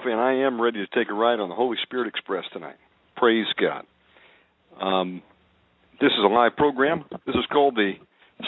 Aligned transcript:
Coffee 0.00 0.12
and 0.12 0.20
I 0.20 0.34
am 0.46 0.60
ready 0.60 0.84
to 0.84 0.98
take 0.98 1.10
a 1.10 1.14
ride 1.14 1.40
on 1.40 1.48
the 1.48 1.54
Holy 1.54 1.76
Spirit 1.82 2.08
Express 2.08 2.44
tonight. 2.52 2.76
Praise 3.16 3.46
God. 3.60 3.84
Um, 4.80 5.22
this 6.00 6.10
is 6.10 6.24
a 6.24 6.28
live 6.28 6.56
program. 6.56 7.04
This 7.26 7.34
is 7.34 7.44
called 7.52 7.74
the 7.74 7.92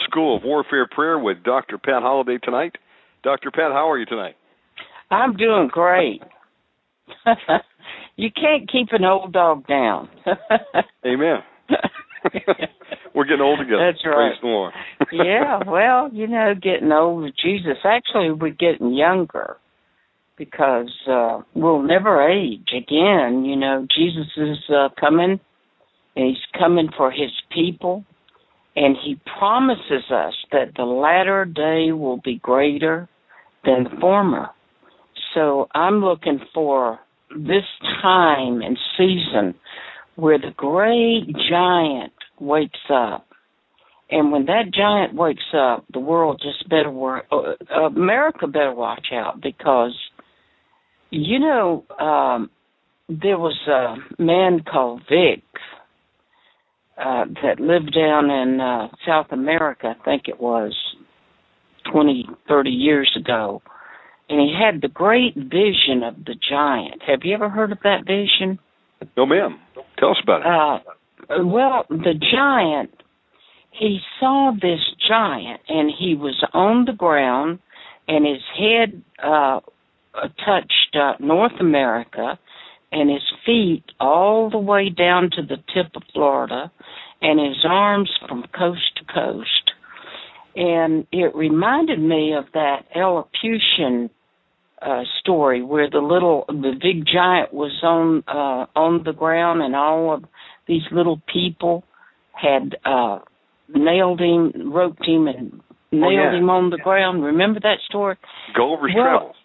School 0.05 0.37
of 0.37 0.43
Warfare 0.43 0.87
Prayer 0.89 1.19
with 1.19 1.43
Dr. 1.43 1.77
Pat 1.77 2.01
Holliday 2.01 2.37
tonight. 2.41 2.75
Dr. 3.23 3.51
Pat, 3.51 3.71
how 3.71 3.89
are 3.89 3.99
you 3.99 4.05
tonight? 4.05 4.35
I'm 5.11 5.35
doing 5.35 5.69
great. 5.71 6.21
you 8.15 8.29
can't 8.31 8.71
keep 8.71 8.87
an 8.91 9.05
old 9.05 9.31
dog 9.33 9.67
down. 9.67 10.09
Amen. 11.05 11.39
We're 13.13 13.25
getting 13.25 13.41
old 13.41 13.59
together. 13.59 13.91
That's 13.91 14.03
right. 14.05 14.31
Praise 14.31 14.39
the 14.41 14.47
Lord. 14.47 14.73
yeah, 15.11 15.59
well, 15.67 16.09
you 16.11 16.25
know, 16.25 16.53
getting 16.59 16.91
old 16.91 17.23
with 17.23 17.33
Jesus. 17.43 17.77
Actually, 17.83 18.31
we're 18.31 18.49
getting 18.49 18.93
younger 18.93 19.57
because 20.37 20.91
uh 21.09 21.41
we'll 21.53 21.81
never 21.81 22.27
age 22.27 22.69
again. 22.75 23.45
You 23.45 23.55
know, 23.55 23.87
Jesus 23.95 24.27
is 24.37 24.57
uh, 24.69 24.89
coming, 24.99 25.39
and 26.15 26.25
He's 26.27 26.59
coming 26.59 26.89
for 26.95 27.11
His 27.11 27.31
people, 27.53 28.03
and 28.75 28.95
He 29.03 29.19
promises 29.37 30.03
us 30.11 30.33
that 30.51 30.73
the 30.75 30.83
latter 30.83 31.45
day 31.45 31.91
will 31.91 32.19
be 32.23 32.39
greater 32.39 33.07
than 33.63 33.85
the 33.85 33.99
former. 33.99 34.49
So 35.33 35.67
I'm 35.73 36.03
looking 36.03 36.39
for 36.53 36.99
this 37.35 37.63
time 38.01 38.61
and 38.61 38.77
season 38.97 39.55
where 40.15 40.37
the 40.37 40.51
great 40.55 41.25
giant 41.49 42.13
wakes 42.39 42.79
up. 42.91 43.27
And 44.11 44.31
when 44.31 44.45
that 44.45 44.71
giant 44.71 45.15
wakes 45.15 45.41
up, 45.57 45.85
the 45.91 45.99
world 45.99 46.41
just 46.43 46.69
better 46.69 46.91
work. 46.91 47.25
Uh, 47.31 47.81
America 47.85 48.45
better 48.45 48.73
watch 48.73 49.07
out 49.11 49.41
because, 49.41 49.97
you 51.13 51.39
know, 51.39 51.85
um, 51.99 52.49
there 53.07 53.37
was 53.37 53.57
a 53.67 54.21
man 54.21 54.63
called 54.63 55.01
Vic 55.09 55.43
uh, 56.97 57.25
that 57.43 57.59
lived 57.59 57.93
down 57.93 58.31
in 58.31 58.59
uh, 58.59 58.87
South 59.05 59.27
America. 59.31 59.95
I 59.99 60.03
think 60.03 60.23
it 60.27 60.39
was 60.39 60.73
twenty, 61.91 62.27
thirty 62.47 62.71
years 62.71 63.15
ago, 63.19 63.61
and 64.29 64.39
he 64.39 64.55
had 64.57 64.81
the 64.81 64.87
great 64.87 65.35
vision 65.35 66.01
of 66.03 66.15
the 66.25 66.35
giant. 66.49 67.03
Have 67.05 67.19
you 67.23 67.35
ever 67.35 67.49
heard 67.49 67.71
of 67.71 67.79
that 67.83 68.05
vision? 68.07 68.57
No, 69.15 69.25
ma'am. 69.25 69.59
Tell 69.99 70.11
us 70.11 70.17
about 70.23 70.41
it. 70.41 70.47
Uh, 70.47 71.43
well, 71.45 71.85
the 71.89 72.13
giant, 72.31 72.91
he 73.71 73.99
saw 74.19 74.51
this 74.53 74.79
giant, 75.07 75.61
and 75.67 75.91
he 75.97 76.15
was 76.15 76.43
on 76.53 76.85
the 76.85 76.93
ground, 76.93 77.59
and 78.07 78.25
his 78.25 78.41
head 78.57 79.03
uh, 79.23 79.59
touched 80.45 80.95
uh, 80.95 81.13
North 81.19 81.59
America, 81.59 82.39
and 82.91 83.09
his 83.09 83.23
feet 83.45 83.83
all 83.99 84.49
the 84.49 84.57
way 84.59 84.89
down 84.89 85.29
to 85.35 85.41
the 85.41 85.57
tip 85.73 85.95
of 85.95 86.03
Florida, 86.13 86.71
and 87.21 87.39
his 87.39 87.65
arms 87.67 88.09
from 88.27 88.43
coast 88.57 88.97
to 88.97 89.13
coast. 89.13 89.71
And 90.55 91.07
it 91.11 91.33
reminded 91.35 91.99
me 91.99 92.33
of 92.37 92.45
that 92.53 92.85
Lilliputian 92.95 94.09
uh, 94.81 95.01
story 95.19 95.63
where 95.63 95.89
the 95.89 95.99
little, 95.99 96.45
the 96.47 96.73
big 96.79 97.05
giant 97.11 97.53
was 97.53 97.71
on 97.81 98.23
uh, 98.27 98.67
on 98.79 99.03
the 99.03 99.13
ground, 99.13 99.61
and 99.61 99.75
all 99.75 100.13
of 100.13 100.25
these 100.67 100.83
little 100.91 101.21
people 101.31 101.83
had 102.33 102.75
uh, 102.85 103.19
nailed 103.73 104.19
him, 104.19 104.71
roped 104.73 105.05
him, 105.07 105.27
and 105.27 105.61
nailed 105.91 106.03
Oh, 106.03 106.09
yeah. 106.09 106.37
him 106.37 106.49
on 106.49 106.69
the 106.69 106.77
ground. 106.77 107.23
Remember 107.23 107.59
that 107.61 107.77
story? 107.87 108.17
Gulliver's 108.55 108.91
well, 108.95 109.03
Travels. 109.05 109.35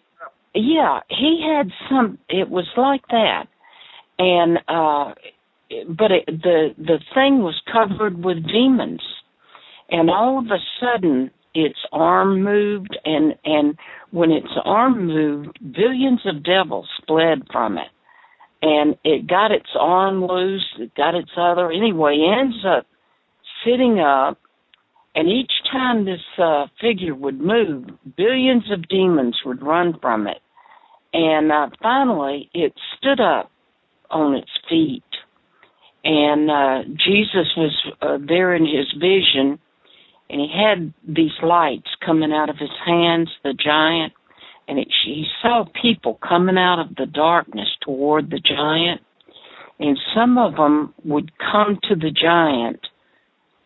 Yeah, 0.55 1.01
he 1.09 1.47
had 1.47 1.71
some. 1.89 2.19
It 2.29 2.49
was 2.49 2.67
like 2.77 3.03
that, 3.11 3.47
and 4.19 4.59
uh 4.69 5.15
but 5.89 6.11
it, 6.11 6.27
the 6.27 6.71
the 6.79 6.99
thing 7.15 7.41
was 7.43 7.61
covered 7.73 8.23
with 8.25 8.47
demons, 8.47 9.03
and 9.91 10.11
all 10.11 10.39
of 10.39 10.47
a 10.47 10.59
sudden 10.81 11.31
its 11.55 11.79
arm 11.93 12.43
moved, 12.43 12.97
and 13.05 13.35
and 13.45 13.79
when 14.11 14.31
its 14.31 14.49
arm 14.65 15.07
moved, 15.07 15.59
billions 15.75 16.21
of 16.27 16.43
devils 16.45 16.89
fled 17.07 17.43
from 17.53 17.79
it, 17.79 17.89
and 18.63 18.97
it 19.05 19.27
got 19.29 19.51
its 19.53 19.71
arm 19.79 20.25
loose, 20.25 20.67
it 20.79 20.95
got 20.95 21.15
its 21.15 21.31
other. 21.37 21.71
Anyway, 21.71 22.19
ends 22.39 22.57
up 22.67 22.87
sitting 23.65 24.01
up, 24.01 24.39
and 25.15 25.29
each 25.29 25.53
time 25.71 26.05
this 26.05 26.21
uh, 26.39 26.67
figure 26.81 27.15
would 27.15 27.41
move, 27.41 27.87
billions 28.17 28.65
of 28.73 28.89
demons 28.89 29.37
would 29.45 29.63
run 29.63 29.95
from 30.01 30.27
it. 30.27 30.39
And 31.13 31.51
uh, 31.51 31.69
finally, 31.83 32.51
it 32.53 32.73
stood 32.97 33.21
up 33.21 33.51
on 34.11 34.35
its 34.35 34.51
feet. 34.69 35.03
And 36.05 36.51
uh, 36.51 36.85
Jesus 36.97 37.49
was 37.57 37.93
uh, 38.01 38.19
there 38.27 38.55
in 38.55 38.65
his 38.65 38.87
vision, 38.95 39.59
and 40.31 40.41
he 40.41 40.49
had 40.55 40.93
these 41.07 41.33
lights 41.43 41.89
coming 42.05 42.33
out 42.33 42.51
of 42.51 42.57
his 42.59 42.71
hands, 42.87 43.31
the 43.43 43.53
giant, 43.53 44.13
and 44.69 44.79
it, 44.79 44.89
he 45.05 45.25
saw 45.43 45.65
people 45.81 46.19
coming 46.27 46.59
out 46.59 46.79
of 46.79 46.95
the 46.97 47.07
darkness 47.07 47.69
toward 47.83 48.31
the 48.31 48.41
giant. 48.41 49.01
And 49.81 49.99
some 50.15 50.39
of 50.39 50.57
them 50.57 50.93
would 51.05 51.33
come 51.39 51.79
to 51.89 51.95
the 51.95 52.11
giant 52.11 52.81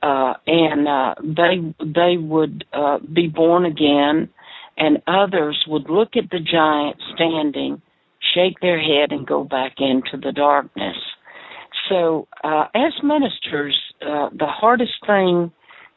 uh, 0.02 0.34
and 0.46 0.88
uh, 0.88 1.14
they 1.22 1.74
they 1.78 2.16
would 2.16 2.64
uh, 2.72 2.98
be 3.12 3.28
born 3.28 3.64
again, 3.64 4.28
and 4.76 5.02
others 5.06 5.64
would 5.68 5.88
look 5.88 6.16
at 6.16 6.30
the 6.30 6.40
giant 6.40 6.96
standing, 7.14 7.80
shake 8.34 8.60
their 8.60 8.80
head, 8.80 9.12
and 9.12 9.26
go 9.26 9.44
back 9.44 9.74
into 9.78 10.16
the 10.22 10.32
darkness. 10.32 10.96
So, 11.88 12.26
uh, 12.44 12.66
as 12.74 12.92
ministers, 13.02 13.78
uh, 14.00 14.30
the 14.30 14.46
hardest 14.46 14.92
thing 15.06 15.52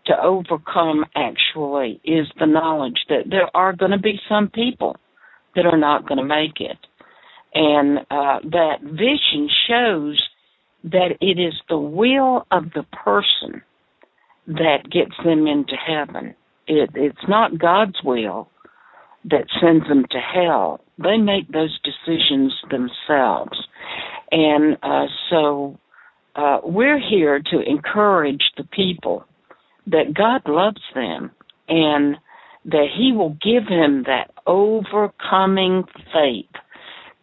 to 0.08 0.14
overcome 0.22 1.06
actually 1.16 2.00
is 2.04 2.28
the 2.40 2.46
knowledge 2.46 3.00
that 3.10 3.30
there 3.30 3.50
are 3.56 3.74
going 3.74 3.92
to 3.92 4.00
be 4.00 4.20
some 4.30 4.50
people 4.50 4.96
that 5.56 5.66
are 5.66 5.78
not 5.78 6.08
going 6.08 6.18
to 6.18 6.24
make 6.26 6.60
it. 6.60 6.78
And 7.54 8.00
uh, 8.12 8.40
that 8.52 8.82
vision 8.82 9.50
shows 9.68 10.22
that 10.84 11.18
it 11.22 11.40
is 11.40 11.54
the 11.70 11.78
will 11.78 12.46
of 12.52 12.66
the 12.76 12.84
person 12.92 13.62
that 14.48 14.90
gets 14.92 15.16
them 15.24 15.48
into 15.48 15.76
heaven. 15.76 16.36
It, 16.68 16.92
it's 16.94 17.28
not 17.28 17.58
God's 17.58 17.98
will 18.04 18.50
that 19.30 19.48
sends 19.62 19.88
them 19.88 20.06
to 20.12 20.20
hell. 20.20 20.82
They 20.98 21.18
make 21.18 21.52
those 21.52 21.80
decisions 21.84 22.54
themselves. 22.70 23.58
And 24.32 24.78
uh, 24.84 25.06
so 25.30 25.78
uh, 26.36 26.60
we're 26.64 27.00
here 27.00 27.42
to 27.52 27.60
encourage 27.62 28.44
the 28.58 28.64
people 28.64 29.26
that 29.88 30.14
God 30.14 30.42
loves 30.48 30.82
them 30.94 31.32
and 31.68 32.18
that 32.66 32.88
He 32.96 33.12
will 33.12 33.38
give 33.42 33.68
them 33.68 34.04
that 34.06 34.32
overcoming 34.48 35.84
faith 36.14 36.50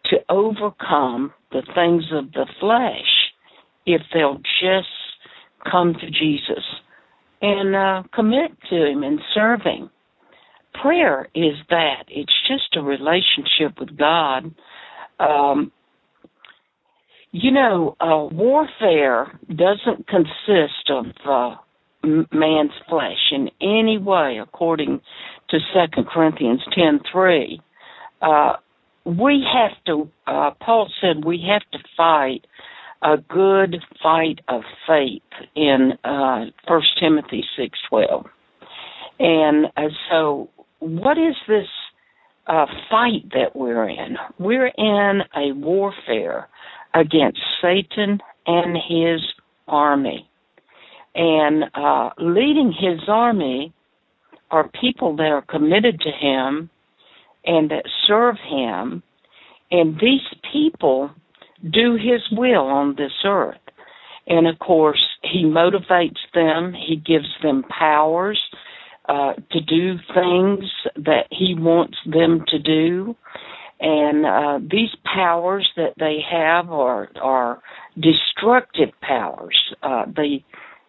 to 0.07 0.19
overcome 0.29 1.33
the 1.51 1.63
things 1.75 2.05
of 2.13 2.33
the 2.33 2.47
flesh 2.61 3.33
if 3.87 4.03
they'll 4.13 4.41
just 4.61 4.89
come 5.71 5.95
to 5.95 6.07
Jesus 6.07 6.65
and 7.41 7.75
uh, 7.75 8.03
commit 8.15 8.53
to 8.71 8.87
Him 8.87 9.03
and 9.03 9.21
serving. 9.35 9.91
Prayer 10.81 11.29
is 11.35 11.55
that. 11.71 12.05
It's 12.09 12.33
just 12.49 12.77
a 12.77 12.83
relationship 12.83 13.79
with 13.79 13.97
God. 13.97 14.55
Um, 15.21 15.73
you 17.31 17.51
know, 17.51 17.97
uh, 18.01 18.29
warfare 18.35 19.39
doesn't 19.49 20.07
consist 20.07 20.91
of 20.91 21.07
uh, 21.27 21.57
man's 22.33 22.73
flesh 22.89 23.33
in 23.33 23.51
any 23.61 23.99
way, 23.99 24.39
according 24.43 25.01
to 25.51 25.59
Second 25.75 26.07
Corinthians 26.09 26.61
ten 26.75 27.01
three. 27.11 27.61
Uh, 28.21 28.55
we 29.05 29.45
have 29.53 29.73
to. 29.87 30.09
Uh, 30.27 30.51
Paul 30.61 30.91
said 31.01 31.25
we 31.25 31.45
have 31.49 31.63
to 31.73 31.89
fight 31.97 32.47
a 33.03 33.17
good 33.17 33.77
fight 34.03 34.41
of 34.49 34.63
faith 34.87 35.23
in 35.57 35.93
uh, 36.05 36.47
First 36.69 36.89
Timothy 37.01 37.45
six 37.57 37.79
twelve, 37.89 38.27
and 39.19 39.67
uh, 39.77 39.89
so 40.11 40.51
what 40.83 41.17
is 41.17 41.37
this 41.47 41.69
uh, 42.49 42.67
fight 42.91 43.31
that 43.31 43.55
we're 43.55 43.89
in? 43.89 44.17
We're 44.39 44.73
in 44.77 45.21
a 45.37 45.53
warfare 45.53 46.49
against 46.93 47.39
Satan 47.61 48.19
and 48.47 48.77
his 48.77 49.21
army. 49.69 50.29
And 51.15 51.65
uh, 51.75 52.11
leading 52.19 52.73
his 52.73 53.01
army 53.07 53.73
are 54.51 54.69
people 54.81 55.17
that 55.17 55.31
are 55.31 55.43
committed 55.43 56.01
to 56.01 56.11
him 56.11 56.69
and 57.45 57.71
that 57.71 57.85
serve 58.09 58.37
him. 58.49 59.05
And 59.71 59.95
these 60.01 60.21
people 60.53 61.11
do 61.71 61.95
his 61.95 62.23
will 62.33 62.67
on 62.67 62.97
this 62.97 63.13
earth. 63.25 63.57
And 64.27 64.49
of 64.49 64.59
course, 64.59 65.03
he 65.23 65.45
motivates 65.45 66.19
them, 66.35 66.75
he 66.75 66.97
gives 66.97 67.29
them 67.43 67.63
powers 67.65 68.41
uh, 69.09 69.35
to 69.51 69.61
do 69.61 69.97
things 70.15 70.65
that 70.97 71.27
he 71.31 71.55
wants 71.57 71.97
them 72.07 72.45
to 72.49 72.59
do 72.59 73.17
and 73.83 74.25
uh, 74.25 74.61
these 74.61 74.91
powers 75.05 75.69
that 75.77 75.95
they 75.99 76.19
have 76.31 76.71
are 76.71 77.09
are 77.21 77.61
destructive 77.97 78.91
powers. 79.01 79.59
Uh, 79.83 80.05
they 80.17 80.45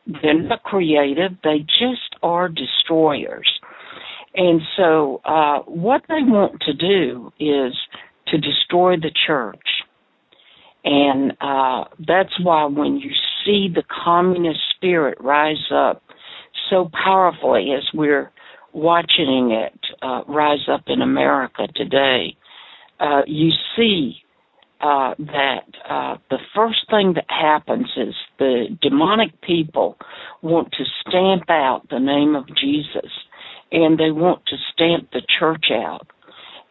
they're 0.06 0.40
not 0.40 0.62
creative; 0.62 1.32
they 1.44 1.60
just 1.62 2.16
are 2.22 2.48
destroyers. 2.48 3.50
And 4.36 4.62
so, 4.78 5.22
uh, 5.26 5.60
what 5.62 6.04
they 6.08 6.22
want 6.22 6.62
to 6.62 6.74
do 6.74 7.34
is 7.40 7.74
to 8.28 8.38
destroy 8.38 8.96
the 8.96 9.12
church. 9.26 9.58
And 10.84 11.32
uh, 11.42 11.86
that's 12.00 12.34
why 12.44 12.66
when 12.66 12.98
you 12.98 13.12
see 13.44 13.70
the 13.74 13.84
communist 14.04 14.60
spirit 14.76 15.18
rise 15.20 15.72
up 15.74 16.03
so 16.74 16.90
powerfully 16.92 17.72
as 17.78 17.84
we're 17.94 18.32
watching 18.74 19.52
it 19.52 19.80
uh, 20.02 20.22
rise 20.28 20.68
up 20.72 20.82
in 20.88 21.02
America 21.02 21.68
today, 21.76 22.36
uh, 23.00 23.22
you 23.28 23.52
see 23.76 24.16
uh, 24.82 25.14
that 25.20 25.66
uh, 25.88 26.18
the 26.32 26.40
first 26.56 26.80
thing 26.90 27.14
that 27.14 27.26
happens 27.30 27.88
is 27.96 28.16
the 28.40 28.66
demonic 28.82 29.40
people 29.42 29.96
want 30.42 30.72
to 30.72 30.84
stamp 31.08 31.50
out 31.50 31.84
the 31.90 32.00
name 32.00 32.36
of 32.36 32.46
Jesus 32.58 33.12
and 33.72 34.00
they 34.00 34.12
want 34.12 34.42
to 34.48 34.56
stamp 34.74 35.10
the 35.12 35.22
church 35.40 35.66
out. 35.72 36.08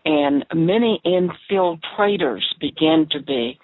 And 0.04 0.44
many 0.52 1.00
infiltrators 1.06 2.42
begin 2.60 3.06
to 3.12 3.22
be 3.22 3.58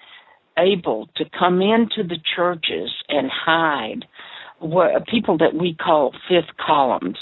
able 0.57 1.09
to 1.17 1.25
come 1.37 1.61
into 1.61 2.07
the 2.09 2.19
churches 2.37 2.91
and 3.09 3.29
hide 3.31 4.05
people 5.11 5.39
that 5.39 5.55
we 5.55 5.75
call 5.75 6.13
fifth 6.29 6.57
columns 6.65 7.17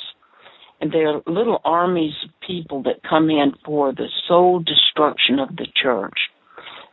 and 0.80 0.92
they're 0.92 1.20
little 1.26 1.60
armies 1.64 2.12
of 2.24 2.30
people 2.46 2.82
that 2.82 3.02
come 3.08 3.30
in 3.30 3.52
for 3.64 3.92
the 3.92 4.08
sole 4.28 4.60
destruction 4.60 5.38
of 5.38 5.56
the 5.56 5.66
church. 5.74 6.18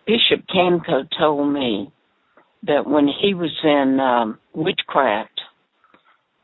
Bishop 0.05 0.45
Camco 0.53 1.07
told 1.17 1.53
me 1.53 1.91
that 2.65 2.87
when 2.87 3.07
he 3.07 3.33
was 3.33 3.51
in 3.63 3.99
um, 3.99 4.39
witchcraft 4.53 5.41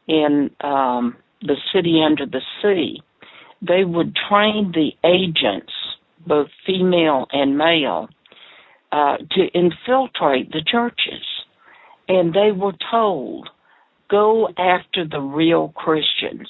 in 0.08 0.50
um, 0.62 1.16
the 1.42 1.56
city 1.74 2.02
under 2.06 2.26
the 2.26 2.42
sea, 2.62 3.02
they 3.62 3.84
would 3.84 4.16
train 4.30 4.74
the 4.74 4.92
agents, 5.08 5.74
both 6.26 6.48
female 6.66 7.28
and 7.32 7.58
male, 7.58 8.10
uh, 8.92 9.18
to 9.32 9.46
infiltrate 9.54 10.52
the 10.52 10.64
churches. 10.66 11.24
And 12.08 12.34
they 12.34 12.52
were 12.52 12.74
told, 12.92 13.50
go 14.10 14.48
after 14.58 15.08
the 15.10 15.20
real 15.20 15.70
Christians 15.70 16.48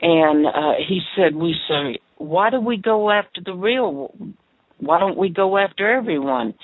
and 0.00 0.46
uh, 0.46 0.74
he 0.86 1.00
said, 1.16 1.34
we 1.34 1.54
say, 1.68 1.98
why 2.18 2.50
do 2.50 2.60
we 2.60 2.76
go 2.76 3.10
after 3.10 3.40
the 3.44 3.54
real? 3.54 4.14
Why 4.78 5.00
don't 5.00 5.16
we 5.16 5.28
go 5.30 5.56
after 5.56 5.90
everyone? 5.90 6.54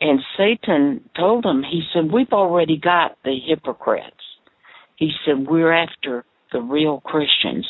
And 0.00 0.20
Satan 0.36 1.00
told 1.16 1.44
him, 1.44 1.62
he 1.62 1.82
said, 1.92 2.12
we've 2.12 2.32
already 2.32 2.76
got 2.76 3.16
the 3.24 3.36
hypocrites. 3.44 4.14
He 4.96 5.10
said, 5.24 5.46
we're 5.48 5.72
after 5.72 6.24
the 6.52 6.60
real 6.60 7.00
Christians. 7.00 7.66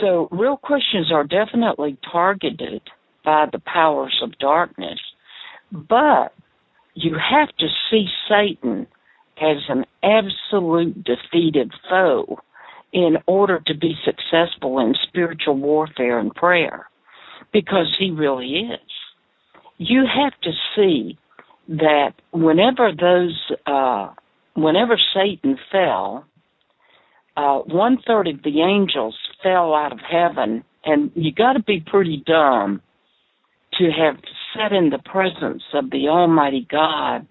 So 0.00 0.28
real 0.30 0.58
Christians 0.58 1.10
are 1.12 1.24
definitely 1.24 1.98
targeted 2.10 2.82
by 3.24 3.46
the 3.50 3.58
powers 3.58 4.20
of 4.22 4.38
darkness, 4.38 5.00
but 5.72 6.32
you 6.94 7.16
have 7.16 7.48
to 7.58 7.66
see 7.90 8.06
Satan 8.28 8.86
as 9.40 9.58
an 9.68 9.84
absolute 10.02 11.04
defeated 11.04 11.72
foe 11.88 12.38
in 12.92 13.16
order 13.26 13.60
to 13.66 13.74
be 13.74 13.94
successful 14.04 14.78
in 14.78 14.94
spiritual 15.06 15.56
warfare 15.56 16.18
and 16.18 16.34
prayer 16.34 16.88
because 17.52 17.94
he 17.98 18.10
really 18.10 18.70
is. 18.72 18.80
You 19.78 20.04
have 20.06 20.32
to 20.42 20.52
see 20.74 21.18
that 21.68 22.12
whenever 22.32 22.92
those, 22.92 23.38
uh, 23.66 24.12
whenever 24.54 24.98
Satan 25.14 25.58
fell, 25.70 26.24
uh, 27.36 27.58
one 27.58 27.98
third 28.06 28.28
of 28.28 28.42
the 28.42 28.62
angels 28.62 29.16
fell 29.42 29.74
out 29.74 29.92
of 29.92 30.00
heaven, 30.00 30.64
and 30.84 31.10
you 31.14 31.32
got 31.32 31.54
to 31.54 31.62
be 31.62 31.84
pretty 31.86 32.22
dumb 32.26 32.80
to 33.74 33.90
have 33.90 34.16
sat 34.54 34.72
in 34.72 34.88
the 34.88 34.98
presence 34.98 35.62
of 35.74 35.90
the 35.90 36.08
Almighty 36.08 36.66
God 36.70 37.26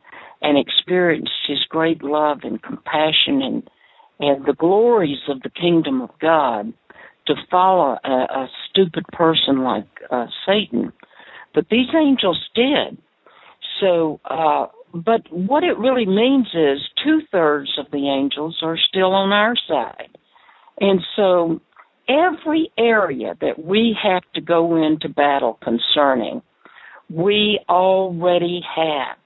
and 0.45 0.57
experienced 0.57 1.31
His 1.47 1.59
great 1.69 2.03
love 2.03 2.39
and 2.43 2.61
compassion 2.61 3.41
and 3.41 3.69
and 4.19 4.45
the 4.45 4.53
glories 4.53 5.19
of 5.27 5.41
the 5.41 5.49
kingdom 5.49 6.01
of 6.01 6.09
God 6.21 6.71
to 7.27 7.33
follow 7.51 7.97
a, 8.03 8.09
a 8.09 8.47
stupid 8.69 9.03
person 9.11 9.63
like 9.63 9.87
uh, 10.09 10.27
Satan. 10.45 10.93
But 11.53 11.65
these 11.69 11.89
angels 11.93 12.39
did. 12.55 12.97
So, 13.81 14.21
uh, 14.23 14.67
but 14.93 15.21
what 15.31 15.63
it 15.63 15.77
really 15.77 16.05
means 16.05 16.47
is 16.53 16.79
two 17.03 17.21
thirds 17.31 17.71
of 17.77 17.91
the 17.91 18.09
angels 18.09 18.59
are 18.61 18.77
still 18.77 19.11
on 19.11 19.33
our 19.33 19.55
side. 19.67 20.17
And 20.79 21.01
so 21.17 21.59
every 22.07 22.71
area 22.77 23.35
that 23.41 23.63
we 23.63 23.97
have 24.01 24.23
to 24.35 24.41
go 24.41 24.75
into 24.81 25.09
battle 25.09 25.59
concerning, 25.61 26.41
we 27.09 27.59
already 27.67 28.61
have 28.75 29.17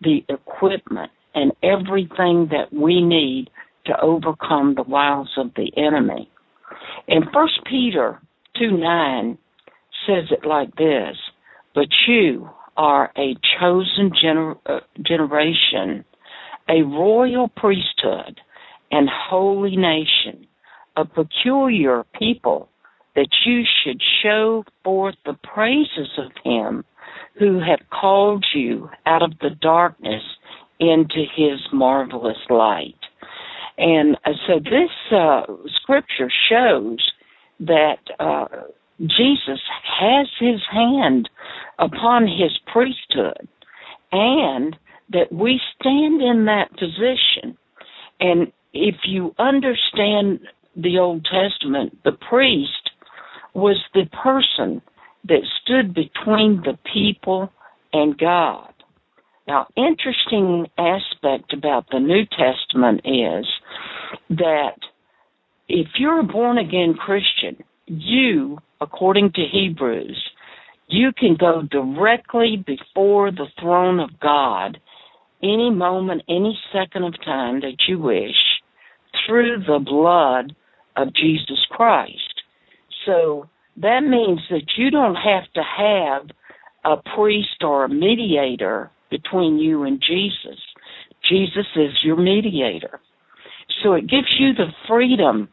the 0.00 0.24
equipment 0.28 1.10
and 1.34 1.52
everything 1.62 2.48
that 2.50 2.72
we 2.72 3.02
need 3.02 3.50
to 3.86 4.00
overcome 4.00 4.74
the 4.74 4.82
wiles 4.82 5.30
of 5.36 5.50
the 5.56 5.70
enemy. 5.76 6.30
And 7.08 7.24
First 7.32 7.60
Peter 7.64 8.20
2 8.58 8.76
9 8.76 9.38
says 10.06 10.24
it 10.30 10.46
like 10.46 10.74
this 10.76 11.16
But 11.74 11.88
you 12.06 12.50
are 12.76 13.12
a 13.16 13.34
chosen 13.60 14.12
gener- 14.22 14.58
uh, 14.66 14.80
generation, 15.02 16.04
a 16.68 16.82
royal 16.82 17.48
priesthood, 17.48 18.40
and 18.90 19.08
holy 19.10 19.76
nation, 19.76 20.46
a 20.96 21.04
peculiar 21.04 22.04
people, 22.18 22.68
that 23.14 23.28
you 23.44 23.62
should 23.82 24.00
show 24.22 24.64
forth 24.84 25.16
the 25.24 25.36
praises 25.42 26.08
of 26.18 26.30
him 26.44 26.84
who 27.38 27.60
hath 27.60 27.88
called 27.90 28.44
you 28.54 28.90
out 29.06 29.22
of 29.22 29.32
the 29.40 29.50
darkness 29.50 30.22
into 30.80 31.24
his 31.34 31.60
marvelous 31.72 32.38
light. 32.50 32.94
And 33.76 34.16
uh, 34.24 34.30
so 34.46 34.58
this 34.58 34.90
uh, 35.12 35.42
scripture 35.80 36.30
shows 36.48 36.98
that 37.60 37.98
uh, 38.18 38.46
Jesus 39.00 39.60
has 40.00 40.26
his 40.40 40.60
hand 40.70 41.28
upon 41.78 42.26
his 42.26 42.58
priesthood 42.72 43.48
and 44.10 44.76
that 45.10 45.32
we 45.32 45.60
stand 45.78 46.20
in 46.20 46.44
that 46.46 46.70
position. 46.72 47.56
And 48.20 48.52
if 48.72 48.96
you 49.06 49.34
understand 49.38 50.40
the 50.76 50.98
Old 50.98 51.24
Testament, 51.24 51.98
the 52.04 52.16
priest 52.28 52.90
was 53.54 53.78
the 53.94 54.06
person 54.22 54.82
that 55.24 55.42
stood 55.62 55.94
between 55.94 56.62
the 56.64 56.78
people 56.92 57.50
and 57.92 58.16
God. 58.18 58.72
Now, 59.46 59.66
interesting 59.76 60.66
aspect 60.76 61.52
about 61.52 61.86
the 61.90 62.00
New 62.00 62.24
Testament 62.26 63.00
is 63.04 63.46
that 64.30 64.76
if 65.68 65.86
you're 65.98 66.20
a 66.20 66.24
born 66.24 66.58
again 66.58 66.94
Christian, 66.94 67.64
you, 67.86 68.58
according 68.80 69.32
to 69.32 69.46
Hebrews, 69.50 70.22
you 70.88 71.12
can 71.18 71.36
go 71.38 71.62
directly 71.62 72.62
before 72.66 73.30
the 73.30 73.46
throne 73.60 74.00
of 74.00 74.20
God 74.20 74.78
any 75.42 75.70
moment, 75.70 76.22
any 76.28 76.58
second 76.72 77.04
of 77.04 77.14
time 77.24 77.60
that 77.60 77.76
you 77.86 77.98
wish 77.98 78.36
through 79.26 79.62
the 79.66 79.78
blood 79.78 80.54
of 80.96 81.14
Jesus 81.14 81.64
Christ. 81.70 82.42
So 83.06 83.48
that 83.80 84.00
means 84.02 84.40
that 84.50 84.72
you 84.76 84.90
don't 84.90 85.16
have 85.16 85.44
to 85.54 85.62
have 85.62 86.28
a 86.84 86.96
priest 87.14 87.62
or 87.62 87.84
a 87.84 87.88
mediator 87.88 88.90
between 89.10 89.58
you 89.58 89.84
and 89.84 90.02
Jesus. 90.06 90.58
Jesus 91.28 91.66
is 91.76 91.92
your 92.02 92.16
mediator. 92.16 93.00
So 93.82 93.92
it 93.92 94.02
gives 94.02 94.34
you 94.38 94.52
the 94.54 94.72
freedom 94.88 95.48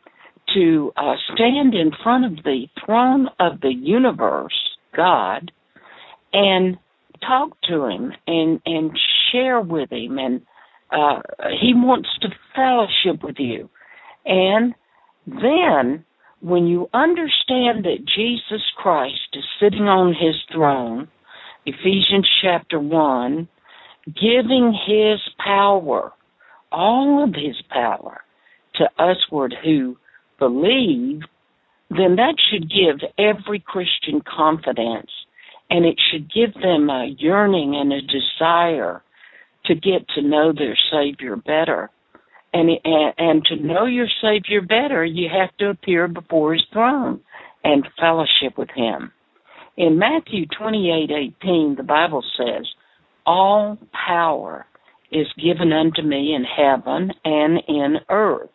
to 0.53 0.91
uh, 0.95 1.15
stand 1.33 1.73
in 1.73 1.91
front 2.03 2.25
of 2.25 2.43
the 2.43 2.67
throne 2.85 3.27
of 3.39 3.61
the 3.61 3.73
universe, 3.73 4.53
God, 4.95 5.51
and 6.33 6.77
talk 7.25 7.57
to 7.69 7.85
him 7.85 8.11
and 8.27 8.61
and 8.65 8.91
share 9.31 9.61
with 9.61 9.91
him 9.91 10.17
and 10.17 10.41
uh, 10.91 11.21
he 11.59 11.73
wants 11.73 12.09
to 12.21 12.27
fellowship 12.55 13.23
with 13.23 13.37
you 13.39 13.69
and 14.25 14.75
then 15.25 16.03
when 16.41 16.67
you 16.67 16.89
understand 16.93 17.85
that 17.85 18.05
Jesus 18.05 18.61
Christ 18.77 19.29
is 19.33 19.43
sitting 19.59 19.87
on 19.87 20.13
his 20.13 20.35
throne 20.53 21.07
Ephesians 21.65 22.29
chapter 22.41 22.79
1 22.79 23.47
giving 24.07 24.77
his 24.87 25.19
power 25.43 26.11
all 26.71 27.23
of 27.23 27.33
his 27.33 27.55
power 27.69 28.21
to 28.75 28.89
usward 28.99 29.55
who 29.63 29.97
believe 30.37 31.21
then 31.89 32.15
that 32.15 32.35
should 32.49 32.69
give 32.69 33.07
every 33.17 33.59
Christian 33.59 34.21
confidence 34.21 35.11
and 35.69 35.85
it 35.85 35.99
should 36.11 36.31
give 36.31 36.53
them 36.53 36.89
a 36.89 37.15
yearning 37.17 37.75
and 37.75 37.91
a 37.91 38.01
desire 38.01 39.01
to 39.65 39.75
get 39.75 40.07
to 40.09 40.21
know 40.21 40.53
their 40.53 40.77
Savior 40.91 41.35
better. 41.35 41.89
And, 42.57 42.69
and, 43.17 43.43
to 43.49 43.55
know 43.57 43.85
your 43.85 44.07
Savior 44.21 44.61
better, 44.61 45.03
you 45.03 45.27
have 45.29 45.55
to 45.57 45.69
appear 45.69 46.07
before 46.07 46.53
His 46.53 46.63
throne 46.71 47.19
and 47.65 47.85
fellowship 47.99 48.57
with 48.57 48.69
Him. 48.73 49.11
In 49.75 49.99
Matthew 49.99 50.45
twenty-eight 50.57 51.11
eighteen, 51.11 51.75
the 51.75 51.83
Bible 51.83 52.23
says, 52.37 52.65
All 53.25 53.77
power 54.07 54.65
is 55.11 55.27
given 55.37 55.73
unto 55.73 56.01
me 56.01 56.33
in 56.33 56.45
heaven 56.45 57.11
and 57.25 57.61
in 57.67 57.97
earth. 58.09 58.49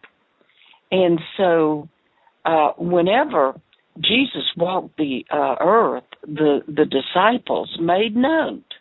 And 0.91 1.21
so, 1.37 1.89
uh, 2.47 2.71
whenever 2.79 3.61
Jesus 4.01 4.47
walked 4.57 4.97
the 4.97 5.27
uh, 5.31 5.57
earth, 5.61 6.09
the, 6.23 6.63
the 6.67 6.87
disciples 6.87 7.77
made 7.81 8.17
note 8.17 8.73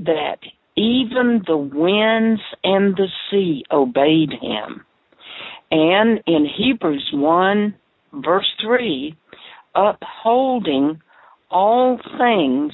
that 0.00 0.38
even 0.78 1.42
the 1.46 1.56
winds 1.56 2.40
and 2.62 2.96
the 2.96 3.08
sea 3.30 3.64
obeyed 3.72 4.30
him. 4.30 4.84
And 5.70 6.20
in 6.26 6.46
Hebrews 6.46 7.10
1, 7.12 7.74
verse 8.14 8.50
3, 8.64 9.14
upholding 9.74 11.00
all 11.50 11.98
things 12.18 12.72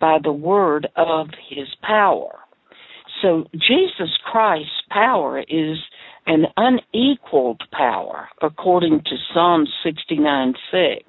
by 0.00 0.18
the 0.22 0.32
word 0.32 0.88
of 0.96 1.28
his 1.48 1.68
power. 1.82 2.38
So 3.22 3.44
Jesus 3.52 4.10
Christ's 4.30 4.82
power 4.90 5.40
is 5.40 5.78
an 6.26 6.46
unequaled 6.56 7.62
power, 7.72 8.28
according 8.42 9.02
to 9.04 9.16
Psalm 9.32 9.66
69 9.84 10.54
6. 10.70 11.02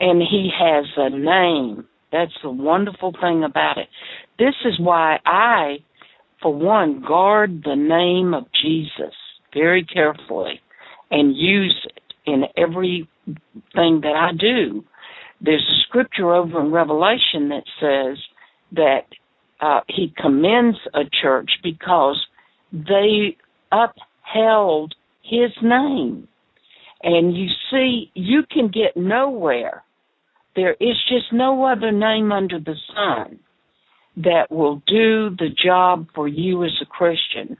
And 0.00 0.20
he 0.20 0.50
has 0.56 0.86
a 0.96 1.10
name. 1.10 1.87
That's 2.12 2.32
the 2.42 2.50
wonderful 2.50 3.12
thing 3.20 3.44
about 3.44 3.78
it. 3.78 3.88
This 4.38 4.54
is 4.64 4.78
why 4.80 5.18
I, 5.26 5.78
for 6.42 6.54
one, 6.54 7.02
guard 7.06 7.62
the 7.64 7.76
name 7.76 8.34
of 8.34 8.46
Jesus 8.62 9.14
very 9.52 9.84
carefully 9.84 10.60
and 11.10 11.36
use 11.36 11.86
it 11.86 12.02
in 12.26 12.44
everything 12.56 13.06
that 14.02 14.14
I 14.16 14.30
do. 14.38 14.84
There's 15.40 15.62
a 15.62 15.82
scripture 15.88 16.34
over 16.34 16.60
in 16.60 16.72
Revelation 16.72 17.50
that 17.50 17.64
says 17.80 18.18
that 18.72 19.06
uh, 19.60 19.80
he 19.88 20.12
commends 20.16 20.78
a 20.94 21.02
church 21.22 21.50
because 21.62 22.18
they 22.72 23.36
upheld 23.72 24.94
his 25.22 25.50
name. 25.62 26.28
And 27.02 27.36
you 27.36 27.48
see, 27.70 28.10
you 28.14 28.42
can 28.50 28.68
get 28.68 28.96
nowhere. 28.96 29.84
There 30.58 30.74
is 30.80 30.96
just 31.08 31.32
no 31.32 31.64
other 31.66 31.92
name 31.92 32.32
under 32.32 32.58
the 32.58 32.74
sun 32.92 33.38
that 34.16 34.50
will 34.50 34.82
do 34.88 35.30
the 35.30 35.50
job 35.64 36.08
for 36.16 36.26
you 36.26 36.64
as 36.64 36.72
a 36.82 36.84
Christian 36.84 37.56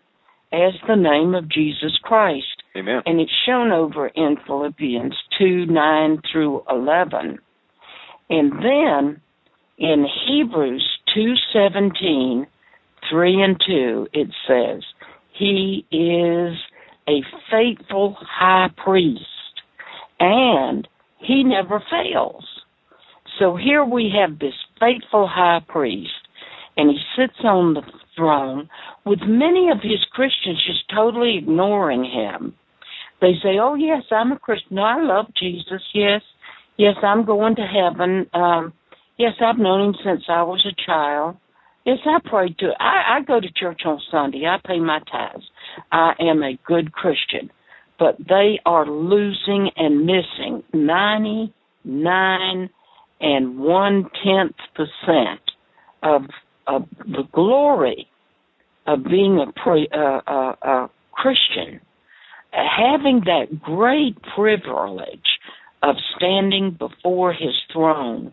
as 0.52 0.72
the 0.88 0.96
name 0.96 1.32
of 1.36 1.48
Jesus 1.48 1.96
Christ. 2.02 2.64
Amen. 2.76 3.02
And 3.06 3.20
it's 3.20 3.30
shown 3.46 3.70
over 3.70 4.08
in 4.08 4.36
Philippians 4.44 5.14
2 5.38 5.66
9 5.66 6.22
through 6.32 6.64
11. 6.68 7.38
And 8.30 8.52
then 8.54 9.20
in 9.78 10.04
Hebrews 10.26 10.84
2:17, 11.16 12.48
3 13.08 13.42
and 13.42 13.62
2, 13.64 14.08
it 14.12 14.28
says, 14.48 14.82
he 15.34 15.86
is 15.92 16.58
a 17.08 17.22
faithful 17.48 18.16
high 18.20 18.70
priest 18.76 19.22
and 20.18 20.88
he 21.20 21.44
never 21.44 21.80
fails. 21.88 22.57
So 23.38 23.56
here 23.56 23.84
we 23.84 24.12
have 24.20 24.38
this 24.38 24.54
faithful 24.80 25.28
high 25.28 25.60
priest 25.68 26.10
and 26.76 26.90
he 26.90 26.98
sits 27.16 27.38
on 27.44 27.74
the 27.74 27.82
throne 28.16 28.68
with 29.04 29.18
many 29.26 29.68
of 29.70 29.78
his 29.82 30.04
Christians 30.12 30.62
just 30.66 30.88
totally 30.94 31.36
ignoring 31.38 32.04
him. 32.04 32.54
They 33.20 33.32
say, 33.42 33.58
"Oh 33.60 33.74
yes, 33.74 34.04
I'm 34.10 34.32
a 34.32 34.38
Christian. 34.38 34.78
I 34.78 35.00
love 35.02 35.26
Jesus. 35.38 35.82
Yes, 35.92 36.22
yes, 36.76 36.94
I'm 37.02 37.24
going 37.24 37.56
to 37.56 37.62
heaven. 37.62 38.26
Um, 38.32 38.72
yes, 39.18 39.34
I've 39.40 39.58
known 39.58 39.88
him 39.88 39.94
since 40.04 40.22
I 40.28 40.42
was 40.42 40.64
a 40.66 40.74
child. 40.86 41.36
Yes, 41.84 41.98
I 42.06 42.18
pray 42.24 42.54
to. 42.60 42.70
I, 42.78 43.18
I 43.18 43.20
go 43.26 43.40
to 43.40 43.48
church 43.52 43.82
on 43.84 44.00
Sunday. 44.10 44.46
I 44.46 44.58
pay 44.64 44.78
my 44.78 45.00
tithes. 45.10 45.44
I 45.90 46.12
am 46.20 46.42
a 46.42 46.58
good 46.64 46.92
Christian, 46.92 47.50
but 47.98 48.18
they 48.18 48.60
are 48.64 48.86
losing 48.86 49.70
and 49.76 50.06
missing 50.06 50.62
ninety 50.72 51.52
nine 51.84 52.70
and 53.20 53.58
one 53.58 54.08
tenth 54.24 54.56
percent 54.74 55.40
of 56.02 56.22
of 56.66 56.86
the 56.98 57.24
glory 57.32 58.06
of 58.86 59.04
being 59.04 59.38
a, 59.38 59.52
pre, 59.60 59.88
uh, 59.92 60.20
uh, 60.26 60.54
a 60.62 60.90
Christian, 61.12 61.80
having 62.52 63.22
that 63.24 63.60
great 63.62 64.16
privilege 64.34 65.38
of 65.82 65.96
standing 66.16 66.76
before 66.78 67.32
His 67.32 67.54
throne 67.72 68.32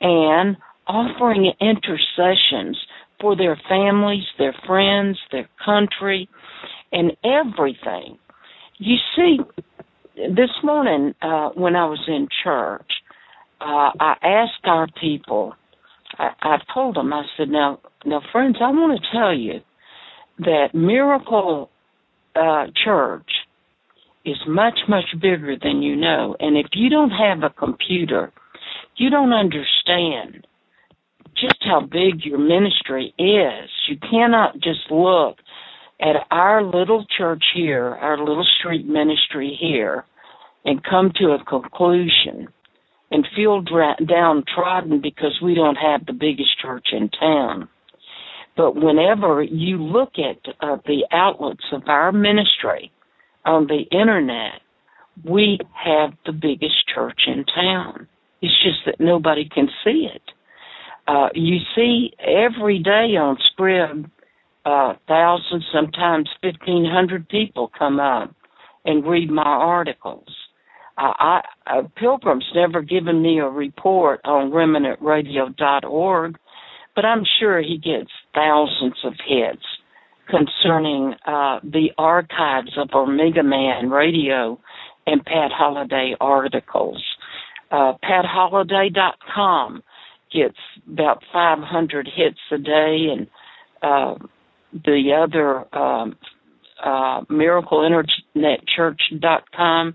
and 0.00 0.56
offering 0.86 1.52
intercessions 1.60 2.76
for 3.20 3.36
their 3.36 3.60
families, 3.68 4.24
their 4.38 4.54
friends, 4.66 5.18
their 5.30 5.48
country, 5.64 6.28
and 6.92 7.12
everything. 7.24 8.18
You 8.78 8.96
see, 9.14 9.38
this 10.16 10.50
morning 10.64 11.14
uh, 11.22 11.50
when 11.50 11.76
I 11.76 11.86
was 11.86 12.00
in 12.08 12.28
church, 12.42 12.90
uh, 13.60 13.90
I 14.00 14.16
asked 14.22 14.64
our 14.64 14.86
people. 15.00 15.54
I, 16.18 16.30
I 16.40 16.56
told 16.72 16.96
them, 16.96 17.12
I 17.12 17.24
said, 17.36 17.48
"Now, 17.48 17.80
now, 18.04 18.20
friends, 18.32 18.56
I 18.60 18.70
want 18.70 19.00
to 19.00 19.16
tell 19.16 19.34
you 19.34 19.60
that 20.38 20.74
Miracle 20.74 21.70
uh, 22.34 22.66
Church 22.84 23.28
is 24.24 24.36
much, 24.46 24.78
much 24.88 25.04
bigger 25.20 25.56
than 25.62 25.82
you 25.82 25.96
know. 25.96 26.36
And 26.40 26.56
if 26.56 26.66
you 26.72 26.88
don't 26.88 27.10
have 27.10 27.42
a 27.42 27.50
computer, 27.50 28.32
you 28.96 29.10
don't 29.10 29.32
understand 29.32 30.46
just 31.36 31.56
how 31.60 31.80
big 31.80 32.24
your 32.24 32.38
ministry 32.38 33.14
is. 33.18 33.70
You 33.88 33.96
cannot 34.10 34.54
just 34.54 34.90
look 34.90 35.36
at 36.00 36.26
our 36.30 36.62
little 36.62 37.04
church 37.16 37.44
here, 37.54 37.86
our 37.86 38.18
little 38.18 38.46
street 38.58 38.86
ministry 38.86 39.56
here, 39.60 40.04
and 40.64 40.82
come 40.82 41.12
to 41.16 41.32
a 41.32 41.44
conclusion 41.44 42.48
and 43.10 43.26
feel 43.34 43.60
dra- 43.60 43.96
downtrodden 44.06 45.00
because 45.00 45.38
we 45.42 45.54
don't 45.54 45.76
have 45.76 46.06
the 46.06 46.12
biggest 46.12 46.58
church 46.60 46.88
in 46.92 47.08
town. 47.08 47.68
But 48.56 48.76
whenever 48.76 49.42
you 49.42 49.78
look 49.82 50.12
at 50.18 50.38
uh, 50.60 50.76
the 50.86 51.06
outlets 51.12 51.64
of 51.72 51.82
our 51.86 52.12
ministry 52.12 52.92
on 53.44 53.66
the 53.66 53.82
internet, 53.90 54.60
we 55.24 55.58
have 55.72 56.10
the 56.26 56.32
biggest 56.32 56.86
church 56.94 57.22
in 57.26 57.44
town. 57.44 58.06
It's 58.42 58.62
just 58.62 58.78
that 58.86 59.00
nobody 59.00 59.48
can 59.48 59.68
see 59.84 60.08
it. 60.14 60.22
Uh, 61.06 61.28
you 61.34 61.58
see 61.74 62.12
every 62.20 62.78
day 62.78 63.16
on 63.16 63.36
Scribd, 63.52 64.10
uh, 64.64 64.94
thousands, 65.08 65.64
sometimes 65.72 66.28
fifteen 66.42 66.84
hundred 66.84 67.28
people 67.28 67.70
come 67.76 67.98
up 67.98 68.34
and 68.84 69.06
read 69.06 69.30
my 69.30 69.42
articles. 69.42 70.28
I, 71.00 71.40
uh, 71.66 71.82
Pilgrim's 71.96 72.50
never 72.54 72.82
given 72.82 73.22
me 73.22 73.38
a 73.38 73.48
report 73.48 74.20
on 74.24 74.50
remnantradio.org, 74.50 76.36
but 76.94 77.04
I'm 77.04 77.24
sure 77.38 77.62
he 77.62 77.78
gets 77.78 78.10
thousands 78.34 78.96
of 79.04 79.14
hits 79.26 79.64
concerning 80.28 81.14
uh, 81.26 81.60
the 81.62 81.90
archives 81.98 82.72
of 82.76 82.90
Omega 82.94 83.42
Man 83.42 83.90
Radio 83.90 84.60
and 85.06 85.24
Pat 85.24 85.50
Holliday 85.52 86.14
articles. 86.20 87.02
Uh, 87.70 87.94
PatHolliday.com 88.04 89.82
gets 90.32 90.58
about 90.86 91.24
500 91.32 92.08
hits 92.14 92.38
a 92.52 92.58
day, 92.58 93.06
and 93.10 93.26
uh, 93.82 94.14
the 94.72 95.12
other 95.16 95.66
um, 95.76 96.16
uh, 96.84 97.22
MiracleInternetChurch.com 97.22 99.94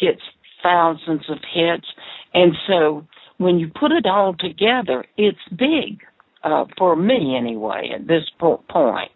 gets 0.00 0.22
thousands 0.64 1.22
of 1.28 1.38
hits. 1.54 1.86
And 2.32 2.52
so 2.66 3.06
when 3.38 3.58
you 3.58 3.68
put 3.68 3.92
it 3.92 4.06
all 4.06 4.34
together, 4.34 5.04
it's 5.16 5.38
big, 5.50 6.00
uh, 6.42 6.64
for 6.78 6.96
me 6.96 7.36
anyway, 7.38 7.90
at 7.94 8.08
this 8.08 8.24
point. 8.38 9.10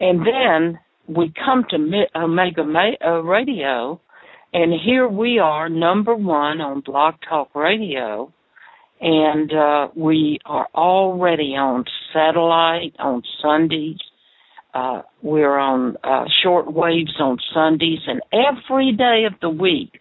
And 0.00 0.20
then 0.20 0.78
we 1.08 1.32
come 1.44 1.64
to 1.70 2.04
Omega 2.16 2.62
uh, 3.04 3.22
Radio, 3.22 4.00
and 4.52 4.72
here 4.84 5.08
we 5.08 5.38
are, 5.38 5.68
number 5.68 6.14
one 6.14 6.60
on 6.60 6.80
Blog 6.80 7.14
Talk 7.28 7.54
Radio, 7.54 8.32
and 9.00 9.52
uh, 9.52 9.88
we 9.96 10.38
are 10.44 10.68
already 10.74 11.54
on 11.56 11.84
satellite 12.12 12.94
on 12.98 13.22
Sundays. 13.42 13.98
Uh, 14.74 15.02
we're 15.22 15.58
on 15.58 15.96
uh, 16.04 16.24
short 16.42 16.72
waves 16.72 17.14
on 17.20 17.38
Sundays, 17.54 18.00
and 18.06 18.20
every 18.32 18.92
day 18.92 19.24
of 19.26 19.38
the 19.40 19.50
week, 19.50 20.00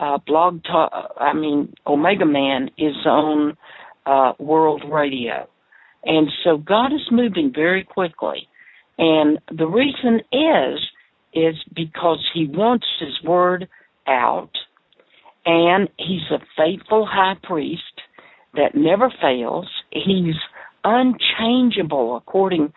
uh, 0.00 0.18
Blog 0.26 0.62
Talk. 0.64 1.14
I 1.18 1.32
mean, 1.32 1.74
Omega 1.86 2.26
Man 2.26 2.70
is 2.78 2.94
on 3.04 3.56
uh, 4.06 4.32
World 4.38 4.82
Radio, 4.90 5.48
and 6.04 6.28
so 6.44 6.56
God 6.56 6.92
is 6.92 7.06
moving 7.10 7.52
very 7.54 7.84
quickly. 7.84 8.48
And 8.98 9.38
the 9.56 9.66
reason 9.66 10.20
is 10.32 10.80
is 11.34 11.54
because 11.74 12.24
He 12.34 12.46
wants 12.46 12.86
His 13.00 13.22
word 13.22 13.68
out, 14.06 14.50
and 15.44 15.88
He's 15.98 16.30
a 16.30 16.40
faithful 16.56 17.06
high 17.06 17.36
priest 17.42 17.82
that 18.54 18.74
never 18.74 19.12
fails. 19.20 19.68
He's 19.90 20.36
unchangeable 20.84 22.16
according 22.16 22.72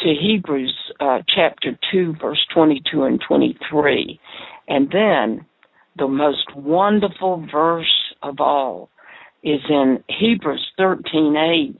to 0.00 0.14
Hebrews 0.14 0.74
uh, 1.00 1.18
chapter 1.34 1.78
2, 1.92 2.14
verse 2.20 2.44
22 2.54 3.02
and 3.02 3.20
23. 3.26 4.20
And 4.68 4.90
then 4.90 5.44
the 5.98 6.08
most 6.08 6.54
wonderful 6.54 7.44
verse 7.50 8.14
of 8.22 8.40
all 8.40 8.88
is 9.42 9.60
in 9.68 10.02
Hebrews 10.08 10.72
13:8 10.78 11.76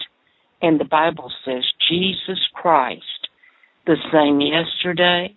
and 0.61 0.81
the 0.81 0.85
Bible 0.85 1.33
says 1.45 1.65
Jesus 1.89 2.41
Christ 2.53 3.29
the 3.87 3.97
same 4.13 4.41
yesterday, 4.41 5.35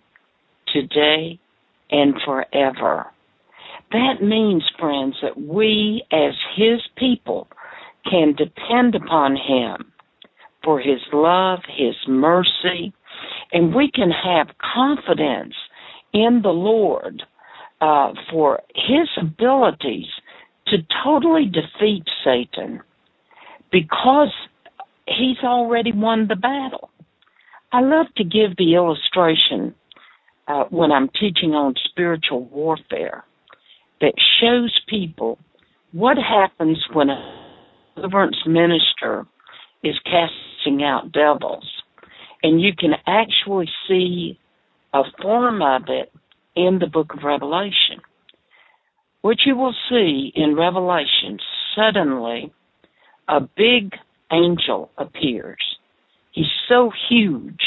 today 0.72 1.38
and 1.90 2.20
forever. 2.24 3.06
That 3.92 4.22
means 4.22 4.64
friends 4.78 5.16
that 5.22 5.40
we 5.40 6.02
as 6.10 6.34
his 6.56 6.80
people 6.96 7.48
can 8.10 8.34
depend 8.34 8.94
upon 8.94 9.36
him 9.36 9.92
for 10.64 10.80
his 10.80 11.00
love, 11.12 11.60
his 11.68 11.94
mercy, 12.06 12.92
and 13.52 13.74
we 13.74 13.90
can 13.90 14.10
have 14.10 14.56
confidence 14.58 15.54
in 16.12 16.40
the 16.42 16.52
Lord 16.52 17.22
uh, 17.82 18.12
for 18.30 18.60
his 18.76 19.08
abilities 19.20 20.06
to 20.68 20.76
totally 21.04 21.46
defeat 21.46 22.04
Satan 22.24 22.80
because 23.72 24.32
he's 25.06 25.38
already 25.42 25.90
won 25.90 26.28
the 26.28 26.36
battle. 26.36 26.90
I 27.72 27.80
love 27.80 28.06
to 28.18 28.24
give 28.24 28.56
the 28.56 28.74
illustration 28.74 29.74
uh, 30.46 30.64
when 30.70 30.92
I'm 30.92 31.08
teaching 31.08 31.54
on 31.54 31.74
spiritual 31.84 32.44
warfare 32.44 33.24
that 34.00 34.14
shows 34.40 34.80
people 34.88 35.38
what 35.90 36.16
happens 36.18 36.78
when 36.92 37.10
a 37.10 37.44
deliverance 37.96 38.36
minister 38.46 39.26
is 39.82 39.96
casting 40.04 40.84
out 40.84 41.10
devils. 41.10 41.68
And 42.44 42.60
you 42.60 42.72
can 42.78 42.92
actually 43.08 43.68
see 43.88 44.38
a 44.94 45.02
form 45.20 45.62
of 45.62 45.82
it 45.88 46.12
in 46.54 46.78
the 46.78 46.86
book 46.86 47.12
of 47.14 47.24
Revelation. 47.24 48.00
What 49.22 49.38
you 49.46 49.56
will 49.56 49.74
see 49.88 50.32
in 50.34 50.56
Revelation, 50.56 51.38
suddenly 51.76 52.52
a 53.28 53.40
big 53.40 53.94
angel 54.32 54.90
appears. 54.98 55.62
He's 56.32 56.46
so 56.68 56.90
huge 57.08 57.60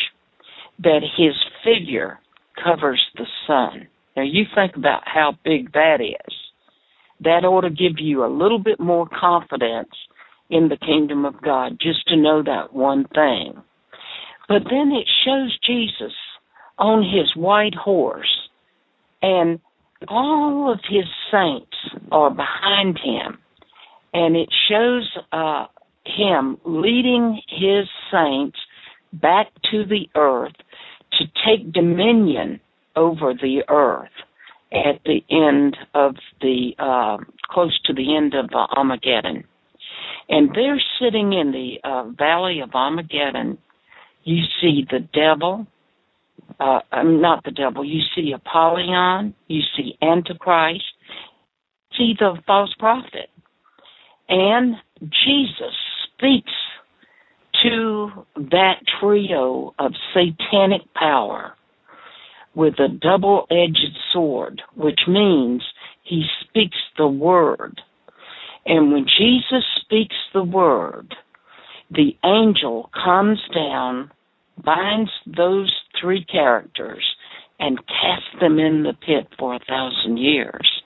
that 0.79 1.01
his 1.17 1.33
figure 1.63 2.19
covers 2.61 3.01
the 3.15 3.25
sun. 3.47 3.87
Now 4.15 4.23
you 4.23 4.43
think 4.53 4.75
about 4.75 5.03
how 5.05 5.37
big 5.43 5.71
that 5.73 6.01
is. 6.01 6.35
That 7.21 7.45
ought 7.45 7.61
to 7.61 7.69
give 7.69 7.99
you 7.99 8.25
a 8.25 8.27
little 8.27 8.59
bit 8.59 8.79
more 8.79 9.07
confidence 9.07 9.93
in 10.49 10.67
the 10.67 10.77
kingdom 10.77 11.25
of 11.25 11.41
God 11.41 11.77
just 11.79 12.05
to 12.07 12.17
know 12.17 12.43
that 12.43 12.73
one 12.73 13.05
thing. 13.13 13.53
But 14.47 14.63
then 14.69 14.91
it 14.91 15.07
shows 15.25 15.57
Jesus 15.65 16.13
on 16.77 17.01
his 17.01 17.35
white 17.35 17.75
horse 17.75 18.44
and 19.25 19.59
all 20.07 20.71
of 20.71 20.79
his 20.87 21.05
saints 21.31 21.75
are 22.11 22.29
behind 22.29 22.99
him 22.99 23.39
and 24.13 24.35
it 24.35 24.49
shows 24.69 25.09
uh, 25.31 25.65
him 26.05 26.57
leading 26.63 27.41
his 27.49 27.87
saints 28.11 28.57
back 29.13 29.47
to 29.71 29.83
the 29.85 30.07
earth 30.15 30.55
to 31.13 31.25
take 31.45 31.73
dominion 31.73 32.59
over 32.95 33.33
the 33.33 33.63
earth 33.67 34.09
at 34.71 35.01
the 35.05 35.21
end 35.29 35.75
of 35.93 36.15
the 36.41 36.71
uh, 36.79 37.17
close 37.49 37.77
to 37.85 37.93
the 37.93 38.15
end 38.15 38.33
of 38.35 38.49
uh, 38.53 38.67
Armageddon. 38.77 39.43
And 40.29 40.49
they're 40.55 40.81
sitting 40.99 41.33
in 41.33 41.51
the 41.51 41.75
uh, 41.83 42.09
valley 42.17 42.61
of 42.61 42.73
Armageddon, 42.73 43.57
you 44.23 44.43
see 44.61 44.85
the 44.89 44.99
devil. 44.99 45.67
Uh, 46.59 46.79
I'm 46.91 47.21
not 47.21 47.43
the 47.43 47.51
devil. 47.51 47.83
You 47.83 48.01
see 48.15 48.33
Apollyon. 48.33 49.33
You 49.47 49.61
see 49.75 49.97
Antichrist. 50.01 50.83
See 51.97 52.13
the 52.17 52.37
false 52.47 52.73
prophet. 52.79 53.29
And 54.29 54.75
Jesus 55.01 55.75
speaks 56.13 56.51
to 57.63 58.25
that 58.35 58.75
trio 58.99 59.73
of 59.79 59.93
satanic 60.13 60.81
power 60.93 61.53
with 62.53 62.75
a 62.79 62.87
double 62.87 63.47
edged 63.51 63.97
sword, 64.13 64.61
which 64.75 65.01
means 65.07 65.61
he 66.03 66.25
speaks 66.41 66.77
the 66.97 67.07
word 67.07 67.81
and 68.65 68.91
when 68.91 69.05
Jesus 69.05 69.63
speaks 69.81 70.15
the 70.33 70.43
word, 70.43 71.13
the 71.91 72.17
angel 72.23 72.89
comes 72.93 73.39
down, 73.53 74.11
binds 74.63 75.11
those 75.27 75.71
three 76.05 76.23
characters, 76.25 77.03
and 77.59 77.79
cast 77.87 78.39
them 78.39 78.59
in 78.59 78.83
the 78.83 78.93
pit 78.93 79.27
for 79.39 79.55
a 79.55 79.59
thousand 79.67 80.17
years. 80.17 80.83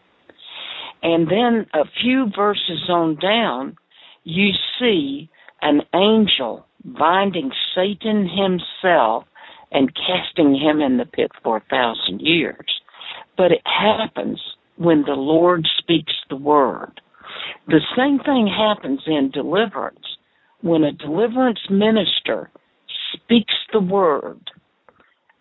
And 1.03 1.27
then 1.27 1.65
a 1.73 1.85
few 2.01 2.27
verses 2.35 2.89
on 2.89 3.15
down, 3.15 3.75
you 4.23 4.51
see 4.79 5.29
an 5.61 5.81
angel 5.93 6.65
binding 6.85 7.51
Satan 7.75 8.29
himself 8.29 9.25
and 9.71 9.91
casting 9.95 10.55
him 10.55 10.79
in 10.81 10.97
the 10.97 11.05
pit 11.05 11.31
for 11.43 11.57
a 11.57 11.69
thousand 11.69 12.21
years. 12.21 12.81
but 13.39 13.53
it 13.53 13.61
happens 13.65 14.41
when 14.75 15.03
the 15.03 15.13
Lord 15.13 15.65
speaks 15.77 16.13
the 16.29 16.35
word. 16.35 16.99
The 17.67 17.79
same 17.97 18.19
thing 18.19 18.47
happens 18.47 19.01
in 19.07 19.31
deliverance. 19.31 20.05
When 20.61 20.83
a 20.83 20.91
deliverance 20.91 21.61
minister 21.69 22.51
speaks 23.13 23.53
the 23.71 23.79
word, 23.79 24.51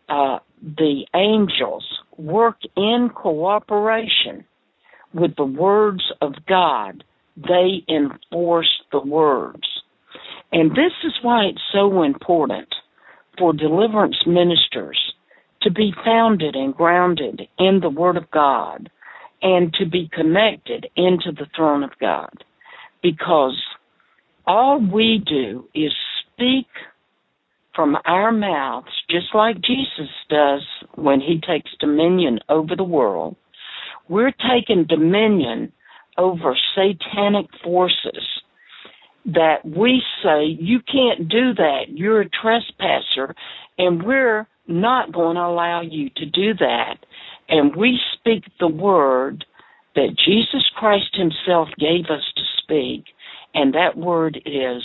uh, 0.08 0.38
the 0.62 1.06
angels 1.14 1.84
work 2.16 2.56
in 2.76 3.10
cooperation 3.14 4.44
with 5.14 5.36
the 5.36 5.44
words 5.44 6.02
of 6.20 6.34
God. 6.46 7.04
They 7.36 7.84
enforce 7.88 8.70
the 8.90 9.00
words. 9.00 9.62
And 10.52 10.70
this 10.72 10.92
is 11.04 11.12
why 11.22 11.44
it's 11.44 11.60
so 11.72 12.02
important 12.02 12.68
for 13.38 13.52
deliverance 13.52 14.16
ministers 14.26 14.98
to 15.62 15.70
be 15.70 15.92
founded 16.04 16.54
and 16.54 16.74
grounded 16.74 17.42
in 17.58 17.80
the 17.80 17.90
Word 17.90 18.16
of 18.16 18.30
God 18.30 18.90
and 19.42 19.72
to 19.74 19.86
be 19.86 20.10
connected 20.12 20.88
into 20.96 21.32
the 21.32 21.46
throne 21.54 21.82
of 21.82 21.90
God. 22.00 22.32
Because 23.02 23.56
all 24.46 24.80
we 24.80 25.22
do 25.24 25.68
is 25.74 25.92
speak 26.20 26.66
from 27.78 27.96
our 28.06 28.32
mouths, 28.32 28.88
just 29.08 29.28
like 29.34 29.60
Jesus 29.60 30.10
does 30.28 30.62
when 30.96 31.20
he 31.20 31.40
takes 31.40 31.70
dominion 31.78 32.40
over 32.48 32.74
the 32.74 32.82
world. 32.82 33.36
We're 34.08 34.32
taking 34.32 34.84
dominion 34.88 35.70
over 36.16 36.56
satanic 36.74 37.46
forces 37.62 38.24
that 39.26 39.64
we 39.64 40.02
say, 40.24 40.56
you 40.58 40.80
can't 40.90 41.28
do 41.28 41.54
that. 41.54 41.82
You're 41.90 42.22
a 42.22 42.28
trespasser, 42.28 43.36
and 43.78 44.02
we're 44.02 44.48
not 44.66 45.12
going 45.12 45.36
to 45.36 45.42
allow 45.42 45.80
you 45.80 46.10
to 46.16 46.26
do 46.26 46.54
that. 46.54 46.96
And 47.48 47.76
we 47.76 48.00
speak 48.18 48.42
the 48.58 48.66
word 48.66 49.44
that 49.94 50.16
Jesus 50.26 50.68
Christ 50.76 51.12
Himself 51.12 51.68
gave 51.78 52.06
us 52.06 52.24
to 52.34 52.42
speak, 52.60 53.04
and 53.54 53.72
that 53.74 53.96
word 53.96 54.36
is, 54.44 54.82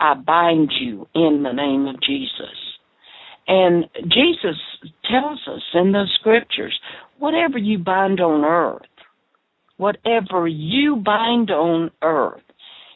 I 0.00 0.14
bind 0.14 0.72
you 0.80 1.06
in 1.14 1.42
the 1.42 1.52
name 1.52 1.86
of 1.86 2.00
Jesus. 2.00 2.56
And 3.46 3.86
Jesus 4.02 4.56
tells 5.10 5.40
us 5.48 5.62
in 5.74 5.92
those 5.92 6.14
scriptures, 6.20 6.78
whatever 7.18 7.58
you 7.58 7.78
bind 7.78 8.20
on 8.20 8.44
earth, 8.44 8.82
whatever 9.78 10.46
you 10.46 10.96
bind 10.96 11.50
on 11.50 11.90
earth, 12.02 12.42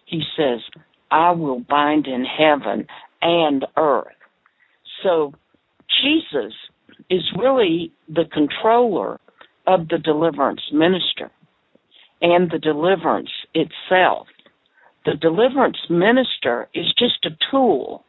he 0.05 0.23
says, 0.37 0.61
I 1.11 1.31
will 1.33 1.61
bind 1.61 2.07
in 2.07 2.25
heaven 2.25 2.87
and 3.23 3.65
earth. 3.77 4.07
So 5.03 5.33
Jesus 6.03 6.53
is 7.09 7.23
really 7.39 7.93
the 8.09 8.25
controller 8.33 9.19
of 9.67 9.89
the 9.89 9.99
deliverance 9.99 10.63
minister 10.73 11.31
and 12.21 12.51
the 12.51 12.59
deliverance 12.59 13.31
itself. 13.55 14.27
The 15.05 15.15
deliverance 15.15 15.79
minister 15.91 16.69
is 16.75 16.87
just 16.99 17.27
a 17.27 17.37
tool 17.51 18.05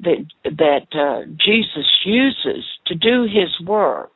that 0.00 0.24
that 0.44 0.86
uh, 0.92 1.30
Jesus 1.44 1.86
uses 2.04 2.64
to 2.86 2.94
do 2.94 3.22
his 3.22 3.66
work. 3.66 4.10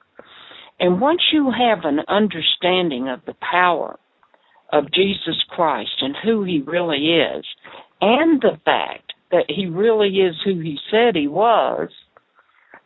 And 0.81 1.01
once 1.01 1.23
you 1.33 1.51
have 1.51 1.85
an 1.85 2.01
understanding 2.09 3.09
of 3.09 3.21
the 3.27 3.37
power 3.41 3.99
of 4.73 4.93
Jesus 4.93 5.43
Christ 5.49 6.03
and 6.03 6.17
who 6.23 6.43
he 6.43 6.61
really 6.61 7.15
is, 7.15 7.45
and 8.01 8.41
the 8.41 8.59
fact 8.65 9.13
that 9.31 9.45
he 9.49 9.67
really 9.67 10.19
is 10.19 10.35
who 10.45 10.59
he 10.61 10.79
said 10.91 11.15
he 11.15 11.29
was, 11.29 11.89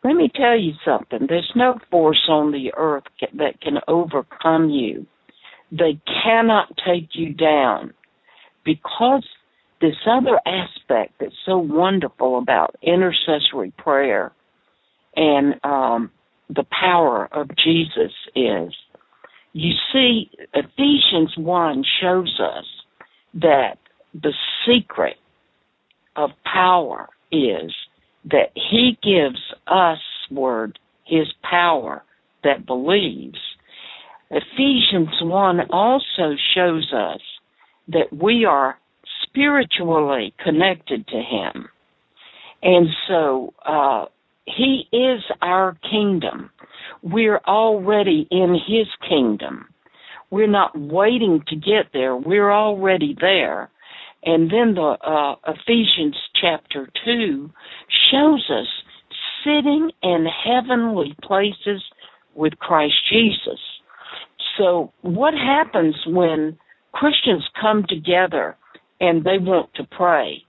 let 0.04 0.14
me 0.14 0.30
tell 0.34 0.58
you 0.58 0.72
something. 0.84 1.26
There's 1.28 1.52
no 1.54 1.78
force 1.90 2.26
on 2.28 2.52
the 2.52 2.72
earth 2.76 3.04
that 3.34 3.60
can 3.60 3.78
overcome 3.88 4.70
you. 4.70 5.06
They 5.72 6.00
cannot 6.22 6.68
take 6.86 7.10
you 7.12 7.34
down 7.34 7.92
because 8.74 9.24
this 9.80 9.96
other 10.06 10.38
aspect 10.46 11.14
that's 11.18 11.34
so 11.46 11.58
wonderful 11.58 12.38
about 12.38 12.76
intercessory 12.82 13.72
prayer 13.78 14.32
and 15.16 15.54
um, 15.64 16.10
the 16.48 16.64
power 16.70 17.28
of 17.32 17.48
Jesus 17.56 18.12
is 18.34 18.72
you 19.52 19.72
see, 19.92 20.30
Ephesians 20.54 21.32
1 21.36 21.84
shows 22.00 22.38
us 22.40 22.64
that 23.34 23.78
the 24.14 24.32
secret 24.66 25.16
of 26.14 26.30
power 26.44 27.08
is 27.32 27.72
that 28.24 28.52
he 28.54 28.96
gives 29.02 29.40
us 29.66 29.98
word 30.30 30.78
his 31.04 31.26
power 31.42 32.04
that 32.44 32.64
believes. 32.64 33.38
Ephesians 34.30 35.16
1 35.20 35.60
also 35.70 36.36
shows 36.54 36.92
us 36.92 37.20
that 37.92 38.12
we 38.12 38.44
are 38.44 38.78
spiritually 39.22 40.34
connected 40.42 41.06
to 41.08 41.16
him. 41.16 41.68
And 42.62 42.88
so 43.08 43.54
uh, 43.64 44.06
he 44.44 44.88
is 44.92 45.22
our 45.40 45.76
kingdom. 45.90 46.50
We're 47.02 47.40
already 47.46 48.26
in 48.30 48.54
his 48.54 48.86
kingdom. 49.08 49.66
We're 50.30 50.46
not 50.46 50.78
waiting 50.78 51.42
to 51.48 51.56
get 51.56 51.92
there. 51.92 52.16
We're 52.16 52.52
already 52.52 53.16
there. 53.20 53.70
And 54.24 54.50
then 54.50 54.74
the 54.74 54.96
uh, 55.02 55.36
Ephesians 55.50 56.16
chapter 56.40 56.88
2 57.04 57.50
shows 58.10 58.50
us 58.50 58.66
sitting 59.42 59.90
in 60.02 60.26
heavenly 60.26 61.16
places 61.22 61.82
with 62.34 62.58
Christ 62.58 62.94
Jesus. 63.10 63.58
So, 64.58 64.92
what 65.00 65.32
happens 65.32 65.94
when 66.06 66.58
Christians 66.92 67.44
come 67.60 67.84
together 67.88 68.56
and 69.00 69.24
they 69.24 69.38
want 69.38 69.70
to 69.74 69.84
pray? 69.84 70.44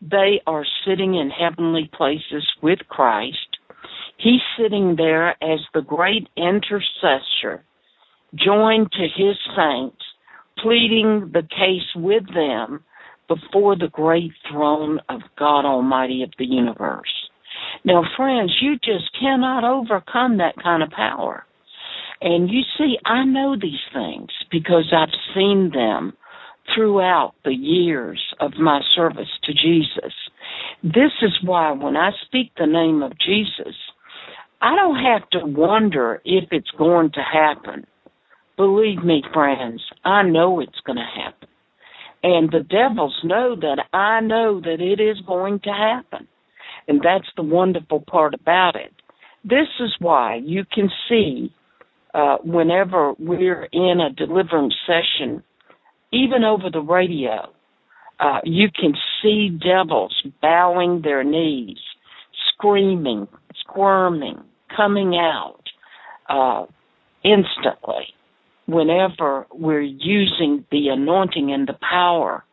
They 0.00 0.40
are 0.46 0.64
sitting 0.86 1.14
in 1.14 1.30
heavenly 1.30 1.90
places 1.94 2.46
with 2.62 2.80
Christ. 2.88 3.58
He's 4.18 4.40
sitting 4.58 4.96
there 4.96 5.30
as 5.42 5.60
the 5.74 5.82
great 5.82 6.28
intercessor, 6.36 7.64
joined 8.34 8.90
to 8.92 9.02
his 9.02 9.36
saints, 9.56 10.02
pleading 10.58 11.30
the 11.32 11.42
case 11.42 11.94
with 11.94 12.26
them 12.34 12.84
before 13.28 13.76
the 13.76 13.88
great 13.88 14.32
throne 14.50 15.00
of 15.08 15.20
God 15.38 15.64
Almighty 15.64 16.22
of 16.22 16.30
the 16.38 16.46
universe. 16.46 17.12
Now, 17.84 18.02
friends, 18.16 18.52
you 18.60 18.76
just 18.76 19.10
cannot 19.18 19.64
overcome 19.64 20.38
that 20.38 20.54
kind 20.62 20.82
of 20.82 20.90
power. 20.90 21.44
And 22.22 22.48
you 22.48 22.62
see, 22.78 22.98
I 23.04 23.24
know 23.24 23.56
these 23.60 23.80
things 23.92 24.30
because 24.50 24.92
I've 24.96 25.14
seen 25.34 25.72
them 25.74 26.12
throughout 26.72 27.34
the 27.44 27.54
years 27.54 28.22
of 28.38 28.52
my 28.60 28.80
service 28.94 29.28
to 29.44 29.52
Jesus. 29.52 30.14
This 30.84 31.10
is 31.20 31.36
why 31.42 31.72
when 31.72 31.96
I 31.96 32.10
speak 32.24 32.52
the 32.56 32.66
name 32.66 33.02
of 33.02 33.12
Jesus, 33.18 33.74
I 34.60 34.76
don't 34.76 35.02
have 35.02 35.28
to 35.30 35.44
wonder 35.44 36.22
if 36.24 36.44
it's 36.52 36.70
going 36.78 37.10
to 37.12 37.20
happen. 37.20 37.86
Believe 38.56 39.02
me, 39.02 39.24
friends, 39.34 39.82
I 40.04 40.22
know 40.22 40.60
it's 40.60 40.80
going 40.86 40.98
to 40.98 41.22
happen. 41.22 41.48
And 42.22 42.52
the 42.52 42.60
devils 42.60 43.18
know 43.24 43.56
that 43.56 43.84
I 43.92 44.20
know 44.20 44.60
that 44.60 44.80
it 44.80 45.00
is 45.00 45.20
going 45.26 45.58
to 45.64 45.70
happen. 45.70 46.28
And 46.86 47.00
that's 47.02 47.28
the 47.36 47.42
wonderful 47.42 48.04
part 48.08 48.34
about 48.34 48.76
it. 48.76 48.92
This 49.42 49.66
is 49.80 49.96
why 49.98 50.36
you 50.36 50.64
can 50.72 50.88
see 51.08 51.52
uh, 52.14 52.36
whenever 52.44 53.14
we're 53.18 53.64
in 53.72 54.00
a 54.00 54.12
deliverance 54.12 54.74
session, 54.86 55.42
even 56.12 56.44
over 56.44 56.70
the 56.70 56.80
radio, 56.80 57.50
uh, 58.20 58.40
you 58.44 58.68
can 58.70 58.94
see 59.22 59.48
devils 59.48 60.14
bowing 60.40 61.02
their 61.02 61.24
knees, 61.24 61.78
screaming, 62.48 63.26
squirming, 63.60 64.38
coming 64.76 65.16
out 65.16 65.62
uh, 66.28 66.66
instantly 67.24 68.06
whenever 68.66 69.46
we're 69.52 69.80
using 69.80 70.64
the 70.70 70.88
anointing 70.88 71.52
and 71.52 71.68
the 71.68 71.76
power 71.88 72.44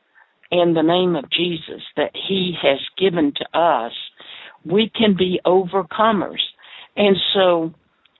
in 0.51 0.73
the 0.73 0.81
name 0.81 1.15
of 1.15 1.29
Jesus 1.29 1.81
that 1.95 2.11
He 2.27 2.53
has 2.61 2.79
given 2.97 3.33
to 3.35 3.59
us, 3.59 3.93
we 4.65 4.91
can 4.95 5.15
be 5.15 5.39
overcomers. 5.45 6.41
And 6.95 7.15
so, 7.33 7.73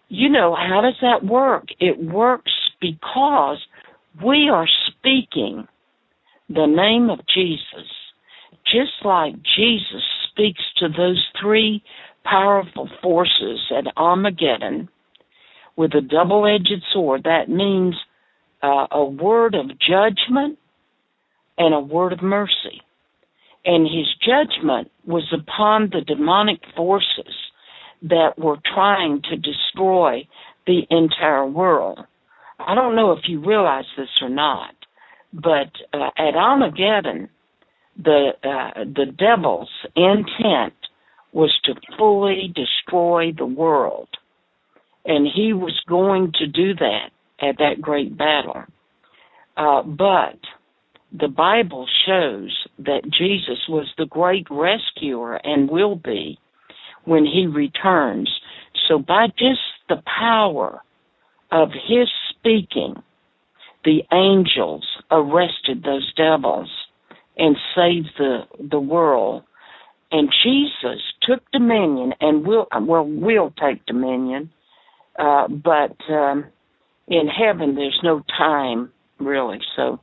you 0.10 0.28
know, 0.28 0.56
how 0.56 0.82
does 0.82 0.98
that 1.02 1.24
work? 1.26 1.68
It 1.80 2.04
works 2.04 2.52
because 2.82 3.60
we 4.24 4.50
are 4.52 4.68
speaking 4.88 5.68
the 6.50 6.66
name 6.66 7.12
of 7.12 7.20
Jesus, 7.34 7.88
just 8.66 9.06
like 9.06 9.36
Jesus 9.56 10.04
speaks 10.32 10.62
to 10.78 10.88
those 10.90 11.24
three 11.40 11.84
powerful 12.24 12.90
forces 13.02 13.60
at 13.76 13.94
Armageddon 13.96 14.90
with 15.76 15.94
a 15.94 16.02
double 16.02 16.46
edged 16.46 16.84
sword. 16.92 17.24
That 17.24 17.48
means 17.48 17.94
uh, 18.64 18.88
a 18.92 19.06
word 19.06 19.54
of 19.54 19.68
judgment 19.80 20.58
and 21.58 21.74
a 21.74 21.80
word 21.80 22.14
of 22.14 22.24
mercy. 22.24 22.82
And 23.64 23.86
his 23.86 24.08
judgment 24.26 24.90
was 25.06 25.32
upon 25.32 25.92
the 25.92 26.02
demonic 26.02 26.62
forces 26.76 27.34
that 28.04 28.38
were 28.38 28.58
trying 28.74 29.22
to 29.30 29.36
destroy 29.36 30.28
the 30.66 30.82
entire 30.90 31.46
world. 31.46 32.00
I 32.60 32.76
don't 32.76 32.96
know 32.96 33.12
if 33.14 33.20
you 33.28 33.44
realize 33.44 33.86
this 33.98 34.10
or 34.22 34.30
not, 34.30 34.74
but 35.34 35.72
uh, 35.94 36.10
at 36.18 36.36
Armageddon, 36.36 37.30
the 37.98 38.32
uh, 38.44 38.84
the 38.84 39.06
devil's 39.18 39.70
intent 39.96 40.74
was 41.32 41.58
to 41.66 41.76
fully 41.98 42.54
destroy 42.56 43.32
the 43.38 43.46
world, 43.46 44.10
and 45.06 45.28
he 45.34 45.54
was 45.54 45.80
going 45.88 46.32
to 46.40 46.48
do 46.48 46.74
that 46.76 47.10
at 47.42 47.58
that 47.60 47.82
great 47.82 48.18
battle. 48.18 48.64
Uh, 49.56 49.84
but 49.84 50.40
the 51.12 51.28
Bible 51.28 51.88
shows 52.06 52.56
that 52.80 53.04
Jesus 53.06 53.60
was 53.68 53.88
the 53.98 54.06
great 54.06 54.48
rescuer 54.50 55.36
and 55.36 55.70
will 55.70 55.96
be 55.96 56.40
when 57.10 57.26
he 57.26 57.48
returns. 57.48 58.30
So 58.88 59.00
by 59.00 59.28
just 59.28 59.62
the 59.90 60.02
power 60.20 60.82
of 61.52 61.70
his 61.72 62.08
speaking, 62.30 63.02
the 63.84 64.04
angels 64.14 64.86
arrested 65.10 65.84
those 65.84 66.14
devils 66.16 66.70
and 67.38 67.56
saved 67.76 68.10
the 68.18 68.42
the 68.60 68.80
world. 68.80 69.44
And 70.12 70.30
Jesus 70.44 71.02
took 71.24 71.42
dominion 71.52 72.14
and 72.22 72.46
will 72.46 72.68
well 72.82 73.06
will 73.06 73.54
take 73.60 73.84
dominion, 73.88 74.52
uh, 75.18 75.48
but 75.48 75.98
um, 76.12 76.46
in 77.08 77.28
heaven 77.28 77.76
there's 77.76 78.00
no 78.04 78.22
time 78.38 78.92
really. 79.20 79.60
So 79.76 80.00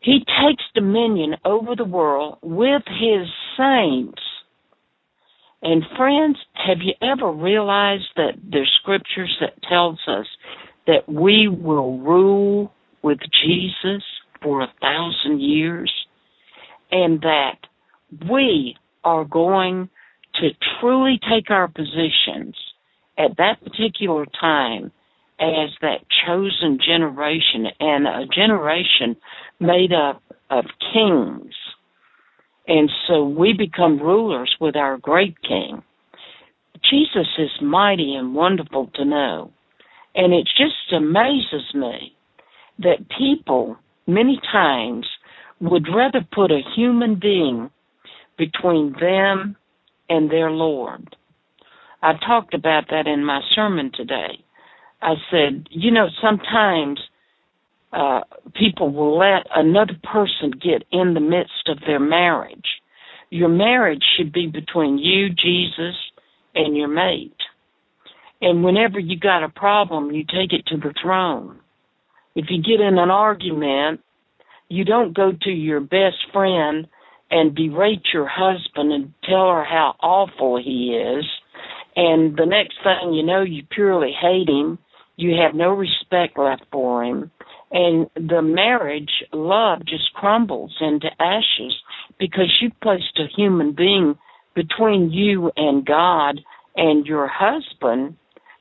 he 0.00 0.18
takes 0.18 0.64
dominion 0.74 1.36
over 1.44 1.76
the 1.76 1.84
world 1.84 2.38
with 2.42 2.82
his 2.86 3.28
saints. 3.56 4.22
And 5.62 5.84
friends, 5.96 6.36
have 6.54 6.78
you 6.82 6.94
ever 7.00 7.30
realized 7.30 8.10
that 8.16 8.32
there's 8.42 8.70
scriptures 8.82 9.36
that 9.40 9.62
tells 9.68 10.00
us 10.08 10.26
that 10.86 11.08
we 11.08 11.48
will 11.48 11.98
rule 11.98 12.72
with 13.02 13.18
Jesus 13.44 14.02
for 14.42 14.62
a 14.62 14.72
thousand 14.80 15.40
years 15.40 15.92
and 16.90 17.20
that 17.20 17.58
we 18.28 18.76
are 19.04 19.24
going 19.24 19.88
to 20.40 20.48
truly 20.80 21.20
take 21.30 21.50
our 21.50 21.68
positions 21.68 22.56
at 23.16 23.36
that 23.36 23.62
particular 23.62 24.26
time 24.40 24.90
as 25.40 25.70
that 25.80 25.98
chosen 26.26 26.78
generation 26.84 27.66
and 27.80 28.06
a 28.06 28.26
generation 28.34 29.16
made 29.60 29.92
up 29.92 30.22
of 30.50 30.64
kings. 30.92 31.54
And 32.66 32.90
so 33.06 33.24
we 33.24 33.52
become 33.52 33.98
rulers 33.98 34.54
with 34.60 34.76
our 34.76 34.98
great 34.98 35.40
king. 35.42 35.82
Jesus 36.88 37.26
is 37.38 37.50
mighty 37.60 38.14
and 38.14 38.34
wonderful 38.34 38.90
to 38.94 39.04
know. 39.04 39.52
And 40.14 40.32
it 40.32 40.48
just 40.56 40.92
amazes 40.92 41.74
me 41.74 42.14
that 42.78 43.08
people 43.18 43.76
many 44.06 44.40
times 44.50 45.06
would 45.60 45.86
rather 45.94 46.26
put 46.32 46.50
a 46.50 46.60
human 46.74 47.18
being 47.18 47.70
between 48.36 48.94
them 49.00 49.56
and 50.08 50.30
their 50.30 50.50
Lord. 50.50 51.16
I 52.02 52.14
talked 52.14 52.54
about 52.54 52.84
that 52.90 53.06
in 53.06 53.24
my 53.24 53.40
sermon 53.54 53.92
today. 53.94 54.44
I 55.00 55.14
said, 55.30 55.68
you 55.70 55.90
know, 55.90 56.08
sometimes 56.20 57.00
uh, 57.92 58.20
people 58.54 58.90
will 58.90 59.18
let 59.18 59.46
another 59.54 59.96
person 60.02 60.52
get 60.52 60.84
in 60.90 61.14
the 61.14 61.20
midst 61.20 61.68
of 61.68 61.78
their 61.86 62.00
marriage. 62.00 62.66
Your 63.30 63.48
marriage 63.48 64.02
should 64.16 64.32
be 64.32 64.46
between 64.46 64.98
you, 64.98 65.28
Jesus, 65.28 65.96
and 66.54 66.76
your 66.76 66.88
mate. 66.88 67.36
And 68.40 68.64
whenever 68.64 68.98
you 68.98 69.18
got 69.18 69.44
a 69.44 69.48
problem, 69.48 70.10
you 70.10 70.24
take 70.24 70.52
it 70.52 70.66
to 70.66 70.76
the 70.76 70.94
throne. 71.00 71.60
If 72.34 72.46
you 72.48 72.62
get 72.62 72.84
in 72.84 72.98
an 72.98 73.10
argument, 73.10 74.00
you 74.68 74.84
don't 74.84 75.14
go 75.14 75.32
to 75.42 75.50
your 75.50 75.80
best 75.80 76.16
friend 76.32 76.88
and 77.30 77.54
berate 77.54 78.06
your 78.12 78.28
husband 78.28 78.92
and 78.92 79.12
tell 79.24 79.48
her 79.48 79.64
how 79.64 79.94
awful 80.00 80.60
he 80.62 80.96
is. 80.96 81.24
And 81.94 82.36
the 82.36 82.46
next 82.46 82.74
thing 82.82 83.12
you 83.12 83.22
know, 83.22 83.42
you 83.42 83.62
purely 83.70 84.12
hate 84.18 84.48
him 84.48 84.78
you 85.16 85.36
have 85.40 85.54
no 85.54 85.70
respect 85.70 86.38
left 86.38 86.64
for 86.70 87.04
him. 87.04 87.30
And 87.72 88.06
the 88.14 88.42
marriage, 88.42 89.10
love 89.32 89.80
just 89.86 90.12
crumbles 90.14 90.76
into 90.80 91.08
ashes 91.18 91.74
because 92.18 92.52
you 92.60 92.70
placed 92.82 93.18
a 93.18 93.34
human 93.34 93.72
being 93.74 94.16
between 94.54 95.10
you 95.10 95.50
and 95.56 95.84
God 95.84 96.40
and 96.76 97.06
your 97.06 97.28
husband. 97.28 98.16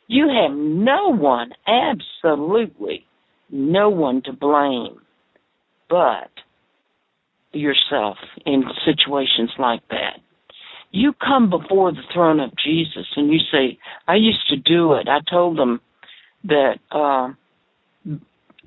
You 0.08 0.30
have 0.30 0.56
no 0.56 1.10
one, 1.14 1.52
absolutely 1.68 3.06
no 3.52 3.90
one 3.90 4.22
to 4.24 4.34
blame 4.34 5.02
but 5.90 6.32
yourself 7.52 8.18
in 8.46 8.64
situations 8.86 9.52
like 9.60 9.82
that. 9.90 10.20
You 10.92 11.14
come 11.14 11.50
before 11.50 11.92
the 11.92 12.02
throne 12.14 12.40
of 12.40 12.52
Jesus 12.64 13.06
and 13.16 13.32
you 13.32 13.40
say, 13.52 13.78
I 14.08 14.16
used 14.16 14.48
to 14.50 14.58
do 14.58 14.94
it. 14.94 15.08
I 15.08 15.20
told 15.30 15.58
them 15.58 15.82
that 16.46 16.76
uh, 16.92 17.34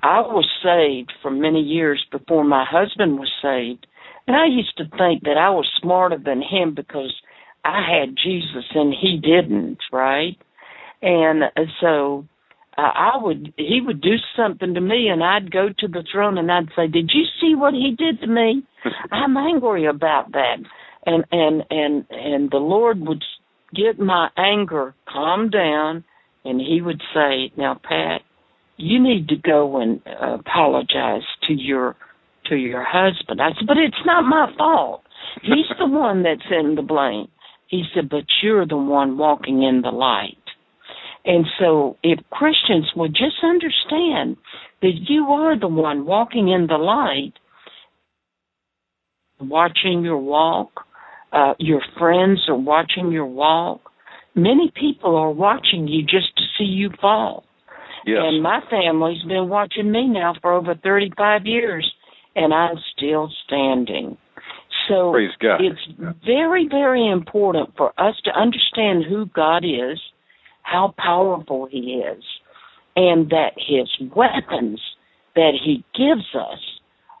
I 0.05 0.21
was 0.21 0.47
saved 0.61 1.11
for 1.23 1.31
many 1.31 1.61
years 1.61 2.05
before 2.11 2.43
my 2.43 2.63
husband 2.63 3.17
was 3.17 3.31
saved, 3.41 3.87
and 4.27 4.37
I 4.37 4.45
used 4.45 4.77
to 4.77 4.83
think 4.99 5.23
that 5.23 5.35
I 5.35 5.49
was 5.49 5.67
smarter 5.81 6.19
than 6.23 6.43
him 6.43 6.75
because 6.75 7.11
I 7.63 7.81
had 7.81 8.15
Jesus 8.15 8.65
and 8.75 8.93
he 8.93 9.17
didn't, 9.17 9.79
right? 9.91 10.37
And 11.01 11.45
so 11.81 12.27
uh, 12.77 12.81
I 12.81 13.13
would 13.15 13.51
he 13.57 13.81
would 13.83 13.99
do 13.99 14.17
something 14.37 14.75
to 14.75 14.79
me 14.81 15.07
and 15.07 15.23
I'd 15.23 15.49
go 15.51 15.69
to 15.69 15.87
the 15.87 16.03
throne 16.11 16.37
and 16.37 16.51
I'd 16.51 16.69
say, 16.75 16.85
"Did 16.87 17.09
you 17.11 17.23
see 17.41 17.55
what 17.55 17.73
he 17.73 17.95
did 17.97 18.21
to 18.21 18.27
me? 18.27 18.61
I'm 19.11 19.35
angry 19.35 19.87
about 19.87 20.33
that." 20.33 20.57
And 21.07 21.25
and 21.31 21.63
and 21.71 22.05
and 22.11 22.51
the 22.51 22.57
Lord 22.57 22.99
would 22.99 23.23
get 23.73 23.97
my 23.97 24.29
anger 24.37 24.93
calm 25.09 25.49
down 25.49 26.03
and 26.43 26.61
he 26.61 26.79
would 26.79 27.01
say, 27.11 27.51
"Now, 27.57 27.79
Pat, 27.83 28.21
you 28.77 28.99
need 29.01 29.29
to 29.29 29.35
go 29.35 29.79
and 29.79 30.01
apologize 30.05 31.23
to 31.47 31.53
your 31.53 31.95
to 32.49 32.55
your 32.55 32.83
husband." 32.83 33.41
I 33.41 33.53
said, 33.53 33.67
"But 33.67 33.77
it's 33.77 34.05
not 34.05 34.23
my 34.23 34.53
fault. 34.57 35.03
He's 35.41 35.69
the 35.77 35.85
one 36.05 36.23
that's 36.23 36.49
in 36.51 36.75
the 36.75 36.81
blame." 36.81 37.27
He 37.67 37.85
said, 37.93 38.09
"But 38.09 38.25
you're 38.41 38.65
the 38.65 38.77
one 38.77 39.17
walking 39.17 39.63
in 39.63 39.81
the 39.81 39.91
light." 39.91 40.37
And 41.25 41.45
so, 41.59 41.97
if 42.03 42.19
Christians 42.29 42.91
would 42.95 43.13
just 43.13 43.43
understand 43.43 44.37
that 44.81 44.93
you 45.09 45.25
are 45.25 45.59
the 45.59 45.67
one 45.67 46.05
walking 46.05 46.49
in 46.49 46.67
the 46.67 46.77
light, 46.77 47.33
watching 49.39 50.03
your 50.03 50.19
walk, 50.19 50.85
uh, 51.33 51.55
your 51.57 51.81
friends 51.97 52.45
are 52.47 52.55
watching 52.55 53.11
your 53.11 53.25
walk, 53.25 53.91
many 54.35 54.71
people 54.79 55.15
are 55.15 55.31
watching 55.31 55.87
you 55.87 56.03
just 56.03 56.35
to 56.37 56.43
see 56.57 56.65
you 56.65 56.91
fall. 57.01 57.43
Yes. 58.05 58.19
And 58.23 58.43
my 58.43 58.61
family's 58.69 59.23
been 59.23 59.49
watching 59.49 59.91
me 59.91 60.07
now 60.07 60.35
for 60.41 60.53
over 60.53 60.75
35 60.75 61.45
years, 61.45 61.91
and 62.35 62.53
I'm 62.53 62.75
still 62.95 63.31
standing. 63.45 64.17
So 64.87 65.15
it's 65.59 66.15
very, 66.23 66.67
very 66.69 67.09
important 67.09 67.69
for 67.75 67.89
us 67.99 68.15
to 68.25 68.31
understand 68.31 69.05
who 69.09 69.25
God 69.27 69.65
is, 69.65 69.99
how 70.61 70.93
powerful 70.97 71.67
He 71.69 72.03
is, 72.03 72.23
and 72.95 73.29
that 73.29 73.53
His 73.57 73.89
weapons 74.15 74.79
that 75.35 75.53
He 75.63 75.83
gives 75.95 76.27
us 76.35 76.59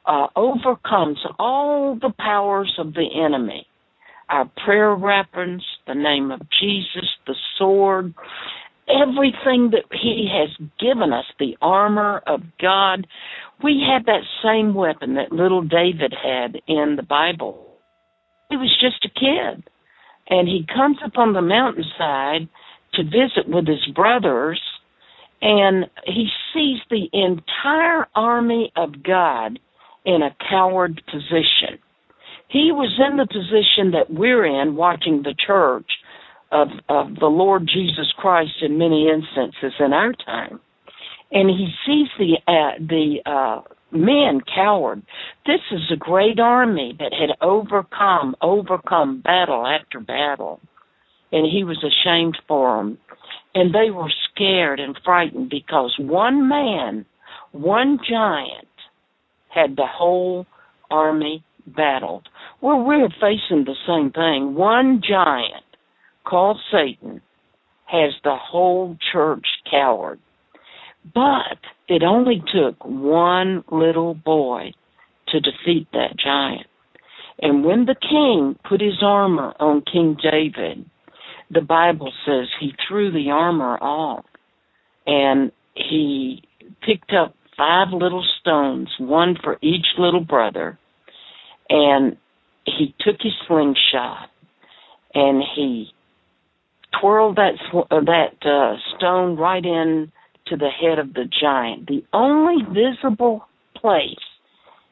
uh, 0.05 0.27
overcomes 0.35 1.17
all 1.39 1.97
the 1.99 2.13
powers 2.19 2.73
of 2.77 2.93
the 2.93 3.07
enemy 3.25 3.67
our 4.29 4.49
prayer 4.63 4.95
weapons, 4.95 5.63
the 5.87 5.93
name 5.93 6.31
of 6.31 6.41
Jesus, 6.59 7.07
the 7.27 7.35
sword, 7.57 8.13
everything 8.89 9.71
that 9.71 9.85
He 9.91 10.29
has 10.31 10.49
given 10.79 11.13
us, 11.13 11.25
the 11.39 11.57
armor 11.61 12.21
of 12.27 12.41
God. 12.61 13.07
We 13.63 13.83
have 13.89 14.05
that 14.05 14.23
same 14.43 14.73
weapon 14.73 15.15
that 15.15 15.31
little 15.31 15.61
David 15.61 16.13
had 16.13 16.57
in 16.67 16.95
the 16.95 17.05
Bible. 17.07 17.65
He 18.49 18.57
was 18.57 18.75
just 18.79 19.05
a 19.05 19.19
kid. 19.19 19.63
And 20.27 20.47
he 20.47 20.65
comes 20.73 20.97
up 21.03 21.17
on 21.17 21.33
the 21.33 21.41
mountainside 21.41 22.47
to 22.93 23.03
visit 23.03 23.47
with 23.47 23.67
his 23.67 23.85
brothers, 23.93 24.61
and 25.41 25.85
he 26.05 26.27
sees 26.53 26.79
the 26.89 27.07
entire 27.13 28.07
army 28.15 28.71
of 28.75 29.03
God 29.03 29.59
in 30.05 30.21
a 30.21 30.35
coward 30.49 31.01
position. 31.11 31.79
He 32.47 32.71
was 32.71 32.99
in 32.99 33.17
the 33.17 33.27
position 33.27 33.91
that 33.91 34.09
we're 34.09 34.45
in 34.45 34.75
watching 34.75 35.23
the 35.23 35.35
church 35.45 35.89
of, 36.55 36.69
of 36.89 37.15
the 37.19 37.27
Lord 37.27 37.69
Jesus 37.71 38.13
Christ 38.17 38.53
in 38.61 38.77
many 38.77 39.09
instances 39.09 39.73
in 39.79 39.91
our 39.91 40.13
time. 40.13 40.59
And 41.31 41.49
he 41.49 41.67
sees 41.85 42.07
the 42.17 42.37
uh, 42.47 42.79
the 42.79 43.17
uh, 43.25 43.61
men 43.91 44.41
coward. 44.53 45.01
This 45.45 45.61
is 45.71 45.81
a 45.91 45.97
great 45.97 46.39
army 46.39 46.95
that 46.99 47.13
had 47.13 47.35
overcome, 47.41 48.35
overcome 48.41 49.21
battle 49.21 49.65
after 49.67 49.99
battle. 49.99 50.59
And 51.31 51.45
he 51.51 51.63
was 51.63 51.83
ashamed 51.83 52.37
for 52.47 52.77
them. 52.77 52.97
And 53.53 53.73
they 53.73 53.89
were 53.89 54.11
scared 54.31 54.79
and 54.79 54.97
frightened 55.03 55.49
because 55.49 55.95
one 55.99 56.47
man, 56.47 57.05
one 57.51 57.99
giant, 58.07 58.67
had 59.49 59.75
the 59.75 59.87
whole 59.87 60.45
army 60.91 61.43
battled. 61.65 62.29
Well, 62.61 62.83
we're 62.83 63.09
facing 63.09 63.65
the 63.65 63.75
same 63.87 64.11
thing. 64.11 64.55
One 64.55 65.01
giant 65.07 65.64
called 66.25 66.59
Satan 66.71 67.21
has 67.85 68.11
the 68.23 68.35
whole 68.35 68.97
church 69.11 69.45
cowered. 69.69 70.19
But 71.13 71.59
it 71.87 72.03
only 72.03 72.43
took 72.53 72.83
one 72.83 73.63
little 73.71 74.15
boy 74.15 74.71
to 75.29 75.39
defeat 75.39 75.87
that 75.93 76.17
giant. 76.17 76.67
And 77.41 77.63
when 77.63 77.85
the 77.85 77.95
king 77.95 78.57
put 78.67 78.81
his 78.81 79.03
armor 79.03 79.53
on 79.59 79.83
King 79.91 80.17
David, 80.21 80.89
the 81.51 81.61
Bible 81.61 82.11
says 82.25 82.47
he 82.59 82.73
threw 82.87 83.11
the 83.11 83.29
armor 83.29 83.77
off 83.77 84.25
and 85.05 85.51
he 85.75 86.41
picked 86.81 87.11
up 87.13 87.35
five 87.55 87.89
little 87.91 88.25
stones, 88.39 88.89
one 88.99 89.37
for 89.43 89.57
each 89.61 89.85
little 89.97 90.23
brother, 90.23 90.79
and 91.69 92.17
he 92.65 92.95
took 92.99 93.17
his 93.21 93.33
slingshot 93.47 94.29
and 95.13 95.43
he 95.55 95.91
twirled 96.99 97.37
that 97.37 97.53
uh, 97.73 97.99
that 98.01 98.45
uh, 98.45 98.75
stone 98.97 99.37
right 99.37 99.63
in 99.63 100.11
to 100.47 100.57
the 100.57 100.69
head 100.69 100.99
of 100.99 101.13
the 101.13 101.25
giant, 101.41 101.87
the 101.87 102.03
only 102.13 102.63
visible 102.63 103.45
place 103.75 104.15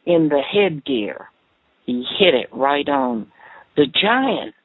in 0.06 0.30
the 0.30 0.42
headgear. 0.42 1.28
He 1.86 2.06
hit 2.18 2.34
it 2.34 2.48
right 2.52 2.88
on. 2.88 3.32
The 3.76 3.86
giant 3.86 4.56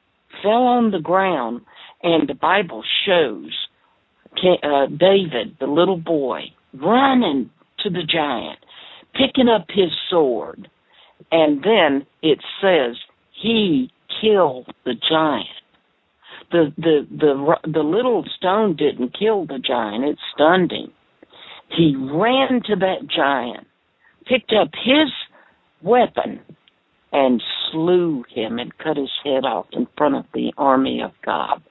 fell 0.41 0.63
on 0.63 0.91
the 0.91 0.99
ground, 0.99 1.61
and 2.01 2.27
the 2.27 2.33
Bible 2.33 2.83
shows 3.05 3.51
uh, 4.63 4.85
David, 4.87 5.57
the 5.59 5.67
little 5.67 5.97
boy, 5.97 6.43
running 6.73 7.49
to 7.79 7.89
the 7.89 8.03
giant, 8.03 8.59
picking 9.13 9.49
up 9.49 9.65
his 9.69 9.89
sword, 10.09 10.69
and 11.31 11.63
then 11.63 12.05
it 12.21 12.39
says 12.61 12.95
he 13.41 13.91
killed 14.21 14.67
the 14.85 14.95
giant. 15.09 15.47
The 16.51 16.73
the 16.77 17.07
the 17.11 17.71
the 17.71 17.83
little 17.83 18.25
stone 18.37 18.75
didn't 18.75 19.17
kill 19.17 19.45
the 19.45 19.59
giant; 19.59 20.03
it 20.03 20.17
stunned 20.33 20.71
him. 20.71 20.91
He 21.75 21.95
ran 21.95 22.61
to 22.65 22.75
that 22.77 23.07
giant, 23.07 23.67
picked 24.25 24.53
up 24.53 24.69
his 24.73 25.09
weapon, 25.83 26.39
and 27.11 27.41
slew 27.71 28.23
him 28.33 28.59
and 28.59 28.77
cut 28.77 28.97
his 28.97 29.11
head 29.23 29.45
off 29.45 29.67
in 29.73 29.87
front 29.97 30.15
of 30.15 30.25
the 30.33 30.51
army 30.57 31.01
of 31.01 31.11
God. 31.23 31.61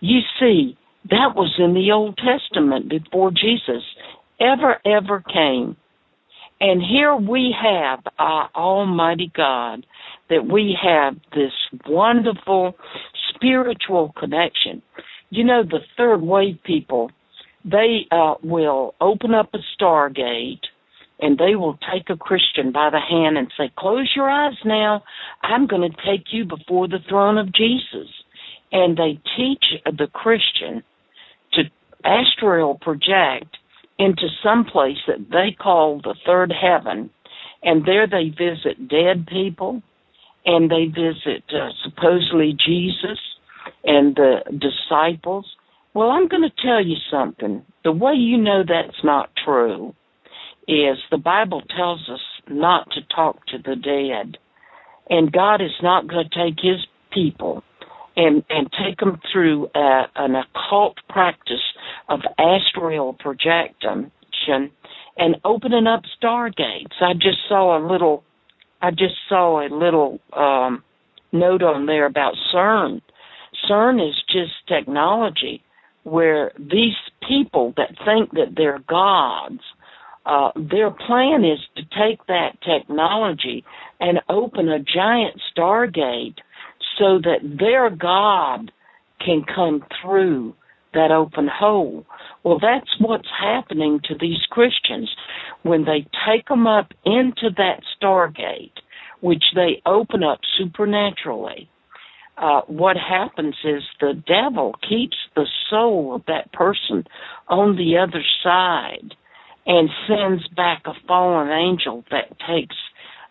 You 0.00 0.20
see, 0.38 0.76
that 1.10 1.34
was 1.34 1.54
in 1.58 1.74
the 1.74 1.90
Old 1.92 2.18
Testament 2.18 2.88
before 2.88 3.30
Jesus 3.30 3.82
ever, 4.38 4.78
ever 4.84 5.22
came. 5.32 5.76
And 6.60 6.82
here 6.82 7.16
we 7.16 7.54
have 7.62 8.00
our 8.18 8.50
Almighty 8.54 9.32
God, 9.34 9.86
that 10.28 10.46
we 10.46 10.76
have 10.82 11.16
this 11.34 11.52
wonderful 11.86 12.74
spiritual 13.40 14.12
connection. 14.18 14.82
You 15.30 15.44
know, 15.44 15.62
the 15.62 15.80
third 15.96 16.20
wave 16.20 16.58
people, 16.64 17.10
they 17.64 18.06
uh, 18.10 18.34
will 18.42 18.94
open 19.00 19.34
up 19.34 19.50
a 19.54 19.58
stargate 19.78 20.60
and 21.20 21.38
they 21.38 21.54
will 21.54 21.78
take 21.92 22.08
a 22.08 22.16
Christian 22.16 22.72
by 22.72 22.90
the 22.90 23.00
hand 23.00 23.36
and 23.36 23.52
say, 23.56 23.70
Close 23.78 24.10
your 24.16 24.28
eyes 24.28 24.56
now. 24.64 25.02
I'm 25.42 25.66
going 25.66 25.90
to 25.90 25.96
take 25.96 26.32
you 26.32 26.44
before 26.44 26.88
the 26.88 26.98
throne 27.08 27.38
of 27.38 27.52
Jesus. 27.52 28.08
And 28.72 28.96
they 28.96 29.20
teach 29.36 29.64
the 29.84 30.06
Christian 30.12 30.82
to 31.54 31.62
astral 32.04 32.78
project 32.80 33.56
into 33.98 34.28
some 34.42 34.64
place 34.64 34.96
that 35.06 35.28
they 35.30 35.54
call 35.60 36.00
the 36.02 36.14
third 36.24 36.52
heaven. 36.52 37.10
And 37.62 37.84
there 37.84 38.06
they 38.06 38.30
visit 38.30 38.88
dead 38.88 39.26
people 39.26 39.82
and 40.46 40.70
they 40.70 40.86
visit 40.86 41.44
uh, 41.52 41.68
supposedly 41.84 42.56
Jesus 42.66 43.18
and 43.84 44.14
the 44.14 44.40
disciples. 44.50 45.46
Well, 45.94 46.10
I'm 46.10 46.28
going 46.28 46.42
to 46.48 46.62
tell 46.64 46.84
you 46.84 46.96
something. 47.10 47.64
The 47.84 47.92
way 47.92 48.14
you 48.14 48.36
know 48.38 48.62
that's 48.66 49.02
not 49.02 49.30
true 49.44 49.94
is 50.68 50.98
the 51.10 51.18
Bible 51.18 51.62
tells 51.76 52.08
us 52.08 52.20
not 52.48 52.88
to 52.92 53.00
talk 53.14 53.44
to 53.46 53.58
the 53.58 53.76
dead. 53.76 54.38
And 55.08 55.32
God 55.32 55.60
is 55.60 55.74
not 55.82 56.06
going 56.06 56.28
to 56.28 56.44
take 56.44 56.58
his 56.62 56.86
people 57.12 57.64
and, 58.16 58.44
and 58.48 58.70
take 58.84 58.98
them 58.98 59.20
through 59.32 59.68
a, 59.74 60.02
an 60.14 60.36
occult 60.36 60.98
practice 61.08 61.62
of 62.08 62.20
astral 62.38 63.14
projection 63.14 64.12
and 65.16 65.36
opening 65.44 65.86
up 65.86 66.02
stargates. 66.20 67.00
I 67.00 67.14
just 67.14 67.38
saw 67.48 67.78
a 67.78 67.82
little 67.86 68.24
I 68.82 68.90
just 68.90 69.14
saw 69.28 69.60
a 69.60 69.68
little 69.68 70.18
um 70.32 70.82
note 71.32 71.62
on 71.62 71.86
there 71.86 72.06
about 72.06 72.34
CERN. 72.52 73.02
CERN 73.68 74.06
is 74.06 74.14
just 74.28 74.52
technology 74.68 75.62
where 76.04 76.52
these 76.58 76.96
people 77.26 77.74
that 77.76 77.90
think 78.04 78.30
that 78.32 78.54
they're 78.56 78.82
gods 78.88 79.60
uh, 80.26 80.50
their 80.54 80.90
plan 80.90 81.44
is 81.44 81.58
to 81.76 81.82
take 81.82 82.24
that 82.26 82.52
technology 82.62 83.64
and 84.00 84.20
open 84.28 84.68
a 84.68 84.78
giant 84.78 85.40
stargate 85.56 86.36
so 86.98 87.18
that 87.18 87.40
their 87.58 87.90
God 87.90 88.70
can 89.24 89.44
come 89.44 89.82
through 90.00 90.54
that 90.92 91.10
open 91.10 91.48
hole. 91.52 92.04
Well, 92.42 92.58
that's 92.60 92.90
what's 93.00 93.28
happening 93.40 94.00
to 94.04 94.14
these 94.18 94.44
Christians 94.50 95.10
when 95.62 95.84
they 95.84 96.06
take 96.28 96.48
them 96.48 96.66
up 96.66 96.92
into 97.04 97.50
that 97.56 97.80
stargate, 98.00 98.72
which 99.20 99.44
they 99.54 99.80
open 99.86 100.22
up 100.22 100.40
supernaturally. 100.58 101.68
Uh, 102.40 102.62
what 102.68 102.96
happens 102.96 103.54
is 103.64 103.82
the 104.00 104.14
devil 104.26 104.74
keeps 104.88 105.16
the 105.36 105.46
soul 105.68 106.14
of 106.14 106.22
that 106.26 106.50
person 106.52 107.04
on 107.48 107.76
the 107.76 107.98
other 107.98 108.24
side 108.42 109.14
and 109.66 109.90
sends 110.08 110.48
back 110.56 110.82
a 110.86 110.94
fallen 111.06 111.50
angel 111.50 112.02
that 112.10 112.30
takes 112.48 112.76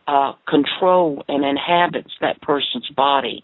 uh, 0.08 0.34
control 0.48 1.24
and 1.28 1.44
inhabits 1.44 2.12
that 2.22 2.40
person's 2.42 2.88
body. 2.96 3.44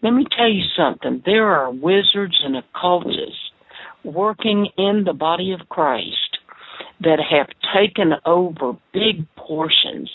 Let 0.00 0.12
me 0.12 0.24
tell 0.36 0.48
you 0.48 0.62
something. 0.76 1.22
There 1.26 1.48
are 1.48 1.72
wizards 1.72 2.40
and 2.44 2.56
occultists 2.56 3.50
working 4.04 4.68
in 4.78 5.02
the 5.04 5.12
body 5.12 5.52
of 5.52 5.68
Christ 5.68 6.38
that 7.00 7.18
have 7.18 7.48
taken 7.74 8.12
over 8.24 8.74
big 8.92 9.26
portions 9.36 10.08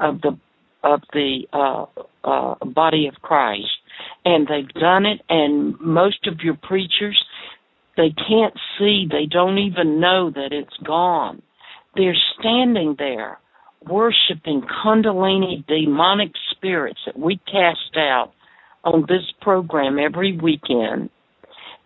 of 0.00 0.20
the 0.20 0.36
of 0.82 1.02
the 1.12 1.46
uh, 1.52 1.84
uh, 2.24 2.54
body 2.64 3.06
of 3.06 3.14
Christ, 3.20 3.68
and 4.24 4.46
they've 4.46 4.80
done 4.80 5.06
it. 5.06 5.20
And 5.28 5.78
most 5.80 6.26
of 6.26 6.40
your 6.40 6.56
preachers 6.60 7.18
they 7.96 8.14
can't 8.28 8.54
see, 8.78 9.06
they 9.10 9.26
don't 9.26 9.58
even 9.58 10.00
know 10.00 10.30
that 10.30 10.52
it's 10.52 10.76
gone. 10.86 11.42
They're 11.96 12.16
standing 12.38 12.94
there 12.98 13.38
worshiping 13.86 14.62
Kundalini 14.62 15.66
demonic 15.66 16.32
spirits 16.50 17.00
that 17.06 17.18
we 17.18 17.40
cast 17.46 17.96
out 17.96 18.32
on 18.84 19.02
this 19.02 19.30
program 19.40 19.98
every 19.98 20.36
weekend. 20.36 21.10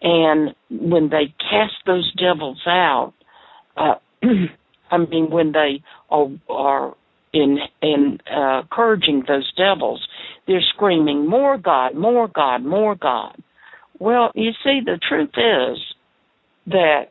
And 0.03 0.55
when 0.70 1.09
they 1.09 1.35
cast 1.38 1.74
those 1.87 2.12
devils 2.16 2.61
out, 2.66 3.14
uh, 3.77 3.94
I 4.90 4.98
mean, 4.98 5.31
when 5.31 5.53
they 5.53 5.83
are, 6.11 6.29
are 6.48 6.94
in, 7.34 7.58
in 7.82 8.18
uh, 8.32 8.60
encouraging 8.60 9.24
those 9.28 9.52
devils, 9.56 10.06
they're 10.46 10.62
screaming, 10.74 11.26
"More 11.26 11.58
God, 11.58 11.94
more 11.94 12.28
God, 12.28 12.64
more 12.64 12.94
God." 12.94 13.36
Well, 13.98 14.30
you 14.34 14.52
see, 14.62 14.80
the 14.85 14.98
truth 15.08 15.30
is 15.37 15.78
that 16.66 17.10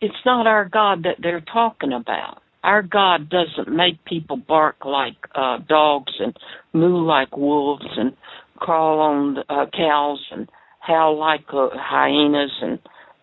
it's 0.00 0.14
not 0.24 0.46
our 0.46 0.68
God 0.68 1.04
that 1.04 1.16
they're 1.22 1.40
talking 1.40 1.92
about. 1.92 2.42
Our 2.62 2.82
God 2.82 3.30
doesn't 3.30 3.74
make 3.74 4.04
people 4.04 4.36
bark 4.36 4.84
like 4.84 5.16
uh, 5.34 5.58
dogs 5.68 6.12
and 6.18 6.36
moo 6.72 7.04
like 7.06 7.36
wolves 7.36 7.86
and 7.96 8.16
crawl 8.56 9.00
on 9.00 9.38
uh, 9.48 9.66
cows 9.72 10.24
and 10.32 10.48
howl 10.80 11.18
like 11.18 11.44
uh, 11.52 11.68
hyenas 11.74 12.50
and 12.60 12.78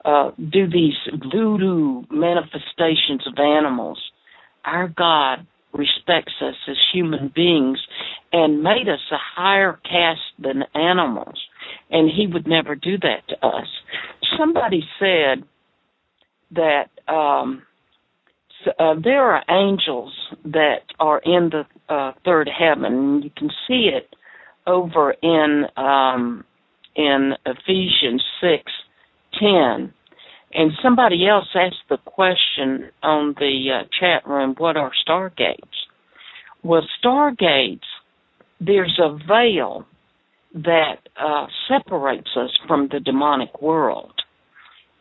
uh, 0.06 0.32
do 0.38 0.68
these 0.70 0.96
voodoo 1.32 2.04
manifestations 2.10 3.26
of 3.28 3.38
animals. 3.38 4.00
Our 4.66 4.88
God 4.88 5.46
respects 5.74 6.34
us 6.42 6.56
as 6.70 6.78
human 6.94 7.32
beings 7.34 7.80
and 8.32 8.62
made 8.64 8.88
us 8.88 9.00
a 9.12 9.18
higher 9.36 9.80
caste 9.84 10.20
than 10.40 10.64
animals, 10.76 11.40
and 11.90 12.10
He 12.10 12.28
would 12.28 12.48
never 12.48 12.76
do 12.76 12.98
that 13.00 13.28
to 13.30 13.46
us 13.46 13.68
somebody 14.38 14.84
said 15.00 15.44
that 16.52 16.90
um, 17.12 17.64
uh, 18.80 18.96
there 19.04 19.24
are 19.24 19.44
angels 19.50 20.14
that 20.46 20.82
are 21.00 21.20
in 21.20 21.52
the 21.52 21.64
uh, 21.94 22.14
third 22.24 22.50
heaven. 22.50 23.22
You 23.24 23.32
can 23.36 23.50
see 23.68 23.90
it 23.94 24.16
over 24.66 25.12
in 25.22 25.66
um, 25.76 26.44
in 26.96 27.34
Ephesians 27.46 28.24
six 28.40 28.72
ten 29.40 29.90
10. 29.90 29.94
And 30.54 30.72
somebody 30.84 31.28
else 31.28 31.48
asked 31.56 31.88
the 31.90 31.98
question 31.98 32.92
on 33.02 33.34
the 33.40 33.82
uh, 33.82 33.88
chat 34.00 34.28
room 34.28 34.56
what 34.58 34.78
are 34.78 34.92
stargates? 35.08 35.58
Well, 36.62 36.84
stargates, 37.04 37.82
there's 38.60 39.00
a 39.02 39.18
veil 39.28 39.86
that 40.54 40.98
uh, 41.20 41.48
separates 41.68 42.30
us 42.36 42.52
from 42.68 42.88
the 42.92 43.00
demonic 43.00 43.62
world. 43.62 44.14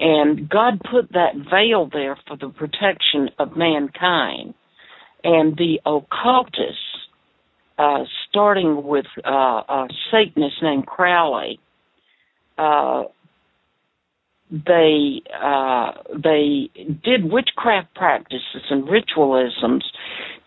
And 0.00 0.48
God 0.48 0.80
put 0.90 1.12
that 1.12 1.34
veil 1.50 1.88
there 1.92 2.18
for 2.26 2.36
the 2.36 2.48
protection 2.48 3.28
of 3.38 3.56
mankind. 3.56 4.54
And 5.22 5.56
the 5.56 5.80
occultists, 5.86 6.78
uh, 7.78 8.04
starting 8.28 8.82
with 8.82 9.06
uh, 9.24 9.30
a 9.30 9.88
Satanist 10.10 10.56
named 10.62 10.86
Crowley, 10.86 11.60
uh, 12.58 13.04
they 14.52 15.22
uh, 15.42 15.92
they 16.12 16.68
did 17.02 17.32
witchcraft 17.32 17.94
practices 17.94 18.62
and 18.68 18.86
ritualisms 18.86 19.84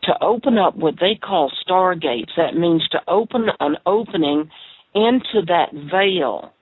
to 0.04 0.14
open 0.22 0.60
up 0.60 0.76
what 0.76 0.96
they 1.00 1.16
call 1.16 1.52
stargates. 1.68 2.30
That 2.38 2.56
means 2.56 2.88
to 2.90 3.00
open 3.08 3.48
an 3.60 3.78
opening 3.88 4.52
into 4.94 5.42
that 5.48 5.74
veil 5.74 6.54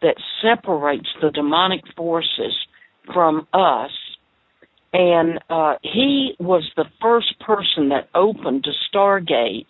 that 0.00 0.14
separates 0.40 1.08
the 1.20 1.30
demonic 1.30 1.80
forces 1.96 2.54
from 3.12 3.48
us. 3.52 3.90
And 4.92 5.40
uh, 5.50 5.74
he 5.82 6.34
was 6.38 6.70
the 6.76 6.84
first 7.00 7.40
person 7.40 7.88
that 7.88 8.10
opened 8.14 8.66
a 8.66 8.96
stargate, 8.96 9.66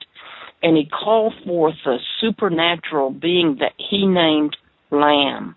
and 0.63 0.77
he 0.77 0.87
called 0.87 1.33
forth 1.47 1.77
a 1.87 1.97
supernatural 2.21 3.11
being 3.11 3.59
that 3.61 3.73
he 3.79 4.07
named 4.07 4.57
Lam. 4.91 5.55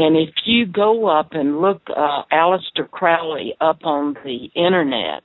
And 0.00 0.16
if 0.16 0.32
you 0.44 0.64
go 0.64 1.08
up 1.08 1.30
and 1.32 1.60
look 1.60 1.82
uh, 1.88 2.22
Aleister 2.32 2.88
Crowley 2.88 3.56
up 3.60 3.80
on 3.82 4.14
the 4.24 4.48
internet, 4.54 5.24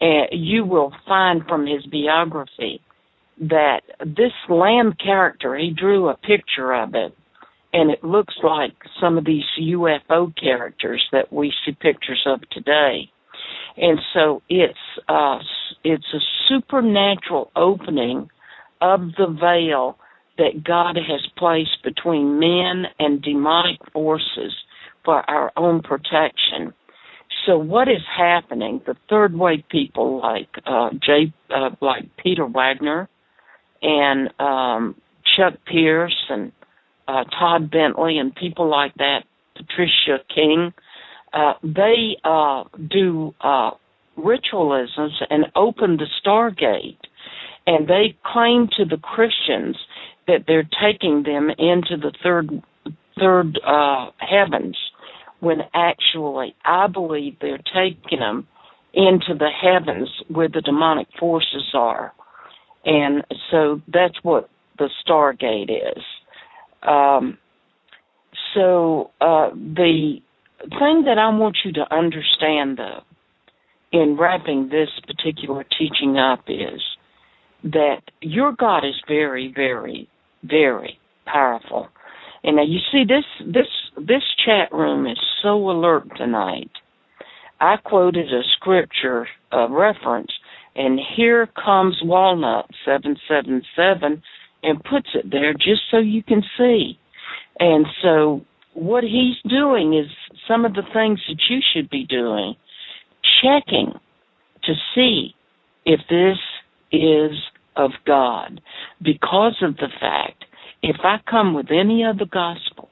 uh, 0.00 0.32
you 0.32 0.64
will 0.64 0.94
find 1.06 1.44
from 1.46 1.66
his 1.66 1.84
biography 1.84 2.80
that 3.38 3.80
this 4.00 4.32
Lam 4.48 4.94
character, 4.94 5.54
he 5.58 5.74
drew 5.78 6.08
a 6.08 6.16
picture 6.16 6.72
of 6.72 6.94
it, 6.94 7.14
and 7.74 7.90
it 7.90 8.02
looks 8.02 8.32
like 8.42 8.72
some 8.98 9.18
of 9.18 9.26
these 9.26 9.44
UFO 9.60 10.34
characters 10.34 11.06
that 11.12 11.30
we 11.30 11.52
see 11.66 11.72
pictures 11.72 12.22
of 12.24 12.48
today. 12.48 13.10
And 13.76 13.98
so 14.14 14.40
it's 14.48 14.78
uh, 15.06 15.36
it's 15.84 16.14
a 16.14 16.20
supernatural 16.48 17.50
opening 17.54 18.30
of 18.80 19.00
the 19.18 19.36
veil 19.38 19.98
that 20.38 20.64
God 20.64 20.96
has 20.96 21.26
placed 21.36 21.82
between 21.82 22.38
men 22.38 22.84
and 22.98 23.22
demonic 23.22 23.78
forces 23.92 24.52
for 25.04 25.28
our 25.30 25.52
own 25.56 25.82
protection. 25.82 26.74
So 27.46 27.56
what 27.56 27.88
is 27.88 28.02
happening? 28.16 28.80
The 28.86 28.96
third 29.08 29.34
wave 29.34 29.64
people 29.70 30.20
like 30.20 30.48
uh, 30.66 30.90
Jay, 31.04 31.32
uh, 31.54 31.70
like 31.80 32.04
Peter 32.22 32.44
Wagner, 32.44 33.08
and 33.82 34.30
um, 34.40 34.96
Chuck 35.36 35.54
Pierce 35.70 36.26
and 36.28 36.52
uh, 37.06 37.24
Todd 37.38 37.70
Bentley 37.70 38.18
and 38.18 38.34
people 38.34 38.68
like 38.68 38.94
that, 38.94 39.20
Patricia 39.56 40.18
King, 40.34 40.72
uh, 41.32 41.54
they 41.62 42.16
uh, 42.24 42.64
do 42.90 43.34
uh, 43.40 43.70
ritualisms 44.16 45.20
and 45.30 45.46
open 45.54 45.98
the 45.98 46.06
Stargate, 46.24 46.98
and 47.66 47.86
they 47.86 48.16
claim 48.24 48.68
to 48.76 48.84
the 48.84 48.96
Christians 48.96 49.76
that 50.26 50.44
they're 50.46 50.68
taking 50.82 51.22
them 51.22 51.50
into 51.50 51.96
the 51.96 52.12
third 52.22 52.62
third 53.18 53.58
uh, 53.64 54.10
heavens, 54.18 54.76
when 55.40 55.60
actually 55.72 56.54
I 56.64 56.86
believe 56.86 57.36
they're 57.40 57.58
taking 57.74 58.18
them 58.18 58.46
into 58.92 59.34
the 59.38 59.48
heavens 59.50 60.08
where 60.28 60.48
the 60.48 60.60
demonic 60.60 61.08
forces 61.18 61.70
are, 61.74 62.12
and 62.84 63.24
so 63.50 63.80
that's 63.92 64.22
what 64.22 64.48
the 64.78 64.90
Stargate 65.06 65.70
is. 65.70 66.02
Um, 66.82 67.38
so 68.54 69.10
uh, 69.20 69.50
the 69.50 70.20
thing 70.60 71.04
that 71.06 71.18
I 71.18 71.28
want 71.36 71.58
you 71.64 71.72
to 71.72 71.94
understand, 71.94 72.78
though, 72.78 73.02
in 73.92 74.16
wrapping 74.16 74.68
this 74.68 74.88
particular 75.06 75.64
teaching 75.78 76.18
up 76.18 76.44
is 76.48 76.80
that 77.64 78.02
your 78.20 78.52
God 78.52 78.84
is 78.84 78.94
very, 79.08 79.52
very 79.54 80.08
very 80.48 80.98
powerful. 81.26 81.88
And 82.44 82.56
now 82.56 82.62
you 82.62 82.78
see 82.92 83.04
this 83.04 83.24
this 83.40 83.66
this 83.96 84.22
chat 84.44 84.72
room 84.72 85.06
is 85.06 85.18
so 85.42 85.70
alert 85.70 86.04
tonight. 86.16 86.70
I 87.60 87.76
quoted 87.76 88.32
a 88.32 88.42
scripture 88.56 89.26
a 89.52 89.66
reference, 89.68 90.30
and 90.74 91.00
here 91.16 91.48
comes 91.64 91.96
Walnut 92.02 92.66
seven 92.84 93.16
seven 93.28 93.62
seven, 93.74 94.22
and 94.62 94.82
puts 94.84 95.08
it 95.14 95.30
there 95.30 95.54
just 95.54 95.82
so 95.90 95.98
you 95.98 96.22
can 96.22 96.42
see. 96.56 96.98
And 97.58 97.86
so 98.02 98.42
what 98.74 99.02
he's 99.02 99.36
doing 99.50 99.94
is 99.94 100.06
some 100.46 100.64
of 100.64 100.74
the 100.74 100.82
things 100.92 101.20
that 101.28 101.40
you 101.48 101.60
should 101.72 101.88
be 101.88 102.04
doing, 102.04 102.54
checking 103.42 103.92
to 104.64 104.74
see 104.94 105.34
if 105.84 106.00
this 106.10 106.36
is 106.92 107.30
of 107.76 107.92
God 108.06 108.60
because 109.02 109.56
of 109.62 109.76
the 109.76 109.88
fact 110.00 110.44
if 110.82 110.96
I 111.02 111.16
come 111.28 111.54
with 111.54 111.66
any 111.70 112.04
other 112.04 112.26
gospel 112.26 112.88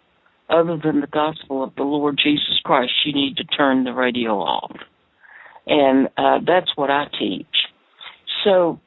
other 0.49 0.79
than 0.83 1.01
the 1.01 1.07
gospel 1.07 1.63
of 1.63 1.75
the 1.75 1.83
Lord 1.83 2.19
Jesus 2.23 2.61
Christ, 2.65 2.93
you 3.05 3.13
need 3.15 3.37
to 3.37 3.45
turn 3.45 3.85
the 3.85 3.93
radio 3.93 4.33
off. 4.33 4.77
And 5.67 6.09
uh, 6.19 6.41
that's 6.47 6.71
what 6.77 6.91
I 6.91 7.07
teach. 7.19 7.47
So, 8.45 8.79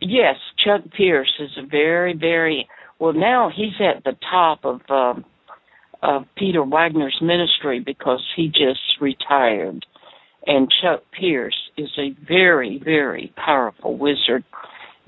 yes, 0.00 0.36
Chuck 0.62 0.82
Pierce 0.94 1.32
is 1.40 1.50
a 1.56 1.66
very, 1.66 2.14
very 2.14 2.68
well. 2.98 3.14
Now 3.14 3.50
he's 3.54 3.80
at 3.80 4.04
the 4.04 4.16
top 4.30 4.64
of 4.64 4.80
uh, 4.90 5.14
of 6.00 6.26
Peter 6.36 6.62
Wagner's 6.62 7.18
ministry 7.20 7.80
because 7.80 8.22
he 8.36 8.48
just 8.48 9.00
retired, 9.00 9.84
and 10.46 10.68
Chuck 10.82 11.02
Pierce 11.18 11.58
is 11.76 11.90
a 11.98 12.14
very, 12.26 12.80
very 12.84 13.32
powerful 13.34 13.96
wizard 13.96 14.44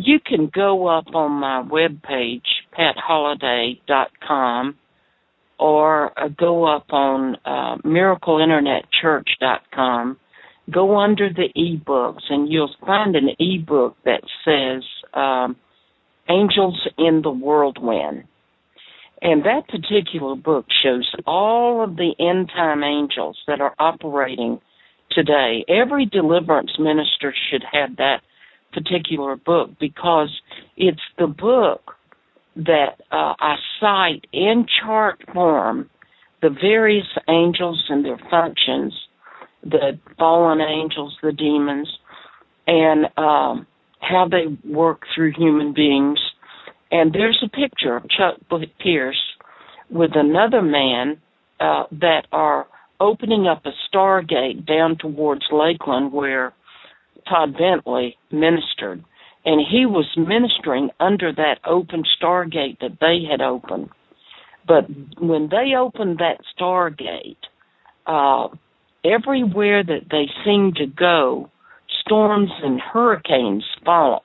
you 0.02 0.18
can 0.24 0.50
go 0.52 0.86
up 0.86 1.14
on 1.14 1.32
my 1.32 1.62
webpage, 1.62 2.46
patholliday.com, 2.76 4.76
or 5.58 6.18
uh, 6.18 6.28
go 6.28 6.64
up 6.64 6.86
on 6.90 7.36
uh, 7.44 7.76
miracleinternetchurch.com. 7.84 10.16
Go 10.70 10.98
under 10.98 11.28
the 11.28 11.50
ebooks, 11.56 12.22
and 12.30 12.48
you'll 12.50 12.74
find 12.86 13.14
an 13.16 13.30
ebook 13.38 13.96
that 14.04 14.22
says 14.44 14.84
um, 15.14 15.56
Angels 16.28 16.88
in 16.96 17.22
the 17.22 17.30
Whirlwind. 17.30 18.24
And 19.22 19.44
that 19.44 19.68
particular 19.68 20.34
book 20.34 20.64
shows 20.82 21.14
all 21.26 21.84
of 21.84 21.96
the 21.96 22.14
end 22.18 22.50
time 22.54 22.82
angels 22.82 23.36
that 23.46 23.60
are 23.60 23.74
operating 23.78 24.62
today. 25.10 25.62
Every 25.68 26.06
deliverance 26.06 26.70
minister 26.78 27.34
should 27.50 27.62
have 27.70 27.96
that 27.96 28.22
particular 28.72 29.36
book 29.36 29.70
because 29.78 30.30
it's 30.76 31.00
the 31.18 31.26
book 31.26 31.94
that 32.56 33.00
uh, 33.10 33.34
I 33.38 33.56
cite 33.80 34.26
in 34.32 34.66
chart 34.80 35.22
form 35.32 35.88
the 36.42 36.50
various 36.50 37.06
angels 37.28 37.84
and 37.88 38.04
their 38.04 38.18
functions, 38.30 38.94
the 39.62 39.98
fallen 40.18 40.60
angels, 40.60 41.16
the 41.22 41.32
demons, 41.32 41.88
and 42.66 43.06
um, 43.18 43.66
how 44.00 44.26
they 44.28 44.46
work 44.68 45.02
through 45.14 45.32
human 45.36 45.74
beings. 45.74 46.18
And 46.90 47.12
there's 47.12 47.42
a 47.44 47.48
picture 47.48 47.96
of 47.96 48.04
Chuck 48.08 48.36
Pierce 48.78 49.20
with 49.90 50.12
another 50.14 50.62
man 50.62 51.20
uh, 51.60 51.84
that 51.92 52.26
are 52.32 52.66
opening 53.00 53.46
up 53.46 53.64
a 53.66 53.72
stargate 53.94 54.66
down 54.66 54.96
towards 54.98 55.42
Lakeland 55.52 56.12
where 56.12 56.52
Todd 57.28 57.56
Bentley 57.56 58.16
ministered, 58.30 59.04
and 59.44 59.60
he 59.66 59.86
was 59.86 60.06
ministering 60.16 60.90
under 61.00 61.32
that 61.32 61.58
open 61.66 62.04
stargate 62.20 62.78
that 62.80 62.98
they 63.00 63.22
had 63.30 63.40
opened. 63.40 63.90
But 64.66 64.84
when 65.18 65.48
they 65.48 65.74
opened 65.76 66.18
that 66.18 66.40
stargate, 66.56 67.36
uh, 68.06 68.48
everywhere 69.04 69.82
that 69.82 70.06
they 70.10 70.26
seemed 70.44 70.76
to 70.76 70.86
go, 70.86 71.50
storms 72.04 72.50
and 72.62 72.80
hurricanes 72.80 73.64
follow 73.84 74.22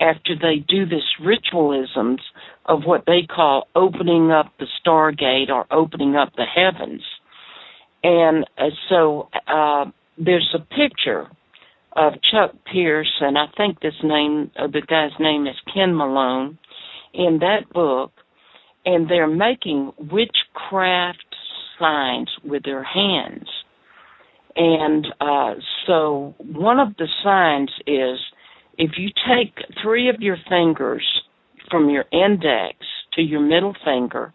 after 0.00 0.34
they 0.40 0.64
do 0.68 0.86
this 0.86 1.02
ritualisms 1.20 2.20
of 2.66 2.82
what 2.84 3.04
they 3.06 3.22
call 3.22 3.66
opening 3.74 4.30
up 4.30 4.52
the 4.58 4.66
stargate 4.84 5.48
or 5.48 5.66
opening 5.70 6.14
up 6.14 6.32
the 6.36 6.44
heavens. 6.44 7.02
And 8.02 8.44
uh, 8.56 8.70
so 8.88 9.28
uh, 9.46 9.86
there's 10.16 10.54
a 10.54 10.60
picture 10.60 11.28
of 11.94 12.14
Chuck 12.30 12.54
Pierce, 12.72 13.12
and 13.20 13.36
I 13.36 13.46
think 13.56 13.80
this 13.80 13.94
name, 14.02 14.50
uh, 14.58 14.66
the 14.66 14.82
guy's 14.86 15.18
name 15.18 15.46
is 15.46 15.56
Ken 15.72 15.94
Malone, 15.96 16.58
in 17.14 17.38
that 17.40 17.72
book, 17.72 18.12
and 18.84 19.10
they're 19.10 19.26
making 19.26 19.92
witchcraft 19.98 21.24
signs 21.78 22.30
with 22.44 22.64
their 22.64 22.84
hands. 22.84 23.48
And 24.56 25.06
uh, 25.20 25.54
so 25.86 26.34
one 26.38 26.80
of 26.80 26.96
the 26.96 27.08
signs 27.22 27.70
is 27.86 28.18
if 28.76 28.92
you 28.98 29.08
take 29.28 29.54
three 29.82 30.08
of 30.08 30.16
your 30.20 30.36
fingers 30.48 31.04
from 31.70 31.90
your 31.90 32.04
index 32.12 32.76
to 33.14 33.22
your 33.22 33.40
middle 33.40 33.74
finger, 33.84 34.32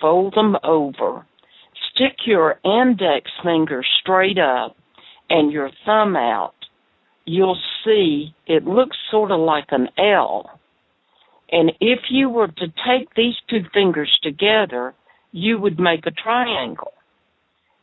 fold 0.00 0.34
them 0.34 0.56
over, 0.64 1.26
stick 1.94 2.16
your 2.26 2.58
index 2.64 3.30
finger 3.42 3.82
straight 4.00 4.38
up 4.38 4.76
and 5.28 5.52
your 5.52 5.70
thumb 5.86 6.16
out, 6.16 6.54
you'll 7.24 7.58
see 7.84 8.34
it 8.46 8.64
looks 8.64 8.96
sort 9.10 9.30
of 9.30 9.40
like 9.40 9.66
an 9.70 9.88
L. 9.98 10.58
And 11.50 11.72
if 11.80 12.00
you 12.10 12.30
were 12.30 12.48
to 12.48 12.66
take 12.86 13.14
these 13.14 13.34
two 13.48 13.60
fingers 13.74 14.10
together, 14.22 14.94
you 15.32 15.58
would 15.58 15.78
make 15.78 16.06
a 16.06 16.10
triangle. 16.10 16.92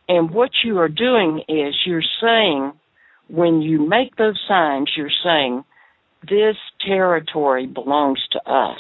And 0.08 0.32
what 0.32 0.50
you 0.64 0.80
are 0.80 0.90
doing 0.90 1.44
is 1.48 1.76
you're 1.86 2.02
saying, 2.22 2.74
when 3.28 3.62
you 3.62 3.88
make 3.88 4.16
those 4.16 4.40
signs, 4.48 4.92
you're 4.98 5.12
saying, 5.24 5.64
this 6.24 6.56
territory 6.86 7.68
belongs 7.68 8.20
to 8.32 8.52
us. 8.52 8.80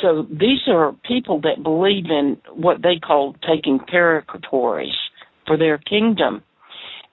So 0.00 0.26
these 0.30 0.60
are 0.68 0.94
people 1.06 1.40
that 1.42 1.62
believe 1.62 2.06
in 2.06 2.38
what 2.54 2.82
they 2.82 2.98
call 2.98 3.36
taking 3.46 3.80
territories 3.88 4.94
for 5.46 5.56
their 5.58 5.78
kingdom. 5.78 6.42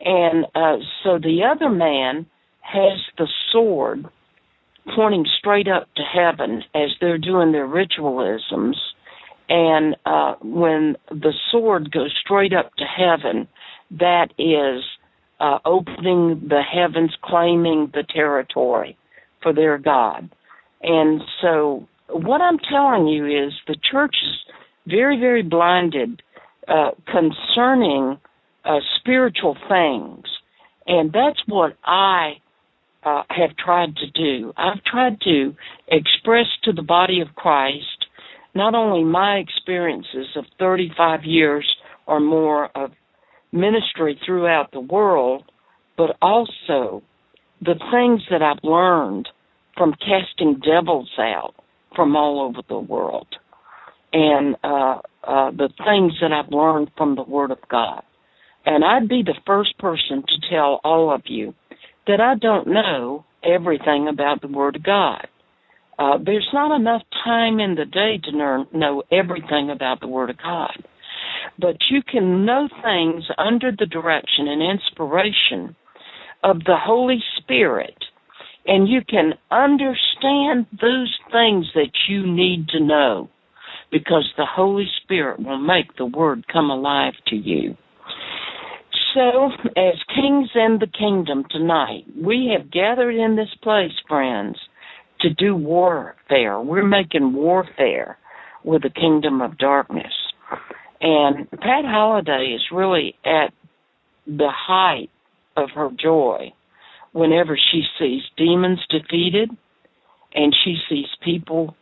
And 0.01 0.45
uh, 0.55 0.77
so 1.03 1.19
the 1.19 1.41
other 1.43 1.69
man 1.69 2.25
has 2.61 2.99
the 3.17 3.27
sword 3.51 4.05
pointing 4.95 5.25
straight 5.37 5.67
up 5.67 5.87
to 5.95 6.03
heaven 6.03 6.63
as 6.73 6.89
they're 6.99 7.17
doing 7.17 7.51
their 7.51 7.67
ritualisms 7.67 8.77
and 9.49 9.95
uh, 10.05 10.35
when 10.41 10.95
the 11.09 11.33
sword 11.51 11.91
goes 11.91 12.15
straight 12.23 12.53
up 12.53 12.71
to 12.75 12.85
heaven, 12.85 13.47
that 13.99 14.27
is 14.37 14.83
uh, 15.39 15.57
opening 15.65 16.47
the 16.47 16.61
heavens, 16.61 17.15
claiming 17.23 17.89
the 17.93 18.03
territory 18.03 18.95
for 19.41 19.51
their 19.51 19.79
God. 19.79 20.29
And 20.83 21.21
so, 21.41 21.87
what 22.09 22.41
I'm 22.41 22.59
telling 22.59 23.07
you 23.07 23.25
is 23.25 23.53
the 23.67 23.75
church 23.91 24.15
is 24.23 24.53
very, 24.85 25.19
very 25.19 25.41
blinded 25.41 26.21
uh, 26.67 26.91
concerning 27.07 28.19
uh, 28.65 28.79
spiritual 28.99 29.55
things. 29.67 30.25
And 30.87 31.11
that's 31.11 31.39
what 31.47 31.77
I 31.85 32.33
uh, 33.03 33.23
have 33.29 33.55
tried 33.57 33.95
to 33.97 34.09
do. 34.11 34.53
I've 34.57 34.83
tried 34.83 35.21
to 35.21 35.55
express 35.87 36.47
to 36.63 36.73
the 36.73 36.81
body 36.81 37.21
of 37.21 37.35
Christ 37.35 38.05
not 38.55 38.75
only 38.75 39.03
my 39.03 39.35
experiences 39.35 40.27
of 40.35 40.45
35 40.57 41.23
years 41.23 41.65
or 42.07 42.19
more 42.19 42.69
of 42.75 42.91
ministry 43.51 44.19
throughout 44.25 44.71
the 44.71 44.79
world, 44.79 45.43
but 45.97 46.17
also 46.21 47.03
the 47.61 47.75
things 47.91 48.21
that 48.31 48.41
I've 48.41 48.63
learned 48.63 49.29
from 49.77 49.93
casting 49.93 50.59
devils 50.59 51.09
out 51.17 51.55
from 51.95 52.15
all 52.15 52.41
over 52.41 52.61
the 52.67 52.79
world, 52.79 53.27
and 54.13 54.55
uh, 54.63 54.99
uh, 55.23 55.51
the 55.51 55.69
things 55.77 56.13
that 56.21 56.31
I've 56.31 56.51
learned 56.51 56.91
from 56.97 57.15
the 57.15 57.23
Word 57.23 57.51
of 57.51 57.59
God. 57.69 58.03
And 58.71 58.85
I'd 58.85 59.09
be 59.09 59.23
the 59.23 59.39
first 59.47 59.75
person 59.79 60.21
to 60.21 60.49
tell 60.51 60.79
all 60.83 61.11
of 61.11 61.23
you 61.25 61.55
that 62.05 62.21
I 62.21 62.35
don't 62.35 62.67
know 62.67 63.25
everything 63.43 64.07
about 64.07 64.41
the 64.41 64.47
Word 64.47 64.75
of 64.75 64.83
God. 64.83 65.25
Uh, 65.97 66.19
there's 66.23 66.47
not 66.53 66.79
enough 66.79 67.01
time 67.23 67.59
in 67.59 67.73
the 67.73 67.85
day 67.85 68.19
to 68.23 68.67
know 68.71 69.01
everything 69.11 69.71
about 69.71 70.01
the 70.01 70.07
Word 70.07 70.29
of 70.29 70.37
God. 70.37 70.85
But 71.57 71.77
you 71.89 72.03
can 72.03 72.45
know 72.45 72.69
things 72.83 73.23
under 73.39 73.71
the 73.71 73.87
direction 73.87 74.47
and 74.47 74.61
inspiration 74.61 75.75
of 76.43 76.59
the 76.59 76.77
Holy 76.79 77.23
Spirit, 77.39 77.97
and 78.67 78.87
you 78.87 79.01
can 79.01 79.33
understand 79.49 80.67
those 80.79 81.17
things 81.31 81.65
that 81.73 81.91
you 82.07 82.31
need 82.31 82.67
to 82.67 82.79
know 82.79 83.29
because 83.91 84.31
the 84.37 84.45
Holy 84.45 84.87
Spirit 85.01 85.39
will 85.39 85.57
make 85.57 85.97
the 85.97 86.05
Word 86.05 86.45
come 86.53 86.69
alive 86.69 87.13
to 87.29 87.35
you. 87.35 87.75
So, 89.13 89.49
as 89.75 89.95
kings 90.15 90.49
in 90.53 90.77
the 90.79 90.87
kingdom 90.87 91.43
tonight, 91.49 92.05
we 92.15 92.55
have 92.55 92.71
gathered 92.71 93.15
in 93.15 93.35
this 93.35 93.49
place, 93.63 93.91
friends, 94.07 94.57
to 95.21 95.33
do 95.33 95.55
warfare. 95.55 96.59
We're 96.59 96.85
making 96.85 97.33
warfare 97.33 98.17
with 98.63 98.83
the 98.83 98.89
kingdom 98.89 99.41
of 99.41 99.57
darkness. 99.57 100.13
And 101.01 101.49
Pat 101.51 101.85
Holliday 101.85 102.53
is 102.55 102.61
really 102.71 103.15
at 103.25 103.51
the 104.27 104.51
height 104.51 105.09
of 105.55 105.69
her 105.75 105.89
joy 105.99 106.53
whenever 107.11 107.57
she 107.71 107.83
sees 107.97 108.21
demons 108.37 108.79
defeated 108.89 109.49
and 110.33 110.55
she 110.63 110.77
sees 110.89 111.07
people, 111.23 111.75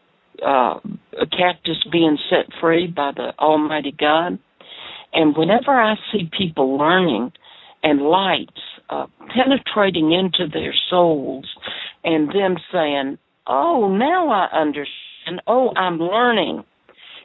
uh, 0.45 0.79
a 1.19 1.25
cactus 1.29 1.77
being 1.91 2.17
set 2.29 2.45
free 2.61 2.87
by 2.87 3.11
the 3.15 3.33
Almighty 3.39 3.93
God. 3.97 4.39
And 5.13 5.35
whenever 5.35 5.71
I 5.71 5.95
see 6.11 6.29
people 6.37 6.77
learning 6.77 7.31
and 7.83 8.01
lights 8.01 8.61
uh, 8.89 9.07
penetrating 9.35 10.11
into 10.11 10.47
their 10.51 10.73
souls 10.89 11.45
and 12.03 12.29
them 12.29 12.57
saying, 12.71 13.17
Oh, 13.47 13.87
now 13.87 14.29
I 14.29 14.47
understand. 14.53 15.41
Oh, 15.47 15.71
I'm 15.75 15.99
learning. 15.99 16.63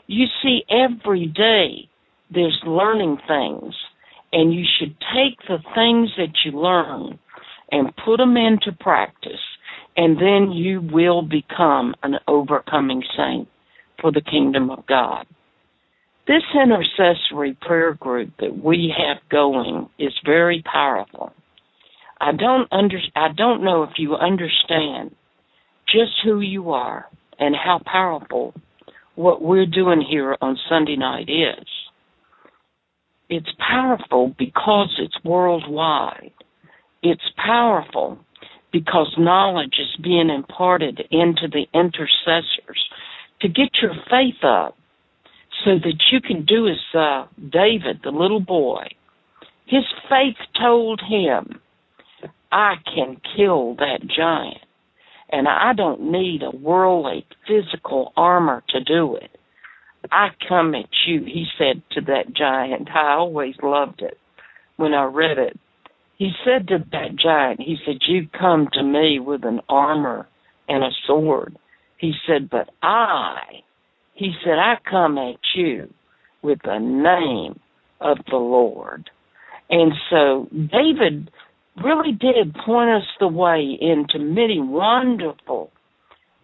You 0.07 0.27
see, 0.43 0.63
every 0.71 1.27
day 1.27 1.89
there's 2.33 2.61
learning 2.67 3.19
things, 3.27 3.75
and 4.33 4.53
you 4.53 4.65
should 4.79 4.97
take 5.15 5.39
the 5.49 5.59
things 5.75 6.11
that 6.17 6.33
you 6.45 6.59
learn 6.59 7.19
and 7.71 7.97
put 8.05 8.19
them 8.19 8.37
into 8.37 8.73
practice, 8.79 9.33
and 9.97 10.17
then 10.17 10.53
you 10.53 10.81
will 10.93 11.23
become 11.23 11.95
an 12.03 12.17
overcoming 12.29 13.03
saint 13.17 13.49
for 14.01 14.13
the 14.13 14.21
kingdom 14.21 14.71
of 14.71 14.87
God. 14.87 15.27
This 16.27 16.43
intercessory 16.55 17.57
prayer 17.61 17.95
group 17.95 18.31
that 18.39 18.57
we 18.57 18.95
have 18.97 19.29
going 19.29 19.89
is 19.99 20.13
very 20.25 20.63
powerful. 20.63 21.33
I 22.21 22.31
don't 22.31 22.69
under 22.71 22.99
I 23.17 23.29
don't 23.37 23.65
know 23.65 23.83
if 23.83 23.91
you 23.97 24.15
understand 24.15 25.17
just 25.87 26.13
who 26.23 26.41
you 26.41 26.71
are 26.71 27.07
and 27.41 27.57
how 27.57 27.81
powerful 27.85 28.55
what 29.17 29.43
we're 29.43 29.67
doing 29.67 30.01
here 30.09 30.37
on 30.41 30.57
Sunday 30.69 30.95
night 30.95 31.29
is. 31.29 31.67
It's 33.29 33.51
powerful 33.59 34.33
because 34.39 34.95
it's 35.01 35.25
worldwide. 35.25 36.33
It's 37.03 37.31
powerful 37.37 38.19
because 38.73 39.13
knowledge 39.19 39.75
is 39.81 40.01
being 40.03 40.31
imparted 40.31 41.01
into 41.11 41.49
the 41.51 41.67
intercessors 41.75 42.89
to 43.41 43.49
get 43.49 43.71
your 43.83 43.95
faith 44.09 44.45
up 44.45 44.77
so 45.65 45.73
that 45.79 46.03
you 46.11 46.21
can 46.21 46.45
do 46.45 46.69
as 46.69 46.79
uh, 46.95 47.27
David, 47.51 48.01
the 48.03 48.11
little 48.11 48.41
boy. 48.41 48.87
His 49.67 49.85
faith 50.09 50.37
told 50.61 51.01
him, 51.01 51.61
I 52.51 52.75
can 52.95 53.21
kill 53.37 53.75
that 53.77 54.01
giant 54.15 54.59
and 55.33 55.49
I 55.49 55.73
don't 55.75 56.13
need 56.13 56.43
a 56.43 56.55
worldly 56.55 57.27
physical 57.49 58.13
armor 58.17 58.63
to 58.69 58.85
do 58.85 59.17
it. 59.17 59.31
I 60.11 60.29
come 60.47 60.75
at 60.75 60.89
you, 61.07 61.25
he 61.25 61.47
said 61.57 61.83
to 61.93 62.03
that 62.03 62.35
giant. 62.35 62.89
I 62.91 63.15
always 63.15 63.55
loved 63.63 64.03
it 64.03 64.19
when 64.77 64.93
I 64.93 65.05
read 65.05 65.39
it. 65.39 65.59
He 66.19 66.33
said 66.45 66.69
to 66.69 66.85
that 66.93 67.17
giant, 67.17 67.61
he 67.61 67.79
said, 67.85 67.97
You 68.07 68.29
come 68.39 68.69
to 68.75 68.83
me 68.83 69.19
with 69.21 69.45
an 69.45 69.61
armor 69.69 70.29
and 70.69 70.85
a 70.85 70.91
sword. 71.07 71.57
He 71.97 72.13
said, 72.27 72.51
But 72.51 72.69
I, 72.83 73.63
he 74.15 74.33
said, 74.45 74.59
I 74.59 74.77
come 74.89 75.19
at 75.19 75.39
you 75.55 75.93
with 76.43 76.59
the 76.65 76.79
name 76.79 77.61
of 78.01 78.19
the 78.31 78.37
Lord. 78.37 79.11
And 79.71 79.93
so 80.11 80.49
David 80.51 81.31
really 81.83 82.13
did 82.13 82.55
point 82.55 82.91
us 82.91 83.09
the 83.19 83.29
way 83.29 83.77
into 83.81 84.19
many 84.19 84.61
wonderful, 84.61 85.71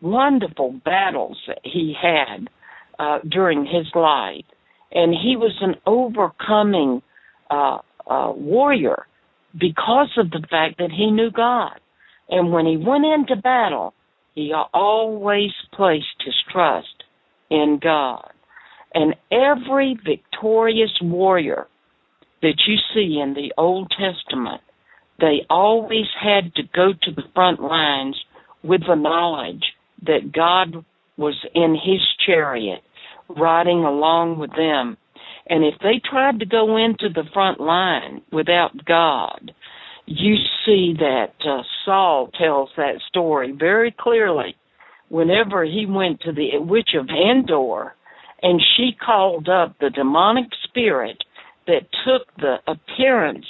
wonderful 0.00 0.80
battles 0.84 1.36
that 1.46 1.60
he 1.62 1.94
had 2.00 2.48
uh, 2.98 3.18
during 3.28 3.66
his 3.66 3.86
life. 3.94 4.44
And 4.92 5.12
he 5.12 5.36
was 5.36 5.54
an 5.60 5.74
overcoming 5.86 7.02
uh, 7.50 7.78
uh, 8.08 8.32
warrior 8.34 9.06
because 9.52 10.10
of 10.16 10.30
the 10.30 10.46
fact 10.50 10.78
that 10.78 10.90
he 10.90 11.10
knew 11.10 11.30
God. 11.30 11.78
And 12.30 12.52
when 12.52 12.64
he 12.64 12.76
went 12.76 13.04
into 13.04 13.36
battle, 13.36 13.92
he 14.34 14.54
always 14.54 15.50
placed 15.74 16.06
his 16.24 16.34
trust 16.50 16.97
in 17.50 17.80
God. 17.82 18.30
And 18.94 19.14
every 19.30 19.98
victorious 20.04 20.92
warrior 21.02 21.66
that 22.42 22.62
you 22.66 22.76
see 22.94 23.20
in 23.20 23.34
the 23.34 23.52
Old 23.58 23.90
Testament 23.90 24.62
they 25.20 25.46
always 25.50 26.06
had 26.20 26.54
to 26.54 26.62
go 26.74 26.92
to 26.92 27.10
the 27.12 27.24
front 27.34 27.60
lines 27.60 28.16
with 28.62 28.82
the 28.86 28.94
knowledge 28.94 29.64
that 30.06 30.32
God 30.32 30.84
was 31.16 31.34
in 31.54 31.74
his 31.74 32.00
chariot 32.26 32.82
riding 33.28 33.84
along 33.84 34.38
with 34.38 34.50
them 34.52 34.96
And 35.48 35.64
if 35.64 35.74
they 35.80 36.00
tried 36.08 36.40
to 36.40 36.46
go 36.46 36.76
into 36.76 37.08
the 37.08 37.28
front 37.32 37.60
line 37.60 38.22
without 38.32 38.84
God, 38.84 39.52
you 40.06 40.36
see 40.64 40.94
that 40.98 41.34
uh, 41.46 41.62
Saul 41.84 42.30
tells 42.38 42.70
that 42.76 43.00
story 43.08 43.52
very 43.52 43.94
clearly. 43.98 44.56
Whenever 45.08 45.64
he 45.64 45.86
went 45.88 46.20
to 46.20 46.32
the 46.32 46.58
witch 46.58 46.90
of 46.98 47.08
Endor, 47.08 47.94
and 48.42 48.60
she 48.76 48.90
called 49.04 49.48
up 49.48 49.76
the 49.80 49.90
demonic 49.90 50.46
spirit 50.64 51.18
that 51.66 51.86
took 52.04 52.34
the 52.36 52.56
appearance 52.66 53.46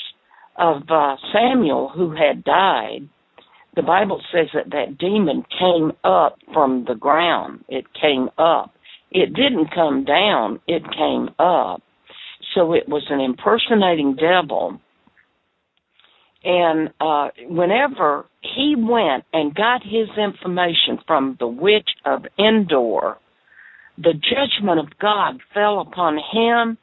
of 0.57 0.83
uh, 0.89 1.17
Samuel 1.33 1.91
who 1.95 2.11
had 2.11 2.45
died, 2.45 3.09
the 3.77 3.83
Bible 3.83 4.21
says 4.33 4.49
that 4.55 4.71
that 4.71 4.99
demon 4.99 5.45
came 5.59 5.93
up 6.03 6.39
from 6.53 6.85
the 6.89 6.95
ground. 6.95 7.65
It 7.69 7.85
came 8.01 8.29
up. 8.39 8.75
It 9.11 9.35
didn't 9.35 9.75
come 9.75 10.05
down, 10.05 10.61
it 10.67 10.83
came 10.83 11.29
up. 11.39 11.83
So 12.55 12.73
it 12.73 12.89
was 12.89 13.05
an 13.11 13.21
impersonating 13.21 14.17
devil. 14.17 14.81
And 16.45 16.91
uh, 17.01 17.29
whenever 17.49 18.27
he 18.41 18.75
went 18.77 19.25
and 19.33 19.55
got 19.55 19.83
his 19.83 20.09
information 20.17 20.99
from 21.07 21.37
the 21.41 21.49
witch 21.49 21.89
of 22.05 22.25
Endor, 22.39 23.17
the 23.97 24.15
judgment 24.15 24.79
of 24.79 24.99
God 25.01 25.41
fell 25.53 25.81
upon 25.81 26.17
him 26.17 26.79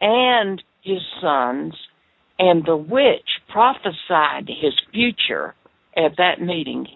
and 0.00 0.62
his 0.82 1.00
sons, 1.20 1.74
and 2.38 2.64
the 2.66 2.76
witch 2.76 3.28
prophesied 3.50 4.48
his 4.48 4.74
future 4.92 5.54
at 5.96 6.16
that 6.18 6.40
meeting. 6.40 6.86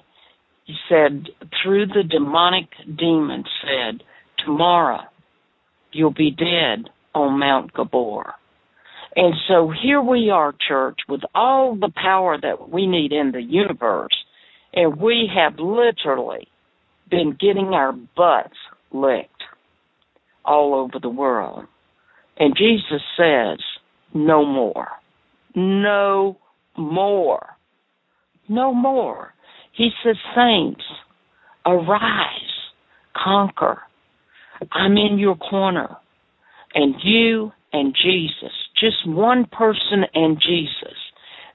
He 0.65 0.75
said, 0.89 1.29
through 1.63 1.87
the 1.87 2.03
demonic 2.09 2.69
demon, 2.99 3.45
said, 3.63 4.03
Tomorrow 4.45 5.01
you'll 5.93 6.13
be 6.13 6.31
dead 6.31 6.91
on 7.15 7.39
Mount 7.39 7.73
Gilboa. 7.75 8.35
And 9.17 9.35
so 9.49 9.73
here 9.83 10.01
we 10.01 10.31
are, 10.31 10.55
church, 10.69 10.99
with 11.09 11.23
all 11.35 11.75
the 11.75 11.93
power 11.95 12.39
that 12.41 12.71
we 12.71 12.87
need 12.87 13.13
in 13.13 13.33
the 13.33 13.43
universe, 13.43 14.17
and 14.73 15.01
we 15.01 15.29
have 15.35 15.59
literally 15.59 16.47
been 17.11 17.37
getting 17.39 17.75
our 17.75 17.93
butts 17.93 18.57
licked 18.93 19.31
all 20.45 20.75
over 20.75 21.01
the 21.01 21.09
world. 21.09 21.65
And 22.39 22.57
Jesus 22.57 23.03
says, 23.17 23.59
no 24.15 24.45
more. 24.45 24.89
No 25.55 26.39
more. 26.77 27.47
No 28.49 28.73
more. 28.73 29.35
He 29.73 29.91
says, 30.05 30.17
Saints, 30.35 30.83
arise, 31.67 32.31
conquer. 33.17 33.83
I'm 34.73 34.97
in 34.97 35.19
your 35.19 35.37
corner. 35.37 35.97
And 36.75 36.95
you 37.03 37.53
and 37.73 37.95
Jesus, 37.95 38.53
just 38.81 39.07
one 39.07 39.47
person 39.47 40.05
and 40.15 40.41
Jesus, 40.41 40.97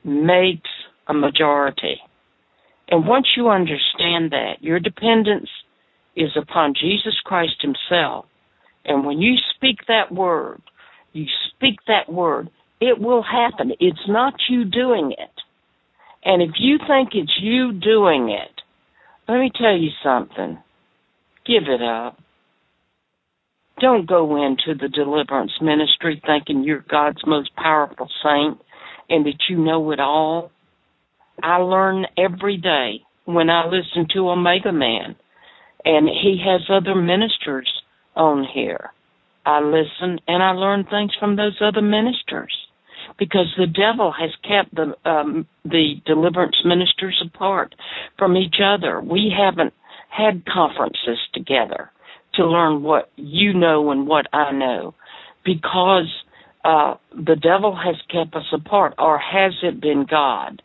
makes 0.04 0.70
a 1.08 1.14
majority. 1.14 1.98
And 2.90 3.08
once 3.08 3.28
you 3.36 3.50
understand 3.50 4.32
that, 4.32 4.58
your 4.62 4.80
dependence 4.80 5.50
is 6.16 6.30
upon 6.40 6.76
Jesus 6.80 7.16
Christ 7.26 7.56
Himself. 7.62 8.26
And 8.86 9.06
when 9.06 9.20
you 9.20 9.36
speak 9.56 9.78
that 9.88 10.14
word, 10.14 10.62
you 11.14 11.26
speak 11.50 11.80
that 11.88 12.12
word, 12.12 12.50
it 12.80 13.00
will 13.00 13.24
happen. 13.24 13.72
It's 13.80 14.08
not 14.08 14.34
you 14.50 14.66
doing 14.66 15.14
it. 15.18 15.32
And 16.24 16.42
if 16.42 16.52
you 16.60 16.78
think 16.88 17.10
it's 17.14 17.40
you 17.42 17.72
doing 17.72 18.30
it, 18.30 18.62
let 19.28 19.40
me 19.40 19.52
tell 19.56 19.76
you 19.76 19.90
something. 20.04 20.60
Give 21.46 21.64
it 21.68 21.82
up. 21.82 22.18
Don't 23.82 24.08
go 24.08 24.38
into 24.46 24.74
the 24.80 24.88
deliverance 24.88 25.52
ministry 25.62 26.22
thinking 26.26 26.64
you're 26.64 26.86
God's 26.90 27.22
most 27.28 27.54
powerful 27.56 28.08
saint 28.24 28.60
and 29.10 29.26
that 29.26 29.50
you 29.50 29.58
know 29.58 29.92
it 29.92 30.00
all. 30.00 30.52
I 31.44 31.58
learn 31.58 32.06
every 32.18 32.58
day 32.58 33.02
when 33.26 33.50
I 33.50 33.66
listen 33.66 34.08
to 34.14 34.30
Omega 34.30 34.72
Man, 34.72 35.16
and 35.84 36.08
he 36.08 36.42
has 36.46 36.62
other 36.70 36.96
ministers 36.96 37.70
on 38.16 38.48
here. 38.54 38.92
I 39.46 39.60
listen 39.60 40.20
and 40.28 40.42
I 40.42 40.52
learn 40.52 40.86
things 40.86 41.12
from 41.20 41.36
those 41.36 41.58
other 41.62 41.82
ministers 41.82 42.56
because 43.20 43.54
the 43.58 43.68
devil 43.68 44.14
has 44.18 44.32
kept 44.42 44.74
the 44.74 44.96
um, 45.08 45.46
the 45.66 45.96
deliverance 46.06 46.56
ministers 46.64 47.22
apart 47.26 47.76
from 48.18 48.38
each 48.38 48.56
other. 48.64 49.02
We 49.02 49.34
haven't 49.38 49.74
had 50.10 50.46
conferences 50.46 51.20
together 51.34 51.92
to 52.38 52.46
learn 52.46 52.84
what 52.84 53.12
you 53.16 53.54
know 53.54 53.92
and 53.92 54.08
what 54.08 54.28
I 54.34 54.52
know 54.52 54.94
because 55.44 56.12
uh, 56.64 56.96
the 57.12 57.36
devil 57.36 57.76
has 57.76 57.96
kept 58.12 58.36
us 58.36 58.52
apart, 58.52 58.96
or 58.98 59.20
has 59.20 59.54
it 59.62 59.80
been 59.80 60.06
God? 60.10 60.62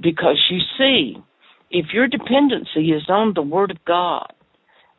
Because 0.00 0.40
you 0.48 0.60
see, 0.78 1.16
if 1.70 1.86
your 1.92 2.06
dependency 2.06 2.90
is 2.92 3.08
on 3.08 3.32
the 3.34 3.42
Word 3.42 3.72
of 3.72 3.84
God, 3.84 4.32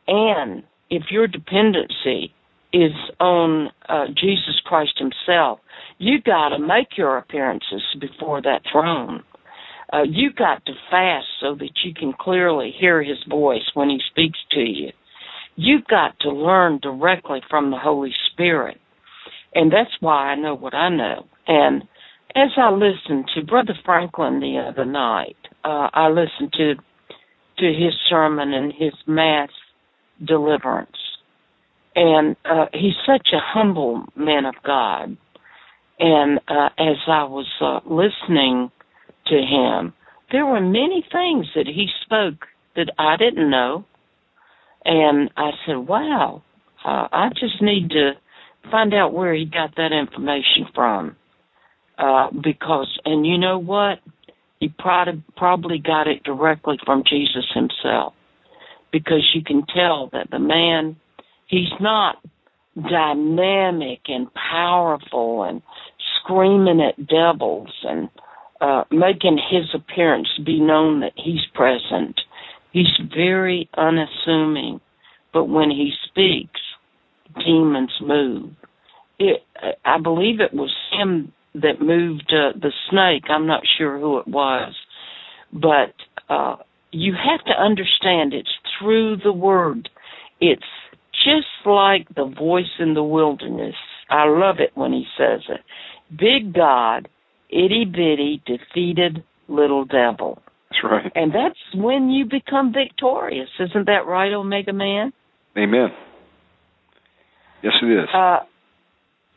and 0.06 0.62
if 0.90 1.04
your 1.10 1.26
dependency 1.26 2.34
is 2.72 2.92
on 3.18 3.70
uh, 3.88 4.06
Jesus 4.08 4.60
Christ 4.64 4.98
Himself. 4.98 5.60
You 5.98 6.20
got 6.22 6.50
to 6.50 6.58
make 6.58 6.96
your 6.96 7.18
appearances 7.18 7.82
before 8.00 8.40
that 8.42 8.62
throne. 8.70 9.22
Uh, 9.92 10.02
you 10.02 10.32
got 10.32 10.64
to 10.66 10.72
fast 10.90 11.26
so 11.40 11.54
that 11.56 11.70
you 11.84 11.92
can 11.92 12.12
clearly 12.18 12.72
hear 12.78 13.02
His 13.02 13.18
voice 13.28 13.68
when 13.74 13.90
He 13.90 13.98
speaks 14.10 14.38
to 14.52 14.60
you. 14.60 14.92
You've 15.56 15.86
got 15.86 16.18
to 16.20 16.30
learn 16.30 16.78
directly 16.82 17.40
from 17.50 17.70
the 17.70 17.78
Holy 17.78 18.12
Spirit, 18.32 18.78
and 19.54 19.72
that's 19.72 19.90
why 20.00 20.28
I 20.28 20.34
know 20.36 20.54
what 20.54 20.74
I 20.74 20.88
know. 20.88 21.26
And 21.46 21.82
as 22.34 22.50
I 22.56 22.70
listened 22.70 23.26
to 23.34 23.44
Brother 23.44 23.74
Franklin 23.84 24.40
the 24.40 24.64
other 24.68 24.84
night, 24.84 25.36
uh, 25.64 25.88
I 25.92 26.08
listened 26.08 26.52
to 26.54 26.74
to 27.58 27.66
his 27.66 27.92
sermon 28.08 28.54
and 28.54 28.72
his 28.72 28.94
mass 29.06 29.50
deliverance 30.26 30.96
and 31.94 32.36
uh, 32.44 32.66
he's 32.72 32.94
such 33.06 33.28
a 33.32 33.40
humble 33.40 34.04
man 34.16 34.44
of 34.46 34.54
God. 34.64 35.16
And 35.98 36.38
uh, 36.48 36.68
as 36.78 36.96
I 37.06 37.24
was 37.24 37.46
uh, 37.60 37.80
listening 37.84 38.70
to 39.26 39.36
him, 39.36 39.92
there 40.32 40.46
were 40.46 40.60
many 40.60 41.04
things 41.12 41.46
that 41.54 41.66
he 41.66 41.88
spoke 42.04 42.46
that 42.76 42.90
I 42.98 43.16
didn't 43.16 43.50
know. 43.50 43.84
And 44.84 45.30
I 45.36 45.50
said, 45.66 45.76
wow, 45.76 46.42
uh, 46.84 47.08
I 47.12 47.28
just 47.30 47.60
need 47.60 47.90
to 47.90 48.12
find 48.70 48.94
out 48.94 49.12
where 49.12 49.34
he 49.34 49.44
got 49.44 49.76
that 49.76 49.92
information 49.92 50.66
from. 50.74 51.16
Uh, 51.98 52.28
because, 52.30 52.98
and 53.04 53.26
you 53.26 53.36
know 53.38 53.58
what? 53.58 53.98
He 54.58 54.68
probably, 54.68 55.22
probably 55.36 55.78
got 55.78 56.06
it 56.06 56.22
directly 56.22 56.78
from 56.84 57.02
Jesus 57.08 57.46
himself. 57.54 58.14
Because 58.92 59.28
you 59.34 59.42
can 59.44 59.64
tell 59.74 60.08
that 60.12 60.30
the 60.30 60.38
man 60.38 60.96
He's 61.50 61.72
not 61.80 62.16
dynamic 62.76 64.02
and 64.06 64.28
powerful 64.32 65.42
and 65.42 65.62
screaming 66.22 66.80
at 66.80 67.08
devils 67.08 67.74
and 67.82 68.08
uh, 68.60 68.84
making 68.92 69.40
his 69.50 69.64
appearance 69.74 70.28
be 70.46 70.60
known 70.60 71.00
that 71.00 71.12
he's 71.16 71.44
present. 71.52 72.20
He's 72.72 73.00
very 73.14 73.68
unassuming, 73.76 74.80
but 75.32 75.44
when 75.44 75.70
he 75.70 75.92
speaks, 76.08 76.60
demons 77.44 77.92
move. 78.00 78.50
It, 79.18 79.42
I 79.84 79.98
believe 79.98 80.40
it 80.40 80.54
was 80.54 80.74
him 80.92 81.32
that 81.54 81.80
moved 81.80 82.32
uh, 82.32 82.58
the 82.58 82.72
snake. 82.88 83.24
I'm 83.28 83.46
not 83.46 83.62
sure 83.76 83.98
who 83.98 84.18
it 84.18 84.28
was, 84.28 84.74
but 85.52 85.94
uh, 86.28 86.56
you 86.92 87.14
have 87.14 87.44
to 87.46 87.52
understand 87.52 88.32
it's 88.32 88.48
through 88.78 89.18
the 89.18 89.32
word. 89.32 89.88
It's 90.40 90.62
just 91.24 91.66
like 91.66 92.08
the 92.14 92.32
voice 92.38 92.78
in 92.78 92.94
the 92.94 93.02
wilderness. 93.02 93.74
I 94.08 94.26
love 94.28 94.56
it 94.58 94.70
when 94.74 94.92
he 94.92 95.04
says 95.18 95.40
it. 95.48 95.60
Big 96.10 96.54
God, 96.54 97.08
itty 97.50 97.84
bitty, 97.84 98.42
defeated 98.46 99.22
little 99.48 99.84
devil. 99.84 100.40
Right. 100.82 101.12
And 101.14 101.32
that's 101.32 101.58
when 101.74 102.10
you 102.10 102.24
become 102.24 102.72
victorious. 102.72 103.48
Isn't 103.58 103.86
that 103.86 104.06
right, 104.06 104.32
Omega 104.32 104.72
Man? 104.72 105.12
Amen. 105.56 105.88
Yes, 107.62 107.74
it 107.82 107.86
is. 107.86 108.08
Uh, 108.14 108.38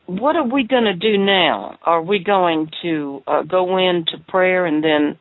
what 0.05 0.35
are 0.35 0.47
we 0.47 0.65
going 0.65 0.85
to 0.85 0.93
do 0.93 1.17
now? 1.17 1.77
Are 1.83 2.01
we 2.01 2.23
going 2.23 2.69
to 2.81 3.23
uh, 3.27 3.41
go 3.43 3.77
into 3.77 4.17
prayer 4.27 4.65
and 4.65 4.83
then? 4.83 5.17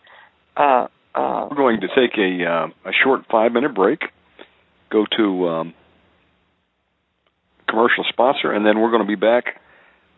Uh, 0.57 0.87
uh, 1.15 1.49
We're 1.51 1.57
going 1.57 1.81
to 1.81 1.89
take 1.89 2.17
a 2.19 2.45
uh, 2.45 2.89
a 2.89 2.93
short 3.05 3.23
five 3.31 3.53
minute 3.53 3.75
break. 3.75 4.01
Go 4.91 5.07
to 5.17 5.49
um, 5.49 5.75
commercial 7.69 8.05
sponsor, 8.09 8.53
and 8.53 8.65
then 8.65 8.81
we're 8.81 8.91
going 8.91 9.03
to 9.03 9.09
be 9.09 9.15
back 9.15 9.45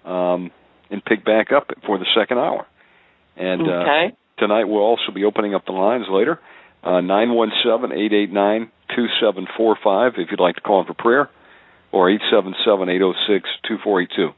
um, 0.04 0.50
and 0.90 1.04
pick 1.04 1.24
back 1.24 1.52
up 1.52 1.70
for 1.86 1.98
the 1.98 2.06
second 2.18 2.38
hour. 2.38 2.66
And 3.36 3.62
okay. 3.62 4.08
uh, 4.12 4.16
tonight 4.38 4.64
we'll 4.64 4.82
also 4.82 5.12
be 5.14 5.24
opening 5.24 5.54
up 5.54 5.64
the 5.66 5.72
lines 5.72 6.06
later. 6.10 6.40
Uh, 6.82 7.00
nine 7.00 7.32
one 7.32 7.50
seven 7.64 7.92
eight 7.92 8.12
eight 8.12 8.30
nine 8.32 8.70
two 8.94 9.06
seven 9.20 9.46
four 9.56 9.76
five 9.82 10.12
if 10.18 10.28
you'd 10.30 10.40
like 10.40 10.56
to 10.56 10.60
call 10.60 10.80
in 10.80 10.86
for 10.86 10.94
prayer, 10.94 11.30
or 11.92 12.10
eight 12.10 12.20
seven 12.30 12.54
seven 12.64 12.88
eight 12.88 12.98
zero 12.98 13.14
six 13.26 13.48
two 13.66 13.76
four 13.82 14.02
eight 14.02 14.10
two. 14.14 14.30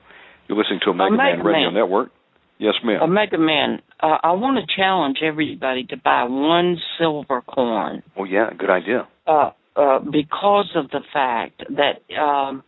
You're 0.49 0.57
listening 0.59 0.81
to 0.85 0.91
Omega, 0.91 1.15
Omega 1.15 1.37
Man 1.39 1.47
Radio 1.47 1.71
Man. 1.71 1.75
Network. 1.75 2.11
Yes, 2.59 2.75
ma'am. 2.85 3.03
Omega 3.03 3.37
Man, 3.37 3.83
uh, 4.01 4.17
I 4.23 4.33
want 4.33 4.59
to 4.59 4.77
challenge 4.77 5.19
everybody 5.23 5.85
to 5.91 5.97
buy 5.97 6.25
one 6.25 6.79
silver 6.99 7.43
coin. 7.43 8.03
oh, 8.17 8.25
yeah, 8.25 8.51
good 8.57 8.71
idea. 8.71 9.07
uh, 9.27 9.51
uh, 9.77 9.99
because 9.99 10.71
of 10.75 10.89
the 10.91 11.01
fact 11.13 11.63
that 11.69 12.15
um, 12.19 12.63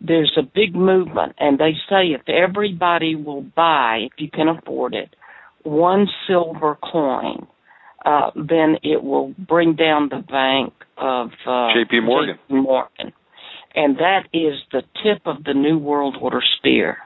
there's 0.00 0.36
a 0.36 0.42
big 0.42 0.74
movement, 0.74 1.34
and 1.38 1.58
they 1.60 1.74
say 1.88 2.06
if 2.08 2.28
everybody 2.28 3.14
will 3.14 3.42
buy, 3.42 4.06
if 4.06 4.12
you 4.18 4.28
can 4.28 4.48
afford 4.48 4.94
it, 4.94 5.14
one 5.62 6.06
silver 6.26 6.76
coin, 6.76 7.46
uh, 8.04 8.30
then 8.34 8.76
it 8.82 9.02
will 9.02 9.34
bring 9.38 9.74
down 9.74 10.08
the 10.08 10.22
bank 10.28 10.72
of 10.96 11.28
uh, 11.46 11.68
J.P. 11.74 12.00
Morgan. 12.00 12.36
J.P. 12.36 12.60
Morgan, 12.60 13.12
and 13.74 13.96
that 13.96 14.22
is 14.32 14.54
the 14.72 14.82
tip 15.02 15.22
of 15.26 15.44
the 15.44 15.54
New 15.54 15.78
World 15.78 16.16
Order 16.20 16.40
spear. 16.58 16.98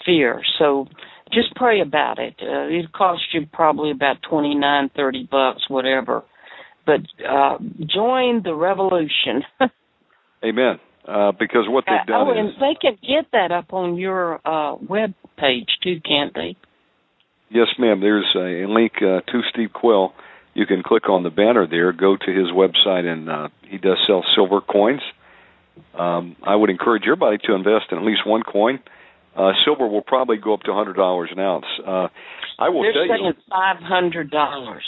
Sphere. 0.00 0.42
So 0.58 0.86
just 1.32 1.54
pray 1.56 1.80
about 1.80 2.18
it. 2.18 2.34
Uh, 2.40 2.68
it 2.68 2.92
costs 2.92 3.26
you 3.32 3.46
probably 3.52 3.90
about 3.90 4.16
twenty 4.28 4.54
nine, 4.54 4.90
thirty 4.94 5.28
bucks, 5.30 5.62
whatever 5.68 6.22
but 6.86 7.00
uh, 7.28 7.58
join 7.80 8.42
the 8.44 8.54
revolution. 8.54 9.42
Amen. 10.44 10.78
Uh, 11.06 11.32
because 11.38 11.66
what 11.68 11.84
they've 11.86 12.06
done 12.06 12.28
oh, 12.28 12.32
is 12.32 12.36
and 12.38 12.48
they 12.60 12.76
can 12.80 12.96
get 13.02 13.30
that 13.32 13.52
up 13.52 13.72
on 13.72 13.96
your 13.96 14.40
uh, 14.46 14.76
web 14.76 15.14
page 15.36 15.68
too, 15.82 16.00
can't 16.04 16.34
they? 16.34 16.56
Yes, 17.50 17.68
ma'am. 17.78 18.00
There's 18.00 18.26
a 18.34 18.66
link 18.70 18.92
uh, 18.96 19.20
to 19.20 19.40
Steve 19.52 19.72
Quayle. 19.72 20.12
You 20.54 20.66
can 20.66 20.82
click 20.82 21.08
on 21.08 21.22
the 21.22 21.30
banner 21.30 21.66
there, 21.66 21.92
go 21.92 22.16
to 22.16 22.32
his 22.32 22.50
website, 22.50 23.04
and 23.04 23.28
uh, 23.28 23.48
he 23.68 23.78
does 23.78 23.98
sell 24.06 24.24
silver 24.34 24.60
coins. 24.60 25.02
Um, 25.98 26.36
I 26.42 26.56
would 26.56 26.70
encourage 26.70 27.02
everybody 27.06 27.38
to 27.44 27.54
invest 27.54 27.86
in 27.92 27.98
at 27.98 28.04
least 28.04 28.26
one 28.26 28.42
coin. 28.42 28.80
Uh, 29.36 29.52
silver 29.64 29.86
will 29.86 30.02
probably 30.02 30.38
go 30.38 30.54
up 30.54 30.62
to 30.62 30.70
$100 30.70 31.32
an 31.32 31.38
ounce. 31.38 31.66
Uh, 31.86 32.08
I 32.58 32.70
will 32.70 32.82
They're 32.82 32.92
tell 32.94 33.16
saying 33.16 33.24
you, 33.26 33.42
five 33.50 33.76
hundred 33.82 34.30
dollars. 34.30 34.84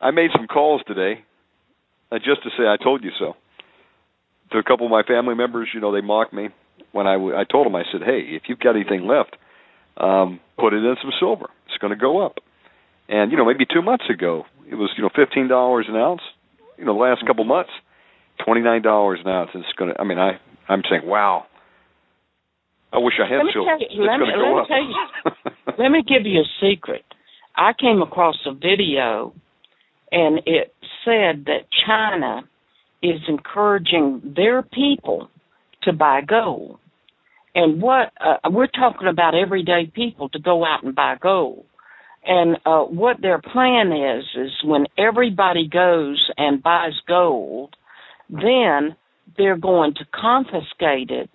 I 0.00 0.12
made 0.12 0.30
some 0.36 0.46
calls 0.46 0.80
today 0.86 1.24
uh, 2.12 2.18
just 2.18 2.44
to 2.44 2.50
say 2.56 2.64
I 2.68 2.76
told 2.82 3.02
you 3.02 3.10
so. 3.18 3.34
To 4.52 4.58
a 4.58 4.62
couple 4.62 4.86
of 4.86 4.92
my 4.92 5.02
family 5.02 5.34
members, 5.34 5.68
you 5.74 5.80
know, 5.80 5.92
they 5.92 6.00
mocked 6.00 6.32
me 6.32 6.50
when 6.92 7.06
I, 7.06 7.14
w- 7.14 7.36
I 7.36 7.44
told 7.44 7.66
them, 7.66 7.74
I 7.74 7.82
said, 7.90 8.02
hey, 8.04 8.20
if 8.30 8.42
you've 8.48 8.60
got 8.60 8.76
anything 8.76 9.06
left, 9.06 9.36
um, 9.96 10.40
put 10.56 10.72
it 10.72 10.78
in 10.84 10.96
some 11.02 11.10
silver. 11.18 11.46
Going 11.80 11.92
to 11.92 11.96
go 11.96 12.24
up. 12.24 12.38
And, 13.08 13.30
you 13.30 13.38
know, 13.38 13.44
maybe 13.44 13.64
two 13.64 13.82
months 13.82 14.04
ago, 14.10 14.44
it 14.70 14.74
was, 14.74 14.90
you 14.96 15.02
know, 15.02 15.10
$15 15.10 15.88
an 15.88 15.96
ounce. 15.96 16.20
You 16.76 16.84
know, 16.84 16.92
the 16.94 16.98
last 17.00 17.26
couple 17.26 17.42
of 17.42 17.48
months, 17.48 17.70
$29 18.46 19.20
an 19.20 19.28
ounce. 19.28 19.50
It's 19.54 19.72
going 19.78 19.92
to, 19.94 20.00
I 20.00 20.04
mean, 20.04 20.18
I, 20.18 20.38
I'm 20.68 20.82
saying, 20.90 21.02
wow. 21.06 21.46
I 22.92 22.98
wish 22.98 23.14
I 23.22 23.28
had 23.28 23.38
Let 23.38 23.44
me 23.46 23.52
silver. 23.52 23.76
you- 23.90 24.04
let 24.04 24.18
me- 24.18 24.26
let 24.26 24.54
me 24.54 24.66
tell 24.68 24.82
you- 24.82 25.52
Let 25.78 25.90
me 25.90 26.02
give 26.02 26.26
you 26.26 26.40
a 26.40 26.44
secret. 26.60 27.04
I 27.56 27.72
came 27.78 28.00
across 28.02 28.36
a 28.46 28.52
video, 28.52 29.32
and 30.12 30.40
it 30.46 30.74
said 31.04 31.44
that 31.46 31.66
China 31.86 32.42
is 33.02 33.20
encouraging 33.28 34.34
their 34.36 34.62
people 34.62 35.28
to 35.82 35.92
buy 35.92 36.20
gold. 36.22 36.78
And 37.54 37.80
what 37.82 38.12
uh, 38.20 38.36
we're 38.50 38.66
talking 38.68 39.08
about 39.08 39.34
everyday 39.34 39.86
people 39.94 40.28
to 40.30 40.38
go 40.38 40.64
out 40.64 40.82
and 40.82 40.94
buy 40.94 41.16
gold. 41.20 41.64
And 42.28 42.58
uh, 42.66 42.82
what 42.82 43.22
their 43.22 43.40
plan 43.40 43.90
is 43.90 44.24
is 44.36 44.52
when 44.62 44.84
everybody 44.98 45.66
goes 45.66 46.30
and 46.36 46.62
buys 46.62 46.92
gold, 47.08 47.74
then 48.28 48.94
they're 49.38 49.56
going 49.56 49.94
to 49.94 50.04
confiscate 50.12 51.10
it 51.10 51.30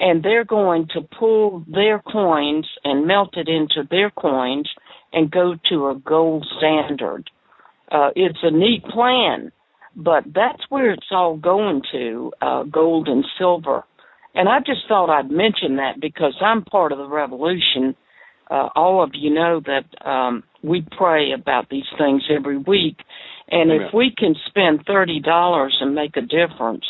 and 0.00 0.24
they're 0.24 0.44
going 0.44 0.88
to 0.94 1.02
pull 1.16 1.64
their 1.68 2.00
coins 2.00 2.66
and 2.82 3.06
melt 3.06 3.36
it 3.36 3.48
into 3.48 3.86
their 3.88 4.10
coins 4.10 4.68
and 5.12 5.30
go 5.30 5.54
to 5.68 5.90
a 5.90 5.94
gold 5.94 6.44
standard. 6.58 7.30
Uh, 7.92 8.10
it's 8.16 8.38
a 8.42 8.50
neat 8.50 8.82
plan, 8.86 9.52
but 9.94 10.24
that's 10.34 10.62
where 10.70 10.90
it's 10.90 11.06
all 11.12 11.36
going 11.36 11.82
to 11.92 12.32
uh, 12.42 12.64
gold 12.64 13.06
and 13.06 13.24
silver. 13.38 13.84
And 14.34 14.48
I 14.48 14.58
just 14.58 14.80
thought 14.88 15.08
I'd 15.08 15.30
mention 15.30 15.76
that 15.76 16.00
because 16.00 16.34
I'm 16.40 16.64
part 16.64 16.90
of 16.90 16.98
the 16.98 17.06
revolution. 17.06 17.94
Uh, 18.52 18.68
all 18.74 19.02
of 19.02 19.12
you 19.14 19.32
know 19.32 19.62
that 19.64 20.06
um, 20.06 20.42
we 20.62 20.86
pray 20.98 21.32
about 21.32 21.70
these 21.70 21.86
things 21.96 22.22
every 22.28 22.58
week, 22.58 22.98
and 23.50 23.70
Amen. 23.70 23.86
if 23.86 23.94
we 23.94 24.12
can 24.14 24.34
spend 24.46 24.84
thirty 24.86 25.20
dollars 25.20 25.74
and 25.80 25.94
make 25.94 26.18
a 26.18 26.20
difference, 26.20 26.84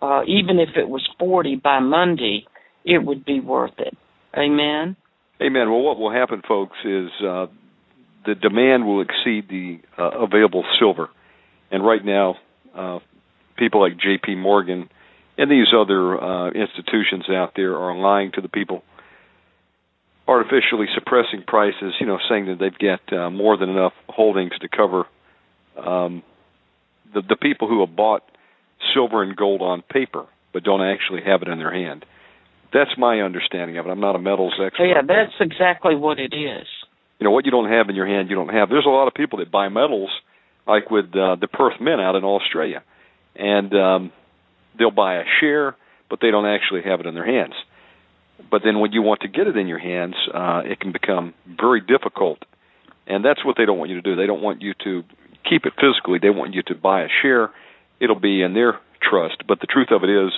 uh, 0.00 0.22
even 0.26 0.58
if 0.58 0.70
it 0.74 0.88
was 0.88 1.06
forty 1.18 1.56
by 1.56 1.80
Monday, 1.80 2.46
it 2.86 3.04
would 3.04 3.26
be 3.26 3.40
worth 3.40 3.78
it. 3.78 3.94
Amen. 4.34 4.96
Amen. 5.42 5.70
Well, 5.70 5.82
what 5.82 5.98
will 5.98 6.10
happen, 6.10 6.40
folks, 6.48 6.78
is 6.82 7.10
uh, 7.20 7.46
the 8.24 8.34
demand 8.34 8.86
will 8.86 9.02
exceed 9.02 9.50
the 9.50 9.80
uh, 9.98 10.24
available 10.24 10.64
silver, 10.80 11.10
and 11.70 11.84
right 11.84 12.02
now, 12.02 12.36
uh, 12.74 13.00
people 13.58 13.82
like 13.82 13.98
J.P. 13.98 14.36
Morgan 14.36 14.88
and 15.36 15.50
these 15.50 15.68
other 15.78 16.18
uh, 16.18 16.50
institutions 16.52 17.24
out 17.28 17.52
there 17.54 17.76
are 17.76 17.94
lying 17.96 18.32
to 18.32 18.40
the 18.40 18.48
people, 18.48 18.82
artificially 20.28 20.86
suppressing 20.94 21.42
prices. 21.46 21.94
You 22.00 22.06
know, 22.06 22.18
saying 22.28 22.46
that 22.46 22.58
they've 22.58 22.78
got 22.78 23.12
uh, 23.12 23.30
more 23.30 23.56
than 23.56 23.68
enough 23.70 23.92
holdings 24.08 24.52
to 24.60 24.68
cover 24.68 25.04
um, 25.76 26.22
the 27.14 27.22
the 27.22 27.36
people 27.36 27.68
who 27.68 27.80
have 27.84 27.94
bought 27.96 28.22
silver 28.94 29.22
and 29.22 29.36
gold 29.36 29.62
on 29.62 29.82
paper, 29.82 30.26
but 30.52 30.64
don't 30.64 30.82
actually 30.82 31.22
have 31.24 31.42
it 31.42 31.48
in 31.48 31.58
their 31.58 31.72
hand. 31.72 32.04
That's 32.72 32.90
my 32.96 33.20
understanding 33.20 33.76
of 33.78 33.86
it. 33.86 33.90
I'm 33.90 34.00
not 34.00 34.16
a 34.16 34.18
metals 34.18 34.54
expert. 34.64 34.86
Yeah, 34.86 35.02
that's 35.06 35.34
exactly 35.40 35.94
what 35.94 36.18
it 36.18 36.32
is. 36.34 36.66
you 37.20 37.24
know 37.24 37.30
what 37.30 37.44
you 37.44 37.50
don't 37.52 37.70
have 37.70 37.88
in 37.88 37.94
your 37.94 38.06
hand 38.06 38.28
you 38.30 38.34
don't 38.34 38.48
have 38.48 38.68
there's 38.68 38.86
a 38.86 38.90
lot 38.90 39.06
of 39.06 39.14
people 39.14 39.38
that 39.38 39.50
buy 39.52 39.68
metals 39.68 40.10
like 40.66 40.90
with 40.90 41.06
uh, 41.14 41.36
the 41.36 41.46
perth 41.46 41.80
mint 41.80 42.00
out 42.00 42.16
in 42.16 42.24
australia 42.24 42.82
and 43.36 43.72
um 43.74 44.12
they'll 44.76 44.90
buy 44.90 45.16
a 45.16 45.24
share 45.40 45.76
but 46.10 46.18
they 46.20 46.30
don't 46.32 46.46
actually 46.46 46.82
have 46.82 46.98
it 47.00 47.06
in 47.06 47.14
their 47.14 47.26
hands 47.26 47.54
but 48.50 48.62
then 48.64 48.80
when 48.80 48.92
you 48.92 49.02
want 49.02 49.20
to 49.20 49.28
get 49.28 49.46
it 49.46 49.56
in 49.56 49.66
your 49.66 49.78
hands 49.78 50.14
uh 50.34 50.62
it 50.64 50.80
can 50.80 50.92
become 50.92 51.34
very 51.46 51.80
difficult. 51.80 52.38
And 53.06 53.24
that's 53.24 53.44
what 53.44 53.56
they 53.58 53.64
don't 53.66 53.78
want 53.78 53.90
you 53.90 53.96
to 54.00 54.02
do. 54.02 54.14
They 54.14 54.26
don't 54.26 54.42
want 54.42 54.62
you 54.62 54.74
to 54.84 55.02
keep 55.48 55.66
it 55.66 55.72
physically. 55.74 56.18
They 56.22 56.30
want 56.30 56.54
you 56.54 56.62
to 56.68 56.74
buy 56.76 57.02
a 57.02 57.08
share. 57.20 57.50
It'll 58.00 58.18
be 58.20 58.42
in 58.42 58.54
their 58.54 58.78
trust. 59.02 59.42
But 59.48 59.60
the 59.60 59.66
truth 59.66 59.88
of 59.90 60.04
it 60.04 60.10
is 60.10 60.30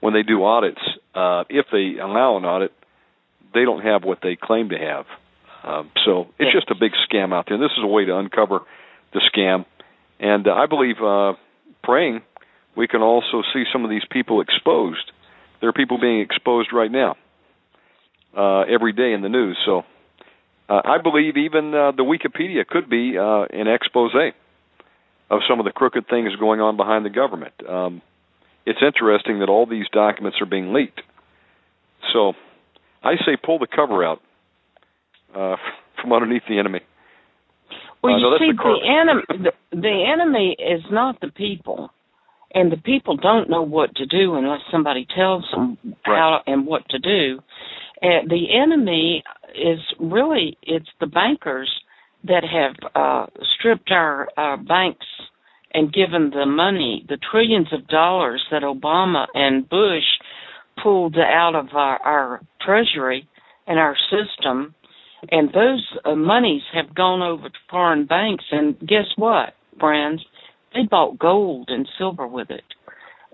when 0.00 0.14
they 0.14 0.22
do 0.22 0.44
audits 0.44 0.80
uh 1.14 1.44
if 1.48 1.66
they 1.72 1.98
allow 2.00 2.36
an 2.36 2.44
audit 2.44 2.72
they 3.54 3.64
don't 3.64 3.82
have 3.82 4.04
what 4.04 4.18
they 4.22 4.36
claim 4.36 4.68
to 4.70 4.78
have. 4.78 5.06
Um, 5.64 5.90
so 6.04 6.28
it's 6.38 6.50
Yes. 6.54 6.62
just 6.62 6.70
a 6.70 6.74
big 6.74 6.92
scam 7.08 7.32
out 7.32 7.46
there. 7.48 7.58
This 7.58 7.72
is 7.76 7.82
a 7.82 7.86
way 7.86 8.04
to 8.04 8.16
uncover 8.16 8.60
the 9.12 9.20
scam, 9.32 9.64
and 10.20 10.46
uh, 10.46 10.52
I 10.52 10.66
believe 10.66 10.96
uh, 11.02 11.32
praying 11.82 12.20
we 12.76 12.86
can 12.86 13.02
also 13.02 13.42
see 13.52 13.64
some 13.72 13.82
of 13.84 13.90
these 13.90 14.04
people 14.10 14.40
exposed. 14.40 15.10
There 15.60 15.68
are 15.68 15.72
people 15.72 15.98
being 15.98 16.20
exposed 16.20 16.72
right 16.72 16.90
now, 16.90 17.16
uh, 18.38 18.60
every 18.62 18.92
day 18.92 19.12
in 19.12 19.22
the 19.22 19.28
news. 19.28 19.58
So 19.66 19.82
uh, 20.68 20.80
I 20.84 20.98
believe 21.02 21.36
even 21.36 21.74
uh, 21.74 21.92
the 21.92 22.04
Wikipedia 22.04 22.66
could 22.66 22.88
be 22.88 23.18
uh, 23.18 23.46
an 23.50 23.66
expose 23.66 24.14
of 25.30 25.40
some 25.48 25.58
of 25.58 25.64
the 25.64 25.72
crooked 25.72 26.06
things 26.08 26.30
going 26.38 26.60
on 26.60 26.76
behind 26.76 27.04
the 27.04 27.10
government. 27.10 27.54
Um, 27.68 28.00
it's 28.64 28.78
interesting 28.84 29.40
that 29.40 29.48
all 29.48 29.66
these 29.66 29.86
documents 29.92 30.38
are 30.40 30.46
being 30.46 30.72
leaked. 30.72 31.00
So 32.12 32.34
I 33.02 33.14
say 33.26 33.36
pull 33.42 33.58
the 33.58 33.66
cover 33.66 34.04
out 34.04 34.20
uh, 35.34 35.56
from 36.00 36.12
underneath 36.12 36.42
the 36.48 36.58
enemy. 36.58 36.80
Well, 38.02 38.14
Uh, 38.14 38.18
you 38.18 38.30
no, 38.30 38.38
see, 38.38 38.52
the 38.52 38.62
the, 38.62 39.00
enemy 39.00 39.22
the, 39.72 39.80
the 39.80 40.04
enemy 40.12 40.56
is 40.58 40.82
not 40.90 41.20
the 41.20 41.28
people, 41.28 41.90
and 42.54 42.70
the 42.70 42.76
people 42.76 43.16
don't 43.16 43.50
know 43.50 43.62
what 43.62 43.94
to 43.96 44.06
do 44.06 44.36
unless 44.36 44.60
somebody 44.70 45.06
tells 45.16 45.44
them 45.50 45.76
how 46.04 46.40
and 46.46 46.66
what 46.66 46.88
to 46.90 46.98
do. 46.98 47.40
The 48.00 48.46
enemy 48.54 49.22
is 49.54 49.80
really 49.98 50.56
it's 50.62 50.88
the 51.00 51.06
bankers 51.06 51.70
that 52.24 52.44
have 52.44 52.74
uh, 52.94 53.26
stripped 53.58 53.90
our, 53.90 54.28
our 54.36 54.56
banks 54.56 55.06
and 55.72 55.92
given 55.92 56.30
the 56.30 56.46
money, 56.46 57.04
the 57.08 57.18
trillions 57.30 57.68
of 57.72 57.86
dollars 57.88 58.44
that 58.50 58.62
Obama 58.62 59.26
and 59.34 59.68
Bush 59.68 60.04
pulled 60.82 61.16
out 61.16 61.54
of 61.54 61.68
our, 61.72 61.98
our 62.02 62.40
treasury 62.60 63.28
and 63.66 63.78
our 63.78 63.96
system. 64.10 64.74
And 65.30 65.48
those 65.52 65.86
uh, 66.04 66.14
monies 66.14 66.62
have 66.72 66.94
gone 66.94 67.22
over 67.22 67.48
to 67.48 67.58
foreign 67.70 68.06
banks. 68.06 68.44
And 68.50 68.78
guess 68.80 69.06
what 69.16 69.54
friends? 69.78 70.24
They 70.74 70.82
bought 70.88 71.18
gold 71.18 71.68
and 71.70 71.88
silver 71.98 72.26
with 72.26 72.50
it. 72.50 72.64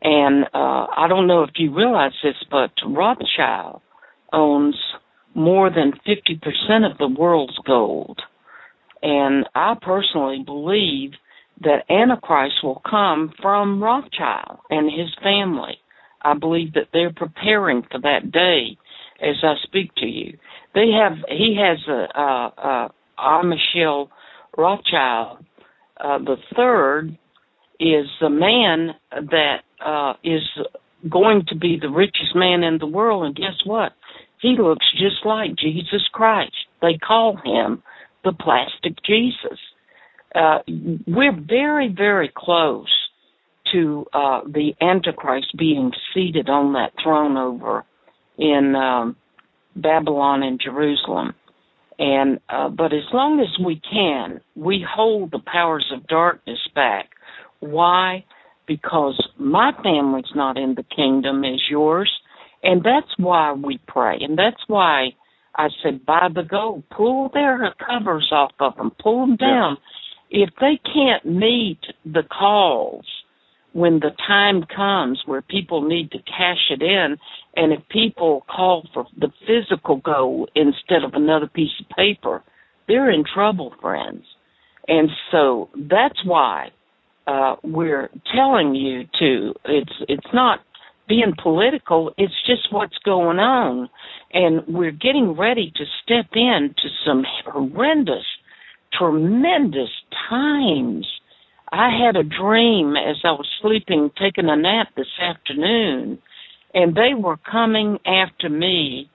And 0.03 0.45
uh 0.53 0.87
i 0.97 1.07
don't 1.09 1.27
know 1.27 1.45
if 1.45 1.51
you 1.57 1.75
realize 1.75 2.13
this 2.23 2.35
but 2.51 2.71
rothschild 2.87 3.81
owns 4.35 4.77
more 5.35 5.71
than 5.71 5.93
50% 6.07 6.91
of 6.91 6.99
the 6.99 7.09
world's 7.09 7.59
gold 7.67 8.21
and 9.03 9.47
i 9.55 9.75
personally 9.81 10.43
believe 10.45 11.13
that 11.63 11.91
antichrist 11.91 12.57
will 12.63 12.83
come 12.89 13.33
from 13.41 13.83
rothschild 13.83 14.59
and 14.71 14.91
his 14.91 15.11
family 15.23 15.79
i 16.23 16.35
believe 16.35 16.75
that 16.75 16.89
they're 16.93 17.13
preparing 17.13 17.83
for 17.91 18.01
that 18.01 18.31
day 18.33 18.77
as 19.21 19.37
I 19.43 19.55
speak 19.63 19.95
to 19.97 20.07
you. 20.07 20.37
They 20.75 20.91
have 20.91 21.19
he 21.29 21.57
has 21.61 21.79
a, 21.89 22.19
a, 22.21 22.91
a 23.19 23.43
Michelle 23.45 24.11
Rothschild. 24.57 25.45
Uh, 25.99 26.19
the 26.19 26.37
third 26.57 27.17
is 27.81 28.07
the 28.21 28.31
man 28.31 28.95
that 29.11 29.59
uh, 29.85 30.15
is 30.25 30.43
going 31.09 31.45
to 31.49 31.57
be 31.57 31.79
the 31.81 31.89
richest 31.89 32.35
man 32.35 32.63
in 32.63 32.79
the 32.79 32.87
world, 32.87 33.25
and 33.25 33.37
guess 33.37 33.61
what? 33.65 33.93
He 34.45 34.57
looks 34.59 34.85
just 34.93 35.25
like 35.25 35.57
Jesus 35.57 36.07
Christ. 36.13 36.53
They 36.83 36.99
call 36.99 37.39
him 37.43 37.83
the 38.25 38.33
plastic 38.33 39.03
Jesus. 39.03 39.59
Uh, 40.35 40.59
we're 41.07 41.35
very, 41.35 41.89
very 41.89 42.31
close 42.37 42.93
to 43.73 44.05
uh, 44.13 44.41
the 44.45 44.75
Antichrist 44.83 45.47
being 45.57 45.93
seated 46.13 46.51
on 46.51 46.75
that 46.75 46.93
throne 47.03 47.39
over 47.39 47.87
in 48.37 48.75
um, 48.77 49.17
Babylon 49.77 50.43
and 50.43 50.61
Jerusalem. 50.63 51.33
And 51.99 52.39
uh, 52.51 52.69
but 52.69 52.93
as 52.93 53.09
long 53.15 53.41
as 53.41 53.65
we 53.65 53.81
can, 53.81 54.43
we 54.55 54.85
hold 54.87 55.31
the 55.31 55.41
powers 55.47 55.91
of 55.91 56.07
darkness 56.07 56.59
back. 56.75 57.09
Why? 57.61 58.27
Because 58.69 59.19
my 59.39 59.73
family's 59.83 60.33
not 60.35 60.59
in 60.59 60.75
the 60.75 60.85
kingdom 60.95 61.45
as 61.45 61.63
yours, 61.71 62.11
and 62.65 62.83
that's 62.83 63.13
why 63.19 63.53
we 63.53 63.79
pray, 63.87 64.19
and 64.21 64.37
that's 64.37 64.63
why 64.67 65.11
I 65.57 65.69
said, 65.83 66.05
buy 66.05 66.29
the 66.35 66.43
gold, 66.43 66.85
pull 66.91 67.31
their 67.33 67.75
covers 67.87 68.29
off 68.33 68.53
of 68.59 68.77
them, 68.77 68.91
pull 69.01 69.21
them 69.27 69.37
down. 69.37 69.77
Yeah. 70.31 70.47
If 70.47 70.51
they 70.61 70.81
can't 70.93 71.25
meet 71.25 71.79
the 72.05 72.23
calls 72.23 73.07
when 73.73 74.01
the 74.01 74.11
time 74.27 74.65
comes 74.75 75.23
where 75.27 75.43
people 75.43 75.83
need 75.83 76.11
to 76.13 76.19
cash 76.19 76.71
it 76.71 76.83
in, 76.83 77.17
and 77.55 77.73
if 77.73 77.81
people 77.89 78.45
call 78.49 78.89
for 78.93 79.07
the 79.17 79.31
physical 79.47 79.97
gold 79.97 80.51
instead 80.57 81.05
of 81.05 81.15
another 81.15 81.47
piece 81.47 81.71
of 81.81 81.97
paper, 81.97 82.43
they're 82.89 83.11
in 83.11 83.25
trouble, 83.33 83.75
friends. 83.81 84.25
And 84.89 85.09
so 85.31 85.71
that's 85.77 86.25
why 86.25 86.69
uh, 87.27 87.57
we're 87.63 88.11
telling 88.35 88.75
you 88.75 89.05
to. 89.19 89.55
It's 89.65 89.93
it's 90.09 90.27
not 90.35 90.61
being 91.09 91.35
political. 91.43 92.13
It's 92.17 92.35
just 92.47 92.73
what's 92.73 92.99
going 93.05 93.39
on, 93.39 93.89
and 94.33 94.63
we're 94.67 94.91
getting 94.91 95.37
ready 95.37 95.73
to 95.77 95.85
step 96.03 96.27
into 96.35 96.89
some 97.07 97.25
horrendous, 97.45 98.25
tremendous 98.99 99.91
times 100.29 101.07
I 101.75 101.91
had 101.91 102.15
a 102.17 102.23
dream 102.23 102.95
as 102.97 103.17
I 103.25 103.33
was 103.33 103.49
sleeping, 103.61 104.11
taking 104.17 104.49
a 104.49 104.57
nap 104.57 104.89
this 104.97 105.09
afternoon, 105.21 106.19
and 106.73 106.95
they 106.95 107.15
were 107.19 107.37
coming 107.37 107.99
after 108.07 108.49
me 108.49 109.11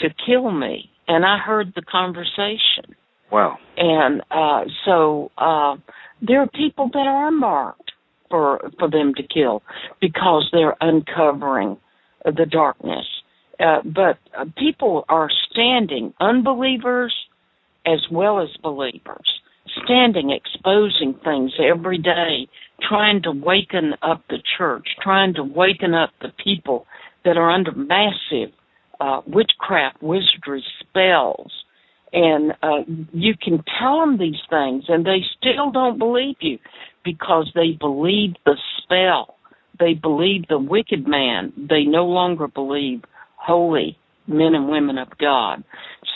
to 0.00 0.08
kill 0.26 0.50
me. 0.50 0.90
And 1.06 1.24
I 1.24 1.38
heard 1.38 1.72
the 1.76 1.82
conversation. 1.82 2.96
Wow. 3.30 3.56
And 3.76 4.20
uh, 4.32 4.64
so 4.84 5.30
uh, 5.38 5.76
there 6.20 6.40
are 6.40 6.48
people 6.48 6.90
that 6.92 7.06
are 7.06 7.30
marked 7.30 7.91
for 8.32 8.70
for 8.78 8.88
them 8.88 9.12
to 9.14 9.22
kill 9.22 9.62
because 10.00 10.48
they're 10.52 10.76
uncovering 10.80 11.76
the 12.24 12.46
darkness. 12.50 13.04
Uh, 13.60 13.82
but 13.84 14.18
uh, 14.36 14.46
people 14.56 15.04
are 15.10 15.28
standing, 15.50 16.14
unbelievers 16.18 17.14
as 17.86 18.00
well 18.10 18.40
as 18.40 18.48
believers, 18.62 19.40
standing 19.84 20.30
exposing 20.30 21.14
things 21.22 21.52
every 21.60 21.98
day, 21.98 22.48
trying 22.88 23.20
to 23.22 23.30
waken 23.30 23.92
up 24.02 24.22
the 24.30 24.38
church, 24.56 24.86
trying 25.02 25.34
to 25.34 25.42
waken 25.42 25.92
up 25.92 26.10
the 26.22 26.32
people 26.42 26.86
that 27.24 27.36
are 27.36 27.50
under 27.50 27.72
massive 27.72 28.54
uh, 29.00 29.20
witchcraft, 29.26 30.02
wizardry 30.02 30.64
spells. 30.80 31.52
And 32.12 32.52
uh, 32.62 32.84
you 33.12 33.34
can 33.42 33.64
tell 33.80 34.00
them 34.00 34.18
these 34.18 34.40
things, 34.50 34.84
and 34.88 35.04
they 35.04 35.20
still 35.38 35.70
don't 35.70 35.98
believe 35.98 36.36
you 36.40 36.58
because 37.04 37.50
they 37.54 37.72
believe 37.78 38.34
the 38.44 38.56
spell. 38.82 39.36
They 39.78 39.94
believe 39.94 40.46
the 40.48 40.58
wicked 40.58 41.08
man. 41.08 41.52
They 41.56 41.84
no 41.84 42.04
longer 42.04 42.48
believe 42.48 43.02
holy 43.36 43.98
men 44.26 44.54
and 44.54 44.68
women 44.68 44.98
of 44.98 45.08
God. 45.18 45.64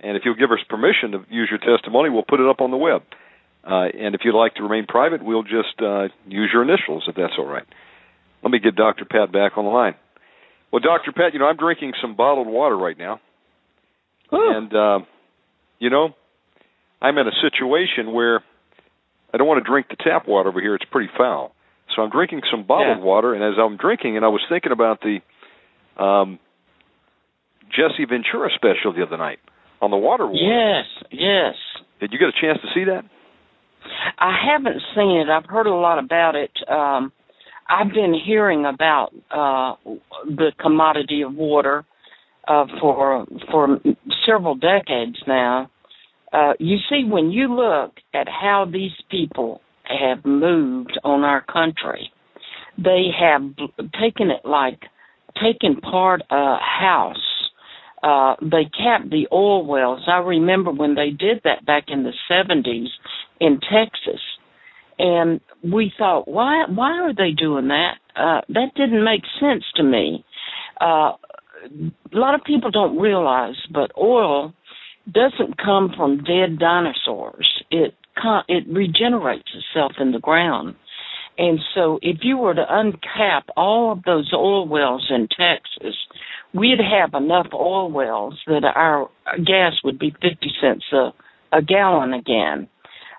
and 0.00 0.16
if 0.16 0.22
you'll 0.24 0.36
give 0.36 0.50
us 0.50 0.60
permission 0.68 1.12
to 1.12 1.24
use 1.28 1.50
your 1.50 1.60
testimony, 1.60 2.08
we'll 2.10 2.22
put 2.22 2.40
it 2.40 2.48
up 2.48 2.60
on 2.60 2.70
the 2.70 2.76
web. 2.76 3.02
Uh, 3.62 3.92
and 3.92 4.14
if 4.14 4.22
you'd 4.24 4.38
like 4.38 4.54
to 4.54 4.62
remain 4.62 4.86
private, 4.86 5.22
we'll 5.22 5.42
just 5.42 5.76
uh, 5.82 6.08
use 6.26 6.48
your 6.52 6.62
initials 6.62 7.04
if 7.08 7.14
that's 7.14 7.34
all 7.38 7.46
right. 7.46 7.66
Let 8.42 8.50
me 8.50 8.58
get 8.58 8.74
Dr. 8.74 9.04
Pat 9.04 9.30
back 9.30 9.58
on 9.58 9.64
the 9.64 9.70
line. 9.70 9.94
Well, 10.72 10.80
Dr. 10.80 11.12
Pat, 11.12 11.34
you 11.34 11.38
know 11.38 11.46
I'm 11.46 11.56
drinking 11.56 11.92
some 12.00 12.16
bottled 12.16 12.46
water 12.46 12.76
right 12.76 12.96
now, 12.96 13.20
Ooh. 14.32 14.56
and 14.56 14.74
uh, 14.74 14.98
you 15.78 15.90
know 15.90 16.14
I'm 17.00 17.16
in 17.18 17.26
a 17.26 17.36
situation 17.42 18.12
where 18.12 18.42
I 19.32 19.38
don't 19.38 19.46
want 19.46 19.64
to 19.64 19.68
drink 19.68 19.86
the 19.88 19.96
tap 19.96 20.28
water 20.28 20.48
over 20.48 20.60
here. 20.60 20.74
It's 20.74 20.84
pretty 20.90 21.10
foul. 21.16 21.52
So 21.94 22.02
I'm 22.02 22.10
drinking 22.10 22.42
some 22.50 22.64
bottled 22.66 22.98
yeah. 22.98 23.04
water, 23.04 23.34
and 23.34 23.42
as 23.42 23.58
I'm 23.58 23.76
drinking, 23.76 24.16
and 24.16 24.24
I 24.24 24.28
was 24.28 24.40
thinking 24.48 24.72
about 24.72 25.00
the 25.00 25.18
um, 26.02 26.38
Jesse 27.70 28.04
Ventura 28.08 28.50
special 28.54 28.92
the 28.92 29.02
other 29.02 29.16
night 29.16 29.38
on 29.80 29.90
the 29.90 29.96
water 29.96 30.26
war. 30.26 30.34
Yes, 30.34 30.86
yes. 31.10 31.54
Did 32.00 32.12
you 32.12 32.18
get 32.18 32.28
a 32.28 32.40
chance 32.40 32.58
to 32.62 32.68
see 32.74 32.84
that? 32.84 33.02
I 34.18 34.36
haven't 34.52 34.80
seen 34.94 35.24
it. 35.26 35.28
I've 35.28 35.48
heard 35.48 35.66
a 35.66 35.74
lot 35.74 35.98
about 35.98 36.34
it. 36.36 36.50
Um, 36.68 37.12
I've 37.68 37.92
been 37.92 38.14
hearing 38.14 38.66
about 38.66 39.10
uh, 39.30 39.76
the 40.26 40.52
commodity 40.60 41.22
of 41.22 41.34
water 41.34 41.84
uh, 42.46 42.66
for 42.80 43.26
for 43.50 43.78
several 44.26 44.54
decades 44.54 45.16
now, 45.26 45.70
Uh, 46.32 46.52
you 46.58 46.78
see, 46.88 47.04
when 47.08 47.30
you 47.30 47.52
look 47.54 47.92
at 48.14 48.28
how 48.28 48.66
these 48.70 48.92
people 49.10 49.60
have 49.84 50.24
moved 50.24 50.98
on 51.02 51.24
our 51.24 51.44
country, 51.44 52.10
they 52.78 53.08
have 53.18 53.42
taken 54.00 54.30
it 54.30 54.44
like 54.44 54.80
taken 55.42 55.80
part 55.80 56.22
a 56.30 56.56
house. 56.58 57.16
Uh, 58.02 58.34
they 58.40 58.64
capped 58.64 59.10
the 59.10 59.26
oil 59.32 59.66
wells. 59.66 60.02
I 60.06 60.18
remember 60.18 60.70
when 60.70 60.94
they 60.94 61.10
did 61.10 61.42
that 61.44 61.66
back 61.66 61.84
in 61.88 62.04
the 62.04 62.12
70s 62.30 62.88
in 63.40 63.60
Texas. 63.60 64.20
And 64.98 65.40
we 65.62 65.92
thought, 65.98 66.28
why 66.28 66.64
why 66.68 66.92
are 67.00 67.14
they 67.14 67.32
doing 67.32 67.68
that? 67.68 67.94
Uh, 68.14 68.40
that 68.48 68.74
didn't 68.76 69.04
make 69.04 69.22
sense 69.40 69.64
to 69.76 69.82
me. 69.82 70.24
Uh, 70.80 71.12
a 72.12 72.16
lot 72.16 72.34
of 72.34 72.42
people 72.44 72.70
don't 72.70 72.98
realize, 72.98 73.56
but 73.72 73.92
oil 73.98 74.52
doesn't 75.10 75.58
come 75.58 75.92
from 75.96 76.24
dead 76.24 76.58
dinosaurs. 76.58 77.48
It 77.70 77.94
it 78.48 78.64
regenerates 78.68 79.48
itself 79.54 79.92
in 79.98 80.12
the 80.12 80.18
ground. 80.18 80.74
And 81.38 81.58
so 81.74 81.98
if 82.02 82.18
you 82.22 82.36
were 82.36 82.54
to 82.54 82.66
uncap 82.70 83.42
all 83.56 83.92
of 83.92 84.02
those 84.02 84.30
oil 84.34 84.68
wells 84.68 85.06
in 85.08 85.26
Texas, 85.28 85.96
we'd 86.52 86.80
have 86.80 87.14
enough 87.14 87.46
oil 87.54 87.90
wells 87.90 88.38
that 88.46 88.64
our 88.64 89.08
gas 89.46 89.72
would 89.82 89.98
be 89.98 90.10
50 90.10 90.36
cents 90.60 90.84
a, 90.92 91.12
a 91.52 91.62
gallon 91.62 92.12
again. 92.12 92.68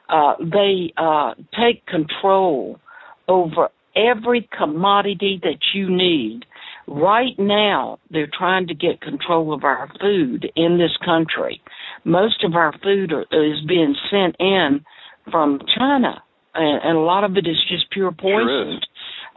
Uh, 0.08 0.34
they 0.40 0.94
uh, 0.98 1.34
take 1.60 1.86
control 1.88 2.80
over 3.28 3.70
every 3.96 4.48
commodity 4.56 5.40
that 5.42 5.60
you 5.74 5.90
need. 5.90 6.46
Right 6.88 7.38
now, 7.38 8.00
they're 8.10 8.30
trying 8.38 8.68
to 8.68 8.74
get 8.74 9.02
control 9.02 9.54
of 9.54 9.64
our 9.64 9.90
food 10.00 10.50
in 10.56 10.78
this 10.78 10.96
country. 11.06 11.62
Most 12.04 12.44
of 12.44 12.56
our 12.56 12.74
food 12.84 13.12
are, 13.12 13.22
is 13.22 13.66
being 13.68 13.96
sent 14.10 14.36
in 14.40 14.84
from 15.32 15.60
China, 15.78 16.22
and, 16.56 16.82
and 16.84 16.98
a 16.98 17.02
lot 17.02 17.24
of 17.24 17.38
it 17.38 17.48
is 17.48 17.58
just 17.70 17.92
pure 17.92 18.12
poison. 18.12 18.80
Sure 18.80 18.80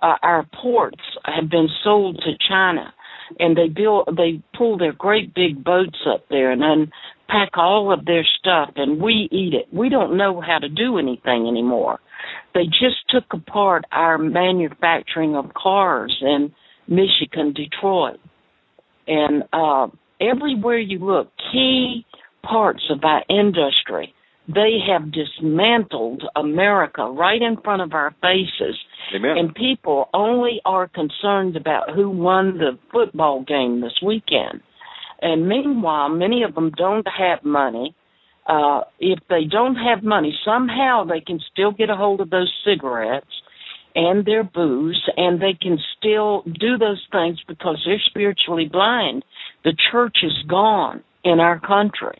uh, 0.05 0.17
our 0.23 0.47
ports 0.61 1.01
have 1.25 1.49
been 1.51 1.69
sold 1.83 2.17
to 2.19 2.33
China, 2.49 2.93
and 3.39 3.57
they 3.57 3.69
build 3.69 4.09
they 4.17 4.43
pull 4.57 4.77
their 4.77 4.93
great 4.93 5.35
big 5.35 5.65
boats 5.65 5.99
up 6.13 6.25
there 6.29 6.51
and 6.51 6.63
unpack 6.63 7.57
all 7.57 7.93
of 7.93 8.05
their 8.05 8.25
stuff, 8.39 8.71
and 8.77 9.01
we 9.01 9.29
eat 9.33 9.55
it. 9.55 9.67
We 9.73 9.89
don't 9.89 10.17
know 10.17 10.43
how 10.43 10.59
to 10.59 10.69
do 10.69 10.99
anything 10.99 11.47
anymore. 11.49 12.01
They 12.53 12.65
just 12.65 13.09
took 13.09 13.25
apart 13.33 13.85
our 13.93 14.19
manufacturing 14.19 15.37
of 15.37 15.55
cars 15.55 16.17
in 16.21 16.53
Michigan, 16.89 17.53
Detroit, 17.53 18.21
and 19.07 19.45
uh, 19.53 19.89
everywhere 20.21 20.79
you 20.79 20.99
look, 20.99 21.29
key 21.53 22.05
parts 22.43 22.83
of 22.91 23.03
our 23.05 23.23
industry 23.29 24.15
they 24.49 24.77
have 24.87 25.11
dismantled 25.11 26.23
America 26.37 27.05
right 27.05 27.41
in 27.41 27.57
front 27.63 27.81
of 27.81 27.93
our 27.95 28.15
faces. 28.21 28.77
Amen. 29.15 29.39
And 29.39 29.55
people 29.55 30.09
only 30.13 30.61
are 30.65 30.87
concerned 30.87 31.57
about 31.57 31.95
who 31.95 32.11
won 32.11 32.59
the 32.59 32.79
football 32.93 33.43
game 33.43 33.81
this 33.81 33.99
weekend. 34.05 34.61
And 35.23 35.49
meanwhile, 35.49 36.11
many 36.11 36.43
of 36.43 36.55
them 36.55 36.73
don't 36.77 37.07
have 37.07 37.43
money. 37.43 37.95
Uh, 38.47 38.83
if 39.01 39.19
they 39.31 39.45
don't 39.51 39.77
have 39.77 40.03
money, 40.03 40.37
somehow 40.45 41.05
they 41.05 41.21
can 41.21 41.41
still 41.51 41.73
get 41.73 41.89
a 41.89 41.97
hold 41.97 42.21
of 42.21 42.29
those 42.29 42.53
cigarettes 42.67 43.27
and 43.95 44.25
their 44.25 44.45
booze, 44.45 45.03
and 45.17 45.41
they 45.41 45.55
can 45.61 45.79
still 45.97 46.43
do 46.43 46.77
those 46.79 47.03
things 47.13 47.39
because 47.47 47.81
they're 47.87 48.03
spiritually 48.07 48.69
blind. 48.71 49.25
The 49.65 49.77
church 49.91 50.19
is 50.23 50.33
gone 50.49 51.03
in 51.23 51.41
our 51.41 51.61
country. 51.61 52.19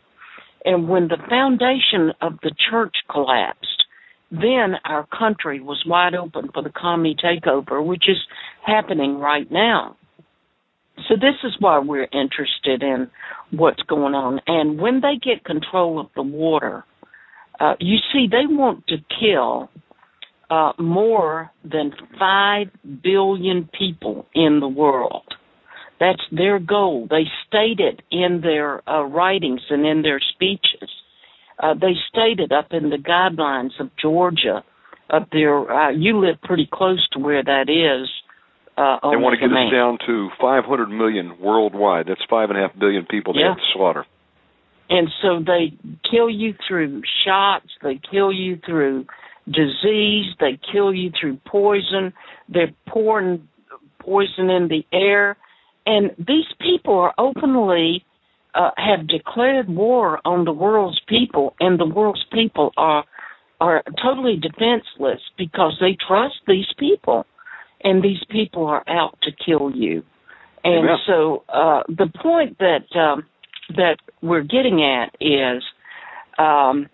And 0.63 0.89
when 0.89 1.07
the 1.07 1.17
foundation 1.29 2.13
of 2.21 2.39
the 2.41 2.51
church 2.69 2.95
collapsed, 3.09 3.83
then 4.31 4.75
our 4.85 5.05
country 5.07 5.59
was 5.59 5.83
wide 5.85 6.15
open 6.15 6.49
for 6.53 6.63
the 6.63 6.71
commie 6.71 7.15
takeover, 7.15 7.85
which 7.85 8.05
is 8.07 8.17
happening 8.65 9.19
right 9.19 9.49
now. 9.51 9.95
So 11.07 11.15
this 11.15 11.35
is 11.43 11.55
why 11.59 11.79
we're 11.79 12.07
interested 12.11 12.81
in 12.81 13.09
what's 13.51 13.83
going 13.83 14.15
on. 14.15 14.39
And 14.47 14.79
when 14.79 15.01
they 15.01 15.17
get 15.21 15.43
control 15.43 15.99
of 15.99 16.07
the 16.15 16.23
water, 16.23 16.83
uh, 17.59 17.75
you 17.79 17.97
see, 18.11 18.27
they 18.29 18.47
want 18.47 18.87
to 18.87 18.97
kill 19.19 19.69
uh, 20.49 20.73
more 20.77 21.51
than 21.63 21.93
5 22.19 22.67
billion 23.03 23.69
people 23.77 24.27
in 24.33 24.59
the 24.59 24.67
world. 24.67 25.23
That's 25.99 26.21
their 26.31 26.59
goal. 26.59 27.07
They 27.09 27.23
state 27.47 27.79
it 27.79 28.01
in 28.11 28.41
their 28.41 28.87
uh, 28.89 29.03
writings 29.03 29.61
and 29.69 29.85
in 29.85 30.01
their 30.01 30.19
speeches. 30.19 30.89
Uh, 31.57 31.73
they 31.73 31.93
stated 32.09 32.51
up 32.51 32.67
in 32.71 32.89
the 32.89 32.97
Guidestones 32.97 33.79
of 33.79 33.89
Georgia, 34.01 34.63
up 35.09 35.29
there. 35.31 35.71
Uh, 35.71 35.91
you 35.91 36.19
live 36.19 36.41
pretty 36.43 36.67
close 36.71 37.07
to 37.13 37.19
where 37.19 37.43
that 37.43 37.69
is. 37.69 38.09
Uh, 38.77 38.99
they 39.09 39.15
want 39.15 39.39
to 39.39 39.47
get 39.47 39.55
us 39.55 39.71
down 39.71 39.97
to 40.05 40.29
500 40.41 40.87
million 40.89 41.39
worldwide. 41.39 42.07
That's 42.07 42.21
five 42.29 42.49
and 42.49 42.59
a 42.59 42.61
half 42.61 42.77
billion 42.77 43.05
people 43.05 43.33
they 43.33 43.39
yeah. 43.39 43.49
have 43.49 43.57
to 43.57 43.63
slaughter. 43.73 44.05
And 44.89 45.07
so 45.21 45.39
they 45.39 45.73
kill 46.11 46.29
you 46.29 46.55
through 46.67 47.01
shots. 47.25 47.67
They 47.81 48.01
kill 48.11 48.33
you 48.33 48.59
through 48.65 49.05
disease. 49.45 50.25
They 50.39 50.59
kill 50.71 50.93
you 50.93 51.11
through 51.19 51.39
poison. 51.45 52.13
They're 52.49 52.73
pouring 52.87 53.47
poison 53.99 54.49
in 54.49 54.67
the 54.67 54.85
air. 54.91 55.37
And 55.85 56.11
these 56.17 56.45
people 56.59 56.97
are 56.97 57.13
openly 57.17 58.05
uh, 58.55 58.71
have 58.77 59.07
declared 59.07 59.67
war 59.67 60.19
on 60.25 60.45
the 60.45 60.53
world's 60.53 60.99
people, 61.07 61.55
and 61.59 61.79
the 61.79 61.85
world's 61.85 62.25
people 62.31 62.71
are 62.77 63.03
are 63.61 63.83
totally 64.03 64.37
defenseless 64.37 65.21
because 65.37 65.77
they 65.79 65.97
trust 66.07 66.35
these 66.47 66.67
people, 66.77 67.25
and 67.83 68.03
these 68.03 68.23
people 68.29 68.65
are 68.65 68.83
out 68.87 69.17
to 69.23 69.31
kill 69.45 69.71
you. 69.71 70.03
And 70.63 70.89
so 71.05 71.43
uh, 71.47 71.83
the 71.87 72.11
point 72.21 72.57
that 72.57 72.85
um, 72.97 73.25
that 73.75 73.97
we're 74.21 74.41
getting 74.41 74.83
at 74.83 75.15
is 75.21 75.63
um, 76.39 76.87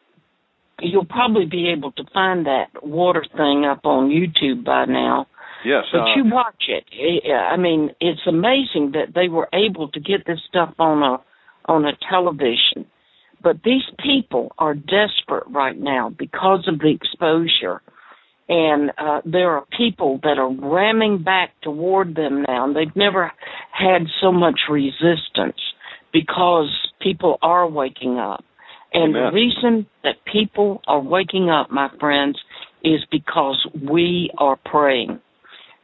you'll 0.82 1.06
probably 1.06 1.46
be 1.46 1.70
able 1.70 1.92
to 1.94 2.04
find 2.14 2.46
that 2.46 2.68
water 2.82 3.26
thing 3.36 3.66
up 3.66 3.86
on 3.86 4.10
YouTube 4.10 4.66
by 4.66 4.86
now. 4.86 5.28
Yes. 5.64 5.86
But 5.92 6.00
uh, 6.00 6.16
you 6.16 6.24
watch 6.26 6.64
it. 6.68 6.86
I 7.32 7.58
mean, 7.58 7.92
it's 8.00 8.22
amazing 8.28 8.94
that 8.94 9.14
they 9.14 9.28
were 9.28 9.48
able 9.54 9.90
to 9.90 10.00
get 10.00 10.26
this 10.26 10.40
stuff 10.48 10.74
on 10.80 11.04
a 11.04 11.24
on 11.72 11.86
a 11.86 11.92
television. 12.10 12.88
But 13.44 13.58
these 13.64 13.84
people 14.04 14.52
are 14.58 14.74
desperate 14.74 15.48
right 15.48 15.78
now 15.78 16.10
because 16.10 16.68
of 16.68 16.80
the 16.80 16.90
exposure. 16.90 17.82
And 18.50 18.92
uh, 18.98 19.22
there 19.24 19.52
are 19.52 19.66
people 19.78 20.20
that 20.24 20.38
are 20.38 20.52
ramming 20.52 21.24
back 21.24 21.52
toward 21.62 22.16
them 22.16 22.44
now. 22.48 22.66
And 22.66 22.76
they've 22.76 22.96
never 22.96 23.32
had 23.72 24.04
so 24.20 24.32
much 24.32 24.60
resistance 24.70 25.60
because 26.12 26.70
people 27.02 27.38
are 27.42 27.68
waking 27.68 28.18
up. 28.18 28.44
And 28.94 29.16
Amen. 29.16 29.24
the 29.24 29.36
reason 29.36 29.86
that 30.04 30.16
people 30.32 30.82
are 30.88 31.00
waking 31.00 31.50
up, 31.50 31.72
my 31.72 31.90
friends, 32.00 32.38
is 32.84 33.02
because 33.12 33.66
we 33.90 34.32
are 34.38 34.58
praying. 34.66 35.20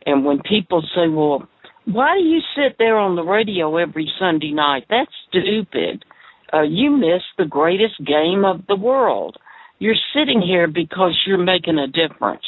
And 0.06 0.26
when 0.26 0.42
people 0.42 0.82
say, 0.96 1.08
well, 1.08 1.48
why 1.86 2.18
do 2.18 2.24
you 2.24 2.42
sit 2.56 2.78
there 2.78 2.98
on 2.98 3.16
the 3.16 3.24
radio 3.24 3.78
every 3.78 4.12
Sunday 4.20 4.52
night? 4.52 4.86
That's 4.90 5.12
stupid. 5.30 6.04
Uh, 6.54 6.64
you 6.64 6.92
miss 6.92 7.22
the 7.38 7.46
greatest 7.46 7.96
game 8.06 8.44
of 8.46 8.66
the 8.68 8.76
world. 8.76 9.38
You're 9.80 9.96
sitting 10.14 10.42
here 10.42 10.68
because 10.68 11.18
you're 11.26 11.38
making 11.38 11.78
a 11.78 11.88
difference. 11.88 12.44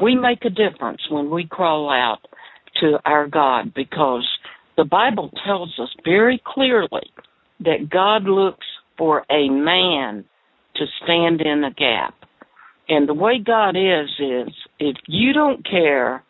We 0.00 0.14
make 0.14 0.44
a 0.44 0.50
difference 0.50 1.00
when 1.10 1.30
we 1.30 1.46
crawl 1.46 1.90
out 1.90 2.20
to 2.80 2.98
our 3.04 3.28
God 3.28 3.74
because 3.74 4.26
the 4.76 4.84
Bible 4.84 5.30
tells 5.46 5.70
us 5.78 5.88
very 6.04 6.42
clearly 6.44 7.10
that 7.60 7.90
God 7.90 8.24
looks 8.24 8.66
for 8.96 9.24
a 9.30 9.48
man 9.48 10.24
to 10.76 10.84
stand 11.02 11.40
in 11.40 11.62
the 11.62 11.70
gap. 11.76 12.14
And 12.88 13.08
the 13.08 13.14
way 13.14 13.38
God 13.38 13.76
is, 13.76 14.10
is 14.18 14.54
if 14.78 14.96
you 15.06 15.32
don't 15.32 15.64
care 15.68 16.22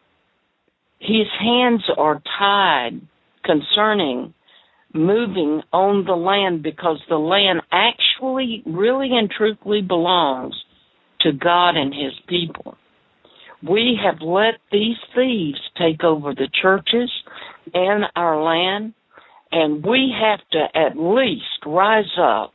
his 1.04 1.26
hands 1.38 1.82
are 1.98 2.22
tied 2.38 3.00
concerning 3.44 4.32
moving 4.94 5.60
on 5.72 6.04
the 6.06 6.14
land 6.14 6.62
because 6.62 6.98
the 7.08 7.16
land 7.16 7.60
actually, 7.70 8.62
really 8.64 9.10
and 9.12 9.30
truthfully 9.30 9.82
belongs 9.82 10.54
to 11.20 11.32
God 11.32 11.76
and 11.76 11.92
His 11.92 12.12
people. 12.26 12.76
We 13.62 13.98
have 14.02 14.22
let 14.22 14.54
these 14.70 14.96
thieves 15.14 15.58
take 15.76 16.04
over 16.04 16.34
the 16.34 16.48
churches 16.62 17.10
and 17.74 18.04
our 18.14 18.42
land, 18.42 18.94
and 19.50 19.84
we 19.84 20.14
have 20.18 20.40
to 20.52 20.78
at 20.78 20.96
least 20.96 21.66
rise 21.66 22.04
up, 22.18 22.53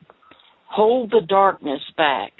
hold 0.69 1.11
the 1.11 1.21
darkness 1.27 1.81
back, 1.97 2.31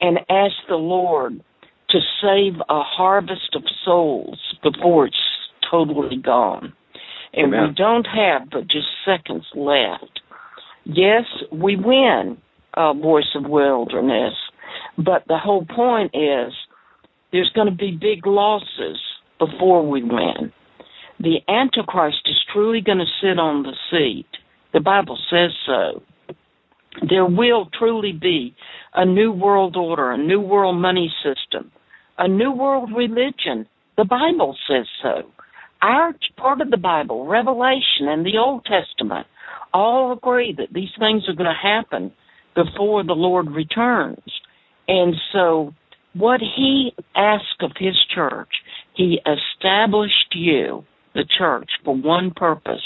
and 0.00 0.18
ask 0.28 0.54
the 0.68 0.76
Lord 0.76 1.42
to 1.90 1.98
save 2.20 2.60
a 2.68 2.82
harvest 2.82 3.54
of 3.54 3.62
souls 3.84 4.38
before 4.62 5.06
it's 5.06 5.16
totally 5.70 6.16
gone. 6.16 6.72
And 7.32 7.54
Amen. 7.54 7.68
we 7.68 7.74
don't 7.74 8.06
have 8.06 8.50
but 8.50 8.68
just 8.68 8.86
seconds 9.04 9.46
left. 9.54 10.20
Yes, 10.84 11.24
we 11.52 11.76
win 11.76 12.38
uh, 12.74 12.92
voice 12.94 13.34
of 13.34 13.48
wilderness. 13.48 14.34
But 14.96 15.24
the 15.28 15.38
whole 15.38 15.64
point 15.64 16.14
is 16.14 16.52
there's 17.32 17.50
going 17.54 17.68
to 17.68 17.74
be 17.74 17.98
big 18.00 18.26
losses 18.26 18.98
before 19.38 19.86
we 19.88 20.02
win. 20.02 20.52
The 21.20 21.38
Antichrist 21.48 22.22
is 22.26 22.36
truly 22.52 22.80
going 22.80 22.98
to 22.98 23.04
sit 23.20 23.38
on 23.38 23.62
the 23.62 23.74
seat. 23.90 24.26
The 24.72 24.80
Bible 24.80 25.18
says 25.30 25.50
so. 25.66 26.02
There 27.08 27.26
will 27.26 27.68
truly 27.78 28.12
be 28.12 28.54
a 28.94 29.04
new 29.04 29.32
world 29.32 29.76
order, 29.76 30.12
a 30.12 30.18
new 30.18 30.40
world 30.40 30.76
money 30.76 31.12
system, 31.22 31.72
a 32.18 32.28
new 32.28 32.52
world 32.52 32.90
religion. 32.94 33.66
The 33.96 34.04
Bible 34.04 34.56
says 34.68 34.86
so. 35.02 35.22
Our 35.82 36.14
part 36.36 36.60
of 36.60 36.70
the 36.70 36.76
Bible, 36.76 37.26
Revelation 37.26 38.08
and 38.08 38.24
the 38.24 38.38
Old 38.38 38.64
Testament, 38.64 39.26
all 39.72 40.12
agree 40.12 40.54
that 40.56 40.72
these 40.72 40.90
things 40.98 41.24
are 41.28 41.34
going 41.34 41.50
to 41.50 41.68
happen 41.68 42.12
before 42.54 43.02
the 43.02 43.12
Lord 43.12 43.50
returns. 43.50 44.22
And 44.86 45.14
so, 45.32 45.74
what 46.14 46.40
He 46.40 46.92
asked 47.16 47.60
of 47.60 47.72
His 47.76 47.96
church, 48.14 48.48
He 48.94 49.20
established 49.26 50.32
you, 50.34 50.84
the 51.14 51.24
church, 51.38 51.70
for 51.84 51.96
one 51.96 52.32
purpose. 52.34 52.82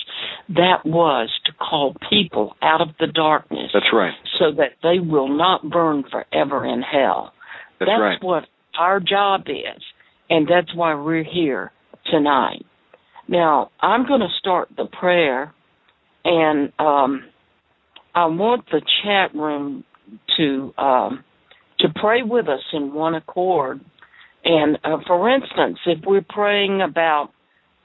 That 0.48 0.84
was 0.84 1.30
to 1.46 1.52
call 1.52 1.94
people 2.10 2.54
out 2.62 2.80
of 2.80 2.88
the 3.00 3.06
darkness. 3.06 3.70
That's 3.72 3.86
right. 3.92 4.14
So 4.38 4.52
that 4.56 4.72
they 4.82 4.98
will 5.00 5.28
not 5.28 5.68
burn 5.68 6.04
forever 6.10 6.64
in 6.64 6.82
hell. 6.82 7.32
That's, 7.78 7.90
that's 7.90 8.00
right. 8.00 8.18
what 8.22 8.44
our 8.78 9.00
job 9.00 9.42
is. 9.48 9.82
And 10.30 10.46
that's 10.46 10.74
why 10.74 10.94
we're 10.94 11.24
here 11.24 11.72
tonight. 12.10 12.64
Now, 13.28 13.70
I'm 13.80 14.06
going 14.06 14.20
to 14.20 14.28
start 14.38 14.68
the 14.76 14.86
prayer, 14.86 15.52
and 16.24 16.72
um, 16.78 17.24
I 18.14 18.26
want 18.26 18.64
the 18.70 18.80
chat 19.04 19.34
room 19.34 19.84
to 20.38 20.72
um, 20.78 21.24
to 21.80 21.88
pray 21.94 22.22
with 22.22 22.48
us 22.48 22.62
in 22.72 22.92
one 22.92 23.14
accord. 23.14 23.80
And 24.44 24.78
uh, 24.82 24.98
for 25.06 25.28
instance, 25.32 25.78
if 25.86 25.98
we're 26.06 26.24
praying 26.26 26.80
about 26.80 27.30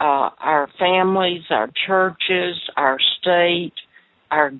uh, 0.03 0.31
our 0.37 0.67
families, 0.77 1.43
our 1.49 1.69
churches, 1.87 2.59
our 2.75 2.97
state, 3.21 3.71
our 4.31 4.51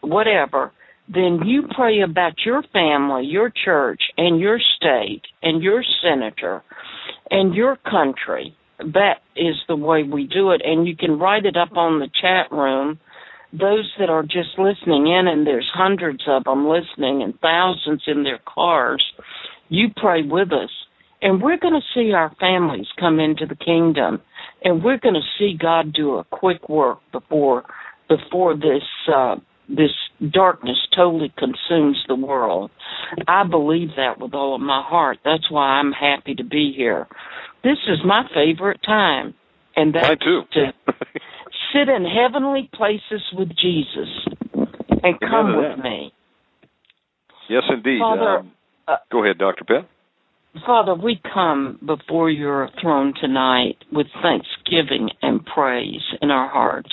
whatever, 0.00 0.72
then 1.06 1.40
you 1.44 1.64
pray 1.76 2.00
about 2.00 2.32
your 2.46 2.62
family, 2.72 3.26
your 3.26 3.52
church, 3.64 4.00
and 4.16 4.40
your 4.40 4.58
state, 4.76 5.20
and 5.42 5.62
your 5.62 5.84
senator, 6.02 6.62
and 7.30 7.54
your 7.54 7.76
country. 7.76 8.56
That 8.78 9.18
is 9.36 9.56
the 9.68 9.76
way 9.76 10.02
we 10.02 10.26
do 10.26 10.52
it. 10.52 10.62
And 10.64 10.88
you 10.88 10.96
can 10.96 11.18
write 11.18 11.44
it 11.44 11.58
up 11.58 11.76
on 11.76 12.00
the 12.00 12.08
chat 12.20 12.50
room. 12.50 12.98
Those 13.52 13.92
that 13.98 14.08
are 14.08 14.22
just 14.22 14.58
listening 14.58 15.08
in, 15.08 15.28
and 15.28 15.46
there's 15.46 15.70
hundreds 15.74 16.22
of 16.26 16.44
them 16.44 16.66
listening 16.66 17.22
and 17.22 17.38
thousands 17.40 18.02
in 18.06 18.24
their 18.24 18.40
cars, 18.46 19.04
you 19.68 19.88
pray 19.94 20.22
with 20.22 20.52
us. 20.52 20.70
And 21.22 21.42
we're 21.42 21.58
going 21.58 21.74
to 21.74 21.86
see 21.94 22.12
our 22.12 22.34
families 22.40 22.86
come 22.98 23.20
into 23.20 23.46
the 23.46 23.56
kingdom. 23.56 24.20
And 24.66 24.82
we're 24.82 24.98
going 24.98 25.14
to 25.14 25.20
see 25.38 25.56
God 25.56 25.92
do 25.92 26.16
a 26.16 26.24
quick 26.24 26.68
work 26.68 26.98
before 27.12 27.62
before 28.08 28.56
this 28.56 28.82
uh, 29.14 29.36
this 29.68 29.92
darkness 30.32 30.76
totally 30.94 31.32
consumes 31.38 32.02
the 32.08 32.16
world. 32.16 32.72
I 33.28 33.44
believe 33.44 33.90
that 33.96 34.18
with 34.18 34.34
all 34.34 34.56
of 34.56 34.60
my 34.60 34.82
heart. 34.84 35.18
That's 35.24 35.48
why 35.52 35.78
I'm 35.78 35.92
happy 35.92 36.34
to 36.34 36.42
be 36.42 36.72
here. 36.76 37.06
This 37.62 37.78
is 37.86 37.98
my 38.04 38.24
favorite 38.34 38.80
time, 38.84 39.34
and 39.76 39.94
that's 39.94 40.20
to 40.20 40.72
sit 41.72 41.88
in 41.88 42.04
heavenly 42.04 42.68
places 42.74 43.22
with 43.34 43.50
Jesus 43.50 44.08
and 45.04 45.20
come 45.20 45.58
with 45.58 45.78
me. 45.78 46.12
yes, 47.48 47.62
indeed. 47.70 48.00
Father, 48.00 48.38
Um, 48.38 48.52
uh, 48.88 48.96
go 49.12 49.22
ahead, 49.22 49.38
Dr. 49.38 49.62
Pat. 49.62 49.88
Father, 50.64 50.94
we 50.94 51.20
come 51.34 51.78
before 51.84 52.30
your 52.30 52.70
throne 52.80 53.12
tonight 53.20 53.76
with 53.92 54.06
thanksgiving 54.22 55.10
and 55.20 55.44
praise 55.44 56.02
in 56.22 56.30
our 56.30 56.48
hearts. 56.48 56.90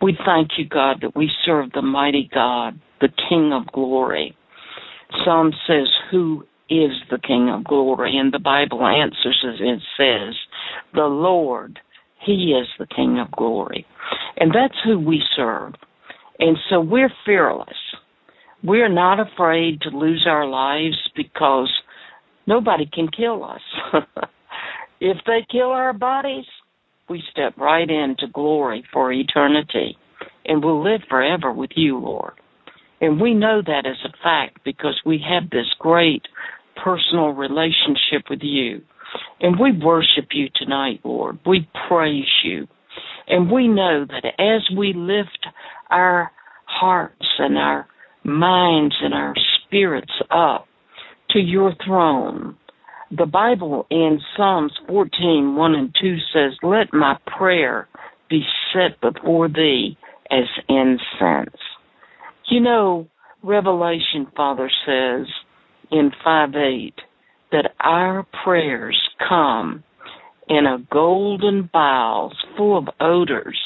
We 0.00 0.16
thank 0.24 0.50
you, 0.58 0.68
God, 0.68 0.98
that 1.02 1.16
we 1.16 1.30
serve 1.44 1.72
the 1.72 1.82
mighty 1.82 2.28
God, 2.32 2.78
the 3.00 3.08
King 3.28 3.52
of 3.52 3.72
glory. 3.72 4.36
Psalm 5.24 5.52
says, 5.66 5.88
Who 6.10 6.44
is 6.68 6.90
the 7.10 7.18
King 7.18 7.50
of 7.50 7.64
glory? 7.64 8.16
And 8.16 8.32
the 8.32 8.38
Bible 8.38 8.86
answers 8.86 9.42
it 9.42 9.82
says, 9.96 10.34
The 10.94 11.02
Lord, 11.02 11.78
He 12.24 12.54
is 12.54 12.68
the 12.78 12.86
King 12.86 13.18
of 13.18 13.30
glory. 13.32 13.86
And 14.36 14.52
that's 14.54 14.78
who 14.84 14.98
we 14.98 15.22
serve. 15.34 15.74
And 16.38 16.56
so 16.68 16.80
we're 16.80 17.12
fearless. 17.24 17.68
We're 18.62 18.88
not 18.88 19.18
afraid 19.18 19.80
to 19.82 19.96
lose 19.96 20.26
our 20.28 20.46
lives 20.46 20.96
because 21.16 21.70
nobody 22.46 22.88
can 22.92 23.08
kill 23.08 23.44
us. 23.44 23.60
if 25.00 25.18
they 25.26 25.46
kill 25.50 25.70
our 25.70 25.92
bodies, 25.92 26.46
we 27.08 27.22
step 27.30 27.56
right 27.56 27.88
into 27.88 28.26
glory 28.32 28.84
for 28.92 29.12
eternity 29.12 29.96
and 30.44 30.64
we'll 30.64 30.82
live 30.82 31.02
forever 31.08 31.52
with 31.52 31.70
you, 31.74 31.98
Lord. 31.98 32.34
And 33.00 33.20
we 33.20 33.34
know 33.34 33.62
that 33.64 33.86
as 33.86 33.96
a 34.04 34.16
fact 34.22 34.58
because 34.64 35.00
we 35.04 35.24
have 35.28 35.50
this 35.50 35.66
great 35.78 36.22
personal 36.82 37.30
relationship 37.30 38.30
with 38.30 38.40
you. 38.42 38.82
And 39.40 39.58
we 39.58 39.72
worship 39.72 40.28
you 40.32 40.48
tonight, 40.54 41.00
Lord. 41.04 41.38
We 41.44 41.68
praise 41.88 42.30
you. 42.44 42.66
And 43.26 43.50
we 43.50 43.68
know 43.68 44.06
that 44.06 44.24
as 44.38 44.76
we 44.76 44.92
lift 44.94 45.46
our 45.90 46.30
hearts 46.64 47.26
and 47.38 47.58
our 47.58 47.86
minds 48.24 48.94
and 49.02 49.12
our 49.14 49.34
spirits 49.66 50.12
up 50.30 50.66
to 51.32 51.38
your 51.38 51.74
throne, 51.84 52.56
the 53.10 53.26
Bible 53.26 53.86
in 53.90 54.20
Psalms 54.36 54.72
14, 54.88 55.54
1 55.54 55.74
and 55.74 55.94
2 56.00 56.16
says, 56.32 56.52
Let 56.62 56.92
my 56.92 57.16
prayer 57.38 57.88
be 58.30 58.42
set 58.72 59.00
before 59.00 59.48
thee 59.48 59.96
as 60.30 60.44
incense. 60.68 61.60
You 62.50 62.60
know, 62.60 63.08
Revelation, 63.42 64.26
Father 64.36 64.70
says 64.86 65.26
in 65.90 66.10
5 66.24 66.54
8, 66.54 66.94
that 67.52 67.72
our 67.80 68.26
prayers 68.44 68.98
come 69.28 69.84
in 70.48 70.66
a 70.66 70.78
golden 70.90 71.68
vials 71.72 72.34
full 72.56 72.78
of 72.78 72.88
odors 73.00 73.58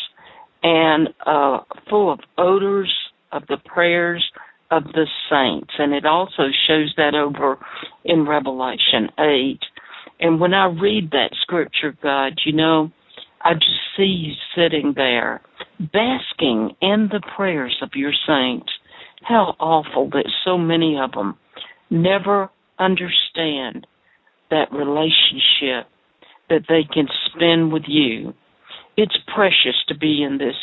and 0.62 1.08
uh, 1.24 1.58
full 1.88 2.12
of 2.12 2.20
odors 2.36 2.92
of 3.32 3.42
the 3.48 3.58
prayers 3.64 4.24
of 4.70 4.84
the 4.84 5.06
saints. 5.30 5.74
And 5.78 5.92
it 5.92 6.04
also 6.04 6.44
shows 6.66 6.94
that 6.96 7.14
over 7.14 7.58
in 8.04 8.26
Revelation 8.26 9.08
8. 9.18 9.58
And 10.20 10.40
when 10.40 10.54
I 10.54 10.66
read 10.66 11.10
that 11.10 11.30
scripture, 11.42 11.96
God, 12.02 12.40
you 12.44 12.52
know, 12.52 12.90
I 13.42 13.54
just 13.54 13.66
see 13.96 14.04
you 14.04 14.32
sitting 14.54 14.94
there 14.96 15.40
basking 15.78 16.74
in 16.80 17.08
the 17.10 17.20
prayers 17.36 17.76
of 17.82 17.90
your 17.94 18.12
saints. 18.26 18.72
How 19.22 19.54
awful 19.58 20.10
that 20.10 20.30
so 20.44 20.56
many 20.56 20.98
of 20.98 21.12
them 21.12 21.36
never 21.90 22.50
understand 22.78 23.86
that 24.50 24.72
relationship 24.72 25.88
that 26.48 26.64
they 26.68 26.82
can 26.92 27.08
spend 27.26 27.72
with 27.72 27.84
you. 27.86 28.34
It's 28.96 29.16
precious 29.34 29.76
to 29.88 29.96
be 29.96 30.22
in 30.22 30.38
this 30.38 30.54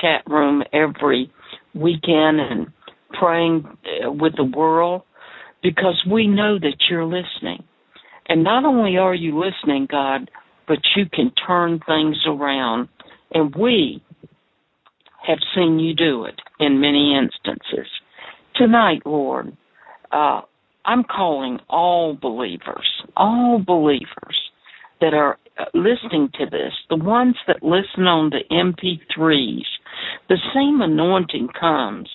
chat 0.00 0.22
room 0.26 0.62
every 0.72 1.30
weekend 1.74 2.40
and 2.40 2.72
praying 3.18 3.64
uh, 4.04 4.10
with 4.12 4.36
the 4.36 4.44
world 4.44 5.02
because 5.62 6.02
we 6.10 6.26
know 6.26 6.58
that 6.58 6.76
you're 6.90 7.04
listening. 7.04 7.64
And 8.28 8.44
not 8.44 8.64
only 8.64 8.96
are 8.96 9.14
you 9.14 9.38
listening, 9.38 9.86
God, 9.90 10.30
but 10.66 10.78
you 10.96 11.06
can 11.12 11.32
turn 11.46 11.80
things 11.86 12.16
around. 12.26 12.88
And 13.32 13.54
we 13.54 14.02
have 15.26 15.38
seen 15.54 15.78
you 15.78 15.94
do 15.94 16.24
it 16.24 16.40
in 16.58 16.80
many 16.80 17.16
instances. 17.16 17.90
Tonight, 18.56 19.02
Lord, 19.04 19.56
uh, 20.10 20.42
I'm 20.84 21.04
calling 21.04 21.58
all 21.68 22.14
believers, 22.20 23.02
all 23.16 23.62
believers 23.64 24.36
that 25.00 25.14
are 25.14 25.38
uh, 25.58 25.64
listening 25.74 26.30
to 26.38 26.46
this, 26.46 26.72
the 26.88 26.96
ones 26.96 27.36
that 27.46 27.62
listen 27.62 28.06
on 28.06 28.30
the 28.30 28.42
MP3s, 28.50 29.64
the 30.28 30.38
same 30.54 30.80
anointing 30.80 31.48
comes 31.58 32.08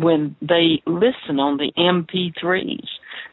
when 0.00 0.36
they 0.40 0.82
listen 0.86 1.38
on 1.38 1.58
the 1.58 1.72
MP3s. 1.78 2.86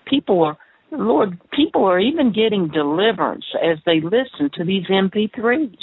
People 0.07 0.43
are, 0.43 0.57
Lord, 0.91 1.39
people 1.51 1.85
are 1.85 1.99
even 1.99 2.33
getting 2.33 2.69
deliverance 2.69 3.45
as 3.61 3.77
they 3.85 4.01
listen 4.01 4.49
to 4.55 4.63
these 4.63 4.85
MP3s. 4.87 5.77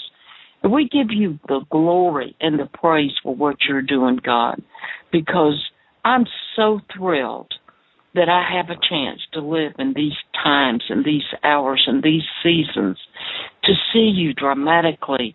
We 0.68 0.88
give 0.88 1.10
you 1.10 1.38
the 1.48 1.60
glory 1.70 2.36
and 2.40 2.58
the 2.58 2.68
praise 2.72 3.12
for 3.22 3.34
what 3.34 3.56
you're 3.68 3.82
doing, 3.82 4.20
God, 4.24 4.62
because 5.10 5.60
I'm 6.04 6.24
so 6.56 6.80
thrilled 6.96 7.52
that 8.14 8.28
I 8.28 8.44
have 8.56 8.66
a 8.68 8.80
chance 8.88 9.20
to 9.32 9.40
live 9.40 9.72
in 9.78 9.94
these 9.94 10.16
times 10.42 10.84
and 10.88 11.04
these 11.04 11.22
hours 11.42 11.82
and 11.86 12.02
these 12.02 12.22
seasons 12.42 12.98
to 13.64 13.72
see 13.92 14.10
you 14.14 14.34
dramatically 14.34 15.34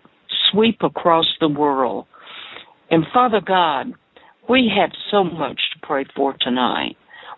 sweep 0.52 0.78
across 0.82 1.26
the 1.40 1.49
world. 1.49 2.06
And 2.91 3.06
Father 3.14 3.41
God, 3.45 3.94
we 4.49 4.72
have 4.76 4.91
so 5.11 5.24
much 5.24 5.60
to 5.74 5.80
pray 5.86 6.06
for 6.15 6.36
tonight. 6.40 6.95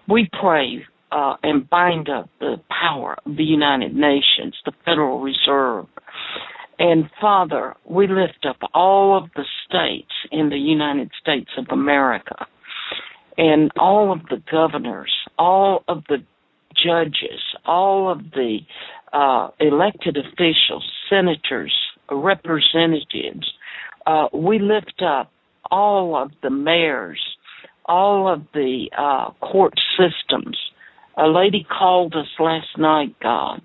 We 0.08 0.30
pray 0.40 0.86
uh, 1.12 1.36
and 1.44 1.70
bind 1.70 2.10
up 2.10 2.30
the 2.40 2.58
power 2.70 3.18
of 3.26 3.36
the 3.36 3.44
United 3.44 3.96
Nations, 3.96 4.56
the 4.66 4.74
Federal 4.86 5.20
Reserve. 5.20 5.88
And 6.78 7.10
Father, 7.20 7.76
we 7.86 8.08
lift 8.08 8.46
up 8.48 8.58
all 8.74 9.18
of 9.18 9.30
the 9.36 9.46
states 9.66 10.12
in 10.32 10.50
the 10.50 10.58
United 10.58 11.12
States 11.22 11.50
of 11.58 11.66
America 11.72 12.46
and 13.38 13.72
all 13.78 14.12
of 14.12 14.20
the 14.30 14.42
governors, 14.52 15.12
all 15.38 15.84
of 15.88 16.04
the 16.10 16.18
judges, 16.76 17.42
all 17.66 18.12
of 18.12 18.20
the 18.32 18.60
uh, 19.12 19.50
elected 19.60 20.18
officials, 20.18 20.90
senators, 21.10 21.74
representatives. 22.12 23.52
Uh, 24.06 24.28
we 24.34 24.60
lift 24.60 25.02
up 25.02 25.32
all 25.72 26.16
of 26.16 26.32
the 26.42 26.50
mayors, 26.50 27.22
all 27.86 28.32
of 28.32 28.44
the 28.54 28.90
uh, 28.98 29.32
court 29.46 29.74
systems. 29.98 30.58
A 31.18 31.28
lady 31.28 31.66
called 31.70 32.16
us 32.16 32.28
last 32.40 32.78
night, 32.78 33.16
God, 33.22 33.62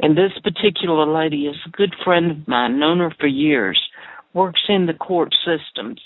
and 0.00 0.16
this 0.16 0.32
particular 0.42 1.06
lady 1.06 1.46
is 1.46 1.56
a 1.66 1.70
good 1.70 1.94
friend 2.04 2.30
of 2.30 2.48
mine, 2.48 2.78
known 2.78 2.98
her 2.98 3.12
for 3.18 3.26
years, 3.26 3.80
works 4.32 4.62
in 4.68 4.86
the 4.86 4.94
court 4.94 5.34
systems. 5.44 6.00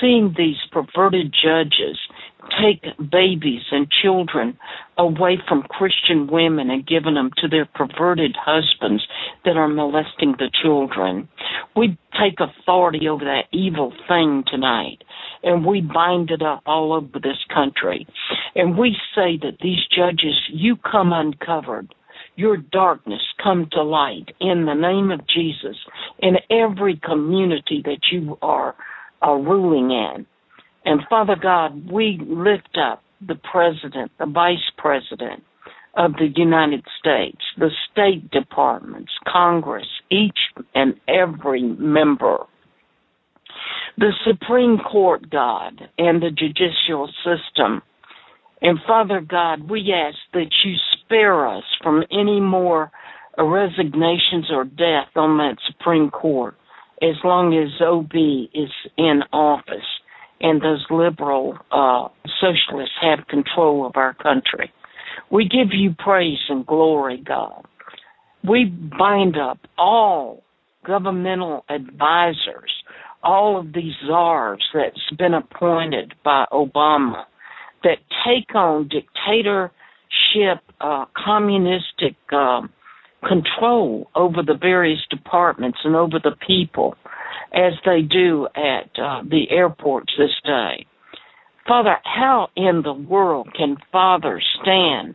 Seeing 0.00 0.34
these 0.36 0.56
perverted 0.72 1.32
judges 1.32 1.98
take 2.62 2.84
babies 3.10 3.62
and 3.70 3.88
children 4.02 4.58
away 4.98 5.38
from 5.48 5.62
Christian 5.62 6.28
women 6.28 6.70
and 6.70 6.86
giving 6.86 7.14
them 7.14 7.30
to 7.38 7.48
their 7.48 7.66
perverted 7.66 8.36
husbands 8.38 9.06
that 9.44 9.56
are 9.56 9.68
molesting 9.68 10.36
the 10.38 10.50
children. 10.62 11.28
We 11.74 11.98
take 12.20 12.38
authority 12.40 13.08
over 13.08 13.24
that 13.24 13.44
evil 13.52 13.92
thing 14.08 14.44
tonight 14.46 15.02
and 15.42 15.64
we 15.64 15.80
bind 15.80 16.30
it 16.30 16.42
up 16.42 16.62
all 16.66 16.92
over 16.92 17.18
this 17.20 17.38
country. 17.52 18.06
And 18.54 18.76
we 18.76 18.96
say 19.14 19.38
that 19.42 19.58
these 19.62 19.80
judges, 19.94 20.34
you 20.52 20.76
come 20.76 21.12
uncovered. 21.12 21.94
Your 22.36 22.56
darkness 22.56 23.22
come 23.42 23.68
to 23.72 23.82
light 23.82 24.34
in 24.40 24.66
the 24.66 24.74
name 24.74 25.10
of 25.10 25.20
Jesus 25.26 25.76
in 26.18 26.36
every 26.50 27.00
community 27.02 27.82
that 27.84 28.00
you 28.12 28.38
are, 28.42 28.74
are 29.22 29.40
ruling 29.40 29.90
in. 29.90 30.26
And 30.84 31.00
Father 31.10 31.36
God, 31.40 31.90
we 31.90 32.20
lift 32.24 32.78
up 32.78 33.02
the 33.26 33.34
president, 33.34 34.12
the 34.18 34.26
vice 34.26 34.70
president 34.78 35.42
of 35.96 36.12
the 36.14 36.28
United 36.36 36.84
States, 36.98 37.40
the 37.58 37.70
state 37.90 38.30
departments, 38.30 39.10
Congress, 39.26 39.86
each 40.10 40.38
and 40.74 40.94
every 41.08 41.62
member, 41.62 42.38
the 43.96 44.12
Supreme 44.26 44.78
Court, 44.78 45.30
God, 45.30 45.88
and 45.98 46.22
the 46.22 46.30
judicial 46.30 47.08
system. 47.24 47.82
And 48.60 48.78
Father 48.86 49.20
God, 49.20 49.70
we 49.70 49.92
ask 49.92 50.18
that 50.34 50.50
you 50.64 50.74
spare 51.02 51.48
us 51.48 51.64
from 51.82 52.04
any 52.12 52.40
more 52.40 52.90
resignations 53.38 54.50
or 54.50 54.64
death 54.64 55.08
on 55.14 55.38
that 55.38 55.56
Supreme 55.66 56.10
Court 56.10 56.56
as 57.02 57.16
long 57.24 57.54
as 57.54 57.80
OB 57.80 58.12
is 58.54 58.70
in 58.96 59.22
office 59.32 59.86
and 60.40 60.60
those 60.60 60.84
liberal 60.90 61.56
uh, 61.70 62.08
socialists 62.40 62.94
have 63.00 63.26
control 63.28 63.86
of 63.86 63.92
our 63.96 64.14
country. 64.14 64.72
We 65.30 65.48
give 65.48 65.68
you 65.72 65.94
praise 65.98 66.38
and 66.48 66.66
glory, 66.66 67.22
God. 67.24 67.64
We 68.46 68.66
bind 68.66 69.36
up 69.36 69.58
all 69.78 70.42
governmental 70.86 71.64
advisors, 71.68 72.72
all 73.22 73.58
of 73.58 73.72
these 73.72 73.94
czars 74.06 74.62
that's 74.72 75.16
been 75.18 75.34
appointed 75.34 76.14
by 76.24 76.44
Obama 76.52 77.24
that 77.82 77.98
take 78.24 78.54
on 78.54 78.88
dictatorship, 78.88 80.62
uh, 80.80 81.06
communistic 81.24 82.16
uh, 82.32 82.60
control 83.26 84.10
over 84.14 84.42
the 84.42 84.56
various 84.60 85.00
departments 85.10 85.78
and 85.84 85.96
over 85.96 86.18
the 86.22 86.36
people 86.46 86.94
as 87.52 87.72
they 87.84 88.02
do 88.02 88.46
at 88.54 88.90
uh, 89.02 89.22
the 89.22 89.50
airports 89.50 90.12
this 90.18 90.30
day. 90.44 90.86
Father, 91.66 91.96
how 92.04 92.48
in 92.56 92.82
the 92.82 92.92
world 92.92 93.48
can 93.56 93.76
fathers 93.90 94.46
stand 94.62 95.14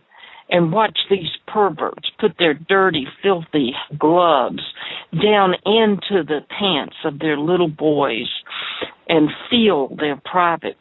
and 0.49 0.73
watch 0.73 0.97
these 1.09 1.29
perverts 1.47 2.09
put 2.19 2.33
their 2.37 2.53
dirty, 2.53 3.07
filthy 3.23 3.71
gloves 3.97 4.61
down 5.21 5.53
into 5.65 6.23
the 6.23 6.41
pants 6.59 6.95
of 7.05 7.19
their 7.19 7.37
little 7.37 7.69
boys 7.69 8.29
and 9.07 9.29
feel 9.49 9.95
their 9.95 10.21
privates 10.25 10.79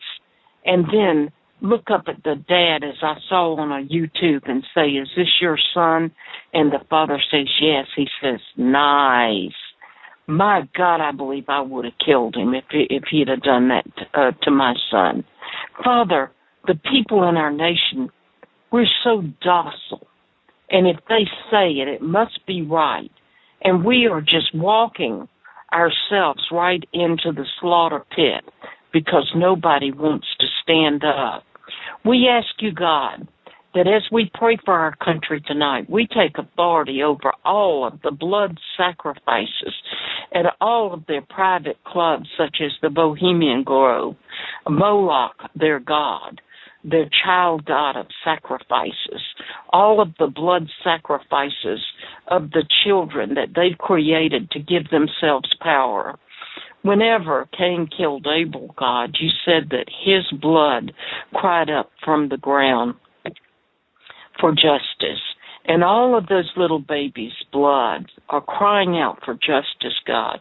and 0.64 0.84
then 0.86 1.30
look 1.62 1.90
up 1.92 2.04
at 2.08 2.22
the 2.22 2.36
dad 2.48 2.86
as 2.86 2.96
I 3.02 3.14
saw 3.28 3.56
on 3.56 3.70
a 3.70 3.86
YouTube 3.86 4.48
and 4.48 4.64
say, 4.74 4.88
Is 4.88 5.08
this 5.16 5.28
your 5.40 5.58
son? 5.74 6.12
And 6.52 6.72
the 6.72 6.84
father 6.88 7.20
says, 7.30 7.48
Yes. 7.60 7.86
He 7.96 8.06
says, 8.22 8.40
Nice 8.56 9.52
my 10.30 10.62
God, 10.76 11.00
I 11.00 11.12
believe 11.12 11.44
I 11.48 11.60
would 11.60 11.84
have 11.84 11.94
killed 12.04 12.36
him 12.36 12.54
if 12.54 12.64
if 12.70 13.04
he'd 13.10 13.28
have 13.28 13.42
done 13.42 13.68
that 13.68 13.86
uh, 14.14 14.30
to 14.42 14.50
my 14.50 14.74
son. 14.90 15.24
Father, 15.84 16.30
the 16.66 16.78
people 16.90 17.28
in 17.28 17.36
our 17.36 17.50
nation, 17.50 18.10
we're 18.70 18.86
so 19.02 19.22
docile, 19.42 20.06
and 20.70 20.86
if 20.86 20.96
they 21.08 21.24
say 21.50 21.72
it, 21.72 21.88
it 21.88 22.02
must 22.02 22.46
be 22.46 22.62
right, 22.62 23.10
and 23.62 23.84
we 23.84 24.06
are 24.06 24.20
just 24.20 24.54
walking 24.54 25.28
ourselves 25.72 26.46
right 26.52 26.84
into 26.92 27.32
the 27.32 27.44
slaughter 27.60 28.04
pit 28.10 28.44
because 28.92 29.30
nobody 29.36 29.92
wants 29.92 30.26
to 30.38 30.46
stand 30.62 31.02
up. 31.04 31.44
We 32.04 32.28
ask 32.28 32.48
you, 32.60 32.72
God, 32.72 33.28
that 33.74 33.86
as 33.86 34.02
we 34.10 34.30
pray 34.34 34.58
for 34.64 34.74
our 34.74 34.96
country 34.96 35.42
tonight, 35.46 35.88
we 35.88 36.06
take 36.06 36.38
authority 36.38 37.02
over 37.02 37.32
all 37.44 37.86
of 37.86 38.00
the 38.02 38.10
blood 38.10 38.58
sacrifices 38.76 39.74
at 40.34 40.56
all 40.60 40.92
of 40.94 41.06
their 41.06 41.22
private 41.22 41.76
clubs, 41.84 42.26
such 42.36 42.56
as 42.64 42.72
the 42.82 42.90
Bohemian 42.90 43.62
Grove, 43.62 44.16
Moloch, 44.68 45.36
their 45.54 45.78
god, 45.78 46.40
their 46.82 47.08
child 47.24 47.64
god 47.66 47.96
of 47.96 48.06
sacrifices, 48.24 49.22
all 49.70 50.00
of 50.00 50.08
the 50.18 50.26
blood 50.26 50.66
sacrifices 50.82 51.80
of 52.28 52.50
the 52.52 52.64
children 52.84 53.34
that 53.34 53.48
they've 53.54 53.78
created 53.78 54.50
to 54.50 54.58
give 54.58 54.88
themselves 54.90 55.54
power. 55.60 56.18
Whenever 56.82 57.48
Cain 57.56 57.88
killed 57.94 58.26
Abel, 58.26 58.74
God, 58.78 59.16
you 59.20 59.28
said 59.44 59.70
that 59.70 59.86
his 60.04 60.24
blood 60.40 60.92
cried 61.34 61.68
up 61.68 61.90
from 62.04 62.28
the 62.28 62.38
ground 62.38 62.94
for 64.40 64.52
justice. 64.52 65.20
And 65.66 65.84
all 65.84 66.16
of 66.16 66.26
those 66.26 66.50
little 66.56 66.78
babies' 66.78 67.32
blood 67.52 68.06
are 68.30 68.40
crying 68.40 68.96
out 68.96 69.18
for 69.24 69.34
justice, 69.34 69.98
God. 70.06 70.40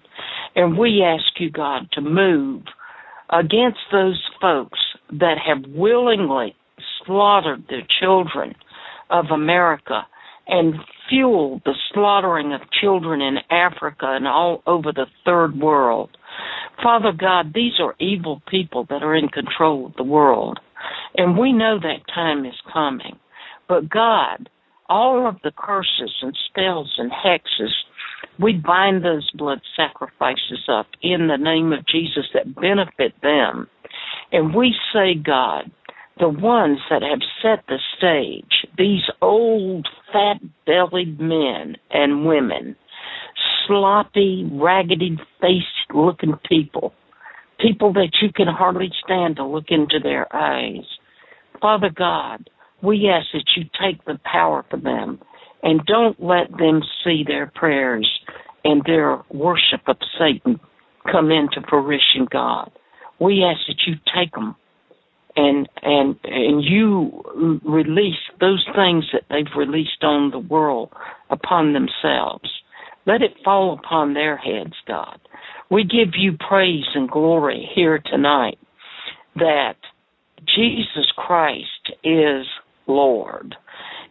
And 0.56 0.78
we 0.78 1.03
ask 1.03 1.40
you, 1.40 1.52
God, 1.52 1.90
to 1.94 2.02
move 2.02 2.64
against 3.30 3.80
those 3.91 4.22
folks 4.41 4.80
that 5.11 5.36
have 5.45 5.70
willingly 5.70 6.56
slaughtered 7.06 7.66
the 7.68 7.82
children 7.99 8.56
of 9.10 9.26
America 9.32 10.07
and 10.48 10.76
fueled 11.10 11.61
the 11.66 11.76
slaughtering 11.94 12.53
of 12.53 12.61
children 12.82 13.22
in 13.22 13.38
Africa 13.52 14.07
and 14.16 14.28
all 14.28 14.64
over 14.66 14.91
the 14.91 15.06
third 15.26 15.60
world. 15.60 16.10
Father 16.82 17.12
God, 17.12 17.54
these 17.54 17.74
are 17.80 17.96
evil 18.00 18.42
people 18.50 18.86
that 18.90 19.04
are 19.04 19.16
in 19.16 19.28
control 19.28 19.88
of 19.88 19.96
the 19.96 20.04
world. 20.04 20.60
And 21.16 21.38
we 21.38 21.52
know 21.52 21.80
that 21.80 22.14
time 22.14 22.46
is 22.46 22.54
coming. 22.72 23.18
But 23.68 23.90
God, 23.90 24.50
all 24.88 25.28
of 25.28 25.36
the 25.44 25.52
curses 25.56 26.14
and 26.22 26.36
spells 26.50 26.94
and 26.98 27.12
hexes, 27.12 27.72
we 28.40 28.54
bind 28.54 29.04
those 29.04 29.30
blood 29.36 29.62
sacrifices 29.76 30.68
up 30.72 30.88
in 31.02 31.28
the 31.28 31.38
name 31.38 31.74
of 31.74 31.86
Jesus 31.86 32.26
that 32.34 32.56
benefit 32.56 33.14
them. 33.22 33.68
And 34.32 34.56
we 34.56 34.74
say, 34.94 35.14
God, 35.16 35.72
the 36.20 36.30
ones 36.30 36.80
that 36.90 37.02
have 37.02 37.22
set 37.42 37.66
the 37.68 37.80
stage, 37.98 38.68
these 38.78 39.04
old, 39.22 39.88
fat 40.12 40.42
bellied 40.66 41.20
men 41.20 41.78
and 41.92 42.26
women, 42.26 42.76
sloppy, 43.68 44.50
raggedy 44.52 45.18
faced 45.40 45.66
looking 45.94 46.36
people, 46.48 46.94
people 47.60 47.94
that 47.94 48.11
you 48.22 48.32
can 48.34 48.48
hardly 48.48 48.90
stand 49.03 49.38
to 49.38 49.45
look 49.45 49.66
into 49.70 49.99
their 50.02 50.34
eyes. 50.36 50.86
Father 51.61 51.90
God, 51.94 52.49
we 52.82 53.10
ask 53.10 53.28
that 53.34 53.45
you 53.56 53.64
take 53.82 54.03
the 54.06 54.20
power 54.24 54.66
from 54.70 54.84
them 54.84 55.20
and 55.64 55.86
don't 55.86 56.22
let 56.22 56.49
them 56.57 56.82
see 57.03 57.24
their 57.26 57.52
prayers 57.53 58.10
and 58.64 58.82
their 58.86 59.22
worship 59.30 59.82
of 59.88 59.98
Satan 60.18 60.60
come 61.11 61.32
into 61.32 61.61
fruition, 61.70 62.28
God. 62.30 62.72
We 63.20 63.44
ask 63.44 63.60
that 63.68 63.82
you 63.86 63.95
take 64.16 64.32
them 64.32 64.56
and 65.36 65.70
and 65.82 66.16
and 66.24 66.64
you 66.64 67.60
release 67.64 68.20
those 68.40 68.66
things 68.76 69.06
that 69.14 69.24
they've 69.30 69.56
released 69.57 70.03
on 70.03 70.32
the 70.32 70.40
world 70.40 70.91
upon 71.30 71.74
themselves. 71.74 72.49
Let 73.06 73.22
it 73.22 73.32
fall 73.44 73.74
upon 73.74 74.14
their 74.14 74.38
heads, 74.38 74.74
God. 74.88 75.20
We 75.70 75.84
give 75.84 76.16
you 76.18 76.34
praise 76.38 76.86
and 76.96 77.10
glory 77.10 77.70
here 77.76 78.00
tonight 78.04 78.58
that 79.36 79.76
Jesus 80.56 81.12
Christ 81.16 81.94
is 82.04 82.46
Lord. 82.88 83.56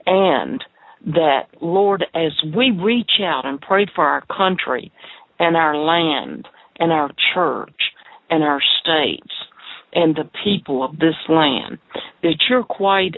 And 0.06 0.64
that, 1.06 1.46
Lord, 1.60 2.04
as 2.14 2.32
we 2.56 2.70
reach 2.70 3.20
out 3.22 3.44
and 3.44 3.60
pray 3.60 3.86
for 3.94 4.04
our 4.04 4.24
country 4.26 4.92
and 5.38 5.56
our 5.56 5.76
land 5.76 6.46
and 6.78 6.92
our 6.92 7.10
church 7.34 7.80
and 8.30 8.42
our 8.42 8.60
states 8.80 9.32
and 9.92 10.14
the 10.14 10.30
people 10.44 10.84
of 10.84 10.98
this 10.98 11.16
land, 11.28 11.78
that 12.22 12.36
you're 12.48 12.64
quite 12.64 13.16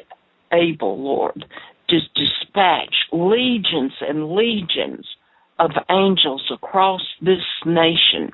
able, 0.53 1.03
Lord, 1.03 1.45
to 1.89 1.99
dispatch 2.15 2.95
legions 3.13 3.93
and 4.01 4.33
legions 4.33 5.07
of 5.61 5.71
angels 5.91 6.43
across 6.53 7.03
this 7.21 7.45
nation 7.67 8.33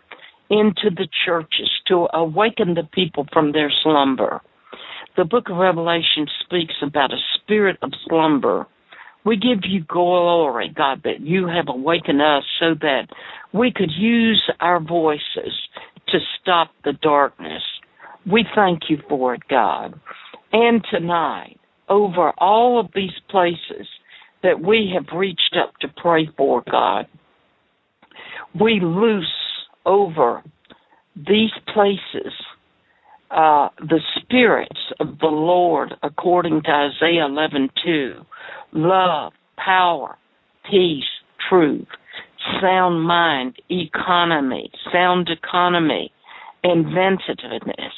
into 0.48 0.90
the 0.90 1.08
churches 1.26 1.68
to 1.88 2.06
awaken 2.14 2.74
the 2.74 2.88
people 2.92 3.26
from 3.32 3.52
their 3.52 3.70
slumber. 3.82 4.40
The 5.16 5.24
book 5.24 5.48
of 5.50 5.56
Revelation 5.56 6.26
speaks 6.44 6.74
about 6.82 7.12
a 7.12 7.18
spirit 7.34 7.78
of 7.82 7.90
slumber. 8.06 8.66
We 9.24 9.36
give 9.36 9.68
you 9.68 9.82
glory, 9.82 10.72
God, 10.74 11.02
that 11.02 11.20
you 11.20 11.48
have 11.48 11.66
awakened 11.68 12.22
us 12.22 12.44
so 12.60 12.74
that 12.80 13.08
we 13.52 13.72
could 13.74 13.90
use 13.90 14.42
our 14.60 14.78
voices 14.80 15.52
to 16.08 16.18
stop 16.40 16.70
the 16.84 16.92
darkness. 16.92 17.62
We 18.30 18.44
thank 18.54 18.82
you 18.88 18.98
for 19.08 19.34
it, 19.34 19.42
God. 19.48 19.98
And 20.52 20.84
tonight, 20.90 21.58
over 21.88 22.30
all 22.38 22.78
of 22.78 22.88
these 22.94 23.18
places 23.28 23.88
that 24.46 24.64
we 24.64 24.92
have 24.94 25.18
reached 25.18 25.56
up 25.60 25.76
to 25.80 25.88
pray 26.00 26.28
for, 26.36 26.62
God, 26.70 27.06
we 28.58 28.80
loose 28.80 29.26
over 29.84 30.42
these 31.16 31.50
places 31.74 32.32
uh, 33.30 33.68
the 33.80 34.00
spirits 34.20 34.78
of 35.00 35.18
the 35.18 35.26
Lord, 35.26 35.94
according 36.04 36.62
to 36.62 36.70
Isaiah 36.70 37.26
11:2, 37.28 38.24
love, 38.72 39.32
power, 39.56 40.16
peace, 40.70 41.04
truth, 41.48 41.88
sound 42.60 43.02
mind, 43.02 43.56
economy, 43.68 44.70
sound 44.92 45.28
economy, 45.28 46.12
inventiveness, 46.62 47.94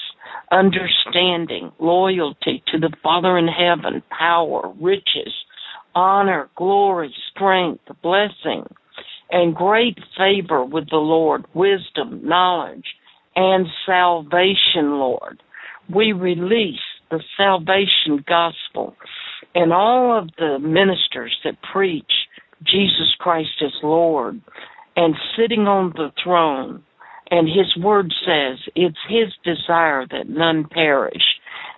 understanding, 0.50 1.72
loyalty 1.78 2.62
to 2.68 2.78
the 2.78 2.92
Father 3.02 3.36
in 3.36 3.48
heaven, 3.48 4.02
power, 4.10 4.72
riches, 4.80 5.34
honor, 5.98 6.48
glory, 6.56 7.12
strength, 7.34 7.82
blessing, 8.02 8.64
and 9.30 9.54
great 9.54 9.98
favor 10.16 10.64
with 10.64 10.88
the 10.90 10.96
Lord, 10.96 11.44
wisdom, 11.54 12.20
knowledge, 12.22 12.84
and 13.34 13.66
salvation, 13.84 14.98
Lord. 14.98 15.42
We 15.92 16.12
release 16.12 16.78
the 17.10 17.20
salvation 17.36 18.24
gospel 18.26 18.94
and 19.54 19.72
all 19.72 20.16
of 20.16 20.28
the 20.38 20.58
ministers 20.60 21.36
that 21.44 21.56
preach 21.72 22.12
Jesus 22.62 23.14
Christ 23.18 23.62
as 23.64 23.72
Lord 23.82 24.40
and 24.96 25.14
sitting 25.36 25.66
on 25.66 25.92
the 25.96 26.10
throne. 26.22 26.84
And 27.30 27.46
his 27.46 27.82
word 27.82 28.12
says 28.24 28.58
it's 28.74 28.96
his 29.08 29.32
desire 29.44 30.06
that 30.10 30.28
none 30.28 30.66
perish 30.70 31.22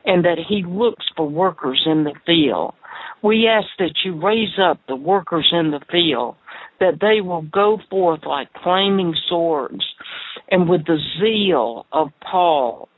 and 0.05 0.25
that 0.25 0.39
he 0.49 0.65
looks 0.67 1.05
for 1.17 1.29
workers 1.29 1.83
in 1.87 2.05
the 2.05 2.15
field. 2.27 2.75
We 3.23 3.47
ask 3.47 3.67
that 3.79 3.95
you 4.05 4.21
raise 4.21 4.59
up 4.63 4.81
the 4.89 4.97
workers 4.97 5.49
in 5.53 5.71
the 5.71 5.81
field, 5.91 6.37
that 6.81 7.01
they 7.01 7.21
will 7.21 7.43
go 7.43 7.79
forth 7.91 8.21
like 8.27 8.49
flaming 8.63 9.15
swords 9.29 9.85
and 10.51 10.69
with 10.69 10.87
the 10.87 10.99
zeal 11.21 11.87
of 11.93 12.09
Paul 12.23 12.89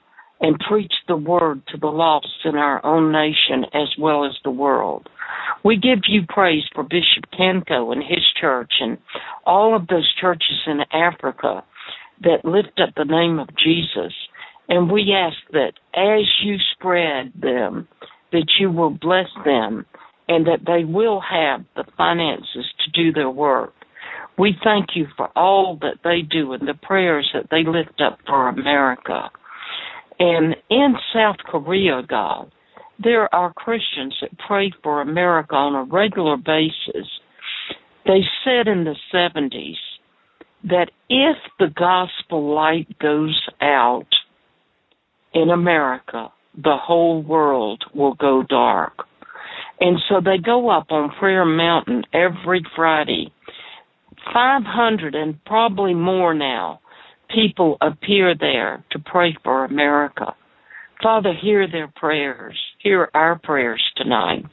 and 0.41 0.59
preach 0.69 0.93
the 1.07 1.17
word 1.17 1.63
to 1.69 1.79
the 1.79 1.87
lost 1.87 2.27
in 2.45 2.57
our 2.57 2.85
own 2.85 3.13
nation 3.13 3.65
as 3.73 3.89
well 3.99 4.25
as 4.25 4.33
the 4.43 4.51
world. 4.51 5.09
We 5.65 5.77
give 5.77 6.01
you 6.09 6.23
praise 6.29 6.65
for 6.75 6.83
Bishop 6.83 7.31
Kenko 7.33 7.93
and 7.93 8.03
his 8.03 8.25
church 8.41 8.73
and 8.81 8.99
all 9.47 9.77
of 9.77 9.87
those 9.87 10.13
churches 10.21 10.67
in 10.67 10.81
Africa 10.93 11.63
that 12.23 12.45
lift 12.45 12.81
up 12.81 12.95
the 12.97 13.05
name 13.05 13.39
of 13.39 13.49
Jesus. 13.57 14.13
And 14.69 14.91
we 14.91 15.13
ask 15.15 15.37
that 15.53 15.73
as 15.95 16.27
you 16.43 16.57
spread 16.75 17.33
them, 17.41 17.89
that 18.33 18.47
you 18.59 18.71
will 18.71 18.91
bless 18.91 19.29
them 19.45 19.87
and 20.29 20.47
that 20.47 20.61
they 20.67 20.85
will 20.85 21.21
have 21.21 21.65
the 21.77 21.85
finances 21.97 22.67
to 22.85 22.91
do 22.91 23.13
their 23.13 23.31
work. 23.31 23.75
We 24.39 24.57
thank 24.65 24.91
you 24.95 25.07
for 25.17 25.29
all 25.37 25.79
that 25.83 25.99
they 26.05 26.23
do 26.23 26.53
and 26.53 26.67
the 26.67 26.75
prayers 26.75 27.31
that 27.35 27.49
they 27.51 27.65
lift 27.65 28.01
up 28.01 28.19
for 28.27 28.49
America. 28.49 29.31
And 30.19 30.57
in 30.71 30.95
South 31.13 31.37
Korea, 31.45 32.03
God, 32.09 32.51
there 33.03 33.33
are 33.35 33.53
Christians 33.53 34.17
that 34.21 34.31
pray 34.47 34.73
for 34.83 35.01
America 35.01 35.55
on 35.55 35.75
a 35.75 35.93
regular 35.93 36.37
basis. 36.37 37.09
They 38.07 38.21
said 38.45 38.69
in 38.69 38.85
the 38.85 38.97
70s 39.13 39.77
that 40.65 40.91
if 41.09 41.37
the 41.59 41.73
gospel 41.77 42.55
light 42.55 42.99
goes 42.99 43.41
out 43.61 44.07
in 45.35 45.51
America, 45.51 46.33
the 46.57 46.77
whole 46.77 47.23
world 47.23 47.85
will 47.95 48.15
go 48.15 48.43
dark. 48.49 48.93
And 49.81 49.99
so 50.09 50.21
they 50.21 50.39
go 50.39 50.71
up 50.71 50.87
on 50.91 51.11
Prayer 51.19 51.45
Mountain 51.45 52.05
every 52.13 52.65
Friday 52.77 53.33
500 54.33 55.15
and 55.15 55.45
probably 55.45 55.95
more 55.95 56.35
now 56.35 56.81
people 57.35 57.79
appear 57.81 58.35
there 58.39 58.85
to 58.93 58.99
pray 58.99 59.37
for 59.43 59.65
America. 59.65 60.35
Father, 61.03 61.33
hear 61.41 61.67
their 61.69 61.89
prayers. 61.89 62.57
Hear 62.79 63.11
our 63.15 63.39
prayers 63.39 63.83
tonight. 63.97 64.45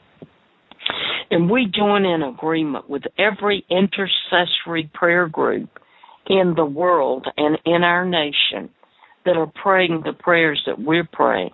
And 1.30 1.48
we 1.48 1.70
join 1.72 2.04
in 2.04 2.22
agreement 2.22 2.90
with 2.90 3.02
every 3.18 3.64
intercessory 3.70 4.90
prayer 4.92 5.28
group 5.28 5.68
in 6.26 6.54
the 6.56 6.64
world 6.64 7.26
and 7.36 7.58
in 7.64 7.84
our 7.84 8.04
nation 8.04 8.70
that 9.24 9.36
are 9.36 9.50
praying 9.62 10.02
the 10.04 10.12
prayers 10.12 10.62
that 10.66 10.78
we're 10.78 11.08
praying. 11.12 11.50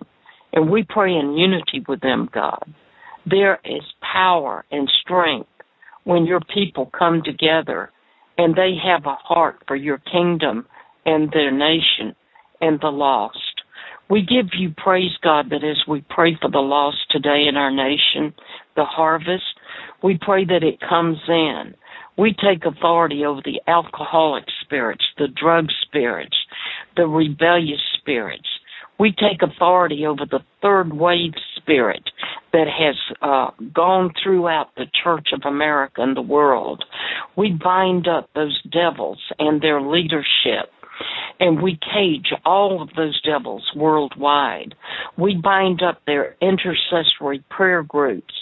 And 0.53 0.69
we 0.69 0.85
pray 0.87 1.13
in 1.13 1.37
unity 1.37 1.83
with 1.87 2.01
them, 2.01 2.29
God. 2.33 2.63
There 3.25 3.59
is 3.65 3.83
power 4.01 4.65
and 4.71 4.89
strength 5.01 5.49
when 6.03 6.25
your 6.25 6.39
people 6.53 6.89
come 6.97 7.21
together 7.23 7.91
and 8.37 8.55
they 8.55 8.75
have 8.83 9.05
a 9.05 9.15
heart 9.15 9.57
for 9.67 9.75
your 9.75 9.97
kingdom 9.97 10.65
and 11.05 11.29
their 11.31 11.51
nation 11.51 12.15
and 12.61 12.79
the 12.79 12.87
lost. 12.87 13.37
We 14.09 14.21
give 14.21 14.51
you 14.57 14.73
praise, 14.77 15.11
God, 15.21 15.49
that 15.49 15.65
as 15.65 15.83
we 15.87 16.05
pray 16.09 16.37
for 16.41 16.49
the 16.49 16.59
lost 16.59 16.97
today 17.11 17.45
in 17.49 17.57
our 17.57 17.71
nation, 17.71 18.33
the 18.75 18.85
harvest, 18.85 19.43
we 20.01 20.17
pray 20.21 20.45
that 20.45 20.63
it 20.63 20.79
comes 20.79 21.17
in. 21.27 21.75
We 22.17 22.33
take 22.33 22.65
authority 22.65 23.25
over 23.25 23.41
the 23.43 23.61
alcoholic 23.67 24.45
spirits, 24.61 25.03
the 25.17 25.27
drug 25.27 25.67
spirits, 25.81 26.37
the 26.97 27.07
rebellious 27.07 27.79
spirits. 27.97 28.47
We 28.99 29.11
take 29.11 29.41
authority 29.43 30.05
over 30.07 30.25
the 30.29 30.39
third 30.61 30.91
wave 30.91 31.33
spirit 31.55 32.03
that 32.51 32.65
has 32.67 32.95
uh, 33.21 33.51
gone 33.73 34.11
throughout 34.23 34.73
the 34.75 34.87
Church 35.03 35.27
of 35.33 35.41
America 35.45 36.01
and 36.01 36.17
the 36.17 36.21
world. 36.21 36.83
We 37.35 37.51
bind 37.51 38.07
up 38.07 38.29
those 38.33 38.59
devils 38.71 39.19
and 39.37 39.61
their 39.61 39.81
leadership. 39.81 40.71
And 41.39 41.61
we 41.61 41.77
cage 41.93 42.33
all 42.43 42.81
of 42.81 42.89
those 42.95 43.21
devils 43.21 43.63
worldwide. 43.75 44.73
We 45.15 45.39
bind 45.41 45.83
up 45.83 46.01
their 46.07 46.35
intercessory 46.41 47.43
prayer 47.51 47.83
groups 47.83 48.33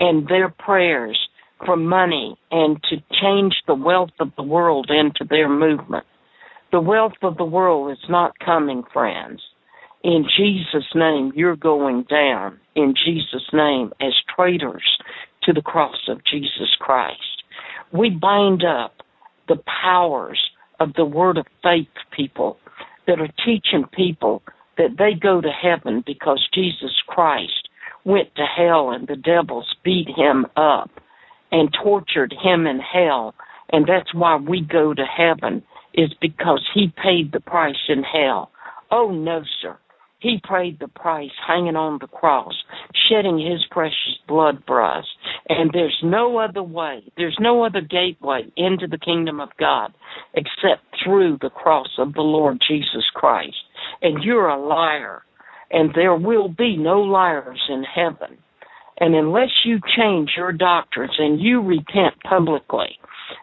and 0.00 0.26
their 0.26 0.48
prayers 0.48 1.18
for 1.66 1.76
money 1.76 2.38
and 2.50 2.82
to 2.84 2.96
change 3.20 3.54
the 3.66 3.74
wealth 3.74 4.12
of 4.20 4.30
the 4.36 4.42
world 4.42 4.90
into 4.90 5.28
their 5.28 5.50
movement. 5.50 6.06
The 6.70 6.80
wealth 6.80 7.14
of 7.22 7.36
the 7.36 7.44
world 7.44 7.90
is 7.92 8.10
not 8.10 8.38
coming, 8.44 8.82
friends. 8.92 9.40
In 10.04 10.26
Jesus' 10.36 10.88
name, 10.94 11.32
you're 11.34 11.56
going 11.56 12.04
down. 12.10 12.60
In 12.74 12.94
Jesus' 12.94 13.48
name, 13.52 13.92
as 14.00 14.12
traitors 14.34 14.98
to 15.44 15.52
the 15.52 15.62
cross 15.62 16.08
of 16.08 16.20
Jesus 16.24 16.76
Christ. 16.78 17.42
We 17.92 18.10
bind 18.10 18.62
up 18.64 18.96
the 19.48 19.62
powers 19.82 20.38
of 20.78 20.92
the 20.94 21.06
word 21.06 21.38
of 21.38 21.46
faith 21.62 21.88
people 22.14 22.58
that 23.06 23.18
are 23.18 23.32
teaching 23.44 23.84
people 23.92 24.42
that 24.76 24.96
they 24.98 25.14
go 25.18 25.40
to 25.40 25.50
heaven 25.50 26.04
because 26.06 26.46
Jesus 26.52 27.02
Christ 27.06 27.68
went 28.04 28.34
to 28.36 28.44
hell 28.44 28.90
and 28.90 29.08
the 29.08 29.16
devils 29.16 29.74
beat 29.82 30.08
him 30.14 30.46
up 30.56 30.90
and 31.50 31.74
tortured 31.82 32.34
him 32.42 32.66
in 32.66 32.78
hell. 32.78 33.34
And 33.70 33.86
that's 33.86 34.14
why 34.14 34.36
we 34.36 34.60
go 34.60 34.92
to 34.94 35.04
heaven 35.04 35.62
is 35.94 36.12
because 36.20 36.66
he 36.74 36.92
paid 37.02 37.32
the 37.32 37.40
price 37.40 37.88
in 37.88 38.02
hell. 38.02 38.50
Oh 38.90 39.10
no, 39.10 39.42
sir. 39.62 39.78
He 40.20 40.40
paid 40.48 40.80
the 40.80 40.88
price 40.88 41.30
hanging 41.46 41.76
on 41.76 41.98
the 42.00 42.08
cross, 42.08 42.54
shedding 43.08 43.38
his 43.38 43.64
precious 43.70 44.18
blood 44.26 44.62
for 44.66 44.82
us. 44.84 45.04
And 45.48 45.70
there's 45.72 45.96
no 46.02 46.38
other 46.38 46.62
way, 46.62 47.04
there's 47.16 47.38
no 47.40 47.64
other 47.64 47.80
gateway 47.80 48.46
into 48.56 48.88
the 48.88 48.98
kingdom 48.98 49.40
of 49.40 49.50
God 49.60 49.92
except 50.34 50.82
through 51.04 51.38
the 51.40 51.50
cross 51.50 51.90
of 51.98 52.14
the 52.14 52.22
Lord 52.22 52.58
Jesus 52.66 53.04
Christ. 53.14 53.56
And 54.02 54.24
you're 54.24 54.48
a 54.48 54.60
liar. 54.60 55.22
And 55.70 55.90
there 55.94 56.16
will 56.16 56.48
be 56.48 56.76
no 56.76 57.00
liars 57.00 57.60
in 57.68 57.84
heaven. 57.84 58.38
And 59.00 59.14
unless 59.14 59.50
you 59.64 59.78
change 59.96 60.30
your 60.36 60.50
doctrines 60.50 61.14
and 61.18 61.40
you 61.40 61.60
repent 61.62 62.14
publicly, 62.24 62.98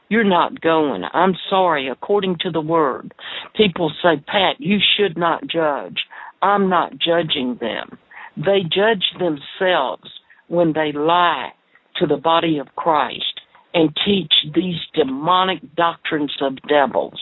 you're 0.09 0.23
not 0.23 0.61
going. 0.61 1.03
I'm 1.13 1.35
sorry, 1.49 1.89
according 1.89 2.37
to 2.41 2.51
the 2.51 2.61
word. 2.61 3.13
People 3.55 3.91
say, 4.01 4.23
Pat, 4.25 4.59
you 4.59 4.77
should 4.97 5.17
not 5.17 5.47
judge. 5.47 5.99
I'm 6.41 6.69
not 6.69 6.93
judging 6.93 7.57
them. 7.59 7.97
They 8.37 8.61
judge 8.63 9.05
themselves 9.19 10.09
when 10.47 10.73
they 10.73 10.91
lie 10.91 11.51
to 11.97 12.05
the 12.05 12.17
body 12.17 12.57
of 12.59 12.75
Christ 12.75 13.41
and 13.73 13.95
teach 14.05 14.33
these 14.53 14.79
demonic 14.93 15.59
doctrines 15.75 16.35
of 16.41 16.55
devils. 16.67 17.19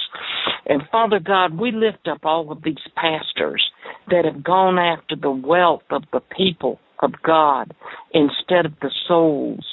And 0.66 0.84
Father 0.92 1.20
God, 1.20 1.60
we 1.60 1.72
lift 1.72 2.08
up 2.08 2.20
all 2.24 2.52
of 2.52 2.64
these 2.64 2.76
pastors 2.96 3.64
that 4.10 4.26
have 4.26 4.44
gone 4.44 4.78
after 4.78 5.16
the 5.16 5.32
wealth 5.32 5.84
of 5.90 6.04
the 6.12 6.22
people 6.36 6.80
of 7.02 7.12
God 7.26 7.74
instead 8.14 8.66
of 8.66 8.74
the 8.82 8.92
souls 9.08 9.66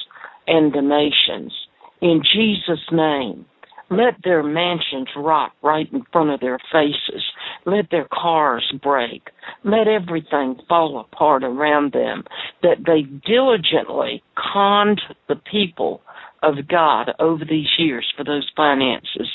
and 0.47 0.73
the 0.73 0.81
nations. 0.81 1.53
In 2.01 2.21
Jesus' 2.33 2.85
name, 2.91 3.45
let 3.91 4.15
their 4.23 4.41
mansions 4.41 5.09
rock 5.17 5.51
right 5.61 5.91
in 5.91 6.03
front 6.13 6.29
of 6.29 6.39
their 6.39 6.57
faces. 6.71 7.23
Let 7.65 7.91
their 7.91 8.07
cars 8.11 8.73
break. 8.81 9.29
Let 9.65 9.87
everything 9.87 10.55
fall 10.69 10.99
apart 10.99 11.43
around 11.43 11.91
them. 11.91 12.23
That 12.63 12.85
they 12.85 13.01
diligently 13.01 14.23
conned 14.53 15.01
the 15.27 15.35
people 15.35 16.01
of 16.41 16.67
God 16.67 17.11
over 17.19 17.43
these 17.45 17.67
years 17.77 18.11
for 18.17 18.23
those 18.23 18.49
finances. 18.55 19.29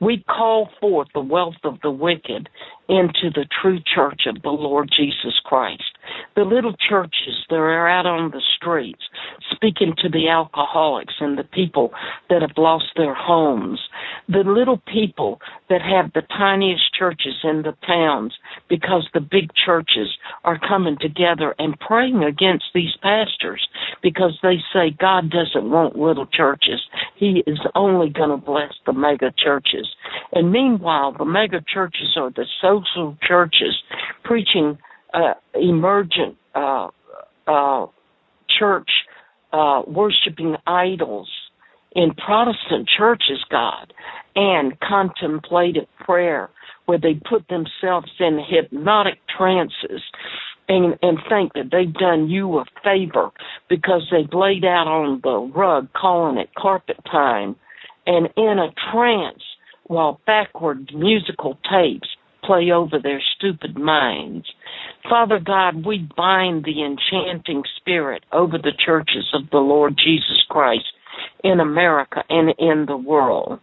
We 0.00 0.24
call 0.28 0.68
forth 0.80 1.08
the 1.14 1.20
wealth 1.20 1.54
of 1.64 1.78
the 1.82 1.90
wicked 1.90 2.48
into 2.88 3.30
the 3.32 3.46
true 3.62 3.78
church 3.94 4.22
of 4.26 4.42
the 4.42 4.50
Lord 4.50 4.90
Jesus 4.94 5.40
Christ. 5.44 5.82
The 6.36 6.42
little 6.42 6.74
churches 6.88 7.44
that 7.48 7.56
are 7.56 7.88
out 7.88 8.06
on 8.06 8.30
the 8.30 8.42
streets 8.56 9.02
speaking 9.52 9.94
to 9.98 10.08
the 10.08 10.28
alcoholics 10.28 11.14
and 11.20 11.38
the 11.38 11.44
people 11.44 11.92
that 12.28 12.42
have 12.42 12.56
lost 12.56 12.86
their 12.96 13.14
homes. 13.14 13.80
The 14.28 14.44
little 14.44 14.80
people 14.92 15.40
that 15.68 15.82
have 15.82 16.12
the 16.12 16.22
tiniest 16.22 16.94
churches 16.98 17.34
in 17.44 17.62
the 17.62 17.74
towns 17.86 18.34
because 18.68 19.08
the 19.12 19.20
big 19.20 19.50
churches 19.54 20.08
are 20.44 20.58
coming 20.58 20.96
together 21.00 21.54
and 21.58 21.78
praying 21.78 22.22
against 22.24 22.66
these 22.74 22.96
pastors 23.02 23.66
because 24.02 24.38
they 24.42 24.56
say 24.72 24.96
God 24.98 25.30
doesn't 25.30 25.70
want 25.70 25.96
little 25.96 26.26
churches. 26.26 26.80
He 27.16 27.42
is 27.46 27.58
only 27.74 28.10
going 28.10 28.30
to 28.30 28.36
bless 28.36 28.72
the 28.86 28.92
mega 28.92 29.32
churches. 29.36 29.88
And 30.32 30.52
meanwhile, 30.52 31.12
the 31.16 31.24
mega 31.24 31.62
churches 31.72 32.16
are 32.16 32.30
the 32.30 32.46
social 32.60 33.16
churches 33.26 33.76
preaching 34.24 34.78
uh, 35.12 35.34
emergent 35.54 36.36
uh, 36.54 36.88
uh, 37.46 37.86
church 38.58 38.90
uh, 39.52 39.82
worshiping 39.86 40.56
idols 40.66 41.28
in 41.92 42.12
Protestant 42.14 42.88
churches, 42.96 43.44
God, 43.50 43.92
and 44.36 44.78
contemplative 44.80 45.86
prayer, 45.98 46.50
where 46.86 46.98
they 46.98 47.14
put 47.14 47.48
themselves 47.48 48.10
in 48.20 48.38
hypnotic 48.48 49.18
trances 49.36 50.02
and, 50.68 50.96
and 51.02 51.18
think 51.28 51.52
that 51.54 51.70
they've 51.72 51.92
done 51.92 52.28
you 52.28 52.58
a 52.58 52.64
favor 52.84 53.30
because 53.68 54.02
they've 54.10 54.32
laid 54.32 54.64
out 54.64 54.86
on 54.86 55.20
the 55.22 55.52
rug 55.52 55.88
calling 55.92 56.38
it 56.38 56.50
carpet 56.56 56.96
time 57.10 57.56
and 58.06 58.28
in 58.36 58.58
a 58.58 58.72
trance 58.92 59.42
while 59.84 60.20
backward 60.26 60.90
musical 60.94 61.58
tapes 61.68 62.08
play 62.44 62.70
over 62.72 62.98
their 63.02 63.20
stupid 63.36 63.76
minds. 63.76 64.46
Father 65.08 65.38
God, 65.38 65.86
we 65.86 66.08
bind 66.16 66.64
the 66.64 66.84
enchanting 66.84 67.62
spirit 67.76 68.24
over 68.32 68.58
the 68.58 68.72
churches 68.84 69.32
of 69.34 69.50
the 69.50 69.58
Lord 69.58 69.96
Jesus 69.96 70.42
Christ 70.48 70.84
in 71.42 71.60
America 71.60 72.22
and 72.28 72.54
in 72.58 72.86
the 72.86 72.96
world. 72.96 73.60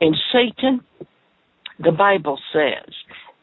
And 0.00 0.16
Satan, 0.32 0.80
the 1.78 1.92
Bible 1.92 2.38
says 2.52 2.94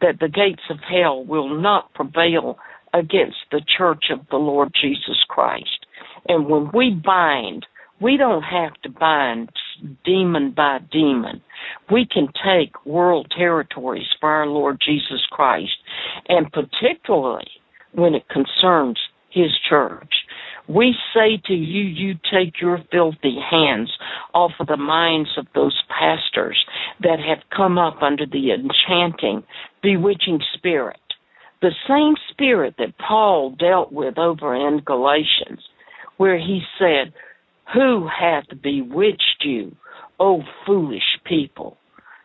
that 0.01 0.19
the 0.19 0.30
gates 0.30 0.64
of 0.69 0.77
hell 0.80 1.23
will 1.23 1.49
not 1.61 1.93
prevail 1.93 2.57
against 2.93 3.38
the 3.51 3.61
church 3.77 4.05
of 4.11 4.19
the 4.30 4.38
Lord 4.38 4.72
Jesus 4.80 5.23
Christ. 5.27 5.85
And 6.27 6.47
when 6.47 6.69
we 6.73 6.91
bind, 6.91 7.65
we 8.03 8.17
don't 8.17 8.43
have 8.43 8.73
to 8.84 8.89
bind 8.89 9.49
demon 10.03 10.53
by 10.55 10.80
demon. 10.91 11.41
We 11.89 12.05
can 12.05 12.27
take 12.45 12.85
world 12.85 13.31
territories 13.35 14.07
for 14.19 14.30
our 14.30 14.45
Lord 14.45 14.77
Jesus 14.85 15.25
Christ, 15.31 15.71
and 16.27 16.51
particularly 16.51 17.47
when 17.93 18.13
it 18.13 18.27
concerns 18.27 18.99
His 19.31 19.51
church. 19.69 20.13
We 20.67 20.95
say 21.13 21.41
to 21.45 21.53
you, 21.53 21.84
you 21.84 22.15
take 22.31 22.61
your 22.61 22.80
filthy 22.91 23.38
hands 23.49 23.91
off 24.34 24.51
of 24.59 24.67
the 24.67 24.77
minds 24.77 25.30
of 25.38 25.47
those 25.55 25.81
pastors 25.88 26.57
that 27.01 27.19
have 27.19 27.43
come 27.55 27.77
up 27.77 28.01
under 28.01 28.25
the 28.25 28.51
enchanting, 28.51 29.43
bewitching 29.81 30.39
spirit. 30.55 30.99
The 31.61 31.71
same 31.88 32.15
spirit 32.31 32.75
that 32.77 32.97
Paul 32.97 33.55
dealt 33.57 33.93
with 33.93 34.17
over 34.17 34.55
in 34.55 34.81
Galatians, 34.85 35.61
where 36.17 36.38
he 36.38 36.61
said, 36.77 37.13
Who 37.74 38.08
hath 38.08 38.45
bewitched 38.62 39.44
you, 39.44 39.76
O 40.20 40.44
foolish 40.66 41.18
people, 41.26 41.78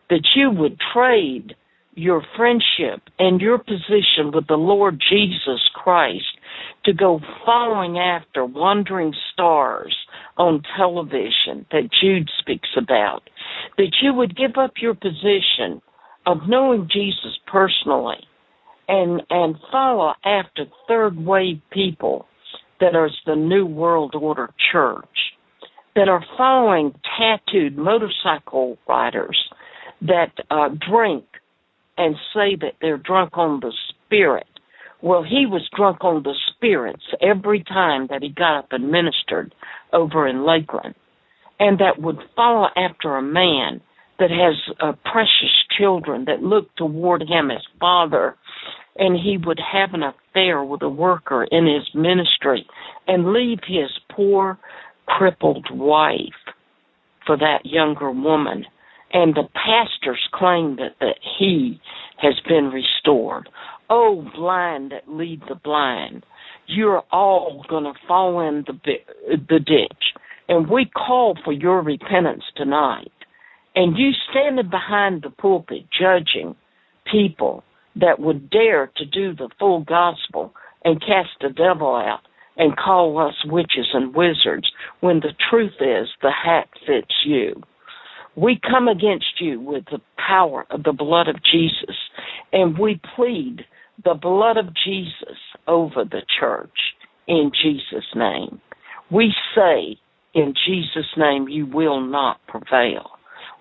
that 0.09 0.27
you 0.35 0.51
would 0.51 0.77
trade 0.93 1.55
your 1.95 2.23
friendship 2.37 3.01
and 3.17 3.41
your 3.41 3.57
position 3.57 4.31
with 4.33 4.47
the 4.47 4.55
Lord 4.55 5.01
Jesus 5.09 5.59
Christ 5.73 6.37
to 6.85 6.93
go 6.93 7.19
following 7.45 7.97
after 7.97 8.45
wandering 8.45 9.13
stars 9.33 9.95
on 10.37 10.61
television 10.77 11.65
that 11.71 11.89
Jude 11.99 12.29
speaks 12.39 12.69
about, 12.77 13.23
that 13.77 13.91
you 14.01 14.13
would 14.13 14.37
give 14.37 14.57
up 14.57 14.73
your 14.79 14.93
position 14.93 15.81
of 16.25 16.47
knowing 16.47 16.87
Jesus 16.91 17.37
personally 17.51 18.23
and 18.87 19.21
and 19.29 19.55
follow 19.71 20.13
after 20.23 20.65
third 20.87 21.17
wave 21.17 21.61
people 21.71 22.27
that 22.79 22.95
are 22.95 23.09
the 23.25 23.35
New 23.35 23.65
World 23.65 24.15
Order 24.15 24.51
Church 24.71 25.05
that 25.95 26.07
are 26.07 26.23
following 26.37 26.93
tattooed 27.17 27.77
motorcycle 27.77 28.77
riders 28.87 29.37
that 30.01 30.31
uh, 30.49 30.69
drink 30.89 31.25
and 31.97 32.15
say 32.33 32.55
that 32.61 32.75
they're 32.81 32.97
drunk 32.97 33.37
on 33.37 33.59
the 33.59 33.73
spirit. 33.89 34.47
Well, 35.01 35.23
he 35.23 35.45
was 35.45 35.69
drunk 35.75 36.03
on 36.03 36.23
the 36.23 36.35
spirits 36.55 37.03
every 37.21 37.63
time 37.63 38.07
that 38.09 38.21
he 38.21 38.29
got 38.29 38.59
up 38.59 38.67
and 38.71 38.91
ministered 38.91 39.53
over 39.93 40.27
in 40.27 40.45
Lakeland, 40.45 40.95
and 41.59 41.79
that 41.79 42.01
would 42.01 42.17
follow 42.35 42.67
after 42.75 43.15
a 43.15 43.21
man 43.21 43.81
that 44.19 44.29
has 44.29 44.75
uh, 44.81 44.93
precious 45.09 45.53
children 45.77 46.25
that 46.25 46.43
look 46.43 46.73
toward 46.75 47.21
him 47.21 47.49
as 47.49 47.63
father, 47.79 48.35
and 48.97 49.15
he 49.15 49.37
would 49.37 49.59
have 49.59 49.93
an 49.93 50.03
affair 50.03 50.63
with 50.63 50.81
a 50.81 50.89
worker 50.89 51.45
in 51.45 51.65
his 51.65 51.87
ministry 51.95 52.65
and 53.07 53.31
leave 53.31 53.59
his 53.65 53.89
poor 54.11 54.59
crippled 55.17 55.67
wife 55.71 56.19
for 57.25 57.37
that 57.37 57.65
younger 57.65 58.11
woman. 58.11 58.65
And 59.11 59.35
the 59.35 59.47
pastors 59.53 60.27
claim 60.33 60.77
that, 60.77 60.95
that 60.99 61.17
he 61.37 61.81
has 62.21 62.35
been 62.47 62.71
restored. 62.71 63.49
Oh, 63.89 64.29
blind 64.35 64.91
that 64.91 65.09
lead 65.09 65.41
the 65.49 65.55
blind, 65.55 66.25
you're 66.67 67.03
all 67.11 67.65
going 67.67 67.85
to 67.85 67.93
fall 68.07 68.39
in 68.47 68.65
the, 68.67 68.93
the 69.27 69.59
ditch. 69.59 70.03
And 70.47 70.69
we 70.69 70.85
call 70.85 71.37
for 71.43 71.53
your 71.53 71.81
repentance 71.81 72.43
tonight. 72.55 73.11
And 73.75 73.97
you 73.97 74.11
standing 74.29 74.69
behind 74.69 75.23
the 75.23 75.29
pulpit 75.29 75.85
judging 75.97 76.55
people 77.11 77.63
that 77.95 78.19
would 78.19 78.49
dare 78.49 78.91
to 78.97 79.05
do 79.05 79.33
the 79.33 79.49
full 79.59 79.81
gospel 79.81 80.53
and 80.83 81.01
cast 81.01 81.29
the 81.41 81.49
devil 81.49 81.95
out 81.95 82.21
and 82.59 82.77
call 82.77 83.17
us 83.17 83.33
witches 83.45 83.87
and 83.93 84.13
wizards 84.13 84.69
when 84.99 85.21
the 85.21 85.33
truth 85.49 85.73
is 85.79 86.09
the 86.21 86.31
hat 86.31 86.67
fits 86.85 87.15
you. 87.25 87.63
We 88.35 88.59
come 88.61 88.87
against 88.87 89.39
you 89.39 89.59
with 89.59 89.85
the 89.85 90.01
power 90.17 90.65
of 90.69 90.83
the 90.83 90.93
blood 90.93 91.27
of 91.27 91.37
Jesus 91.43 91.95
and 92.53 92.77
we 92.77 93.01
plead 93.15 93.65
the 94.03 94.13
blood 94.13 94.57
of 94.57 94.67
Jesus 94.85 95.37
over 95.67 96.03
the 96.03 96.21
church 96.39 96.77
in 97.27 97.51
Jesus' 97.61 98.05
name. 98.15 98.61
We 99.09 99.33
say 99.55 99.97
in 100.33 100.53
Jesus' 100.67 101.11
name 101.17 101.47
you 101.47 101.65
will 101.65 102.01
not 102.01 102.39
prevail. 102.47 103.11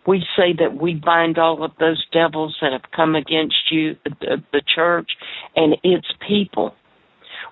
We 0.06 0.24
say 0.36 0.54
that 0.58 0.80
we 0.80 0.94
bind 0.94 1.38
all 1.38 1.62
of 1.62 1.72
those 1.78 2.04
devils 2.12 2.56
that 2.60 2.72
have 2.72 2.90
come 2.94 3.14
against 3.14 3.70
you, 3.70 3.96
the, 4.04 4.42
the 4.52 4.62
church, 4.74 5.10
and 5.54 5.76
its 5.82 6.06
people 6.26 6.74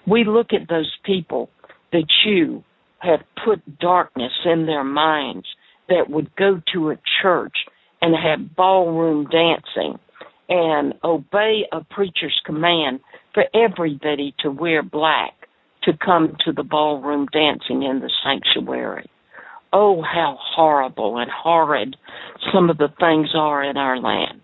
we 0.07 0.25
look 0.25 0.49
at 0.53 0.69
those 0.69 0.93
people 1.05 1.51
that 1.93 2.07
you 2.25 2.63
have 2.99 3.21
put 3.45 3.79
darkness 3.79 4.33
in 4.45 4.67
their 4.67 4.85
minds 4.85 5.47
that 5.89 6.09
would 6.09 6.35
go 6.37 6.61
to 6.73 6.91
a 6.91 6.99
church 7.23 7.55
and 8.01 8.15
have 8.15 8.57
ballroom 8.57 9.29
dancing 9.31 9.99
and 10.49 10.95
obey 11.03 11.63
a 11.73 11.83
preacher's 11.85 12.41
command 12.45 13.01
for 13.35 13.45
everybody 13.55 14.35
to 14.41 14.51
wear 14.51 14.83
black 14.83 15.33
to 15.83 15.93
come 16.05 16.37
to 16.45 16.53
the 16.53 16.63
ballroom 16.63 17.27
dancing 17.33 17.83
in 17.83 18.01
the 18.01 18.11
sanctuary. 18.25 19.09
Oh, 19.73 20.03
how 20.03 20.39
horrible 20.41 21.19
and 21.19 21.31
horrid 21.31 21.97
some 22.53 22.71
of 22.71 22.79
the 22.79 22.89
things 23.01 23.29
are 23.35 23.63
in 23.63 23.77
our 23.77 23.99
land. 24.01 24.41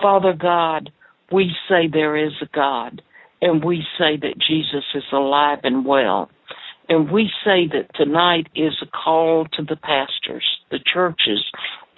Father 0.00 0.32
God, 0.32 0.90
we 1.32 1.50
say 1.68 1.88
there 1.90 2.16
is 2.16 2.32
a 2.42 2.46
God, 2.54 3.00
and 3.44 3.62
we 3.62 3.84
say 3.98 4.16
that 4.16 4.38
Jesus 4.48 4.84
is 4.94 5.04
alive 5.12 5.58
and 5.64 5.84
well. 5.84 6.30
And 6.88 7.10
we 7.10 7.30
say 7.44 7.68
that 7.68 7.94
tonight 7.94 8.46
is 8.56 8.72
a 8.80 8.86
call 8.86 9.46
to 9.52 9.62
the 9.62 9.76
pastors, 9.76 10.44
the 10.70 10.78
churches, 10.92 11.44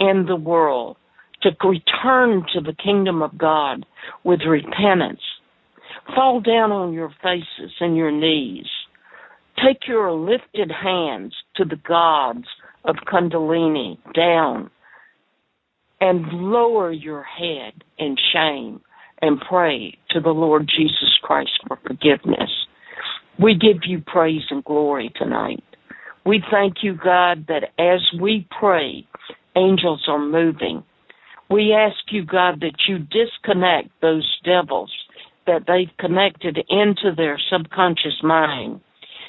and 0.00 0.28
the 0.28 0.36
world 0.36 0.96
to 1.42 1.50
return 1.62 2.44
to 2.52 2.60
the 2.60 2.74
kingdom 2.74 3.22
of 3.22 3.38
God 3.38 3.86
with 4.24 4.40
repentance. 4.40 5.20
Fall 6.16 6.40
down 6.40 6.72
on 6.72 6.92
your 6.92 7.14
faces 7.22 7.72
and 7.78 7.96
your 7.96 8.10
knees. 8.10 8.66
Take 9.64 9.86
your 9.86 10.12
lifted 10.12 10.72
hands 10.72 11.32
to 11.56 11.64
the 11.64 11.76
gods 11.76 12.46
of 12.84 12.96
Kundalini 13.06 13.98
down 14.14 14.68
and 16.00 16.26
lower 16.32 16.90
your 16.90 17.22
head 17.22 17.84
in 17.98 18.16
shame 18.32 18.80
and 19.22 19.40
pray 19.48 19.98
to 20.10 20.20
the 20.20 20.30
Lord 20.30 20.68
Jesus 20.68 21.18
Christ 21.22 21.50
for 21.66 21.78
forgiveness. 21.86 22.50
We 23.38 23.54
give 23.54 23.82
you 23.86 24.02
praise 24.06 24.42
and 24.50 24.64
glory 24.64 25.12
tonight. 25.16 25.62
We 26.24 26.42
thank 26.50 26.76
you, 26.82 26.94
God, 26.94 27.46
that 27.48 27.70
as 27.78 28.00
we 28.20 28.48
pray, 28.58 29.06
angels 29.56 30.04
are 30.08 30.18
moving. 30.18 30.82
We 31.48 31.72
ask 31.72 31.96
you, 32.10 32.24
God, 32.24 32.60
that 32.60 32.76
you 32.88 32.98
disconnect 32.98 33.90
those 34.02 34.26
devils 34.44 34.90
that 35.46 35.64
they've 35.66 35.96
connected 35.98 36.58
into 36.68 37.14
their 37.16 37.38
subconscious 37.50 38.20
mind. 38.22 38.80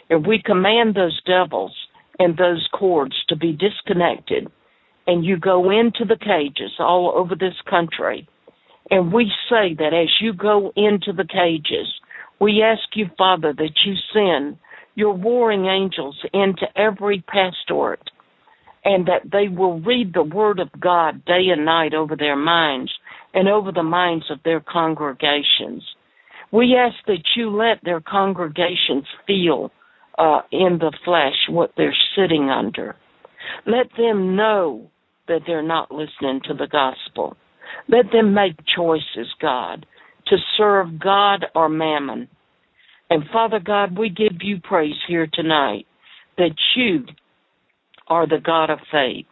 And 0.10 0.26
we 0.26 0.42
command 0.44 0.96
those 0.96 1.22
devils 1.26 1.74
and 2.18 2.38
those 2.38 2.68
cords 2.74 3.16
to 3.30 3.36
be 3.36 3.52
disconnected. 3.52 4.48
And 5.06 5.24
you 5.24 5.38
go 5.38 5.70
into 5.70 6.06
the 6.06 6.18
cages 6.18 6.72
all 6.80 7.14
over 7.16 7.36
this 7.36 7.54
country. 7.70 8.28
And 8.90 9.12
we 9.12 9.32
say 9.50 9.76
that 9.78 9.94
as 9.94 10.10
you 10.22 10.34
go 10.34 10.72
into 10.76 11.12
the 11.14 11.28
cages, 11.28 11.88
we 12.40 12.64
ask 12.64 12.96
you, 12.96 13.08
Father, 13.18 13.54
that 13.54 13.72
you 13.86 13.96
send 14.14 14.58
your 14.96 15.14
warring 15.14 15.66
angels 15.66 16.18
into 16.34 16.66
every 16.76 17.24
pastorate 17.28 18.10
and 18.86 19.08
that 19.08 19.30
they 19.32 19.48
will 19.48 19.82
read 19.82 20.14
the 20.14 20.24
word 20.24 20.60
of 20.60 20.70
God 20.80 21.26
day 21.26 21.48
and 21.52 21.66
night 21.66 21.94
over 21.94 22.16
their 22.16 22.36
minds 22.36 22.92
and 23.34 23.50
over 23.50 23.72
the 23.72 23.84
minds 23.84 24.26
of 24.32 24.40
their 24.44 24.62
congregations. 24.62 25.84
We 26.52 26.76
ask 26.76 26.96
that 27.08 27.24
you 27.36 27.50
let 27.50 27.84
their 27.84 28.00
congregations 28.00 29.06
feel 29.26 29.72
uh, 30.18 30.42
in 30.52 30.80
the 30.80 30.96
flesh 31.04 31.36
what 31.50 31.74
they're 31.76 31.96
sitting 32.16 32.50
under. 32.50 32.96
Let 33.66 33.88
them 33.98 34.36
know 34.36 34.90
that 35.28 35.42
they're 35.46 35.62
not 35.62 35.92
listening 35.92 36.42
to 36.46 36.54
the 36.54 36.68
gospel. 36.68 37.36
Let 37.88 38.12
them 38.12 38.34
make 38.34 38.56
choices, 38.76 39.28
God, 39.42 39.86
to 40.28 40.38
serve 40.58 41.00
God 41.00 41.46
or 41.56 41.70
mammon. 41.70 42.28
And 43.10 43.24
Father 43.32 43.60
God, 43.60 43.98
we 43.98 44.10
give 44.10 44.42
you 44.42 44.60
praise 44.62 44.96
here 45.08 45.28
tonight 45.32 45.86
that 46.38 46.56
you 46.76 47.06
are 48.08 48.28
the 48.28 48.42
God 48.44 48.70
of 48.70 48.80
faith. 48.92 49.26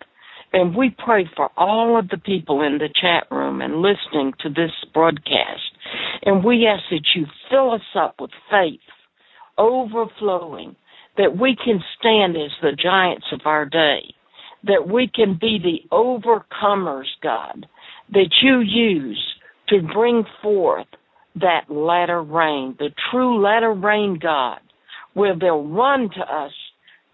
And 0.54 0.76
we 0.76 0.96
pray 1.04 1.30
for 1.36 1.50
all 1.58 2.00
of 2.00 2.08
the 2.10 2.18
people 2.18 2.62
in 2.62 2.78
the 2.78 2.90
chat 3.02 3.28
room 3.30 3.62
and 3.62 3.82
listening 3.82 4.34
to 4.42 4.50
this 4.50 4.72
broadcast. 4.94 5.62
And 6.24 6.44
we 6.44 6.66
ask 6.66 6.84
that 6.92 7.06
you 7.14 7.26
fill 7.50 7.72
us 7.72 7.82
up 7.94 8.16
with 8.22 8.32
faith, 8.50 8.80
overflowing, 9.58 10.76
that 11.18 11.38
we 11.38 11.58
can 11.62 11.84
stand 12.00 12.38
as 12.38 12.52
the 12.62 12.72
giants 12.72 13.26
of 13.34 13.42
our 13.46 13.66
day, 13.66 14.14
that 14.64 14.88
we 14.88 15.10
can 15.14 15.38
be 15.40 15.60
the 15.62 15.88
overcomers, 15.92 17.08
God, 17.22 17.66
that 18.12 18.30
you 18.42 18.60
use 18.60 19.24
to 19.70 19.82
bring 19.94 20.24
forth 20.42 20.88
that 21.36 21.70
latter 21.70 22.22
rain, 22.22 22.76
the 22.80 22.90
true 23.12 23.42
latter 23.42 23.74
rain, 23.74 24.20
God, 24.22 24.60
where 25.14 25.36
they'll 25.38 25.68
run 25.68 26.10
to 26.10 26.22
us 26.22 26.52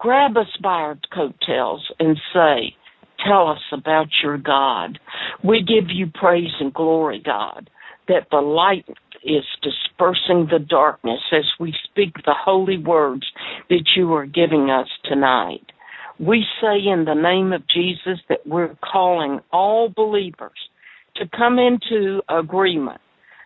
grab 0.01 0.35
us 0.35 0.47
by 0.61 0.69
our 0.69 0.99
coattails 1.13 1.89
and 1.99 2.17
say, 2.33 2.75
Tell 3.23 3.47
us 3.49 3.61
about 3.71 4.07
your 4.23 4.39
God. 4.39 4.97
We 5.43 5.61
give 5.61 5.91
you 5.91 6.07
praise 6.11 6.49
and 6.59 6.73
glory, 6.73 7.21
God, 7.23 7.69
that 8.07 8.25
the 8.31 8.41
light 8.41 8.85
is 9.23 9.43
dispersing 9.61 10.47
the 10.49 10.57
darkness 10.57 11.19
as 11.31 11.45
we 11.59 11.75
speak 11.83 12.15
the 12.25 12.33
holy 12.35 12.79
words 12.79 13.27
that 13.69 13.83
you 13.95 14.11
are 14.15 14.25
giving 14.25 14.71
us 14.71 14.87
tonight. 15.05 15.63
We 16.19 16.43
say 16.59 16.79
in 16.91 17.05
the 17.05 17.13
name 17.13 17.53
of 17.53 17.61
Jesus 17.67 18.19
that 18.27 18.47
we're 18.47 18.75
calling 18.91 19.39
all 19.53 19.89
believers 19.89 20.57
to 21.15 21.25
come 21.35 21.59
into 21.59 22.21
agreement 22.29 23.01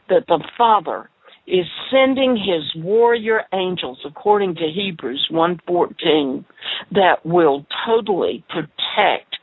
that 0.09 0.25
the 0.27 0.43
Father 0.57 1.09
is 1.47 1.65
sending 1.91 2.35
his 2.35 2.83
warrior 2.83 3.43
angels 3.53 3.99
according 4.05 4.55
to 4.55 4.67
Hebrews 4.67 5.27
1:14 5.29 6.45
that 6.91 7.23
will 7.25 7.65
totally 7.85 8.43
protect 8.49 9.37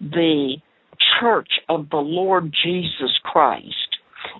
the 0.00 0.56
church 1.20 1.60
of 1.68 1.90
the 1.90 1.96
Lord 1.96 2.52
Jesus 2.52 3.18
Christ. 3.24 3.96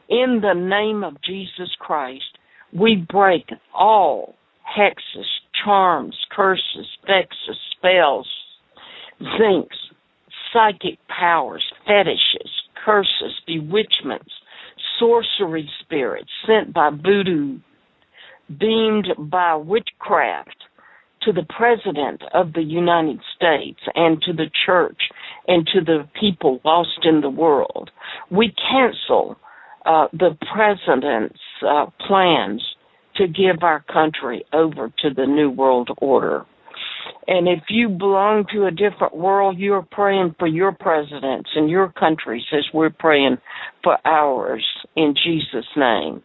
In 0.09 0.41
the 0.41 0.55
name 0.55 1.03
of 1.03 1.21
Jesus 1.23 1.75
Christ, 1.79 2.39
we 2.73 2.97
break 2.97 3.49
all 3.75 4.35
hexes, 4.77 5.27
charms, 5.65 6.17
curses, 6.31 6.87
vexes, 7.07 7.59
spells, 7.73 8.29
zinks, 9.21 9.77
psychic 10.53 10.99
powers, 11.09 11.65
fetishes, 11.87 12.51
curses, 12.85 13.41
bewitchments, 13.47 14.33
sorcery 14.99 15.69
spirits 15.81 16.31
sent 16.47 16.73
by 16.73 16.91
voodoo, 16.91 17.59
beamed 18.59 19.09
by 19.19 19.55
witchcraft 19.55 20.57
to 21.23 21.33
the 21.33 21.47
President 21.57 22.23
of 22.33 22.53
the 22.53 22.63
United 22.63 23.21
States 23.37 23.81
and 23.95 24.21
to 24.23 24.33
the 24.33 24.51
church 24.67 25.01
and 25.47 25.67
to 25.75 25.81
the 25.81 26.09
people 26.19 26.61
lost 26.65 27.05
in 27.05 27.21
the 27.21 27.31
world. 27.31 27.91
We 28.31 28.55
cancel 28.71 29.37
uh, 29.85 30.07
the 30.13 30.37
President's 30.55 31.41
uh, 31.67 31.87
plans 32.07 32.63
to 33.17 33.27
give 33.27 33.63
our 33.63 33.85
country 33.93 34.45
over 34.53 34.93
to 35.01 35.11
the 35.15 35.27
New 35.27 35.51
World 35.51 35.91
Order. 35.99 36.47
And 37.27 37.49
if 37.49 37.65
you 37.69 37.89
belong 37.89 38.47
to 38.53 38.67
a 38.67 38.71
different 38.71 39.17
world, 39.17 39.59
you're 39.59 39.87
praying 39.91 40.35
for 40.39 40.47
your 40.47 40.73
presidents 40.73 41.51
and 41.55 41.71
your 41.71 41.93
countries 41.93 42.45
as 42.53 42.65
we're 42.73 42.91
praying 42.91 43.39
for 43.83 43.99
ours 44.05 44.65
in 44.97 45.15
Jesus' 45.23 45.67
name. 45.77 46.23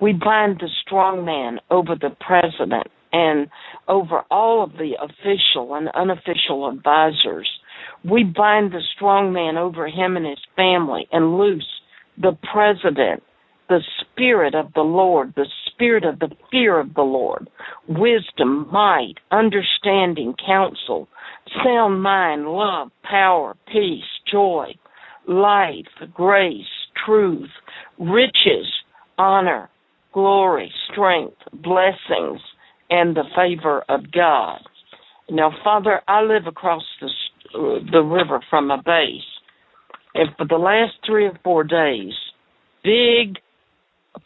We 0.00 0.12
bind 0.12 0.58
the 0.58 0.68
strong 0.84 1.24
man 1.24 1.60
over 1.70 1.94
the 1.94 2.14
president 2.20 2.88
and 3.12 3.48
over 3.88 4.22
all 4.30 4.64
of 4.64 4.72
the 4.72 4.92
official 5.00 5.74
and 5.74 5.88
unofficial 5.94 6.68
advisors. 6.68 7.48
We 8.04 8.24
bind 8.24 8.72
the 8.72 8.82
strong 8.96 9.32
man 9.32 9.56
over 9.56 9.86
him 9.86 10.16
and 10.16 10.26
his 10.26 10.40
family 10.56 11.08
and 11.12 11.38
loose 11.38 11.66
the 12.20 12.36
president 12.52 13.22
the 13.68 13.80
Spirit 14.00 14.54
of 14.54 14.72
the 14.74 14.82
Lord, 14.82 15.32
the 15.36 15.46
Spirit 15.66 16.04
of 16.04 16.18
the 16.18 16.30
fear 16.50 16.78
of 16.78 16.94
the 16.94 17.02
Lord, 17.02 17.48
wisdom, 17.88 18.68
might, 18.70 19.14
understanding, 19.30 20.34
counsel, 20.46 21.08
sound 21.64 22.02
mind, 22.02 22.46
love, 22.46 22.90
power, 23.02 23.56
peace, 23.72 24.04
joy, 24.30 24.74
life, 25.26 25.86
grace, 26.12 26.66
truth, 27.04 27.50
riches, 27.98 28.66
honor, 29.18 29.70
glory, 30.12 30.72
strength, 30.90 31.36
blessings, 31.52 32.40
and 32.90 33.16
the 33.16 33.24
favor 33.34 33.82
of 33.88 34.12
God. 34.12 34.60
Now, 35.30 35.50
Father, 35.64 36.00
I 36.06 36.22
live 36.22 36.46
across 36.46 36.82
the, 37.00 37.08
uh, 37.54 37.78
the 37.90 38.02
river 38.02 38.40
from 38.50 38.70
a 38.70 38.76
base, 38.76 39.22
and 40.14 40.28
for 40.36 40.46
the 40.46 40.56
last 40.56 40.92
three 41.06 41.26
or 41.26 41.38
four 41.42 41.64
days, 41.64 42.12
big 42.82 43.38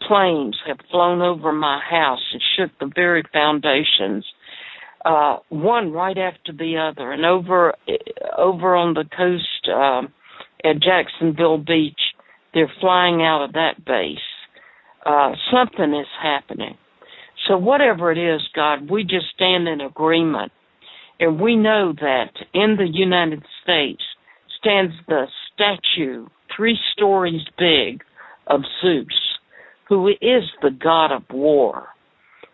planes 0.06 0.56
have 0.66 0.78
flown 0.90 1.22
over 1.22 1.52
my 1.52 1.80
house 1.80 2.22
and 2.32 2.42
shook 2.56 2.70
the 2.78 2.90
very 2.94 3.22
foundations, 3.32 4.24
uh, 5.04 5.36
one 5.48 5.92
right 5.92 6.18
after 6.18 6.52
the 6.52 6.76
other. 6.76 7.12
And 7.12 7.24
over 7.24 7.74
over 8.36 8.74
on 8.74 8.94
the 8.94 9.04
coast 9.04 9.68
uh, 9.68 10.02
at 10.68 10.82
Jacksonville 10.82 11.58
Beach, 11.58 12.00
they're 12.54 12.72
flying 12.80 13.22
out 13.22 13.44
of 13.44 13.52
that 13.52 13.84
base. 13.84 14.18
Uh, 15.04 15.32
something 15.52 15.94
is 15.94 16.06
happening. 16.20 16.76
So 17.46 17.56
whatever 17.56 18.12
it 18.12 18.18
is, 18.18 18.42
God, 18.54 18.90
we 18.90 19.04
just 19.04 19.26
stand 19.34 19.68
in 19.68 19.80
agreement, 19.80 20.52
and 21.18 21.40
we 21.40 21.56
know 21.56 21.94
that 21.98 22.32
in 22.52 22.76
the 22.76 22.88
United 22.92 23.42
States 23.62 24.02
stands 24.58 24.92
the 25.06 25.26
statue 25.54 26.26
three 26.54 26.76
stories 26.92 27.42
big 27.56 28.02
of 28.48 28.62
Zeus 28.82 29.27
who 29.88 30.08
is 30.08 30.44
the 30.62 30.70
God 30.70 31.12
of 31.12 31.22
war. 31.30 31.88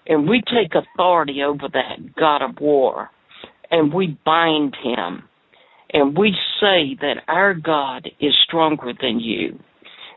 And 0.06 0.28
we 0.28 0.43
take 0.43 0.73
authority 0.74 1.43
over 1.43 1.69
that 1.73 2.15
God 2.16 2.43
of 2.43 2.61
war 2.61 3.11
and 3.70 3.93
we 3.93 4.19
bind 4.24 4.77
him. 4.82 5.24
And 5.93 6.16
we 6.16 6.35
say 6.61 6.97
that 7.01 7.23
our 7.28 7.55
God 7.55 8.09
is 8.20 8.35
stronger 8.47 8.93
than 9.01 9.20
you. 9.20 9.59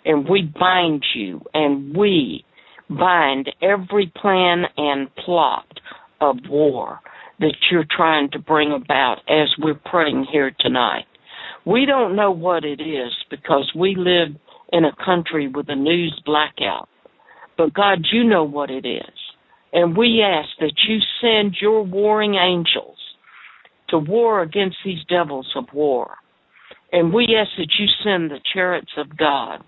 And 0.05 0.27
we 0.27 0.41
bind 0.41 1.03
you 1.15 1.41
and 1.53 1.95
we 1.95 2.45
bind 2.89 3.49
every 3.61 4.11
plan 4.15 4.63
and 4.77 5.13
plot 5.15 5.67
of 6.21 6.37
war 6.49 6.99
that 7.39 7.55
you're 7.69 7.85
trying 7.95 8.29
to 8.31 8.39
bring 8.39 8.71
about 8.71 9.17
as 9.29 9.49
we're 9.59 9.79
praying 9.85 10.25
here 10.31 10.51
tonight. 10.59 11.05
We 11.65 11.85
don't 11.85 12.15
know 12.15 12.31
what 12.31 12.63
it 12.63 12.81
is 12.81 13.11
because 13.29 13.71
we 13.75 13.95
live 13.95 14.35
in 14.71 14.85
a 14.85 14.95
country 15.05 15.47
with 15.47 15.67
a 15.69 15.75
news 15.75 16.19
blackout. 16.25 16.89
But 17.57 17.73
God, 17.73 18.05
you 18.11 18.23
know 18.23 18.43
what 18.43 18.69
it 18.69 18.85
is. 18.85 19.19
And 19.73 19.97
we 19.97 20.21
ask 20.21 20.49
that 20.59 20.73
you 20.87 20.99
send 21.21 21.57
your 21.59 21.83
warring 21.83 22.35
angels 22.35 22.97
to 23.89 23.97
war 23.97 24.41
against 24.41 24.77
these 24.85 25.03
devils 25.09 25.51
of 25.55 25.65
war. 25.73 26.15
And 26.91 27.13
we 27.13 27.35
ask 27.37 27.49
that 27.57 27.71
you 27.79 27.87
send 28.03 28.31
the 28.31 28.39
chariots 28.53 28.91
of 28.97 29.17
God 29.17 29.63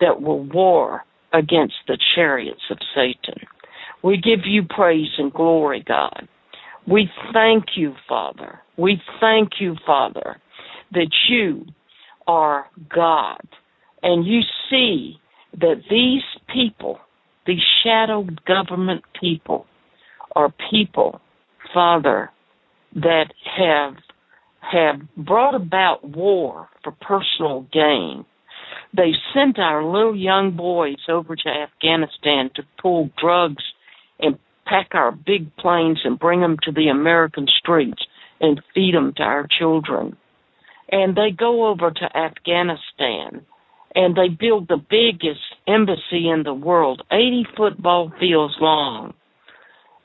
that 0.00 0.20
will 0.20 0.44
war 0.44 1.02
against 1.32 1.74
the 1.86 1.98
chariots 2.14 2.62
of 2.70 2.78
Satan. 2.94 3.42
We 4.02 4.16
give 4.16 4.46
you 4.46 4.62
praise 4.68 5.10
and 5.18 5.32
glory, 5.32 5.84
God. 5.86 6.28
We 6.86 7.10
thank 7.32 7.64
you, 7.76 7.94
Father. 8.08 8.60
We 8.76 9.00
thank 9.20 9.52
you, 9.60 9.76
Father, 9.86 10.40
that 10.92 11.10
you 11.28 11.66
are 12.26 12.66
God 12.94 13.40
and 14.02 14.26
you 14.26 14.40
see 14.70 15.16
that 15.58 15.82
these 15.90 16.22
people, 16.52 16.98
these 17.46 17.62
shadow 17.82 18.26
government 18.46 19.02
people, 19.20 19.66
are 20.34 20.52
people, 20.70 21.20
Father, 21.72 22.30
that 22.94 23.26
have 23.56 23.94
have 24.72 25.00
brought 25.16 25.54
about 25.54 26.02
war 26.04 26.68
for 26.82 26.92
personal 26.92 27.66
gain. 27.72 28.24
They 28.96 29.12
sent 29.34 29.58
our 29.58 29.84
little 29.84 30.16
young 30.16 30.56
boys 30.56 30.96
over 31.08 31.36
to 31.36 31.48
Afghanistan 31.48 32.50
to 32.54 32.62
pull 32.80 33.10
drugs 33.20 33.62
and 34.18 34.38
pack 34.64 34.90
our 34.92 35.12
big 35.12 35.54
planes 35.56 36.00
and 36.04 36.18
bring 36.18 36.40
them 36.40 36.56
to 36.62 36.72
the 36.72 36.88
American 36.88 37.46
streets 37.58 38.02
and 38.40 38.62
feed 38.74 38.94
them 38.94 39.12
to 39.16 39.22
our 39.22 39.46
children. 39.58 40.16
And 40.90 41.14
they 41.14 41.30
go 41.30 41.66
over 41.66 41.90
to 41.90 42.16
Afghanistan 42.16 43.44
and 43.94 44.16
they 44.16 44.28
build 44.28 44.68
the 44.68 44.82
biggest 44.90 45.40
embassy 45.68 46.28
in 46.28 46.42
the 46.44 46.54
world, 46.54 47.02
80 47.12 47.46
football 47.56 48.12
fields 48.18 48.54
long. 48.60 49.14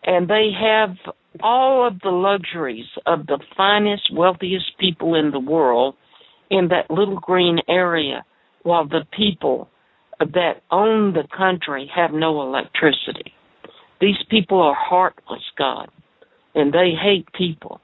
And 0.04 0.28
they 0.28 0.52
have 0.60 0.96
all 1.42 1.88
of 1.88 2.00
the 2.02 2.10
luxuries 2.10 2.86
of 3.06 3.28
the 3.28 3.40
finest, 3.58 4.10
wealthiest 4.14 4.78
people 4.80 5.16
in 5.16 5.32
the 5.32 5.40
world 5.40 5.96
in 6.50 6.70
that 6.70 6.90
little 6.90 7.20
green 7.20 7.60
area, 7.68 8.24
while 8.64 8.88
the 8.88 9.06
people 9.16 9.70
that 10.20 10.62
own 10.72 11.14
the 11.14 11.28
country 11.36 11.90
have 11.96 12.12
no 12.12 12.42
electricity. 12.42 13.34
These 14.02 14.18
people 14.30 14.62
are 14.62 14.76
heartless, 14.76 15.44
God, 15.58 15.90
and 16.56 16.74
they 16.74 16.92
hate 17.00 17.32
people. 17.34 17.80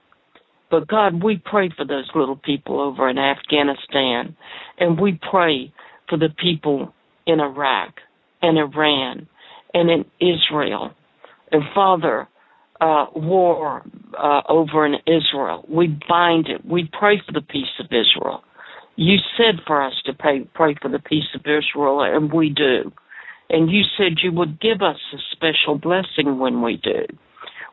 But 0.71 0.87
God, 0.87 1.23
we 1.23 1.41
pray 1.43 1.69
for 1.75 1.85
those 1.85 2.09
little 2.15 2.35
people 2.35 2.79
over 2.79 3.07
in 3.09 3.17
Afghanistan, 3.17 4.35
and 4.79 4.99
we 4.99 5.19
pray 5.29 5.71
for 6.09 6.17
the 6.17 6.29
people 6.41 6.93
in 7.25 7.39
Iraq 7.39 7.95
and 8.41 8.57
Iran 8.57 9.27
and 9.73 9.89
in 9.89 10.05
Israel. 10.19 10.91
And 11.51 11.63
Father, 11.73 12.27
uh, 12.81 13.05
war 13.15 13.83
uh, 14.17 14.41
over 14.49 14.85
in 14.85 14.95
Israel, 15.07 15.65
we 15.69 15.97
bind 16.07 16.47
it. 16.47 16.65
We 16.65 16.89
pray 16.97 17.21
for 17.25 17.31
the 17.31 17.41
peace 17.41 17.79
of 17.79 17.87
Israel. 17.87 18.43
You 18.95 19.17
said 19.37 19.61
for 19.67 19.81
us 19.81 19.93
to 20.05 20.13
pray, 20.13 20.47
pray 20.53 20.75
for 20.81 20.89
the 20.89 20.99
peace 20.99 21.27
of 21.33 21.41
Israel, 21.41 22.01
and 22.01 22.31
we 22.31 22.49
do. 22.49 22.91
And 23.49 23.69
you 23.69 23.83
said 23.97 24.23
you 24.23 24.31
would 24.31 24.59
give 24.59 24.81
us 24.81 24.97
a 25.13 25.17
special 25.31 25.77
blessing 25.77 26.39
when 26.39 26.61
we 26.61 26.77
do. 26.77 27.05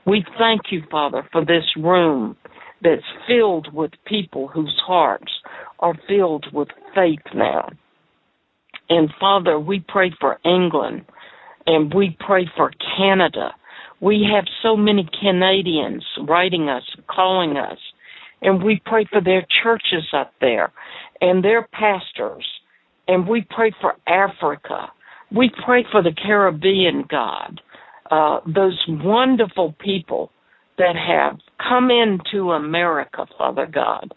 We 0.04 0.24
thank 0.38 0.62
you, 0.70 0.82
Father, 0.90 1.26
for 1.30 1.44
this 1.44 1.64
room 1.76 2.36
that's 2.82 3.02
filled 3.26 3.72
with 3.72 3.92
people 4.04 4.48
whose 4.48 4.80
hearts 4.84 5.32
are 5.78 5.94
filled 6.09 6.46
with 6.52 6.68
faith 6.94 7.20
now. 7.34 7.68
And 8.93 9.09
Father, 9.19 9.59
we 9.59 9.82
pray 9.89 10.12
for 10.20 10.39
England 10.44 11.06
and 11.66 11.94
we 11.94 12.14
pray 12.20 12.47
for 12.55 12.70
Canada. 12.98 13.55
We 14.02 14.28
have 14.35 14.44
so 14.62 14.77
many 14.77 15.09
Canadians 15.19 16.05
writing 16.28 16.69
us, 16.69 16.82
calling 17.09 17.56
us, 17.56 17.78
and 18.43 18.62
we 18.62 18.82
pray 18.85 19.06
for 19.10 19.23
their 19.23 19.47
churches 19.62 20.05
up 20.12 20.35
there 20.43 20.73
and 21.23 21.43
their 21.43 21.66
pastors. 21.73 22.47
And 23.09 23.27
we 23.27 23.47
pray 23.48 23.73
for 23.81 23.94
Africa. 24.06 24.93
We 25.35 25.51
pray 25.64 25.86
for 25.90 26.02
the 26.02 26.12
Caribbean, 26.12 27.06
God. 27.09 27.62
Uh, 28.10 28.40
those 28.44 28.78
wonderful 28.89 29.74
people 29.82 30.31
that 30.77 30.97
have 30.97 31.39
come 31.66 31.90
into 31.90 32.51
America, 32.51 33.24
Father 33.39 33.66
God, 33.66 34.12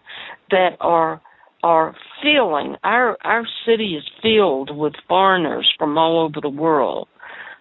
that 0.52 0.72
are 0.82 1.22
are 1.66 1.96
filling 2.22 2.76
our 2.84 3.18
our 3.24 3.44
city 3.66 3.96
is 3.96 4.04
filled 4.22 4.70
with 4.78 4.94
foreigners 5.08 5.68
from 5.80 5.98
all 5.98 6.24
over 6.24 6.40
the 6.40 6.48
world. 6.48 7.08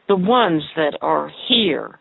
The 0.09 0.17
ones 0.17 0.63
that 0.77 0.99
are 1.01 1.31
here, 1.49 1.99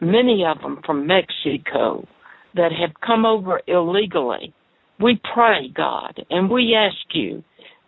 many 0.00 0.44
of 0.46 0.62
them 0.62 0.80
from 0.86 1.08
Mexico, 1.08 2.06
that 2.54 2.70
have 2.70 2.92
come 3.04 3.26
over 3.26 3.60
illegally. 3.66 4.54
We 5.00 5.20
pray, 5.34 5.72
God, 5.74 6.24
and 6.30 6.48
we 6.48 6.76
ask 6.76 7.14
you 7.14 7.42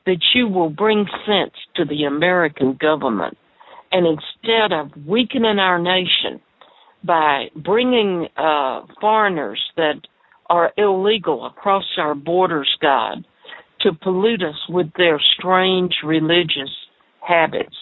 that 0.06 0.18
you 0.34 0.48
will 0.48 0.70
bring 0.70 1.06
sense 1.24 1.54
to 1.76 1.84
the 1.84 2.02
American 2.02 2.76
government. 2.80 3.38
And 3.92 4.08
instead 4.08 4.72
of 4.72 5.06
weakening 5.06 5.60
our 5.60 5.78
nation 5.78 6.40
by 7.04 7.46
bringing 7.54 8.26
uh, 8.36 8.86
foreigners 9.00 9.62
that 9.76 10.00
are 10.50 10.72
illegal 10.76 11.46
across 11.46 11.84
our 11.96 12.16
borders, 12.16 12.68
God, 12.80 13.24
to 13.82 13.92
pollute 13.92 14.42
us 14.42 14.68
with 14.68 14.86
their 14.96 15.20
strange 15.38 15.94
religious 16.04 16.70
habits. 17.20 17.76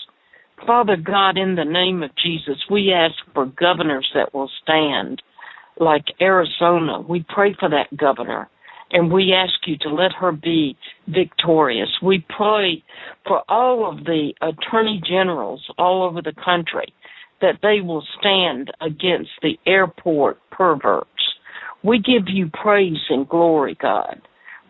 Father 0.66 0.96
God, 0.96 1.38
in 1.38 1.54
the 1.54 1.64
name 1.64 2.02
of 2.02 2.10
Jesus, 2.22 2.58
we 2.70 2.92
ask 2.92 3.14
for 3.32 3.46
governors 3.46 4.08
that 4.14 4.34
will 4.34 4.50
stand, 4.62 5.22
like 5.78 6.04
Arizona. 6.20 7.00
We 7.00 7.24
pray 7.28 7.54
for 7.58 7.68
that 7.70 7.96
governor, 7.96 8.48
and 8.92 9.10
we 9.10 9.32
ask 9.32 9.54
you 9.66 9.76
to 9.78 9.88
let 9.88 10.12
her 10.12 10.32
be 10.32 10.76
victorious. 11.08 11.88
We 12.02 12.24
pray 12.36 12.82
for 13.26 13.42
all 13.48 13.88
of 13.90 14.04
the 14.04 14.32
attorney 14.42 15.00
generals 15.08 15.64
all 15.78 16.02
over 16.02 16.20
the 16.20 16.34
country 16.44 16.92
that 17.40 17.58
they 17.62 17.80
will 17.80 18.04
stand 18.18 18.70
against 18.82 19.30
the 19.42 19.58
airport 19.66 20.38
perverts. 20.50 21.08
We 21.82 21.98
give 21.98 22.28
you 22.28 22.50
praise 22.52 23.00
and 23.08 23.26
glory, 23.26 23.78
God. 23.80 24.20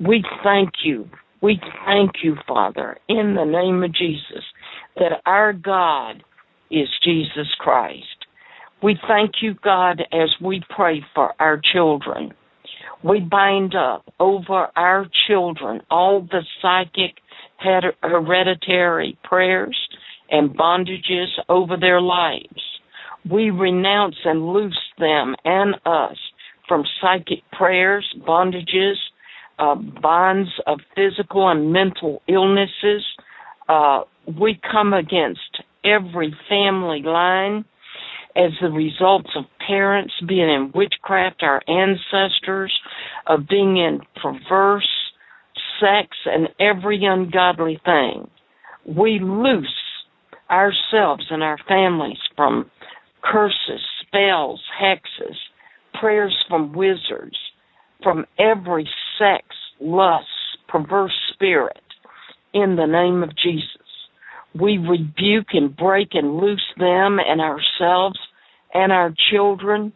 We 0.00 0.24
thank 0.42 0.70
you. 0.84 1.08
We 1.42 1.60
thank 1.86 2.10
you, 2.22 2.36
Father, 2.46 2.98
in 3.08 3.34
the 3.34 3.44
name 3.44 3.82
of 3.82 3.94
Jesus, 3.94 4.44
that 4.96 5.20
our 5.26 5.52
God 5.52 6.22
is 6.70 6.88
Jesus 7.04 7.48
Christ. 7.58 8.04
We 8.82 8.98
thank 9.06 9.36
you, 9.42 9.54
God, 9.62 10.02
as 10.12 10.30
we 10.40 10.62
pray 10.74 11.04
for 11.14 11.34
our 11.38 11.60
children. 11.72 12.32
We 13.02 13.20
bind 13.20 13.74
up 13.74 14.04
over 14.18 14.68
our 14.76 15.06
children 15.26 15.80
all 15.90 16.22
the 16.30 16.42
psychic 16.62 17.16
hereditary 17.58 19.18
prayers 19.24 19.76
and 20.30 20.56
bondages 20.56 21.28
over 21.48 21.76
their 21.76 22.00
lives. 22.00 22.62
We 23.30 23.50
renounce 23.50 24.16
and 24.24 24.52
loose 24.52 24.78
them 24.98 25.34
and 25.44 25.74
us 25.84 26.16
from 26.68 26.84
psychic 27.02 27.40
prayers, 27.52 28.06
bondages, 28.26 28.94
uh, 29.60 29.74
bonds 29.74 30.50
of 30.66 30.80
physical 30.94 31.48
and 31.48 31.72
mental 31.72 32.22
illnesses. 32.26 33.04
Uh, 33.68 34.02
we 34.40 34.58
come 34.70 34.92
against 34.92 35.62
every 35.84 36.34
family 36.48 37.02
line 37.02 37.64
as 38.36 38.52
the 38.60 38.70
results 38.70 39.30
of 39.36 39.44
parents 39.66 40.14
being 40.26 40.48
in 40.48 40.72
witchcraft, 40.74 41.42
our 41.42 41.62
ancestors, 41.68 42.72
of 43.26 43.48
being 43.48 43.76
in 43.76 44.00
perverse 44.22 44.88
sex 45.80 46.08
and 46.26 46.48
every 46.60 47.04
ungodly 47.04 47.80
thing. 47.84 48.28
We 48.86 49.18
loose 49.20 49.68
ourselves 50.50 51.26
and 51.30 51.42
our 51.42 51.58
families 51.68 52.18
from 52.36 52.70
curses, 53.22 53.80
spells, 54.06 54.62
hexes, 54.80 55.36
prayers 55.98 56.36
from 56.48 56.72
wizards, 56.72 57.36
from 58.02 58.26
every 58.38 58.88
sex, 59.18 59.44
lust, 59.80 60.26
perverse 60.68 61.16
spirit 61.32 61.80
in 62.54 62.76
the 62.76 62.86
name 62.86 63.22
of 63.22 63.30
Jesus. 63.36 63.66
We 64.58 64.78
rebuke 64.78 65.48
and 65.52 65.76
break 65.76 66.08
and 66.12 66.36
loose 66.36 66.66
them 66.76 67.18
and 67.24 67.40
ourselves 67.40 68.18
and 68.74 68.92
our 68.92 69.12
children 69.30 69.92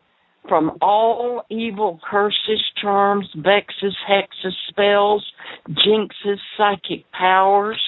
from 0.48 0.76
all 0.82 1.42
evil 1.50 1.98
curses, 2.08 2.62
charms, 2.80 3.26
vexes, 3.36 3.96
hexes, 4.08 4.52
spells, 4.68 5.24
jinxes, 5.70 6.38
psychic 6.56 7.10
powers, 7.12 7.80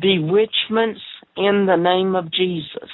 bewitchments 0.00 1.00
in 1.36 1.66
the 1.66 1.76
name 1.76 2.14
of 2.14 2.32
Jesus. 2.32 2.90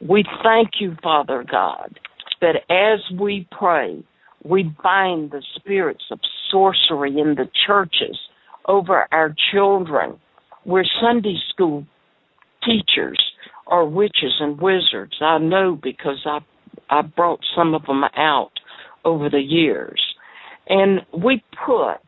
We 0.00 0.24
thank 0.42 0.70
you, 0.80 0.96
Father 1.02 1.44
God, 1.50 1.98
that 2.40 2.56
as 2.68 3.00
we 3.18 3.48
pray, 3.50 4.02
we 4.44 4.74
bind 4.82 5.30
the 5.30 5.42
spirits 5.56 6.04
of 6.10 6.20
sorcery 6.50 7.18
in 7.18 7.34
the 7.34 7.48
churches 7.66 8.18
over 8.68 9.08
our 9.10 9.34
children. 9.52 10.18
We're 10.64 10.84
Sunday 11.00 11.36
school 11.50 11.86
teachers 12.64 13.20
are 13.66 13.84
witches 13.84 14.34
and 14.40 14.60
wizards. 14.60 15.14
I 15.20 15.38
know 15.38 15.78
because 15.80 16.22
I 16.26 16.40
I 16.90 17.02
brought 17.02 17.40
some 17.56 17.74
of 17.74 17.86
them 17.86 18.04
out 18.16 18.52
over 19.04 19.30
the 19.30 19.40
years, 19.40 20.00
and 20.68 21.00
we 21.16 21.42
put 21.64 21.98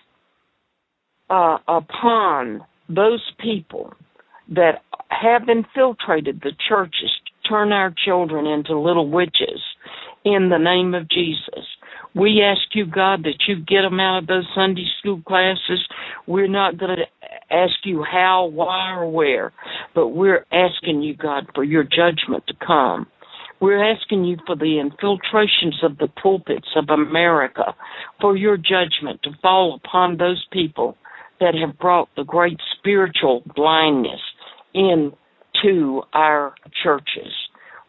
uh, 1.30 1.58
upon 1.66 2.60
those 2.88 3.22
people 3.40 3.94
that 4.48 4.82
have 5.08 5.48
infiltrated 5.48 6.40
the 6.42 6.52
churches 6.68 7.10
to 7.26 7.48
turn 7.48 7.72
our 7.72 7.92
children 8.04 8.46
into 8.46 8.78
little 8.78 9.08
witches 9.08 9.62
in 10.24 10.50
the 10.50 10.58
name 10.58 10.94
of 10.94 11.08
Jesus. 11.08 11.64
We 12.16 12.42
ask 12.42 12.74
you, 12.74 12.86
God, 12.86 13.24
that 13.24 13.44
you 13.46 13.56
get 13.56 13.82
them 13.82 14.00
out 14.00 14.22
of 14.22 14.26
those 14.26 14.48
Sunday 14.54 14.86
school 14.98 15.20
classes. 15.26 15.86
We're 16.26 16.48
not 16.48 16.78
going 16.78 16.96
to 16.96 17.54
ask 17.54 17.74
you 17.84 18.02
how, 18.10 18.46
why, 18.46 18.92
or 18.92 19.10
where, 19.10 19.52
but 19.94 20.08
we're 20.08 20.46
asking 20.50 21.02
you, 21.02 21.14
God, 21.14 21.46
for 21.54 21.62
your 21.62 21.84
judgment 21.84 22.44
to 22.48 22.54
come. 22.66 23.06
We're 23.60 23.84
asking 23.84 24.24
you 24.24 24.38
for 24.46 24.56
the 24.56 24.80
infiltrations 24.80 25.82
of 25.82 25.98
the 25.98 26.08
pulpits 26.22 26.68
of 26.74 26.88
America, 26.88 27.74
for 28.18 28.34
your 28.34 28.56
judgment 28.56 29.22
to 29.24 29.30
fall 29.42 29.78
upon 29.84 30.16
those 30.16 30.42
people 30.52 30.96
that 31.40 31.54
have 31.54 31.78
brought 31.78 32.08
the 32.16 32.24
great 32.24 32.58
spiritual 32.78 33.42
blindness 33.54 34.20
into 34.74 36.02
our 36.14 36.54
churches. 36.82 37.32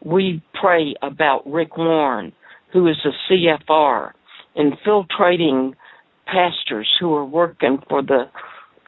We 0.03 0.41
pray 0.59 0.95
about 1.01 1.49
Rick 1.49 1.77
Warren, 1.77 2.33
who 2.77 2.85
is 2.85 2.97
a 3.05 3.33
CFR, 3.33 4.11
infiltrating 4.55 5.75
pastors 6.27 6.87
who 6.99 7.11
are 7.15 7.25
working 7.25 7.79
for 7.89 8.03
the 8.03 8.25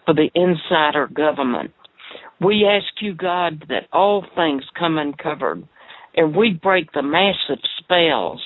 for 0.05 0.13
the 0.13 0.29
insider 0.35 1.07
government. 1.07 1.71
We 2.39 2.67
ask 2.67 3.01
you, 3.01 3.15
God, 3.15 3.65
that 3.69 3.87
all 3.91 4.23
things 4.35 4.63
come 4.77 4.99
uncovered, 4.99 5.67
and 6.15 6.35
we 6.35 6.51
break 6.51 6.91
the 6.91 7.01
massive 7.01 7.63
spells 7.79 8.41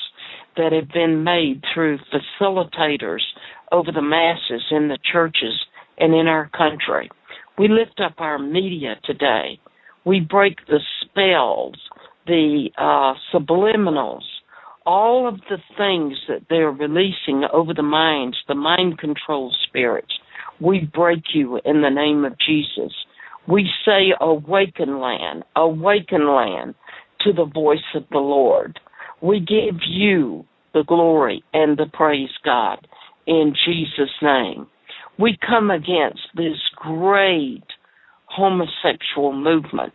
that 0.56 0.72
have 0.72 0.88
been 0.94 1.26
made 1.26 1.61
through 1.74 1.99
facilitators 2.14 3.22
over 3.74 3.91
the 3.91 4.02
masses 4.02 4.64
in 4.72 4.88
the 4.88 4.98
churches 5.11 5.60
and 5.98 6.14
in 6.15 6.28
our 6.28 6.49
country. 6.57 7.10
We 7.57 7.68
lift 7.68 7.99
up 7.99 8.14
our 8.20 8.40
media 8.40 8.95
today. 9.03 9.60
We 10.06 10.22
break 10.22 10.65
the 10.68 10.80
spells, 11.02 11.76
the 12.28 12.70
uh, 12.78 13.14
subliminals, 13.34 14.24
all 14.85 15.27
of 15.27 15.39
the 15.49 15.57
things 15.77 16.18
that 16.27 16.47
they're 16.49 16.72
releasing 16.72 17.43
over 17.51 17.73
the 17.73 17.84
minds, 17.84 18.38
the 18.47 18.55
mind 18.55 18.97
control 18.97 19.53
spirits. 19.68 20.14
We 20.60 20.89
break 20.93 21.23
you 21.34 21.60
in 21.65 21.81
the 21.81 21.89
name 21.89 22.26
of 22.26 22.34
Jesus. 22.39 22.93
We 23.47 23.69
say, 23.85 24.14
Awaken 24.19 24.99
land, 24.99 25.43
awaken 25.55 26.27
land 26.27 26.76
to 27.22 27.34
the 27.34 27.45
voice 27.45 27.80
of 27.95 28.03
the 28.11 28.19
Lord. 28.19 28.80
We 29.22 29.39
give 29.39 29.80
you 29.88 30.45
the 30.73 30.84
glory 30.84 31.43
and 31.53 31.77
the 31.77 31.85
praise, 31.91 32.30
God, 32.43 32.88
in 33.27 33.53
Jesus' 33.65 34.14
name. 34.22 34.68
We 35.19 35.38
come 35.47 35.69
against 35.69 36.22
this 36.35 36.57
great 36.76 37.64
homosexual 38.26 39.34
movement 39.34 39.93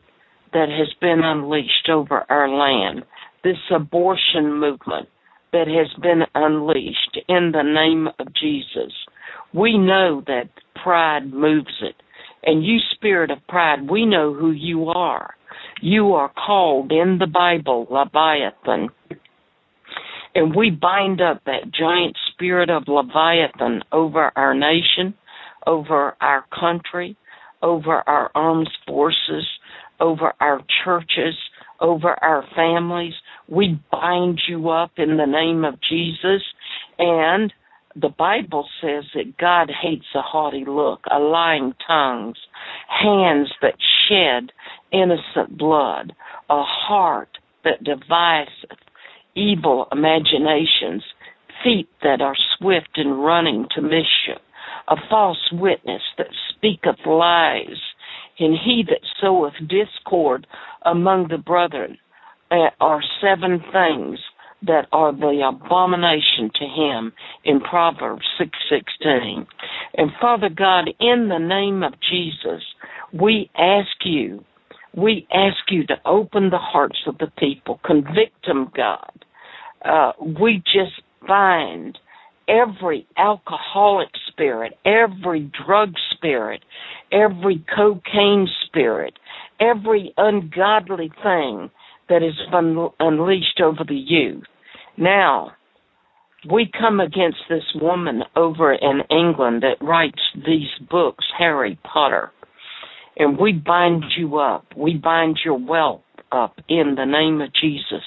that 0.52 0.68
has 0.68 0.88
been 1.00 1.20
unleashed 1.22 1.88
over 1.90 2.24
our 2.30 2.48
land, 2.48 3.04
this 3.44 3.58
abortion 3.74 4.58
movement 4.58 5.08
that 5.52 5.66
has 5.68 5.88
been 6.02 6.22
unleashed 6.34 7.18
in 7.28 7.52
the 7.52 7.62
name 7.62 8.08
of 8.18 8.34
Jesus. 8.34 8.92
We 9.54 9.78
know 9.78 10.22
that 10.26 10.50
pride 10.82 11.32
moves 11.32 11.82
it. 11.82 11.94
And 12.42 12.64
you, 12.64 12.78
spirit 12.94 13.30
of 13.30 13.38
pride, 13.48 13.90
we 13.90 14.06
know 14.06 14.34
who 14.34 14.52
you 14.52 14.88
are. 14.88 15.34
You 15.80 16.14
are 16.14 16.30
called 16.46 16.92
in 16.92 17.18
the 17.18 17.26
Bible 17.26 17.86
Leviathan. 17.90 18.90
And 20.34 20.54
we 20.54 20.70
bind 20.70 21.20
up 21.20 21.42
that 21.46 21.72
giant 21.76 22.16
spirit 22.32 22.70
of 22.70 22.84
Leviathan 22.86 23.82
over 23.90 24.30
our 24.36 24.54
nation, 24.54 25.14
over 25.66 26.14
our 26.20 26.44
country, 26.58 27.16
over 27.62 28.08
our 28.08 28.30
armed 28.34 28.70
forces, 28.86 29.46
over 30.00 30.32
our 30.40 30.60
churches, 30.84 31.34
over 31.80 32.10
our 32.22 32.44
families. 32.54 33.14
We 33.48 33.80
bind 33.90 34.40
you 34.46 34.68
up 34.68 34.92
in 34.98 35.16
the 35.16 35.26
name 35.26 35.64
of 35.64 35.80
Jesus. 35.80 36.42
And 36.98 37.52
the 37.96 38.10
Bible 38.10 38.68
says 38.80 39.04
that 39.14 39.38
God 39.38 39.70
hates 39.82 40.06
a 40.14 40.20
haughty 40.20 40.64
look, 40.66 41.00
a 41.10 41.18
lying 41.18 41.72
tongues, 41.86 42.36
hands 42.88 43.50
that 43.62 43.74
shed 44.08 44.52
innocent 44.92 45.56
blood, 45.56 46.12
a 46.50 46.62
heart 46.62 47.38
that 47.64 47.82
deviseth 47.82 48.78
evil 49.34 49.88
imaginations, 49.92 51.02
feet 51.64 51.88
that 52.02 52.20
are 52.20 52.36
swift 52.58 52.96
in 52.96 53.12
running 53.12 53.66
to 53.74 53.80
mischief, 53.80 54.40
a 54.88 54.96
false 55.08 55.50
witness 55.52 56.02
that 56.18 56.28
speaketh 56.50 57.04
lies, 57.06 57.80
and 58.38 58.56
he 58.64 58.84
that 58.88 59.00
soweth 59.20 59.54
discord 59.68 60.46
among 60.84 61.28
the 61.28 61.38
brethren 61.38 61.98
are 62.50 63.02
seven 63.20 63.62
things 63.72 64.18
that 64.62 64.86
are 64.92 65.12
the 65.12 65.48
abomination 65.48 66.50
to 66.54 66.64
him 66.64 67.12
in 67.44 67.60
Proverbs 67.60 68.26
6:16. 68.38 69.46
And 69.94 70.12
Father 70.20 70.48
God, 70.48 70.92
in 70.98 71.28
the 71.28 71.38
name 71.38 71.82
of 71.82 71.98
Jesus, 72.00 72.62
we 73.12 73.50
ask 73.56 74.04
you, 74.04 74.44
we 74.94 75.26
ask 75.32 75.70
you 75.70 75.86
to 75.86 76.00
open 76.04 76.50
the 76.50 76.58
hearts 76.58 76.98
of 77.06 77.18
the 77.18 77.30
people, 77.38 77.78
convict 77.84 78.46
them, 78.46 78.70
God. 78.74 79.24
Uh, 79.84 80.12
we 80.20 80.62
just 80.66 81.00
bind 81.26 81.98
every 82.48 83.06
alcoholic 83.16 84.10
spirit, 84.26 84.76
every 84.84 85.50
drug 85.64 85.94
spirit, 86.10 86.64
every 87.12 87.58
cocaine 87.76 88.48
spirit, 88.66 89.18
every 89.60 90.12
ungodly 90.16 91.12
thing 91.22 91.70
that 92.08 92.22
is 92.22 92.34
un- 92.52 92.90
unleashed 93.00 93.60
over 93.62 93.84
the 93.86 93.94
youth. 93.94 94.44
Now, 94.96 95.52
we 96.50 96.70
come 96.78 97.00
against 97.00 97.38
this 97.48 97.64
woman 97.74 98.22
over 98.36 98.72
in 98.72 99.02
England 99.10 99.62
that 99.62 99.84
writes 99.84 100.20
these 100.34 100.68
books, 100.90 101.24
Harry 101.36 101.78
Potter, 101.84 102.30
and 103.16 103.38
we 103.38 103.52
bind 103.52 104.04
you 104.16 104.38
up. 104.38 104.66
We 104.76 104.94
bind 104.94 105.40
your 105.44 105.58
wealth 105.58 106.02
up 106.30 106.58
in 106.68 106.94
the 106.96 107.04
name 107.04 107.40
of 107.40 107.52
Jesus 107.52 108.04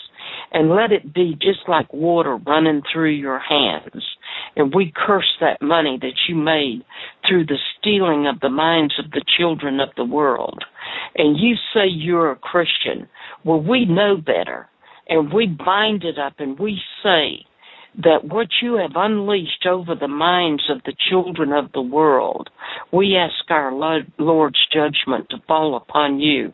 and 0.52 0.70
let 0.70 0.92
it 0.92 1.14
be 1.14 1.34
just 1.42 1.68
like 1.68 1.92
water 1.94 2.38
running 2.38 2.82
through 2.92 3.12
your 3.12 3.40
hands. 3.40 4.04
And 4.56 4.74
we 4.74 4.94
curse 4.96 5.38
that 5.40 5.62
money 5.62 5.98
that 6.02 6.14
you 6.28 6.36
made 6.36 6.84
through 7.28 7.46
the 7.46 7.58
stealing 7.80 8.28
of 8.28 8.40
the 8.40 8.50
minds 8.50 8.94
of 9.04 9.12
the 9.12 9.24
children 9.38 9.80
of 9.80 9.90
the 9.96 10.06
world. 10.06 10.64
And 11.16 11.38
you 11.38 11.56
say 11.74 11.88
you're 11.88 12.32
a 12.32 12.36
Christian. 12.36 13.08
Well, 13.44 13.62
we 13.62 13.86
know 13.86 14.18
better. 14.18 14.68
And 15.08 15.34
we 15.34 15.48
bind 15.48 16.04
it 16.04 16.18
up 16.18 16.36
and 16.40 16.58
we 16.58 16.80
say 17.04 17.46
that 18.04 18.24
what 18.24 18.48
you 18.62 18.76
have 18.76 18.92
unleashed 18.96 19.66
over 19.70 19.96
the 19.96 20.08
minds 20.08 20.64
of 20.70 20.82
the 20.86 20.96
children 21.10 21.52
of 21.52 21.72
the 21.74 21.82
world, 21.82 22.50
we 22.94 23.18
ask 23.18 23.50
our 23.50 23.74
Lord's 24.18 24.66
judgment 24.72 25.30
to 25.30 25.44
fall 25.48 25.76
upon 25.76 26.20
you 26.20 26.54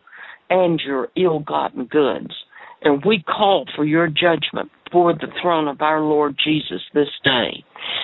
and 0.50 0.82
your 0.84 1.10
ill 1.16 1.40
gotten 1.40 1.86
goods. 1.86 2.34
And 2.82 3.04
we 3.06 3.24
call 3.24 3.66
for 3.76 3.86
your 3.86 4.08
judgment 4.08 4.72
before 4.86 5.14
the 5.14 5.28
throne 5.42 5.68
of 5.68 5.82
our 5.82 6.02
Lord 6.02 6.36
Jesus 6.44 6.82
this 6.94 7.10
day. 7.24 7.64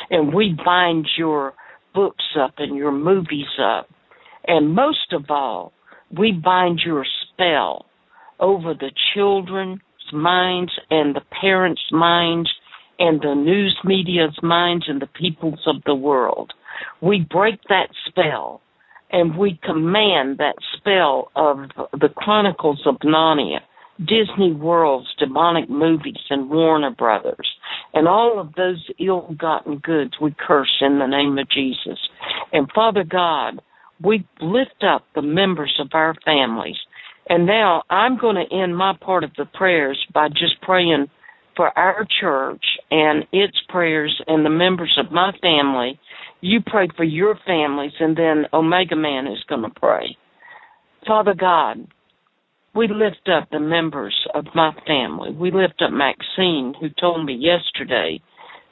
And 0.10 0.34
we 0.34 0.56
bind 0.64 1.08
your 1.18 1.54
books 1.94 2.26
up 2.40 2.56
and 2.58 2.76
your 2.76 2.92
movies 2.92 3.46
up. 3.62 3.88
And 4.46 4.76
most 4.76 5.14
of 5.14 5.26
all, 5.30 5.74
we 6.18 6.32
bind 6.32 6.82
your 6.86 7.06
spell 7.32 7.86
over 8.40 8.74
the 8.74 8.92
children's 9.14 9.82
minds 10.12 10.72
and 10.90 11.16
the 11.16 11.22
parents' 11.42 11.82
minds 11.92 12.50
and 13.00 13.22
the 13.22 13.36
news 13.36 13.78
media's 13.84 14.38
minds 14.44 14.86
and 14.88 15.02
the 15.02 15.08
peoples 15.08 15.62
of 15.66 15.84
the 15.86 15.96
world. 15.96 16.54
We 17.02 17.26
break 17.30 17.60
that 17.70 17.90
spell 18.08 18.62
and 19.12 19.38
we 19.38 19.60
command 19.64 20.40
that 20.40 20.56
spell 20.78 21.32
of 21.36 21.70
the 21.94 22.10
Chronicles 22.10 22.82
of 22.86 22.96
Narnia 22.98 23.60
Disney 24.00 24.54
World's 24.54 25.14
demonic 25.20 25.70
movies 25.70 26.18
and 26.30 26.50
Warner 26.50 26.92
Brothers 26.92 27.48
and 27.94 28.08
all 28.08 28.40
of 28.40 28.54
those 28.56 28.84
ill 29.00 29.36
gotten 29.38 29.78
goods 29.78 30.14
we 30.20 30.36
curse 30.38 30.82
in 30.82 31.00
the 31.00 31.06
name 31.06 31.38
of 31.38 31.50
Jesus. 31.50 32.00
And 32.52 32.68
Father 32.74 33.04
God, 33.04 33.62
we 34.04 34.28
lift 34.42 34.84
up 34.86 35.06
the 35.16 35.22
members 35.22 35.74
of 35.80 35.88
our 35.94 36.14
families. 36.26 36.76
And 37.30 37.46
now 37.46 37.84
I'm 37.90 38.18
going 38.18 38.36
to 38.36 38.56
end 38.56 38.76
my 38.76 38.94
part 39.00 39.24
of 39.24 39.32
the 39.38 39.46
prayers 39.46 39.98
by 40.14 40.28
just 40.28 40.62
praying 40.62 41.08
for 41.56 41.78
our 41.78 42.06
church 42.20 42.64
and 42.92 43.24
its 43.32 43.58
prayers 43.70 44.22
and 44.28 44.46
the 44.46 44.50
members 44.50 44.98
of 45.00 45.12
my 45.12 45.32
family. 45.42 46.00
You 46.42 46.60
pray 46.66 46.90
for 46.98 47.06
your 47.06 47.40
families, 47.46 47.94
and 48.00 48.18
then 48.18 48.46
Omega 48.52 48.98
Man 48.98 49.28
is 49.28 49.40
going 49.48 49.62
to 49.62 49.80
pray. 49.80 50.18
Father 51.08 51.34
God, 51.34 51.88
we 52.76 52.88
lift 52.88 53.30
up 53.30 53.50
the 53.52 53.60
members 53.60 54.16
of 54.34 54.46
my 54.54 54.72
family. 54.86 55.32
We 55.32 55.52
lift 55.52 55.82
up 55.82 55.92
Maxine, 55.92 56.74
who 56.80 56.90
told 57.00 57.26
me 57.26 57.36
yesterday 57.36 58.22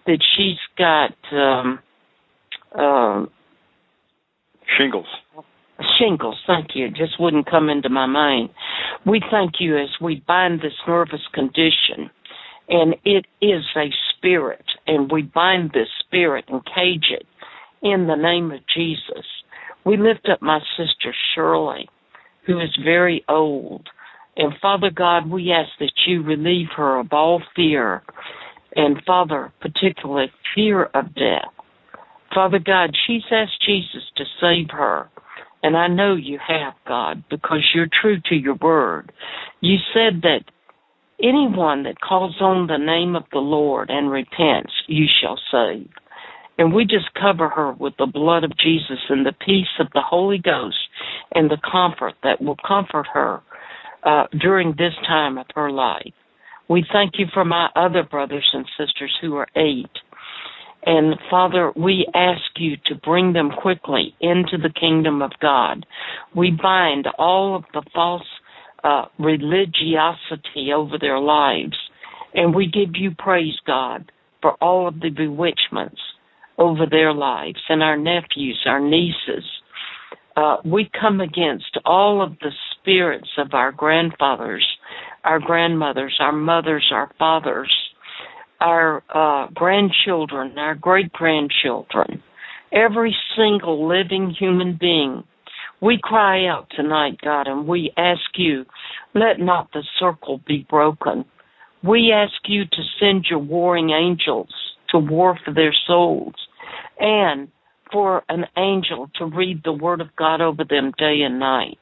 that 0.06 0.20
she's 0.36 0.58
got 0.78 1.12
um, 1.32 1.80
uh, 2.78 3.26
shingles. 4.78 5.08
Shingles, 6.02 6.38
thank 6.48 6.70
you. 6.74 6.88
It 6.88 6.96
just 6.96 7.20
wouldn't 7.20 7.50
come 7.50 7.70
into 7.70 7.90
my 7.90 8.08
mind. 8.08 8.50
We 9.06 9.22
thank 9.30 9.54
you 9.60 9.78
as 9.78 9.90
we 10.02 10.24
bind 10.28 10.62
this 10.62 10.74
nervous 10.88 11.22
condition, 11.34 12.10
and 12.70 12.96
it 13.06 13.26
is 13.42 13.64
a 13.76 13.90
spirit, 14.16 14.66
and 14.88 15.12
we 15.12 15.22
bind 15.22 15.72
this 15.72 15.90
spirit 16.00 16.46
and 16.48 16.62
cage 16.66 17.12
it 17.12 17.26
in 17.84 18.08
the 18.08 18.16
name 18.16 18.52
of 18.52 18.62
Jesus. 18.74 19.26
We 19.86 19.98
lift 19.98 20.28
up 20.32 20.42
my 20.42 20.60
sister 20.78 21.14
Shirley 21.36 21.88
who 22.46 22.60
is 22.60 22.76
very 22.84 23.24
old. 23.30 23.88
And 24.36 24.54
Father 24.62 24.90
God, 24.90 25.30
we 25.30 25.52
ask 25.52 25.70
that 25.80 25.92
you 26.08 26.24
relieve 26.24 26.70
her 26.76 27.00
of 27.00 27.12
all 27.12 27.42
fear, 27.56 28.02
and 28.76 29.02
Father, 29.06 29.52
particularly 29.62 30.32
fear 30.56 30.86
of 30.86 31.14
death. 31.14 31.52
Father 32.34 32.60
God, 32.60 32.92
she's 33.06 33.24
asked 33.30 33.62
Jesus 33.66 34.04
to 34.16 34.24
save 34.40 34.70
her. 34.72 35.10
And 35.64 35.78
I 35.78 35.88
know 35.88 36.16
you 36.16 36.40
have, 36.46 36.74
God, 36.88 37.24
because 37.30 37.64
you're 37.74 37.88
true 38.02 38.20
to 38.30 38.36
your 38.36 38.56
word. 38.56 39.12
You 39.60 39.78
said 39.94 40.22
that 40.24 40.44
anyone 41.22 41.84
that 41.84 42.02
calls 42.02 42.38
on 42.42 42.68
the 42.68 42.78
name 42.78 43.16
of 43.16 43.24
the 43.32 43.40
Lord 43.40 43.90
and 43.90 44.10
repents, 44.10 44.74
you 44.88 45.06
shall 45.22 45.40
save. 45.52 45.90
And 46.58 46.74
we 46.74 46.84
just 46.84 47.14
cover 47.20 47.50
her 47.50 47.74
with 47.74 47.94
the 47.98 48.06
blood 48.06 48.44
of 48.44 48.58
Jesus 48.58 49.00
and 49.10 49.26
the 49.26 49.34
peace 49.46 49.80
of 49.80 49.88
the 49.94 50.02
Holy 50.02 50.38
Ghost 50.38 50.78
and 51.34 51.50
the 51.50 51.58
comfort 51.72 52.14
that 52.24 52.42
will 52.42 52.58
comfort 52.68 53.08
her 53.14 53.42
uh, 54.04 54.26
during 54.40 54.72
this 54.72 54.94
time 55.08 55.38
of 55.38 55.46
her 55.56 55.72
life. 55.72 56.14
We 56.70 56.86
thank 56.92 57.14
you 57.18 57.26
for 57.34 57.46
my 57.46 57.70
other 57.76 58.04
brothers 58.04 58.50
and 58.54 58.66
sisters 58.78 59.16
who 59.22 59.36
are 59.36 59.48
eight. 59.56 59.90
And 60.84 61.16
Father, 61.30 61.72
we 61.76 62.08
ask 62.16 62.42
you 62.58 62.76
to 62.88 62.96
bring 62.96 63.34
them 63.34 63.52
quickly 63.52 64.16
into 64.20 64.58
the 64.58 64.74
kingdom 64.78 65.22
of 65.22 65.32
God. 65.42 65.86
We 66.36 66.52
bind 66.52 67.08
all 67.18 67.56
of 67.56 67.64
the 67.74 67.84
false 67.94 68.26
uh, 68.84 69.06
religiosity 69.20 70.74
over 70.76 70.98
their 71.00 71.20
lives. 71.20 71.78
And 72.34 72.56
we 72.56 72.66
give 72.66 72.96
you 72.96 73.12
praise, 73.18 73.60
God, 73.68 74.12
for 74.42 74.54
all 74.54 74.88
of 74.88 75.00
the 75.02 75.10
bewitchments 75.10 76.00
over 76.58 76.86
their 76.90 77.14
lives 77.14 77.60
and 77.70 77.84
our 77.84 77.98
nephews, 77.98 78.60
our 78.66 78.80
nieces. 78.80 79.46
Uh, 80.36 80.58
we 80.66 80.90
come 81.00 81.20
against 81.20 81.78
all 81.86 82.24
of 82.24 82.40
the 82.40 82.52
spirits 82.74 83.30
of 83.38 83.54
our 83.54 83.72
grandfathers, 83.72 84.66
our 85.24 85.40
grandmothers, 85.40 86.16
our 86.20 86.32
mothers, 86.32 86.90
our 86.92 87.12
fathers, 87.20 87.72
our 88.62 89.04
uh, 89.14 89.48
grandchildren, 89.54 90.58
our 90.58 90.76
great 90.76 91.12
grandchildren, 91.12 92.24
every 92.72 93.16
single 93.36 93.88
living 93.88 94.34
human 94.38 94.78
being. 94.80 95.24
We 95.82 96.00
cry 96.02 96.46
out 96.46 96.68
tonight, 96.76 97.20
God, 97.24 97.48
and 97.48 97.68
we 97.68 97.92
ask 97.98 98.22
you, 98.36 98.66
let 99.16 99.40
not 99.40 99.70
the 99.74 99.84
circle 100.00 100.40
be 100.48 100.66
broken. 100.70 101.26
We 101.84 102.12
ask 102.14 102.34
you 102.46 102.66
to 102.66 102.84
send 103.00 103.26
your 103.30 103.40
warring 103.40 103.90
angels 103.90 104.54
to 104.90 105.00
war 105.00 105.38
for 105.44 105.54
their 105.54 105.74
souls 105.88 106.36
and 107.00 107.48
for 107.92 108.24
an 108.30 108.46
angel 108.58 109.10
to 109.16 109.26
read 109.26 109.62
the 109.64 109.74
word 109.74 110.02
of 110.02 110.16
God 110.16 110.40
over 110.40 110.64
them 110.64 110.92
day 110.98 111.22
and 111.26 111.40
night. 111.40 111.80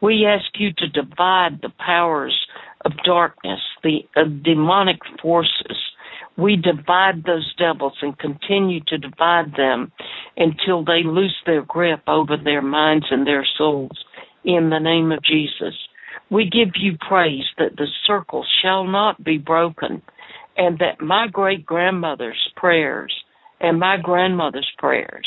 We 0.00 0.26
ask 0.26 0.44
you 0.54 0.70
to 0.78 0.88
divide 0.88 1.60
the 1.62 1.72
powers 1.84 2.36
of 2.84 2.92
darkness, 3.04 3.60
the 3.82 4.00
uh, 4.14 4.24
demonic 4.44 4.98
forces. 5.20 5.76
We 6.38 6.56
divide 6.56 7.24
those 7.24 7.52
devils 7.58 7.94
and 8.00 8.16
continue 8.16 8.80
to 8.86 8.96
divide 8.96 9.56
them 9.56 9.92
until 10.36 10.84
they 10.84 11.02
lose 11.04 11.36
their 11.44 11.62
grip 11.62 12.00
over 12.06 12.36
their 12.36 12.62
minds 12.62 13.06
and 13.10 13.26
their 13.26 13.46
souls 13.58 14.04
in 14.44 14.70
the 14.70 14.78
name 14.78 15.10
of 15.10 15.22
Jesus. 15.24 15.74
We 16.30 16.48
give 16.48 16.74
you 16.76 16.96
praise 17.08 17.44
that 17.58 17.76
the 17.76 17.88
circle 18.06 18.44
shall 18.62 18.84
not 18.84 19.22
be 19.24 19.38
broken 19.38 20.00
and 20.56 20.78
that 20.78 21.00
my 21.00 21.26
great 21.26 21.66
grandmother's 21.66 22.52
prayers 22.56 23.12
and 23.60 23.80
my 23.80 23.96
grandmother's 24.00 24.70
prayers 24.78 25.26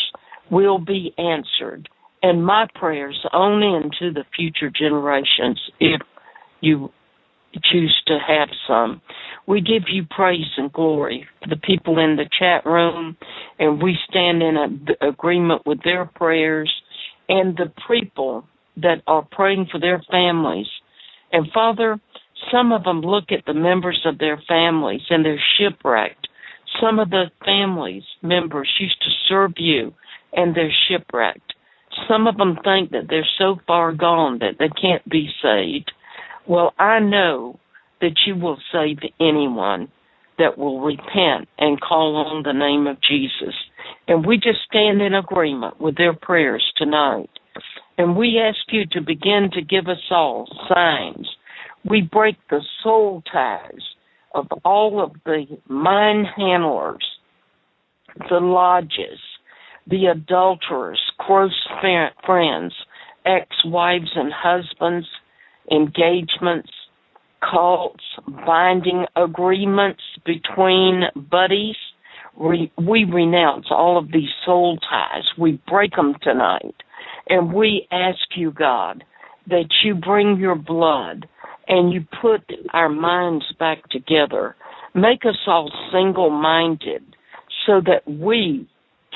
will 0.49 0.77
be 0.79 1.13
answered, 1.17 1.89
and 2.21 2.45
my 2.45 2.67
prayers 2.75 3.19
on 3.31 3.63
into 3.63 4.13
the 4.13 4.25
future 4.35 4.69
generations 4.69 5.59
if 5.79 6.01
you 6.59 6.91
choose 7.71 8.01
to 8.07 8.17
have 8.25 8.49
some. 8.67 9.01
We 9.47 9.61
give 9.61 9.83
you 9.91 10.05
praise 10.09 10.51
and 10.57 10.71
glory 10.71 11.27
for 11.41 11.49
the 11.49 11.61
people 11.61 11.99
in 11.99 12.15
the 12.15 12.29
chat 12.39 12.65
room, 12.65 13.17
and 13.59 13.81
we 13.81 13.97
stand 14.09 14.41
in 14.41 14.57
a, 14.57 15.07
agreement 15.07 15.63
with 15.65 15.83
their 15.83 16.05
prayers 16.05 16.71
and 17.27 17.57
the 17.57 17.71
people 17.87 18.45
that 18.77 19.01
are 19.07 19.27
praying 19.31 19.67
for 19.71 19.79
their 19.79 20.01
families. 20.09 20.67
And 21.31 21.47
Father, 21.53 21.99
some 22.51 22.71
of 22.71 22.83
them 22.83 23.01
look 23.01 23.25
at 23.31 23.45
the 23.45 23.53
members 23.53 24.01
of 24.05 24.17
their 24.17 24.41
families 24.47 25.01
and 25.09 25.25
they're 25.25 25.43
shipwrecked 25.57 26.27
some 26.79 26.99
of 26.99 27.09
the 27.09 27.25
families 27.43 28.03
members 28.21 28.69
used 28.79 29.01
to 29.01 29.09
serve 29.27 29.53
you 29.57 29.93
and 30.33 30.55
they're 30.55 30.73
shipwrecked. 30.87 31.53
Some 32.07 32.27
of 32.27 32.37
them 32.37 32.57
think 32.63 32.91
that 32.91 33.07
they're 33.09 33.27
so 33.37 33.57
far 33.67 33.91
gone 33.91 34.39
that 34.39 34.55
they 34.59 34.69
can't 34.69 35.07
be 35.09 35.29
saved. 35.41 35.91
Well, 36.47 36.73
I 36.77 36.99
know 36.99 37.59
that 38.01 38.15
you 38.25 38.35
will 38.35 38.57
save 38.71 38.97
anyone 39.19 39.89
that 40.37 40.57
will 40.57 40.81
repent 40.81 41.47
and 41.59 41.79
call 41.79 42.15
on 42.15 42.43
the 42.43 42.53
name 42.53 42.87
of 42.87 42.97
Jesus. 43.01 43.53
And 44.07 44.25
we 44.25 44.37
just 44.37 44.59
stand 44.67 45.01
in 45.01 45.13
agreement 45.13 45.79
with 45.79 45.97
their 45.97 46.13
prayers 46.13 46.63
tonight. 46.77 47.29
And 47.97 48.17
we 48.17 48.39
ask 48.39 48.57
you 48.69 48.85
to 48.93 49.01
begin 49.01 49.49
to 49.53 49.61
give 49.61 49.87
us 49.87 50.01
all 50.09 50.47
signs. 50.67 51.27
We 51.87 52.01
break 52.01 52.37
the 52.49 52.61
soul 52.83 53.21
ties 53.31 53.81
of 54.33 54.47
all 54.63 55.03
of 55.03 55.11
the 55.25 55.45
mind 55.67 56.27
handlers, 56.35 57.05
the 58.29 58.39
lodges, 58.39 59.19
the 59.87 60.07
adulterers, 60.07 60.99
close 61.19 61.55
friends, 62.25 62.73
ex-wives 63.25 64.11
and 64.15 64.31
husbands, 64.33 65.07
engagements, 65.71 66.69
cults, 67.41 68.03
binding 68.45 69.05
agreements 69.15 70.01
between 70.25 71.03
buddies. 71.15 71.75
We, 72.39 72.71
we 72.77 73.03
renounce 73.05 73.67
all 73.71 73.97
of 73.97 74.11
these 74.11 74.29
soul 74.45 74.77
ties. 74.89 75.23
We 75.37 75.61
break 75.67 75.95
them 75.95 76.15
tonight. 76.21 76.75
And 77.29 77.53
we 77.53 77.87
ask 77.91 78.19
you, 78.35 78.51
God, 78.51 79.03
that 79.47 79.69
you 79.83 79.95
bring 79.95 80.37
your 80.37 80.55
blood 80.55 81.27
and 81.67 81.93
you 81.93 82.05
put 82.21 82.41
our 82.73 82.89
minds 82.89 83.45
back 83.59 83.87
together. 83.89 84.55
Make 84.93 85.25
us 85.25 85.37
all 85.47 85.71
single 85.91 86.29
minded 86.29 87.03
so 87.65 87.81
that 87.85 88.07
we 88.07 88.67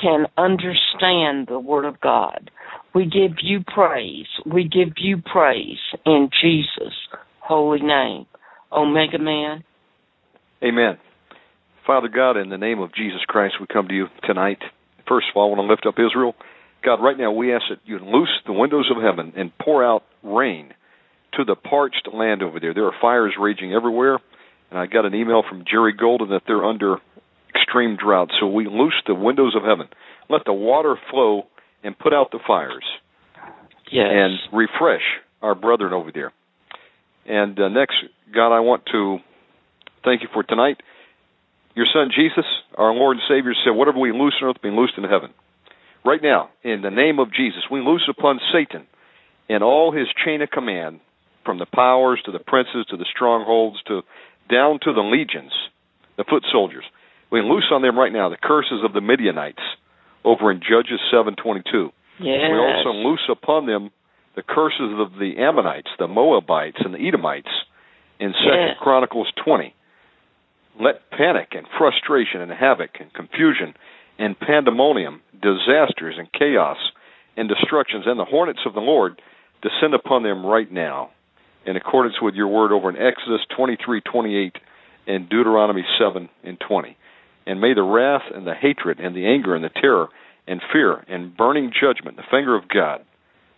can 0.01 0.25
understand 0.37 1.47
the 1.47 1.59
Word 1.59 1.85
of 1.85 1.99
God. 2.01 2.51
We 2.95 3.03
give 3.03 3.37
you 3.43 3.59
praise. 3.61 4.25
We 4.45 4.63
give 4.63 4.93
you 4.97 5.17
praise 5.21 5.77
in 6.05 6.29
Jesus' 6.41 6.93
holy 7.41 7.81
name. 7.81 8.25
Omega 8.71 9.19
Man. 9.19 9.63
Amen. 10.63 10.97
Father 11.85 12.07
God, 12.07 12.37
in 12.37 12.49
the 12.49 12.57
name 12.57 12.79
of 12.79 12.95
Jesus 12.95 13.19
Christ, 13.27 13.55
we 13.59 13.67
come 13.67 13.89
to 13.89 13.93
you 13.93 14.07
tonight. 14.23 14.59
First 15.07 15.27
of 15.29 15.35
all, 15.35 15.53
I 15.53 15.55
want 15.55 15.67
to 15.67 15.71
lift 15.71 15.85
up 15.85 15.95
Israel. 15.99 16.35
God, 16.83 17.03
right 17.03 17.17
now 17.17 17.31
we 17.31 17.53
ask 17.53 17.65
that 17.69 17.79
you 17.85 17.99
loose 17.99 18.29
the 18.47 18.53
windows 18.53 18.89
of 18.95 19.03
heaven 19.03 19.33
and 19.35 19.51
pour 19.57 19.83
out 19.85 20.03
rain 20.23 20.73
to 21.33 21.43
the 21.43 21.55
parched 21.55 22.07
land 22.13 22.41
over 22.41 22.59
there. 22.59 22.73
There 22.73 22.85
are 22.85 22.95
fires 23.01 23.33
raging 23.39 23.73
everywhere, 23.73 24.19
and 24.71 24.79
I 24.79 24.85
got 24.85 25.05
an 25.05 25.13
email 25.13 25.43
from 25.47 25.65
Jerry 25.69 25.93
Golden 25.93 26.29
that 26.29 26.43
they're 26.47 26.63
under 26.63 26.97
extreme 27.53 27.97
drought. 27.97 28.29
So 28.39 28.47
we 28.47 28.67
loose 28.67 28.95
the 29.05 29.15
windows 29.15 29.55
of 29.55 29.63
heaven, 29.63 29.87
let 30.29 30.41
the 30.45 30.53
water 30.53 30.95
flow, 31.11 31.43
and 31.85 31.97
put 31.97 32.13
out 32.13 32.31
the 32.31 32.39
fires, 32.45 32.83
yes. 33.91 34.07
and 34.09 34.39
refresh 34.51 35.03
our 35.41 35.53
brethren 35.53 35.93
over 35.93 36.11
there. 36.11 36.33
And 37.27 37.59
uh, 37.59 37.69
next, 37.69 37.95
God, 38.33 38.55
I 38.55 38.59
want 38.59 38.83
to 38.91 39.19
thank 40.03 40.23
you 40.23 40.27
for 40.33 40.43
tonight. 40.43 40.81
Your 41.75 41.85
Son 41.93 42.09
Jesus, 42.15 42.45
our 42.75 42.93
Lord 42.93 43.17
and 43.17 43.23
Savior, 43.29 43.53
said, 43.63 43.71
"Whatever 43.71 43.99
we 43.99 44.11
loose 44.11 44.35
on 44.41 44.49
earth, 44.49 44.61
be 44.61 44.71
loosed 44.71 44.93
in 44.97 45.03
heaven." 45.03 45.29
Right 46.03 46.21
now, 46.21 46.49
in 46.63 46.81
the 46.81 46.89
name 46.89 47.19
of 47.19 47.33
Jesus, 47.33 47.63
we 47.71 47.81
loose 47.81 48.09
upon 48.09 48.39
Satan 48.53 48.87
and 49.49 49.63
all 49.63 49.91
his 49.91 50.07
chain 50.25 50.41
of 50.41 50.49
command, 50.49 50.99
from 51.45 51.59
the 51.59 51.67
powers 51.67 52.19
to 52.25 52.31
the 52.31 52.39
princes 52.39 52.85
to 52.89 52.97
the 52.97 53.05
strongholds 53.13 53.77
to 53.87 54.01
down 54.49 54.79
to 54.81 54.93
the 54.93 55.01
legions, 55.01 55.51
the 56.17 56.25
foot 56.27 56.43
soldiers. 56.51 56.83
We 57.31 57.41
loose 57.41 57.69
on 57.71 57.81
them 57.83 57.97
right 57.97 58.11
now 58.11 58.29
the 58.29 58.37
curses 58.41 58.81
of 58.83 58.93
the 58.93 59.01
Midianites 59.01 59.61
over 60.25 60.51
in 60.51 60.59
Judges 60.59 60.99
7:22. 61.11 61.91
Yes. 62.19 62.51
We 62.51 62.57
also 62.57 62.91
loose 62.91 63.29
upon 63.29 63.65
them 63.65 63.91
the 64.35 64.43
curses 64.43 64.99
of 64.99 65.17
the 65.19 65.37
Ammonites, 65.37 65.89
the 65.97 66.07
Moabites, 66.07 66.77
and 66.83 66.93
the 66.93 67.07
Edomites 67.07 67.51
in 68.19 68.33
Second 68.33 68.67
Yes. 68.67 68.77
Chronicles 68.81 69.31
20. 69.43 69.73
Let 70.79 71.09
panic 71.11 71.55
and 71.55 71.65
frustration 71.77 72.41
and 72.41 72.51
havoc 72.51 72.99
and 72.99 73.13
confusion 73.13 73.75
and 74.17 74.37
pandemonium, 74.37 75.21
disasters 75.41 76.15
and 76.17 76.31
chaos 76.33 76.77
and 77.37 77.47
destructions 77.47 78.05
and 78.07 78.19
the 78.19 78.25
hornets 78.25 78.59
of 78.65 78.73
the 78.73 78.81
Lord 78.81 79.21
descend 79.61 79.93
upon 79.93 80.23
them 80.23 80.45
right 80.45 80.71
now 80.71 81.11
in 81.65 81.75
accordance 81.75 82.15
with 82.21 82.35
your 82.35 82.47
word 82.47 82.71
over 82.71 82.89
in 82.89 82.97
Exodus 82.97 83.41
23:28 83.57 84.57
and 85.07 85.29
Deuteronomy 85.29 85.85
7 85.97 86.29
and 86.43 86.59
20. 86.59 86.97
And 87.45 87.61
may 87.61 87.73
the 87.73 87.83
wrath 87.83 88.23
and 88.33 88.45
the 88.45 88.55
hatred 88.55 88.99
and 88.99 89.15
the 89.15 89.27
anger 89.27 89.55
and 89.55 89.63
the 89.63 89.69
terror 89.69 90.07
and 90.47 90.61
fear 90.73 91.03
and 91.07 91.35
burning 91.35 91.71
judgment, 91.71 92.17
the 92.17 92.23
finger 92.31 92.55
of 92.55 92.67
God, 92.67 93.05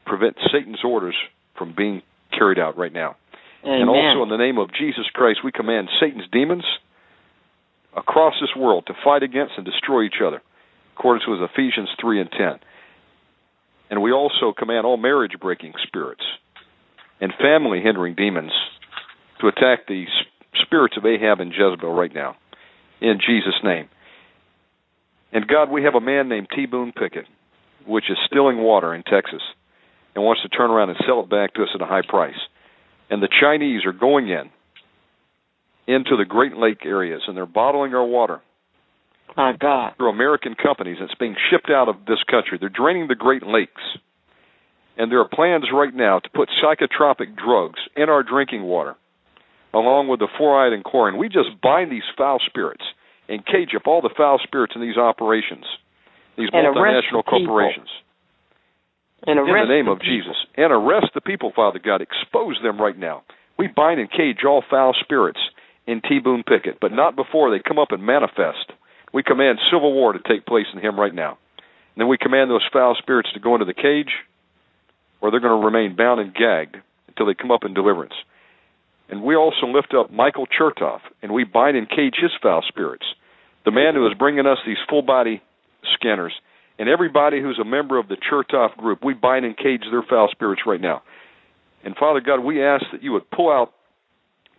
prevent 0.06 0.36
Satan's 0.52 0.84
orders 0.84 1.16
from 1.58 1.74
being 1.76 2.02
carried 2.38 2.60
out 2.60 2.78
right 2.78 2.94
now. 2.94 3.16
Amen. 3.64 3.82
And 3.82 3.90
also 3.90 4.24
in 4.24 4.30
the 4.30 4.38
name 4.38 4.58
of 4.58 4.70
Jesus 4.74 5.06
Christ, 5.14 5.40
we 5.44 5.52
command 5.52 5.90
Satan's 6.00 6.28
demons 6.32 6.66
across 7.96 8.36
this 8.40 8.52
world 8.56 8.86
to 8.88 8.94
fight 9.04 9.24
against 9.24 9.54
and 9.58 9.66
destroy 9.66 10.04
each 10.04 10.22
other, 10.26 10.42
according 10.98 11.26
to 11.26 11.44
Ephesians 11.44 11.90
3 12.00 12.22
and 12.22 12.32
10. 12.32 12.40
And 13.90 14.02
we 14.02 14.12
also 14.12 14.54
command 14.58 14.86
all 14.86 14.98
marriage 14.98 15.34
breaking 15.42 15.74
spirits 15.86 16.24
and 17.20 17.34
family 17.42 17.82
hindering 17.82 18.16
demons 18.16 18.52
to 19.42 19.48
attack 19.48 19.88
the 19.88 20.06
spirits 20.66 20.96
of 20.98 21.06
Ahab 21.06 21.40
and 21.40 21.52
Jezebel 21.52 21.94
right 21.94 22.14
now, 22.14 22.36
in 23.02 23.20
Jesus' 23.26 23.60
name. 23.64 23.90
And 25.32 25.48
God, 25.48 25.70
we 25.70 25.84
have 25.84 25.96
a 25.96 26.02
man 26.02 26.30
named 26.30 26.48
T. 26.56 26.66
Boone 26.66 26.94
Pickens, 26.94 27.28
which 27.86 28.06
is 28.10 28.18
stilling 28.26 28.58
water 28.58 28.94
in 28.96 29.04
Texas, 29.04 29.42
and 30.16 30.24
wants 30.24 30.42
to 30.42 30.50
turn 30.50 30.72
around 30.72 30.90
and 30.90 31.00
sell 31.06 31.20
it 31.22 31.30
back 31.30 31.54
to 31.54 31.64
us 31.64 31.70
at 31.76 31.82
a 31.82 31.86
high 31.86 32.02
price. 32.08 32.40
And 33.10 33.22
the 33.22 33.30
Chinese 33.42 33.86
are 33.86 33.94
going 33.94 34.30
in 34.30 34.50
into 35.88 36.18
the 36.18 36.26
Great 36.26 36.58
Lake 36.58 36.86
areas, 36.86 37.22
and 37.28 37.36
they're 37.38 37.46
bottling 37.46 37.94
our 37.94 38.06
water 38.06 38.42
My 39.36 39.54
God. 39.54 39.94
through 39.98 40.10
American 40.10 40.56
companies. 40.56 40.98
It's 41.00 41.16
being 41.16 41.36
shipped 41.50 41.70
out 41.70 41.88
of 41.88 42.06
this 42.06 42.22
country. 42.30 42.58
They're 42.60 42.70
draining 42.70 43.08
the 43.08 43.16
Great 43.16 43.44
Lakes. 43.46 43.82
And 44.98 45.12
there 45.12 45.20
are 45.20 45.30
plans 45.30 45.66
right 45.72 45.94
now 45.94 46.20
to 46.20 46.30
put 46.34 46.50
psychotropic 46.62 47.38
drugs 47.38 47.80
in 47.96 48.10
our 48.10 48.24
drinking 48.24 48.64
water, 48.64 48.96
along 49.74 50.08
with 50.08 50.20
the 50.20 50.28
fluoride 50.40 50.74
and 50.74 50.84
chlorine. 50.84 51.18
We 51.18 51.30
just 51.30 51.60
bind 51.62 51.92
these 51.92 52.08
foul 52.18 52.40
spirits 52.46 52.84
and 53.30 53.46
cage 53.46 53.76
up 53.76 53.88
all 53.88 54.02
the 54.02 54.14
foul 54.16 54.40
spirits 54.44 54.74
in 54.76 54.82
these 54.82 54.98
operations, 54.98 55.66
these 56.38 56.50
And 56.54 56.76
multinational 56.76 57.26
corporations. 57.26 57.90
And 59.26 59.40
In 59.40 59.46
the 59.46 59.52
arrest 59.52 59.70
name 59.70 59.88
of 59.88 60.00
people. 60.00 60.16
Jesus. 60.16 60.38
And 60.56 60.72
arrest 60.72 61.08
the 61.14 61.22
people, 61.22 61.52
Father 61.56 61.80
God. 61.80 62.02
Expose 62.02 62.58
them 62.62 62.80
right 62.80 62.98
now. 62.98 63.24
We 63.58 63.68
bind 63.68 64.00
and 64.00 64.10
cage 64.12 64.46
all 64.46 64.64
foul 64.70 64.94
spirits 65.00 65.40
in 65.88 66.02
T. 66.02 66.20
Boone 66.20 66.44
Pickens, 66.44 66.78
but 66.80 66.92
not 66.92 67.16
before 67.16 67.50
they 67.50 67.60
come 67.60 67.80
up 67.80 67.92
and 67.92 68.04
manifest. 68.04 68.72
We 69.14 69.24
command 69.24 69.58
civil 69.72 69.94
war 69.94 70.14
to 70.14 70.20
take 70.20 70.46
place 70.46 70.68
in 70.74 70.80
him 70.80 71.00
right 71.00 71.14
now. 71.14 71.38
And 71.58 72.04
then 72.04 72.08
we 72.08 72.18
command 72.18 72.52
those 72.52 72.68
foul 72.72 72.96
spirits 73.00 73.30
to 73.34 73.40
go 73.40 73.56
into 73.56 73.66
the 73.66 73.74
cage, 73.74 74.12
or 75.22 75.32
they're 75.32 75.40
going 75.40 75.60
to 75.60 75.66
remain 75.66 75.96
bound 75.96 76.22
and 76.22 76.34
gagged 76.34 76.78
until 77.08 77.26
they 77.26 77.34
come 77.34 77.50
up 77.50 77.64
in 77.64 77.74
deliverance. 77.74 78.14
And 79.10 79.24
we 79.24 79.36
also 79.36 79.68
lift 79.68 79.94
up 79.94 80.12
Michael 80.12 80.48
Chertoff, 80.48 81.00
and 81.22 81.34
we 81.34 81.44
bind 81.44 81.78
and 81.78 81.90
cage 81.90 82.16
his 82.22 82.32
foul 82.42 82.64
spirits. 82.68 83.06
The 83.66 83.72
man 83.72 83.96
who 83.96 84.06
is 84.08 84.14
bringing 84.18 84.46
us 84.46 84.58
these 84.66 84.78
full 84.90 85.02
body 85.02 85.42
scanners, 85.94 86.34
and 86.78 86.90
everybody 86.90 87.42
who's 87.42 87.60
a 87.60 87.66
member 87.66 87.98
of 87.98 88.08
the 88.08 88.18
Chertoff 88.18 88.76
group, 88.78 89.04
we 89.04 89.14
bind 89.14 89.46
and 89.46 89.58
cage 89.58 89.84
their 89.90 90.04
foul 90.04 90.30
spirits 90.32 90.64
right 90.66 90.82
now. 90.82 91.04
And 91.84 91.96
Father 91.96 92.20
God, 92.20 92.44
we 92.44 92.64
ask 92.64 92.84
that 92.92 93.04
you 93.04 93.14
would 93.14 93.30
pull 93.30 93.52
out 93.52 93.74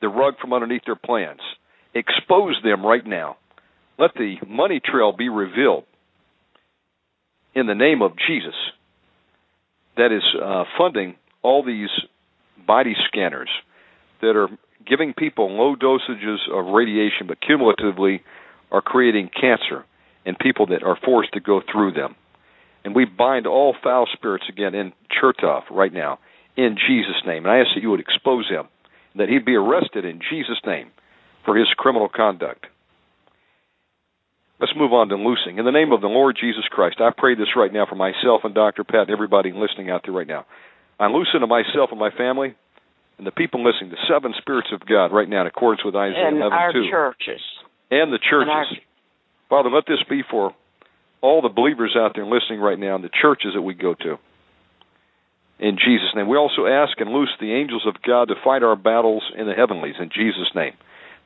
the 0.00 0.08
rug 0.08 0.34
from 0.40 0.52
underneath 0.52 0.82
their 0.86 0.96
plans, 0.96 1.40
expose 1.94 2.56
them 2.62 2.84
right 2.84 3.04
now. 3.04 3.36
Let 3.98 4.14
the 4.14 4.36
money 4.46 4.80
trail 4.82 5.12
be 5.12 5.28
revealed 5.28 5.84
in 7.54 7.66
the 7.66 7.74
name 7.74 8.00
of 8.02 8.12
Jesus 8.26 8.54
that 9.96 10.12
is 10.12 10.22
uh, 10.40 10.64
funding 10.78 11.16
all 11.42 11.64
these 11.64 11.88
body 12.66 12.94
scanners 13.08 13.48
that 14.20 14.36
are 14.36 14.48
giving 14.86 15.14
people 15.14 15.50
low 15.50 15.76
dosages 15.76 16.38
of 16.52 16.72
radiation, 16.72 17.26
but 17.26 17.40
cumulatively 17.40 18.22
are 18.70 18.82
creating 18.82 19.30
cancer 19.38 19.84
in 20.24 20.34
people 20.34 20.66
that 20.66 20.82
are 20.82 20.98
forced 21.04 21.32
to 21.32 21.40
go 21.40 21.60
through 21.72 21.92
them. 21.92 22.14
And 22.84 22.94
we 22.94 23.04
bind 23.04 23.46
all 23.46 23.74
foul 23.82 24.06
spirits 24.12 24.44
again 24.48 24.74
in 24.74 24.92
Chertoff 25.10 25.64
right 25.70 25.92
now 25.92 26.18
in 26.56 26.76
Jesus' 26.76 27.22
name. 27.26 27.44
And 27.44 27.52
I 27.52 27.58
ask 27.58 27.68
that 27.74 27.82
you 27.82 27.90
would 27.90 28.00
expose 28.00 28.48
him, 28.48 28.68
that 29.16 29.28
he'd 29.28 29.44
be 29.44 29.54
arrested 29.54 30.04
in 30.04 30.20
Jesus' 30.30 30.60
name 30.66 30.90
for 31.44 31.56
his 31.56 31.68
criminal 31.76 32.08
conduct. 32.08 32.66
Let's 34.60 34.72
move 34.76 34.92
on 34.92 35.08
to 35.08 35.16
loosing. 35.16 35.58
In 35.58 35.64
the 35.64 35.70
name 35.70 35.92
of 35.92 36.00
the 36.00 36.08
Lord 36.08 36.36
Jesus 36.40 36.64
Christ, 36.68 36.96
I 37.00 37.10
pray 37.16 37.36
this 37.36 37.54
right 37.56 37.72
now 37.72 37.86
for 37.86 37.94
myself 37.94 38.42
and 38.42 38.54
Dr. 38.54 38.82
Pat 38.82 39.02
and 39.02 39.10
everybody 39.10 39.52
listening 39.52 39.88
out 39.88 40.02
there 40.04 40.14
right 40.14 40.26
now. 40.26 40.46
I 40.98 41.06
loosen 41.06 41.40
to 41.40 41.46
myself 41.46 41.90
and 41.90 42.00
my 42.00 42.10
family 42.10 42.56
and 43.18 43.26
the 43.26 43.32
people 43.32 43.64
listening 43.64 43.90
the 43.90 43.98
seven 44.08 44.32
spirits 44.38 44.68
of 44.72 44.86
God 44.86 45.12
right 45.12 45.28
now 45.28 45.42
in 45.42 45.46
accordance 45.46 45.84
with 45.84 45.94
Isaiah 45.94 46.28
And 46.28 46.36
11 46.38 46.52
our 46.52 46.72
2. 46.72 46.88
churches. 46.90 47.40
And 47.90 48.12
the 48.12 48.18
churches. 48.18 48.48
And 48.48 48.50
our, 48.50 48.66
Father, 49.48 49.70
let 49.70 49.84
this 49.86 49.98
be 50.08 50.22
for 50.28 50.54
all 51.20 51.42
the 51.42 51.48
believers 51.48 51.96
out 51.98 52.12
there 52.14 52.26
listening 52.26 52.60
right 52.60 52.78
now 52.78 52.94
in 52.96 53.02
the 53.02 53.10
churches 53.10 53.52
that 53.54 53.62
we 53.62 53.74
go 53.74 53.94
to. 53.94 54.18
In 55.58 55.76
Jesus' 55.76 56.14
name. 56.14 56.28
We 56.28 56.36
also 56.36 56.66
ask 56.66 57.00
and 57.00 57.10
loose 57.10 57.34
the 57.40 57.52
angels 57.52 57.84
of 57.86 58.00
God 58.06 58.28
to 58.28 58.34
fight 58.44 58.62
our 58.62 58.76
battles 58.76 59.24
in 59.36 59.46
the 59.46 59.54
heavenlies 59.54 59.96
in 59.98 60.10
Jesus' 60.14 60.54
name. 60.54 60.74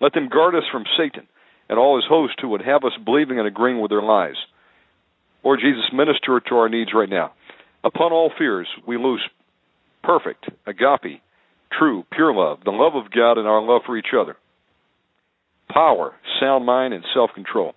Let 0.01 0.15
them 0.15 0.29
guard 0.29 0.55
us 0.55 0.65
from 0.73 0.85
Satan 0.97 1.29
and 1.69 1.79
all 1.79 1.97
his 1.97 2.07
hosts 2.09 2.37
who 2.41 2.49
would 2.49 2.63
have 2.63 2.85
us 2.85 2.93
believing 3.05 3.39
and 3.39 3.47
agreeing 3.47 3.81
with 3.81 3.91
their 3.91 4.03
lies. 4.03 4.37
Lord 5.45 5.61
Jesus, 5.61 5.85
minister 5.93 6.41
to 6.41 6.55
our 6.57 6.69
needs 6.69 6.93
right 6.95 7.09
now. 7.09 7.33
Upon 7.85 8.13
all 8.13 8.33
fears, 8.39 8.69
we 8.87 8.97
loose 8.97 9.23
perfect, 10.03 10.47
agape, 10.67 11.21
true, 11.79 12.05
pure 12.13 12.33
love, 12.33 12.59
the 12.65 12.71
love 12.71 12.95
of 12.95 13.11
God 13.11 13.39
and 13.39 13.47
our 13.47 13.63
love 13.63 13.83
for 13.87 13.97
each 13.97 14.15
other. 14.19 14.37
Power, 15.73 16.13
sound 16.41 16.67
mind, 16.67 16.95
and 16.95 17.05
self 17.15 17.31
control. 17.35 17.75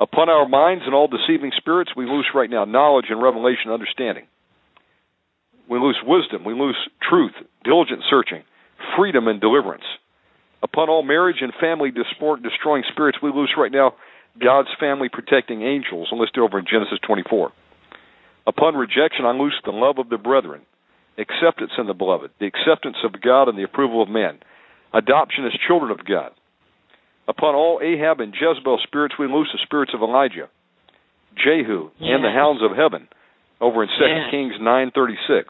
Upon 0.00 0.28
our 0.28 0.48
minds 0.48 0.84
and 0.86 0.94
all 0.94 1.06
deceiving 1.06 1.52
spirits, 1.56 1.92
we 1.96 2.06
loose 2.06 2.26
right 2.34 2.50
now 2.50 2.64
knowledge 2.64 3.06
and 3.08 3.22
revelation 3.22 3.70
understanding. 3.70 4.24
We 5.68 5.78
loose 5.78 5.98
wisdom. 6.04 6.44
We 6.44 6.54
loose 6.54 6.76
truth, 7.08 7.32
diligent 7.64 8.02
searching, 8.10 8.42
freedom 8.96 9.28
and 9.28 9.40
deliverance. 9.40 9.84
Upon 10.62 10.88
all 10.88 11.02
marriage 11.02 11.38
and 11.40 11.52
family 11.60 11.90
disport, 11.90 12.42
destroying 12.42 12.84
spirits, 12.92 13.18
we 13.22 13.30
loose 13.32 13.50
right 13.56 13.72
now 13.72 13.94
God's 14.40 14.68
family 14.80 15.08
protecting 15.08 15.62
angels, 15.62 16.08
listed 16.12 16.38
over 16.38 16.58
in 16.58 16.66
Genesis 16.70 16.98
24. 17.06 17.52
Upon 18.46 18.74
rejection, 18.74 19.24
I 19.24 19.32
loose 19.32 19.54
the 19.64 19.72
love 19.72 19.98
of 19.98 20.08
the 20.08 20.18
brethren, 20.18 20.62
acceptance 21.18 21.72
in 21.78 21.86
the 21.86 21.94
beloved, 21.94 22.30
the 22.40 22.46
acceptance 22.46 22.96
of 23.04 23.20
God 23.20 23.48
and 23.48 23.58
the 23.58 23.64
approval 23.64 24.02
of 24.02 24.08
men, 24.08 24.38
adoption 24.94 25.44
as 25.46 25.52
children 25.66 25.90
of 25.90 26.04
God. 26.04 26.32
Upon 27.28 27.54
all 27.54 27.80
Ahab 27.82 28.20
and 28.20 28.34
Jezebel 28.34 28.80
spirits, 28.82 29.14
we 29.18 29.26
loose 29.26 29.48
the 29.52 29.60
spirits 29.62 29.92
of 29.94 30.02
Elijah, 30.02 30.48
Jehu, 31.36 31.90
and 32.00 32.24
the 32.24 32.30
hounds 32.30 32.62
of 32.62 32.76
heaven, 32.76 33.08
over 33.60 33.82
in 33.82 33.88
Second 33.94 34.26
Yes. 34.26 34.30
Kings 34.30 34.54
nine 34.60 34.90
thirty 34.90 35.16
six. 35.28 35.48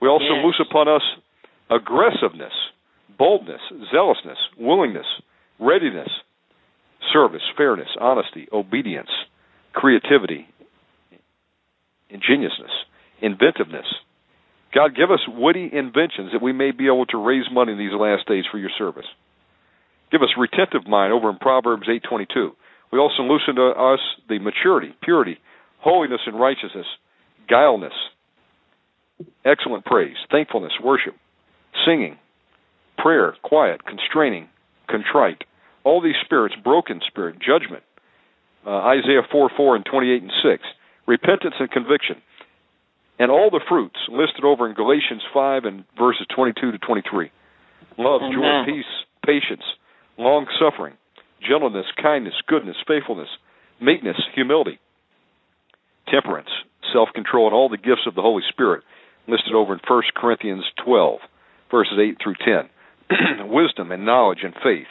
We 0.00 0.08
also 0.08 0.34
Yes. 0.34 0.44
loose 0.44 0.60
upon 0.60 0.86
us 0.86 1.02
aggressiveness, 1.70 2.52
boldness, 3.16 3.60
zealousness, 3.90 4.38
willingness, 4.58 5.06
readiness, 5.58 6.10
service, 7.12 7.42
fairness, 7.56 7.88
honesty, 7.98 8.48
obedience, 8.52 9.10
creativity, 9.72 10.46
ingenuousness, 12.10 12.70
inventiveness. 13.20 13.86
God, 14.74 14.94
give 14.94 15.10
us 15.10 15.20
witty 15.26 15.70
inventions 15.72 16.32
that 16.32 16.42
we 16.42 16.52
may 16.52 16.72
be 16.72 16.86
able 16.86 17.06
to 17.06 17.16
raise 17.16 17.44
money 17.50 17.72
in 17.72 17.78
these 17.78 17.92
last 17.92 18.26
days 18.28 18.44
for 18.50 18.58
your 18.58 18.70
service. 18.76 19.06
Give 20.10 20.22
us 20.22 20.28
retentive 20.38 20.86
mind 20.86 21.12
over 21.12 21.30
in 21.30 21.36
Proverbs 21.36 21.88
8:22. 21.88 22.54
We 22.90 22.98
also 22.98 23.22
loosen 23.22 23.56
to 23.56 23.68
us 23.68 24.00
the 24.28 24.38
maturity, 24.38 24.94
purity, 25.02 25.38
holiness 25.78 26.20
and 26.26 26.38
righteousness, 26.38 26.86
guileness, 27.48 27.92
excellent 29.44 29.84
praise, 29.84 30.16
thankfulness, 30.30 30.72
worship, 30.82 31.14
singing, 31.84 32.18
prayer, 32.96 33.36
quiet, 33.42 33.84
constraining, 33.84 34.48
contrite. 34.88 35.44
All 35.84 36.00
these 36.00 36.16
spirits, 36.24 36.54
broken 36.62 37.00
spirit, 37.06 37.36
judgment. 37.38 37.82
Uh, 38.66 38.78
Isaiah 38.78 39.22
4 39.30 39.50
4 39.56 39.76
and 39.76 39.84
28 39.84 40.22
and 40.22 40.32
6. 40.42 40.62
Repentance 41.06 41.54
and 41.58 41.70
conviction. 41.70 42.16
And 43.18 43.30
all 43.30 43.50
the 43.50 43.60
fruits 43.68 43.98
listed 44.10 44.44
over 44.44 44.68
in 44.68 44.74
Galatians 44.74 45.22
5 45.34 45.64
and 45.64 45.84
verses 45.98 46.26
22 46.34 46.72
to 46.72 46.78
23. 46.78 47.30
Love, 47.98 48.22
Amen. 48.22 48.32
joy, 48.32 48.72
peace, 48.72 48.92
patience, 49.26 49.64
long 50.16 50.46
suffering, 50.58 50.94
gentleness, 51.46 51.86
kindness, 52.00 52.34
goodness, 52.46 52.76
faithfulness, 52.86 53.28
meekness, 53.80 54.16
humility, 54.34 54.78
temperance, 56.10 56.48
self 56.92 57.08
control, 57.14 57.46
and 57.46 57.54
all 57.54 57.68
the 57.68 57.76
gifts 57.76 58.06
of 58.06 58.14
the 58.14 58.22
Holy 58.22 58.42
Spirit 58.48 58.84
listed 59.26 59.54
over 59.54 59.74
in 59.74 59.80
1 59.86 60.02
Corinthians 60.16 60.64
12, 60.84 61.18
verses 61.70 61.98
8 62.00 62.16
through 62.22 62.34
10. 62.44 63.48
Wisdom 63.50 63.92
and 63.92 64.06
knowledge 64.06 64.40
and 64.42 64.54
faith, 64.62 64.88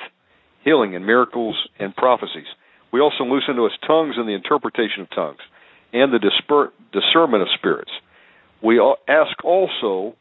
healing 0.64 0.95
and 0.95 1.06
miracles 1.06 1.56
and 1.80 1.95
prophecies. 1.95 2.48
We 2.91 2.99
also 2.99 3.24
loosen 3.24 3.56
to 3.56 3.66
us 3.66 3.72
tongues 3.86 4.16
and 4.18 4.28
the 4.28 4.34
interpretation 4.34 5.02
of 5.02 5.10
tongues, 5.10 5.41
and 5.94 6.14
the 6.14 6.20
disper- 6.20 6.72
discernment 6.91 7.41
of 7.41 7.49
spirits. 7.58 7.91
We 8.62 8.80
ask 9.08 9.44
also 9.44 10.16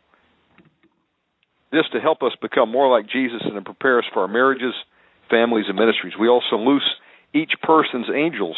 this 1.72 1.84
to 1.92 2.00
help 2.00 2.22
us 2.22 2.32
become 2.40 2.70
more 2.70 2.90
like 2.90 3.08
Jesus 3.10 3.42
and 3.44 3.54
to 3.54 3.62
prepare 3.62 3.98
us 3.98 4.04
for 4.12 4.22
our 4.22 4.28
marriages, 4.28 4.74
families, 5.30 5.66
and 5.68 5.76
ministries. 5.76 6.14
We 6.18 6.28
also 6.28 6.56
loose 6.56 6.86
each 7.34 7.52
person's 7.62 8.06
angels 8.14 8.56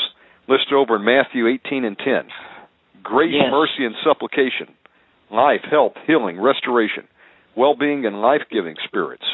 listed 0.49 0.73
over 0.73 0.97
in 0.97 1.05
Matthew 1.05 1.47
18 1.47 1.85
and 1.85 1.99
10. 1.99 2.29
Grace, 3.03 3.35
Yes. 3.35 3.51
mercy, 3.51 3.85
and 3.85 3.95
supplication, 4.05 4.69
life, 5.31 5.63
health, 5.71 5.95
healing, 6.07 6.41
restoration, 6.41 7.07
well-being, 7.55 8.05
and 8.07 8.21
life-giving 8.21 8.77
spirits. 8.85 9.25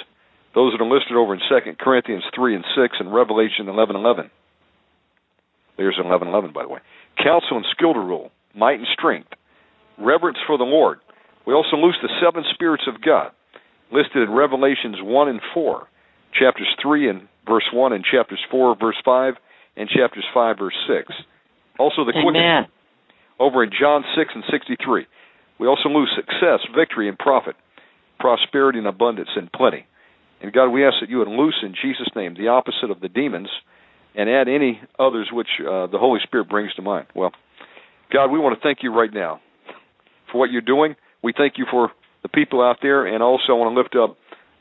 Those 0.55 0.73
that 0.73 0.81
are 0.81 0.89
listed 0.89 1.17
over 1.17 1.35
in 1.35 1.41
2 1.41 1.77
Corinthians 1.79 2.25
3 2.35 2.55
and 2.55 2.65
6 2.75 3.01
and 3.01 3.13
Revelation 3.13 3.69
11 3.69 3.97
11. 3.97 4.31
There's 5.77 5.99
11 5.99 6.29
11, 6.29 6.53
by 6.53 6.63
the 6.63 6.69
way. 6.69 6.81
Counsel 7.19 7.57
and 7.57 7.67
skill 7.73 7.95
to 7.95 8.01
rule, 8.01 8.31
might 8.55 8.79
and 8.79 8.87
strength, 8.93 9.33
reverence 9.99 10.39
for 10.47 10.59
the 10.59 10.65
Lord. 10.65 10.99
We 11.47 11.53
also 11.53 11.77
loose 11.77 11.97
the 12.03 12.09
seven 12.23 12.45
spirits 12.55 12.85
of 12.89 13.03
God, 13.03 13.33
listed 13.93 14.23
in 14.23 14.33
Revelations 14.33 14.97
1 15.01 15.29
and 15.29 15.41
4, 15.53 15.87
chapters 16.39 16.69
3 16.83 17.11
and 17.11 17.29
verse 17.47 17.69
1, 17.73 17.93
and 17.93 18.05
chapters 18.05 18.41
4, 18.51 18.77
verse 18.81 18.97
5, 19.05 19.35
and 19.77 19.89
chapters 19.89 20.25
5, 20.33 20.59
verse 20.59 20.77
6. 20.89 21.13
Also 21.79 22.05
the 22.05 22.13
quickening 22.13 22.67
over 23.39 23.65
in 23.65 23.71
John 23.79 24.05
6 24.17 24.31
and 24.35 24.45
63. 24.51 25.07
We 25.59 25.67
also 25.67 25.89
lose 25.89 26.11
success, 26.17 26.61
victory, 26.77 27.09
and 27.09 27.19
profit, 27.19 27.57
prosperity 28.19 28.79
and 28.79 28.87
abundance 28.87 29.31
and 29.37 29.51
plenty. 29.53 29.87
And 30.41 30.53
God, 30.53 30.71
we 30.71 30.85
ask 30.87 30.97
that 31.01 31.11
you 31.11 31.19
would 31.19 31.29
loose 31.29 31.57
in 31.63 31.75
Jesus' 31.81 32.09
name 32.15 32.35
the 32.35 32.49
opposite 32.49 32.91
of 32.91 33.01
the 33.01 33.09
demons 33.09 33.49
and 34.15 34.31
add 34.31 34.49
any 34.49 34.81
others 34.99 35.29
which 35.33 35.49
uh, 35.61 35.87
the 35.89 35.99
Holy 35.99 36.21
Spirit 36.23 36.49
brings 36.49 36.73
to 36.75 36.83
mind. 36.83 37.07
Well, 37.15 37.33
God, 38.13 38.31
we 38.31 38.39
want 38.39 38.57
to 38.59 38.63
thank 38.63 38.79
you 38.83 38.95
right 38.95 39.13
now 39.13 39.41
for 40.35 40.39
what 40.39 40.51
you're 40.51 40.61
doing. 40.61 40.97
We 41.23 41.33
thank 41.35 41.55
you 41.57 41.67
for 41.71 41.93
the 42.23 42.29
people 42.29 42.61
out 42.61 42.79
there, 42.83 43.07
and 43.07 43.23
also 43.23 43.51
I 43.51 43.53
want 43.53 43.75
to 43.75 43.81
lift 43.81 43.95
up 43.95 44.19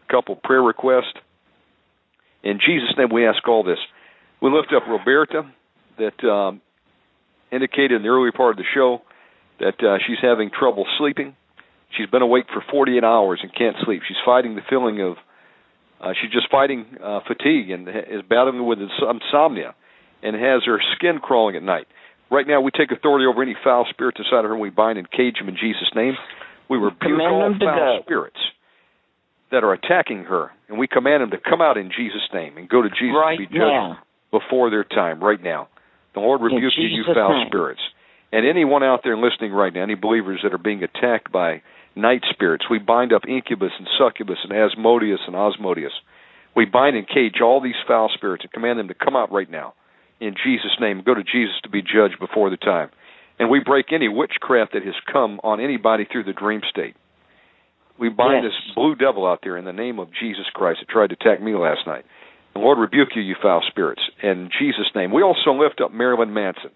a 0.07 0.11
couple 0.11 0.35
prayer 0.35 0.61
requests. 0.61 1.17
In 2.43 2.59
Jesus' 2.59 2.93
name, 2.95 3.09
we 3.11 3.25
ask 3.25 3.45
all 3.47 3.63
this. 3.63 3.79
We 4.41 4.51
lift 4.51 4.71
up 4.75 4.83
Roberta, 4.87 5.49
that 5.97 6.27
um, 6.27 6.61
indicated 7.51 7.93
in 7.93 8.03
the 8.03 8.09
early 8.09 8.31
part 8.31 8.51
of 8.51 8.57
the 8.57 8.69
show 8.73 9.01
that 9.59 9.81
uh, 9.83 9.97
she's 10.05 10.17
having 10.21 10.51
trouble 10.51 10.85
sleeping. 10.97 11.35
She's 11.97 12.09
been 12.09 12.21
awake 12.21 12.45
for 12.53 12.63
48 12.71 13.03
hours 13.03 13.39
and 13.41 13.53
can't 13.53 13.75
sleep. 13.83 14.01
She's 14.07 14.17
fighting 14.25 14.55
the 14.55 14.61
feeling 14.69 15.01
of, 15.01 15.15
uh, 16.01 16.13
she's 16.19 16.31
just 16.31 16.49
fighting 16.49 16.85
uh, 17.03 17.19
fatigue 17.27 17.69
and 17.69 17.87
is 17.87 18.21
battling 18.27 18.65
with 18.65 18.79
insomnia 18.79 19.75
and 20.21 20.35
has 20.35 20.63
her 20.65 20.79
skin 20.95 21.19
crawling 21.19 21.55
at 21.55 21.63
night. 21.63 21.87
Right 22.33 22.47
now, 22.47 22.61
we 22.61 22.71
take 22.71 22.89
authority 22.89 23.29
over 23.29 23.43
any 23.43 23.55
foul 23.63 23.85
spirits 23.91 24.17
inside 24.17 24.41
of 24.41 24.49
her 24.49 24.53
and 24.53 24.61
we 24.61 24.71
bind 24.71 24.97
and 24.97 25.05
cage 25.05 25.37
them 25.37 25.49
in 25.49 25.53
Jesus' 25.55 25.93
name. 25.93 26.17
We 26.67 26.77
rebuke 26.77 27.21
all 27.21 27.53
foul 27.59 27.99
spirits 28.01 28.41
that 29.51 29.63
are 29.63 29.71
attacking 29.73 30.23
her, 30.23 30.49
and 30.67 30.79
we 30.79 30.87
command 30.87 31.21
them 31.21 31.29
to 31.29 31.37
come 31.37 31.61
out 31.61 31.77
in 31.77 31.91
Jesus' 31.95 32.25
name 32.33 32.57
and 32.57 32.67
go 32.67 32.81
to 32.81 32.89
Jesus 32.89 33.13
right 33.13 33.37
to 33.37 33.45
be 33.45 33.45
judged 33.45 33.69
now. 33.69 33.99
before 34.31 34.71
their 34.71 34.83
time, 34.83 35.23
right 35.23 35.41
now. 35.41 35.67
The 36.15 36.21
Lord 36.21 36.41
rebuke 36.41 36.73
you, 36.75 36.87
you 36.87 37.03
foul 37.13 37.37
name. 37.37 37.47
spirits. 37.49 37.81
And 38.31 38.47
anyone 38.47 38.81
out 38.81 39.01
there 39.03 39.15
listening 39.15 39.51
right 39.51 39.71
now, 39.71 39.83
any 39.83 39.93
believers 39.93 40.39
that 40.41 40.55
are 40.55 40.57
being 40.57 40.81
attacked 40.81 41.31
by 41.31 41.61
night 41.95 42.23
spirits, 42.31 42.65
we 42.67 42.79
bind 42.79 43.13
up 43.13 43.27
incubus 43.27 43.73
and 43.77 43.87
succubus 43.99 44.39
and 44.43 44.51
asmodeus 44.51 45.19
and 45.27 45.35
osmodeus. 45.35 45.93
We 46.55 46.65
bind 46.65 46.97
and 46.97 47.07
cage 47.07 47.41
all 47.43 47.61
these 47.61 47.77
foul 47.87 48.09
spirits 48.11 48.43
and 48.43 48.51
command 48.51 48.79
them 48.79 48.87
to 48.87 48.95
come 48.95 49.15
out 49.15 49.31
right 49.31 49.49
now 49.49 49.75
in 50.19 50.35
Jesus' 50.43 50.77
name. 50.79 51.01
Go 51.05 51.13
to 51.13 51.23
Jesus 51.23 51.55
to 51.63 51.69
be 51.69 51.81
judged 51.81 52.19
before 52.19 52.49
the 52.49 52.57
time. 52.57 52.89
And 53.39 53.49
we 53.49 53.59
break 53.59 53.87
any 53.91 54.07
witchcraft 54.07 54.73
that 54.73 54.83
has 54.85 54.95
come 55.11 55.39
on 55.43 55.59
anybody 55.59 56.05
through 56.09 56.23
the 56.25 56.33
dream 56.33 56.61
state. 56.69 56.95
We 57.97 58.09
bind 58.09 58.43
Yes. 58.43 58.53
this 58.53 58.75
blue 58.75 58.95
devil 58.95 59.25
out 59.25 59.39
there 59.43 59.57
in 59.57 59.65
the 59.65 59.73
name 59.73 59.99
of 59.99 60.09
Jesus 60.13 60.45
Christ 60.53 60.79
that 60.81 60.89
tried 60.89 61.07
to 61.09 61.13
attack 61.15 61.41
me 61.41 61.53
last 61.55 61.85
night. 61.85 62.05
The 62.53 62.59
Lord 62.59 62.77
rebuke 62.77 63.15
you, 63.15 63.21
you 63.21 63.35
foul 63.41 63.61
spirits. 63.67 64.01
In 64.21 64.49
Jesus' 64.59 64.89
name. 64.95 65.11
We 65.11 65.23
also 65.23 65.53
lift 65.53 65.81
up 65.81 65.91
Marilyn 65.91 66.33
Manson. 66.33 66.69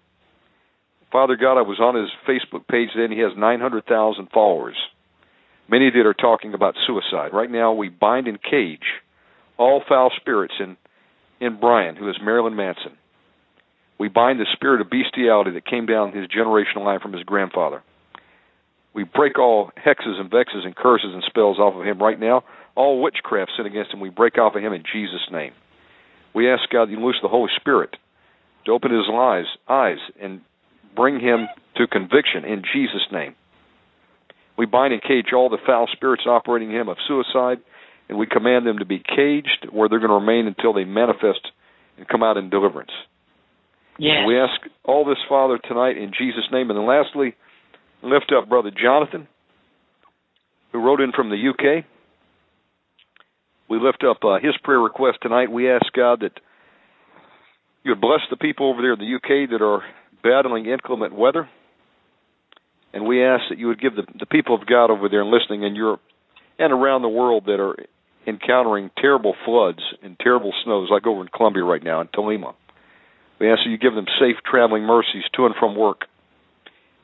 Father 1.12 1.36
God, 1.36 1.58
I 1.58 1.62
was 1.62 1.80
on 1.80 1.94
his 1.94 2.10
Facebook 2.26 2.66
page 2.68 2.90
then. 2.94 3.10
he 3.12 3.20
has 3.20 3.32
900,000 3.36 4.28
followers. 4.32 4.76
Many 5.68 5.88
of 5.88 5.94
that 5.94 6.06
are 6.06 6.14
talking 6.14 6.54
about 6.54 6.74
suicide. 6.86 7.32
Right 7.32 7.50
now, 7.50 7.72
we 7.72 7.88
bind 7.88 8.26
and 8.26 8.38
cage 8.42 8.84
all 9.56 9.82
foul 9.88 10.10
spirits 10.16 10.54
in, 10.60 10.76
in 11.40 11.58
Brian, 11.60 11.96
who 11.96 12.08
is 12.08 12.16
Marilyn 12.22 12.56
Manson. 12.56 12.92
We 13.98 14.08
bind 14.08 14.38
the 14.38 14.46
spirit 14.52 14.80
of 14.80 14.90
bestiality 14.90 15.52
that 15.52 15.66
came 15.66 15.86
down 15.86 16.12
his 16.12 16.28
generational 16.28 16.84
line 16.84 17.00
from 17.00 17.12
his 17.12 17.24
grandfather. 17.24 17.82
We 18.94 19.04
break 19.04 19.38
all 19.38 19.70
hexes 19.76 20.20
and 20.20 20.30
vexes 20.30 20.64
and 20.64 20.74
curses 20.74 21.10
and 21.12 21.22
spells 21.26 21.58
off 21.58 21.74
of 21.74 21.84
him 21.84 21.98
right 21.98 22.18
now. 22.18 22.44
All 22.74 23.02
witchcraft 23.02 23.52
sin 23.56 23.66
against 23.66 23.92
him, 23.92 24.00
we 24.00 24.08
break 24.08 24.38
off 24.38 24.54
of 24.54 24.62
him 24.62 24.72
in 24.72 24.84
Jesus' 24.92 25.28
name. 25.32 25.52
We 26.34 26.50
ask 26.50 26.62
God 26.70 26.90
you 26.90 27.04
loose 27.04 27.18
the 27.22 27.28
Holy 27.28 27.50
Spirit 27.60 27.96
to 28.64 28.72
open 28.72 28.92
his 28.92 29.08
eyes, 29.12 29.46
eyes 29.68 29.98
and 30.20 30.40
bring 30.94 31.20
him 31.20 31.48
to 31.76 31.86
conviction 31.86 32.44
in 32.44 32.62
Jesus' 32.72 33.06
name. 33.12 33.34
We 34.56 34.66
bind 34.66 34.92
and 34.92 35.02
cage 35.02 35.32
all 35.32 35.48
the 35.48 35.58
foul 35.64 35.88
spirits 35.92 36.24
operating 36.26 36.70
him 36.70 36.88
of 36.88 36.96
suicide, 37.06 37.58
and 38.08 38.18
we 38.18 38.26
command 38.26 38.66
them 38.66 38.78
to 38.78 38.84
be 38.84 38.98
caged 38.98 39.68
where 39.70 39.88
they're 39.88 40.00
going 40.00 40.10
to 40.10 40.14
remain 40.14 40.46
until 40.46 40.72
they 40.72 40.84
manifest 40.84 41.52
and 41.96 42.08
come 42.08 42.22
out 42.22 42.36
in 42.36 42.50
deliverance. 42.50 42.90
Yes. 43.98 44.24
We 44.26 44.38
ask 44.38 44.60
all 44.84 45.04
this, 45.04 45.18
Father, 45.28 45.58
tonight 45.58 45.96
in 45.98 46.12
Jesus' 46.16 46.48
name. 46.52 46.70
And 46.70 46.78
then 46.78 46.86
lastly, 46.86 47.34
lift 48.02 48.32
up 48.36 48.48
Brother 48.48 48.70
Jonathan, 48.70 49.26
who 50.72 50.78
wrote 50.84 51.00
in 51.00 51.12
from 51.12 51.30
the 51.30 51.36
UK. 51.36 51.84
We 53.68 53.78
lift 53.78 54.04
up 54.08 54.18
uh, 54.24 54.38
his 54.40 54.56
prayer 54.62 54.80
request 54.80 55.18
tonight. 55.20 55.50
We 55.50 55.70
ask 55.70 55.84
God 55.94 56.20
that 56.20 56.40
you 57.84 57.92
would 57.92 58.00
bless 58.00 58.20
the 58.30 58.36
people 58.36 58.70
over 58.70 58.80
there 58.80 58.94
in 58.94 58.98
the 58.98 59.16
UK 59.16 59.50
that 59.50 59.62
are 59.62 59.82
battling 60.22 60.66
inclement 60.66 61.14
weather. 61.14 61.48
And 62.92 63.06
we 63.06 63.22
ask 63.24 63.44
that 63.50 63.58
you 63.58 63.66
would 63.66 63.80
give 63.80 63.94
the, 63.94 64.04
the 64.18 64.26
people 64.26 64.54
of 64.54 64.66
God 64.66 64.90
over 64.90 65.08
there 65.08 65.22
and 65.22 65.30
listening 65.30 65.64
in 65.64 65.74
Europe 65.74 66.00
and 66.58 66.72
around 66.72 67.02
the 67.02 67.08
world 67.08 67.44
that 67.46 67.60
are 67.60 67.76
encountering 68.26 68.90
terrible 68.98 69.34
floods 69.44 69.80
and 70.02 70.18
terrible 70.18 70.52
snows, 70.64 70.88
like 70.90 71.06
over 71.06 71.20
in 71.20 71.28
Colombia 71.28 71.64
right 71.64 71.82
now, 71.82 72.00
in 72.00 72.08
Tolima. 72.08 72.54
We 73.40 73.50
ask 73.50 73.60
that 73.64 73.70
you 73.70 73.78
give 73.78 73.94
them 73.94 74.06
safe 74.18 74.36
traveling 74.44 74.82
mercies 74.82 75.24
to 75.34 75.46
and 75.46 75.54
from 75.58 75.76
work 75.76 76.02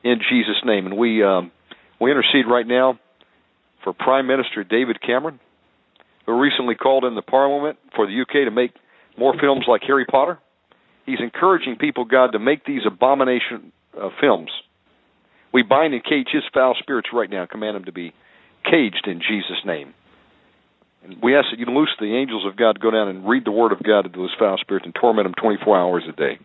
in 0.03 0.19
Jesus' 0.29 0.61
name. 0.65 0.85
And 0.85 0.97
we 0.97 1.23
um, 1.23 1.51
we 1.99 2.11
intercede 2.11 2.45
right 2.49 2.67
now 2.67 2.99
for 3.83 3.93
Prime 3.93 4.27
Minister 4.27 4.63
David 4.63 5.01
Cameron, 5.01 5.39
who 6.25 6.39
recently 6.39 6.75
called 6.75 7.05
in 7.05 7.15
the 7.15 7.21
Parliament 7.21 7.77
for 7.95 8.05
the 8.05 8.21
UK 8.21 8.45
to 8.45 8.51
make 8.51 8.71
more 9.17 9.33
films 9.39 9.65
like 9.67 9.81
Harry 9.87 10.05
Potter. 10.05 10.39
He's 11.05 11.19
encouraging 11.21 11.77
people, 11.77 12.05
God, 12.05 12.31
to 12.31 12.39
make 12.39 12.65
these 12.65 12.81
abomination 12.85 13.71
uh, 13.99 14.09
films. 14.19 14.49
We 15.53 15.61
bind 15.63 15.93
and 15.93 16.03
cage 16.03 16.27
his 16.33 16.43
foul 16.53 16.75
spirits 16.79 17.09
right 17.13 17.29
now, 17.29 17.45
command 17.45 17.75
them 17.75 17.85
to 17.85 17.91
be 17.91 18.13
caged 18.69 19.07
in 19.07 19.19
Jesus' 19.19 19.63
name. 19.65 19.93
And 21.05 21.21
we 21.21 21.35
ask 21.35 21.47
that 21.51 21.59
you 21.59 21.65
loose 21.67 21.93
the 21.99 22.15
angels 22.15 22.45
of 22.45 22.57
God 22.57 22.73
to 22.73 22.79
go 22.79 22.89
down 22.89 23.07
and 23.07 23.27
read 23.27 23.45
the 23.45 23.51
word 23.51 23.71
of 23.71 23.83
God 23.83 24.03
to 24.03 24.09
those 24.09 24.33
foul 24.39 24.57
spirits 24.57 24.85
and 24.85 24.95
torment 24.95 25.25
them 25.25 25.35
24 25.39 25.79
hours 25.79 26.03
a 26.09 26.13
day. 26.13 26.39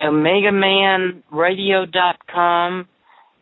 OmegaManRadio.com, 0.02 2.88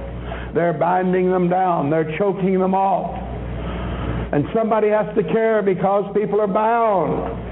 They're 0.54 0.72
binding 0.72 1.30
them 1.30 1.48
down. 1.48 1.90
They're 1.90 2.16
choking 2.18 2.58
them 2.58 2.74
off. 2.74 3.16
And 4.32 4.44
somebody 4.54 4.88
has 4.88 5.06
to 5.16 5.22
care 5.22 5.62
because 5.62 6.04
people 6.14 6.40
are 6.40 6.48
bound. 6.48 7.46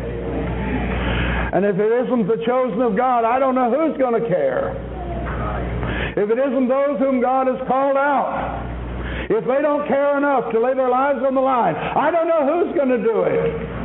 And 1.54 1.64
if 1.64 1.76
it 1.76 2.06
isn't 2.06 2.26
the 2.26 2.44
chosen 2.44 2.82
of 2.82 2.96
God, 2.96 3.24
I 3.24 3.38
don't 3.38 3.54
know 3.54 3.70
who's 3.70 3.96
going 3.98 4.20
to 4.20 4.28
care. 4.28 4.74
If 6.16 6.30
it 6.30 6.38
isn't 6.38 6.68
those 6.68 6.98
whom 6.98 7.20
God 7.20 7.46
has 7.46 7.60
called 7.68 7.96
out, 7.96 8.74
if 9.28 9.44
they 9.44 9.60
don't 9.62 9.86
care 9.88 10.16
enough 10.18 10.52
to 10.52 10.60
lay 10.60 10.74
their 10.74 10.90
lives 10.90 11.20
on 11.26 11.34
the 11.34 11.40
line, 11.40 11.74
I 11.74 12.10
don't 12.10 12.28
know 12.28 12.46
who's 12.46 12.74
going 12.76 12.90
to 12.90 12.98
do 12.98 13.22
it. 13.24 13.76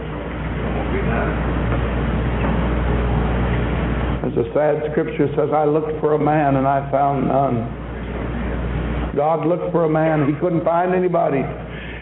As 4.21 4.37
a 4.37 4.45
sad 4.53 4.91
scripture 4.91 5.27
says, 5.35 5.49
I 5.53 5.65
looked 5.65 5.99
for 5.99 6.13
a 6.13 6.19
man 6.19 6.55
and 6.55 6.67
I 6.67 6.89
found 6.91 7.27
none. 7.27 9.15
God 9.15 9.45
looked 9.45 9.71
for 9.71 9.85
a 9.85 9.89
man, 9.89 10.27
he 10.27 10.39
couldn't 10.39 10.63
find 10.63 10.93
anybody. 10.93 11.43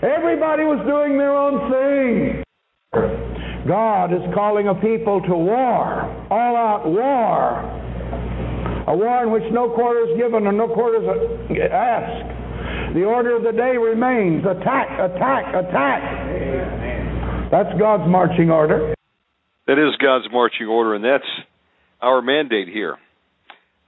Everybody 0.03 0.63
was 0.63 0.79
doing 0.85 1.17
their 1.17 1.35
own 1.35 1.71
thing. 1.71 2.43
God 3.67 4.13
is 4.13 4.21
calling 4.33 4.67
a 4.67 4.75
people 4.75 5.21
to 5.21 5.35
war, 5.35 6.03
all 6.29 6.55
out 6.55 6.85
war. 6.85 7.78
A 8.89 8.95
war 8.95 9.21
in 9.21 9.29
which 9.29 9.43
no 9.53 9.69
quarter 9.69 10.09
is 10.09 10.17
given 10.17 10.47
and 10.47 10.57
no 10.57 10.67
quarter 10.67 10.97
is 10.97 11.61
asked. 11.71 12.93
The 12.95 13.05
order 13.05 13.37
of 13.37 13.43
the 13.43 13.51
day 13.51 13.77
remains 13.77 14.43
attack, 14.43 14.89
attack, 14.97 15.53
attack. 15.53 17.51
That's 17.51 17.69
God's 17.77 18.09
marching 18.09 18.49
order. 18.49 18.95
That 19.67 19.77
is 19.77 19.95
God's 20.01 20.25
marching 20.33 20.65
order, 20.65 20.95
and 20.95 21.05
that's 21.05 21.29
our 22.01 22.23
mandate 22.23 22.67
here. 22.67 22.97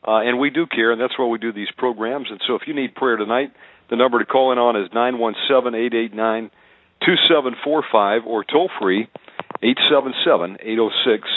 Uh, 0.08 0.22
and 0.22 0.40
we 0.40 0.52
do 0.52 0.68
care, 0.68 0.92
and 0.92 1.02
that's 1.02 1.18
why 1.18 1.26
we 1.26 1.40
do 1.40 1.52
these 1.52 1.72
programs. 1.78 2.28
And 2.30 2.40
so 2.46 2.54
if 2.54 2.62
you 2.68 2.76
need 2.76 2.94
prayer 2.94 3.18
tonight, 3.18 3.54
the 3.90 3.96
number 3.96 4.20
to 4.20 4.26
call 4.26 4.52
in 4.52 4.60
on 4.60 4.76
is 4.76 4.88
917 4.94 5.74
889 5.74 6.52
2745 7.04 8.28
or 8.28 8.44
toll 8.44 8.70
free 8.80 9.10
877 9.64 10.58
806 10.62 11.28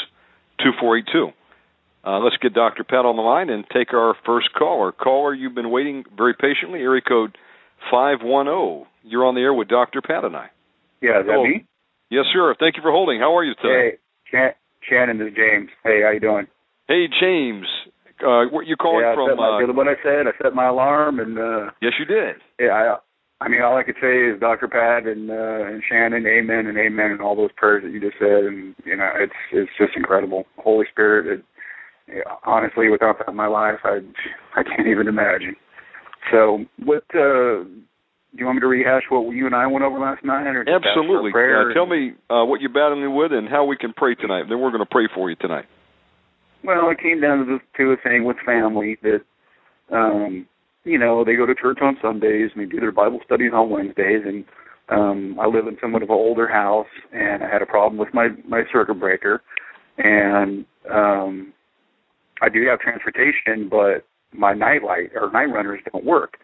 2482. 0.60 1.32
Uh, 2.06 2.18
let's 2.18 2.36
get 2.36 2.52
Dr. 2.52 2.84
Pat 2.84 3.06
on 3.06 3.16
the 3.16 3.22
line 3.22 3.48
and 3.48 3.64
take 3.72 3.94
our 3.94 4.14
first 4.26 4.52
caller. 4.52 4.92
Caller, 4.92 5.34
you've 5.34 5.54
been 5.54 5.70
waiting 5.70 6.04
very 6.16 6.34
patiently. 6.34 6.80
Area 6.80 7.00
code 7.00 7.36
510. 7.90 8.86
You're 9.02 9.24
on 9.24 9.34
the 9.34 9.40
air 9.40 9.54
with 9.54 9.68
Dr. 9.68 10.02
Pat 10.02 10.24
and 10.24 10.36
I. 10.36 10.48
Yeah, 11.00 11.20
is 11.20 11.26
that 11.26 11.32
Hello. 11.32 11.44
me? 11.44 11.64
Yes, 12.10 12.24
sir. 12.32 12.54
Thank 12.60 12.76
you 12.76 12.82
for 12.82 12.90
holding. 12.90 13.20
How 13.20 13.36
are 13.36 13.44
you 13.44 13.54
today? 13.54 13.96
Hey, 13.96 13.98
Shan- 14.30 14.54
Shannon, 14.88 15.26
is 15.26 15.34
James. 15.34 15.70
Hey, 15.82 16.02
how 16.04 16.10
you 16.10 16.20
doing? 16.20 16.46
Hey, 16.88 17.06
James. 17.08 17.66
Uh, 18.20 18.46
where 18.52 18.62
you 18.62 18.76
calling 18.76 19.02
yeah, 19.02 19.12
I 19.12 19.14
from? 19.14 19.28
set 19.30 19.36
my, 19.36 19.64
uh, 19.64 19.72
what 19.72 19.88
I 19.88 19.96
said, 20.02 20.26
I 20.28 20.32
set 20.40 20.54
my 20.54 20.66
alarm, 20.66 21.18
and 21.18 21.38
uh, 21.38 21.70
yes, 21.82 21.92
you 21.98 22.04
did. 22.04 22.36
yeah, 22.60 22.70
I, 22.70 23.44
I 23.44 23.48
mean, 23.48 23.60
all 23.60 23.76
I 23.76 23.82
could 23.82 23.96
say 24.00 24.30
is 24.30 24.38
Dr. 24.38 24.68
Pat 24.68 25.10
and 25.10 25.28
uh, 25.30 25.66
and 25.66 25.82
Shannon, 25.82 26.24
amen 26.24 26.66
and 26.66 26.78
amen, 26.78 27.10
and 27.10 27.20
all 27.20 27.34
those 27.34 27.50
prayers 27.56 27.82
that 27.82 27.92
you 27.92 28.00
just 28.00 28.16
said, 28.18 28.44
and 28.44 28.74
you 28.86 28.96
know, 28.96 29.10
it's 29.18 29.34
it's 29.52 29.70
just 29.76 29.96
incredible. 29.96 30.44
Holy 30.58 30.86
Spirit, 30.90 31.26
it, 31.40 31.44
honestly, 32.44 32.88
without 32.88 33.18
that 33.18 33.28
in 33.28 33.36
my 33.36 33.46
life, 33.46 33.80
I 33.84 34.00
I 34.56 34.62
can't 34.62 34.88
even 34.88 35.08
imagine. 35.08 35.56
So, 36.32 36.64
what 36.82 37.04
uh, 37.14 37.64
do 38.34 38.40
you 38.40 38.46
want 38.46 38.56
me 38.56 38.60
to 38.62 38.66
rehash 38.66 39.02
what 39.10 39.30
you 39.34 39.46
and 39.46 39.54
I 39.54 39.66
went 39.66 39.84
over 39.84 39.98
last 39.98 40.24
night, 40.24 40.46
or 40.46 40.64
just 40.64 40.74
ask 40.74 40.82
for 40.82 40.90
Absolutely. 40.90 41.30
Uh, 41.30 41.72
tell 41.72 41.86
me 41.86 42.12
uh, 42.28 42.44
what 42.44 42.60
you're 42.60 42.72
battling 42.72 43.14
with 43.14 43.32
and 43.32 43.48
how 43.48 43.64
we 43.64 43.76
can 43.76 43.92
pray 43.92 44.14
tonight. 44.16 44.44
Then 44.48 44.60
we're 44.60 44.70
going 44.70 44.82
to 44.82 44.90
pray 44.90 45.08
for 45.14 45.30
you 45.30 45.36
tonight. 45.36 45.66
Well, 46.64 46.90
it 46.90 46.98
came 46.98 47.20
down 47.20 47.38
to, 47.38 47.44
the, 47.44 47.58
to 47.76 47.92
a 47.92 47.96
thing 47.96 48.24
with 48.24 48.38
family 48.44 48.98
that, 49.02 49.20
um, 49.94 50.46
you 50.82 50.98
know, 50.98 51.24
they 51.24 51.36
go 51.36 51.46
to 51.46 51.54
church 51.54 51.78
on 51.82 51.96
Sundays 52.02 52.50
and 52.54 52.64
they 52.64 52.70
do 52.70 52.80
their 52.80 52.90
Bible 52.90 53.20
studies 53.24 53.52
on 53.54 53.70
Wednesdays. 53.70 54.22
And 54.26 54.44
um, 54.88 55.38
I 55.38 55.46
live 55.46 55.68
in 55.68 55.76
somewhat 55.80 56.02
of 56.02 56.08
an 56.10 56.16
older 56.16 56.48
house, 56.48 56.88
and 57.12 57.44
I 57.44 57.48
had 57.48 57.62
a 57.62 57.66
problem 57.66 57.98
with 57.98 58.12
my 58.12 58.28
my 58.48 58.64
circuit 58.72 59.00
breaker, 59.00 59.42
and 59.96 60.66
um, 60.92 61.53
I 62.42 62.48
do 62.48 62.66
have 62.68 62.80
transportation, 62.80 63.68
but 63.70 64.06
my 64.32 64.52
night 64.52 64.82
light 64.82 65.10
or 65.14 65.30
night 65.30 65.46
runners 65.52 65.80
don't 65.92 66.04
work. 66.04 66.38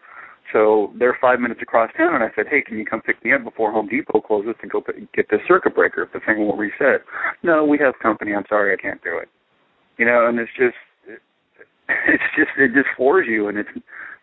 So 0.53 0.91
they're 0.97 1.17
five 1.21 1.39
minutes 1.39 1.61
across 1.61 1.91
town, 1.95 2.15
and 2.15 2.23
I 2.23 2.29
said, 2.35 2.47
"Hey, 2.49 2.61
can 2.61 2.77
you 2.77 2.85
come 2.85 3.01
pick 3.01 3.23
me 3.23 3.31
up 3.33 3.43
before 3.43 3.71
Home 3.71 3.87
Depot 3.87 4.19
closes 4.21 4.55
to 4.61 4.67
go 4.67 4.83
get 5.13 5.29
this 5.29 5.39
circuit 5.47 5.75
breaker 5.75 6.03
if 6.03 6.11
the 6.11 6.19
thing 6.19 6.45
won't 6.45 6.59
reset?" 6.59 7.03
No, 7.43 7.63
we 7.63 7.77
have 7.77 7.93
company. 7.99 8.33
I'm 8.33 8.45
sorry, 8.49 8.73
I 8.73 8.81
can't 8.81 9.01
do 9.03 9.17
it 9.17 9.29
you 10.01 10.07
know, 10.07 10.27
and 10.27 10.39
it's 10.39 10.51
just 10.57 10.75
it's 12.07 12.23
just 12.35 12.49
it 12.57 12.73
just 12.73 12.87
floors 12.97 13.27
you, 13.29 13.47
and 13.47 13.57
it's 13.57 13.69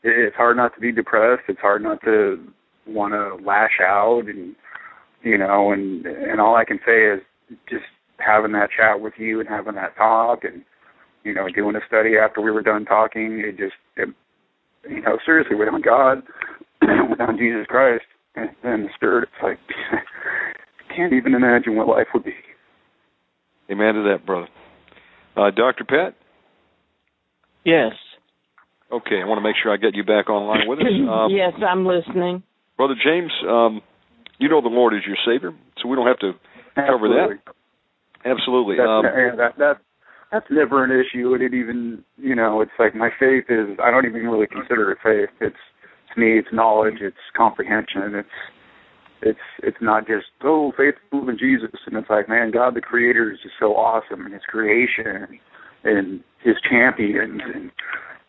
it's 0.03 0.36
hard 0.36 0.57
not 0.57 0.74
to 0.74 0.81
be 0.81 0.90
depressed. 0.90 1.45
It's 1.49 1.61
hard 1.61 1.82
not 1.82 2.01
to 2.03 2.45
want 2.86 3.12
to 3.12 3.45
lash 3.47 3.78
out, 3.81 4.24
and 4.27 4.57
you 5.23 5.39
know, 5.39 5.70
and 5.73 6.05
and 6.05 6.40
all 6.40 6.57
I 6.57 6.65
can 6.65 6.81
say 6.85 7.05
is 7.05 7.20
just 7.70 7.85
having 8.19 8.53
that 8.53 8.70
chat 8.77 9.01
with 9.01 9.15
you 9.19 9.39
and 9.39 9.49
having 9.49 9.77
that 9.77 9.97
talk, 9.97 10.43
and 10.43 10.65
you 11.24 11.35
know, 11.35 11.49
doing 11.55 11.77
a 11.77 11.81
study 11.86 12.16
after 12.16 12.40
we 12.40 12.51
were 12.51 12.62
done 12.62 12.85
talking. 12.85 13.43
It 13.45 13.57
just 13.59 13.74
it, 13.97 14.09
you 14.89 15.03
know, 15.03 15.19
seriously, 15.24 15.57
without 15.57 15.82
God, 15.82 16.23
without 17.11 17.39
Jesus 17.39 17.66
Christ, 17.69 18.05
and 18.36 18.51
then 18.62 18.82
the 18.85 18.89
Spirit, 18.95 19.28
it's 19.32 19.43
like 19.43 19.59
can't 20.97 21.12
even 21.12 21.35
imagine 21.35 21.77
what 21.77 21.89
life 21.89 22.07
would 22.15 22.24
be. 22.24 22.35
Amen 23.70 23.95
to 23.95 24.03
that, 24.11 24.24
brother. 24.24 24.49
Uh, 25.36 25.51
Dr. 25.51 25.85
Pat? 25.85 26.16
Yes. 27.65 27.93
Okay, 28.90 29.20
I 29.23 29.27
want 29.28 29.39
to 29.39 29.43
make 29.43 29.57
sure 29.62 29.73
I 29.73 29.77
get 29.77 29.95
you 29.95 30.03
back 30.03 30.31
online 30.31 30.66
with 30.66 30.81
us. 30.81 30.86
Um, 31.09 31.31
yes, 31.31 31.53
I'm 31.65 31.86
listening. 31.86 32.43
Brother 32.77 32.95
James, 33.03 33.32
um, 33.49 33.82
you 34.39 34.49
know 34.49 34.61
the 34.61 34.69
Lord 34.69 34.95
is 34.95 35.01
your 35.07 35.16
Savior, 35.27 35.53
so 35.81 35.89
we 35.89 35.97
don't 35.97 36.07
have 36.07 36.19
to 36.20 36.32
cover 36.74 37.09
that. 37.09 37.39
Absolutely. 38.24 38.77
Absolutely. 38.77 38.77
Um, 38.81 39.05
yeah, 39.05 39.36
that 39.36 39.59
that 39.59 39.74
that's 40.31 40.47
never 40.51 40.85
an 40.85 40.91
issue. 40.91 41.35
And 41.35 41.43
it 41.43 41.55
even 41.55 42.05
you 42.17 42.35
know, 42.35 42.61
it's 42.61 42.73
like 42.79 42.95
my 42.95 43.11
faith 43.19 43.45
is 43.49 43.79
I 43.83 43.91
don't 43.91 44.07
even 44.07 44.23
really 44.23 44.47
consider 44.47 44.91
it 44.91 44.99
faith. 45.03 45.35
It's 45.41 45.57
to 46.15 46.21
me 46.21 46.39
it's 46.39 46.49
knowledge, 46.53 46.99
it's 47.01 47.17
comprehension, 47.37 48.15
it's 48.15 48.29
it's 49.21 49.39
it's 49.63 49.79
not 49.81 50.07
just 50.07 50.27
oh 50.43 50.73
faith 50.77 50.95
in 51.13 51.39
Jesus, 51.39 51.81
and 51.87 51.97
it's 51.97 52.11
like 52.11 52.29
man, 52.29 52.51
God 52.51 52.75
the 52.75 52.81
Creator 52.81 53.33
is 53.33 53.39
just 53.43 53.55
so 53.59 53.75
awesome, 53.75 54.25
and 54.25 54.35
His 54.35 54.43
creation 54.49 55.41
and 55.85 56.23
His 56.43 56.57
champions, 56.69 57.41
and 57.55 57.71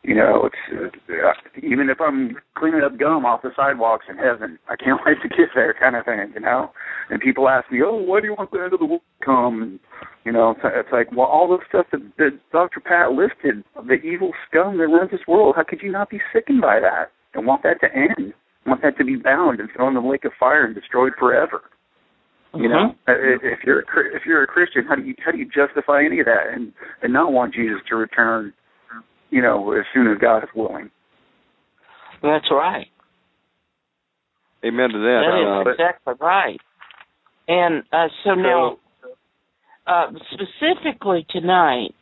you 0.04 0.16
know, 0.16 0.48
it's 0.48 0.96
uh, 1.10 1.34
even 1.62 1.90
if 1.90 2.00
I'm 2.00 2.38
cleaning 2.58 2.82
up 2.84 2.98
gum 2.98 3.26
off 3.26 3.42
the 3.42 3.52
sidewalks 3.56 4.06
in 4.10 4.18
heaven, 4.18 4.58
I 4.70 4.76
can't 4.76 5.00
wait 5.06 5.18
to 5.22 5.30
get 5.30 5.50
there, 5.54 5.76
kind 5.80 5.96
of 5.96 6.06
thing, 6.06 6.32
you 6.34 6.40
know. 6.42 6.72
And 7.10 7.20
people 7.20 7.50
ask 7.50 7.70
me, 7.72 7.80
oh, 7.86 7.96
why 7.96 8.22
do 8.22 8.28
you 8.28 8.36
want 8.38 8.52
the 8.52 8.60
end 8.64 8.74
of 8.74 8.80
the 8.80 8.86
world 8.86 9.02
to 9.20 9.26
come? 9.26 9.62
And 9.62 9.80
you 10.26 10.32
know, 10.32 10.52
it's, 10.52 10.62
it's 10.64 10.90
like, 10.92 11.12
well, 11.12 11.28
all 11.28 11.48
the 11.48 11.58
stuff 11.68 11.88
that, 11.92 12.02
that 12.18 12.40
Dr. 12.52 12.80
Pat 12.80 13.12
listed, 13.12 13.64
the 13.76 13.96
evil 13.96 14.32
scum 14.48 14.78
that 14.78 14.88
runs 14.88 15.12
this 15.12 15.28
world, 15.28 15.56
how 15.58 15.64
could 15.64 15.82
you 15.82 15.92
not 15.92 16.10
be 16.10 16.20
sickened 16.34 16.62
by 16.62 16.80
that 16.80 17.12
and 17.34 17.46
want 17.46 17.64
that 17.64 17.80
to 17.82 17.88
end? 17.94 18.34
Want 18.66 18.82
that 18.84 18.98
to 18.98 19.06
be 19.06 19.16
bound 19.16 19.60
and 19.60 19.70
thrown 19.76 19.96
in 19.96 20.04
the 20.04 20.10
lake 20.10 20.26
of 20.26 20.32
fire 20.40 20.66
and 20.66 20.76
destroyed 20.76 21.14
forever? 21.20 21.62
You 22.54 22.68
know, 22.70 22.96
Mm-hmm. 23.08 23.46
if 23.46 23.60
you're 23.66 23.82
a 23.82 24.16
if 24.16 24.24
you're 24.26 24.44
a 24.44 24.48
Christian, 24.48 24.84
how 24.88 24.96
do 24.96 25.04
you 25.04 25.14
how 25.24 25.32
do 25.32 25.38
you 25.38 25.46
justify 25.46 26.04
any 26.04 26.20
of 26.20 26.26
that 26.26 26.52
and 26.54 26.74
and 27.04 27.14
not 27.14 27.32
want 27.32 27.54
Jesus 27.54 27.80
to 27.90 27.96
return? 27.96 28.54
You 29.30 29.42
know, 29.42 29.72
as 29.74 29.86
soon 29.94 30.08
as 30.12 30.18
God 30.20 30.44
is 30.44 30.50
willing. 30.56 30.90
That's 32.22 32.50
right. 32.52 32.88
Amen 34.66 34.90
to 34.90 34.98
that. 34.98 35.22
That 35.26 35.62
is 35.64 35.68
Uh, 35.68 35.72
exactly 35.72 36.14
right. 36.20 36.60
And 37.48 37.84
uh, 37.92 38.08
so 38.24 38.34
now, 38.36 38.78
uh, 39.88 40.08
specifically 40.34 41.26
tonight, 41.30 41.96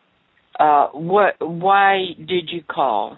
uh, 0.59 0.87
what? 0.87 1.35
Why 1.39 2.15
did 2.17 2.49
you 2.51 2.63
call? 2.63 3.17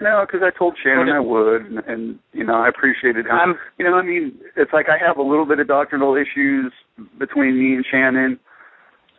No, 0.00 0.24
because 0.26 0.40
I 0.42 0.56
told 0.56 0.76
Shannon 0.82 1.10
I 1.10 1.20
would, 1.20 1.66
and, 1.66 1.78
and 1.80 2.18
you 2.32 2.42
know 2.42 2.54
I 2.54 2.68
appreciated 2.68 3.26
how 3.28 3.36
I'm- 3.38 3.58
you 3.78 3.84
know 3.84 3.96
I 3.98 4.02
mean 4.02 4.32
it's 4.56 4.72
like 4.72 4.86
I 4.88 4.96
have 4.96 5.18
a 5.18 5.22
little 5.22 5.44
bit 5.44 5.58
of 5.60 5.68
doctrinal 5.68 6.16
issues 6.16 6.72
between 7.18 7.58
me 7.58 7.74
and 7.76 7.84
Shannon, 7.90 8.40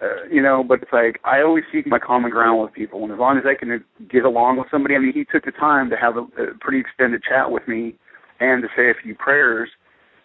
uh, 0.02 0.24
you 0.32 0.42
know, 0.42 0.64
but 0.64 0.82
it's 0.82 0.92
like 0.92 1.20
I 1.24 1.42
always 1.42 1.64
seek 1.72 1.86
my 1.86 2.00
common 2.00 2.32
ground 2.32 2.62
with 2.62 2.74
people, 2.74 3.04
and 3.04 3.12
as 3.12 3.20
long 3.20 3.38
as 3.38 3.44
I 3.46 3.54
can 3.54 3.84
get 4.12 4.26
along 4.26 4.58
with 4.58 4.68
somebody, 4.72 4.96
I 4.96 5.00
mean 5.00 5.14
he 5.14 5.26
took 5.26 5.46
the 5.46 5.52
time 5.52 5.90
to 5.92 5.96
have 5.96 6.18
a, 6.18 6.22
a 6.42 6.58
pretty 6.60 6.80
extended 6.80 7.22
chat 7.28 7.52
with 7.52 7.68
me 7.68 7.96
and 8.40 8.64
to 8.64 8.68
say 8.76 8.90
a 8.90 9.04
few 9.04 9.14
prayers, 9.14 9.70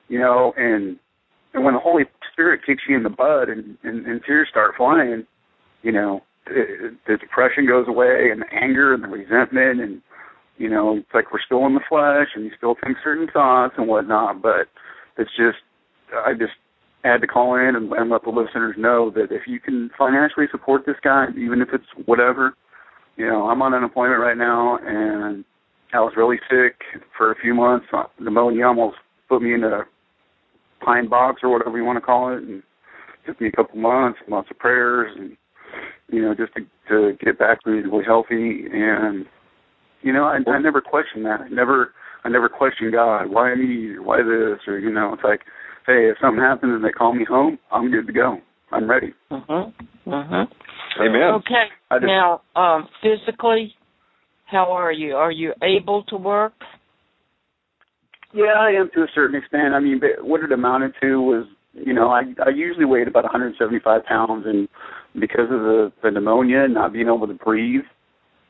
you 0.09 0.19
know, 0.19 0.55
and 0.57 0.99
and 1.53 1.65
when 1.65 1.75
the 1.75 1.81
Holy 1.81 2.05
Spirit 2.33 2.63
kicks 2.65 2.85
you 2.89 2.97
in 2.97 3.03
the 3.03 3.11
butt 3.11 3.51
and 3.51 3.77
and, 3.83 4.07
and 4.07 4.23
tears 4.25 4.49
start 4.51 4.75
flying, 4.77 5.27
you 5.83 5.93
know, 5.93 6.23
the, 6.47 6.97
the 7.07 7.17
depression 7.19 7.67
goes 7.67 7.87
away 7.87 8.31
and 8.33 8.43
the 8.43 8.55
anger 8.55 8.95
and 8.95 9.05
the 9.05 9.09
resentment 9.09 9.81
and 9.81 10.01
you 10.59 10.71
know, 10.71 10.97
it's 10.97 11.13
like 11.13 11.33
we're 11.33 11.45
still 11.45 11.67
in 11.67 11.75
the 11.75 11.85
flesh 11.87 12.29
and 12.35 12.47
you 12.47 12.51
still 12.57 12.77
think 12.83 12.97
certain 13.05 13.29
thoughts 13.31 13.75
and 13.77 13.89
whatnot, 13.89 14.41
but 14.41 14.69
it's 15.19 15.31
just 15.37 15.59
I 16.15 16.33
just 16.33 16.57
had 17.07 17.21
to 17.21 17.27
call 17.27 17.55
in 17.55 17.77
and, 17.77 17.93
and 17.93 18.11
let 18.11 18.25
the 18.25 18.31
listeners 18.31 18.77
know 18.79 19.11
that 19.11 19.29
if 19.31 19.43
you 19.47 19.61
can 19.61 19.91
financially 19.99 20.47
support 20.51 20.83
this 20.87 20.97
guy, 21.03 21.27
even 21.39 21.61
if 21.63 21.69
it's 21.73 22.07
whatever, 22.07 22.55
you 23.17 23.27
know, 23.27 23.49
I'm 23.49 23.63
on 23.63 23.75
unemployment 23.75 24.21
right 24.21 24.37
now 24.37 24.79
and 24.85 25.45
I 25.93 26.01
was 26.01 26.15
really 26.17 26.39
sick 26.51 26.81
for 27.17 27.33
a 27.33 27.37
few 27.37 27.55
months. 27.55 27.87
Uh, 27.93 28.05
Pneumonia 28.21 28.67
almost 28.67 28.97
put 29.29 29.43
me 29.43 29.55
in 29.55 29.65
a 29.65 29.83
pine 30.85 31.09
box 31.09 31.41
or 31.43 31.51
whatever 31.51 31.79
you 31.79 31.85
want 31.85 31.97
to 31.97 32.05
call 32.05 32.33
it 32.33 32.43
and 32.43 32.63
took 33.27 33.41
me 33.41 33.49
a 33.49 33.53
couple 33.53 33.79
months, 33.79 34.19
lots 34.29 34.51
of 34.51 34.59
prayers 34.59 35.13
and 35.17 35.37
you 36.09 36.23
know, 36.23 36.35
just 36.35 36.53
to 36.55 36.61
to 36.89 37.17
get 37.25 37.39
back 37.39 37.59
reasonably 37.67 38.05
healthy 38.05 38.67
and 38.73 39.27
you 40.07 40.13
know, 40.13 40.25
I, 40.25 40.39
I 40.49 40.59
never 40.61 40.81
questioned 40.81 41.25
that. 41.27 41.41
I 41.41 41.49
never, 41.49 41.93
I 42.25 42.29
never 42.29 42.49
questioned 42.49 42.93
God. 42.93 43.29
Why 43.29 43.55
me? 43.57 43.99
Why 43.99 44.19
this? 44.19 44.61
Or 44.69 44.79
you 44.79 44.93
know, 44.93 45.15
it's 45.15 45.25
like, 45.25 45.41
hey, 45.87 46.11
if 46.11 46.17
something 46.21 46.43
happens 46.43 46.73
and 46.75 46.85
they 46.85 46.91
call 46.93 47.15
me 47.15 47.25
home, 47.25 47.59
I'm 47.71 47.91
good 47.91 48.07
to 48.07 48.13
go. 48.13 48.41
I'm 48.73 48.89
ready. 48.91 49.15
Mhm. 49.31 49.73
Mhm. 50.07 50.49
Amen. 51.01 51.23
Okay. 51.35 51.71
Just- 51.93 52.05
Now, 52.05 52.41
um, 52.57 52.89
physically, 53.01 53.77
how 54.47 54.73
are 54.73 54.93
you? 54.93 55.17
Are 55.17 55.31
you 55.31 55.55
able 55.63 56.03
to 56.05 56.17
work? 56.17 56.53
Yeah, 58.33 58.53
I 58.59 58.71
am 58.73 58.91
to 58.91 59.03
a 59.03 59.09
certain 59.15 59.37
extent. 59.37 59.75
I 59.75 59.81
mean, 59.81 60.01
what 60.21 60.43
it 60.43 60.53
amounted 60.53 60.95
to 61.01 61.21
was, 61.23 61.47
you 61.75 61.93
know, 61.93 62.11
I 62.11 62.35
I 62.45 62.51
usually 62.51 62.85
weighed 62.85 63.09
about 63.09 63.25
175 63.25 64.05
pounds, 64.05 64.47
and 64.47 64.69
because 65.19 65.51
of 65.51 65.61
the 65.61 65.93
the 66.03 66.11
pneumonia 66.11 66.65
and 66.65 66.75
not 66.75 66.93
being 66.93 67.07
able 67.07 67.27
to 67.27 67.35
breathe, 67.35 67.85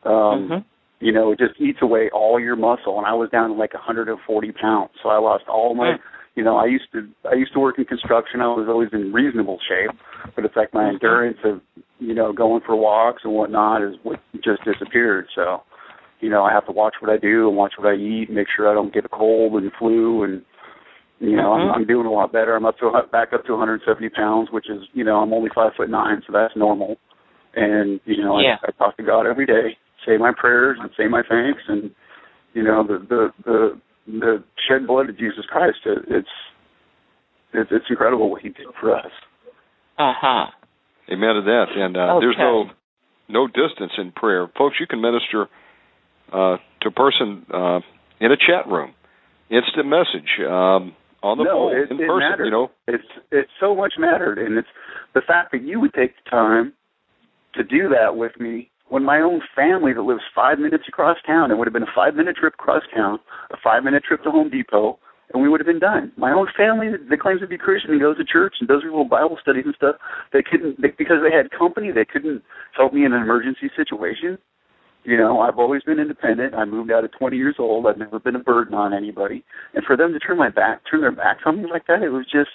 um, 0.05 0.49
Mhm. 0.49 0.65
you 1.01 1.13
know, 1.13 1.33
it 1.33 1.39
just 1.39 1.61
eats 1.61 1.83
away 1.83 2.09
all 2.11 2.41
your 2.41 2.57
muscle. 2.57 2.97
And 2.99 3.07
I 3.07 3.13
was 3.13 3.29
down 3.31 3.51
to 3.51 3.55
like 3.55 3.75
140 3.75 4.53
pounds, 4.53 4.91
so 5.03 5.11
I 5.11 5.19
lost 5.19 5.47
all 5.49 5.75
my. 5.75 5.93
Mm. 5.93 6.01
You 6.37 6.45
know, 6.45 6.57
I 6.59 6.67
used 6.67 6.93
to 6.93 7.09
I 7.29 7.35
used 7.35 7.55
to 7.55 7.61
work 7.61 7.79
in 7.79 7.87
construction. 7.87 8.41
I 8.41 8.47
was 8.49 8.67
always 8.69 8.91
in 8.93 9.13
reasonable 9.13 9.59
shape, 9.67 9.97
but 10.35 10.45
it's 10.45 10.55
like 10.55 10.73
my 10.75 10.89
endurance 10.91 11.39
of 11.45 11.61
you 11.99 12.15
know 12.15 12.33
going 12.33 12.61
for 12.65 12.77
walks 12.77 13.23
and 13.25 13.33
whatnot 13.33 13.83
is 13.83 13.95
what 14.03 14.21
just 14.45 14.63
disappeared. 14.65 15.27
So, 15.35 15.63
you 16.21 16.29
know, 16.29 16.45
I 16.45 16.53
have 16.53 16.67
to 16.67 16.73
watch 16.73 16.95
what 17.01 17.11
I 17.11 17.17
do 17.17 17.49
and 17.49 17.57
watch 17.57 17.73
what 17.79 17.89
I 17.89 17.95
eat, 17.95 18.29
make 18.31 18.49
sure 18.55 18.71
I 18.71 18.75
don't 18.75 18.93
get 18.93 19.07
a 19.07 19.09
cold 19.09 19.55
and 19.55 19.73
flu 19.79 20.25
and 20.25 20.43
you 21.19 21.35
know, 21.35 21.55
I'm, 21.55 21.69
Mhm. 21.69 21.75
I'm 21.75 21.85
doing 21.87 22.07
a 22.07 22.13
lot 22.13 22.31
better. 22.31 22.55
I'm 22.55 22.67
up 22.67 22.77
to 22.81 22.93
back 23.11 23.33
up 23.33 23.47
to 23.47 23.53
170 23.53 24.11
pounds, 24.11 24.51
which 24.51 24.69
is, 24.69 24.83
you 24.93 25.03
know, 25.03 25.17
I'm 25.23 25.33
only 25.33 25.49
five 25.55 25.73
foot 25.75 25.89
nine, 25.89 26.23
so 26.27 26.33
that's 26.35 26.55
normal. 26.55 26.99
And 27.55 28.01
you 28.05 28.23
know, 28.23 28.39
Yeah. 28.39 28.59
I, 28.63 28.69
I 28.69 28.71
talk 28.73 28.99
to 28.99 29.03
God 29.03 29.27
every 29.27 29.47
day, 29.47 29.79
say 30.05 30.19
my 30.19 30.33
prayers 30.33 30.77
and 30.79 30.91
say 30.99 31.09
my 31.09 31.23
thanks, 31.23 31.63
and 31.69 31.91
you 32.53 32.63
know, 32.63 32.83
the 32.83 32.99
the 32.99 33.33
the 33.45 33.81
the 34.07 34.43
shed 34.69 34.87
blood 34.87 35.09
of 35.11 35.19
Jesus 35.19 35.45
Christ. 35.49 35.79
It, 35.85 35.99
it's 36.09 36.29
it's 37.53 37.71
it's 37.73 37.87
incredible 37.89 38.31
what 38.31 38.43
He 38.43 38.49
did 38.49 38.67
for 38.81 38.97
us. 38.97 39.11
Uh 39.99 40.13
huh. 40.21 40.47
Amen 41.11 41.35
to 41.37 41.43
that. 41.43 41.67
And 41.75 41.97
uh, 41.97 42.19
there's 42.21 42.37
no 42.39 42.67
no 43.29 43.47
distance 43.47 43.93
in 43.99 44.13
prayer, 44.13 44.49
folks. 44.57 44.77
You 44.81 44.87
can 44.87 45.01
minister 45.01 45.49
uh, 46.33 46.57
to 46.83 46.89
a 46.89 46.91
person 46.91 47.47
uh, 47.53 47.81
in 48.21 48.33
a 48.33 48.37
chat 48.37 48.67
room, 48.71 48.95
instant 49.51 49.87
message 49.87 50.29
um, 50.41 50.95
on 51.23 51.39
the 51.39 51.45
no, 51.45 51.71
phone, 51.71 51.77
it, 51.77 51.91
in 51.91 52.01
it 52.01 52.07
person. 52.07 52.31
mattered. 52.31 52.45
You 52.47 52.51
know, 52.51 52.71
it's 52.87 53.05
it's 53.31 53.51
so 53.61 53.75
much 53.75 53.95
mattered, 53.99 54.39
and 54.39 54.59
it's 54.59 54.69
the 55.15 55.23
fact 55.27 55.53
that 55.53 55.63
you 55.63 55.81
would 55.81 55.95
take 55.95 56.13
the 56.25 56.31
time 56.31 56.73
to 57.55 57.65
do 57.65 57.89
that 57.89 58.17
with 58.17 58.33
me 58.39 58.71
when 58.89 59.05
my 59.05 59.19
own 59.21 59.41
family 59.55 59.93
that 59.93 60.03
lives 60.03 60.23
five 60.35 60.59
minutes 60.59 60.85
across 60.89 61.17
town, 61.27 61.51
it 61.51 61.57
would 61.59 61.67
have 61.67 61.73
been 61.75 61.83
a 61.83 61.95
five 61.95 62.15
minute 62.15 62.37
trip 62.37 62.55
across 62.55 62.83
town, 62.95 63.19
a 63.51 63.57
five 63.63 63.83
minute 63.85 64.05
trip 64.05 64.23
to 64.23 64.31
Home 64.31 64.49
Depot, 64.51 64.99
and 65.33 65.43
we 65.43 65.49
would 65.49 65.59
have 65.61 65.67
been 65.67 65.81
done. 65.81 66.13
My 66.17 66.31
own 66.33 66.47
family 66.57 66.89
that, 67.11 67.21
claims 67.21 67.41
to 67.41 67.47
be 67.49 67.59
Christian 67.59 67.91
and 67.91 68.01
goes 68.01 68.17
to 68.19 68.25
church 68.25 68.55
and 68.61 68.69
does 68.69 68.83
little 68.85 69.05
Bible 69.05 69.39
studies 69.43 69.65
and 69.67 69.75
stuff, 69.75 69.97
they 70.33 70.43
couldn't 70.43 70.81
they, 70.81 70.89
because 70.97 71.19
they 71.23 71.35
had 71.37 71.51
company, 71.51 71.91
they 71.91 72.05
couldn't 72.05 72.43
help 72.77 72.93
me 72.93 73.05
in 73.05 73.13
an 73.13 73.23
emergency 73.23 73.71
situation. 73.77 74.39
You 75.03 75.17
know, 75.17 75.41
I've 75.41 75.59
always 75.59 75.83
been 75.85 76.01
independent. 76.01 76.55
I 76.55 76.65
moved 76.65 76.91
out 76.91 77.05
at 77.05 77.11
20 77.17 77.37
years 77.37 77.57
old. 77.61 77.87
I've 77.87 77.97
never 77.99 78.19
been 78.19 78.35
a 78.35 78.41
burden 78.41 78.75
on 78.75 78.93
anybody. 78.93 79.45
And 79.75 79.85
for 79.85 79.97
them 79.97 80.13
to 80.13 80.19
turn 80.19 80.37
my 80.37 80.49
back, 80.49 80.81
turn 80.91 81.01
their 81.01 81.13
backs 81.13 81.43
on 81.47 81.63
me 81.63 81.71
like 81.71 81.87
that, 81.87 82.03
it 82.03 82.11
was 82.11 82.25
just. 82.31 82.51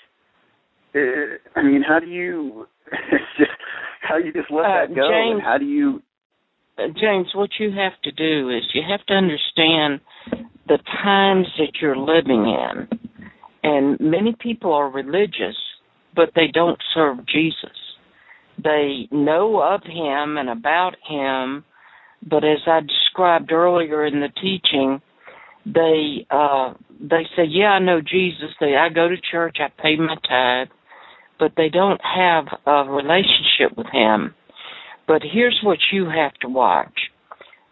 Uh, 0.94 1.40
I 1.56 1.64
mean, 1.64 1.82
how 1.88 2.00
do 2.00 2.08
you? 2.08 2.68
It's 2.92 3.24
just 3.38 3.52
how 4.02 4.18
do 4.18 4.26
you 4.26 4.34
just 4.34 4.52
let 4.52 4.66
Uh, 4.66 4.86
that 4.88 4.96
go? 4.96 5.08
James- 5.10 5.36
and 5.36 5.42
how 5.42 5.58
do 5.58 5.66
you? 5.66 6.02
Uh, 6.78 6.88
James, 7.00 7.28
what 7.36 7.50
you 7.60 7.72
have 7.72 8.00
to 8.04 8.12
do 8.12 8.50
is 8.50 8.64
you 8.74 8.82
have 8.88 9.06
to 9.08 9.14
understand 9.14 10.00
the 10.68 10.80
times 11.04 11.48
that 11.58 11.82
you're 11.82 11.98
living 11.98 12.46
in. 12.46 13.00
And 13.64 14.00
many 14.00 14.36
people 14.40 14.74
are 14.74 14.90
religious, 14.90 15.58
but 16.16 16.32
they 16.36 16.48
don't 16.54 16.80
serve 16.94 17.26
Jesus. 17.28 17.78
They 18.64 19.08
know 19.12 19.62
of 19.62 19.84
him 19.84 20.38
and 20.38 20.50
about 20.50 20.96
him, 21.08 21.64
but 22.28 22.44
as 22.44 22.60
I 22.68 22.82
described 22.82 23.52
earlier 23.52 24.06
in 24.06 24.20
the 24.20 24.30
teaching, 24.30 25.02
they 25.66 26.26
uh 26.30 26.74
they 27.00 27.28
say, 27.36 27.44
"Yeah, 27.46 27.72
I 27.72 27.80
know 27.80 28.02
Jesus. 28.02 28.50
They 28.60 28.76
I 28.76 28.90
go 28.90 29.08
to 29.08 29.16
church, 29.32 29.58
I 29.60 29.70
pay 29.82 29.96
my 29.96 30.16
tithe, 30.28 30.70
but 31.40 31.54
they 31.56 31.70
don't 31.70 32.02
have 32.04 32.46
a 32.66 32.90
relationship 32.90 33.78
with 33.78 33.88
him." 33.92 34.34
But 35.12 35.24
here's 35.30 35.60
what 35.62 35.80
you 35.92 36.06
have 36.06 36.32
to 36.36 36.48
watch. 36.48 36.98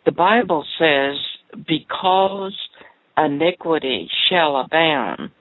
The 0.06 0.12
Bible 0.12 0.66
says, 0.78 1.16
because 1.66 2.54
iniquity 3.18 4.10
shall 4.30 4.58
abound, 4.58 5.32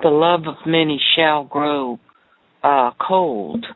the 0.00 0.10
love 0.10 0.42
of 0.46 0.54
many 0.64 1.00
shall 1.16 1.42
grow 1.42 1.98
uh, 2.62 2.92
cold. 3.04 3.66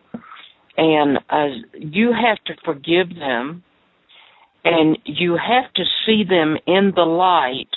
And 0.76 1.18
uh, 1.28 1.46
you 1.74 2.12
have 2.12 2.38
to 2.44 2.54
forgive 2.64 3.08
them, 3.08 3.64
and 4.64 4.96
you 5.04 5.32
have 5.32 5.72
to 5.74 5.82
see 6.06 6.22
them 6.22 6.56
in 6.68 6.92
the 6.94 7.02
light 7.02 7.70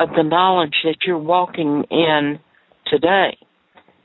of 0.00 0.08
the 0.16 0.24
knowledge 0.24 0.74
that 0.82 0.96
you're 1.06 1.16
walking 1.16 1.84
in 1.92 2.40
today. 2.88 3.38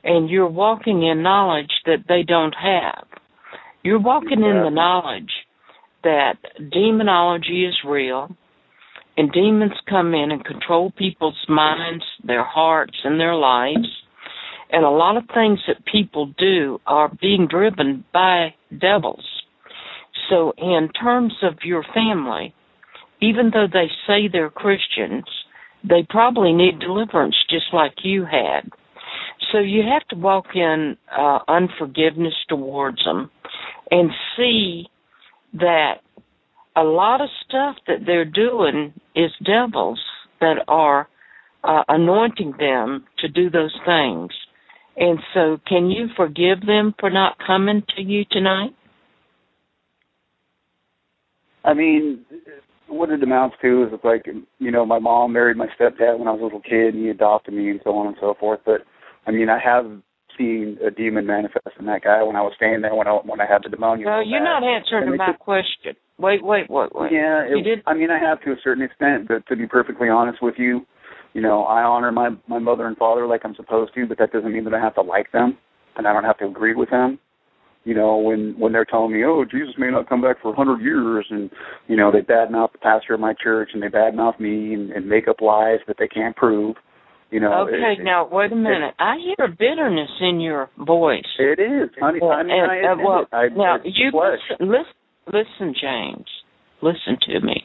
And 0.04 0.30
you're 0.30 0.46
walking 0.46 1.02
in 1.02 1.24
knowledge 1.24 1.72
that 1.86 2.04
they 2.06 2.22
don't 2.22 2.54
have. 2.54 3.07
You're 3.88 3.98
walking 3.98 4.42
in 4.42 4.64
the 4.64 4.70
knowledge 4.70 5.32
that 6.04 6.34
demonology 6.70 7.64
is 7.64 7.74
real 7.88 8.28
and 9.16 9.32
demons 9.32 9.72
come 9.88 10.12
in 10.12 10.30
and 10.30 10.44
control 10.44 10.90
people's 10.90 11.42
minds, 11.48 12.04
their 12.22 12.44
hearts, 12.44 12.98
and 13.02 13.18
their 13.18 13.34
lives. 13.34 13.88
And 14.70 14.84
a 14.84 14.90
lot 14.90 15.16
of 15.16 15.22
things 15.32 15.60
that 15.66 15.86
people 15.90 16.34
do 16.36 16.82
are 16.86 17.10
being 17.22 17.48
driven 17.48 18.04
by 18.12 18.54
devils. 18.78 19.24
So, 20.28 20.52
in 20.58 20.90
terms 20.90 21.32
of 21.42 21.54
your 21.64 21.82
family, 21.94 22.52
even 23.22 23.52
though 23.54 23.68
they 23.72 23.88
say 24.06 24.28
they're 24.30 24.50
Christians, 24.50 25.24
they 25.82 26.06
probably 26.10 26.52
need 26.52 26.78
deliverance 26.78 27.36
just 27.48 27.72
like 27.72 27.94
you 28.02 28.26
had. 28.26 28.68
So, 29.50 29.60
you 29.60 29.82
have 29.90 30.06
to 30.08 30.16
walk 30.16 30.48
in 30.54 30.98
uh, 31.10 31.38
unforgiveness 31.48 32.34
towards 32.50 33.02
them 33.02 33.30
and 33.90 34.10
see 34.36 34.88
that 35.54 36.00
a 36.76 36.82
lot 36.82 37.20
of 37.20 37.28
stuff 37.46 37.76
that 37.86 38.06
they're 38.06 38.24
doing 38.24 38.92
is 39.14 39.30
devils 39.44 40.00
that 40.40 40.64
are 40.68 41.08
uh, 41.64 41.82
anointing 41.88 42.54
them 42.58 43.04
to 43.18 43.28
do 43.28 43.50
those 43.50 43.76
things. 43.84 44.30
And 44.96 45.18
so, 45.32 45.58
can 45.66 45.90
you 45.90 46.08
forgive 46.16 46.66
them 46.66 46.94
for 46.98 47.10
not 47.10 47.36
coming 47.44 47.82
to 47.96 48.02
you 48.02 48.24
tonight? 48.30 48.74
I 51.64 51.74
mean, 51.74 52.24
what 52.88 53.10
it 53.10 53.22
amounts 53.22 53.56
to 53.62 53.84
is 53.84 53.90
it's 53.92 54.04
like 54.04 54.26
you 54.58 54.70
know 54.70 54.86
my 54.86 54.98
mom 54.98 55.32
married 55.32 55.56
my 55.56 55.68
stepdad 55.78 56.18
when 56.18 56.26
I 56.26 56.32
was 56.32 56.40
a 56.40 56.44
little 56.44 56.60
kid 56.60 56.94
and 56.94 57.04
he 57.04 57.10
adopted 57.10 57.54
me 57.54 57.70
and 57.70 57.80
so 57.84 57.94
on 57.96 58.08
and 58.08 58.16
so 58.20 58.34
forth. 58.38 58.60
But 58.64 58.82
I 59.26 59.30
mean, 59.30 59.48
I 59.48 59.58
have 59.58 60.00
seen 60.38 60.78
a 60.86 60.90
demon 60.90 61.26
manifest 61.26 61.76
in 61.78 61.86
that 61.86 62.02
guy 62.04 62.22
when 62.22 62.36
I 62.36 62.42
was 62.42 62.52
staying 62.56 62.80
there 62.82 62.94
when 62.94 63.06
I 63.06 63.12
when 63.24 63.40
I 63.40 63.46
had 63.46 63.62
the 63.64 63.68
pneumonia. 63.68 64.06
No, 64.06 64.20
you're 64.20 64.42
not 64.42 64.62
answering 64.62 65.16
my 65.16 65.32
question. 65.38 65.96
Wait, 66.18 66.42
wait, 66.42 66.70
wait, 66.70 66.90
wait. 66.94 67.12
Yeah, 67.12 67.44
it, 67.44 67.58
you 67.58 67.62
did. 67.62 67.82
I 67.86 67.94
mean, 67.94 68.10
I 68.10 68.18
have 68.18 68.40
to 68.42 68.52
a 68.52 68.56
certain 68.64 68.82
extent, 68.82 69.28
but 69.28 69.46
to 69.48 69.56
be 69.56 69.66
perfectly 69.66 70.08
honest 70.08 70.38
with 70.42 70.54
you, 70.58 70.80
you 71.34 71.42
know, 71.42 71.64
I 71.64 71.82
honor 71.82 72.12
my 72.12 72.30
my 72.48 72.58
mother 72.58 72.86
and 72.86 72.96
father 72.96 73.26
like 73.26 73.42
I'm 73.44 73.54
supposed 73.54 73.94
to, 73.94 74.06
but 74.06 74.18
that 74.18 74.32
doesn't 74.32 74.52
mean 74.52 74.64
that 74.64 74.74
I 74.74 74.80
have 74.80 74.94
to 74.94 75.02
like 75.02 75.30
them 75.32 75.58
and 75.98 76.06
I 76.06 76.12
don't 76.12 76.24
have 76.24 76.38
to 76.38 76.46
agree 76.46 76.74
with 76.74 76.90
them. 76.90 77.18
You 77.84 77.94
know, 77.94 78.16
when 78.16 78.54
when 78.58 78.72
they're 78.72 78.84
telling 78.84 79.12
me, 79.12 79.24
"Oh, 79.24 79.44
Jesus 79.44 79.74
may 79.78 79.90
not 79.90 80.08
come 80.08 80.20
back 80.20 80.42
for 80.42 80.52
a 80.52 80.56
hundred 80.56 80.80
years," 80.82 81.26
and 81.30 81.50
you 81.86 81.96
know 81.96 82.10
they 82.10 82.20
badmouth 82.20 82.72
the 82.72 82.78
pastor 82.78 83.14
of 83.14 83.20
my 83.20 83.34
church 83.42 83.70
and 83.72 83.82
they 83.82 83.88
badmouth 83.88 84.38
me 84.40 84.74
and, 84.74 84.90
and 84.90 85.08
make 85.08 85.28
up 85.28 85.40
lies 85.40 85.78
that 85.86 85.96
they 85.98 86.08
can't 86.08 86.36
prove. 86.36 86.76
You 87.30 87.40
know. 87.40 87.66
Okay, 87.68 88.00
it, 88.00 88.04
now 88.04 88.28
wait 88.30 88.52
a 88.52 88.56
minute. 88.56 88.94
I 88.98 89.16
hear 89.18 89.48
bitterness 89.48 90.10
in 90.20 90.40
your 90.40 90.70
voice. 90.78 91.26
It 91.38 91.60
is, 91.60 91.90
honey. 92.00 92.20
Well, 92.22 92.32
I 92.32 92.42
mean, 92.42 92.52
and, 92.52 92.70
I 92.70 92.92
uh, 92.92 92.96
well, 93.04 93.26
I, 93.32 93.48
now 93.48 93.76
you 93.84 94.10
listen, 94.12 94.68
listen, 94.68 94.94
listen, 95.26 95.74
James. 95.80 96.26
Listen 96.80 97.18
to 97.28 97.40
me. 97.40 97.64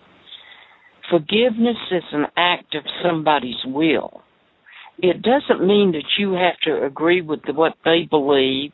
Forgiveness 1.10 1.78
is 1.92 2.04
an 2.12 2.26
act 2.36 2.76
of 2.76 2.84
somebody's 3.04 3.64
will. 3.66 4.22
It 4.98 5.22
doesn't 5.22 5.66
mean 5.66 5.92
that 5.94 6.06
you 6.18 6.34
have 6.34 6.58
to 6.66 6.86
agree 6.86 7.22
with 7.22 7.42
what 7.54 7.74
they 7.86 8.08
believe 8.10 8.72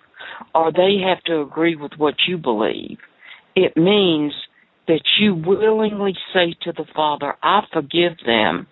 or 0.53 0.71
they 0.71 0.97
have 1.05 1.23
to 1.23 1.41
agree 1.41 1.75
with 1.75 1.93
what 1.97 2.15
you 2.27 2.37
believe. 2.37 2.97
It 3.55 3.75
means 3.75 4.33
that 4.87 5.01
you 5.19 5.35
willingly 5.35 6.13
say 6.33 6.55
to 6.63 6.71
the 6.71 6.85
Father, 6.95 7.35
I 7.43 7.61
forgive 7.71 8.13
them 8.25 8.67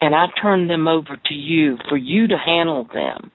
and 0.00 0.14
I 0.14 0.26
turn 0.40 0.68
them 0.68 0.88
over 0.88 1.16
to 1.26 1.34
you 1.34 1.76
for 1.88 1.96
you 1.96 2.28
to 2.28 2.36
handle 2.36 2.86
them. 2.92 3.30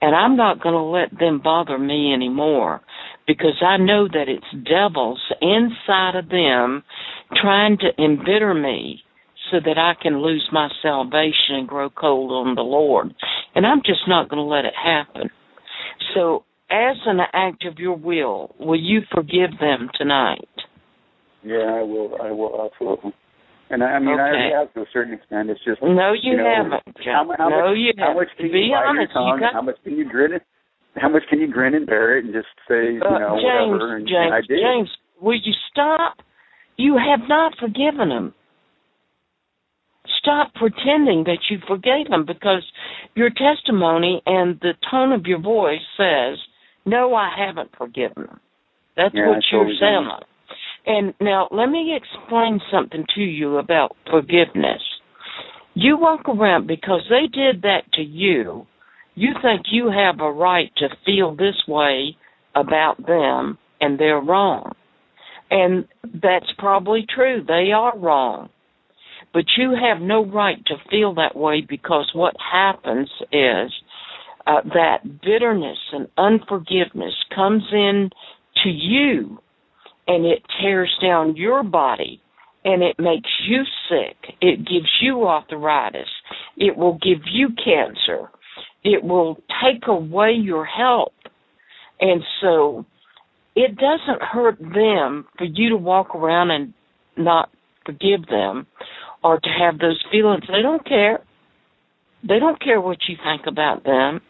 And 0.00 0.14
I'm 0.14 0.36
not 0.36 0.62
going 0.62 0.74
to 0.74 0.80
let 0.80 1.18
them 1.18 1.40
bother 1.42 1.78
me 1.78 2.12
anymore 2.12 2.80
because 3.26 3.62
I 3.64 3.76
know 3.76 4.06
that 4.08 4.28
it's 4.28 4.68
devils 4.68 5.20
inside 5.40 6.16
of 6.16 6.28
them 6.28 6.84
trying 7.40 7.78
to 7.78 8.02
embitter 8.02 8.54
me 8.54 9.02
so 9.50 9.58
that 9.64 9.78
I 9.78 9.94
can 10.00 10.22
lose 10.22 10.48
my 10.52 10.68
salvation 10.82 11.54
and 11.54 11.68
grow 11.68 11.90
cold 11.90 12.30
on 12.32 12.54
the 12.54 12.62
Lord. 12.62 13.14
And 13.54 13.66
I'm 13.66 13.80
just 13.84 14.06
not 14.06 14.28
going 14.28 14.42
to 14.42 14.48
let 14.48 14.64
it 14.64 14.74
happen. 14.74 15.30
So, 16.14 16.44
as 16.68 16.96
an 17.06 17.20
act 17.32 17.64
of 17.64 17.78
your 17.78 17.96
will, 17.96 18.54
will 18.58 18.80
you 18.80 19.02
forgive 19.14 19.50
them 19.60 19.88
tonight? 19.96 20.48
Yeah, 21.44 21.58
I 21.58 21.82
will. 21.82 22.16
I 22.20 22.32
will 22.32 22.68
absolutely. 22.72 23.12
And 23.68 23.82
I, 23.82 23.86
I 23.86 23.98
mean, 23.98 24.14
okay. 24.14 24.22
I 24.22 24.30
already 24.30 24.54
have 24.54 24.74
to 24.74 24.80
a 24.82 24.90
certain 24.92 25.14
extent. 25.14 25.50
It's 25.50 25.62
just 25.64 25.82
no, 25.82 26.14
you, 26.14 26.32
you 26.32 26.36
know, 26.38 26.46
haven't. 26.46 26.96
How, 27.02 27.26
how 27.36 27.48
no, 27.48 27.74
much, 27.74 27.78
you 27.78 27.92
how 27.98 28.14
haven't. 28.14 28.16
much 28.22 28.30
can 28.38 28.52
Be 28.52 28.70
you 28.70 28.74
bite 28.74 28.86
honest, 28.86 29.10
your 29.10 29.26
tongue? 29.26 29.34
you 29.34 29.40
got, 29.42 29.52
how 29.54 29.62
much 29.62 29.78
can 29.82 29.94
you 29.98 30.08
grin 30.08 30.32
it? 30.34 30.42
How 30.94 31.08
much 31.08 31.22
can 31.28 31.40
you 31.40 31.50
grin 31.50 31.74
and 31.74 31.86
bear 31.86 32.16
it 32.16 32.24
and 32.24 32.32
just 32.32 32.48
say, 32.68 32.94
you 32.94 33.02
uh, 33.02 33.18
know, 33.18 33.36
James, 33.36 33.74
whatever? 33.74 33.96
And, 33.96 34.06
James, 34.06 34.30
and 34.30 34.34
I 34.34 34.40
did. 34.46 34.62
James, 34.62 34.90
will 35.20 35.34
you 35.36 35.52
stop? 35.70 36.18
You 36.76 36.94
have 36.94 37.26
not 37.28 37.52
forgiven 37.58 38.10
him. 38.10 38.34
Stop 40.22 40.54
pretending 40.54 41.24
that 41.24 41.38
you 41.50 41.58
forgave 41.66 42.06
him 42.06 42.24
because 42.24 42.62
your 43.14 43.30
testimony 43.30 44.22
and 44.26 44.58
the 44.60 44.74
tone 44.90 45.12
of 45.12 45.26
your 45.26 45.40
voice 45.40 45.82
says, 45.96 46.38
"No, 46.84 47.14
I 47.14 47.30
haven't 47.36 47.70
forgiven 47.76 48.24
him." 48.30 48.40
That's 48.96 49.14
yeah, 49.14 49.26
what 49.26 49.38
I 49.38 49.40
you're 49.50 49.60
totally 49.66 49.76
saying. 49.80 50.06
Did. 50.06 50.26
And 50.86 51.14
now 51.20 51.48
let 51.50 51.66
me 51.68 51.96
explain 51.96 52.60
something 52.70 53.04
to 53.16 53.20
you 53.20 53.58
about 53.58 53.96
forgiveness. 54.08 54.82
You 55.74 55.98
walk 55.98 56.28
around 56.28 56.68
because 56.68 57.02
they 57.10 57.26
did 57.26 57.62
that 57.62 57.82
to 57.94 58.02
you. 58.02 58.66
You 59.14 59.32
think 59.42 59.66
you 59.70 59.90
have 59.90 60.20
a 60.20 60.30
right 60.30 60.70
to 60.76 60.88
feel 61.04 61.34
this 61.34 61.60
way 61.66 62.16
about 62.54 63.04
them 63.04 63.58
and 63.80 63.98
they're 63.98 64.20
wrong. 64.20 64.72
And 65.50 65.86
that's 66.04 66.50
probably 66.58 67.04
true. 67.12 67.42
They 67.46 67.72
are 67.72 67.96
wrong. 67.98 68.50
But 69.34 69.44
you 69.58 69.72
have 69.72 70.00
no 70.00 70.24
right 70.24 70.64
to 70.66 70.76
feel 70.88 71.14
that 71.14 71.36
way 71.36 71.66
because 71.68 72.10
what 72.14 72.34
happens 72.40 73.10
is 73.32 73.72
uh, 74.46 74.62
that 74.72 75.20
bitterness 75.22 75.78
and 75.92 76.08
unforgiveness 76.16 77.14
comes 77.34 77.64
in 77.72 78.10
to 78.62 78.70
you 78.70 79.38
and 80.06 80.24
it 80.24 80.42
tears 80.60 80.92
down 81.02 81.36
your 81.36 81.62
body 81.62 82.20
and 82.64 82.82
it 82.82 82.96
makes 82.98 83.30
you 83.48 83.62
sick. 83.88 84.34
It 84.40 84.58
gives 84.58 84.90
you 85.00 85.24
arthritis. 85.26 86.08
It 86.56 86.76
will 86.76 86.94
give 86.94 87.20
you 87.30 87.50
cancer. 87.50 88.28
It 88.82 89.04
will 89.04 89.36
take 89.62 89.86
away 89.86 90.32
your 90.32 90.64
health. 90.64 91.12
And 92.00 92.22
so 92.40 92.84
it 93.54 93.76
doesn't 93.76 94.20
hurt 94.20 94.58
them 94.58 95.26
for 95.38 95.44
you 95.44 95.70
to 95.70 95.76
walk 95.76 96.14
around 96.14 96.50
and 96.50 96.74
not 97.16 97.50
forgive 97.84 98.26
them 98.28 98.66
or 99.22 99.38
to 99.38 99.48
have 99.48 99.78
those 99.78 100.02
feelings. 100.10 100.42
They 100.48 100.62
don't 100.62 100.84
care. 100.86 101.20
They 102.22 102.38
don't 102.38 102.60
care 102.60 102.80
what 102.80 102.98
you 103.08 103.16
think 103.24 103.46
about 103.46 103.84
them. 103.84 104.20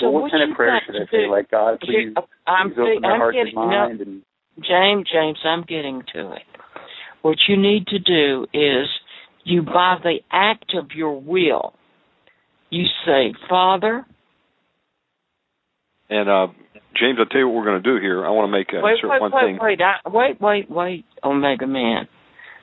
So 0.00 0.10
well, 0.10 0.12
what, 0.14 0.22
what 0.22 0.32
kind 0.32 0.50
of 0.50 0.56
prayer 0.56 0.80
should 0.86 0.96
I 0.96 1.10
say? 1.10 1.28
Like 1.28 1.50
God, 1.50 1.80
please, 1.80 2.14
I'm, 2.46 2.70
please 2.70 2.78
open 2.78 3.02
their 3.02 3.12
I'm 3.12 3.20
heart 3.20 3.34
getting, 3.34 3.56
and 3.56 3.68
mind. 3.68 3.98
No, 3.98 4.04
and 4.04 4.22
James, 4.58 5.06
James, 5.12 5.38
I'm 5.44 5.62
getting 5.62 6.02
to 6.14 6.32
it. 6.32 6.42
What 7.22 7.36
you 7.48 7.56
need 7.56 7.86
to 7.88 7.98
do 7.98 8.46
is 8.52 8.86
you, 9.44 9.62
by 9.62 9.96
the 10.02 10.18
act 10.30 10.74
of 10.74 10.90
your 10.94 11.20
will, 11.20 11.74
you 12.70 12.84
say, 13.04 13.34
Father. 13.48 14.06
And 16.08 16.28
uh, 16.28 16.46
James, 16.98 17.18
I'll 17.18 17.26
tell 17.26 17.40
you 17.40 17.48
what 17.48 17.56
we're 17.56 17.64
going 17.66 17.82
to 17.82 17.94
do 17.94 18.00
here. 18.00 18.24
I 18.24 18.30
want 18.30 18.48
to 18.48 18.52
make 18.52 18.68
a 18.72 18.82
wait, 18.82 18.96
wait, 19.02 19.20
one 19.20 19.32
wait, 19.32 19.42
thing. 19.42 19.58
Wait, 19.60 19.80
I, 19.80 20.08
wait, 20.08 20.40
wait, 20.40 20.70
wait, 20.70 21.04
Omega 21.22 21.66
Man. 21.66 22.08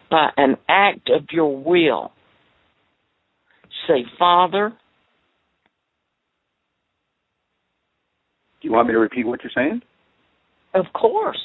By 0.09 0.29
an 0.37 0.57
act 0.67 1.09
of 1.09 1.27
your 1.31 1.61
will, 1.61 2.11
say, 3.87 4.05
Father. 4.17 4.73
Do 8.61 8.67
you 8.67 8.73
want 8.73 8.87
me 8.87 8.93
to 8.93 8.99
repeat 8.99 9.25
what 9.25 9.41
you're 9.43 9.51
saying? 9.53 9.81
Of 10.73 10.85
course. 10.93 11.39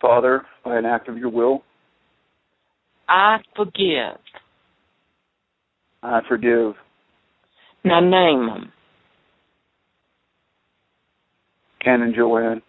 Father, 0.00 0.42
by 0.64 0.78
an 0.78 0.86
act 0.86 1.08
of 1.08 1.18
your 1.18 1.30
will, 1.30 1.62
I 3.08 3.38
forgive. 3.56 4.18
I 6.02 6.20
forgive. 6.28 6.74
Now 7.84 8.00
name 8.00 8.46
them. 8.46 8.72
Ken 11.84 12.02
and 12.02 12.14
Joanne. 12.14 12.62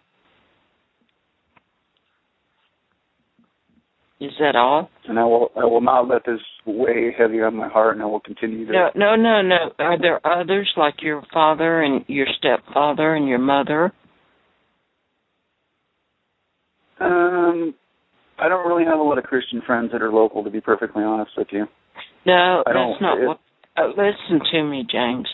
Is 4.20 4.30
that 4.38 4.54
all? 4.54 4.88
And 5.08 5.18
I 5.18 5.24
will 5.24 5.50
I 5.60 5.64
will 5.64 5.80
not 5.80 6.06
let 6.06 6.24
this 6.24 6.40
weigh 6.64 7.12
heavy 7.16 7.42
on 7.42 7.56
my 7.56 7.68
heart 7.68 7.94
and 7.96 8.02
I 8.02 8.06
will 8.06 8.20
continue 8.20 8.66
to 8.66 8.72
No, 8.72 8.90
no, 8.94 9.16
no, 9.16 9.42
no. 9.42 9.72
Are 9.80 9.98
there 9.98 10.24
others 10.24 10.72
like 10.76 11.02
your 11.02 11.24
father 11.32 11.82
and 11.82 12.04
your 12.06 12.26
stepfather 12.38 13.16
and 13.16 13.26
your 13.28 13.40
mother? 13.40 13.92
Um 17.02 17.74
I 18.38 18.48
don't 18.48 18.66
really 18.66 18.84
have 18.84 18.98
a 18.98 19.02
lot 19.02 19.18
of 19.18 19.24
Christian 19.24 19.62
friends 19.66 19.90
that 19.92 20.02
are 20.02 20.12
local 20.12 20.42
to 20.42 20.50
be 20.50 20.60
perfectly 20.60 21.02
honest 21.04 21.32
with 21.36 21.48
you. 21.50 21.66
No, 22.26 22.62
I 22.66 22.72
that's 22.72 23.00
not 23.00 23.18
it- 23.18 23.26
what. 23.28 23.38
Uh, 23.76 23.88
listen 23.88 24.40
to 24.52 24.62
me, 24.64 24.84
James. 24.90 25.26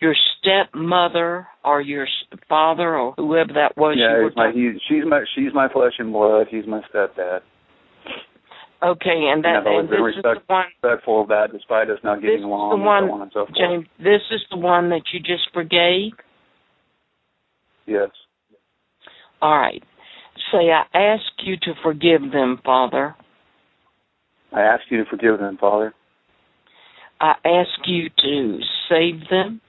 Your 0.00 0.14
stepmother 0.38 1.46
or 1.64 1.80
your 1.80 2.06
father 2.48 2.96
or 2.96 3.14
whoever 3.16 3.52
that 3.54 3.76
was 3.76 3.96
you 3.96 4.04
yeah, 4.04 4.22
were 4.22 4.32
my 4.34 4.52
he's 4.52 4.80
she's 4.88 5.04
my 5.06 5.24
she's 5.34 5.52
my 5.54 5.68
flesh 5.68 5.92
and 5.98 6.12
blood, 6.12 6.46
he's 6.50 6.66
my 6.66 6.80
stepdad. 6.92 7.40
Okay, 8.82 9.30
and 9.32 9.44
that 9.44 9.64
And 9.64 9.66
and 9.66 9.88
this 9.88 9.94
is 10.16 10.22
the 10.22 10.34
one, 10.48 10.64
respectful 10.82 11.22
of 11.22 11.28
that, 11.28 11.48
despite 11.52 11.88
us 11.88 11.98
not 12.02 12.20
getting 12.20 12.42
along 12.42 12.70
the 12.70 12.74
and 12.74 12.84
one, 12.84 13.06
so 13.06 13.12
on 13.14 13.22
and 13.22 13.30
so 13.32 13.46
forth. 13.46 13.56
James. 13.56 13.86
This 13.98 14.22
is 14.32 14.40
the 14.50 14.56
one 14.56 14.90
that 14.90 15.02
you 15.12 15.20
just 15.20 15.48
forgave. 15.54 16.12
Yes. 17.86 18.10
All 19.40 19.56
right. 19.56 19.82
Say, 20.52 20.70
I 20.70 20.84
ask 20.94 21.22
you 21.44 21.56
to 21.62 21.72
forgive 21.82 22.30
them, 22.30 22.60
Father. 22.64 23.16
I 24.52 24.60
ask 24.60 24.82
you 24.90 25.02
to 25.02 25.10
forgive 25.10 25.38
them, 25.38 25.56
Father. 25.58 25.94
I 27.20 27.34
ask 27.44 27.70
you 27.86 28.10
to 28.22 28.60
save 28.88 29.28
them 29.30 29.60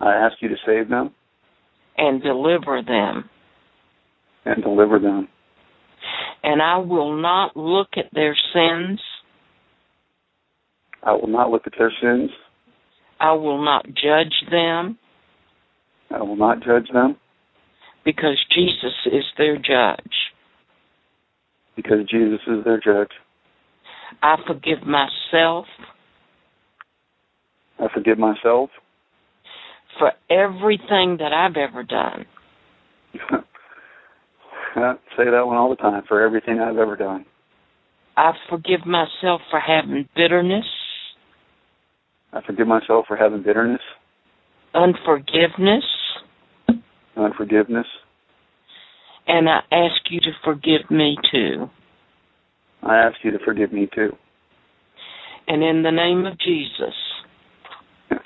I 0.00 0.14
ask 0.14 0.36
you 0.40 0.48
to 0.48 0.56
save 0.64 0.88
them 0.88 1.12
and 1.96 2.22
deliver 2.22 2.82
them. 2.82 3.28
and 4.44 4.62
deliver 4.62 4.98
them. 4.98 5.28
And 6.42 6.62
I 6.62 6.78
will 6.78 7.20
not 7.20 7.56
look 7.56 7.88
at 7.96 8.06
their 8.12 8.36
sins. 8.54 9.00
I 11.02 11.12
will 11.12 11.26
not 11.26 11.50
look 11.50 11.62
at 11.66 11.74
their 11.76 11.92
sins. 12.00 12.30
I 13.20 13.32
will 13.32 13.62
not 13.62 13.86
judge 13.86 14.34
them 14.50 14.98
I 16.10 16.22
will 16.22 16.36
not 16.36 16.62
judge 16.62 16.88
them 16.92 17.16
because 18.08 18.38
Jesus 18.54 18.94
is 19.12 19.24
their 19.36 19.56
judge. 19.56 20.14
because 21.76 22.06
Jesus 22.10 22.40
is 22.46 22.64
their 22.64 22.80
judge. 22.80 23.10
I 24.22 24.36
forgive 24.46 24.82
myself 24.86 25.66
I 27.78 27.86
forgive 27.92 28.18
myself. 28.18 28.70
for 29.98 30.12
everything 30.30 31.18
that 31.18 31.32
I've 31.32 31.56
ever 31.56 31.82
done. 31.84 32.24
I 34.76 34.94
say 35.16 35.24
that 35.30 35.46
one 35.46 35.56
all 35.56 35.68
the 35.70 35.76
time 35.76 36.02
for 36.08 36.22
everything 36.22 36.60
I've 36.60 36.78
ever 36.78 36.96
done. 36.96 37.26
I 38.16 38.32
forgive 38.48 38.86
myself 38.86 39.42
for 39.50 39.60
having 39.60 40.08
bitterness, 40.16 40.64
I 42.32 42.40
forgive 42.46 42.66
myself 42.66 43.04
for 43.06 43.16
having 43.16 43.42
bitterness, 43.42 43.80
unforgiveness, 44.74 45.84
unforgiveness. 47.18 47.86
and 49.26 49.48
I 49.48 49.60
ask 49.70 50.00
you 50.10 50.20
to 50.20 50.32
forgive 50.44 50.90
me 50.90 51.16
too. 51.30 51.68
I 52.82 52.96
ask 52.96 53.16
you 53.22 53.30
to 53.32 53.38
forgive 53.44 53.72
me 53.72 53.88
too. 53.94 54.12
And 55.46 55.62
in 55.62 55.82
the 55.82 55.90
name 55.90 56.26
of 56.26 56.38
Jesus, 56.38 56.94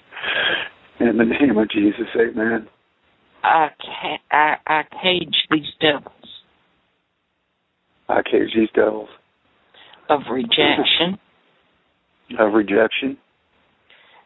In 1.01 1.16
the 1.16 1.24
name 1.24 1.59
of 1.59 1.69
Jesus, 1.70 2.06
amen. 2.16 2.69
I 3.43 3.69
ca- 3.81 4.23
I, 4.31 4.55
I 4.66 4.82
cage 5.02 5.35
these 5.51 5.66
devils 5.81 6.12
I 8.09 8.23
cage 8.23 8.51
these 8.55 8.69
devils 8.74 9.09
of 10.09 10.20
rejection, 10.31 11.19
of 12.39 12.52
rejection, 12.52 13.16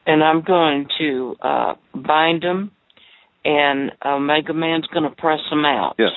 and 0.07 0.23
I'm 0.23 0.43
going 0.43 0.87
to 0.99 1.37
uh, 1.41 1.75
bind 1.95 2.43
them, 2.43 2.73
and 3.47 3.93
Omega 4.05 4.53
Man's 4.53 4.87
going 4.89 5.09
to 5.09 5.15
press 5.17 5.41
them 5.51 5.65
out. 5.65 5.95
Yes. 5.99 6.11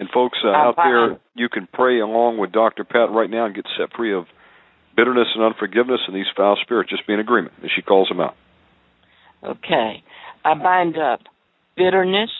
And 0.00 0.08
folks 0.12 0.38
uh, 0.44 0.48
Uh, 0.48 0.52
out 0.52 0.76
there, 0.76 1.18
you 1.34 1.48
can 1.48 1.68
pray 1.72 2.00
along 2.00 2.38
with 2.38 2.50
Dr. 2.50 2.84
Pat 2.84 3.10
right 3.10 3.28
now 3.30 3.44
and 3.46 3.54
get 3.54 3.66
set 3.78 3.94
free 3.96 4.12
of 4.14 4.24
bitterness 4.96 5.28
and 5.34 5.44
unforgiveness 5.44 6.00
and 6.06 6.16
these 6.16 6.26
foul 6.36 6.56
spirits. 6.62 6.90
Just 6.90 7.06
be 7.06 7.12
in 7.14 7.20
agreement 7.20 7.54
as 7.62 7.70
she 7.76 7.82
calls 7.82 8.08
them 8.08 8.20
out. 8.20 8.34
Okay. 9.44 10.02
I 10.44 10.54
bind 10.54 10.96
up 10.98 11.20
bitterness, 11.76 12.30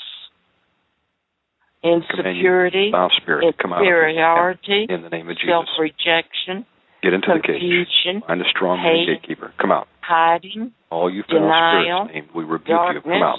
insecurity, 1.83 2.91
Foul 2.93 3.11
spirit, 3.21 3.55
come 3.61 3.73
out 3.73 3.81
of 3.81 3.87
inferiority, 3.87 4.87
in 4.89 5.03
the 5.03 5.09
name 5.11 5.29
of 5.29 5.37
Jesus. 5.37 5.49
self 5.51 5.67
rejection, 5.79 6.67
Get 7.03 7.13
into 7.13 7.29
the 7.29 7.41
cage. 7.41 7.61
confusion, 7.61 8.23
Find 8.27 8.41
a 8.41 8.49
strong 8.51 8.79
hate, 8.81 9.21
gatekeeper. 9.21 9.53
Come 9.61 9.71
out. 9.73 9.87
hiding, 10.01 10.73
All 10.91 11.11
you 11.13 11.23
foul 11.29 11.41
denial, 11.41 12.07
spirits 12.09 12.15
named, 12.15 12.29
we 12.35 12.45
rebuke 12.45 12.79
you. 12.95 13.01
Come 13.03 13.23
out. 13.23 13.39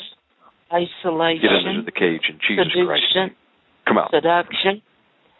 Darkness, 0.79 1.41
Get 1.41 1.51
into 1.51 1.81
isolation, 1.81 1.85
the 1.85 1.91
cage 1.91 2.21
in 2.29 2.39
Jesus 2.47 2.73
Christ. 2.73 3.03
seduction, 3.13 3.35
Come 3.87 3.97
out. 3.97 4.11
seduction, 4.11 4.81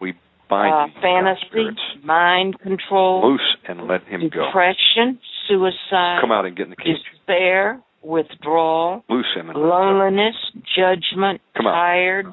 We 0.02 0.14
bind 0.50 0.74
uh, 0.74 1.02
fantasy, 1.02 1.76
mind 2.04 2.60
control, 2.60 3.32
Loose 3.32 3.58
and 3.68 3.88
let 3.88 4.04
him 4.06 4.30
go. 4.34 4.46
depression, 4.48 5.20
suicide, 5.48 6.20
Come 6.22 6.32
out 6.32 6.46
and 6.46 6.56
get 6.56 6.64
in 6.64 6.70
the 6.72 6.76
cage. 6.76 6.98
despair, 7.14 7.82
withdrawal, 8.04 9.04
Loose 9.10 9.26
him 9.36 9.50
and 9.50 9.58
loneliness, 9.60 10.36
judgment, 10.76 11.42
Come 11.58 11.68
out. 11.68 11.72
tired, 11.74 12.26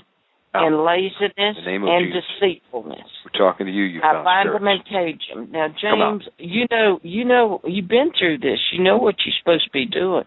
out. 0.54 0.66
and 0.66 0.84
laziness 0.84 1.56
In 1.56 1.64
the 1.64 1.70
name 1.70 1.82
of 1.84 1.88
and 1.88 2.06
Jesus. 2.12 2.24
deceitfulness. 2.40 3.08
We're 3.24 3.38
talking 3.38 3.66
to 3.66 3.72
you, 3.72 3.84
you 3.84 4.00
I 4.02 4.22
bind 4.22 4.50
them 4.54 4.66
and 4.66 4.84
cage 4.84 5.22
them. 5.32 5.48
Now, 5.50 5.68
James, 5.80 6.24
you 6.36 6.66
know, 6.70 7.00
you 7.02 7.24
know, 7.24 7.60
you've 7.64 7.88
been 7.88 8.12
through 8.18 8.38
this. 8.38 8.58
You 8.72 8.82
know 8.84 8.98
what 8.98 9.14
you're 9.24 9.32
supposed 9.40 9.64
to 9.64 9.70
be 9.72 9.86
doing. 9.86 10.24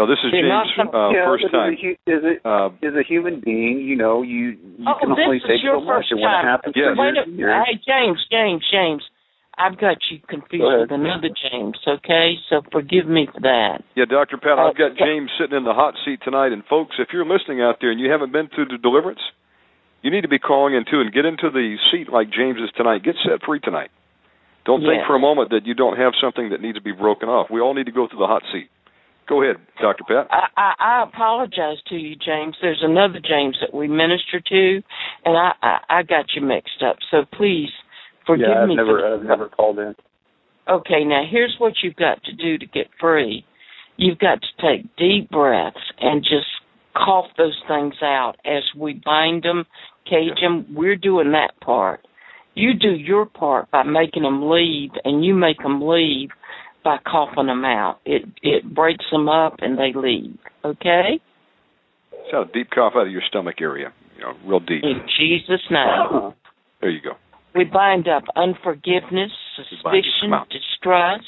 No, 0.00 0.08
this 0.08 0.16
is 0.24 0.32
You're 0.32 0.48
James' 0.48 0.72
some- 0.80 0.88
uh, 0.96 1.12
Yeah, 1.12 1.28
first 1.28 1.44
but 1.44 1.52
time. 1.52 1.76
Is 1.76 1.78
a, 1.78 1.84
hu- 1.84 2.16
as, 2.16 2.22
a, 2.24 2.48
Uh, 2.48 2.68
as 2.80 2.94
a 2.96 3.04
human 3.04 3.40
being, 3.44 3.84
you 3.84 3.96
know, 4.00 4.22
you 4.24 4.56
you 4.80 4.88
oh, 4.88 4.96
can 4.96 5.12
only 5.12 5.36
is 5.36 5.44
take 5.44 5.60
so 5.60 5.76
much, 5.84 6.08
and 6.08 6.20
when 6.24 6.32
it 6.32 6.44
happens 6.48 6.72
Yes. 6.74 6.96
for 6.96 7.04
Wait 7.04 7.14
years 7.20 7.28
a 7.28 7.30
years, 7.36 7.64
Hey, 7.68 7.76
James, 7.84 8.20
James, 8.32 8.64
James. 8.72 9.04
I've 9.60 9.76
got 9.76 9.98
you 10.08 10.20
confused 10.26 10.64
Go 10.64 10.80
with 10.80 10.90
another 10.90 11.28
James. 11.28 11.76
Okay, 11.86 12.38
so 12.48 12.62
forgive 12.72 13.04
me 13.04 13.28
for 13.28 13.40
that. 13.44 13.84
Yeah, 13.94 14.06
Dr. 14.08 14.38
Pat, 14.38 14.56
Uh, 14.58 14.72
I've 14.72 14.76
got. 14.78 14.96
James 14.96 15.28
sitting 15.36 15.52
in 15.54 15.64
the 15.64 15.74
hot 15.74 15.96
seat 16.02 16.20
tonight. 16.24 16.52
And 16.56 16.64
folks, 16.64 16.96
if 16.98 17.12
you're 17.12 17.26
listening 17.28 17.60
out 17.60 17.76
there 17.84 17.90
and 17.90 18.00
you 18.00 18.08
haven't 18.10 18.32
been 18.32 18.48
through 18.48 18.72
the 18.72 18.78
deliverance, 18.78 19.20
you 20.00 20.10
need 20.10 20.22
to 20.22 20.32
be 20.32 20.38
calling 20.38 20.72
in 20.72 20.86
too 20.88 21.02
and 21.02 21.12
get 21.12 21.26
into 21.26 21.50
the 21.50 21.76
seat 21.92 22.08
like 22.08 22.30
James 22.30 22.56
is 22.58 22.70
tonight. 22.74 23.02
Get 23.02 23.16
set 23.22 23.42
free 23.44 23.60
tonight. 23.60 23.90
Don't 24.64 24.80
think 24.80 25.04
for 25.06 25.14
a 25.14 25.18
moment 25.20 25.50
that 25.50 25.66
you 25.66 25.74
don't 25.74 25.98
have 25.98 26.14
something 26.16 26.48
that 26.50 26.62
needs 26.62 26.78
to 26.78 26.82
be 26.82 26.92
broken 26.92 27.28
off. 27.28 27.50
We 27.50 27.60
all 27.60 27.74
need 27.74 27.84
to 27.86 27.92
go 27.92 28.06
through 28.08 28.20
the 28.20 28.26
hot 28.32 28.42
seat. 28.52 28.70
Go 29.30 29.44
ahead, 29.44 29.62
Dr. 29.80 30.02
Pat. 30.08 30.26
I, 30.28 30.48
I, 30.56 30.72
I 30.80 31.04
apologize 31.04 31.78
to 31.88 31.94
you, 31.94 32.16
James. 32.16 32.56
There's 32.60 32.82
another 32.82 33.20
James 33.20 33.56
that 33.60 33.72
we 33.72 33.86
minister 33.86 34.40
to, 34.40 34.82
and 35.24 35.36
I, 35.36 35.52
I, 35.62 35.78
I 35.88 36.02
got 36.02 36.26
you 36.34 36.42
mixed 36.42 36.82
up. 36.84 36.96
So 37.12 37.18
please 37.36 37.68
forgive 38.26 38.48
yeah, 38.50 38.62
I've 38.62 38.68
me. 38.68 38.74
never 38.74 38.98
for 38.98 39.14
I've 39.14 39.22
never 39.22 39.48
called 39.48 39.78
in. 39.78 39.94
Okay, 40.68 41.04
now 41.04 41.22
here's 41.30 41.54
what 41.58 41.74
you've 41.80 41.94
got 41.94 42.24
to 42.24 42.32
do 42.32 42.58
to 42.58 42.66
get 42.66 42.88
free. 43.00 43.44
You've 43.96 44.18
got 44.18 44.40
to 44.40 44.48
take 44.60 44.96
deep 44.96 45.30
breaths 45.30 45.78
and 46.00 46.22
just 46.22 46.48
cough 46.96 47.26
those 47.38 47.58
things 47.68 47.94
out 48.02 48.34
as 48.44 48.64
we 48.76 49.00
bind 49.04 49.44
them, 49.44 49.64
cage 50.06 50.40
them. 50.42 50.66
We're 50.74 50.96
doing 50.96 51.30
that 51.32 51.52
part. 51.64 52.00
You 52.54 52.74
do 52.74 52.90
your 52.90 53.26
part 53.26 53.70
by 53.70 53.84
making 53.84 54.24
them 54.24 54.50
leave, 54.50 54.90
and 55.04 55.24
you 55.24 55.34
make 55.34 55.58
them 55.58 55.80
leave 55.86 56.30
by 56.84 56.98
coughing 57.06 57.46
them 57.46 57.64
out. 57.64 57.98
It 58.04 58.22
it 58.42 58.74
breaks 58.74 59.04
them 59.12 59.28
up 59.28 59.56
and 59.60 59.78
they 59.78 59.92
leave. 59.94 60.38
Okay, 60.64 61.20
So 62.30 62.42
a 62.42 62.46
deep 62.46 62.70
cough 62.70 62.92
out 62.96 63.06
of 63.06 63.12
your 63.12 63.22
stomach 63.28 63.56
area. 63.60 63.92
You 64.16 64.22
know, 64.22 64.32
real 64.44 64.60
deep. 64.60 64.82
in 64.84 65.00
Jesus' 65.18 65.62
name. 65.70 66.32
There 66.80 66.90
you 66.90 67.00
go. 67.02 67.12
We 67.54 67.64
bind 67.64 68.06
up 68.08 68.24
unforgiveness, 68.36 69.32
We 69.58 69.64
bind 69.82 69.96
you. 69.96 70.02
suspicion, 70.20 70.30
distrust, 70.50 71.24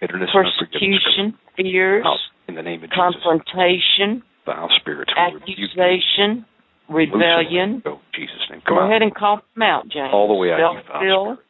Bitterness 0.00 0.30
persecution, 0.32 1.34
fears, 1.56 2.04
out 2.06 2.18
in 2.48 2.54
the 2.54 2.62
name 2.62 2.82
of 2.84 2.90
confrontation, 2.90 4.22
Foul 4.46 4.68
spirits. 4.80 5.12
accusation, 5.16 6.46
rebellion. 6.88 7.82
Go, 7.84 8.00
Jesus' 8.14 8.32
name. 8.50 8.62
Come 8.66 8.76
Go 8.76 8.86
ahead 8.88 9.02
and 9.02 9.14
call 9.14 9.40
them 9.54 9.62
out, 9.62 9.88
James. 9.88 10.10
All 10.12 10.28
the 10.28 10.34
way 10.34 10.52
out, 10.52 10.58
Self-will, 10.86 11.24
spirits. 11.36 11.42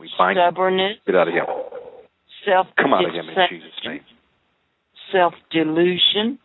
We 0.00 0.10
bind 0.18 0.36
you. 0.36 0.42
stubbornness, 0.42 0.96
Get 1.06 1.14
out 1.16 1.28
of 1.28 1.34
here. 1.34 1.44
Self 2.46 2.66
Come 2.80 2.94
out 2.94 3.04
him 3.04 3.28
in 3.28 3.36
Jesus' 3.50 3.70
name. 3.84 4.00
self 5.12 5.34
delusion, 5.50 6.38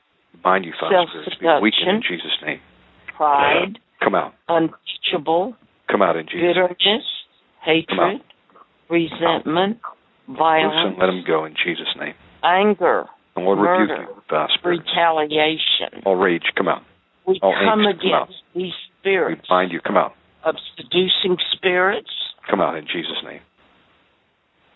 Bind 0.43 0.65
you, 0.65 0.73
foul 0.79 1.07
spirits. 1.07 1.35
Be 1.39 1.47
weakened 1.61 1.89
in 1.89 2.01
Jesus' 2.01 2.37
name. 2.45 2.59
pride, 3.15 3.77
Come 4.03 4.15
out. 4.15 4.33
unteachable, 4.49 5.55
Come 5.89 6.01
out 6.01 6.15
in 6.15 6.25
Jesus' 6.25 6.41
name. 6.41 6.53
bitterness, 6.53 7.05
hatred, 7.61 8.21
resentment, 8.89 9.79
violence, 10.27 10.75
and 10.75 10.97
let 10.97 11.09
him 11.09 11.23
go 11.27 11.45
in 11.45 11.53
Jesus' 11.63 11.93
name. 11.99 12.13
anger, 12.43 13.05
And 13.35 13.45
Lord, 13.45 13.59
rebuke 13.59 13.89
Murder. 13.89 14.01
you, 14.09 14.21
foul 14.29 14.47
spirits. 14.57 14.83
retaliation. 14.89 16.01
All 16.05 16.15
rage, 16.15 16.43
come 16.55 16.67
out. 16.67 16.81
We 17.27 17.39
All 17.43 17.53
come 17.53 17.79
angst, 17.79 18.01
come 18.01 18.13
out. 18.13 18.27
against 18.29 18.43
these 18.55 18.73
We 19.03 19.35
bind 19.49 19.71
you, 19.71 19.79
come 19.81 19.97
out. 19.97 20.13
of 20.43 20.55
seducing 20.75 21.37
spirits, 21.53 22.09
Come 22.49 22.59
out 22.61 22.75
in 22.75 22.85
Jesus' 22.87 23.21
name. 23.23 23.39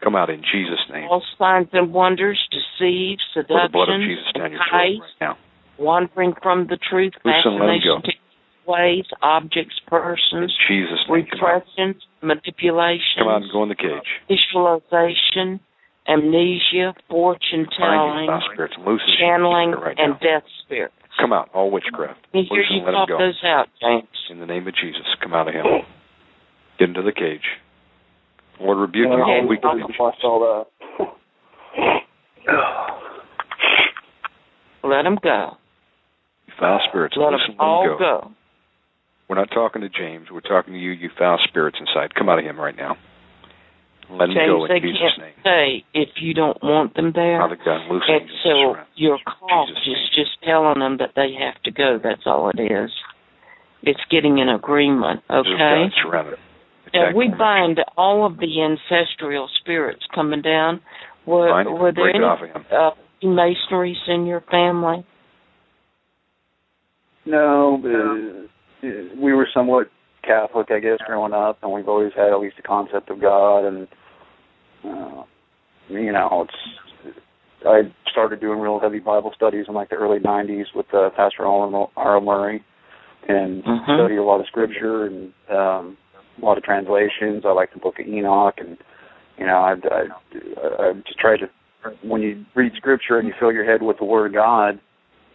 Come 0.03 0.15
out 0.15 0.29
in 0.29 0.41
Jesus' 0.41 0.79
name. 0.91 1.07
all 1.09 1.23
signs 1.37 1.67
and 1.73 1.93
wonders, 1.93 2.39
deceive, 2.51 3.17
Pour 3.33 3.43
the 3.43 3.69
blood 3.71 3.89
of 3.89 4.01
Jesus 4.01 4.25
down 4.35 4.51
your 4.51 4.59
right 4.71 4.99
now. 5.19 5.37
wandering 5.79 6.33
from 6.41 6.67
the 6.67 6.77
truth, 6.77 7.13
fascination 7.23 8.03
ways, 8.67 9.05
objects, 9.21 9.75
In 9.79 9.89
persons, 9.89 10.53
Jesus' 10.67 10.99
name. 11.09 11.27
Come 11.31 11.39
out. 11.39 11.63
repressions, 11.77 12.03
manipulations, 12.21 13.17
Come 13.17 13.27
out 13.27 13.41
and 13.43 13.51
go 13.51 13.63
in 13.63 13.69
the 13.69 13.75
cage. 13.75 14.09
visualization, 14.27 15.59
amnesia, 16.07 16.93
fortune 17.09 17.67
telling, 17.77 18.27
foul 18.27 18.41
spirits. 18.53 18.75
Loose 18.85 19.01
and 19.05 19.17
channeling, 19.19 19.71
right 19.71 19.95
and 19.97 20.19
death 20.19 20.43
spirits. 20.65 20.93
Come 21.19 21.31
out, 21.31 21.49
all 21.53 21.71
witchcraft. 21.71 22.19
Let 22.33 22.33
me 22.33 22.47
hear 22.49 22.61
you 22.61 22.81
let 22.83 22.93
him 22.93 23.05
go. 23.07 23.17
those 23.17 23.39
out, 23.45 23.67
James. 23.81 24.07
In 24.29 24.39
the 24.39 24.45
name 24.45 24.67
of 24.67 24.75
Jesus, 24.75 25.05
come 25.21 25.33
out 25.33 25.47
of 25.47 25.53
him. 25.53 25.65
Get 26.77 26.89
into 26.89 27.01
the 27.01 27.13
cage. 27.13 27.45
Lord 28.59 28.77
rebuke 28.79 29.07
you 29.07 29.17
Yeah, 29.17 29.23
all 29.23 29.41
I'll- 29.41 29.47
week. 29.47 29.63
Watch 29.99 30.15
all 30.23 30.39
that. 30.39 30.65
Let 34.83 35.03
them 35.03 35.17
go. 35.21 35.57
You 36.47 36.53
foul 36.59 36.79
spirits. 36.89 37.15
Let 37.17 37.33
Listen, 37.33 37.51
them 37.57 37.59
all 37.59 37.81
let 37.83 37.91
'em 37.93 37.97
go. 37.97 38.19
go. 38.21 38.31
We're 39.27 39.35
not 39.37 39.49
talking 39.51 39.81
to 39.81 39.89
James. 39.89 40.29
We're 40.31 40.41
talking 40.41 40.73
to 40.73 40.79
you, 40.79 40.91
you 40.91 41.09
foul 41.17 41.39
spirits 41.47 41.77
inside. 41.79 42.13
Come 42.13 42.29
out 42.29 42.37
of 42.37 42.45
him 42.45 42.59
right 42.59 42.75
now. 42.75 42.95
Let 44.07 44.29
him 44.29 44.35
go 44.35 44.65
in 44.65 44.69
they 44.71 44.79
Jesus' 44.79 45.01
can't 45.01 45.19
name. 45.19 45.33
say 45.43 45.83
if 45.95 46.09
you 46.21 46.35
don't 46.35 46.61
want 46.63 46.93
them 46.93 47.11
there. 47.15 47.39
Father 47.39 47.55
God, 47.65 47.89
loose 47.89 48.03
And 48.07 48.29
so 48.43 48.71
around. 48.73 48.85
your 48.93 49.17
call 49.25 49.65
Jesus' 49.65 49.81
is 49.81 49.87
name. 49.87 50.07
just 50.13 50.43
telling 50.43 50.77
them 50.77 50.97
that 50.97 51.13
they 51.15 51.33
have 51.33 51.59
to 51.63 51.71
go. 51.71 51.97
That's 51.97 52.21
all 52.27 52.51
it 52.51 52.59
is. 52.59 52.91
It's 53.81 53.99
getting 54.11 54.39
an 54.39 54.49
agreement, 54.49 55.23
Angels 55.31 55.47
of 55.47 55.53
okay? 55.55 55.89
God 56.95 57.13
surround 57.13 57.15
them. 57.15 57.15
Now 57.15 57.15
Attack 57.15 57.15
we 57.15 57.37
bind 57.37 57.79
all 57.97 58.25
of 58.25 58.37
the 58.37 58.61
ancestral 58.61 59.49
spirits 59.61 60.03
coming 60.13 60.41
down. 60.41 60.81
Were, 61.25 61.49
Bind 61.49 61.69
were 61.79 61.91
there 61.91 62.09
any 62.09 62.19
off 62.19 62.41
of 62.41 62.49
him. 62.49 62.65
uh, 62.71 62.91
Masonries 63.23 63.97
in 64.07 64.25
your 64.25 64.41
family? 64.51 65.05
No, 67.25 67.81
uh, 67.83 68.87
we 69.19 69.33
were 69.33 69.47
somewhat 69.53 69.87
Catholic, 70.23 70.67
I 70.69 70.79
guess, 70.79 70.99
growing 71.07 71.33
up, 71.33 71.59
and 71.63 71.71
we've 71.71 71.87
always 71.87 72.11
had 72.15 72.27
at 72.31 72.39
least 72.39 72.55
a 72.59 72.61
concept 72.61 73.09
of 73.09 73.19
God, 73.19 73.65
and 73.65 73.87
uh, 74.83 75.23
you 75.89 76.11
know, 76.11 76.45
it's. 76.47 77.17
I 77.67 77.81
started 78.11 78.39
doing 78.41 78.59
real 78.59 78.79
heavy 78.79 78.99
Bible 78.99 79.31
studies 79.35 79.65
in 79.67 79.73
like 79.73 79.89
the 79.89 79.95
early 79.95 80.19
'90s 80.19 80.65
with 80.75 80.85
uh, 80.93 81.09
Pastor 81.15 81.45
R. 81.45 81.89
R. 81.97 82.21
Murray, 82.21 82.63
and 83.27 83.63
Mhm. 83.63 83.97
study 83.97 84.17
a 84.17 84.23
lot 84.23 84.39
of 84.39 84.45
scripture 84.47 85.05
and 85.05 85.33
um, 85.49 85.97
a 86.41 86.45
lot 86.45 86.57
of 86.57 86.63
translations. 86.63 87.43
I 87.45 87.51
like 87.51 87.73
the 87.73 87.79
Book 87.79 87.95
of 87.99 88.07
Enoch, 88.07 88.55
and 88.57 88.77
you 89.37 89.45
know, 89.45 89.57
I, 89.57 89.73
I, 89.73 90.89
I 90.89 90.93
just 91.05 91.19
try 91.19 91.37
to. 91.37 91.49
When 92.01 92.21
you 92.21 92.45
read 92.55 92.71
scripture 92.77 93.19
and 93.19 93.27
you 93.27 93.33
fill 93.39 93.51
your 93.51 93.65
head 93.65 93.83
with 93.83 93.97
the 93.99 94.05
Word 94.05 94.27
of 94.27 94.33
God, 94.33 94.79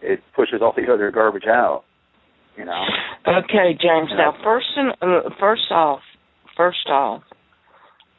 it 0.01 0.19
pushes 0.35 0.61
all 0.61 0.73
the 0.75 0.91
other 0.91 1.09
garbage 1.11 1.45
out. 1.47 1.83
You 2.57 2.65
know. 2.65 2.83
Okay, 3.25 3.77
James. 3.81 4.09
Now, 4.17 4.35
first, 4.43 4.67
and, 4.75 4.91
uh, 5.01 5.29
first 5.39 5.71
off, 5.71 6.01
first 6.57 6.87
off, 6.89 7.23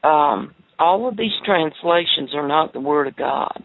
um, 0.02 0.54
all 0.78 1.09
of 1.09 1.16
these 1.16 1.32
translations 1.44 2.30
are 2.34 2.48
not 2.48 2.72
the 2.72 2.80
Word 2.80 3.09
of 3.09 3.16
God. 3.16 3.62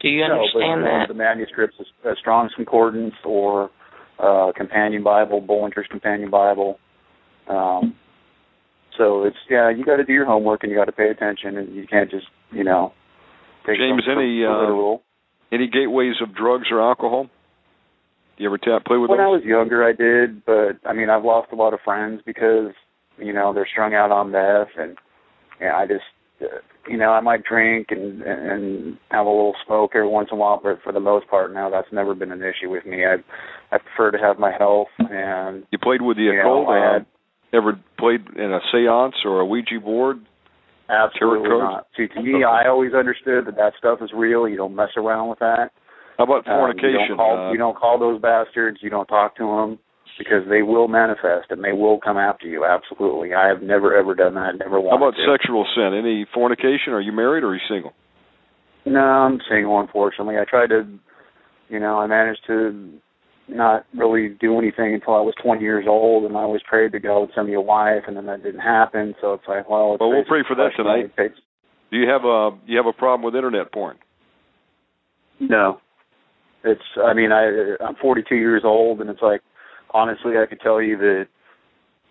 Do 0.00 0.08
you 0.08 0.24
understand 0.24 0.82
no, 0.82 0.86
but 0.86 0.98
that? 0.98 1.08
the 1.08 1.14
manuscripts, 1.14 1.76
uh, 2.04 2.10
Strong's 2.20 2.52
Concordance 2.56 3.14
or 3.24 3.70
uh, 4.18 4.52
Companion 4.56 5.02
Bible, 5.02 5.40
Bullinger's 5.40 5.86
Companion 5.90 6.30
Bible. 6.30 6.78
Um, 7.48 7.94
so 8.96 9.24
it's 9.24 9.36
yeah, 9.50 9.70
you 9.70 9.84
got 9.84 9.96
to 9.96 10.04
do 10.04 10.12
your 10.12 10.26
homework 10.26 10.62
and 10.62 10.70
you 10.70 10.78
got 10.78 10.86
to 10.86 10.92
pay 10.92 11.08
attention, 11.08 11.56
and 11.56 11.74
you 11.74 11.86
can't 11.86 12.10
just 12.10 12.26
you 12.52 12.64
know. 12.64 12.92
Take 13.66 13.78
James, 13.78 14.02
any, 14.08 14.44
uh. 14.44 14.96
Any 15.52 15.68
gateways 15.68 16.14
of 16.22 16.34
drugs 16.34 16.66
or 16.70 16.80
alcohol? 16.80 17.24
Do 18.36 18.42
you 18.42 18.48
ever 18.48 18.58
tap 18.58 18.84
play 18.84 18.96
with 18.96 19.10
When 19.10 19.20
I 19.20 19.28
was 19.28 19.42
younger, 19.44 19.82
I 19.82 19.92
did, 19.92 20.44
but 20.44 20.78
I 20.88 20.92
mean, 20.92 21.08
I've 21.08 21.24
lost 21.24 21.52
a 21.52 21.56
lot 21.56 21.72
of 21.72 21.80
friends 21.84 22.20
because 22.26 22.72
you 23.18 23.32
know 23.32 23.54
they're 23.54 23.68
strung 23.70 23.94
out 23.94 24.10
on 24.12 24.30
meth, 24.30 24.76
and 24.76 24.96
yeah, 25.60 25.76
I 25.76 25.86
just 25.86 26.04
uh, 26.42 26.58
you 26.88 26.98
know 26.98 27.10
I 27.10 27.20
might 27.20 27.44
drink 27.44 27.88
and 27.90 28.22
and 28.22 28.98
have 29.10 29.26
a 29.26 29.30
little 29.30 29.54
smoke 29.66 29.92
every 29.94 30.08
once 30.08 30.28
in 30.30 30.36
a 30.36 30.40
while, 30.40 30.60
but 30.62 30.82
for 30.82 30.92
the 30.92 31.00
most 31.00 31.28
part 31.28 31.54
now 31.54 31.70
that's 31.70 31.88
never 31.92 32.14
been 32.14 32.32
an 32.32 32.42
issue 32.42 32.68
with 32.68 32.84
me. 32.84 33.04
I 33.06 33.16
I 33.74 33.78
prefer 33.78 34.10
to 34.10 34.18
have 34.18 34.38
my 34.38 34.52
health 34.56 34.88
and 34.98 35.64
You 35.70 35.78
played 35.78 36.02
with 36.02 36.18
the 36.18 36.24
you 36.24 36.36
know 36.36 36.66
ever 37.52 37.78
played 37.98 38.22
in 38.36 38.52
a 38.52 38.60
seance 38.72 39.14
or 39.24 39.40
a 39.40 39.46
Ouija 39.46 39.80
board? 39.82 40.18
absolutely 40.88 41.48
not. 41.48 41.86
See, 41.96 42.06
to 42.08 42.22
me, 42.22 42.44
I 42.44 42.68
always 42.68 42.94
understood 42.94 43.46
that 43.46 43.56
that 43.56 43.72
stuff 43.78 43.98
is 44.02 44.10
real. 44.14 44.46
You 44.48 44.56
don't 44.56 44.74
mess 44.76 44.90
around 44.96 45.28
with 45.28 45.40
that. 45.40 45.70
How 46.18 46.24
about 46.24 46.46
Um, 46.46 46.54
you 46.54 46.58
fornication? 46.60 47.08
don't 47.08 47.16
call 47.16 47.48
uh, 47.48 47.52
you 47.52 47.58
don't 47.58 47.76
call 47.76 47.98
those 47.98 48.20
bastards. 48.20 48.78
You 48.82 48.90
don't 48.90 49.06
talk 49.06 49.36
to 49.36 49.44
them 49.44 49.78
because 50.18 50.48
they 50.48 50.62
will 50.62 50.88
manifest 50.88 51.50
and 51.50 51.62
they 51.64 51.72
will 51.72 51.98
come 52.00 52.16
after 52.16 52.46
you. 52.46 52.64
Absolutely, 52.64 53.34
I 53.34 53.48
have 53.48 53.62
never 53.62 53.94
ever 53.96 54.14
done 54.14 54.34
that. 54.34 54.58
Never 54.58 54.80
how 54.80 54.96
about 54.96 55.14
to. 55.16 55.26
sexual 55.30 55.66
sin? 55.74 55.92
Any 55.92 56.24
fornication? 56.32 56.92
Are 56.92 57.00
you 57.00 57.12
married 57.12 57.42
or 57.42 57.48
are 57.48 57.54
you 57.54 57.60
single? 57.68 57.92
No, 58.86 59.00
I'm 59.00 59.40
single. 59.50 59.78
Unfortunately, 59.80 60.36
I 60.38 60.44
tried 60.44 60.68
to. 60.68 60.86
You 61.68 61.80
know, 61.80 61.98
I 61.98 62.06
managed 62.06 62.42
to 62.46 62.92
not 63.48 63.86
really 63.96 64.28
do 64.40 64.58
anything 64.58 64.94
until 64.94 65.14
I 65.14 65.20
was 65.20 65.34
20 65.42 65.62
years 65.62 65.84
old, 65.88 66.24
and 66.24 66.36
I 66.36 66.40
always 66.40 66.62
prayed 66.68 66.92
to 66.92 67.00
God 67.00 67.20
would 67.20 67.30
send 67.34 67.46
me 67.46 67.54
a 67.54 67.60
wife, 67.60 68.02
and 68.06 68.16
then 68.16 68.26
that 68.26 68.42
didn't 68.42 68.60
happen. 68.60 69.14
So 69.20 69.34
it's 69.34 69.44
like, 69.48 69.68
well, 69.68 69.94
it's 69.94 70.00
Well, 70.00 70.10
we'll 70.10 70.24
pray 70.24 70.42
for 70.46 70.56
that 70.56 70.70
tonight. 70.76 71.12
Do 71.90 71.98
you 71.98 72.08
have 72.08 72.24
a 72.24 72.50
you 72.66 72.76
have 72.76 72.86
a 72.86 72.92
problem 72.92 73.24
with 73.24 73.36
internet 73.36 73.72
porn? 73.72 73.96
No, 75.38 75.80
it's. 76.64 76.82
I 77.02 77.14
mean, 77.14 77.30
I 77.30 77.76
I'm 77.84 77.94
42 78.00 78.34
years 78.34 78.62
old, 78.64 79.00
and 79.00 79.08
it's 79.08 79.22
like, 79.22 79.40
honestly, 79.92 80.32
I 80.36 80.46
could 80.46 80.60
tell 80.60 80.82
you 80.82 80.96
that 80.98 81.26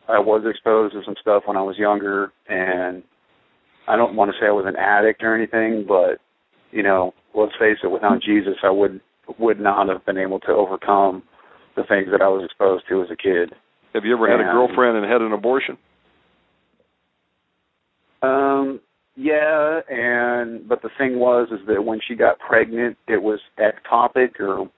I 0.07 0.19
was 0.19 0.43
exposed 0.49 0.93
to 0.93 1.01
some 1.03 1.15
stuff 1.19 1.43
when 1.45 1.57
I 1.57 1.61
was 1.61 1.77
younger, 1.77 2.31
and 2.47 3.03
I 3.87 3.97
don't 3.97 4.15
want 4.15 4.31
to 4.31 4.37
say 4.39 4.47
I 4.47 4.51
was 4.51 4.65
an 4.67 4.77
addict 4.77 5.23
or 5.23 5.35
anything, 5.35 5.85
but 5.87 6.19
you 6.71 6.83
know, 6.83 7.13
let's 7.33 7.53
face 7.59 7.77
it, 7.83 7.91
without 7.91 8.21
Jesus, 8.21 8.55
I 8.63 8.69
would 8.69 9.01
would 9.39 9.59
not 9.59 9.89
have 9.89 10.05
been 10.05 10.17
able 10.17 10.39
to 10.41 10.51
overcome 10.51 11.23
the 11.75 11.83
things 11.83 12.07
that 12.11 12.21
I 12.21 12.27
was 12.27 12.45
exposed 12.45 12.85
to 12.89 13.01
as 13.01 13.09
a 13.11 13.15
kid. 13.15 13.53
Have 13.93 14.05
you 14.05 14.15
ever 14.15 14.29
had 14.29 14.39
a 14.39 14.51
girlfriend 14.51 14.97
and 14.97 15.09
had 15.09 15.21
an 15.21 15.31
abortion? 15.31 15.77
Um, 18.21 18.79
yeah, 19.15 19.79
and 19.89 20.67
but 20.67 20.81
the 20.81 20.89
thing 20.97 21.19
was 21.19 21.47
is 21.51 21.65
that 21.67 21.85
when 21.85 21.99
she 22.05 22.15
got 22.15 22.39
pregnant, 22.39 22.97
it 23.07 23.21
was 23.21 23.39
ectopic 23.59 24.39
or 24.39 24.69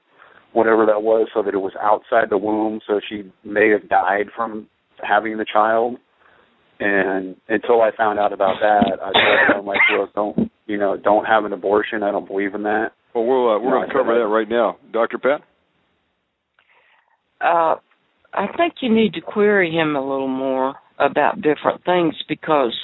whatever 0.54 0.86
that 0.86 1.02
was, 1.02 1.28
so 1.34 1.42
that 1.44 1.54
it 1.54 1.58
was 1.58 1.74
outside 1.82 2.30
the 2.30 2.38
womb, 2.38 2.80
so 2.88 3.00
she 3.08 3.32
may 3.44 3.70
have 3.70 3.90
died 3.90 4.28
from 4.36 4.68
having 5.02 5.38
the 5.38 5.46
child. 5.46 5.98
And 6.80 7.36
until 7.50 7.82
I 7.82 7.90
found 7.96 8.20
out 8.20 8.34
about 8.34 8.58
that, 8.62 9.00
I 9.02 9.06
told 9.06 9.16
her, 9.16 9.54
I'm 9.60 9.66
like, 9.66 9.80
look, 9.98 10.14
don't 10.14 10.52
you 10.68 10.78
know, 10.78 10.98
don't 10.98 11.26
have 11.26 11.46
an 11.46 11.54
abortion. 11.54 12.04
I 12.04 12.12
don't 12.12 12.28
believe 12.28 12.54
in 12.54 12.64
that. 12.64 12.90
Well, 13.16 13.26
we'll 13.26 13.50
uh, 13.50 13.60
we're 13.60 13.72
No, 13.72 13.78
going 13.78 13.88
to 13.90 13.94
cover 13.94 14.20
that 14.20 14.28
right 14.28 14.48
now, 14.50 14.78
Doctor 14.92 15.18
Pat. 15.18 15.42
Uh, 17.42 17.76
I 18.34 18.48
think 18.58 18.76
you 18.82 18.94
need 18.94 19.14
to 19.14 19.22
query 19.22 19.72
him 19.72 19.96
a 19.96 20.02
little 20.02 20.28
more 20.28 20.76
about 21.00 21.36
different 21.36 21.84
things 21.86 22.16
because 22.28 22.76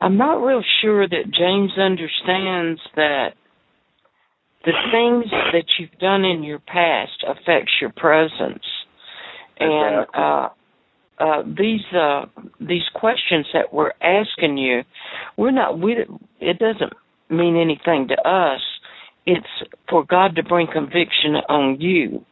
I'm 0.00 0.16
not 0.16 0.44
real 0.44 0.62
sure 0.82 1.06
that 1.08 1.24
James 1.36 1.72
understands 1.78 2.80
that 2.96 3.30
the 4.64 4.72
things 4.90 5.30
that 5.52 5.64
you've 5.78 5.98
done 6.00 6.24
in 6.24 6.42
your 6.42 6.58
past 6.58 7.24
affects 7.26 7.72
your 7.80 7.90
presence. 7.90 8.64
And 9.60 10.06
uh 10.14 10.48
uh 11.18 11.42
these 11.42 11.84
uh 11.94 12.24
these 12.60 12.82
questions 12.94 13.46
that 13.52 13.72
we're 13.72 13.92
asking 14.00 14.56
you 14.58 14.82
we're 15.36 15.50
not 15.50 15.78
we 15.78 15.96
it 16.40 16.58
doesn't 16.58 16.92
mean 17.30 17.56
anything 17.56 18.08
to 18.08 18.28
us 18.28 18.60
it's 19.26 19.46
for 19.88 20.04
God 20.04 20.36
to 20.36 20.42
bring 20.42 20.66
conviction 20.72 21.36
on 21.48 21.80
you 21.80 22.24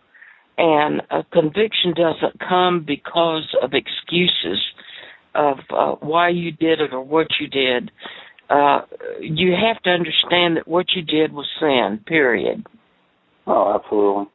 and 0.58 1.00
a 1.10 1.24
conviction 1.32 1.94
doesn't 1.94 2.38
come 2.38 2.84
because 2.86 3.48
of 3.62 3.72
excuses 3.72 4.60
of 5.34 5.58
uh, 5.70 5.92
why 6.00 6.28
you 6.28 6.52
did 6.52 6.80
it 6.80 6.92
or 6.92 7.02
what 7.02 7.28
you 7.40 7.48
did. 7.48 7.90
Uh, 8.50 8.82
you 9.20 9.52
have 9.52 9.82
to 9.82 9.90
understand 9.90 10.56
that 10.56 10.68
what 10.68 10.86
you 10.94 11.02
did 11.02 11.32
was 11.32 11.46
sin. 11.58 12.00
Period. 12.06 12.66
Oh, 13.46 13.74
absolutely. 13.74 14.26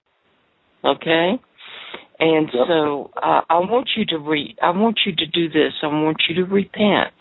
Okay. 0.83 1.39
And 2.19 2.49
Yep. 2.53 2.67
so 2.67 3.11
uh, 3.17 3.41
I 3.49 3.59
want 3.59 3.89
you 3.95 4.05
to 4.07 4.17
re- 4.17 4.55
I 4.61 4.71
want 4.71 4.99
you 5.05 5.15
to 5.15 5.25
do 5.27 5.49
this. 5.49 5.73
I 5.83 5.87
want 5.87 6.17
you 6.27 6.35
to 6.35 6.43
repent 6.45 7.13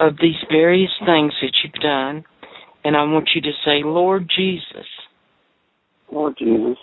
of 0.00 0.14
these 0.20 0.36
various 0.50 0.90
things 1.04 1.32
that 1.42 1.52
you've 1.62 1.82
done, 1.82 2.24
and 2.84 2.96
I 2.96 3.02
want 3.04 3.30
you 3.34 3.40
to 3.42 3.52
say, 3.64 3.82
Lord 3.84 4.30
Jesus, 4.34 4.86
Lord 6.12 6.34
Jesus, 6.38 6.78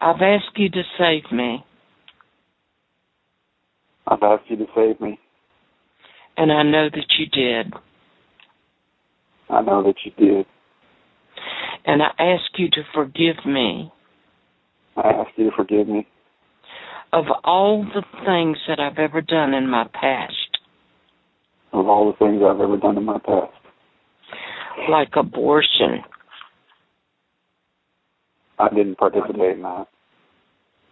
I've 0.00 0.20
asked 0.22 0.56
you 0.56 0.68
to 0.70 0.82
save 0.98 1.30
me, 1.32 1.64
I've 4.06 4.22
asked 4.22 4.44
you 4.48 4.56
to 4.56 4.66
save 4.74 5.00
me. 5.00 5.18
and 6.36 6.52
I 6.52 6.62
know 6.62 6.88
that 6.90 7.06
you 7.18 7.26
did. 7.26 7.72
I 9.50 9.62
know 9.62 9.82
that 9.82 9.96
you 10.04 10.12
did. 10.16 10.46
And 11.86 12.02
I 12.02 12.08
ask 12.18 12.44
you 12.58 12.68
to 12.70 12.82
forgive 12.94 13.44
me 13.46 13.92
I 14.96 15.08
ask 15.08 15.30
you 15.36 15.50
to 15.50 15.56
forgive 15.56 15.88
me 15.88 16.06
of 17.14 17.26
all 17.44 17.84
the 17.84 18.02
things 18.26 18.58
that 18.66 18.80
I've 18.80 18.98
ever 18.98 19.20
done 19.20 19.54
in 19.54 19.70
my 19.70 19.86
past, 19.94 20.58
of 21.72 21.86
all 21.86 22.10
the 22.10 22.18
things 22.18 22.42
I've 22.44 22.60
ever 22.60 22.76
done 22.76 22.98
in 22.98 23.04
my 23.04 23.18
past. 23.18 23.52
like 24.90 25.10
abortion, 25.14 26.02
I 28.58 28.68
didn't 28.70 28.96
participate 28.96 29.56
in 29.56 29.62
that. 29.62 29.86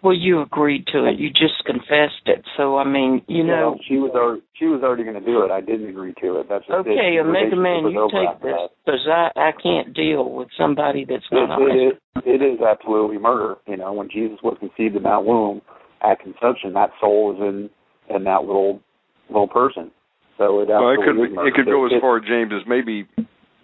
Well, 0.02 0.14
you 0.14 0.42
agreed 0.42 0.86
to 0.92 1.06
it. 1.06 1.20
You 1.20 1.30
just 1.30 1.62
confessed 1.64 2.26
it. 2.26 2.42
So 2.56 2.76
I 2.76 2.84
mean, 2.84 3.22
you 3.28 3.44
know, 3.44 3.78
well, 3.78 3.80
she 3.86 3.96
was 3.98 4.10
already 4.14 4.42
she 4.58 4.66
was 4.66 4.82
already 4.82 5.04
going 5.04 5.14
to 5.18 5.24
do 5.24 5.44
it. 5.44 5.50
I 5.52 5.60
didn't 5.60 5.88
agree 5.88 6.12
to 6.20 6.40
it. 6.40 6.46
That's 6.48 6.66
just 6.66 6.74
okay. 6.74 7.14
It. 7.14 7.22
Omega 7.22 7.54
Man, 7.54 7.86
you 7.86 8.10
take 8.10 8.42
this 8.42 8.58
because 8.84 9.06
I 9.06 9.30
I 9.36 9.50
can't 9.62 9.94
deal 9.94 10.28
with 10.28 10.48
somebody 10.58 11.06
that's 11.08 11.22
not 11.30 11.44
it, 11.44 11.50
honest. 11.54 12.02
It, 12.26 12.42
it 12.42 12.42
is 12.42 12.58
absolutely 12.60 13.18
murder. 13.18 13.56
You 13.68 13.76
know, 13.76 13.92
when 13.92 14.10
Jesus 14.10 14.38
was 14.42 14.56
conceived 14.58 14.96
in 14.96 15.04
that 15.04 15.24
womb 15.24 15.62
at 16.02 16.18
conception, 16.18 16.74
that 16.74 16.90
soul 17.00 17.34
is 17.36 17.40
in 17.40 17.70
in 18.10 18.24
that 18.24 18.42
little 18.42 18.80
little 19.28 19.48
person. 19.48 19.92
So 20.36 20.60
it 20.60 20.68
well, 20.68 20.90
it 20.90 20.96
could 20.98 21.14
absolutely 21.14 21.36
murder. 21.36 21.48
it 21.48 21.54
could 21.54 21.66
go 21.66 21.86
as 21.86 21.92
It- 21.92 22.00
far, 22.00 22.18
James, 22.18 22.50
as 22.50 22.66
maybe 22.66 23.06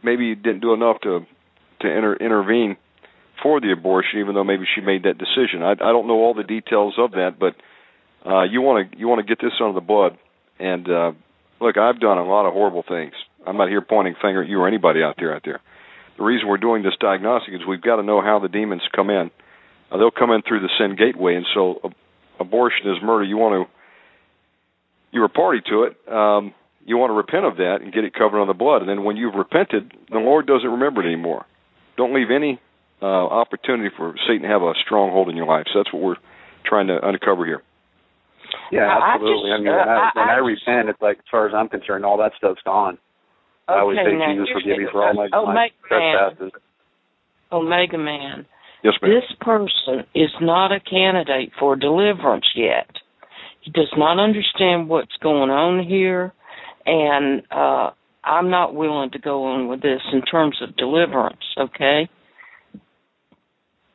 maybe 0.05 0.27
you 0.27 0.37
didn't 0.37 0.61
do 0.61 0.73
enough 0.73 1.01
to 1.03 1.27
to 1.81 1.87
inter, 1.91 2.15
intervene 2.15 2.77
for 3.43 3.61
the 3.61 3.73
abortion, 3.73 4.21
even 4.21 4.35
though 4.35 4.45
maybe 4.45 4.65
she 4.75 4.81
made 4.81 5.05
that 5.05 5.19
decision. 5.19 5.63
I 5.63 5.73
I 5.73 5.93
don't 5.93 6.07
know 6.07 6.21
all 6.21 6.35
the 6.35 6.45
details 6.45 6.95
of 6.99 7.13
that, 7.13 7.37
but 7.39 7.55
uh, 8.29 8.45
you 8.45 8.61
want 8.61 8.91
to 8.93 8.99
you 8.99 9.09
want 9.09 9.21
to 9.21 9.27
get 9.27 9.41
this 9.41 9.53
under 9.61 9.75
the 9.75 9.85
blood. 9.85 10.19
And 10.59 10.89
uh, 10.89 11.13
look, 11.61 11.77
I've 11.77 12.01
done 12.01 12.19
a 12.19 12.25
lot 12.25 12.47
of 12.47 12.53
horrible 12.53 12.85
things. 12.87 13.13
I'm 13.47 13.57
not 13.57 13.69
here 13.69 13.81
pointing 13.81 14.15
finger 14.21 14.43
at 14.43 14.49
you 14.49 14.61
or 14.61 14.69
anybody 14.69 15.03
out 15.03 15.15
there 15.19 15.35
out 15.35 15.43
there. 15.45 15.61
The 16.17 16.25
reason 16.25 16.49
we're 16.49 16.59
doing 16.59 16.83
this 16.83 16.95
diagnostic 17.01 17.55
is 17.55 17.61
we've 17.67 17.81
got 17.83 17.97
to 17.97 18.03
know 18.03 18.21
how 18.21 18.41
the 18.41 18.49
demons 18.49 18.83
come 18.95 19.09
in. 19.09 19.31
Uh, 19.91 19.99
they'll 19.99 20.11
come 20.11 20.33
in 20.33 20.43
through 20.43 20.61
the 20.61 20.71
sin 20.79 20.97
gateway, 20.97 21.37
and 21.37 21.47
so 21.55 21.81
uh, 21.85 21.89
abortion 22.41 22.91
is 22.91 23.03
murder. 23.03 23.25
You 23.25 23.37
want 23.37 23.67
to 23.67 23.75
you're 25.11 25.25
a 25.25 25.31
party 25.31 25.61
to 25.71 25.85
it. 25.85 25.97
Um, 26.13 26.55
you 26.85 26.97
want 26.97 27.11
to 27.11 27.15
repent 27.15 27.45
of 27.45 27.57
that 27.57 27.79
and 27.83 27.93
get 27.93 28.05
it 28.05 28.15
covered 28.15 28.41
on 28.41 28.47
the 28.47 28.55
blood. 28.55 28.81
And 28.81 28.89
then 28.89 29.05
when 29.05 29.17
you've 29.17 29.35
repented, 29.35 29.93
the 30.11 30.19
Lord 30.19 30.47
doesn't 30.47 30.69
remember 30.69 31.03
it 31.03 31.07
anymore. 31.07 31.45
Don't 31.97 32.15
leave 32.15 32.31
any 32.35 32.61
uh, 33.03 33.07
opportunity 33.07 33.91
for 33.97 34.15
Satan 34.27 34.43
to 34.43 34.49
have 34.49 34.63
a 34.63 34.73
stronghold 34.85 35.29
in 35.29 35.37
your 35.37 35.47
life. 35.47 35.67
So 35.73 35.81
that's 35.81 35.93
what 35.93 36.03
we're 36.03 36.17
trying 36.67 36.89
to 36.89 36.99
uncover 37.07 37.45
here. 37.47 37.63
Yeah, 38.73 38.87
I- 38.89 38.99
I 38.99 39.15
absolutely. 39.15 39.53
I, 39.53 39.57
just, 39.57 39.65
mean, 39.65 39.73
when 39.73 39.89
uh, 39.89 39.93
I, 39.93 40.11
when 40.15 40.29
I- 40.29 40.33
I, 40.33 40.35
I 40.35 40.39
just- 40.41 40.67
repent, 40.67 40.89
it's 40.89 41.03
like 41.03 41.19
as 41.19 41.25
far 41.31 41.47
as 41.49 41.55
I'm 41.55 41.69
concerned, 41.69 42.05
all 42.05 42.19
that 42.19 42.33
stuff's 42.37 42.63
gone. 42.65 42.99
I 43.69 43.81
always 43.81 43.99
Okay, 43.99 44.13
say, 44.13 44.17
now 44.17 44.33
Jesus, 44.33 44.49
here's 44.49 44.63
forgive 44.63 44.79
me 44.79 44.87
for 44.91 45.05
all 45.07 45.13
my, 45.15 45.29
oh, 45.35 45.45
my 45.47 45.69
Omega 45.69 45.75
Man, 45.91 46.31
trespasses. 46.33 46.61
Omega 47.53 47.99
Man. 47.99 48.47
Yes, 48.83 48.95
ma'am. 49.03 49.11
This 49.11 49.37
person 49.41 50.07
is 50.15 50.31
not 50.41 50.73
a 50.73 50.81
candidate 50.81 51.53
for 51.59 51.77
deliverance 51.77 52.47
yet. 52.57 52.89
He 53.61 53.71
does 53.71 53.93
not 53.97 54.19
understand 54.19 54.89
what's 54.89 55.17
going 55.23 55.51
on 55.51 55.85
here, 55.87 56.33
and 56.87 57.43
uh, 57.51 57.91
I'm 58.25 58.51
not 58.51 58.75
willing 58.75 59.11
to 59.11 59.19
go 59.19 59.45
on 59.45 59.69
with 59.69 59.83
this 59.83 60.01
in 60.13 60.23
terms 60.23 60.57
of 60.63 60.75
deliverance, 60.77 61.43
okay? 61.59 62.09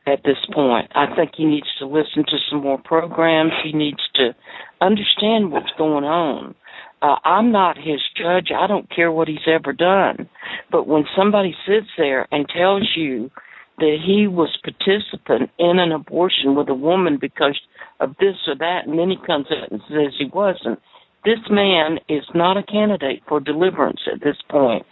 At 0.05 0.23
this 0.23 0.37
point, 0.53 0.91
I 0.95 1.15
think 1.15 1.31
he 1.37 1.45
needs 1.45 1.67
to 1.79 1.85
listen 1.85 2.25
to 2.27 2.37
some 2.49 2.61
more 2.61 2.77
programs. 2.77 3.53
He 3.63 3.71
needs 3.71 4.01
to 4.15 4.35
understand 4.81 5.51
what's 5.51 5.71
going 5.77 6.03
on. 6.03 6.55
Uh, 7.01 7.15
I'm 7.23 7.51
not 7.51 7.77
his 7.77 8.01
judge. 8.17 8.49
I 8.53 8.67
don't 8.67 8.89
care 8.93 9.11
what 9.11 9.29
he's 9.29 9.47
ever 9.47 9.71
done. 9.71 10.29
But 10.71 10.87
when 10.87 11.05
somebody 11.15 11.55
sits 11.65 11.87
there 11.97 12.27
and 12.31 12.47
tells 12.49 12.89
you 12.95 13.31
that 13.77 13.97
he 14.05 14.27
was 14.27 14.57
participant 14.63 15.49
in 15.57 15.79
an 15.79 15.91
abortion 15.91 16.55
with 16.55 16.69
a 16.69 16.73
woman 16.73 17.17
because 17.19 17.59
of 17.99 18.15
this 18.19 18.35
or 18.47 18.55
that, 18.55 18.81
and 18.85 18.99
then 18.99 19.09
he 19.09 19.17
comes 19.25 19.47
out 19.51 19.71
and 19.71 19.81
says 19.87 20.13
he 20.17 20.29
wasn't. 20.33 20.79
This 21.25 21.39
man 21.49 21.99
is 22.09 22.23
not 22.35 22.57
a 22.57 22.63
candidate 22.63 23.21
for 23.27 23.39
deliverance 23.39 24.01
at 24.11 24.21
this 24.21 24.37
point. 24.49 24.85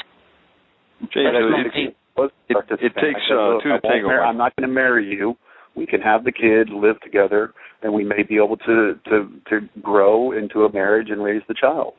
My 1.16 1.92
it, 2.18 2.20
it, 2.20 2.22
Was 2.22 2.32
It- 2.50 2.54
participant. 2.54 2.98
it 2.98 3.02
takes, 3.02 3.22
uh, 3.32 3.60
two 3.64 3.70
to 3.70 3.80
tango, 3.82 4.08
Mike. 4.08 4.20
I'm 4.28 4.38
not 4.38 4.56
going 4.56 4.68
to 4.70 4.74
marry 4.74 5.06
you. 5.06 5.38
We 5.76 5.86
can 5.86 6.02
have 6.02 6.24
the 6.26 6.32
kid, 6.34 6.70
live 6.70 7.00
together, 7.00 7.54
and 7.82 7.94
we 7.94 8.04
may 8.04 8.24
be 8.24 8.36
able 8.36 8.58
to 8.58 9.00
to 9.10 9.30
to 9.50 9.62
grow 9.82 10.32
into 10.34 10.66
a 10.66 10.72
marriage 10.74 11.10
and 11.10 11.24
raise 11.24 11.42
the 11.48 11.54
child. 11.54 11.94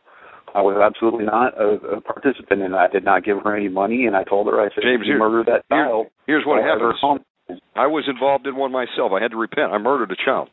I 0.55 0.61
was 0.61 0.77
absolutely 0.77 1.25
not 1.25 1.57
a, 1.59 1.97
a 1.97 2.01
participant 2.03 2.61
in 2.61 2.73
that. 2.73 2.79
I 2.79 2.89
did 2.89 3.05
not 3.05 3.25
give 3.25 3.39
her 3.43 3.57
any 3.57 3.71
money, 3.71 4.05
and 4.05 4.15
I 4.15 4.25
told 4.25 4.47
her, 4.49 4.61
I 4.61 4.69
said, 4.75 4.83
James, 4.85 5.07
you 5.07 5.15
here- 5.15 5.19
murder 5.19 5.43
that 5.51 5.65
here- 5.71 5.87
child, 5.87 6.07
here's 6.27 6.45
what 6.45 6.63
happens. 6.63 7.01
I 7.75 7.87
was 7.87 8.05
involved 8.07 8.47
in 8.47 8.57
one 8.57 8.71
myself. 8.73 9.13
I 9.13 9.23
had 9.23 9.31
to 9.31 9.39
repent. 9.39 9.73
I 9.73 9.79
murdered 9.79 10.11
a 10.13 10.17
child. 10.23 10.51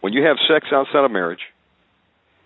When 0.00 0.12
you 0.12 0.24
have 0.24 0.36
sex 0.48 0.66
outside 0.72 1.04
of 1.04 1.10
marriage, 1.12 1.40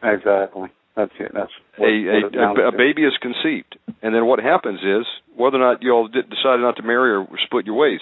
Exactly. 0.03 0.69
That's 0.97 1.13
it. 1.21 1.31
That's 1.35 1.53
what, 1.77 1.89
a, 1.89 2.21
what 2.33 2.59
a, 2.59 2.69
a, 2.69 2.73
baby 2.73 3.03
is 3.05 3.13
conceived, 3.21 3.77
and 4.03 4.15
then 4.15 4.25
what 4.25 4.39
happens 4.41 4.81
is 4.81 5.05
whether 5.37 5.59
or 5.59 5.61
not 5.61 5.83
you 5.83 5.93
all 5.93 6.09
did, 6.09 6.31
decided 6.31 6.63
not 6.63 6.77
to 6.77 6.83
marry 6.83 7.13
or 7.13 7.29
split 7.45 7.67
your 7.67 7.77
ways, 7.77 8.01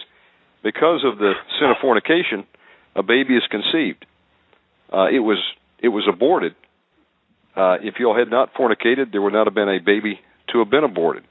because 0.63 1.05
of 1.05 1.19
the 1.19 1.33
sin 1.59 1.71
of 1.71 1.77
fornication, 1.83 2.47
a 2.95 3.03
baby 3.03 3.35
is 3.35 3.43
conceived. 3.51 4.07
Uh, 4.93 5.07
it 5.11 5.19
was 5.19 5.39
it 5.83 5.89
was 5.89 6.05
aborted. 6.09 6.55
Uh, 7.57 7.79
if 7.83 7.95
you 7.99 8.07
all 8.07 8.17
had 8.17 8.31
not 8.31 8.55
fornicated, 8.55 9.11
there 9.11 9.21
would 9.21 9.33
not 9.33 9.49
have 9.49 9.55
been 9.55 9.69
a 9.69 9.79
baby 9.79 10.21
to 10.53 10.59
have 10.61 10.71
been 10.71 10.85
aborted. 10.85 11.25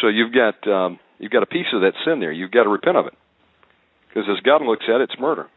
So 0.00 0.08
you've 0.08 0.32
got 0.34 0.68
um, 0.70 0.98
you've 1.18 1.32
got 1.32 1.42
a 1.42 1.46
piece 1.46 1.72
of 1.72 1.80
that 1.80 1.92
sin 2.04 2.20
there. 2.20 2.32
You've 2.32 2.50
got 2.50 2.64
to 2.64 2.68
repent 2.68 2.98
of 2.98 3.06
it, 3.06 3.14
because 4.08 4.28
as 4.30 4.40
God 4.44 4.60
looks 4.60 4.84
at 4.88 5.00
it, 5.00 5.08
it's 5.10 5.18
murder. 5.18 5.48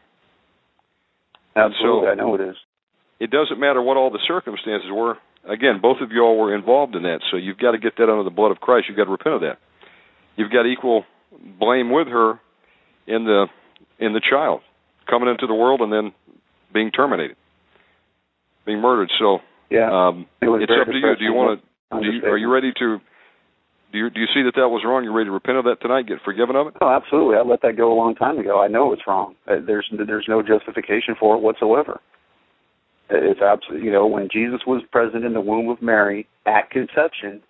Absolutely, 1.54 2.06
so- 2.06 2.10
I 2.10 2.14
know 2.14 2.34
it 2.36 2.40
is. 2.40 2.56
It 3.20 3.30
doesn't 3.30 3.58
matter 3.58 3.80
what 3.82 3.96
all 3.96 4.10
the 4.10 4.20
circumstances 4.26 4.90
were. 4.92 5.16
Again, 5.48 5.78
both 5.80 5.98
of 6.00 6.10
you 6.10 6.22
all 6.22 6.36
were 6.38 6.54
involved 6.54 6.96
in 6.96 7.02
that, 7.04 7.20
so 7.30 7.36
you've 7.36 7.58
got 7.58 7.70
to 7.72 7.78
get 7.78 7.96
that 7.98 8.10
under 8.10 8.24
the 8.24 8.30
blood 8.30 8.50
of 8.50 8.58
Christ. 8.58 8.86
You've 8.88 8.96
got 8.96 9.04
to 9.04 9.10
repent 9.12 9.34
of 9.36 9.40
that. 9.42 9.58
You've 10.36 10.50
got 10.50 10.66
equal 10.66 11.04
blame 11.58 11.90
with 11.92 12.08
her 12.08 12.40
in 13.06 13.24
the 13.24 13.46
in 13.98 14.12
the 14.12 14.20
child 14.20 14.60
coming 15.08 15.28
into 15.28 15.46
the 15.46 15.54
world 15.54 15.80
and 15.80 15.92
then 15.92 16.12
being 16.74 16.90
terminated, 16.90 17.36
being 18.64 18.80
murdered. 18.80 19.10
So 19.18 19.38
Yeah. 19.70 19.88
um, 20.08 20.26
It 20.42 20.48
it's 20.48 20.72
up 20.72 20.86
to 20.86 20.92
you. 20.98 21.16
Do 21.16 21.24
you 21.24 21.32
want 21.32 21.60
to? 21.60 22.00
Do 22.00 22.06
you, 22.06 22.24
are 22.26 22.36
you 22.36 22.52
ready 22.52 22.72
to? 22.72 23.00
Do 23.92 23.98
you 23.98 24.10
do 24.10 24.20
you 24.20 24.26
see 24.34 24.42
that 24.42 24.56
that 24.56 24.68
was 24.68 24.82
wrong? 24.84 25.04
You 25.04 25.12
ready 25.16 25.28
to 25.28 25.32
repent 25.32 25.58
of 25.58 25.64
that 25.64 25.80
tonight? 25.80 26.06
Get 26.08 26.18
forgiven 26.24 26.56
of 26.56 26.66
it? 26.66 26.74
Oh, 26.80 26.88
absolutely. 26.90 27.36
I 27.36 27.42
let 27.42 27.62
that 27.62 27.76
go 27.76 27.92
a 27.92 27.94
long 27.96 28.16
time 28.16 28.38
ago. 28.38 28.60
I 28.60 28.66
know 28.66 28.92
it's 28.92 29.06
wrong. 29.06 29.36
Uh, 29.46 29.56
There's 29.64 29.88
there's 29.92 30.26
no 30.28 30.42
justification 30.42 31.14
for 31.18 31.36
it 31.36 31.40
whatsoever. 31.40 32.00
It's 33.10 33.40
absolutely 33.40 33.86
you 33.86 33.92
know 33.92 34.06
when 34.06 34.28
Jesus 34.32 34.60
was 34.66 34.82
present 34.90 35.24
in 35.24 35.32
the 35.32 35.40
womb 35.40 35.68
of 35.68 35.80
Mary 35.80 36.26
at 36.46 36.70
conception, 36.70 37.40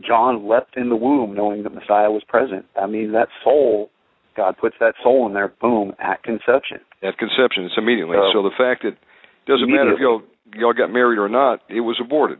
John 0.00 0.48
leapt 0.48 0.76
in 0.76 0.88
the 0.88 0.96
womb 0.96 1.34
knowing 1.34 1.62
the 1.62 1.70
Messiah 1.70 2.10
was 2.10 2.22
present. 2.24 2.64
I 2.80 2.86
mean 2.86 3.12
that 3.12 3.28
soul, 3.44 3.90
God 4.36 4.56
puts 4.58 4.76
that 4.80 4.94
soul 5.02 5.26
in 5.26 5.34
there, 5.34 5.48
boom, 5.60 5.92
at 5.98 6.22
conception. 6.22 6.80
At 7.02 7.18
conception, 7.18 7.64
it's 7.64 7.74
immediately. 7.76 8.16
So- 8.16 8.32
So 8.32 8.42
the 8.42 8.54
fact 8.56 8.82
that 8.84 8.94
it 8.94 8.98
doesn't 9.46 9.68
matter 9.70 9.92
if 9.94 10.00
y'all 10.00 10.22
y'all 10.54 10.72
got 10.72 10.90
married 10.90 11.18
or 11.18 11.28
not, 11.28 11.60
it 11.68 11.80
was 11.80 11.98
aborted. 12.00 12.38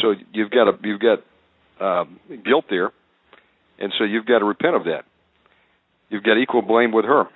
So 0.00 0.14
you've 0.32 0.50
got 0.50 0.68
a 0.68 0.78
you've 0.82 1.00
got 1.00 1.20
um, 1.80 2.18
guilt 2.44 2.64
there, 2.68 2.90
and 3.78 3.92
so 3.96 4.02
you've 4.04 4.26
got 4.26 4.40
to 4.40 4.44
repent 4.44 4.74
of 4.74 4.84
that. 4.84 5.04
You've 6.10 6.24
got 6.24 6.36
equal 6.38 6.62
blame 6.62 6.90
with 6.90 7.04
her, 7.04 7.26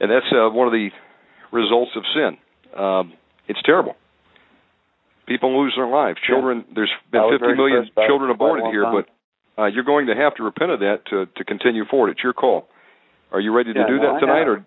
and 0.00 0.10
that's 0.10 0.26
uh, 0.32 0.48
one 0.50 0.66
of 0.66 0.72
the 0.72 0.88
results 1.52 1.92
of 1.94 2.02
sin. 2.14 2.36
Um, 2.76 3.12
it's 3.50 3.62
terrible. 3.66 3.94
People 5.26 5.50
lose 5.62 5.74
their 5.76 5.86
lives. 5.86 6.18
Yeah. 6.22 6.34
Children. 6.34 6.64
There's 6.74 6.90
been 7.10 7.20
I 7.20 7.24
was 7.26 7.38
50 7.38 7.44
very 7.46 7.56
million 7.56 7.82
stressed 7.86 7.92
about 7.94 8.04
it 8.04 8.08
children 8.08 8.28
for 8.30 8.36
quite 8.38 8.46
a 8.46 8.66
aborted 8.66 8.74
here, 8.74 8.84
time. 8.86 8.94
but 8.98 9.06
uh, 9.62 9.66
you're 9.66 9.84
going 9.86 10.06
to 10.06 10.14
have 10.14 10.34
to 10.38 10.42
repent 10.42 10.70
of 10.70 10.80
that 10.80 11.06
to 11.10 11.26
to 11.26 11.42
continue 11.44 11.84
forward. 11.86 12.10
It's 12.10 12.22
your 12.22 12.32
call. 12.34 12.66
Are 13.30 13.38
you 13.40 13.54
ready 13.54 13.72
to 13.74 13.78
Yeah, 13.78 13.86
do 13.86 13.96
no, 13.98 14.14
that 14.14 14.20
tonight, 14.20 14.46
or 14.50 14.66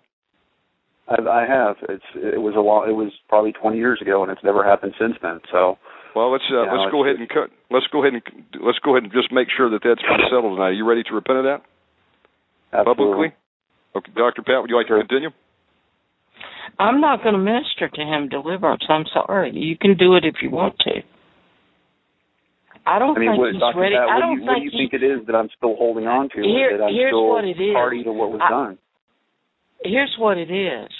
I, 1.08 1.20
I 1.20 1.42
have. 1.44 1.76
It's 1.88 2.08
it 2.16 2.40
was 2.40 2.54
a 2.56 2.64
long. 2.64 2.88
It 2.88 2.96
was 2.96 3.12
probably 3.28 3.52
20 3.52 3.76
years 3.76 4.00
ago, 4.00 4.22
and 4.24 4.32
it's 4.32 4.40
never 4.44 4.64
happened 4.64 4.94
since 4.98 5.16
then. 5.20 5.40
So 5.52 5.76
Well, 6.16 6.32
let's 6.32 6.44
uh, 6.48 6.64
Yeah, 6.64 6.72
let's 6.72 6.88
go 6.90 7.04
ahead 7.04 7.20
and 7.20 7.28
cut. 7.28 7.50
Let's 7.70 7.86
go 7.92 8.00
ahead 8.00 8.14
and 8.16 8.22
let's 8.64 8.78
go 8.80 8.96
ahead 8.96 9.04
and 9.04 9.12
just 9.12 9.28
make 9.32 9.48
sure 9.52 9.68
that 9.68 9.84
that's 9.84 10.00
been 10.00 10.24
settled 10.32 10.56
tonight. 10.56 10.72
Are 10.72 10.78
you 10.80 10.88
ready 10.88 11.02
to 11.04 11.12
repent 11.12 11.38
of 11.40 11.44
that 11.44 11.60
absolutely. 12.72 12.88
publicly? 12.96 13.28
Okay, 14.00 14.12
Doctor 14.16 14.40
Pat, 14.42 14.64
would 14.64 14.70
you 14.70 14.76
like 14.80 14.88
Sure. 14.88 14.96
to 14.96 15.04
continue? 15.06 15.28
I'm 16.78 17.00
not 17.00 17.22
going 17.22 17.34
to 17.34 17.38
minister 17.40 17.88
to 17.88 18.00
him 18.02 18.28
deliverance. 18.28 18.82
I'm 18.88 19.04
sorry. 19.12 19.52
You 19.54 19.76
can 19.76 19.96
do 19.96 20.16
it 20.16 20.24
if 20.24 20.36
you 20.42 20.50
want 20.50 20.78
to. 20.80 21.02
I 22.86 22.98
don't 22.98 23.16
I 23.16 23.20
mean, 23.20 23.30
think 23.30 23.38
what, 23.40 23.52
he's 23.52 23.60
Dr. 23.60 23.80
ready. 23.80 23.94
Pat, 23.96 24.02
I 24.02 24.06
what, 24.06 24.14
do 24.14 24.20
don't 24.20 24.38
you, 24.38 24.44
what 24.44 24.54
do 24.54 24.60
think 24.60 24.64
you 24.64 24.70
he, 24.72 24.78
think 24.90 25.02
it 25.02 25.06
is 25.06 25.26
that 25.26 25.34
I'm 25.34 25.48
still 25.56 25.74
holding 25.76 26.06
on 26.06 26.28
to? 26.30 26.42
Here- 26.42 26.76
that 26.76 26.84
I'm 26.84 26.92
here's 26.92 27.10
still 27.10 27.28
what 27.28 27.44
it 27.44 27.60
is. 27.60 27.72
party 27.72 28.02
to 28.04 28.12
what 28.12 28.30
was 28.32 28.40
I- 28.44 28.50
done? 28.50 28.78
here's 29.84 30.14
what 30.18 30.38
it 30.38 30.50
is. 30.50 30.90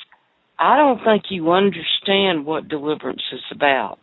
I 0.59 0.77
don't 0.77 1.01
think 1.05 1.25
you 1.31 1.51
understand 1.53 2.47
what 2.47 2.69
deliverance 2.69 3.23
is 3.33 3.41
about. 3.51 3.99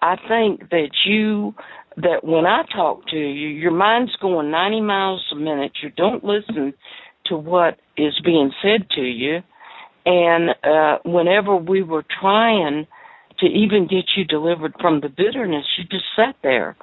I 0.00 0.16
think 0.28 0.70
that 0.70 0.90
you 1.06 1.54
that 1.96 2.24
when 2.24 2.46
I 2.46 2.62
talk 2.74 3.06
to 3.08 3.16
you, 3.16 3.48
your 3.48 3.70
mind's 3.70 4.14
going 4.20 4.50
90 4.50 4.80
miles 4.80 5.24
a 5.32 5.36
minute. 5.36 5.72
You 5.82 5.90
don't 5.90 6.24
listen 6.24 6.74
to 7.26 7.36
what 7.36 7.78
is 7.96 8.14
being 8.24 8.50
said 8.62 8.88
to 8.96 9.00
you. 9.02 9.40
And 10.06 10.50
uh 10.62 10.98
whenever 11.04 11.56
we 11.56 11.82
were 11.82 12.04
trying 12.20 12.86
to 13.40 13.46
even 13.46 13.88
get 13.88 14.04
you 14.16 14.24
delivered 14.24 14.74
from 14.80 15.00
the 15.00 15.08
bitterness, 15.08 15.64
you 15.76 15.84
just 15.84 16.04
sat 16.14 16.36
there. 16.42 16.76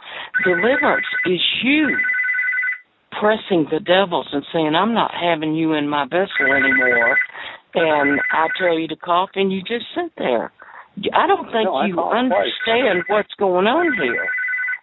Deliverance 0.43 1.05
is 1.25 1.39
you 1.63 1.97
pressing 3.19 3.67
the 3.71 3.79
devils 3.79 4.27
and 4.31 4.43
saying, 4.53 4.73
I'm 4.75 4.93
not 4.93 5.11
having 5.13 5.55
you 5.55 5.73
in 5.73 5.87
my 5.87 6.05
vessel 6.05 6.51
anymore. 6.53 7.17
and 7.73 8.19
I 8.31 8.47
tell 8.59 8.77
you 8.77 8.87
to 8.87 8.95
cough, 8.95 9.29
and 9.35 9.51
you 9.51 9.61
just 9.61 9.85
sit 9.95 10.11
there. 10.17 10.51
I 11.13 11.27
don't 11.27 11.45
think 11.45 11.65
No, 11.65 11.75
I 11.75 11.87
you 11.87 11.99
understand 11.99 13.03
what's 13.07 13.33
going 13.39 13.67
on 13.67 13.93
here, 14.01 14.27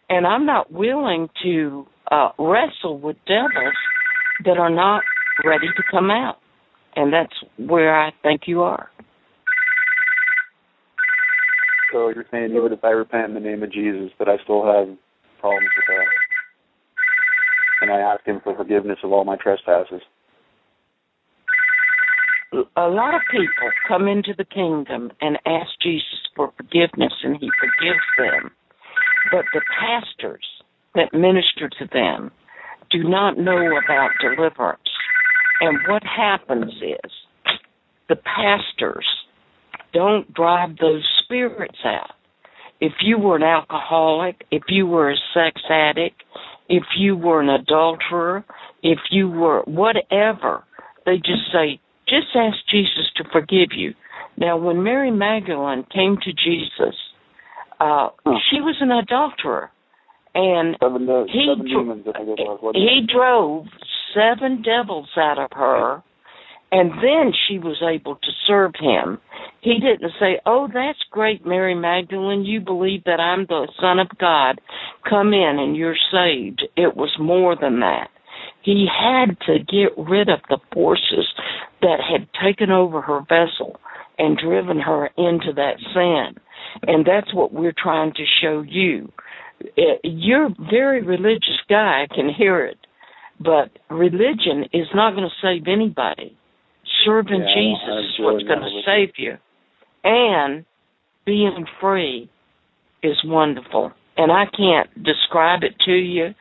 and 0.08 0.26
I'm 0.26 0.46
not 0.46 0.72
willing 0.72 1.28
to 1.42 1.86
uh, 2.10 2.30
wrestle 2.38 2.98
with 2.98 3.16
devils 3.26 3.76
that 4.44 4.56
are 4.56 4.70
not 4.70 5.02
ready 5.44 5.66
to 5.76 5.82
come 5.90 6.10
out, 6.10 6.38
and 6.98 7.12
that's 7.12 7.32
where 7.56 7.96
I 7.96 8.10
think 8.24 8.42
you 8.46 8.62
are. 8.62 8.90
So 11.92 12.08
you're 12.08 12.26
saying 12.30 12.50
even 12.50 12.72
if 12.72 12.82
I 12.82 12.90
repent 12.90 13.28
in 13.28 13.34
the 13.34 13.40
name 13.40 13.62
of 13.62 13.72
Jesus, 13.72 14.10
that 14.18 14.28
I 14.28 14.36
still 14.42 14.66
have 14.66 14.88
problems 15.40 15.70
with 15.76 15.86
that, 15.86 16.06
and 17.82 17.92
I 17.92 18.00
ask 18.00 18.26
Him 18.26 18.40
for 18.42 18.56
forgiveness 18.56 18.98
of 19.04 19.12
all 19.12 19.24
my 19.24 19.36
trespasses. 19.36 20.02
a 22.76 22.88
lot 22.88 23.14
of 23.14 23.20
people 23.30 23.70
come 23.86 24.08
into 24.08 24.34
the 24.36 24.44
kingdom 24.44 25.12
and 25.20 25.38
ask 25.46 25.70
Jesus 25.80 26.26
for 26.34 26.52
forgiveness 26.56 27.12
and 27.22 27.36
he 27.38 27.48
forgives 27.60 28.04
them. 28.18 28.50
But 29.30 29.44
the 29.54 29.60
pastors 29.78 30.44
that 30.96 31.12
minister 31.12 31.68
to 31.78 31.86
them 31.92 32.32
do 32.90 33.04
not 33.08 33.38
know 33.38 33.76
about 33.76 34.10
deliverance. 34.20 34.80
And 35.60 35.78
what 35.88 36.02
happens 36.04 36.72
is 36.74 37.10
the 38.08 38.16
pastors 38.16 39.06
don't 39.92 40.32
drive 40.34 40.76
those 40.80 41.04
spirits 41.24 41.78
out. 41.84 42.10
If 42.80 42.92
you 43.02 43.18
were 43.18 43.36
an 43.36 43.42
alcoholic, 43.42 44.44
if 44.50 44.62
you 44.68 44.86
were 44.86 45.10
a 45.10 45.16
sex 45.34 45.60
addict, 45.68 46.22
if 46.68 46.84
you 46.96 47.16
were 47.16 47.40
an 47.40 47.48
adulterer, 47.48 48.44
if 48.82 48.98
you 49.10 49.28
were 49.28 49.62
whatever, 49.62 50.62
they 51.04 51.16
just 51.16 51.50
say, 51.52 51.80
just 52.06 52.28
ask 52.36 52.56
Jesus 52.70 53.10
to 53.16 53.24
forgive 53.32 53.70
you. 53.74 53.94
Now, 54.36 54.56
when 54.56 54.82
Mary 54.84 55.10
Magdalene 55.10 55.84
came 55.92 56.16
to 56.22 56.32
Jesus, 56.32 56.94
uh, 57.80 58.10
she 58.50 58.60
was 58.60 58.76
an 58.80 58.92
adulterer, 58.92 59.70
and 60.34 60.76
Seven, 60.80 61.08
he 61.32 61.46
seven 61.48 61.70
dro- 61.70 61.82
demons, 61.82 62.04
I 62.14 62.18
think 62.18 62.38
it 62.38 62.62
was. 62.62 62.74
he 62.76 63.06
drove 63.12 63.66
seven 64.14 64.62
devils 64.62 65.08
out 65.16 65.38
of 65.38 65.50
her, 65.52 66.02
and 66.70 66.90
then 67.02 67.32
she 67.46 67.58
was 67.58 67.82
able 67.82 68.16
to 68.16 68.30
serve 68.46 68.72
him. 68.78 69.18
He 69.60 69.80
didn't 69.80 70.12
say, 70.20 70.38
"Oh, 70.44 70.68
that's 70.72 71.02
great, 71.10 71.46
Mary 71.46 71.74
Magdalene. 71.74 72.44
You 72.44 72.60
believe 72.60 73.04
that 73.04 73.20
I'm 73.20 73.46
the 73.46 73.68
Son 73.80 73.98
of 73.98 74.08
God. 74.18 74.60
Come 75.08 75.32
in 75.32 75.58
and 75.58 75.76
you're 75.76 75.96
saved." 76.12 76.66
It 76.76 76.96
was 76.96 77.18
more 77.18 77.56
than 77.56 77.80
that. 77.80 78.10
He 78.62 78.86
had 78.86 79.38
to 79.46 79.58
get 79.58 79.96
rid 79.96 80.28
of 80.28 80.40
the 80.48 80.58
forces 80.72 81.26
that 81.80 82.00
had 82.00 82.28
taken 82.42 82.70
over 82.70 83.00
her 83.00 83.20
vessel 83.20 83.80
and 84.18 84.36
driven 84.36 84.78
her 84.80 85.06
into 85.16 85.52
that 85.54 85.78
sin. 85.94 86.36
And 86.86 87.06
that's 87.06 87.32
what 87.32 87.52
we're 87.52 87.72
trying 87.76 88.12
to 88.12 88.24
show 88.42 88.62
you. 88.62 89.10
Uh, 89.62 89.96
You're 90.02 90.46
a 90.46 90.54
very 90.70 91.02
religious 91.02 91.60
guy, 91.68 92.04
I 92.04 92.14
can 92.14 92.28
hear 92.28 92.64
it. 92.64 92.78
But 93.40 93.70
religion 93.90 94.64
is 94.72 94.88
not 94.94 95.14
going 95.14 95.28
to 95.28 95.46
save 95.46 95.68
anybody. 95.68 96.36
Serving 97.04 97.40
Yeah, 97.40 97.54
Jesus 97.54 98.04
is 98.04 98.16
what's 98.18 98.44
going 98.44 98.60
to 98.60 98.82
save 98.84 99.14
you. 99.16 99.34
And 100.04 100.64
being 101.24 101.66
free 101.80 102.30
is 103.02 103.16
wonderful. 103.24 103.92
And 104.16 104.32
I 104.32 104.44
can't 104.56 104.90
describe 105.04 105.62
it 105.62 105.74
to 105.86 105.92
you. 105.92 106.34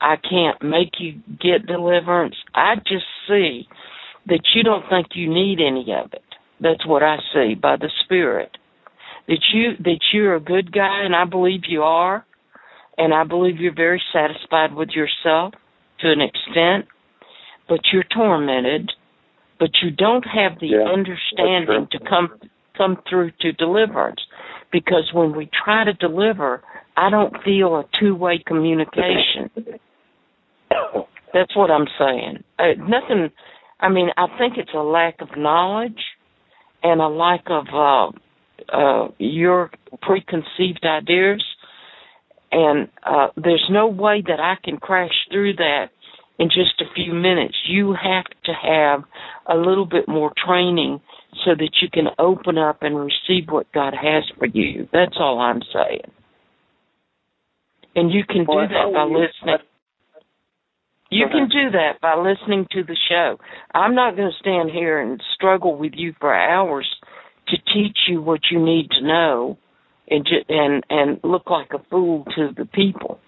I 0.00 0.16
can't 0.16 0.62
make 0.62 0.92
you 1.00 1.20
get 1.40 1.66
deliverance. 1.66 2.36
I 2.54 2.76
just 2.76 3.06
see 3.26 3.66
that 4.26 4.40
you 4.54 4.62
don't 4.62 4.88
think 4.88 5.08
you 5.14 5.32
need 5.32 5.58
any 5.60 5.86
of 5.92 6.12
it. 6.12 6.22
That's 6.60 6.86
what 6.86 7.02
I 7.02 7.16
see 7.32 7.54
by 7.54 7.76
the 7.76 7.90
Spirit. 8.04 8.56
That 9.26 9.40
you 9.52 9.72
that 9.80 10.00
you're 10.12 10.36
a 10.36 10.40
good 10.40 10.70
guy, 10.72 11.02
and 11.02 11.16
I 11.16 11.24
believe 11.24 11.62
you 11.66 11.82
are, 11.82 12.24
and 12.98 13.14
I 13.14 13.24
believe 13.24 13.58
you're 13.58 13.74
very 13.74 14.02
satisfied 14.12 14.74
with 14.74 14.90
yourself 14.90 15.54
to 16.00 16.10
an 16.10 16.20
extent, 16.20 16.86
but 17.68 17.80
you're 17.92 18.04
tormented. 18.14 18.90
But 19.58 19.70
you 19.82 19.90
don't 19.90 20.24
have 20.24 20.58
the 20.60 20.66
Yeah, 20.68 20.84
understanding 20.92 21.88
to 21.92 21.98
come 22.00 22.40
come 22.76 22.98
through 23.08 23.30
to 23.40 23.52
deliverance, 23.52 24.20
because 24.72 25.08
when 25.12 25.36
we 25.36 25.48
try 25.64 25.84
to 25.84 25.92
deliver, 25.92 26.60
I 26.96 27.08
don't 27.08 27.34
feel 27.44 27.76
a 27.76 27.84
two 28.00 28.14
way 28.16 28.42
communication. 28.44 29.50
That's 31.32 31.54
what 31.56 31.70
I'm 31.70 31.86
saying. 31.98 32.44
Uh, 32.58 32.74
nothing. 32.78 33.30
I 33.80 33.88
mean, 33.88 34.08
I 34.16 34.26
think 34.38 34.54
it's 34.56 34.74
a 34.74 34.78
lack 34.78 35.20
of 35.20 35.28
knowledge 35.36 36.00
and 36.82 37.00
a 37.00 37.08
lack 37.08 37.44
of 37.48 37.66
uh, 37.72 38.76
uh, 38.76 39.08
your 39.18 39.70
preconceived 40.02 40.84
ideas. 40.84 41.42
And 42.54 42.88
uh, 43.04 43.28
there's 43.36 43.66
no 43.68 43.88
way 43.88 44.22
that 44.28 44.38
I 44.38 44.54
can 44.62 44.76
crash 44.76 45.10
through 45.32 45.54
that 45.54 45.86
in 46.38 46.48
just 46.48 46.80
a 46.80 46.94
few 46.94 47.12
minutes. 47.12 47.56
You 47.66 47.96
have 48.00 48.26
to 48.44 48.52
have 48.52 49.02
a 49.48 49.56
little 49.56 49.86
bit 49.86 50.06
more 50.06 50.32
training 50.46 51.00
so 51.44 51.50
that 51.58 51.70
you 51.82 51.88
can 51.92 52.06
open 52.16 52.56
up 52.56 52.78
and 52.82 52.94
receive 52.96 53.48
what 53.48 53.72
God 53.72 53.92
has 54.00 54.22
for 54.38 54.46
you. 54.46 54.88
That's 54.92 55.16
all 55.18 55.40
I'm 55.40 55.62
saying. 55.72 56.12
And 57.96 58.12
you 58.12 58.22
can 58.24 58.44
do 58.44 58.68
that 58.68 58.92
by 58.94 59.02
listening. 59.02 59.66
You 61.10 61.26
can 61.30 61.48
do 61.48 61.70
that 61.72 62.00
by 62.00 62.16
listening 62.16 62.68
to 62.70 62.84
the 62.84 62.96
show. 63.08 63.36
I'm 63.74 63.96
not 63.96 64.14
going 64.14 64.30
to 64.30 64.38
stand 64.38 64.70
here 64.70 65.00
and 65.00 65.20
struggle 65.34 65.76
with 65.76 65.92
you 65.96 66.14
for 66.20 66.32
hours 66.32 66.88
to 67.48 67.56
teach 67.72 67.98
you 68.08 68.22
what 68.22 68.40
you 68.50 68.64
need 68.64 68.90
to 68.92 69.06
know 69.06 69.58
and 70.10 70.24
ju- 70.26 70.44
and 70.48 70.84
and 70.90 71.20
look 71.22 71.48
like 71.50 71.68
a 71.74 71.78
fool 71.90 72.24
to 72.36 72.50
the 72.56 72.66
people. 72.66 73.18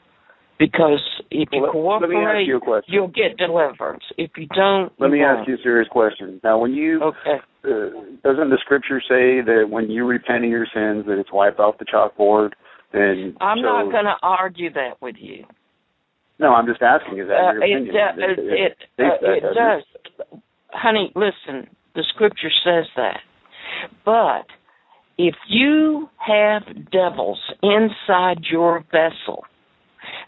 Because 0.58 1.02
if 1.30 1.50
you 1.52 1.60
let- 1.60 1.74
let 1.74 2.08
me 2.08 2.16
ask 2.16 2.46
cooperate, 2.62 2.84
you 2.88 2.94
you'll 2.94 3.08
get 3.08 3.36
deliverance. 3.36 4.04
If 4.16 4.38
you 4.38 4.46
don't, 4.54 4.90
Let 4.98 5.08
you 5.08 5.12
me 5.12 5.20
won't. 5.20 5.40
ask 5.40 5.48
you 5.48 5.54
a 5.56 5.58
serious 5.58 5.88
question. 5.88 6.40
Now, 6.42 6.56
when 6.58 6.72
you 6.72 7.02
Okay. 7.02 7.40
uh, 7.64 7.90
doesn't 8.22 8.48
the 8.50 8.58
scripture 8.58 9.00
say 9.00 9.40
that 9.42 9.68
when 9.68 9.90
you 9.90 10.06
repent 10.06 10.44
of 10.44 10.50
your 10.50 10.66
sins, 10.66 11.04
that 11.06 11.18
it's 11.18 11.32
wiped 11.32 11.58
off 11.60 11.76
the 11.78 11.84
chalkboard? 11.84 12.52
And 12.92 13.36
I'm 13.40 13.58
so, 13.58 13.62
not 13.64 13.90
going 13.90 14.04
to 14.06 14.16
argue 14.22 14.70
that 14.70 15.02
with 15.02 15.16
you. 15.18 15.44
No, 16.38 16.54
I'm 16.54 16.66
just 16.66 16.80
asking. 16.80 17.18
Is 17.18 17.28
that 17.28 17.36
Uh, 17.36 17.52
your 17.52 17.62
it 17.64 17.72
opinion? 17.72 17.94
do- 17.94 18.22
it 18.22 18.38
it, 18.38 18.76
states 18.94 19.22
uh, 19.22 19.26
that, 19.26 19.36
it 19.36 19.54
does, 19.54 19.82
honey. 20.72 21.12
Listen, 21.14 21.68
the 21.94 22.04
scripture 22.04 22.50
says 22.64 22.86
that. 22.96 23.20
But 24.04 24.46
if 25.18 25.34
you 25.48 26.08
have 26.18 26.62
devils 26.90 27.40
inside 27.62 28.44
your 28.50 28.84
vessel, 28.90 29.44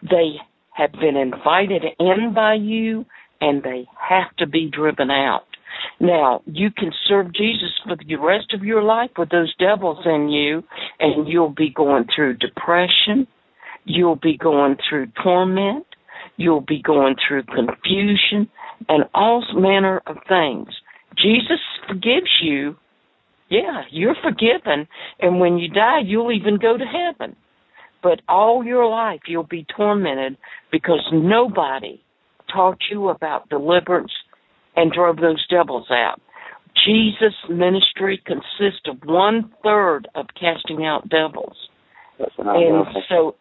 they 0.03 0.37
have 0.73 0.93
been 0.93 1.17
invited 1.17 1.83
in 1.99 2.33
by 2.35 2.55
you, 2.55 3.05
and 3.41 3.63
they 3.63 3.87
have 4.09 4.35
to 4.39 4.47
be 4.47 4.71
driven 4.71 5.11
out. 5.11 5.45
Now, 6.01 6.43
you 6.47 6.71
can 6.71 6.93
serve 7.09 7.35
Jesus 7.35 7.71
for 7.85 7.97
the 7.97 8.17
rest 8.17 8.55
of 8.55 8.65
your 8.65 8.83
life 8.83 9.11
with 9.19 9.31
those 9.31 9.55
devils 9.59 9.99
in 10.05 10.29
you, 10.29 10.63
and 10.99 11.29
you'll 11.29 11.55
be 11.55 11.71
going 11.71 12.07
through 12.15 12.39
depression. 12.39 13.27
You'll 13.85 14.17
be 14.17 14.37
going 14.37 14.77
through 14.89 15.09
torment. 15.23 15.87
You'll 16.37 16.61
be 16.61 16.81
going 16.81 17.17
through 17.27 17.45
confusion 17.45 18.49
and 18.89 19.05
all 19.15 19.45
manner 19.55 20.03
of 20.07 20.17
things. 20.29 20.69
Jesus 21.17 21.61
forgives 21.89 22.31
you. 22.43 22.77
Yeah, 23.51 23.83
you're 23.91 24.17
forgiven. 24.23 24.87
And 25.21 25.41
when 25.41 25.59
you 25.59 25.69
die, 25.69 26.01
you'll 26.05 26.33
even 26.33 26.59
go 26.59 26.77
to 26.77 26.85
heaven. 26.85 27.37
But 28.03 28.21
all 28.29 28.65
your 28.65 28.87
life, 28.87 29.21
you'll 29.27 29.43
be 29.45 29.67
tormented 29.77 30.37
because 30.71 31.01
nobody 31.13 32.03
taught 32.53 32.79
you 32.91 33.09
about 33.09 33.49
deliverance 33.49 34.13
and 34.77 34.93
drove 34.93 35.17
those 35.17 35.45
devils 35.49 35.87
out. 35.91 36.21
Jesus' 36.87 37.35
ministry 37.51 38.23
consists 38.25 38.87
of 38.87 38.99
one 39.05 39.53
third 39.65 40.07
of 40.15 40.27
casting 40.39 40.85
out 40.85 41.09
devils. 41.09 41.57
And 42.19 42.87
so 43.09 43.35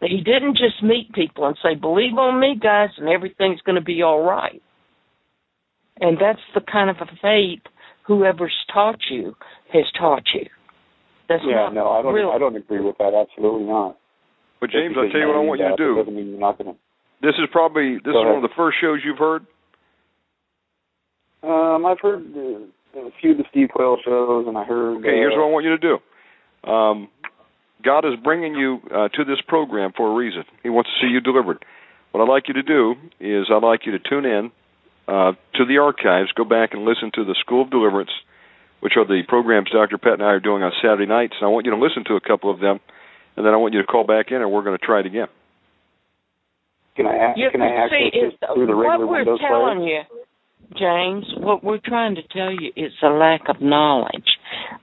he 0.00 0.16
didn't 0.18 0.56
just 0.56 0.82
meet 0.82 1.12
people 1.12 1.46
and 1.46 1.56
say, 1.62 1.76
believe 1.76 2.18
on 2.18 2.40
me, 2.40 2.58
guys, 2.60 2.90
and 2.98 3.08
everything's 3.08 3.60
going 3.60 3.76
to 3.76 3.84
be 3.84 4.02
all 4.02 4.24
right. 4.24 4.60
And 6.00 6.18
that's 6.20 6.40
the 6.54 6.60
kind 6.60 6.90
of 6.90 6.96
a 6.96 7.06
faith 7.20 7.62
whoever's 8.06 8.54
taught 8.72 8.98
you 9.10 9.34
has 9.72 9.84
taught 9.98 10.24
you. 10.34 10.46
That's 11.28 11.42
Yeah, 11.46 11.70
not 11.70 11.74
no, 11.74 11.88
I 11.90 12.02
don't. 12.02 12.14
real. 12.14 12.30
I 12.30 12.38
don't 12.38 12.56
agree 12.56 12.80
with 12.80 12.98
that. 12.98 13.14
Absolutely 13.14 13.64
not. 13.66 13.96
But 14.60 14.70
James, 14.70 14.94
I'll 14.96 15.10
tell 15.10 15.20
you 15.20 15.26
what 15.28 15.36
I 15.36 15.40
want 15.40 15.60
you 15.60 15.68
to 15.68 15.76
do. 15.76 15.96
Doesn't 15.96 16.14
mean 16.14 16.28
you're 16.30 16.38
not 16.38 16.58
going 16.58 16.74
to. 16.74 16.78
This 17.22 17.34
is 17.38 17.48
probably 17.50 17.94
this 17.96 18.12
Go 18.12 18.22
is 18.22 18.26
one 18.26 18.36
of 18.36 18.42
the 18.42 18.54
first 18.56 18.78
shows 18.80 19.00
you've 19.04 19.18
heard. 19.18 19.46
Um, 21.42 21.84
I've 21.86 21.98
heard 22.00 22.22
uh, 22.36 23.00
a 23.00 23.10
few 23.20 23.32
of 23.32 23.38
the 23.38 23.44
Steve 23.50 23.68
Quayle 23.74 23.96
shows, 24.04 24.46
and 24.46 24.56
I 24.56 24.64
heard. 24.64 24.98
Okay, 24.98 25.16
here's 25.16 25.32
uh, 25.34 25.38
what 25.38 25.46
I 25.48 25.50
want 25.50 25.64
you 25.64 25.76
to 25.76 25.78
do. 25.78 26.70
Um, 26.70 27.08
God 27.84 28.04
is 28.04 28.12
bringing 28.22 28.54
you 28.54 28.78
uh, 28.94 29.08
to 29.08 29.24
this 29.24 29.38
program 29.48 29.92
for 29.96 30.10
a 30.10 30.14
reason. 30.14 30.44
He 30.62 30.68
wants 30.68 30.90
to 30.90 31.06
see 31.06 31.10
you 31.10 31.20
delivered. 31.20 31.64
What 32.12 32.22
I'd 32.22 32.28
like 32.32 32.44
you 32.46 32.54
to 32.54 32.62
do 32.62 32.94
is 33.18 33.46
I'd 33.50 33.64
like 33.66 33.80
you 33.86 33.92
to 33.92 33.98
tune 33.98 34.24
in 34.24 34.52
uh, 35.08 35.32
to 35.54 35.64
the 35.66 35.78
archives, 35.78 36.30
go 36.32 36.44
back 36.44 36.70
and 36.72 36.84
listen 36.84 37.10
to 37.14 37.24
the 37.24 37.34
School 37.40 37.62
of 37.62 37.70
Deliverance, 37.70 38.10
which 38.80 38.94
are 38.96 39.06
the 39.06 39.22
programs 39.26 39.70
Dr. 39.70 39.98
Pat 39.98 40.14
and 40.14 40.22
I 40.22 40.36
are 40.36 40.40
doing 40.40 40.62
on 40.62 40.72
Saturday 40.82 41.06
nights. 41.06 41.34
And 41.40 41.46
I 41.46 41.50
want 41.50 41.66
you 41.66 41.72
to 41.72 41.78
listen 41.78 42.04
to 42.08 42.14
a 42.14 42.20
couple 42.20 42.50
of 42.50 42.60
them, 42.60 42.80
and 43.36 43.46
then 43.46 43.52
I 43.52 43.56
want 43.56 43.74
you 43.74 43.80
to 43.80 43.86
call 43.86 44.04
back 44.04 44.26
in, 44.30 44.36
and 44.36 44.50
we're 44.50 44.62
going 44.62 44.78
to 44.78 44.84
try 44.84 45.00
it 45.00 45.06
again. 45.06 45.28
Can 46.96 47.06
I 47.06 47.16
ask? 47.16 47.38
You 47.38 47.48
can 47.50 47.62
I 47.62 47.68
ask 47.68 47.90
see, 47.90 48.10
it's, 48.12 48.36
through 48.54 48.66
the 48.66 48.74
regular 48.74 49.06
what 49.06 49.08
we're 49.08 49.18
Windows 49.18 49.40
telling 49.40 49.78
player? 49.78 50.04
you, 50.10 50.22
James, 50.78 51.24
what 51.38 51.64
we're 51.64 51.80
trying 51.84 52.16
to 52.16 52.22
tell 52.32 52.52
you 52.52 52.70
is 52.76 52.92
a 53.02 53.08
lack 53.08 53.42
of 53.48 53.60
knowledge. 53.60 54.28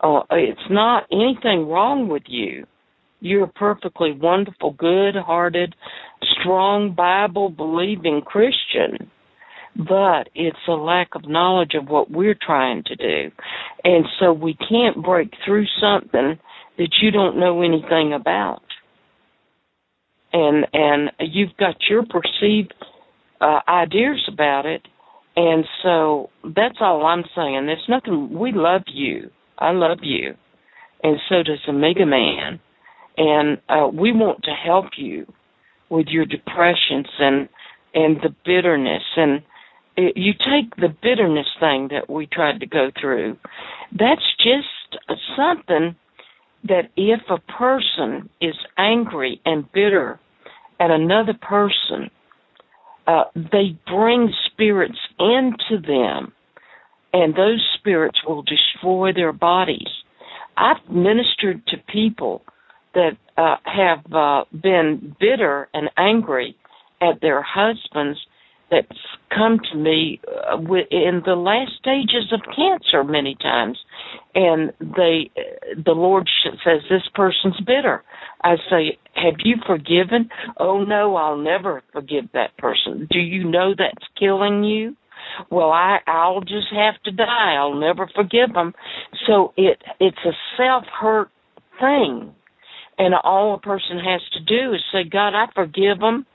Uh, 0.02 0.22
it's 0.32 0.60
not 0.70 1.04
anything 1.12 1.68
wrong 1.68 2.08
with 2.08 2.24
you. 2.28 2.66
You're 3.22 3.46
a 3.46 3.48
perfectly 3.48 4.12
wonderful, 4.12 4.72
good-hearted, 4.72 5.76
strong 6.40 6.94
Bible-believing 6.96 8.22
Christian. 8.26 9.12
But 9.80 10.30
it's 10.36 10.58
a 10.68 10.74
lack 10.74 11.16
of 11.16 11.28
knowledge 11.28 11.72
of 11.74 11.88
what 11.88 12.12
we're 12.12 12.38
trying 12.40 12.84
to 12.84 12.96
do. 12.96 13.32
And 13.84 14.06
so 14.20 14.34
we 14.34 14.56
can't 14.56 15.04
break 15.04 15.32
through 15.46 15.66
something 15.82 16.38
that 16.78 16.90
you 17.02 17.12
don't 17.12 17.40
know 17.40 17.62
anything 17.62 18.14
about 18.14 18.62
and 20.34 20.66
and 20.74 21.12
you've 21.20 21.56
got 21.58 21.76
your 21.90 22.04
perceived 22.04 22.74
uh, 23.42 23.60
ideas 23.68 24.22
about 24.32 24.66
it, 24.66 24.82
and 25.36 25.66
so 25.84 26.30
that's 26.44 26.78
all 26.82 27.06
I'm 27.06 27.24
saying. 27.36 27.66
There's 27.66 27.86
nothing. 27.88 28.38
We 28.38 28.52
love 28.54 28.84
you. 28.88 29.30
I 29.58 29.72
love 29.72 30.00
you, 30.02 30.36
and 31.04 31.18
so 31.30 31.44
does 31.44 31.60
Omega 31.68 32.06
Man, 32.06 32.60
and 33.18 33.58
uh, 33.70 33.88
we 33.88 34.12
want 34.12 34.44
to 34.44 34.52
help 34.52 34.86
you 34.98 35.26
with 35.90 36.08
your 36.08 36.26
depressions 36.26 37.08
and 37.20 37.50
and 37.94 38.18
the 38.18 38.36
bitterness 38.46 39.04
and 39.16 39.42
it, 40.00 40.16
you 40.16 40.34
take 40.34 40.76
the 40.78 40.96
bitterness 41.02 41.48
thing 41.60 41.90
that 41.92 42.10
we 42.10 42.26
tried 42.26 42.62
to 42.62 42.66
go 42.66 42.90
through. 43.00 43.38
That's 43.92 44.22
just 44.38 45.02
something 45.36 45.96
that 46.64 46.90
if 46.96 47.20
a 47.30 47.40
person 47.52 48.30
is 48.42 48.56
angry 48.78 49.42
and 49.46 49.72
bitter 49.72 50.20
at 50.80 50.92
another 50.92 51.34
person, 51.34 52.10
uh, 53.08 53.24
they 53.36 53.78
bring 53.88 54.32
spirits 54.52 55.00
into 55.20 55.82
them, 55.82 56.32
and 57.12 57.34
those 57.34 57.66
spirits 57.78 58.20
will 58.26 58.44
destroy 58.44 59.12
their 59.14 59.34
bodies. 59.34 59.88
I've 60.56 60.90
ministered 60.90 61.66
to 61.68 61.78
people 61.92 62.44
that 62.94 63.18
uh, 63.38 63.56
have 63.64 64.14
uh, 64.14 64.46
been 64.52 65.16
bitter 65.20 65.70
and 65.74 65.90
angry 65.98 66.56
at 67.02 67.22
their 67.22 67.42
husbands 67.42 68.20
that's 68.72 68.88
come 69.34 69.60
to 69.72 69.78
me 69.78 70.20
uh, 70.28 70.58
in 70.92 71.22
the 71.26 71.36
last 71.36 71.72
stages 71.80 72.32
of 72.34 72.42
cancer 72.56 73.04
many 73.04 73.36
times. 73.36 73.78
And 74.36 74.72
they 74.80 75.32
the 75.76 75.92
lord 75.92 76.30
says 76.64 76.82
this 76.90 77.08
person's 77.14 77.60
bitter. 77.66 78.04
I 78.44 78.56
say 78.70 78.98
have 79.16 79.36
you 79.44 79.56
forgiven? 79.66 80.30
Oh 80.58 80.84
no 80.84 81.16
i'll 81.16 81.38
never 81.38 81.84
forgive 81.94 82.26
that 82.34 82.58
person. 82.58 83.08
Do 83.12 83.20
you 83.20 83.50
know 83.50 83.74
that's 83.78 84.08
killing 84.18 84.64
you? 84.64 84.96
Well 85.50 85.72
i 85.72 85.98
i'll 86.08 86.42
just 86.42 86.68
have 86.72 87.02
to 87.04 87.12
die. 87.12 87.56
I'll 87.58 87.80
never 87.80 88.10
forgive 88.16 88.54
them 88.54 88.74
so 89.28 89.54
it 89.58 89.82
it's 90.00 90.26
a 90.26 90.34
self 90.58 90.86
hurt 90.86 91.30
thing. 91.80 92.34
And 92.98 93.16
all 93.24 93.56
a 93.56 93.60
person 93.60 93.98
has 94.00 94.22
to 94.34 94.40
do 94.42 94.74
is 94.74 94.82
say 94.92 95.04
god 95.10 95.34
i 95.36 95.46
forgive 95.56 96.00
them 96.00 96.26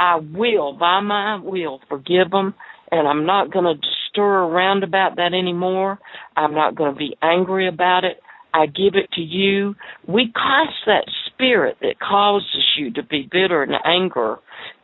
I 0.00 0.16
will, 0.16 0.72
by 0.72 1.00
my 1.00 1.38
will, 1.42 1.78
forgive 1.90 2.30
them, 2.30 2.54
and 2.90 3.06
I'm 3.06 3.26
not 3.26 3.52
going 3.52 3.66
to 3.66 3.86
stir 4.08 4.22
around 4.44 4.82
about 4.82 5.16
that 5.16 5.34
anymore. 5.34 5.98
I'm 6.38 6.54
not 6.54 6.74
going 6.74 6.94
to 6.94 6.98
be 6.98 7.14
angry 7.20 7.68
about 7.68 8.04
it. 8.04 8.16
I 8.54 8.64
give 8.64 8.94
it 8.94 9.12
to 9.12 9.20
you. 9.20 9.74
We 10.08 10.32
cast 10.32 10.74
that 10.86 11.04
spirit 11.26 11.76
that 11.82 12.00
causes 12.00 12.64
you 12.78 12.90
to 12.94 13.02
be 13.02 13.28
bitter 13.30 13.62
and 13.62 13.74
anger 13.84 14.36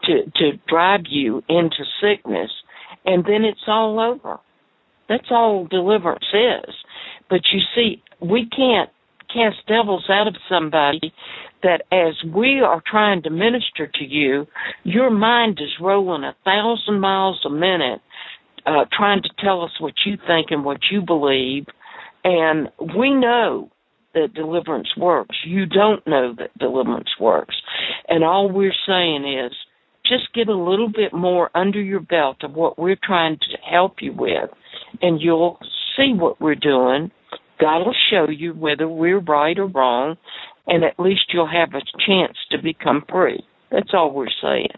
to 0.04 0.24
to 0.36 0.58
drive 0.68 1.04
you 1.08 1.42
into 1.48 1.84
sickness, 2.00 2.50
and 3.06 3.24
then 3.24 3.42
it's 3.44 3.64
all 3.66 3.98
over. 3.98 4.38
That's 5.08 5.30
all 5.30 5.66
deliverance 5.66 6.26
is. 6.32 6.74
But 7.30 7.40
you 7.52 7.60
see, 7.74 8.02
we 8.20 8.48
can't 8.54 8.90
cast 9.32 9.66
devils 9.66 10.06
out 10.10 10.28
of 10.28 10.36
somebody 10.48 11.12
that 11.62 11.82
as 11.92 12.14
we 12.34 12.60
are 12.60 12.82
trying 12.86 13.22
to 13.22 13.30
minister 13.30 13.86
to 13.86 14.04
you, 14.04 14.46
your 14.84 15.10
mind 15.10 15.58
is 15.60 15.70
rolling 15.80 16.24
a 16.24 16.36
thousand 16.44 17.00
miles 17.00 17.40
a 17.46 17.50
minute, 17.50 18.00
uh, 18.66 18.84
trying 18.96 19.22
to 19.22 19.30
tell 19.38 19.62
us 19.62 19.72
what 19.80 19.94
you 20.04 20.16
think 20.26 20.48
and 20.50 20.64
what 20.64 20.78
you 20.90 21.00
believe. 21.00 21.66
And 22.24 22.68
we 22.96 23.14
know 23.14 23.70
that 24.14 24.34
deliverance 24.34 24.88
works. 24.96 25.36
You 25.46 25.66
don't 25.66 26.04
know 26.06 26.34
that 26.38 26.56
deliverance 26.58 27.10
works. 27.20 27.54
And 28.08 28.24
all 28.24 28.50
we're 28.50 28.72
saying 28.86 29.24
is 29.24 29.52
just 30.08 30.32
get 30.34 30.48
a 30.48 30.56
little 30.56 30.88
bit 30.88 31.12
more 31.12 31.50
under 31.54 31.80
your 31.80 32.00
belt 32.00 32.38
of 32.42 32.54
what 32.54 32.78
we're 32.78 32.98
trying 33.02 33.38
to 33.38 33.70
help 33.70 33.96
you 34.00 34.12
with, 34.12 34.50
and 35.02 35.20
you'll 35.20 35.58
see 35.96 36.12
what 36.14 36.40
we're 36.40 36.54
doing. 36.54 37.10
God 37.60 37.78
will 37.78 37.94
show 38.10 38.28
you 38.30 38.52
whether 38.52 38.88
we're 38.88 39.20
right 39.20 39.58
or 39.58 39.66
wrong, 39.66 40.16
and 40.66 40.84
at 40.84 40.98
least 40.98 41.32
you'll 41.32 41.48
have 41.48 41.70
a 41.74 42.06
chance 42.06 42.36
to 42.50 42.62
become 42.62 43.04
free. 43.10 43.42
That's 43.70 43.90
all 43.94 44.12
we're 44.12 44.26
saying. 44.42 44.68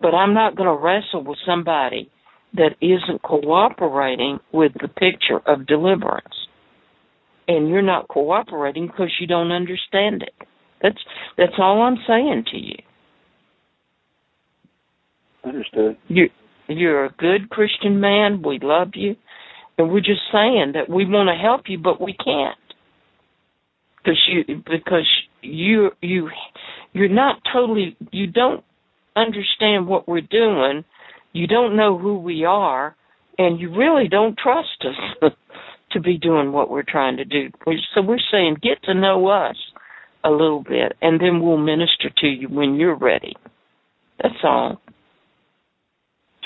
But 0.00 0.14
I'm 0.14 0.34
not 0.34 0.56
going 0.56 0.68
to 0.68 0.82
wrestle 0.82 1.24
with 1.24 1.38
somebody 1.46 2.10
that 2.54 2.76
isn't 2.80 3.22
cooperating 3.22 4.38
with 4.52 4.72
the 4.80 4.88
picture 4.88 5.40
of 5.46 5.66
deliverance. 5.66 6.34
And 7.48 7.68
you're 7.68 7.82
not 7.82 8.08
cooperating 8.08 8.86
because 8.86 9.12
you 9.20 9.26
don't 9.26 9.52
understand 9.52 10.22
it. 10.22 10.46
That's 10.82 10.98
that's 11.38 11.52
all 11.58 11.82
I'm 11.82 11.96
saying 12.06 12.44
to 12.50 12.58
you. 12.58 12.76
Understood. 15.44 15.96
You 16.08 16.28
you're 16.68 17.04
a 17.04 17.12
good 17.18 17.48
Christian 17.50 18.00
man. 18.00 18.42
We 18.44 18.58
love 18.60 18.88
you, 18.94 19.14
and 19.78 19.90
we're 19.90 20.00
just 20.00 20.22
saying 20.32 20.72
that 20.74 20.88
we 20.88 21.04
want 21.04 21.28
to 21.28 21.40
help 21.40 21.62
you, 21.68 21.78
but 21.78 22.00
we 22.00 22.14
can't. 22.14 22.56
Because 23.98 24.20
you 24.28 24.62
because 24.64 25.08
you 25.42 25.90
you 26.00 26.30
you're 26.92 27.08
not 27.08 27.42
totally 27.52 27.96
you 28.12 28.26
don't 28.26 28.64
understand 29.16 29.86
what 29.86 30.08
we're 30.08 30.20
doing. 30.20 30.84
You 31.32 31.46
don't 31.46 31.76
know 31.76 31.98
who 31.98 32.18
we 32.18 32.44
are 32.44 32.94
and 33.38 33.60
you 33.60 33.74
really 33.76 34.08
don't 34.08 34.38
trust 34.38 34.84
us 35.22 35.32
to 35.92 36.00
be 36.00 36.18
doing 36.18 36.52
what 36.52 36.70
we're 36.70 36.84
trying 36.86 37.16
to 37.18 37.24
do. 37.24 37.50
So 37.94 38.02
we're 38.02 38.18
saying 38.30 38.58
get 38.62 38.82
to 38.84 38.94
know 38.94 39.26
us 39.28 39.56
a 40.24 40.30
little 40.30 40.62
bit 40.62 40.96
and 41.02 41.20
then 41.20 41.42
we'll 41.42 41.58
minister 41.58 42.10
to 42.18 42.26
you 42.26 42.48
when 42.48 42.76
you're 42.76 42.96
ready. 42.96 43.34
That's 44.22 44.34
all 44.44 44.80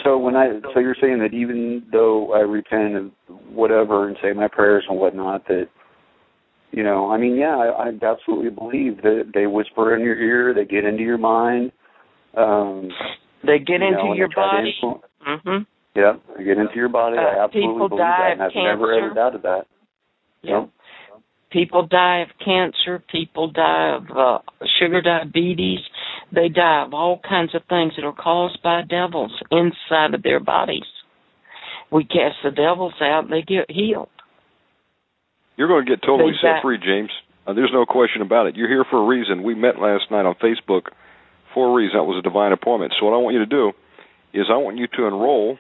so 0.05 0.19
when 0.19 0.37
I 0.37 0.61
so 0.75 0.81
you're 0.81 0.97
saying 1.01 1.19
that 1.21 1.35
even 1.35 1.85
though 1.93 2.33
I 2.33 2.41
repent 2.41 2.97
of 2.97 3.11
whatever 3.51 4.09
and 4.09 4.17
say 4.23 4.33
my 4.33 4.49
prayers 4.49 4.85
and 4.89 4.99
whatnot, 4.99 5.47
that 5.49 5.69
you 6.73 6.85
know, 6.85 7.11
I 7.11 7.19
mean, 7.19 7.37
yeah, 7.37 7.57
I, 7.57 7.89
I 7.89 7.91
absolutely 8.03 8.51
believe 8.51 8.99
that 9.03 9.33
they 9.35 9.47
whisper 9.47 9.97
in 9.97 10.03
your 10.03 10.17
ear, 10.17 10.55
they 10.55 10.65
get 10.65 10.85
into 10.85 11.03
your 11.03 11.19
mind. 11.19 11.73
Um, 12.37 12.89
they 13.45 13.59
get 13.59 13.83
into 13.83 14.05
know, 14.05 14.13
your 14.15 14.29
they 14.29 14.35
try 14.35 14.51
to 14.51 14.57
body. 14.57 14.79
influ- 14.83 15.01
Mhm. 15.45 15.67
Yeah, 15.97 16.13
they 16.37 16.45
get 16.45 16.59
into 16.59 16.77
your 16.77 16.89
body. 16.89 17.19
Uh, 17.19 17.23
I 17.23 17.45
absolutely 17.45 17.75
people 17.75 17.89
believe 17.89 18.01
die 18.01 18.19
that, 18.19 18.33
and 18.33 18.43
I've 18.43 18.55
never 18.55 18.93
ever 18.93 19.15
doubted 19.15 19.43
that. 19.43 19.67
Yeah. 20.43 20.67
People 21.51 21.87
die 21.87 22.19
of 22.21 22.29
cancer. 22.45 23.03
People 23.11 23.49
die 23.49 23.97
of 23.97 24.17
uh, 24.17 24.39
sugar 24.79 25.03
diabetes. 25.03 25.81
They 26.33 26.49
die 26.49 26.85
of 26.87 26.95
all 26.95 27.21
kinds 27.27 27.55
of 27.55 27.63
things 27.69 27.95
that 27.97 28.05
are 28.05 28.15
caused 28.15 28.63
by 28.63 28.83
devils 28.89 29.33
inside 29.51 30.15
of 30.15 30.23
their 30.23 30.41
bodies. 30.41 30.87
We 31.91 32.05
cast 32.05 32.37
the 32.45 32.51
devils 32.51 32.95
out, 33.01 33.29
they 33.29 33.43
get 33.43 33.71
healed. 33.71 34.09
You're 35.57 35.69
going 35.69 35.85
to 35.85 35.91
get 35.91 36.03
totally 36.03 36.33
They 36.33 36.49
set 36.49 36.63
free, 36.63 36.79
James. 36.79 37.11
Uh, 37.47 37.53
there's 37.53 37.73
no 37.73 37.85
question 37.85 38.23
about 38.23 38.47
it. 38.47 38.57
You're 38.57 38.69
here 38.69 38.85
for 38.89 39.03
a 39.03 39.07
reason. 39.07 39.43
We 39.43 39.55
met 39.55 39.79
last 39.79 40.11
night 40.11 40.25
on 40.25 40.35
Facebook 40.37 40.93
for 41.53 41.69
a 41.69 41.75
reason. 41.75 41.99
That 41.99 42.05
was 42.05 42.19
a 42.19 42.23
divine 42.23 42.53
appointment. 42.53 42.95
So 42.99 43.07
what 43.07 43.15
I 43.15 43.19
want 43.19 43.35
you 43.35 43.41
to 43.41 43.47
do 43.47 43.73
is 44.33 44.47
I 44.51 44.57
want 44.57 44.79
you 44.79 44.87
to 44.87 45.05
enroll 45.07 45.59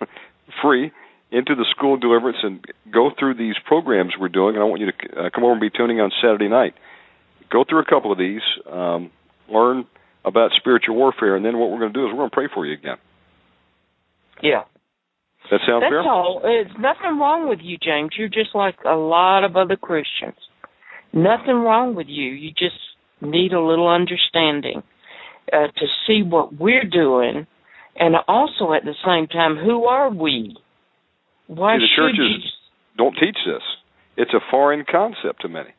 free 0.62 0.92
into 1.32 1.54
the 1.54 1.66
school 1.74 1.94
of 1.94 2.00
deliverance 2.00 2.38
and 2.42 2.64
go 2.92 3.10
through 3.18 3.34
these 3.34 3.54
programs 3.66 4.12
we're 4.20 4.28
doing. 4.28 4.54
And 4.54 4.62
I 4.62 4.66
want 4.66 4.80
you 4.80 4.92
to 4.92 5.20
uh, 5.20 5.30
come 5.34 5.44
over 5.44 5.52
and 5.52 5.60
be 5.60 5.70
tuning 5.70 6.00
on 6.00 6.12
Saturday 6.22 6.48
night. 6.48 6.74
Go 7.50 7.64
through 7.68 7.80
a 7.80 7.84
couple 7.84 8.12
of 8.12 8.18
these, 8.18 8.42
um, 8.70 9.10
learn 9.50 9.86
about 10.24 10.50
spiritual 10.56 10.94
warfare, 10.96 11.36
and 11.36 11.44
then 11.44 11.58
what 11.58 11.70
we're 11.70 11.80
going 11.80 11.92
to 11.92 11.98
do 11.98 12.06
is 12.06 12.10
we're 12.12 12.18
going 12.18 12.30
to 12.30 12.34
pray 12.34 12.48
for 12.52 12.64
you 12.66 12.74
again. 12.74 12.96
Yeah. 14.42 14.62
That 15.50 15.60
sound 15.66 15.82
That's 15.82 15.90
fair? 15.90 16.00
all. 16.02 16.40
There's 16.42 16.70
nothing 16.78 17.18
wrong 17.18 17.48
with 17.48 17.58
you, 17.62 17.76
James. 17.82 18.10
You're 18.16 18.28
just 18.28 18.54
like 18.54 18.76
a 18.86 18.94
lot 18.94 19.44
of 19.44 19.56
other 19.56 19.76
Christians. 19.76 20.36
Nothing 21.12 21.56
wrong 21.56 21.94
with 21.94 22.06
you. 22.08 22.30
You 22.30 22.50
just 22.50 22.78
need 23.20 23.52
a 23.52 23.60
little 23.60 23.88
understanding 23.88 24.82
uh, 25.52 25.66
to 25.76 25.86
see 26.06 26.22
what 26.22 26.54
we're 26.58 26.84
doing, 26.88 27.46
and 27.96 28.14
also 28.28 28.72
at 28.72 28.84
the 28.84 28.94
same 29.04 29.26
time, 29.26 29.56
who 29.56 29.84
are 29.84 30.10
we? 30.10 30.56
Why 31.48 31.76
See, 31.76 31.80
the 31.82 31.86
should 31.94 32.16
churches 32.16 32.44
you? 32.44 32.50
don't 32.96 33.14
teach 33.14 33.36
this. 33.44 33.62
it's 34.16 34.32
a 34.32 34.40
foreign 34.50 34.84
concept 34.90 35.42
to 35.42 35.48
many. 35.48 35.70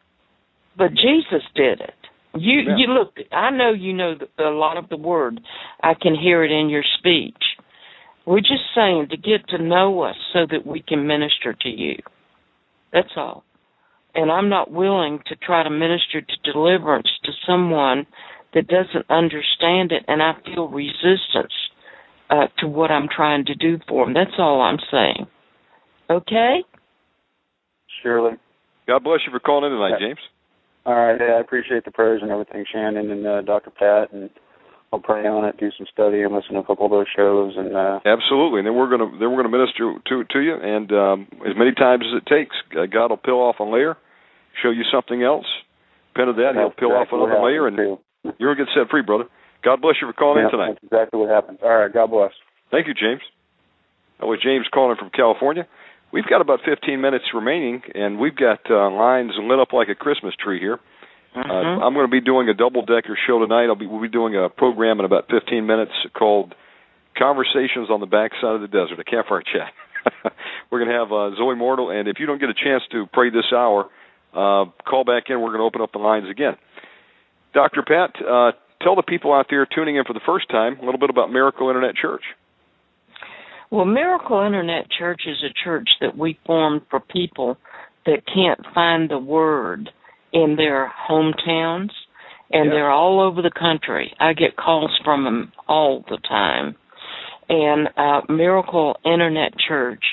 But 0.77 0.89
Jesus 0.91 1.41
did 1.55 1.79
it. 1.81 1.93
You 2.35 2.61
Yeah. 2.61 2.75
you 2.77 2.87
look. 2.87 3.17
I 3.31 3.49
know 3.51 3.71
you 3.71 3.93
know 3.93 4.15
the, 4.15 4.27
a 4.43 4.49
lot 4.49 4.77
of 4.77 4.89
the 4.89 4.97
word. 4.97 5.39
I 5.81 5.93
can 5.93 6.15
hear 6.15 6.43
it 6.43 6.51
in 6.51 6.69
your 6.69 6.83
speech. 6.97 7.37
We're 8.25 8.39
just 8.39 8.73
saying 8.73 9.09
to 9.09 9.17
get 9.17 9.47
to 9.49 9.57
know 9.57 10.01
us 10.01 10.15
so 10.31 10.45
that 10.49 10.65
we 10.65 10.81
can 10.81 11.05
minister 11.05 11.53
to 11.53 11.69
you. 11.69 11.97
That's 12.91 13.11
all. 13.17 13.43
And 14.15 14.31
I'm 14.31 14.49
not 14.49 14.71
willing 14.71 15.19
to 15.27 15.35
try 15.35 15.63
to 15.63 15.69
minister 15.69 16.21
to 16.21 16.51
deliverance 16.51 17.09
to 17.25 17.31
someone 17.45 18.07
that 18.53 18.67
doesn't 18.67 19.09
understand 19.09 19.91
it, 19.91 20.05
and 20.07 20.21
I 20.21 20.33
feel 20.45 20.67
resistance 20.67 21.53
uh, 22.29 22.47
to 22.59 22.67
what 22.67 22.91
I'm 22.91 23.07
trying 23.13 23.45
to 23.45 23.55
do 23.55 23.79
for 23.87 24.05
them. 24.05 24.13
That's 24.13 24.37
all 24.37 24.61
I'm 24.61 24.79
saying. 24.91 25.27
Okay? 26.09 26.63
Surely. 28.01 28.37
God 28.87 29.03
bless 29.03 29.21
you 29.25 29.31
for 29.31 29.39
calling 29.39 29.71
in 29.71 29.77
tonight, 29.77 29.99
James. 29.99 30.19
All 30.85 30.95
right. 30.95 31.17
Yeah, 31.19 31.35
I 31.35 31.39
appreciate 31.39 31.85
the 31.85 31.91
prayers 31.91 32.21
and 32.21 32.31
everything, 32.31 32.65
Shannon 32.71 33.09
and 33.11 33.25
uh, 33.25 33.41
Dr. 33.41 33.71
Pat, 33.71 34.11
and 34.11 34.29
I'll 34.91 34.99
pray 34.99 35.25
on 35.25 35.45
it, 35.45 35.57
do 35.57 35.71
some 35.77 35.87
study, 35.91 36.21
and 36.21 36.33
listen 36.33 36.53
to 36.53 36.59
a 36.59 36.65
couple 36.65 36.85
of 36.85 36.91
those 36.91 37.07
shows. 37.15 37.53
And 37.57 37.75
uh, 37.75 37.99
Absolutely, 38.05 38.59
and 38.59 38.67
then 38.67 38.75
we're 38.75 38.89
gonna 38.89 39.09
then 39.17 39.31
we're 39.31 39.41
gonna 39.41 39.55
minister 39.55 39.95
to 39.95 40.23
to 40.23 40.39
you, 40.39 40.53
and 40.53 40.91
um, 40.91 41.27
as 41.47 41.55
many 41.55 41.73
times 41.73 42.03
as 42.05 42.21
it 42.21 42.27
takes. 42.27 42.55
Uh, 42.77 42.85
God 42.85 43.09
will 43.09 43.17
peel 43.17 43.39
off 43.39 43.59
a 43.59 43.63
layer, 43.63 43.97
show 44.61 44.69
you 44.69 44.83
something 44.91 45.23
else. 45.23 45.47
Repent 46.13 46.29
of 46.29 46.35
that, 46.37 46.53
He'll 46.53 46.69
peel 46.69 46.91
off 46.93 47.09
exactly 47.09 47.19
what 47.19 47.29
another 47.31 47.45
layer, 47.47 47.67
and 47.67 47.77
too. 47.77 47.97
you're 48.37 48.53
gonna 48.53 48.65
get 48.67 48.73
set 48.75 48.91
free, 48.91 49.01
brother. 49.01 49.25
God 49.63 49.81
bless 49.81 49.95
you 50.01 50.07
for 50.07 50.13
calling 50.13 50.43
Yeah, 50.43 50.45
in 50.45 50.51
tonight. 50.51 50.77
That's 50.77 50.83
exactly 50.83 51.19
what 51.21 51.29
happens. 51.29 51.59
All 51.63 51.73
right. 51.73 51.91
God 51.91 52.11
bless. 52.11 52.31
Thank 52.69 52.87
you, 52.87 52.93
James. 52.93 53.21
That 54.19 54.27
was 54.27 54.39
James 54.43 54.67
calling 54.71 54.97
from 54.99 55.09
California. 55.09 55.65
We've 56.13 56.25
got 56.29 56.41
about 56.41 56.59
15 56.63 57.01
minutes 57.01 57.25
remaining, 57.33 57.81
and 57.95 58.19
we've 58.19 58.35
got 58.35 58.59
uh, 58.69 58.89
lines 58.91 59.31
lit 59.41 59.59
up 59.59 59.73
like 59.73 59.89
a 59.89 59.95
Christmas 59.95 60.33
tree 60.35 60.59
here. 60.59 60.79
Uh, 61.35 61.39
Mhm. 61.41 61.81
I'm 61.83 61.93
going 61.95 62.05
to 62.05 62.11
be 62.11 62.21
doing 62.21 62.47
a 62.49 62.53
double 62.53 62.83
decker 62.85 63.17
show 63.25 63.39
tonight. 63.39 63.65
I'll 63.65 63.75
be 63.75 63.87
we'll 63.87 64.01
be 64.01 64.07
doing 64.07 64.35
a 64.35 64.47
program 64.49 64.99
in 64.99 65.05
about 65.05 65.25
15 65.31 65.65
minutes 65.65 65.91
called 66.13 66.53
Conversations 67.17 67.89
on 67.89 67.99
the 67.99 68.05
Backside 68.05 68.53
of 68.55 68.61
the 68.61 68.67
Desert, 68.67 68.99
a 68.99 69.03
campfire 69.03 69.41
chat. 69.53 69.73
we're 70.69 70.79
going 70.79 70.91
to 70.91 70.95
have 70.97 71.11
uh, 71.11 71.35
Zoe 71.35 71.55
Mortal, 71.55 71.89
and 71.89 72.07
if 72.07 72.19
you 72.19 72.27
don't 72.27 72.39
get 72.39 72.49
a 72.49 72.53
chance 72.53 72.83
to 72.91 73.07
pray 73.11 73.31
this 73.31 73.51
hour, 73.51 73.89
uh, 74.33 74.65
call 74.87 75.03
back 75.05 75.29
in. 75.29 75.41
We're 75.41 75.49
going 75.49 75.59
to 75.59 75.65
open 75.65 75.81
up 75.81 75.91
the 75.91 75.99
lines 75.99 76.29
again. 76.29 76.55
Dr. 77.55 77.81
Pat, 77.81 78.13
uh, 78.21 78.51
tell 78.81 78.95
the 78.95 79.03
people 79.03 79.33
out 79.33 79.47
there 79.49 79.65
tuning 79.65 79.95
in 79.95 80.03
for 80.05 80.13
the 80.13 80.21
first 80.25 80.49
time 80.49 80.77
a 80.79 80.85
little 80.85 80.99
bit 80.99 81.09
about 81.09 81.31
Miracle 81.31 81.69
Internet 81.69 81.95
Church. 81.95 82.23
Well, 83.73 83.85
Miracle 83.85 84.39
Internet 84.41 84.85
Church 84.99 85.21
is 85.25 85.37
a 85.43 85.51
church 85.63 85.89
that 85.99 86.15
we 86.15 86.37
formed 86.45 86.83
for 86.91 86.99
people 86.99 87.57
that 88.05 88.21
can't 88.31 88.59
find 88.71 89.09
the 89.09 89.17
word 89.17 89.89
in 90.31 90.55
their 90.55 90.93
hometowns, 91.09 91.89
and 92.51 92.65
Yeah. 92.65 92.69
they're 92.69 92.91
all 92.91 93.19
over 93.19 93.41
the 93.41 93.49
country. 93.49 94.13
I 94.19 94.33
get 94.33 94.57
calls 94.57 94.95
from 95.03 95.23
them 95.23 95.51
all 95.67 96.01
the 96.07 96.17
time. 96.19 96.75
And 97.49 97.89
uh, 97.97 98.21
Miracle 98.29 98.95
Internet 99.03 99.57
Church, 99.57 100.03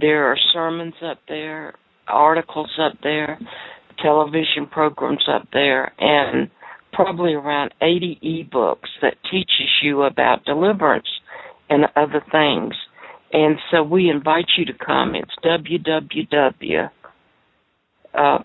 there 0.00 0.24
are 0.32 0.38
sermons 0.54 0.94
up 1.02 1.18
there, 1.28 1.74
articles 2.08 2.72
up 2.78 2.94
there, 3.02 3.38
television 3.98 4.66
programs 4.66 5.28
up 5.28 5.46
there, 5.52 5.92
and 5.98 6.48
probably 6.94 7.34
around 7.34 7.74
80 7.82 8.18
ebooks 8.50 8.88
that 9.02 9.22
teaches 9.30 9.82
you 9.82 10.04
about 10.04 10.46
deliverance 10.46 11.20
and 11.68 11.84
other 11.96 12.22
things. 12.32 12.74
And 13.34 13.58
so 13.72 13.82
we 13.82 14.08
invite 14.08 14.46
you 14.56 14.64
to 14.66 14.72
come. 14.72 15.16
It's 15.16 15.34
www. 15.44 16.90
Uh, 18.14 18.38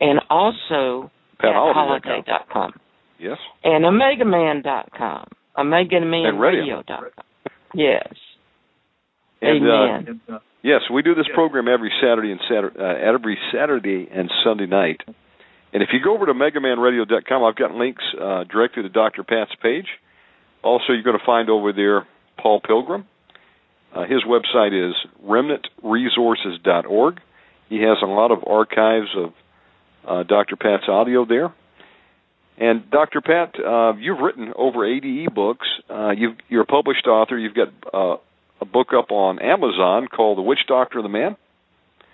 and 0.00 0.20
also 0.28 1.10
patholliday.com 1.42 2.72
Yes. 3.18 3.38
and 3.64 3.84
omegaman.com. 3.86 5.28
Omegamanradio.com. 5.56 7.04
Yes. 7.74 8.12
And, 9.40 9.66
uh, 9.66 9.72
Amen. 9.72 10.20
Yes, 10.62 10.82
we 10.92 11.00
do 11.00 11.14
this 11.14 11.26
program 11.32 11.66
every 11.66 11.90
Saturday 12.02 12.30
and 12.30 12.40
Saturday, 12.46 12.78
uh, 12.78 13.14
every 13.14 13.38
Saturday 13.52 14.06
and 14.12 14.30
Sunday 14.44 14.66
night. 14.66 15.00
And 15.72 15.82
if 15.82 15.88
you 15.94 16.00
go 16.04 16.12
over 16.14 16.26
to 16.26 16.34
OmegamanRadio.com, 16.34 17.42
I've 17.42 17.56
got 17.56 17.74
links 17.74 18.02
uh, 18.20 18.44
directly 18.44 18.82
to 18.82 18.90
Dr. 18.90 19.22
Pat's 19.22 19.52
page. 19.62 19.86
Also, 20.62 20.92
you're 20.92 21.02
going 21.02 21.18
to 21.18 21.24
find 21.24 21.48
over 21.50 21.72
there 21.72 22.06
Paul 22.38 22.60
Pilgrim. 22.60 23.06
Uh, 23.94 24.02
his 24.02 24.22
website 24.24 24.88
is 24.88 24.94
remnantresources.org. 25.24 27.20
He 27.68 27.76
has 27.76 27.98
a 28.02 28.06
lot 28.06 28.30
of 28.30 28.44
archives 28.46 29.08
of 29.16 29.32
uh, 30.06 30.22
Dr. 30.24 30.56
Pat's 30.56 30.88
audio 30.88 31.24
there. 31.24 31.52
And 32.58 32.90
Dr. 32.90 33.20
Pat, 33.22 33.54
uh, 33.58 33.94
you've 33.98 34.20
written 34.20 34.52
over 34.54 34.86
80 34.86 35.26
ebooks. 35.26 35.66
Uh, 35.88 36.10
you've, 36.10 36.36
you're 36.48 36.62
a 36.62 36.66
published 36.66 37.06
author. 37.06 37.38
You've 37.38 37.54
got 37.54 37.68
uh, 37.92 38.16
a 38.60 38.64
book 38.66 38.88
up 38.96 39.10
on 39.10 39.38
Amazon 39.38 40.08
called 40.08 40.36
The 40.36 40.42
Witch 40.42 40.60
Doctor 40.68 40.98
and 40.98 41.04
the 41.04 41.08
Man. 41.08 41.36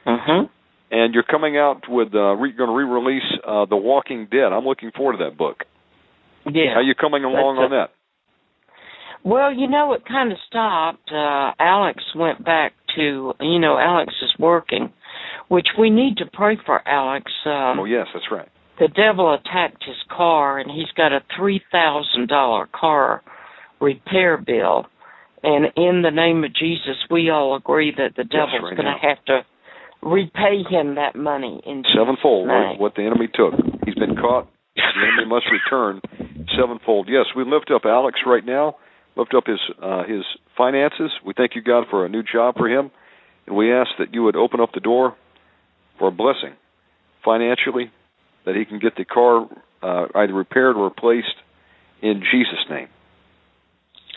Mm-hmm. 0.07 0.47
And 0.93 1.15
you're 1.15 1.25
coming 1.25 1.57
out 1.57 1.89
with 1.89 2.15
uh, 2.15 2.35
re- 2.35 2.53
going 2.53 2.71
to 2.71 2.77
re-release 2.77 3.25
uh, 3.45 3.67
The 3.67 3.77
Walking 3.77 4.29
Dead. 4.31 4.53
I'm 4.53 4.65
looking 4.65 4.93
forward 4.93 5.19
to 5.19 5.25
that 5.25 5.37
book. 5.37 5.65
Yeah. 6.47 6.75
How 6.75 6.81
are 6.81 6.83
you 6.83 6.95
coming 6.95 7.25
along 7.25 7.59
on 7.59 7.71
that? 7.71 7.91
Well, 9.25 9.53
you 9.53 9.69
know, 9.69 9.93
it 9.95 10.03
kind 10.07 10.33
of 10.33 10.39
stopped. 10.49 11.11
Uh, 11.13 11.53
Alex 11.59 12.03
went 12.15 12.45
back 12.45 12.73
to, 12.97 13.33
you 13.41 13.59
know, 13.59 13.79
Alex 13.79 14.13
is 14.23 14.33
working, 14.39 14.93
which 15.49 15.67
we 15.79 15.91
need 15.91 16.17
to 16.19 16.27
pray 16.33 16.57
for 16.65 16.87
Alex. 16.89 17.31
Um, 17.45 17.81
oh 17.81 17.85
yes, 17.85 18.07
that's 18.15 18.27
right. 18.31 18.49
the 18.79 18.89
devil 18.89 19.35
attacked 19.35 19.85
his 19.85 19.97
car 20.15 20.59
and 20.59 20.71
he's 20.71 20.91
got 20.97 21.13
a 21.13 21.21
three 21.37 21.61
thousand 21.73 22.29
dollar 22.29 22.69
car 22.73 23.23
repair 23.81 24.37
bill 24.39 24.87
and 25.43 25.67
in 25.77 26.01
the 26.03 26.11
name 26.11 26.43
of 26.45 26.51
jesus 26.55 26.97
we 27.11 27.29
all 27.29 27.55
agree 27.57 27.93
that 27.95 28.17
the 28.17 28.25
devil's 28.25 28.63
right 28.63 28.77
going 28.77 28.87
to 28.87 29.07
have 29.07 29.23
to 29.27 29.41
repay 30.03 30.63
him 30.71 30.95
that 30.95 31.15
money 31.15 31.61
in 31.67 31.83
Sevenfold 31.95 32.49
what, 32.49 32.81
what 32.81 32.95
the 32.97 33.03
enemy 33.03 33.29
took. 33.35 33.53
He's 33.85 33.95
been 33.97 34.17
caught. 34.17 34.49
The 34.77 34.83
enemy 34.83 35.29
must 35.29 35.47
return 35.53 36.01
sevenfold. 36.59 37.09
Yes, 37.11 37.27
we 37.37 37.45
lift 37.45 37.71
up 37.75 37.83
Alex 37.85 38.21
right 38.27 38.45
now. 38.45 38.77
Lift 39.17 39.35
up 39.35 39.45
his 39.47 39.61
uh, 39.83 40.05
his 40.05 40.25
finances. 40.57 41.11
We 41.25 41.33
thank 41.37 41.55
you, 41.55 41.63
God, 41.63 41.85
for 41.91 42.05
a 42.05 42.09
new 42.09 42.23
job 42.23 42.57
for 42.57 42.69
him, 42.69 42.91
and 43.47 43.57
we 43.57 43.73
ask 43.73 43.91
that 43.99 44.13
you 44.13 44.23
would 44.25 44.37
open 44.37 44.61
up 44.61 44.71
the 44.75 44.81
door 44.81 45.17
for 45.99 46.09
a 46.09 46.11
blessing 46.13 46.55
financially, 47.25 47.91
that 48.45 48.55
he 48.55 48.65
can 48.65 48.79
get 48.79 48.97
the 48.97 49.05
car 49.05 49.49
uh, 49.83 50.07
either 50.15 50.35
repaired 50.35 50.77
or 50.77 50.85
replaced 50.85 51.35
in 52.03 52.23
Jesus' 52.31 52.65
name. 52.69 52.89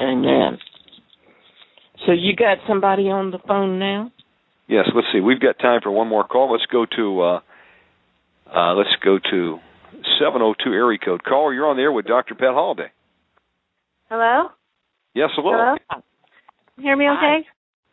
amen 0.02 0.60
so 2.06 2.11
you 2.11 2.36
got 2.36 2.58
somebody 2.68 3.10
on 3.10 3.32
the 3.32 3.40
phone 3.48 3.80
now 3.80 4.11
Yes, 4.69 4.86
let's 4.94 5.08
see. 5.11 5.19
We've 5.19 5.40
got 5.40 5.58
time 5.58 5.82
for 5.82 5.90
one 5.90 6.08
more 6.08 6.24
call. 6.24 6.52
Let's 6.52 6.68
go 6.68 6.86
to 6.95 7.22
uh, 7.22 7.40
uh, 8.56 8.74
let's 8.76 8.95
go 9.03 9.18
to 9.18 9.58
seven 10.22 10.44
oh 10.44 10.53
two 10.64 10.72
area 10.72 11.00
code. 11.03 11.24
Caller, 11.24 11.56
you're 11.56 11.68
on 11.68 11.76
the 11.76 11.82
air 11.82 11.92
with 11.92 12.06
Dr. 12.06 12.36
Pat 12.36 12.53
Holliday. 12.53 12.92
Hello? 14.10 14.50
Yes, 15.13 15.29
hello. 15.35 15.51
Hello? 15.53 16.01
Hear 16.77 16.95
me 16.95 17.05
okay? 17.09 17.39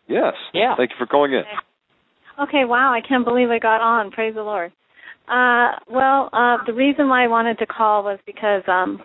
Yes. 0.09 0.35
Yeah. 0.53 0.75
Thank 0.77 0.91
you 0.91 0.97
for 0.99 1.07
calling 1.07 1.33
in. 1.33 1.43
Okay, 2.41 2.65
wow, 2.65 2.93
I 2.93 3.01
can't 3.07 3.25
believe 3.25 3.49
I 3.51 3.59
got 3.59 3.81
on. 3.81 4.11
Praise 4.11 4.35
the 4.35 4.43
Lord. 4.43 4.73
Uh 5.29 5.73
well, 5.91 6.29
uh 6.33 6.59
the 6.67 6.73
reason 6.75 7.09
why 7.09 7.25
I 7.25 7.29
wanted 7.29 7.59
to 7.59 7.67
call 7.67 8.05
was 8.05 8.19
because 8.27 8.63
um 8.69 9.03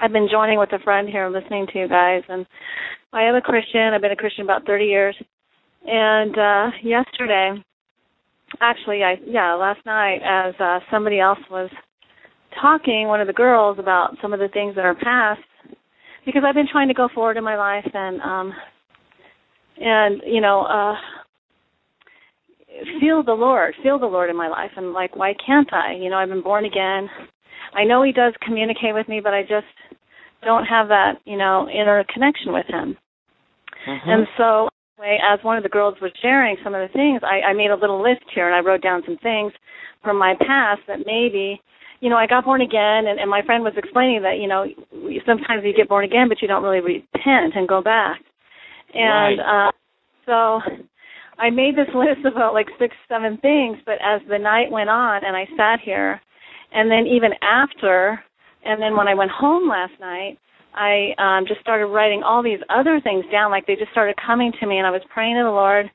I've 0.00 0.12
been 0.12 0.28
joining 0.30 0.58
with 0.58 0.72
a 0.72 0.78
friend 0.80 1.08
here 1.08 1.28
listening 1.28 1.66
to 1.72 1.78
you 1.78 1.88
guys 1.88 2.22
and 2.28 2.44
I 3.12 3.22
am 3.22 3.34
a 3.34 3.40
Christian. 3.40 3.94
I've 3.94 4.02
been 4.02 4.12
a 4.12 4.16
Christian 4.16 4.44
about 4.44 4.66
30 4.66 4.84
years. 4.84 5.16
And 5.86 6.36
uh 6.36 6.70
yesterday 6.82 7.62
actually 8.60 9.02
I 9.02 9.14
yeah, 9.24 9.54
last 9.54 9.80
night 9.86 10.18
as 10.22 10.54
uh 10.60 10.80
somebody 10.90 11.20
else 11.20 11.38
was 11.50 11.70
talking 12.60 13.06
one 13.06 13.22
of 13.22 13.26
the 13.26 13.32
girls 13.32 13.78
about 13.78 14.16
some 14.20 14.34
of 14.34 14.40
the 14.40 14.48
things 14.48 14.74
that 14.74 14.84
are 14.84 14.94
past 14.96 15.40
because 16.26 16.42
I've 16.46 16.54
been 16.54 16.68
trying 16.70 16.88
to 16.88 16.94
go 16.94 17.08
forward 17.14 17.36
in 17.36 17.44
my 17.44 17.56
life 17.56 17.88
and 17.94 18.20
um 18.20 18.52
and 19.80 20.22
you 20.26 20.40
know 20.40 20.62
uh 20.62 20.94
feel 23.00 23.22
the 23.22 23.32
lord 23.32 23.74
feel 23.82 23.98
the 23.98 24.06
lord 24.06 24.30
in 24.30 24.36
my 24.36 24.48
life. 24.48 24.70
And 24.76 24.92
like 24.92 25.16
why 25.16 25.34
can't 25.44 25.72
i? 25.72 25.94
You 25.94 26.10
know 26.10 26.16
i've 26.16 26.28
been 26.28 26.42
born 26.42 26.64
again. 26.64 27.08
I 27.74 27.84
know 27.84 28.02
he 28.02 28.12
does 28.12 28.32
communicate 28.42 28.94
with 28.94 29.08
me 29.08 29.20
but 29.20 29.34
i 29.34 29.42
just 29.42 29.66
don't 30.44 30.64
have 30.64 30.88
that 30.88 31.14
you 31.24 31.36
know 31.36 31.68
inner 31.68 32.04
connection 32.12 32.52
with 32.52 32.66
him. 32.66 32.96
Mhm. 33.86 34.08
and 34.08 34.26
so 34.36 34.68
anyway, 34.98 35.18
as 35.22 35.38
one 35.44 35.56
of 35.56 35.62
the 35.62 35.68
girls 35.68 35.94
was 36.00 36.10
sharing 36.20 36.56
some 36.64 36.74
of 36.74 36.80
the 36.86 36.92
things 36.92 37.20
i 37.22 37.40
i 37.50 37.52
made 37.52 37.70
a 37.70 37.76
little 37.76 38.02
list 38.02 38.24
here 38.34 38.46
and 38.46 38.54
i 38.54 38.60
wrote 38.60 38.82
down 38.82 39.02
some 39.06 39.16
things 39.18 39.52
from 40.02 40.16
my 40.18 40.34
past 40.40 40.80
that 40.88 41.06
maybe 41.06 41.60
you 42.00 42.08
know 42.08 42.16
i 42.16 42.26
got 42.26 42.44
born 42.44 42.60
again 42.60 43.06
and, 43.06 43.18
and 43.18 43.30
my 43.30 43.42
friend 43.42 43.64
was 43.64 43.74
explaining 43.76 44.22
that 44.22 44.38
you 44.38 44.48
know 44.48 44.64
sometimes 45.26 45.62
you 45.64 45.72
get 45.74 45.88
born 45.88 46.04
again 46.04 46.28
but 46.28 46.40
you 46.40 46.48
don't 46.48 46.62
really 46.62 46.80
repent 46.80 47.54
and 47.54 47.68
go 47.68 47.82
back 47.82 48.20
and 48.94 49.40
uh 49.40 49.70
so 50.26 50.60
I 51.38 51.50
made 51.50 51.76
this 51.76 51.88
list 51.94 52.26
of 52.26 52.34
about 52.34 52.52
like 52.52 52.66
six, 52.78 52.94
seven 53.08 53.38
things, 53.38 53.78
but 53.86 53.94
as 54.04 54.20
the 54.28 54.38
night 54.38 54.70
went 54.70 54.90
on 54.90 55.24
and 55.24 55.36
I 55.36 55.46
sat 55.56 55.80
here, 55.84 56.20
and 56.72 56.90
then 56.90 57.06
even 57.06 57.30
after, 57.40 58.20
and 58.64 58.82
then 58.82 58.96
when 58.96 59.08
I 59.08 59.14
went 59.14 59.30
home 59.30 59.68
last 59.68 59.94
night, 60.00 60.36
I 60.74 61.14
um 61.18 61.46
just 61.46 61.60
started 61.60 61.86
writing 61.86 62.22
all 62.22 62.42
these 62.42 62.58
other 62.68 63.00
things 63.02 63.24
down. 63.32 63.50
Like 63.50 63.66
they 63.66 63.76
just 63.76 63.92
started 63.92 64.16
coming 64.24 64.52
to 64.60 64.66
me, 64.66 64.78
and 64.78 64.86
I 64.86 64.90
was 64.90 65.00
praying 65.12 65.36
to 65.36 65.44
the 65.44 65.50
Lord, 65.50 65.90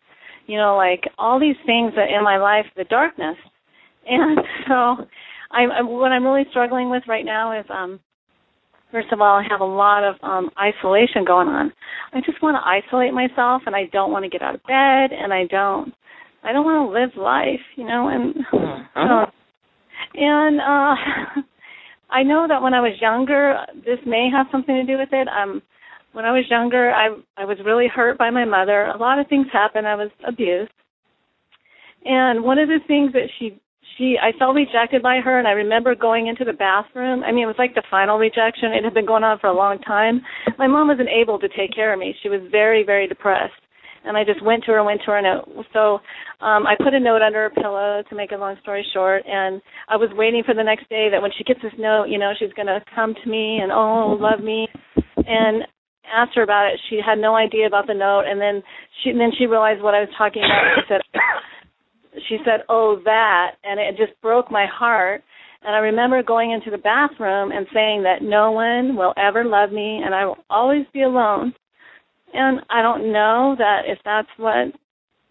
you 0.47 0.57
know, 0.57 0.75
like 0.75 1.03
all 1.17 1.39
these 1.39 1.59
things 1.65 1.93
that 1.95 2.09
in 2.09 2.23
my 2.23 2.37
life, 2.37 2.65
the 2.75 2.85
darkness. 2.85 3.37
And 4.05 4.37
so, 4.67 5.07
I'm, 5.53 5.71
I'm 5.71 5.87
what 5.87 6.11
I'm 6.11 6.25
really 6.25 6.45
struggling 6.49 6.89
with 6.89 7.03
right 7.07 7.25
now 7.25 7.57
is 7.59 7.65
um 7.69 7.99
First 8.93 9.11
of 9.11 9.21
all, 9.21 9.37
I 9.39 9.43
have 9.49 9.59
a 9.59 9.65
lot 9.65 10.03
of 10.03 10.15
um 10.21 10.51
isolation 10.59 11.25
going 11.25 11.47
on. 11.47 11.73
I 12.13 12.19
just 12.21 12.41
want 12.43 12.55
to 12.55 12.67
isolate 12.67 13.11
myself 13.11 13.63
and 13.65 13.75
I 13.75 13.85
don't 13.91 14.11
want 14.11 14.23
to 14.23 14.29
get 14.29 14.43
out 14.43 14.53
of 14.53 14.63
bed 14.63 15.17
and 15.17 15.33
I 15.33 15.45
don't 15.49 15.93
I 16.43 16.53
don't 16.53 16.63
want 16.63 16.87
to 16.87 16.93
live 16.93 17.09
life, 17.17 17.63
you 17.75 17.85
know, 17.85 18.09
and 18.09 18.35
uh, 18.95 19.25
and 20.13 20.59
uh 20.61 21.41
I 22.11 22.21
know 22.21 22.45
that 22.47 22.61
when 22.61 22.75
I 22.75 22.81
was 22.81 22.93
younger, 23.01 23.65
this 23.83 23.97
may 24.05 24.29
have 24.31 24.45
something 24.51 24.75
to 24.75 24.85
do 24.85 24.99
with 24.99 25.09
it. 25.11 25.27
Um, 25.27 25.63
when 26.11 26.25
I 26.25 26.31
was 26.31 26.45
younger, 26.51 26.91
I 26.91 27.15
I 27.35 27.45
was 27.45 27.57
really 27.65 27.87
hurt 27.87 28.19
by 28.19 28.29
my 28.29 28.45
mother. 28.45 28.85
A 28.85 28.97
lot 28.97 29.17
of 29.17 29.27
things 29.27 29.47
happened. 29.51 29.87
I 29.87 29.95
was 29.95 30.11
abused, 30.27 30.71
and 32.05 32.43
one 32.43 32.59
of 32.59 32.67
the 32.67 32.79
things 32.87 33.13
that 33.13 33.29
she 33.39 33.59
she 33.97 34.17
I 34.21 34.31
felt 34.37 34.55
rejected 34.55 35.01
by 35.01 35.19
her, 35.19 35.37
and 35.39 35.47
I 35.47 35.51
remember 35.51 35.95
going 35.95 36.27
into 36.27 36.45
the 36.45 36.53
bathroom. 36.53 37.23
I 37.23 37.31
mean, 37.31 37.43
it 37.43 37.47
was 37.47 37.59
like 37.59 37.75
the 37.75 37.83
final 37.89 38.17
rejection. 38.17 38.73
It 38.73 38.83
had 38.83 38.93
been 38.93 39.05
going 39.05 39.23
on 39.23 39.39
for 39.39 39.47
a 39.47 39.55
long 39.55 39.79
time. 39.79 40.21
My 40.57 40.67
mom 40.67 40.87
wasn't 40.87 41.09
able 41.09 41.39
to 41.39 41.47
take 41.49 41.73
care 41.73 41.93
of 41.93 41.99
me. 41.99 42.15
She 42.21 42.29
was 42.29 42.41
very 42.51 42.83
very 42.83 43.07
depressed 43.07 43.53
and 44.05 44.17
I 44.17 44.23
just 44.23 44.43
went 44.43 44.63
to 44.65 44.71
her, 44.71 44.77
and 44.77 44.85
went 44.85 45.01
to 45.01 45.11
her, 45.11 45.17
and 45.17 45.27
it, 45.27 45.65
so 45.73 45.99
um 46.43 46.67
I 46.67 46.75
put 46.77 46.93
a 46.93 46.99
note 46.99 47.21
under 47.21 47.49
her 47.49 47.61
pillow 47.61 48.03
to 48.07 48.15
make 48.15 48.31
a 48.31 48.37
long 48.37 48.55
story 48.61 48.85
short, 48.93 49.23
and 49.25 49.61
I 49.87 49.95
was 49.95 50.09
waiting 50.13 50.43
for 50.45 50.53
the 50.53 50.63
next 50.63 50.89
day 50.89 51.07
that 51.11 51.21
when 51.21 51.31
she 51.37 51.43
gets 51.43 51.61
this 51.61 51.73
note, 51.77 52.05
you 52.09 52.17
know, 52.17 52.33
she's 52.37 52.53
going 52.53 52.67
to 52.67 52.83
come 52.93 53.13
to 53.15 53.29
me 53.29 53.59
and 53.61 53.71
oh, 53.71 54.17
love 54.19 54.43
me, 54.43 54.67
and 55.25 55.63
asked 56.13 56.35
her 56.35 56.43
about 56.43 56.73
it. 56.73 56.79
She 56.89 56.99
had 57.03 57.17
no 57.17 57.35
idea 57.35 57.67
about 57.67 57.87
the 57.87 57.93
note, 57.93 58.25
and 58.27 58.39
then 58.39 58.61
she 59.01 59.09
and 59.11 59.19
then 59.19 59.31
she 59.37 59.45
realized 59.45 59.81
what 59.81 59.95
I 59.95 60.01
was 60.01 60.13
talking 60.17 60.43
about. 60.43 60.75
She 60.75 60.83
said, 60.89 61.01
she 62.27 62.37
said, 62.45 62.61
oh, 62.69 62.99
that, 63.05 63.51
and 63.63 63.79
it 63.79 63.97
just 63.97 64.19
broke 64.21 64.51
my 64.51 64.65
heart. 64.65 65.23
And 65.65 65.73
I 65.75 65.79
remember 65.79 66.21
going 66.23 66.51
into 66.51 66.69
the 66.71 66.77
bathroom 66.77 67.51
and 67.51 67.65
saying 67.73 68.03
that 68.03 68.21
no 68.21 68.51
one 68.51 68.95
will 68.95 69.13
ever 69.17 69.43
love 69.45 69.71
me 69.71 70.01
and 70.03 70.13
I 70.13 70.25
will 70.25 70.37
always 70.49 70.85
be 70.93 71.03
alone 71.03 71.53
and 72.33 72.61
I 72.69 72.81
don't 72.81 73.11
know 73.13 73.55
that 73.57 73.81
if 73.85 73.99
that's 74.03 74.27
what 74.37 74.67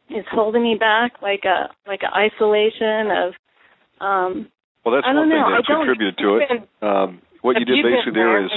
is 0.08 0.24
holding 0.30 0.62
me 0.62 0.76
back, 0.78 1.12
like 1.20 1.42
a 1.44 1.68
like 1.86 2.00
a 2.02 2.14
isolation 2.16 3.10
of. 3.10 3.32
um 4.00 4.48
Well, 4.84 4.94
that's 4.94 5.06
I 5.06 5.12
one 5.12 5.28
don't 5.28 5.28
thing 5.30 5.38
know. 5.40 5.50
that's 5.50 5.66
I 5.68 5.72
don't 5.72 5.86
contributed 5.86 6.18
to 6.18 6.36
it. 6.38 6.48
been- 6.48 6.88
Um, 6.88 7.22
what 7.42 7.58
you 7.58 7.64
did 7.64 7.82
basically 7.82 8.12
there 8.14 8.44
is? 8.44 8.50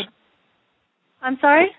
I'm 1.22 1.38
sorry. 1.42 1.72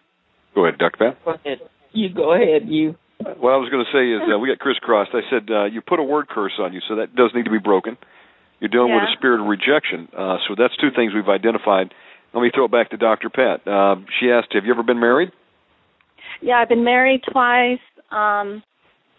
go 0.54 0.66
ahead, 0.66 0.78
Doc 0.78 0.98
Pat. 0.98 1.16
Go 1.24 1.32
ahead. 1.32 1.58
You 1.92 2.08
go 2.12 2.32
ahead. 2.34 2.62
You. 2.68 2.96
What 3.18 3.52
I 3.52 3.56
was 3.56 3.70
going 3.70 3.84
to 3.84 3.92
say 3.92 4.12
is 4.12 4.22
uh, 4.32 4.38
we 4.38 4.48
got 4.48 4.58
crisscrossed. 4.58 5.10
I 5.14 5.22
said 5.30 5.48
uh, 5.50 5.64
you 5.64 5.80
put 5.80 5.98
a 5.98 6.02
word 6.02 6.28
curse 6.28 6.52
on 6.58 6.72
you, 6.72 6.80
so 6.88 6.96
that 6.96 7.14
does 7.16 7.30
need 7.34 7.44
to 7.44 7.50
be 7.50 7.58
broken. 7.58 7.96
You're 8.60 8.68
dealing 8.68 8.92
with 8.94 9.02
a 9.04 9.12
spirit 9.16 9.40
of 9.40 9.46
rejection, 9.46 10.08
uh, 10.16 10.38
so 10.48 10.54
that's 10.56 10.74
two 10.76 10.88
things 10.94 11.12
we've 11.14 11.28
identified. 11.28 11.92
Let 12.32 12.40
me 12.42 12.50
throw 12.54 12.64
it 12.66 12.72
back 12.72 12.90
to 12.90 12.96
Dr. 12.96 13.28
Pat. 13.28 13.66
Uh, 13.66 13.96
she 14.20 14.30
asked, 14.30 14.52
"Have 14.52 14.64
you 14.64 14.72
ever 14.72 14.82
been 14.82 15.00
married?" 15.00 15.30
Yeah, 16.40 16.56
I've 16.58 16.68
been 16.68 16.84
married 16.84 17.22
twice. 17.30 17.80
Um 18.10 18.62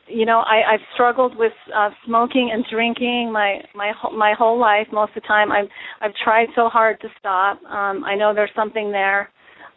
you 0.09 0.25
know, 0.25 0.39
I, 0.39 0.73
I've 0.73 0.79
struggled 0.93 1.35
with 1.37 1.51
uh, 1.75 1.89
smoking 2.05 2.49
and 2.53 2.65
drinking 2.71 3.31
my 3.31 3.61
my 3.75 3.91
whole- 3.91 4.17
my 4.17 4.33
whole 4.37 4.57
life. 4.57 4.87
Most 4.91 5.09
of 5.15 5.21
the 5.23 5.27
time, 5.27 5.51
I've 5.51 5.67
I've 6.01 6.13
tried 6.23 6.47
so 6.55 6.69
hard 6.69 6.99
to 7.01 7.09
stop. 7.19 7.61
Um, 7.65 8.03
I 8.05 8.15
know 8.15 8.33
there's 8.33 8.53
something 8.55 8.91
there. 8.91 9.29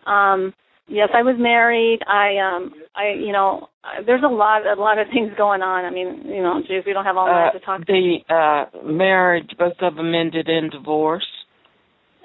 Um, 0.06 0.54
yes, 0.90 1.08
I 1.14 1.22
was 1.22 1.36
married. 1.38 2.00
I 2.06 2.36
um, 2.38 2.72
I 2.94 3.12
you 3.18 3.32
know, 3.32 3.68
uh, 3.84 4.02
there's 4.04 4.22
a 4.24 4.28
lot 4.28 4.66
a 4.66 4.80
lot 4.80 4.98
of 4.98 5.06
things 5.12 5.30
going 5.36 5.62
on. 5.62 5.84
I 5.84 5.90
mean, 5.90 6.22
you 6.26 6.42
know, 6.42 6.60
geez, 6.66 6.82
we 6.84 6.92
don't 6.92 7.04
have 7.04 7.16
all 7.16 7.26
night 7.26 7.48
Uh, 7.48 7.58
to 7.58 7.60
talk. 7.60 7.86
the 7.86 8.18
uh, 8.28 8.84
marriage, 8.84 9.50
both 9.58 9.78
of 9.80 9.96
them 9.96 10.14
ended 10.14 10.48
in 10.48 10.68
divorce. 10.70 11.26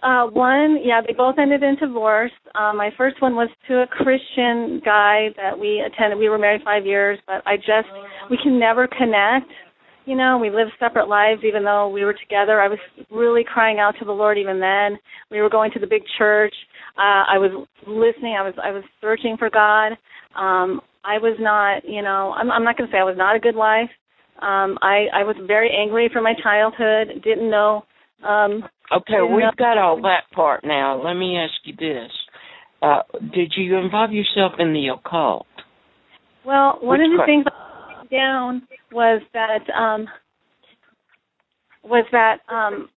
Uh, 0.03 0.27
one, 0.27 0.77
yeah, 0.83 1.01
they 1.01 1.13
both 1.13 1.35
ended 1.39 1.63
in 1.63 1.75
divorce. 1.77 2.31
Um, 2.53 2.77
my 2.77 2.91
first 2.95 3.21
one 3.21 3.35
was 3.35 3.49
to 3.67 3.81
a 3.81 3.87
Christian 3.87 4.79
guy 4.85 5.29
that 5.37 5.57
we 5.57 5.81
attended. 5.81 6.19
We 6.19 6.29
were 6.29 6.37
married 6.37 6.61
five 6.63 6.85
years, 6.85 7.17
but 7.25 7.41
I 7.47 7.57
just 7.57 7.87
we 8.29 8.37
can 8.41 8.59
never 8.59 8.87
connect. 8.87 9.49
You 10.05 10.15
know, 10.15 10.37
we 10.37 10.51
live 10.51 10.67
separate 10.79 11.07
lives, 11.07 11.41
even 11.43 11.63
though 11.63 11.89
we 11.89 12.05
were 12.05 12.13
together. 12.13 12.61
I 12.61 12.67
was 12.67 12.77
really 13.09 13.43
crying 13.43 13.79
out 13.79 13.95
to 13.97 14.05
the 14.05 14.11
Lord 14.11 14.37
even 14.37 14.59
then. 14.59 14.99
We 15.31 15.41
were 15.41 15.49
going 15.49 15.71
to 15.71 15.79
the 15.79 15.87
big 15.87 16.03
church. 16.19 16.53
Uh, 16.97 17.27
I 17.27 17.37
was 17.37 17.67
listening. 17.85 18.35
I 18.39 18.43
was 18.43 18.53
I 18.63 18.71
was 18.71 18.83
searching 19.01 19.35
for 19.37 19.49
God. 19.49 19.93
Um, 20.35 20.81
I 21.03 21.17
was 21.19 21.37
not, 21.39 21.87
you 21.87 22.01
know, 22.01 22.33
I'm, 22.35 22.51
I'm 22.51 22.63
not 22.63 22.77
going 22.77 22.89
to 22.89 22.93
say 22.93 22.99
I 22.99 23.03
was 23.03 23.17
not 23.17 23.35
a 23.35 23.39
good 23.39 23.55
wife. 23.55 23.89
Um, 24.41 24.77
I 24.81 25.05
I 25.13 25.23
was 25.23 25.35
very 25.45 25.69
angry 25.71 26.09
from 26.11 26.23
my 26.23 26.33
childhood. 26.41 27.21
Didn't 27.23 27.49
know. 27.49 27.83
Um, 28.23 28.63
Okay, 28.91 29.13
Yeah. 29.13 29.35
we've 29.35 29.55
got 29.57 29.77
all 29.79 29.99
that 30.03 30.29
part 30.33 30.63
now. 30.63 31.01
Let 31.03 31.15
me 31.15 31.37
ask 31.37 31.53
you 31.63 31.73
this: 31.75 32.11
uh, 32.81 33.01
Did 33.33 33.53
you 33.57 33.77
involve 33.77 34.11
yourself 34.11 34.53
in 34.59 34.73
the 34.73 34.89
occult? 34.89 35.47
Well, 36.45 36.77
one 36.81 36.99
Which 36.99 37.07
of 37.07 37.11
the 37.11 37.17
part? 37.17 37.27
things 37.27 37.45
down 38.11 38.67
was 38.91 39.21
that 39.33 39.67
um 39.73 40.07
was 41.83 42.05
that 42.11 42.37
um 42.49 42.89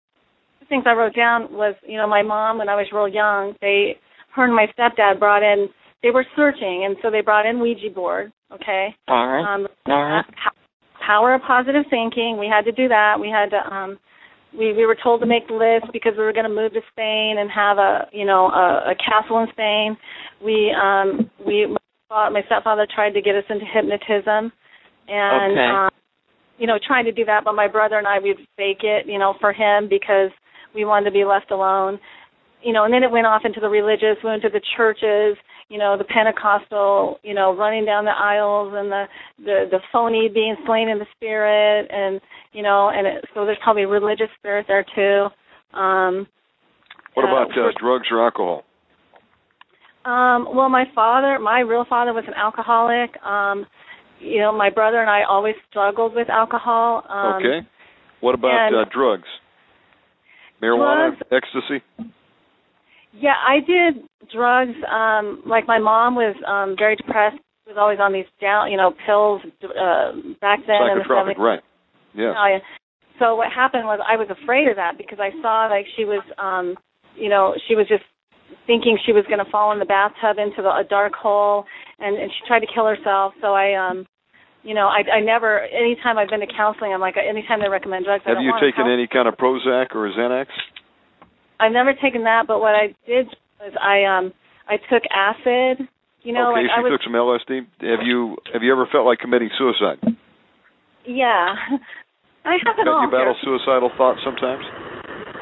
things 0.69 0.85
I 0.87 0.93
wrote 0.93 1.15
down 1.15 1.53
was, 1.53 1.75
you 1.87 1.97
know, 1.97 2.07
my 2.07 2.23
mom 2.23 2.59
when 2.59 2.69
I 2.69 2.77
was 2.77 2.87
real 2.93 3.09
young, 3.09 3.55
they 3.61 3.97
her 4.35 4.45
and 4.45 4.55
my 4.55 4.67
stepdad 4.79 5.19
brought 5.19 5.43
in 5.43 5.69
they 6.03 6.11
were 6.11 6.27
searching 6.37 6.85
and 6.85 6.97
so 7.03 7.11
they 7.11 7.21
brought 7.21 7.47
in 7.47 7.61
Ouija 7.61 7.91
board, 7.95 8.33
okay? 8.53 8.95
All 9.09 9.27
right. 9.27 9.55
Um 9.55 9.67
all 9.87 10.03
right. 10.03 10.25
power 11.05 11.35
of 11.35 11.43
positive 11.43 11.85
thinking. 11.91 12.37
We 12.39 12.47
had 12.47 12.65
to 12.65 12.73
do 12.73 12.89
that. 12.89 13.19
We 13.21 13.29
had 13.29 13.51
to 13.51 13.75
um 13.75 13.99
we 14.57 14.73
we 14.73 14.87
were 14.87 14.97
told 15.03 15.21
to 15.21 15.27
make 15.27 15.51
lists 15.51 15.89
because 15.93 16.13
we 16.17 16.25
were 16.25 16.33
going 16.33 16.49
to 16.49 16.55
move 16.55 16.73
to 16.73 16.81
Spain 16.93 17.37
and 17.39 17.51
have 17.51 17.79
a 17.79 18.07
you 18.13 18.25
know 18.25 18.47
a, 18.49 18.93
a 18.93 18.95
castle 18.95 19.41
in 19.41 19.49
Spain. 19.53 19.97
We 20.45 20.75
um 20.81 21.31
we 21.45 21.67
my 22.11 22.29
my 22.31 22.43
stepfather 22.47 22.87
tried 22.95 23.11
to 23.13 23.21
get 23.21 23.35
us 23.35 23.45
into 23.51 23.65
hypnotism, 23.67 24.53
and 25.09 25.53
Okay. 25.53 25.71
um, 25.75 25.91
you 26.59 26.67
know 26.67 26.79
trying 26.87 27.05
to 27.05 27.13
do 27.13 27.25
that, 27.25 27.45
but 27.45 27.55
my 27.55 27.69
brother 27.69 27.99
and 27.99 28.07
I 28.07 28.19
we'd 28.19 28.37
fake 28.57 28.83
it 28.83 29.07
you 29.07 29.19
know 29.19 29.35
for 29.41 29.53
him 29.53 29.89
because 29.89 30.31
we 30.79 30.85
wanted 30.85 31.07
to 31.11 31.11
be 31.11 31.25
left 31.25 31.51
alone. 31.51 31.99
You 32.63 32.73
know, 32.73 32.85
and 32.85 32.93
then 32.95 33.03
it 33.03 33.11
went 33.11 33.27
off 33.27 33.43
into 33.45 33.61
the 33.61 33.69
religious, 33.69 34.19
went 34.25 34.43
into 34.43 34.53
the 34.53 34.65
churches, 34.77 35.37
you 35.69 35.79
know, 35.79 35.97
the 35.97 36.05
Pentecostal, 36.05 37.19
you 37.23 37.35
know, 37.35 37.55
running 37.55 37.85
down 37.85 38.05
the 38.05 38.11
aisles 38.17 38.73
and 38.75 38.91
the 38.91 39.05
the 39.39 39.57
the 39.71 39.81
phony 39.93 40.29
being 40.33 40.57
slain 40.67 40.89
in 40.89 40.99
the 40.99 41.07
spirit 41.17 41.87
and 41.91 42.21
you 42.53 42.63
know, 42.63 42.91
and 42.93 43.07
it, 43.07 43.25
so 43.35 43.45
there's 43.45 43.59
probably 43.63 43.85
religious 43.85 44.31
spirit 44.39 44.67
there 44.67 44.85
too. 44.95 45.29
Um 45.79 46.27
What 47.15 47.27
uh, 47.27 47.31
about 47.31 47.51
uh, 47.59 47.71
drugs 47.81 48.07
or 48.11 48.25
alcohol? 48.25 48.65
um 50.05 50.49
well 50.55 50.69
my 50.69 50.85
father, 50.95 51.39
my 51.39 51.61
real 51.61 51.85
father 51.89 52.13
was 52.13 52.25
an 52.27 52.35
alcoholic. 52.35 53.11
Um 53.23 53.67
you 54.21 54.41
know, 54.41 54.51
my 54.53 54.71
brother 54.71 54.99
and 55.01 55.11
I 55.11 55.23
always 55.29 55.55
struggled 55.71 56.15
with 56.15 56.29
alcohol. 56.29 57.05
Um 57.09 57.35
okay. 57.39 57.69
What 58.21 58.35
about 58.35 58.51
and- 58.67 58.75
uh, 58.77 58.85
drugs? 58.93 59.29
Marijuana, 60.63 61.17
Drugs- 61.17 61.33
ecstasy. 61.33 61.83
Yeah, 63.13 63.35
I 63.47 63.61
did 63.61 64.05
drugs. 64.33 64.75
Um, 64.91 65.43
like 65.47 65.67
my 65.67 65.79
mom 65.79 66.15
was 66.15 66.37
um 66.47 66.77
very 66.79 66.97
depressed. 66.97 67.37
She 67.65 67.73
Was 67.73 67.79
always 67.79 67.99
on 68.01 68.13
these 68.13 68.27
down, 68.41 68.71
you 68.71 68.77
know, 68.77 68.93
pills 69.07 69.41
uh, 69.65 70.13
back 70.41 70.61
then 70.67 70.77
in 70.83 70.99
the 70.99 71.05
Psychotropic, 71.05 71.37
70s. 71.37 71.39
right? 71.39 71.61
Yeah. 72.15 72.33
Oh, 72.37 72.47
yeah. 72.47 72.59
So 73.19 73.35
what 73.37 73.53
happened 73.53 73.85
was 73.85 74.01
I 74.07 74.17
was 74.17 74.29
afraid 74.31 74.69
of 74.69 74.77
that 74.77 74.97
because 74.97 75.19
I 75.21 75.31
saw 75.43 75.67
like 75.69 75.87
she 75.97 76.05
was, 76.05 76.23
um, 76.39 76.77
you 77.17 77.29
know, 77.29 77.55
she 77.67 77.75
was 77.75 77.87
just 77.89 78.05
thinking 78.67 78.97
she 79.05 79.13
was 79.13 79.25
going 79.27 79.45
to 79.45 79.51
fall 79.51 79.73
in 79.73 79.79
the 79.79 79.85
bathtub 79.85 80.39
into 80.39 80.63
the, 80.63 80.69
a 80.71 80.85
dark 80.89 81.15
hole, 81.15 81.65
and 81.99 82.17
and 82.17 82.31
she 82.31 82.47
tried 82.47 82.61
to 82.61 82.67
kill 82.73 82.87
herself. 82.87 83.35
So 83.41 83.55
I, 83.55 83.75
um, 83.75 84.07
you 84.63 84.75
know, 84.75 84.87
I 84.87 85.19
I 85.19 85.21
never. 85.21 85.61
Anytime 85.61 86.19
I've 86.19 86.29
been 86.29 86.41
to 86.41 86.51
counseling, 86.51 86.93
I'm 86.93 87.01
like, 87.01 87.17
anytime 87.17 87.61
they 87.61 87.69
recommend 87.69 88.05
drugs, 88.05 88.25
I 88.27 88.31
Have 88.31 88.43
you 88.43 88.53
taken 88.61 88.91
any 88.91 89.07
kind 89.07 89.29
of 89.29 89.35
Prozac 89.35 89.95
or 89.95 90.11
Xanax? 90.11 90.47
I've 91.61 91.73
never 91.73 91.93
taken 91.93 92.25
that, 92.25 92.47
but 92.47 92.61
what 92.61 92.75
I 92.75 92.95
did 93.07 93.27
was 93.61 93.73
I 93.81 94.05
um 94.05 94.33
I 94.69 94.77
took 94.77 95.03
acid. 95.11 95.89
You 96.23 96.35
know, 96.35 96.51
okay, 96.51 96.67
like 96.67 96.71
so 96.75 96.79
I 96.79 96.83
was 96.83 96.93
took 96.93 97.05
some 97.07 97.15
LSD. 97.15 97.67
Have 97.87 98.05
you 98.05 98.37
have 98.53 98.63
you 98.63 98.73
ever 98.73 98.87
felt 98.91 99.07
like 99.07 99.19
committing 99.19 99.51
suicide? 99.57 99.99
yeah. 101.07 101.55
I 102.45 102.57
have 102.65 102.79
it 102.79 102.89
all. 102.89 103.05
you 103.05 103.11
battle 103.11 103.37
suicidal 103.45 103.91
thoughts 103.99 104.21
sometimes? 104.25 104.65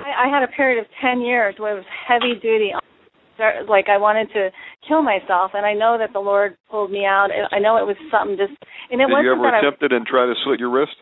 I, 0.02 0.26
I 0.26 0.28
had 0.28 0.42
a 0.42 0.48
period 0.48 0.80
of 0.80 0.86
ten 1.00 1.20
years 1.20 1.54
where 1.58 1.76
it 1.76 1.84
was 1.84 1.90
heavy 2.08 2.34
duty. 2.40 2.72
Like 3.68 3.88
I 3.88 3.98
wanted 3.98 4.28
to 4.34 4.50
kill 4.86 5.02
myself, 5.02 5.52
and 5.54 5.64
I 5.66 5.74
know 5.74 5.96
that 5.98 6.12
the 6.12 6.20
Lord 6.20 6.56
pulled 6.70 6.90
me 6.90 7.04
out. 7.04 7.28
And 7.34 7.46
I 7.52 7.58
know 7.58 7.76
it 7.76 7.86
was 7.86 7.96
something 8.10 8.36
just, 8.36 8.56
and 8.90 9.00
it 9.00 9.06
Did 9.06 9.12
wasn't 9.12 9.26
you 9.26 9.32
ever 9.32 9.50
that 9.50 9.60
attempt 9.60 9.82
it 9.82 9.92
and 9.92 10.06
try 10.06 10.26
to 10.26 10.34
slit 10.44 10.60
your 10.60 10.70
wrist? 10.70 10.96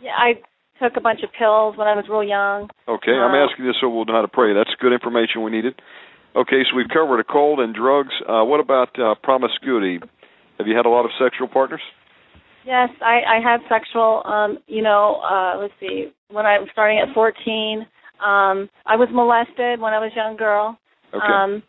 Yeah, 0.00 0.16
I 0.16 0.40
took 0.80 0.96
a 0.96 1.00
bunch 1.00 1.20
of 1.22 1.30
pills 1.36 1.76
when 1.76 1.86
I 1.86 1.94
was 1.94 2.08
real 2.08 2.24
young. 2.24 2.70
Okay, 2.88 3.12
I'm 3.12 3.34
Uh, 3.34 3.44
asking 3.44 3.66
this 3.66 3.76
so 3.80 3.88
we'll 3.88 4.04
know 4.06 4.14
how 4.14 4.22
to 4.22 4.28
pray. 4.32 4.54
That's 4.54 4.72
good 4.80 4.92
information 4.92 5.42
we 5.42 5.50
needed. 5.50 5.80
Okay, 6.34 6.62
so 6.64 6.76
we've 6.76 6.88
covered 6.88 7.20
occult 7.20 7.58
and 7.60 7.74
drugs. 7.74 8.14
Uh, 8.26 8.44
what 8.44 8.60
about 8.60 8.96
uh, 8.98 9.14
promiscuity? 9.22 10.00
Have 10.58 10.66
you 10.68 10.76
had 10.76 10.86
a 10.86 10.88
lot 10.88 11.04
of 11.04 11.10
sexual 11.18 11.48
partners? 11.48 11.82
Yes, 12.64 12.90
I, 13.00 13.20
I 13.36 13.40
had 13.42 13.60
sexual. 13.68 14.22
Um, 14.24 14.58
you 14.66 14.82
know, 14.82 15.20
uh, 15.24 15.58
let's 15.58 15.72
see. 15.80 16.12
When 16.30 16.46
I 16.46 16.58
was 16.58 16.68
starting 16.72 16.98
at 16.98 17.12
14, 17.14 17.86
um, 18.20 18.68
I 18.86 18.96
was 18.96 19.08
molested 19.12 19.80
when 19.80 19.92
I 19.92 19.98
was 19.98 20.12
a 20.12 20.16
young 20.16 20.36
girl. 20.36 20.78
Okay. 21.14 21.26
Um, 21.26 21.62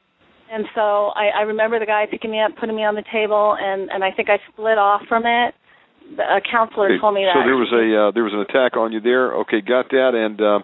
and 0.52 0.66
so 0.76 1.16
I, 1.16 1.32
I 1.40 1.42
remember 1.48 1.80
the 1.80 1.86
guy 1.86 2.06
picking 2.12 2.30
me 2.30 2.42
up, 2.42 2.52
putting 2.60 2.76
me 2.76 2.84
on 2.84 2.96
the 2.96 3.08
table, 3.12 3.56
and 3.58 3.90
and 3.90 4.04
I 4.04 4.12
think 4.12 4.30
I 4.30 4.38
split 4.52 4.78
off 4.78 5.02
from 5.08 5.24
it. 5.26 5.56
The 6.18 6.24
a 6.24 6.42
counselor 6.44 6.92
Okay, 6.92 7.00
told 7.00 7.16
me 7.16 7.24
that. 7.24 7.40
So 7.40 7.48
there 7.48 7.56
was 7.56 7.72
a 7.72 7.86
uh, 7.88 8.12
there 8.12 8.28
was 8.28 8.36
an 8.36 8.44
attack 8.44 8.76
on 8.76 8.92
you 8.92 9.00
there. 9.00 9.32
Okay, 9.48 9.62
got 9.62 9.88
that, 9.96 10.12
and 10.12 10.36
uh, 10.42 10.60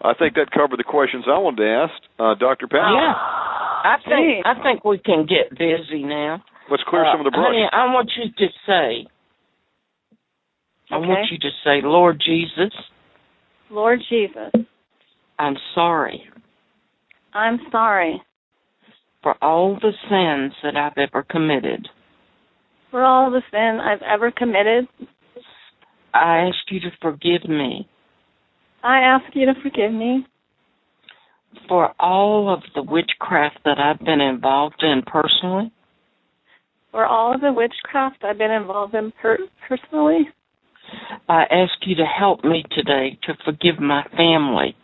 I 0.00 0.14
think 0.14 0.34
that 0.40 0.50
covered 0.50 0.78
the 0.78 0.88
questions 0.88 1.28
I 1.28 1.36
wanted 1.36 1.60
to 1.62 1.68
ask, 1.68 1.96
uh, 2.18 2.34
Doctor 2.40 2.66
Pat. 2.66 2.88
Yeah. 2.88 3.12
I 3.12 3.96
think 4.02 4.46
I 4.46 4.54
think 4.62 4.84
we 4.84 4.98
can 4.98 5.28
get 5.28 5.52
busy 5.52 6.02
now. 6.02 6.42
Let's 6.70 6.82
clear 6.88 7.04
Uh, 7.04 7.12
some 7.12 7.20
of 7.20 7.28
the 7.28 7.30
brush. 7.30 7.52
Honey, 7.52 7.68
I 7.70 7.92
want 7.92 8.10
you 8.16 8.32
to 8.32 8.48
say. 8.66 9.06
I 10.90 10.98
want 10.98 11.28
you 11.30 11.38
to 11.38 11.50
say, 11.62 11.82
Lord 11.82 12.22
Jesus, 12.24 12.72
Lord 13.70 14.00
Jesus, 14.08 14.52
I'm 15.38 15.56
sorry 15.74 16.22
I'm 17.36 17.58
sorry 17.70 18.22
for 19.22 19.34
all 19.42 19.74
the 19.80 19.92
sins 20.08 20.54
that 20.62 20.76
I've 20.76 20.96
ever 20.96 21.22
committed. 21.28 21.88
for 22.90 23.02
all 23.04 23.30
the 23.30 23.42
sin 23.50 23.78
I've 23.80 24.02
ever 24.02 24.30
committed. 24.30 24.86
I 26.14 26.38
ask 26.48 26.58
you 26.70 26.80
to 26.80 26.90
forgive 27.02 27.48
me 27.48 27.88
I 28.82 29.00
ask 29.00 29.24
you 29.34 29.46
to 29.46 29.54
forgive 29.62 29.92
me 29.92 30.26
for 31.68 31.92
all 31.98 32.52
of 32.52 32.62
the 32.74 32.82
witchcraft 32.82 33.58
that 33.64 33.78
I've 33.78 33.98
been 34.04 34.20
involved 34.20 34.82
in 34.82 35.02
personally. 35.06 35.72
for 36.92 37.04
all 37.04 37.34
of 37.34 37.40
the 37.40 37.52
witchcraft 37.52 38.22
I've 38.24 38.38
been 38.38 38.50
involved 38.52 38.94
in 38.94 39.12
per- 39.20 39.38
personally. 39.68 40.28
I 41.28 41.42
ask 41.50 41.72
you 41.84 41.96
to 41.96 42.04
help 42.04 42.44
me 42.44 42.64
today 42.70 43.18
to 43.24 43.34
forgive 43.44 43.78
my 43.80 44.04
family 44.16 44.76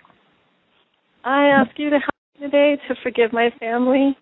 I 1.25 1.47
ask 1.47 1.71
you 1.79 1.89
to 1.91 1.97
help 1.99 2.07
me 2.07 2.12
today 2.41 2.77
to 2.89 2.94
forgive 3.02 3.33
my 3.33 3.51
family 3.59 4.17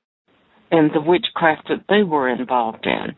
and 0.70 0.90
the 0.94 1.00
witchcraft 1.00 1.68
that 1.68 1.84
they 1.88 2.02
were 2.02 2.28
involved 2.28 2.86
in. 2.86 3.14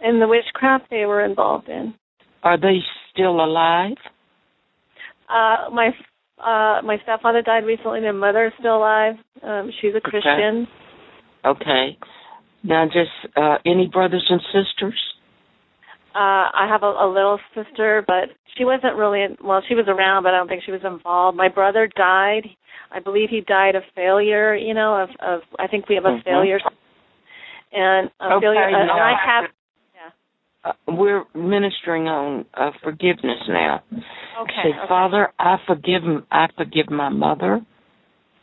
and 0.00 0.20
the 0.20 0.28
witchcraft 0.28 0.84
they 0.90 1.04
were 1.04 1.24
involved 1.24 1.68
in. 1.68 1.94
Are 2.42 2.58
they 2.58 2.78
still 3.12 3.44
alive? 3.44 3.96
Uh, 5.28 5.70
my 5.72 5.90
uh, 6.38 6.82
my 6.82 6.96
stepfather 7.04 7.42
died 7.42 7.64
recently. 7.64 8.00
My 8.00 8.10
mother 8.12 8.46
is 8.46 8.52
still 8.58 8.78
alive. 8.78 9.14
Um, 9.42 9.70
she's 9.80 9.92
a 9.96 10.00
Christian. 10.00 10.66
Okay. 11.44 11.96
Now, 12.64 12.86
just 12.86 13.36
uh, 13.36 13.58
any 13.64 13.88
brothers 13.92 14.26
and 14.28 14.40
sisters? 14.52 14.98
Uh, 16.14 16.52
I 16.52 16.66
have 16.70 16.82
a, 16.82 16.86
a 16.86 17.08
little 17.08 17.38
sister, 17.54 18.04
but 18.06 18.28
she 18.56 18.64
wasn't 18.64 18.96
really 18.96 19.26
well. 19.42 19.62
She 19.68 19.74
was 19.74 19.86
around, 19.88 20.24
but 20.24 20.34
I 20.34 20.38
don't 20.38 20.48
think 20.48 20.62
she 20.64 20.72
was 20.72 20.82
involved. 20.84 21.36
My 21.36 21.48
brother 21.48 21.88
died. 21.96 22.46
I 22.90 23.00
believe 23.00 23.30
he 23.30 23.40
died 23.40 23.74
of 23.76 23.82
failure. 23.94 24.54
You 24.54 24.74
know, 24.74 24.94
of 25.02 25.08
of 25.20 25.40
I 25.58 25.66
think 25.68 25.88
we 25.88 25.94
have 25.94 26.04
a 26.04 26.10
Mhm. 26.18 26.24
failure 26.24 26.60
and 27.72 28.10
a 28.20 28.34
Okay, 28.34 28.40
failure. 28.40 28.62
Uh, 28.62 28.78
and 28.78 28.90
I 28.90 29.14
have 29.24 29.44
Uh, 30.64 30.72
we're 30.86 31.24
ministering 31.34 32.06
on 32.06 32.44
uh, 32.54 32.70
forgiveness 32.84 33.40
now. 33.48 33.82
okay. 34.42 34.62
Say, 34.62 34.68
okay. 34.68 34.86
Father, 34.88 35.32
I 35.38 35.56
forgive. 35.66 36.02
I 36.30 36.46
forgive 36.56 36.88
my 36.88 37.08
mother, 37.08 37.60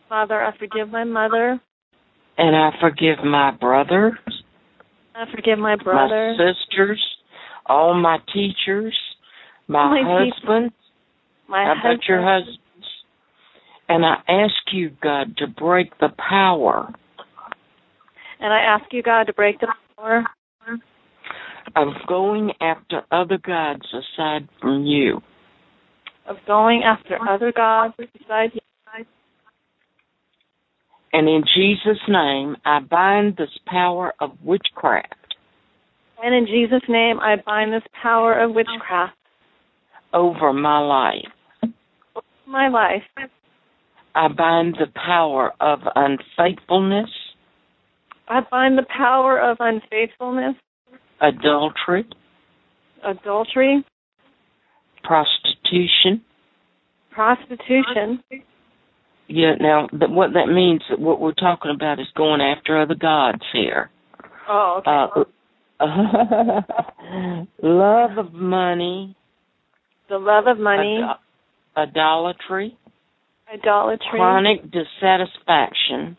Father, 0.09 0.41
I 0.43 0.51
forgive 0.57 0.89
my 0.89 1.05
mother. 1.05 1.61
and 2.37 2.55
I 2.55 2.71
forgive 2.81 3.23
my 3.23 3.51
brothers, 3.51 4.17
I 5.15 5.25
forgive 5.31 5.59
my 5.59 5.75
brother. 5.77 6.35
my 6.37 6.51
sisters, 6.53 7.18
all 7.69 7.93
my 7.93 8.17
teachers, 8.33 8.97
my, 9.67 10.01
My 10.01 10.01
husband. 10.03 10.71
my 11.47 11.63
How 11.63 11.73
about 11.79 12.07
your 12.07 12.21
husbands? 12.21 12.59
And 13.87 14.05
I 14.05 14.15
ask 14.27 14.55
you, 14.73 14.91
God, 15.01 15.37
to 15.37 15.47
break 15.47 15.97
the 15.99 16.09
power 16.17 16.91
And 18.39 18.53
I 18.53 18.59
ask 18.59 18.85
you, 18.91 19.03
God, 19.03 19.23
to 19.25 19.33
break 19.33 19.59
the 19.59 19.67
power 19.97 20.25
of 21.75 21.87
going 22.07 22.51
after 22.61 23.01
other 23.11 23.37
gods 23.37 23.85
aside 23.93 24.47
from 24.61 24.85
you. 24.85 25.21
of 26.27 26.37
going 26.47 26.83
after 26.83 27.17
other 27.27 27.51
gods 27.55 27.93
besides 27.97 28.53
you. 28.53 28.61
And 31.11 31.27
in 31.27 31.43
Jesus' 31.55 32.01
name, 32.07 32.55
I 32.65 32.79
bind 32.79 33.35
this 33.37 33.49
power 33.65 34.13
of 34.21 34.31
witchcraft 34.43 35.18
And 36.23 36.35
in 36.35 36.45
Jesus' 36.45 36.81
name, 36.89 37.19
I 37.19 37.35
bind 37.45 37.73
this 37.73 37.83
power 38.01 38.39
of 38.39 38.53
witchcraft 38.53 39.15
over 40.13 40.51
my 40.53 40.79
life. 40.79 41.73
my 42.47 42.67
life. 42.67 43.03
I 44.15 44.27
bind 44.27 44.75
the 44.79 44.87
power 44.95 45.53
of 45.61 45.79
unfaithfulness, 45.95 47.09
I 48.29 48.41
bind 48.51 48.77
the 48.77 48.85
power 48.95 49.39
of 49.39 49.57
unfaithfulness, 49.59 50.55
adultery, 51.19 52.05
adultery, 53.03 53.83
prostitution. 55.03 56.21
prostitution. 57.11 58.23
Yeah, 59.27 59.53
now 59.59 59.87
th- 59.87 60.11
what 60.11 60.33
that 60.33 60.47
means, 60.47 60.81
what 60.97 61.19
we're 61.19 61.33
talking 61.33 61.71
about 61.73 61.99
is 61.99 62.07
going 62.15 62.39
after 62.39 62.79
other 62.79 62.95
gods 62.95 63.41
here. 63.51 63.89
Oh, 64.47 64.81
okay. 64.81 65.21
Uh, 65.21 65.23
love 67.63 68.17
of 68.17 68.33
money, 68.33 69.15
the 70.09 70.17
love 70.17 70.47
of 70.47 70.57
money, 70.59 70.97
ado- 70.97 71.13
idolatry, 71.77 72.77
idolatry, 73.53 74.09
chronic 74.09 74.61
dissatisfaction. 74.71 76.17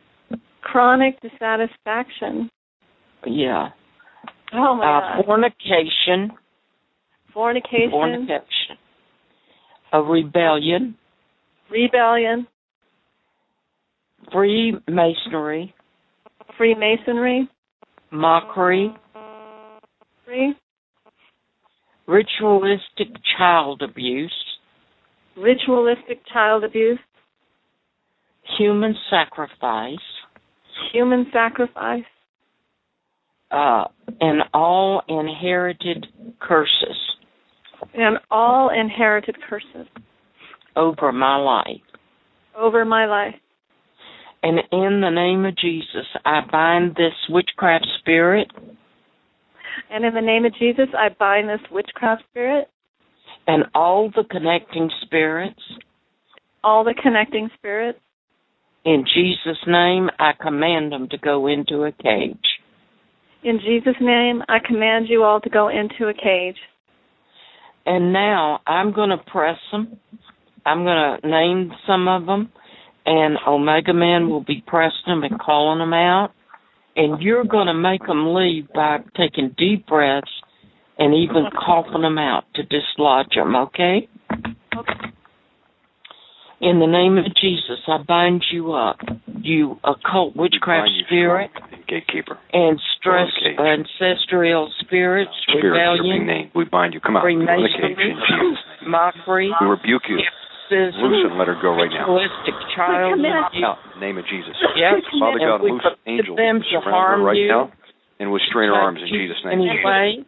chronic 0.63 1.21
dissatisfaction. 1.21 2.49
Yeah. 3.27 3.69
Oh 4.55 4.75
my 4.77 4.85
Uh, 4.85 5.01
God. 5.19 5.25
fornication, 5.27 6.33
Fornication, 7.35 7.91
fornication, 7.91 8.79
a 9.93 10.03
rebellion, 10.03 10.97
rebellion, 11.71 12.47
Freemasonry, 14.33 15.75
Freemasonry, 16.57 17.49
mockery, 18.11 18.95
ritualistic 22.07 23.09
child 23.39 23.83
abuse, 23.83 24.33
ritualistic 25.37 26.21
child 26.33 26.65
abuse, 26.65 26.99
human 28.59 28.95
sacrifice, 29.09 29.99
human 30.93 31.27
sacrifice, 31.33 32.05
uh, 33.51 33.85
and 34.21 34.43
all 34.55 35.03
inherited 35.09 36.07
curses. 36.41 36.97
And 37.95 38.19
all 38.31 38.71
inherited 38.71 39.37
curses. 39.49 39.89
Over 40.77 41.13
my 41.13 41.37
life. 41.37 41.81
over 42.57 42.85
my 42.85 43.07
life. 43.07 43.35
And 44.43 44.59
in 44.73 45.01
the 45.01 45.11
name 45.11 45.45
of 45.45 45.57
Jesus, 45.57 46.07
I 46.25 46.41
bind 46.51 46.93
this 46.95 47.13
witchcraft 47.29 47.87
spirit 47.99 48.49
And 49.89 50.05
in 50.05 50.15
the 50.15 50.21
name 50.21 50.45
of 50.45 50.55
Jesus, 50.59 50.89
I 50.97 51.09
bind 51.19 51.49
this 51.49 51.61
witchcraft 51.71 52.23
spirit, 52.31 52.69
and 53.47 53.65
all 53.75 54.11
the 54.15 54.25
connecting 54.31 54.91
spirits. 55.03 55.61
all 56.63 56.85
the 56.85 56.95
connecting 57.03 57.51
spirits. 57.57 57.99
In 58.85 59.05
Jesus' 59.15 59.59
name, 59.67 60.09
I 60.19 60.33
command 60.41 60.93
them 60.93 61.09
to 61.11 61.19
go 61.19 61.47
into 61.47 61.85
a 61.85 61.93
cage. 61.93 62.37
In 63.43 63.59
Jesus' 63.59 63.97
name, 64.01 64.43
I 64.49 64.59
command 64.65 65.07
you 65.09 65.23
all 65.25 65.41
to 65.41 65.51
go 65.51 65.69
into 65.69 66.09
a 66.09 66.15
cage. 66.15 66.57
And 67.87 68.13
now 68.13 68.61
I'm 68.67 68.93
going 68.93 69.11
to 69.11 69.17
press 69.17 69.59
them. 69.73 69.99
I'm 70.67 70.85
going 70.85 71.21
to 71.23 71.29
name 71.29 71.73
some 71.87 72.07
of 72.09 72.27
them, 72.27 72.53
and 73.07 73.39
Omega 73.47 73.95
Man 73.95 74.29
will 74.29 74.45
be 74.45 74.63
pressing 74.67 75.07
them 75.07 75.23
and 75.23 75.41
calling 75.41 75.79
them 75.79 75.95
out. 75.95 76.33
And 77.01 77.23
you're 77.23 77.45
going 77.45 77.67
to 77.69 77.73
make 77.75 78.05
them 78.07 78.35
leave 78.35 78.69
by 78.75 78.99
taking 79.17 79.55
deep 79.57 79.87
breaths 79.87 80.31
and 80.99 81.15
even 81.15 81.45
coughing 81.65 82.03
them 82.03 82.19
out 82.19 82.45
to 82.57 82.63
dislodge 82.63 83.35
them, 83.35 83.57
okay? 83.57 84.07
Okay. 84.77 84.93
In 86.61 86.79
the 86.79 86.87
name 86.87 87.17
of 87.17 87.25
Jesus, 87.41 87.79
I 87.89 88.03
bind 88.07 88.45
you 88.53 88.75
up, 88.75 88.99
you 89.41 89.81
occult 89.83 90.37
witchcraft 90.37 90.91
you 90.93 91.05
spirit. 91.07 91.51
gatekeeper. 91.89 92.39
and 92.53 92.79
stress 92.99 93.31
ancestral 93.59 94.71
spirits, 94.81 95.31
Spirits 95.49 95.65
rebellion. 96.03 96.51
We 96.55 96.65
bind 96.67 96.93
you. 96.93 97.01
Come 97.01 97.17
out. 97.17 97.23
Freemasonry, 97.23 97.71
Fornication. 97.73 98.03
in 98.03 98.17
Jesus' 98.51 98.65
name. 98.83 98.91
mockery, 98.91 99.51
We 99.59 99.67
rebuke 99.69 100.03
you. 100.11 100.19
Skepticism, 100.71 101.03
Loose 101.03 101.27
and 101.27 101.39
let 101.39 101.51
her 101.51 101.59
go 101.59 101.75
right 101.75 101.91
now. 101.91 102.07
ritualistic 102.07 102.55
child 102.79 103.19
Come 103.19 103.27
abuse. 103.27 103.67
Out. 103.67 103.79
In 103.95 104.01
the 104.01 104.07
name 104.07 104.19
of 104.19 104.25
Jesus. 104.31 104.55
Yes, 104.79 105.03
Father 105.19 105.43
God, 105.43 105.61
loose 105.67 105.83
angels 106.07 106.39
them 106.39 106.63
to 106.63 106.71
to 106.71 106.81
harm 106.81 107.21
her 107.21 107.27
right 107.27 107.37
you, 107.37 107.49
now 107.51 107.73
and 108.23 108.31
with 108.31 108.43
strain 108.49 108.71
her 108.71 108.79
arms 108.79 109.01
in 109.03 109.09
Jesus' 109.11 109.43
name. 109.45 109.59
Anyway, 109.59 110.23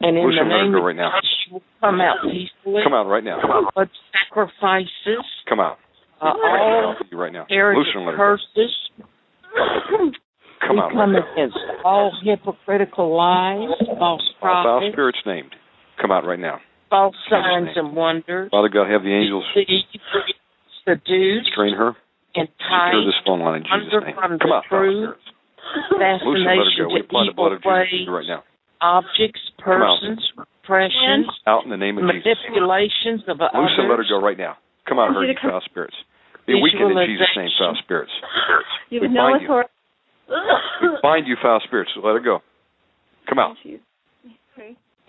and 0.00 0.16
in 0.16 0.24
Loose 0.24 0.36
the 0.36 0.44
let 0.44 0.52
her 0.52 0.62
name 0.64 0.72
go 0.72 0.78
of 0.78 0.84
right 0.84 0.96
now. 0.96 1.10
She 1.24 1.52
will 1.52 1.62
come 1.80 2.00
out 2.00 2.20
peacefully. 2.22 2.82
Come 2.84 2.94
out 2.94 3.08
right 3.08 3.24
now. 3.24 3.40
But 3.74 3.88
sacrifices, 4.12 5.24
Come 5.48 5.60
out. 5.60 5.78
uh, 6.20 6.32
all 6.36 6.94
now. 7.32 7.46
Loose 7.48 7.88
and 7.94 8.04
let 8.04 8.12
her 8.14 8.36
go. 8.36 8.36
curses. 8.36 8.72
Come 10.60 10.76
we 10.76 10.80
out 10.82 10.92
right 10.92 10.92
come 10.92 11.12
now. 11.12 11.24
all 11.84 12.12
hypocritical 12.22 13.16
lies, 13.16 13.68
false 13.98 14.22
All 14.42 14.80
foul 14.80 14.90
spirits 14.92 15.18
named. 15.24 15.54
Come 16.00 16.10
out 16.12 16.24
right 16.24 16.38
now. 16.38 16.60
False 16.90 17.16
signs 17.30 17.70
and 17.76 17.94
wonders, 17.96 18.50
Father 18.50 18.68
God, 18.68 18.90
have 18.90 19.02
the 19.02 19.14
angels 19.14 19.44
deceit, 19.54 19.86
seduce, 20.84 21.46
strain 21.52 21.74
her. 21.74 21.94
entice, 22.34 22.90
Secure 22.90 23.06
this 23.06 23.20
phone 23.24 23.40
line 23.40 23.62
in 23.62 23.62
Jesus' 23.64 23.92
wander 23.94 24.06
name. 24.06 24.14
from 24.18 24.38
Come 24.38 24.50
the 24.50 24.54
out, 24.54 24.64
foul 24.68 24.78
truth, 24.82 24.98
spirits. 24.98 25.26
And 25.70 26.18
fascination 26.20 26.90
to 26.90 26.98
apply 26.98 27.22
the 27.30 27.36
blood 27.36 27.52
evil 27.54 27.56
of 27.56 27.62
ways, 27.64 28.08
right 28.10 28.26
now. 28.26 28.42
objects, 28.82 29.40
Come 29.62 29.78
persons, 29.80 30.20
repressions, 30.36 31.30
Out 31.46 31.62
in 31.64 31.70
the 31.70 31.76
name 31.78 31.98
of 31.98 32.10
Jesus. 32.10 32.34
manipulations 32.42 33.22
of 33.30 33.38
others. 33.40 33.54
Loose 33.54 33.78
and 33.78 33.88
let 33.88 33.98
her 34.02 34.08
go 34.08 34.18
right 34.20 34.38
now. 34.38 34.56
Come 34.88 34.98
out, 34.98 35.14
her, 35.14 35.22
you 35.24 35.36
foul 35.40 35.62
spirits. 35.68 35.94
Be 36.46 36.54
weakened 36.58 36.90
in 36.90 37.06
Jesus' 37.06 37.28
name, 37.36 37.50
foul 37.58 37.76
spirits. 37.84 38.10
You 38.90 39.00
We 39.00 39.06
have 39.06 39.14
no 39.14 39.22
bind 39.30 39.42
you. 39.46 39.62
We 40.82 40.88
bind 41.02 41.26
you, 41.28 41.36
foul 41.40 41.60
spirits. 41.66 41.90
Let 42.02 42.14
her 42.18 42.20
go. 42.24 42.40
Come 43.28 43.38
out. 43.38 43.54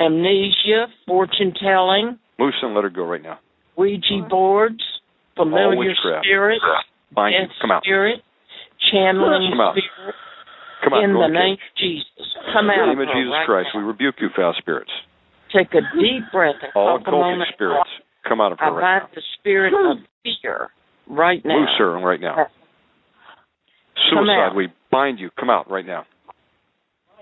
Amnesia, 0.06 0.88
fortune 1.08 1.54
telling, 1.62 2.18
Loose 2.40 2.56
and 2.62 2.74
let 2.74 2.84
her 2.84 2.90
go 2.90 3.04
right 3.06 3.22
now. 3.22 3.40
Ouija 3.78 4.28
boards, 4.30 4.82
familiar 5.36 5.78
witchcraft. 5.78 6.26
spirits, 6.26 6.64
Bind 7.14 7.34
you. 7.34 7.48
death 7.48 7.56
Come 7.62 7.72
out. 7.72 7.84
spirit, 7.84 8.22
channeling 8.92 9.52
Come 9.52 9.62
out. 9.62 9.76
spirit, 9.78 10.16
Come 10.84 10.94
out. 10.94 11.04
in 11.04 11.14
Go 11.14 11.20
the 11.20 11.26
in 11.26 11.34
the 11.34 11.40
name 11.40 11.54
of 11.54 11.78
Jesus. 11.78 12.28
Come 12.54 12.70
out. 12.70 12.82
In 12.90 12.98
the 12.98 13.06
name 13.06 13.10
of 13.10 13.14
Jesus 13.14 13.32
right 13.32 13.46
Christ, 13.46 13.70
now. 13.74 13.80
we 13.82 13.86
rebuke 13.88 14.16
you, 14.20 14.30
foul 14.36 14.54
spirits. 14.58 14.92
Take 15.56 15.74
a 15.74 15.82
deep 16.00 16.24
breath 16.32 16.56
and 16.64 16.72
All 16.76 16.98
call 16.98 17.06
come 17.06 17.14
on 17.16 17.38
cultic 17.38 17.42
out. 17.48 17.54
spirits, 17.54 17.90
come 18.28 18.42
out 18.42 18.52
of 18.54 18.58
I 18.62 18.66
her 18.66 18.74
right 18.74 19.00
bind 19.02 19.12
the 19.16 19.22
spirit 19.40 19.74
of 19.74 19.98
fear 20.24 20.70
right 21.08 21.44
now. 21.46 21.54
now. 21.54 21.60
Loose 21.62 21.76
her 21.78 22.00
right 22.00 22.22
now. 22.22 22.36
Suicide, 24.10 24.56
we 24.56 24.70
bind 24.92 25.20
you. 25.20 25.30
Come 25.40 25.50
out 25.50 25.70
right 25.70 25.86
now. 25.86 26.06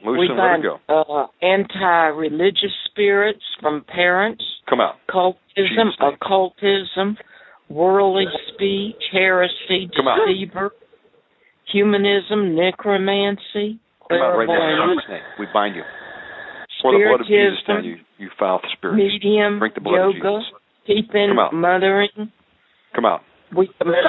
Loose 0.06 0.20
we 0.20 0.28
let 0.30 0.38
her 0.38 0.38
bind 0.38 0.64
go. 0.64 0.80
uh, 0.90 1.28
anti-religious 1.42 2.72
spirits 2.90 3.44
from 3.62 3.84
parents, 3.88 4.44
Come 4.70 4.80
out. 4.82 4.96
cultism, 5.10 5.92
occultism, 6.00 7.18
worldly 7.70 8.26
speech, 8.54 8.96
heresy, 9.12 9.90
Come 9.96 10.08
out. 10.08 10.20
humanism, 11.72 12.56
necromancy, 12.56 13.80
Come 14.10 14.22
out 14.22 14.38
right 14.38 14.48
now. 14.48 14.90
In 14.92 14.98
Jesus' 14.98 15.10
name. 15.10 15.22
We 15.40 15.46
bind 15.54 15.76
you. 15.76 15.84
Pour 16.82 16.94
the 16.94 17.04
blood 17.06 17.22
of 17.22 17.28
Jesus 17.28 17.60
down, 17.68 17.84
you, 17.84 17.98
you 18.18 18.30
foul 18.40 18.62
spirits. 18.74 18.98
medium, 18.98 19.60
Drink 19.60 19.76
the 19.76 19.82
blood 19.82 20.00
of 20.10 20.16
yoga, 20.16 20.40
Jesus. 20.40 20.54
keeping, 20.88 21.30
Come 21.30 21.40
out. 21.40 21.54
mothering. 21.54 22.32
Come 22.96 23.06
out. 23.06 23.22
We 23.56 23.70
command 23.82 24.06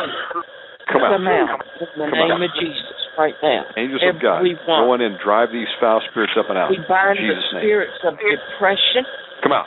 Come 0.89 1.02
out. 1.02 1.19
come 1.19 1.27
out 1.27 1.60
in 1.81 1.86
the 1.99 2.05
Come 2.07 2.10
name 2.12 2.31
out. 2.31 2.43
of 2.43 2.51
Jesus 2.55 3.00
right 3.20 3.34
now. 3.42 3.62
Angels 3.76 4.00
of 4.08 4.20
God, 4.23 4.39
Everyone. 4.40 4.65
go 4.66 4.92
on 4.97 5.00
in, 5.00 5.16
drive 5.23 5.49
these 5.52 5.68
foul 5.81 6.00
spirits 6.10 6.32
up 6.39 6.47
and 6.49 6.57
out. 6.57 6.70
We 6.70 6.78
bind 6.89 7.18
in 7.18 7.28
the 7.28 7.34
Jesus' 7.34 7.52
name. 7.52 7.60
spirits 7.62 7.99
of 8.05 8.15
depression, 8.16 9.05
Come 9.42 9.52
out. 9.52 9.66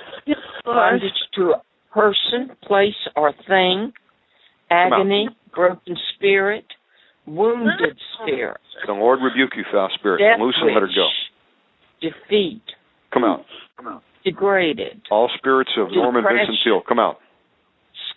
bondage 0.66 1.20
to 1.36 1.54
a 1.54 1.62
person, 1.94 2.56
place, 2.66 2.98
or 3.16 3.34
thing, 3.48 3.94
agony, 4.72 5.30
broken 5.54 5.96
spirit, 6.16 6.66
wounded 7.28 7.98
spirit, 8.24 8.58
The 8.88 8.94
Lord 8.94 9.20
rebuke 9.22 9.52
you, 9.56 9.64
foul 9.72 9.90
spirits. 10.00 10.24
death 10.24 10.40
Loose 10.42 10.58
and 10.62 10.74
let 10.74 10.82
her 10.82 10.90
go. 10.90 11.08
defeat, 12.02 12.64
Come 13.14 13.24
out. 13.24 13.46
Come 13.78 13.88
out. 13.88 14.04
Degraded, 14.26 15.02
All 15.12 15.30
spirits 15.38 15.72
of 15.78 15.92
Norman 15.92 16.24
Vincent 16.24 16.58
Peale, 16.64 16.82
come 16.88 16.98
out. 17.00 17.18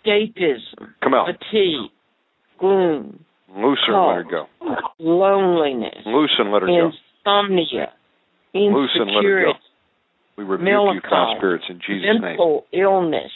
escapism, 0.05 0.93
Come 1.03 1.13
out. 1.13 1.27
fatigue, 1.27 1.91
gloom, 2.59 3.23
Loose 3.55 3.79
her 3.87 3.93
and 3.95 4.07
let 4.07 4.25
her 4.25 4.29
go. 4.29 4.45
Oh, 4.61 4.75
loneliness, 4.99 6.03
Loose 6.05 6.33
and 6.37 6.51
let 6.51 6.61
her 6.63 6.67
go. 6.67 6.91
insomnia, 7.25 7.91
Loose 8.53 8.91
and 8.95 9.11
let 9.11 9.23
her 9.23 9.41
go. 9.45 9.53
We 10.37 10.43
rebuke 10.43 10.67
you, 10.69 11.01
foul 11.09 11.35
spirits, 11.37 11.65
in 11.69 11.79
Jesus' 11.85 12.05
name. 12.05 12.21
mental 12.21 12.65
illness, 12.71 13.31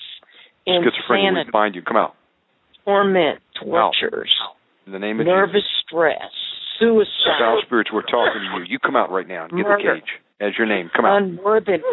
Schizophrenia, 0.68 1.46
we 1.46 1.52
bind 1.52 1.76
you. 1.76 1.82
Come 1.82 1.98
out. 1.98 2.14
torment, 2.86 3.40
tortures, 3.64 4.32
In 4.86 4.92
the 4.94 5.00
name 5.00 5.20
of 5.20 5.26
nervous 5.26 5.64
Jesus. 5.64 5.84
stress, 5.88 6.32
Foul 6.80 7.04
suicide, 7.04 7.66
spirits, 7.66 7.90
we're 7.94 8.02
talking 8.04 8.42
to 8.42 8.60
you. 8.60 8.66
You 8.68 8.80
come 8.80 8.96
out 8.96 9.12
right 9.12 9.28
now 9.28 9.46
and 9.46 9.52
get 9.52 9.66
the 9.66 9.78
cage. 9.78 10.10
As 10.42 10.54
your 10.58 10.68
name. 10.68 10.90
Come 10.96 11.06
out. 11.06 11.22
unworthiness, 11.22 11.84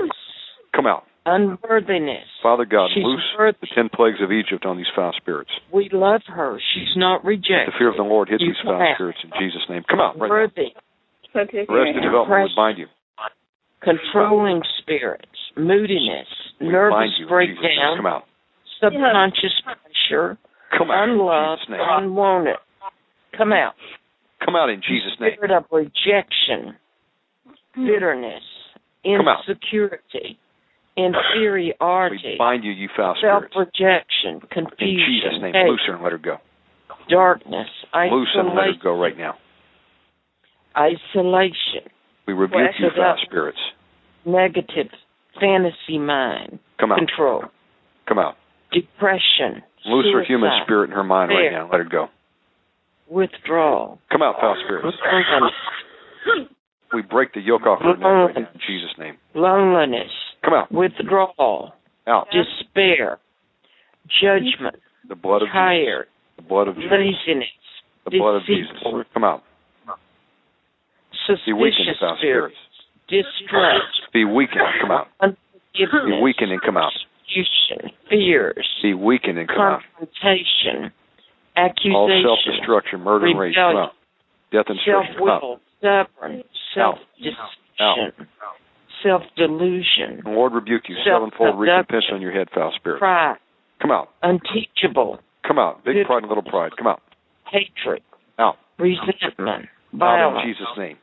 Come 0.74 0.86
out. 0.86 1.05
Unworthiness. 1.28 2.24
Father 2.42 2.65
God, 2.65 2.90
She's 2.94 3.05
loose 3.05 3.23
worthy. 3.39 3.58
the 3.60 3.68
ten 3.74 3.89
plagues 3.92 4.18
of 4.23 4.32
Egypt 4.32 4.65
on 4.65 4.76
these 4.76 4.86
foul 4.97 5.12
spirits. 5.16 5.50
We 5.73 5.89
love 5.92 6.23
her. 6.26 6.58
She's 6.74 6.97
not 6.97 7.24
rejected. 7.24 7.68
The 7.68 7.78
fear 7.78 7.90
of 7.90 7.97
the 7.97 8.02
Lord 8.02 8.28
hit 8.28 8.40
You 8.40 8.48
these 8.48 8.57
foul 8.65 8.94
spirits 8.94 9.18
in 9.24 9.31
Jesus' 9.39 9.62
name. 9.68 9.82
Come 9.89 10.00
out 10.00 10.18
right 10.18 10.28
now. 10.28 10.34
Worthy, 10.34 10.73
Arrested 11.34 12.02
development, 12.02 12.50
we 12.50 12.52
bind 12.57 12.78
you. 12.78 12.86
controlling 13.82 14.62
spirits, 14.81 15.26
moodiness, 15.57 16.26
We 16.60 16.68
nervous 16.68 16.94
bind 16.94 17.12
you 17.18 17.26
in 17.26 17.47
Jesus' 17.47 17.62
name. 17.62 17.76
breakdown, 17.76 17.97
Come 17.98 18.07
out. 18.07 18.24
subconscious 18.82 19.55
pressure, 19.65 20.39
Come 20.76 20.90
out 20.90 21.05
in 21.05 21.10
unloved, 21.10 21.60
Jesus' 21.60 21.70
name. 21.70 21.81
unwanted. 21.82 22.57
Come 23.36 23.52
out. 23.52 23.74
Come 24.44 24.57
out 24.57 24.70
in 24.70 24.81
Jesus' 24.81 25.12
name. 25.20 25.32
Spirit 25.36 25.50
of 25.52 25.65
rejection, 25.70 26.76
bitterness, 27.74 28.42
Come 29.05 29.28
insecurity, 30.98 31.72
We 31.80 31.84
inferiority, 31.86 32.36
bind 32.38 32.64
you, 32.64 32.72
you 32.72 32.88
foul 32.96 33.14
spirits. 33.16 33.54
self-rejection, 33.54 34.34
In 34.34 34.40
Jesus' 34.40 34.50
confusion, 34.52 35.42
name. 35.42 35.54
hate, 35.54 35.68
Loose 35.70 35.80
her 35.86 35.94
and 35.94 36.02
let 36.02 36.12
her 36.12 36.18
go. 36.18 36.36
darkness, 37.08 37.68
Loose 37.94 38.28
and 38.34 38.48
let 38.54 38.66
her 38.66 38.72
go 38.82 39.00
right 39.00 39.16
now. 39.16 39.34
isolation, 40.76 41.88
We 42.26 42.34
rebuke 42.34 42.70
you, 42.78 42.88
foul 42.96 43.16
spirits. 43.26 43.58
negative 44.24 44.88
fantasy 45.40 45.98
mind, 45.98 46.58
Come 46.78 46.92
out. 46.92 46.98
control, 46.98 47.44
Come 48.06 48.18
out. 48.18 48.36
depression, 48.72 49.62
Loose 49.86 50.06
her 50.12 50.24
human 50.24 50.50
spirit 50.64 50.90
in 50.90 50.96
her 50.96 51.04
mind 51.04 51.30
right 51.30 51.52
now. 51.52 51.68
Let 51.70 51.78
her 51.78 51.84
go. 51.88 52.08
withdrawal, 53.08 53.98
Come 54.10 54.22
out, 54.22 54.36
foul 54.40 54.56
spirits. 54.64 54.96
We 56.92 57.02
break 57.02 57.34
the 57.34 57.40
yoke 57.40 57.66
off 57.66 57.80
her 57.82 57.96
neck 57.96 58.02
right 58.02 58.34
now 58.34 58.40
in 58.40 58.60
Jesus' 58.66 58.96
name. 58.98 59.18
loneliness, 59.34 60.10
Come 60.44 60.55
out. 60.55 60.70
withdrawal, 60.73 61.73
Out. 62.07 62.28
despair, 62.31 63.18
judgment, 64.23 64.76
The 65.08 65.15
blood 65.17 65.42
of 65.42 65.49
Jesus. 65.49 65.52
tired, 65.55 66.07
The 66.36 66.42
blood 66.42 66.68
of 66.68 66.76
Jesus. 66.76 66.91
laziness, 66.91 67.49
The 68.05 68.18
blood 68.18 68.34
of 68.36 68.42
Jesus. 68.47 68.76
Come 69.15 69.25
out. 69.25 69.42
Be 71.44 71.52
weakened, 71.52 71.75
suspicious 71.76 72.00
foul 72.00 72.17
spirits, 72.18 72.57
spirits. 73.05 73.28
distrust, 73.36 74.12
Be 74.15 74.25
weakened. 74.25 74.62
Come 74.81 74.91
out. 74.91 75.08
Be 75.20 75.26
unforgiveness, 75.84 76.23
weakened 76.23 76.52
and 76.52 76.62
come 76.62 76.76
out. 76.78 76.92
persecution, 77.26 77.91
fears, 78.08 78.67
Be 78.83 78.94
weakened 78.94 79.39
and 79.39 79.47
come 79.49 79.60
out. 79.60 79.83
confrontation, 79.99 80.92
All 81.92 82.08
self-destruction, 82.23 83.00
murder, 83.00 83.26
and 83.26 83.39
rage. 83.39 83.55
Come 83.57 83.76
out. 83.76 83.92
Death 84.52 84.67
and 84.68 84.78
destruction. 84.78 85.15
Come 85.18 85.28
out. 85.28 85.41
self-will, 85.42 85.60
stubborn, 85.78 86.44
self-deception, 86.75 88.26
self-delusion, 89.02 90.22
Lord 90.24 90.52
rebuke 90.52 90.82
you. 90.88 90.96
Sevenfold 91.04 91.58
recompense 91.58 92.04
on 92.12 92.20
your 92.20 92.32
head, 92.32 92.48
foul 92.54 92.72
spirit. 92.76 92.98
pride, 92.98 93.36
Come 93.80 93.90
out. 93.90 94.10
unteachable, 94.22 95.20
Come 95.46 95.58
out. 95.58 95.84
Big 95.84 96.04
pride 96.06 96.18
and 96.22 96.28
little 96.28 96.42
pride. 96.42 96.72
Come 96.76 96.86
out. 96.86 97.00
hatred, 97.50 98.02
Out. 98.38 98.56
resentment, 98.78 99.66
Out 100.00 100.42
in 100.44 100.48
Jesus' 100.48 100.66
name. 100.76 100.96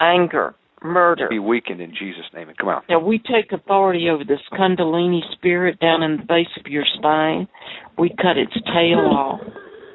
anger, 0.00 0.54
murder. 0.82 1.28
Be 1.28 1.38
weakened 1.38 1.80
in 1.80 1.92
Jesus' 1.94 2.24
name 2.34 2.48
and 2.48 2.56
come 2.58 2.68
out. 2.68 2.84
Now 2.88 2.98
we 3.00 3.18
take 3.18 3.52
authority 3.52 4.08
over 4.08 4.24
this 4.24 4.40
Kundalini 4.52 5.20
spirit 5.32 5.78
down 5.80 6.02
in 6.02 6.16
the 6.18 6.22
base 6.24 6.48
of 6.58 6.66
your 6.70 6.84
spine. 6.96 7.46
We 7.98 8.08
cut 8.10 8.36
its 8.38 8.54
tail 8.72 9.00
off 9.00 9.40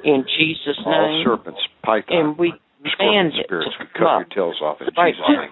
in 0.03 0.23
Jesus' 0.37 0.77
name. 0.85 0.85
All 0.87 1.21
serpents, 1.23 1.59
python, 1.83 2.17
and 2.17 2.37
we 2.37 2.53
command 2.97 3.33
it 3.35 3.45
spirits, 3.45 3.71
to 3.79 3.85
cut 3.97 4.17
your 4.19 4.25
tails 4.33 4.61
off 4.61 4.81
in 4.81 4.87
Right. 4.97 5.13
Jesus' 5.13 5.27
name. 5.29 5.49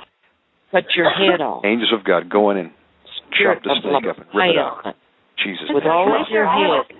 Cut 0.72 0.84
your 0.96 1.10
head 1.10 1.42
off. 1.42 1.64
Angels 1.66 1.94
of 1.94 2.04
God, 2.04 2.30
go 2.30 2.52
in 2.52 2.58
and 2.58 2.70
chop 3.40 3.62
Spirit 3.62 3.64
the 3.64 3.72
of 3.72 3.78
snake 3.82 4.10
up 4.10 4.18
and 4.18 4.28
rip 4.36 4.56
it 4.56 4.60
out. 4.60 4.96
Jesus' 5.44 5.70
with 5.70 5.84
name. 5.84 5.92
all 5.92 6.08
of 6.08 6.28
out. 6.28 6.32
your 6.32 6.48
head. 6.48 6.98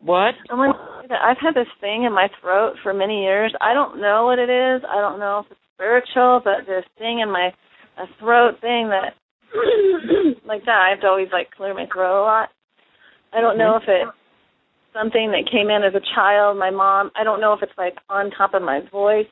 What? 0.00 0.34
I 0.50 0.54
want 0.54 0.76
to 0.76 1.02
say 1.02 1.06
that 1.10 1.20
I've 1.24 1.40
had 1.40 1.54
this 1.54 1.70
thing 1.80 2.04
in 2.04 2.12
my 2.12 2.28
throat 2.40 2.74
for 2.82 2.94
many 2.94 3.22
years. 3.24 3.52
I 3.60 3.74
don't 3.74 4.00
know 4.00 4.26
what 4.26 4.38
it 4.38 4.48
is. 4.48 4.82
I 4.86 5.00
don't 5.00 5.18
know 5.18 5.44
if 5.44 5.50
it's 5.50 5.60
spiritual, 5.74 6.40
but 6.44 6.64
this 6.66 6.84
thing 6.98 7.20
in 7.20 7.30
my 7.30 7.50
a 7.98 8.06
throat 8.20 8.60
thing 8.60 8.92
that 8.92 9.16
like 10.46 10.64
that. 10.64 10.78
I 10.84 10.90
have 10.90 11.00
to 11.00 11.06
always 11.06 11.28
like 11.32 11.50
clear 11.56 11.74
my 11.74 11.86
throat 11.92 12.22
a 12.22 12.24
lot. 12.24 12.48
I 13.32 13.40
don't 13.40 13.58
know 13.58 13.80
mm-hmm. 13.80 13.90
if 13.90 14.08
it's 14.08 14.16
something 14.92 15.32
that 15.32 15.50
came 15.50 15.68
in 15.70 15.82
as 15.82 15.94
a 15.94 16.04
child. 16.14 16.58
My 16.58 16.70
mom. 16.70 17.10
I 17.16 17.24
don't 17.24 17.40
know 17.40 17.52
if 17.52 17.62
it's 17.62 17.76
like 17.76 17.96
on 18.08 18.30
top 18.30 18.54
of 18.54 18.62
my 18.62 18.80
voice, 18.92 19.28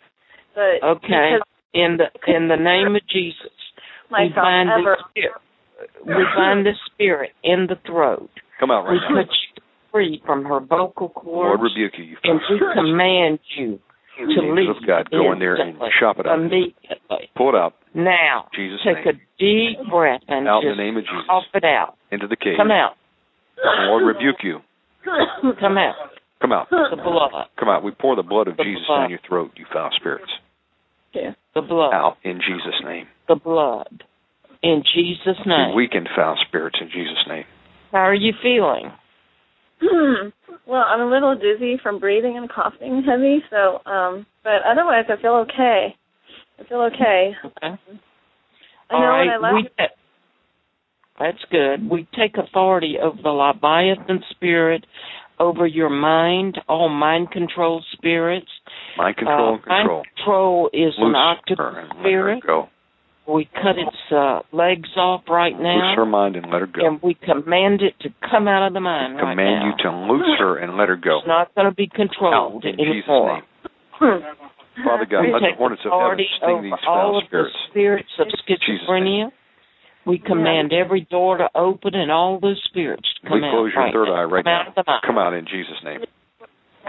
but 0.54 0.80
Okay. 0.82 1.38
because 1.38 1.44
In 1.74 1.98
the 1.98 2.06
in 2.32 2.48
the 2.48 2.56
name 2.56 2.94
of 2.94 3.02
Jesus, 3.08 3.50
we 4.10 4.28
myself 4.28 4.34
bind 4.36 4.70
ever. 4.70 4.96
the 4.96 5.04
spirit. 5.10 5.40
We 6.06 6.24
bind 6.36 6.64
the 6.66 6.72
spirit 6.86 7.30
in 7.42 7.66
the 7.68 7.76
throat. 7.84 8.30
Come 8.60 8.70
out 8.70 8.84
We 8.88 8.96
right 8.96 9.10
now. 9.10 9.22
put 9.22 9.30
you 9.30 9.62
free 9.90 10.22
from 10.24 10.44
her 10.44 10.60
vocal 10.60 11.12
Lord 11.24 11.60
rebuke 11.60 11.92
you, 11.98 12.04
you 12.04 12.16
and 12.24 12.40
we 12.50 12.58
command 12.74 13.38
you 13.56 13.78
to 14.16 14.22
Angels 14.22 14.56
leave 14.56 14.70
of 14.70 14.86
God, 14.86 15.10
go 15.10 15.32
in 15.32 15.40
there 15.40 15.54
and 15.56 15.70
instantly, 15.70 15.90
chop 15.98 16.18
it 16.20 16.26
up. 16.26 16.38
immediately. 16.38 17.30
Pull 17.36 17.48
it 17.50 17.54
out. 17.58 17.74
Now, 17.94 18.46
Jesus' 18.54 18.78
take 18.86 19.04
name. 19.04 19.18
a 19.18 19.38
deep 19.42 19.90
breath 19.90 20.20
and 20.28 20.46
Out 20.46 20.62
in 20.62 20.70
the 20.70 20.76
name 20.76 20.96
of 20.96 21.02
Jesus. 21.02 21.26
cough 21.26 21.44
it 21.54 21.64
out. 21.64 21.96
Into 22.12 22.28
the 22.28 22.36
cage. 22.36 22.56
Come 22.56 22.70
out. 22.70 22.94
The 23.56 23.70
Lord 23.90 24.04
rebuke 24.06 24.36
you. 24.44 24.60
Come 25.60 25.76
out. 25.78 25.94
Come 26.40 26.52
out. 26.52 26.68
The 26.70 26.96
blood. 27.02 27.46
Come 27.58 27.68
out. 27.68 27.82
We 27.82 27.90
pour 27.90 28.14
the 28.14 28.22
blood 28.22 28.46
of 28.46 28.56
The 28.56 28.62
Jesus 28.64 28.86
blood. 28.86 29.00
down 29.02 29.10
your 29.10 29.18
throat, 29.26 29.50
you 29.56 29.66
foul 29.72 29.90
spirits. 29.98 30.30
The 31.54 31.62
blood. 31.62 31.92
Out 31.94 32.16
in 32.24 32.40
Jesus' 32.40 32.80
name. 32.84 33.06
The 33.28 33.36
blood. 33.36 34.04
In 34.62 34.82
Jesus' 34.94 35.38
Be 35.44 35.50
name. 35.50 35.74
weakened 35.74 36.08
foul 36.16 36.36
spirits 36.48 36.78
in 36.80 36.88
Jesus' 36.88 37.24
name. 37.28 37.44
How 37.92 37.98
are 37.98 38.14
you 38.14 38.32
feeling? 38.42 38.90
well, 40.66 40.84
I'm 40.86 41.00
a 41.00 41.10
little 41.10 41.34
dizzy 41.34 41.78
from 41.82 41.98
breathing 42.00 42.36
and 42.36 42.48
coughing 42.50 43.02
heavy, 43.06 43.38
so 43.50 43.80
um 43.90 44.26
but 44.42 44.62
otherwise 44.66 45.04
I 45.08 45.20
feel 45.20 45.44
okay. 45.48 45.94
I 46.58 46.64
feel 46.68 46.80
okay. 46.92 47.32
Okay. 47.44 47.76
I 48.90 48.94
All 48.94 49.00
know 49.00 49.08
right. 49.08 49.20
when 49.20 49.28
I 49.28 49.36
left 49.38 49.54
we 49.54 49.68
ta- 49.76 49.94
that's 51.18 51.44
good. 51.50 51.88
We 51.90 52.08
take 52.18 52.36
authority 52.36 52.96
over 53.02 53.18
the 53.22 53.28
Leviathan 53.30 54.20
spirit, 54.30 54.84
over 55.38 55.66
your 55.66 55.90
mind, 55.90 56.58
all 56.68 56.88
mind 56.88 57.30
control 57.30 57.82
spirits. 57.92 58.48
Mind 58.96 59.16
control 59.16 59.48
Uh, 59.48 59.52
and 59.54 59.62
control. 59.64 59.96
Mind 59.98 60.08
control 60.16 60.70
is 60.72 60.94
an 60.98 61.14
octopus 61.14 61.58
her 61.58 61.78
and 61.80 61.88
let 61.88 61.96
her 61.96 62.00
spirit. 62.02 62.42
go. 62.46 62.68
We 63.26 63.46
cut 63.46 63.78
its 63.78 63.96
uh, 64.12 64.40
legs 64.52 64.90
off 64.98 65.22
right 65.30 65.58
now. 65.58 65.80
Loose 65.88 65.96
her 65.96 66.04
mind 66.04 66.36
and 66.36 66.44
let 66.52 66.60
her 66.60 66.66
go. 66.66 66.86
and 66.86 67.00
we 67.02 67.14
command 67.14 67.80
it 67.80 67.94
to 68.02 68.10
come 68.30 68.46
out 68.46 68.66
of 68.66 68.74
the 68.74 68.80
mind 68.80 69.14
right 69.16 69.32
Command 69.32 69.60
now. 69.60 69.66
you 69.66 69.72
to 69.82 70.12
loose 70.12 70.36
her 70.38 70.58
and 70.58 70.76
let 70.76 70.90
her 70.90 70.96
go. 70.96 71.18
It's 71.18 71.26
not 71.26 71.54
going 71.54 71.66
to 71.68 71.74
be 71.74 71.88
Out 71.90 71.96
controlled 71.96 72.64
in 72.66 72.76
Jesus' 72.76 73.08
anymore. 73.08 73.40
name. 74.00 74.22
Father 74.84 75.06
God, 75.06 75.22
we 75.22 75.32
let 75.32 75.40
the 75.40 75.56
hornets 75.56 75.82
of 75.86 75.92
heaven 75.92 76.20
authority 76.20 76.26
sting 76.36 76.50
over 76.50 76.62
these 76.62 76.72
all 76.86 76.94
foul 77.14 77.18
of 77.18 77.24
spirits. 77.26 77.54
the 77.54 77.70
spirits 77.70 78.10
of 78.18 78.26
schizophrenia. 78.44 79.30
We 80.06 80.18
command 80.18 80.72
every 80.74 81.06
door 81.10 81.38
to 81.38 81.48
open 81.54 81.94
and 81.94 82.10
all 82.12 82.38
those 82.40 82.60
spirits 82.68 83.08
to 83.22 83.28
come 83.28 83.40
We 83.40 83.46
out. 83.46 83.52
close 83.52 83.72
your 83.72 83.84
right 83.84 83.92
third 83.94 84.04
now. 84.08 84.14
eye 84.20 84.24
right 84.24 84.44
come 84.44 84.52
Out 84.52 84.64
now. 84.64 84.68
of 84.68 84.74
the 84.74 84.84
mind. 84.86 85.02
Come 85.06 85.16
out 85.18 85.32
in 85.32 85.46
Jesus' 85.46 85.80
name. 85.82 86.00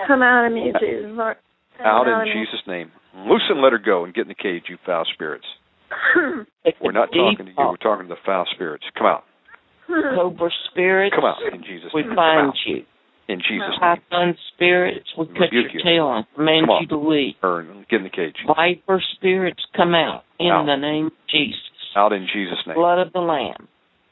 Come 0.05 0.21
out 0.21 0.47
of 0.47 0.51
me, 0.51 0.73
Jesus. 0.73 1.05
Lord. 1.15 1.37
Out 1.83 2.07
oh, 2.07 2.21
in. 2.21 2.27
Jesus' 2.27 2.61
name. 2.67 2.91
Loose 3.27 3.43
and 3.49 3.61
let 3.61 3.71
her 3.71 3.79
go 3.79 4.03
and 4.03 4.13
get 4.13 4.21
in 4.23 4.27
the 4.27 4.35
cage, 4.35 4.63
you 4.69 4.77
foul 4.85 5.05
spirits. 5.13 5.45
We're 6.81 6.91
not 6.91 7.09
talking 7.13 7.45
to 7.45 7.51
you. 7.51 7.57
We're 7.57 7.77
talking 7.77 8.07
to 8.07 8.13
the 8.13 8.19
foul 8.25 8.45
spirits. 8.53 8.83
Come 8.97 9.07
out. 9.07 9.23
Cobra 9.87 10.49
spirits. 10.71 11.15
Come 11.15 11.25
out 11.25 11.37
in 11.53 11.61
Jesus' 11.63 11.91
We 11.93 12.01
name. 12.01 12.15
Bind 12.15 12.49
out 12.49 12.53
you. 12.65 12.83
in 13.29 13.39
Jesus' 13.39 13.77
name. 13.79 13.97
Python 14.09 14.35
spirits. 14.53 15.07
We 15.17 15.27
cut 15.27 15.51
your 15.51 15.69
you. 15.69 15.81
tail 15.83 16.11
and 16.11 16.25
command 16.35 16.67
you 16.81 16.87
to 16.87 16.97
leave. 16.97 17.35
Get 17.89 17.97
in 17.97 18.03
the 18.03 18.09
cage. 18.09 18.35
Viper 18.47 19.01
spirits, 19.15 19.61
come 19.75 19.93
out 19.93 20.23
in 20.39 20.47
Out. 20.47 20.65
the 20.65 20.75
name 20.75 21.07
of 21.07 21.11
Jesus. 21.29 21.59
Out 21.95 22.11
in 22.11 22.27
Jesus' 22.33 22.57
name. 22.67 22.75
Blood 22.75 22.99
of 22.99 23.13
the 23.13 23.19
Lamb. 23.19 23.67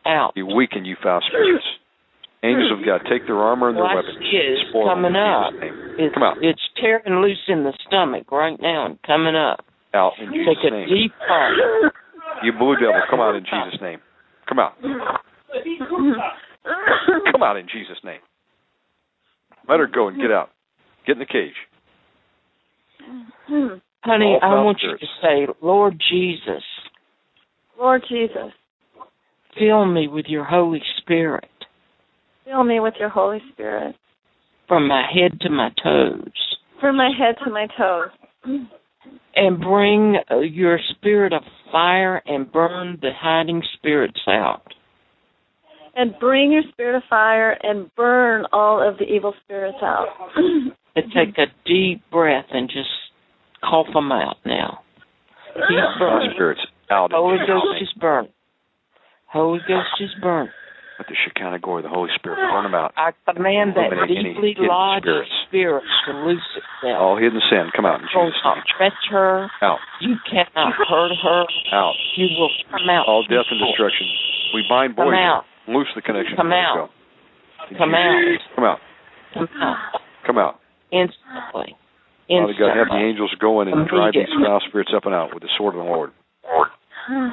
Out. 0.05 0.33
You 0.35 0.45
weaken, 0.45 0.85
you 0.85 0.95
foul 1.01 1.21
spirits. 1.27 1.65
Angels 2.43 2.75
of 2.75 2.79
hmm. 2.79 2.85
God, 2.85 3.01
take 3.09 3.25
their 3.25 3.39
armor 3.39 3.69
and 3.69 3.77
their 3.77 3.87
Watch 3.87 4.03
weapons. 4.03 4.19
this 4.19 4.67
Spoil 4.69 4.91
them 4.91 5.07
coming 5.07 5.15
up. 5.15 5.55
It's, 5.95 6.13
Come 6.13 6.23
out. 6.23 6.37
it's 6.43 6.59
tearing 6.75 7.23
loose 7.23 7.39
in 7.47 7.63
the 7.63 7.71
stomach 7.87 8.29
right 8.31 8.59
now 8.61 8.85
and 8.85 9.01
coming 9.03 9.35
up. 9.35 9.63
Out 9.93 10.13
in 10.19 10.27
Jesus' 10.33 10.59
Take 10.59 10.71
a 10.71 10.75
name. 10.75 10.89
deep 10.89 11.13
breath. 11.23 11.93
You 12.43 12.51
blue 12.51 12.75
devil, 12.75 12.99
come 13.09 13.21
out 13.21 13.35
in 13.35 13.43
Jesus' 13.45 13.79
name. 13.79 13.99
Come 14.49 14.59
out. 14.59 14.73
Come 17.31 17.43
out 17.43 17.55
in 17.57 17.67
Jesus' 17.71 18.03
name. 18.03 18.19
Let 19.69 19.79
her 19.79 19.87
go 19.87 20.09
and 20.09 20.19
get 20.19 20.31
out. 20.31 20.49
Get 21.07 21.13
in 21.13 21.19
the 21.19 21.25
cage. 21.25 21.53
Honey, 24.03 24.37
I 24.41 24.45
foul 24.45 24.65
want 24.65 24.81
you 24.81 24.97
to 24.97 25.05
say, 25.21 25.47
Lord 25.61 26.01
Jesus, 26.11 26.63
Lord 27.79 28.03
Jesus, 28.09 28.51
fill 29.57 29.85
me 29.85 30.07
with 30.07 30.25
your 30.27 30.43
Holy 30.43 30.81
Spirit 30.97 31.45
fill 32.45 32.63
me 32.63 32.79
with 32.79 32.93
your 32.99 33.09
Holy 33.09 33.39
Spirit 33.53 33.95
from 34.67 34.87
my 34.87 35.03
head 35.13 35.39
to 35.41 35.49
my 35.49 35.69
toes. 35.83 36.31
from 36.79 36.97
my 36.97 37.09
head 37.17 37.35
to 37.43 37.51
my 37.51 37.67
toes. 37.77 38.09
And 39.35 39.59
bring 39.59 40.17
uh, 40.29 40.39
your 40.39 40.79
spirit 40.91 41.33
of 41.33 41.41
fire 41.71 42.21
and 42.25 42.51
burn 42.51 42.97
the 43.01 43.09
hiding 43.15 43.61
spirits 43.77 44.19
out. 44.27 44.61
And 45.95 46.13
bring 46.19 46.51
your 46.51 46.63
spirit 46.71 46.95
of 46.95 47.03
fire 47.09 47.57
and 47.61 47.93
burn 47.95 48.45
all 48.51 48.87
of 48.87 48.97
the 48.97 49.05
evil 49.05 49.33
spirits 49.43 49.77
out. 49.81 50.07
And 50.95 51.05
take 51.11 51.37
a 51.39 51.45
deep 51.65 52.01
breath 52.11 52.45
and 52.51 52.69
just 52.69 52.89
cough 53.67 53.87
them 53.93 54.11
out 54.11 54.37
now. 54.45 54.79
Keep 55.55 55.99
burning. 55.99 56.31
spirits 56.35 56.61
out 56.91 57.11
Holy 57.13 57.37
Ghost 57.47 57.65
name. 57.71 57.79
just 57.83 57.99
burn. 57.99 58.27
Holy 59.27 59.59
Ghost 59.67 59.87
just 59.99 60.13
burn. 60.21 60.49
Let 60.99 61.09
the 61.09 61.17
Shekinah 61.25 61.59
glory 61.59 61.81
of 61.81 61.89
the 61.89 61.95
Holy 61.95 62.09
Spirit 62.13 62.37
burn 62.53 62.63
them 62.69 62.77
out. 62.77 62.93
I 62.95 63.17
command 63.25 63.73
that 63.73 63.89
deeply 64.05 64.53
lodged 64.61 65.09
spirits. 65.09 65.31
spirit 65.49 65.83
to 66.05 66.11
loose 66.21 66.49
itself. 66.53 67.01
All 67.01 67.17
hidden 67.17 67.41
sin, 67.49 67.73
come 67.75 67.85
out 67.85 67.99
in 67.99 68.07
will 68.13 68.29
Jesus' 68.29 68.45
name. 68.45 68.63
her. 69.09 69.49
Out. 69.61 69.79
You 70.01 70.15
cannot 70.29 70.73
hurt 70.77 71.13
her. 71.17 71.45
Out. 71.73 71.97
You 72.15 72.29
will 72.37 72.53
come 72.69 72.89
out. 72.89 73.05
All 73.07 73.25
death 73.25 73.49
and 73.49 73.59
destruction. 73.59 74.05
We 74.53 74.63
bind 74.69 74.95
Come 74.95 75.13
out. 75.17 75.45
Loose 75.67 75.89
the 75.95 76.01
connection. 76.01 76.37
Come 76.37 76.53
out. 76.53 76.89
Come 77.77 77.93
out. 77.95 78.39
Come 78.55 78.63
out. 78.63 78.79
Come 79.33 79.47
out. 79.61 79.77
Come 80.27 80.37
out. 80.37 80.59
Instantly. 80.91 81.73
Father 82.29 82.53
God, 82.57 82.77
have 82.77 82.87
the 82.89 83.01
angels 83.01 83.33
go 83.39 83.61
in 83.61 83.67
and 83.67 83.87
drive 83.87 84.13
these 84.13 84.29
foul 84.45 84.61
spirits 84.67 84.91
up 84.95 85.05
and 85.05 85.13
out 85.13 85.33
with 85.33 85.41
the 85.41 85.49
sword 85.57 85.75
of 85.75 85.83
the 85.83 85.89
Lord. 85.89 86.11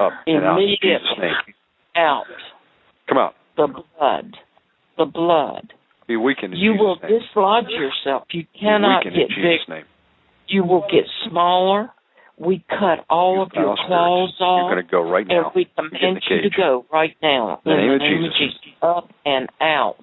Up 0.01 0.13
and 0.27 0.43
out 0.43 0.59
in 0.59 0.75
Jesus' 0.81 0.99
Immediately. 1.15 1.21
name. 1.21 1.55
Out. 1.95 2.25
Come 3.07 3.17
out. 3.17 3.33
The 3.67 3.83
blood. 3.97 4.37
The 4.97 5.05
blood. 5.05 5.73
Be 6.07 6.17
weakened 6.17 6.53
in 6.53 6.59
You 6.59 6.73
Jesus' 6.73 6.79
will 6.81 6.95
name. 7.03 7.19
dislodge 7.19 7.65
yourself. 7.69 8.23
You 8.31 8.45
cannot 8.59 9.03
get 9.03 9.13
in 9.13 9.27
big. 9.29 9.69
Name. 9.69 9.85
You 10.47 10.63
will 10.63 10.81
get 10.91 11.05
smaller. 11.29 11.89
We 12.37 12.63
cut 12.69 13.05
all 13.09 13.35
You 13.35 13.41
of 13.43 13.51
your 13.53 13.75
claws 13.87 14.29
spirits, 14.29 14.35
You're 14.39 14.47
off. 14.49 14.71
going 14.73 14.83
to 14.85 14.91
go 14.91 15.01
right 15.09 15.27
And 15.29 15.41
now. 15.43 15.51
we 15.55 15.65
command 15.75 16.21
you 16.29 16.41
to 16.41 16.49
go 16.57 16.85
right 16.91 17.15
now. 17.21 17.61
In 17.65 17.71
the 17.71 17.77
name 17.77 17.91
of 18.25 18.31
Jesus. 18.39 18.73
Up 18.81 19.09
and 19.25 19.47
out. 19.61 19.95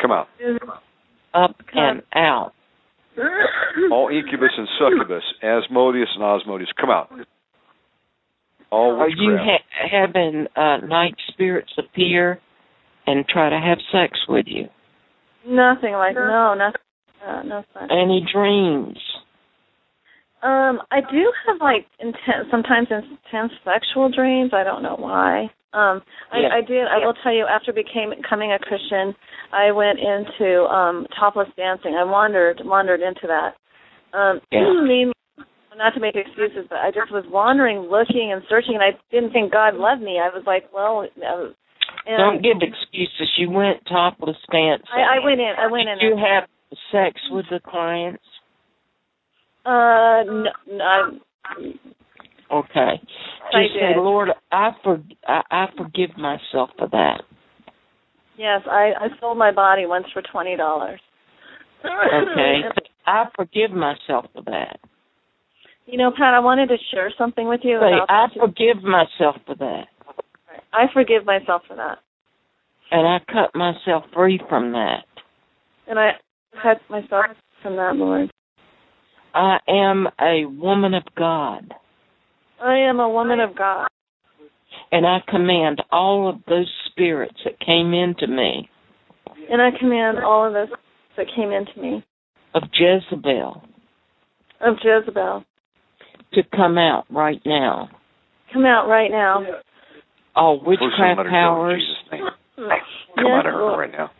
Come 0.00 0.10
out. 0.10 0.28
Up 1.34 1.56
and 1.74 2.02
out. 2.14 2.52
All 3.92 4.08
incubus 4.08 4.50
and 4.56 4.66
succubus, 4.78 5.22
Asmodeus 5.42 6.08
and 6.16 6.24
Osmodeus, 6.24 6.68
come 6.80 6.90
out. 6.90 7.10
All 8.70 8.96
Are 9.00 9.08
you 9.08 9.36
ha- 9.38 9.88
having 9.90 10.46
uh, 10.56 10.78
night 10.86 11.14
spirits 11.28 11.72
appear 11.78 12.40
and 13.06 13.26
try 13.26 13.50
to 13.50 13.58
have 13.60 13.78
sex 13.92 14.18
with 14.28 14.46
you? 14.48 14.68
nothing 15.46 15.92
like 15.92 16.14
no, 16.14 16.54
nothing. 16.54 16.80
Uh, 17.26 17.42
no 17.42 17.64
such. 17.72 17.90
Any 17.90 18.24
dreams? 18.32 18.98
Um, 20.42 20.80
I 20.90 21.00
do 21.00 21.32
have 21.46 21.56
like 21.60 21.86
intense, 22.00 22.48
sometimes 22.50 22.88
intense 22.90 23.52
sexual 23.64 24.10
dreams. 24.10 24.52
I 24.52 24.62
don't 24.64 24.82
know 24.82 24.96
why. 24.98 25.50
Um, 25.72 26.02
I, 26.30 26.40
Yeah. 26.40 26.48
I 26.52 26.60
did. 26.60 26.86
I 26.86 27.04
will 27.04 27.14
tell 27.22 27.32
you. 27.32 27.46
After 27.46 27.72
became 27.72 28.10
becoming 28.10 28.52
a 28.52 28.58
Christian, 28.58 29.14
I 29.52 29.72
went 29.72 29.98
into 29.98 30.64
um 30.64 31.06
topless 31.18 31.48
dancing. 31.56 31.94
I 31.94 32.04
wandered 32.04 32.60
wandered 32.64 33.00
into 33.00 33.26
that. 33.26 33.54
Um, 34.16 34.40
Yeah. 34.52 34.72
mean, 34.84 35.12
not 35.76 35.94
to 35.94 36.00
make 36.00 36.14
excuses, 36.14 36.66
but 36.68 36.78
I 36.78 36.90
just 36.90 37.10
was 37.10 37.24
wandering, 37.28 37.88
looking 37.90 38.30
and 38.32 38.42
searching, 38.48 38.74
and 38.74 38.82
I 38.82 38.92
didn't 39.10 39.32
think 39.32 39.50
God 39.50 39.74
loved 39.74 40.02
me. 40.02 40.20
I 40.22 40.28
was 40.28 40.44
like, 40.46 40.64
well, 40.72 41.08
uh, 41.18 41.52
and 42.06 42.18
Don't 42.18 42.42
give 42.42 42.56
excuses. 42.60 43.28
You 43.38 43.50
went 43.50 43.84
topless 43.88 44.36
dancing. 44.50 44.86
I, 44.94 45.16
I 45.20 45.24
went 45.24 45.40
in. 45.40 45.52
I 45.58 45.70
went 45.70 45.88
in. 45.88 45.98
Did 45.98 46.06
you 46.08 46.16
have 46.16 46.48
sex 46.92 47.20
with 47.30 47.46
the 47.50 47.60
clients? 47.60 48.22
Uh, 49.64 50.22
no, 50.26 50.50
no, 50.70 50.84
I, 50.84 51.08
Okay. 52.52 53.00
I 53.52 53.62
Just 53.62 53.74
say, 53.74 53.94
did. 53.94 53.96
Lord, 53.96 54.28
I 54.52 54.70
for 54.82 55.02
I, 55.26 55.42
I 55.50 55.66
forgive 55.76 56.16
myself 56.16 56.70
for 56.78 56.88
that. 56.92 57.22
yes, 58.36 58.62
I 58.66 58.92
I 59.00 59.08
sold 59.20 59.38
my 59.38 59.50
body 59.50 59.86
once 59.86 60.06
for 60.12 60.22
twenty 60.30 60.56
dollars. 60.56 61.00
Okay. 61.84 62.60
I 63.06 63.24
forgive 63.36 63.70
myself 63.70 64.26
for 64.34 64.42
that. 64.46 64.78
You 65.86 65.98
know, 65.98 66.10
Pat, 66.10 66.32
I 66.34 66.40
wanted 66.40 66.68
to 66.68 66.76
share 66.90 67.12
something 67.18 67.46
with 67.46 67.60
you. 67.62 67.78
Say, 67.80 67.98
I 68.08 68.26
forgive 68.38 68.82
myself 68.82 69.36
for 69.46 69.54
that. 69.56 69.84
I 70.76 70.86
forgive 70.92 71.24
myself 71.24 71.62
for 71.68 71.76
that, 71.76 71.98
And 72.90 73.06
I 73.06 73.18
cut 73.32 73.54
myself 73.54 74.04
free 74.14 74.40
from 74.48 74.72
that. 74.72 75.04
and 75.86 75.98
I 75.98 76.12
cut 76.62 76.78
myself 76.90 77.26
from 77.62 77.76
that, 77.76 77.96
Lord. 77.96 78.30
I 79.34 79.58
am 79.68 80.06
a 80.20 80.44
woman 80.46 80.94
of 80.94 81.02
God. 81.16 81.72
I 82.62 82.76
am 82.76 83.00
a 83.00 83.08
woman 83.08 83.40
of 83.40 83.56
God, 83.56 83.88
And 84.92 85.06
I 85.06 85.18
command 85.28 85.82
all 85.90 86.28
of 86.28 86.36
those 86.48 86.70
spirits 86.90 87.38
that 87.44 87.58
came 87.60 87.92
into 87.94 88.26
me 88.26 88.68
and 89.50 89.60
I 89.60 89.70
command 89.78 90.18
all 90.18 90.46
of 90.46 90.52
those 90.52 90.68
that 91.16 91.26
came 91.34 91.50
into 91.52 91.78
me 91.80 92.04
of 92.54 92.62
Jezebel 92.72 93.62
of 94.60 94.76
Jezebel 94.82 95.44
to 96.32 96.42
come 96.56 96.78
out 96.78 97.04
right 97.10 97.40
now. 97.44 97.88
come 98.52 98.64
out 98.64 98.88
right 98.88 99.10
now. 99.10 99.44
Oh, 100.36 100.40
All 100.40 100.60
witchcraft 100.64 101.18
let 101.18 101.18
her 101.18 101.22
go 101.24 101.28
in 101.28 101.30
powers, 101.30 101.80
Jesus' 101.80 102.12
name. 102.12 102.24
Come 102.56 102.68
Come 103.16 103.26
out 103.32 103.46
of 103.46 103.52
her 103.54 103.76
right 103.78 103.92
now. 103.92 104.10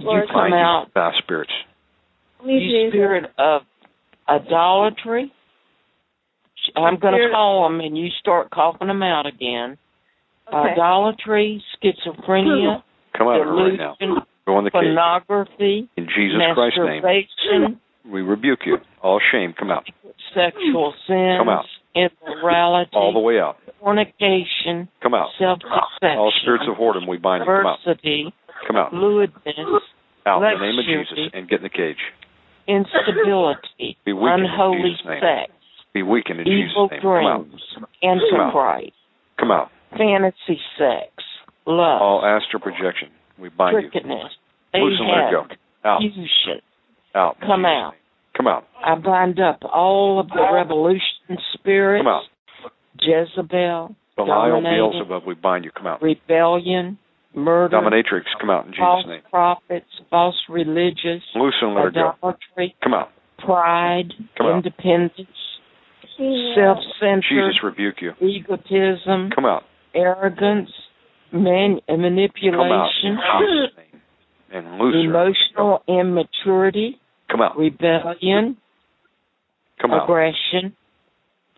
Lord, 0.00 0.22
you 0.22 0.26
come 0.28 0.36
Bind 0.36 0.52
you, 0.52 0.58
out, 0.58 0.86
foul 0.94 1.12
spirits. 1.22 1.52
Please, 2.40 2.62
you 2.62 2.80
Jesus. 2.86 2.90
spirit 2.92 3.24
of 3.38 3.62
idolatry. 4.28 5.32
I'm 6.76 6.98
going 6.98 7.14
to 7.14 7.28
call 7.32 7.68
them, 7.68 7.80
and 7.80 7.96
you 7.96 8.08
start 8.20 8.50
coughing 8.50 8.88
them 8.88 9.02
out 9.02 9.26
again. 9.26 9.76
Okay. 10.48 10.72
Idolatry, 10.72 11.62
schizophrenia, 11.82 12.82
Come 13.16 13.28
out 13.28 13.40
of 13.40 13.46
her 13.46 13.54
right 13.54 13.78
now. 13.78 13.96
delusion, 13.98 14.22
Go 14.46 14.58
in 14.58 14.64
the 14.64 14.70
cage. 14.70 14.80
pornography, 14.82 15.88
In 15.96 16.06
Jesus 16.06 16.38
Christ's 16.54 16.78
name, 16.78 17.02
masturbation, 17.02 17.80
we 18.10 18.20
rebuke 18.22 18.60
you. 18.66 18.76
All 19.02 19.20
shame, 19.32 19.54
come 19.58 19.70
out. 19.70 19.84
sexual 20.34 20.92
sins, 21.06 21.38
Come 21.38 21.48
out. 21.48 21.64
Immorality, 21.94 22.90
All 22.94 23.12
the 23.12 23.18
way 23.20 23.38
out. 23.40 23.56
fornication, 23.80 24.88
Come 25.02 25.14
out. 25.14 25.28
self-deception, 25.38 26.18
All 26.18 26.32
spirits 26.42 26.64
of 26.68 26.76
whoredom, 26.76 27.08
we 27.08 27.16
bind 27.18 27.44
you. 27.44 27.46
Come 27.46 27.66
out. 27.66 27.78
Come 28.66 28.76
out. 28.76 28.92
lewdness, 28.94 29.56
Out 30.26 30.42
in 30.42 30.58
the 30.60 30.66
name 30.66 30.78
of 30.78 30.84
Jesus 30.84 31.18
and 31.32 31.48
get 31.48 31.56
in 31.60 31.62
the 31.64 31.68
cage. 31.70 31.96
instability, 32.68 33.96
Be 34.04 34.12
unholy 34.12 34.96
sex, 35.04 35.52
Be 35.92 36.02
weakened 36.02 36.40
in 36.40 36.46
evil 36.48 36.88
Jesus' 36.88 37.02
name. 37.04 37.26
Out. 37.26 37.46
dreams, 37.48 37.62
antichrist, 38.02 38.92
Come 39.38 39.50
out. 39.50 39.70
fantasy 39.96 40.60
sex, 40.78 41.10
love, 41.66 42.02
All 42.02 42.24
astral 42.24 42.60
projection, 42.62 43.08
we 43.38 43.48
bind 43.48 43.76
you. 43.82 43.90
Loose 44.74 45.00
and 45.00 45.08
let 45.08 45.30
go. 45.32 45.46
Out. 45.84 46.00
fusion. 46.00 46.60
Out. 47.14 47.36
Come 47.40 47.64
out. 47.64 47.94
Name. 48.44 48.44
Come 48.44 48.46
out. 48.46 48.64
I 48.84 48.94
bind 49.00 49.40
up 49.40 49.60
all 49.64 50.20
of 50.20 50.28
the 50.28 50.46
revolution 50.52 51.38
spirits, 51.54 52.00
Come 52.04 52.08
out. 52.08 52.22
Jezebel, 53.00 53.94
Belial, 54.16 54.60
dominating, 54.60 54.90
Beelzebub, 54.92 55.26
we 55.26 55.34
bind 55.34 55.64
you. 55.64 55.70
Come 55.70 55.86
out. 55.86 56.02
rebellion, 56.02 56.98
murder, 57.34 57.76
Dominatrix, 57.76 58.22
come 58.40 58.50
out 58.50 58.66
in 58.66 58.74
false 58.74 59.04
Jesus' 59.04 59.08
name. 59.10 59.22
prophets, 59.30 59.86
false 60.10 60.36
religious, 60.48 61.22
Loose 61.34 61.54
and 61.62 61.74
let 61.74 61.84
her 61.84 61.90
go. 61.90 62.12
idolatry, 62.20 62.76
Come 62.82 62.94
out. 62.94 63.08
pride, 63.38 64.12
Come 64.36 64.46
out. 64.48 64.56
independence, 64.56 65.28
self-centered, 66.54 67.22
Jesus 67.30 67.62
rebuke 67.62 68.02
you. 68.02 68.12
egotism, 68.20 69.30
Come 69.34 69.46
out. 69.46 69.64
arrogance, 69.94 70.70
man- 71.32 71.80
manipulation. 71.88 72.52
Come 72.52 72.72
out 72.72 72.90
in 73.02 73.10
manipulation, 73.10 73.18
Jesus' 73.38 73.76
name. 73.76 73.86
And 74.52 74.78
loose 74.78 74.94
her. 74.94 75.00
emotional 75.10 75.82
immaturity, 75.86 76.98
Come 77.30 77.40
out. 77.42 77.56
rebellion, 77.56 78.56
Come 79.80 79.92
out. 79.92 80.04
aggression, 80.04 80.74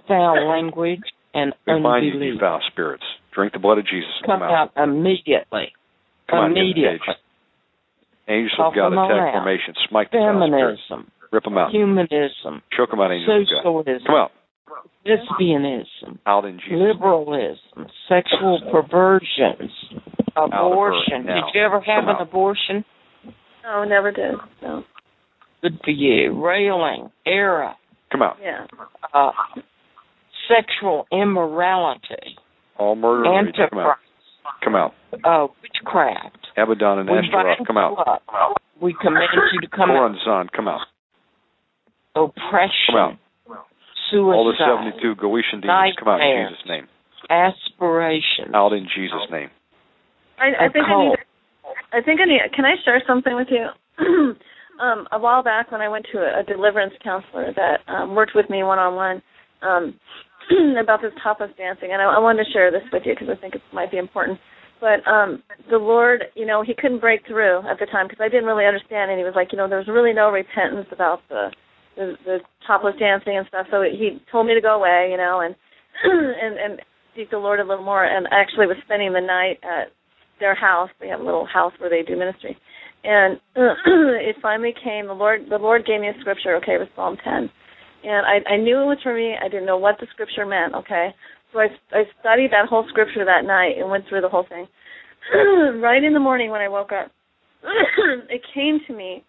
foul 0.06 0.48
language, 0.48 1.00
and 1.34 1.52
We 1.66 1.80
bind 1.82 2.04
you, 2.04 2.12
you 2.12 2.14
unbelief. 2.18 2.40
foul 2.40 2.60
spirits. 2.70 3.04
Drink 3.34 3.52
the 3.54 3.58
blood 3.58 3.78
of 3.78 3.86
Jesus. 3.86 4.10
Come 4.26 4.40
Come 4.40 4.42
out. 4.42 4.70
out 4.76 4.82
immediately. 4.88 5.72
Come 6.28 6.38
out 6.38 6.44
and 6.46 6.54
get 6.54 6.60
in 6.60 6.66
the 6.66 6.72
immediately. 6.72 6.98
cage. 7.06 7.16
Angels 8.28 8.52
Cough 8.56 8.72
of 8.72 8.76
God 8.76 8.90
them 8.90 8.98
all 8.98 9.10
attack 9.10 9.28
out. 9.28 9.32
formation. 9.42 9.74
Smite 9.88 10.10
the 10.12 10.18
foul. 10.18 10.40
Feminism, 10.40 11.10
Rip 11.32 11.44
them 11.44 11.58
out. 11.58 11.70
humanism, 11.72 12.62
Choke 12.76 12.90
them 12.90 13.00
out, 13.00 13.10
angels 13.10 13.48
of 13.48 13.48
God. 13.48 13.62
socialism, 13.64 14.06
Come 14.06 14.14
out. 14.16 14.32
lesbianism, 15.06 16.18
Out 16.26 16.44
in 16.44 16.58
Jesus' 16.58 16.70
name. 16.70 16.80
liberalism, 16.80 17.86
sexual 18.08 18.60
perversions, 18.70 19.72
of 20.36 20.50
her 20.52 20.56
abortion. 20.58 21.24
now. 21.26 21.34
Did 21.46 21.54
you 21.54 21.60
ever 21.64 21.80
have 21.80 22.04
Come 22.04 22.08
an 22.10 22.16
out. 22.16 22.22
abortion? 22.22 22.84
No, 23.64 23.84
never 23.84 24.10
did. 24.12 24.34
No. 24.62 24.84
Good 25.62 25.80
for 25.84 25.90
you. 25.90 26.32
Railing, 26.44 27.10
error, 27.26 27.72
Come 28.10 28.22
out. 28.22 28.36
Yeah. 28.42 28.66
uh, 29.14 29.30
sexual 30.48 31.06
immorality, 31.12 32.36
All 32.78 32.96
murder 32.96 33.24
and 33.32 33.46
rage. 33.46 33.56
Come 33.70 33.78
out. 33.78 33.96
Come 34.64 34.74
out. 34.74 34.94
uh, 35.24 35.46
witchcraft. 35.62 36.36
Abaddon 36.56 36.98
and 37.00 37.10
We 37.10 37.18
Ashtaroth. 37.18 37.66
Come 37.66 37.78
out. 37.78 37.96
up. 38.06 38.22
We 38.80 38.94
command 39.00 39.28
you 39.52 39.60
to 39.60 39.68
come 39.68 39.90
out. 39.90 39.96
Koran 39.96 40.18
Zan. 40.24 40.48
Come 40.54 40.66
out. 40.68 40.80
Oppression, 42.16 42.90
Come 42.90 42.96
out. 42.96 43.16
suicide, 44.10 44.34
All 44.36 44.44
the 44.44 44.58
72 44.58 45.14
Goetian 45.14 45.62
demons. 45.62 45.94
Come 45.98 46.08
out 46.08 46.20
in 46.20 46.48
Jesus' 46.50 46.66
name. 46.68 46.88
aspiration, 47.30 48.54
Out 48.54 48.72
in 48.72 48.86
Jesus' 48.94 49.30
name. 49.30 49.48
I 50.38 50.68
think 50.72 50.86
I 50.88 51.04
need. 51.04 51.16
I 51.92 52.00
think 52.02 52.20
I 52.20 52.24
need. 52.24 52.40
Can 52.54 52.64
I 52.64 52.74
share 52.84 53.00
something 53.06 53.34
with 53.36 53.48
you? 53.50 53.68
um, 54.82 55.06
a 55.12 55.18
while 55.18 55.42
back, 55.42 55.70
when 55.70 55.80
I 55.80 55.88
went 55.88 56.06
to 56.12 56.18
a, 56.18 56.40
a 56.40 56.42
deliverance 56.42 56.92
counselor 57.02 57.52
that 57.54 57.80
um, 57.92 58.14
worked 58.14 58.32
with 58.34 58.50
me 58.50 58.62
one 58.62 58.78
on 58.78 58.96
one 58.96 59.22
about 60.80 61.00
this 61.00 61.12
tapas 61.24 61.56
dancing, 61.56 61.90
and 61.92 62.02
I, 62.02 62.16
I 62.16 62.18
wanted 62.18 62.44
to 62.44 62.50
share 62.52 62.70
this 62.70 62.82
with 62.92 63.02
you 63.06 63.14
because 63.14 63.28
I 63.30 63.40
think 63.40 63.54
it 63.54 63.62
might 63.72 63.90
be 63.90 63.98
important. 63.98 64.38
But 64.80 65.06
um, 65.06 65.42
the 65.70 65.78
Lord, 65.78 66.24
you 66.34 66.44
know, 66.44 66.62
He 66.66 66.74
couldn't 66.74 67.00
break 67.00 67.24
through 67.26 67.58
at 67.70 67.78
the 67.78 67.86
time 67.86 68.08
because 68.08 68.20
I 68.20 68.28
didn't 68.28 68.46
really 68.46 68.66
understand, 68.66 69.10
and 69.10 69.18
He 69.18 69.24
was 69.24 69.34
like, 69.36 69.52
you 69.52 69.58
know, 69.58 69.68
there's 69.68 69.86
really 69.86 70.12
no 70.12 70.30
repentance 70.30 70.88
about 70.90 71.20
the 71.28 71.50
the, 71.94 72.14
the 72.24 72.38
topless 72.66 72.94
dancing 72.98 73.36
and 73.36 73.46
stuff. 73.46 73.66
So 73.70 73.82
He 73.82 74.18
told 74.32 74.46
me 74.46 74.54
to 74.54 74.60
go 74.60 74.74
away, 74.74 75.08
you 75.10 75.16
know, 75.16 75.40
and 75.40 75.54
and 76.02 76.58
and 76.58 76.80
seek 77.14 77.30
the 77.30 77.38
Lord 77.38 77.60
a 77.60 77.64
little 77.64 77.84
more. 77.84 78.04
And 78.04 78.26
I 78.32 78.40
actually 78.40 78.66
was 78.66 78.76
spending 78.84 79.12
the 79.12 79.20
night 79.20 79.60
at 79.62 79.92
their 80.40 80.56
house. 80.56 80.90
They 81.00 81.08
have 81.08 81.20
a 81.20 81.24
little 81.24 81.46
house 81.46 81.72
where 81.78 81.90
they 81.90 82.02
do 82.02 82.18
ministry. 82.18 82.56
And 83.04 83.40
it 83.56 84.36
finally 84.40 84.74
came. 84.82 85.06
The 85.06 85.12
Lord, 85.12 85.42
the 85.50 85.58
Lord 85.58 85.84
gave 85.86 86.00
me 86.00 86.08
a 86.08 86.20
scripture. 86.20 86.56
Okay, 86.56 86.74
it 86.74 86.78
was 86.78 86.88
Psalm 86.94 87.16
10, 87.22 87.50
and 88.04 88.26
I, 88.26 88.54
I 88.54 88.56
knew 88.56 88.80
it 88.80 88.86
was 88.86 88.98
for 89.02 89.14
me. 89.14 89.34
I 89.40 89.48
didn't 89.48 89.66
know 89.66 89.78
what 89.78 89.96
the 89.98 90.06
scripture 90.12 90.46
meant. 90.46 90.74
Okay, 90.74 91.08
so 91.52 91.58
I, 91.58 91.66
I 91.90 92.04
studied 92.20 92.52
that 92.52 92.68
whole 92.68 92.86
scripture 92.88 93.24
that 93.24 93.44
night 93.44 93.78
and 93.78 93.90
went 93.90 94.04
through 94.08 94.20
the 94.20 94.28
whole 94.28 94.46
thing. 94.48 94.66
right 95.80 96.02
in 96.02 96.12
the 96.12 96.20
morning 96.20 96.50
when 96.50 96.60
I 96.60 96.68
woke 96.68 96.90
up, 96.92 97.10
it 98.30 98.42
came 98.54 98.78
to 98.86 98.92
me 98.92 99.24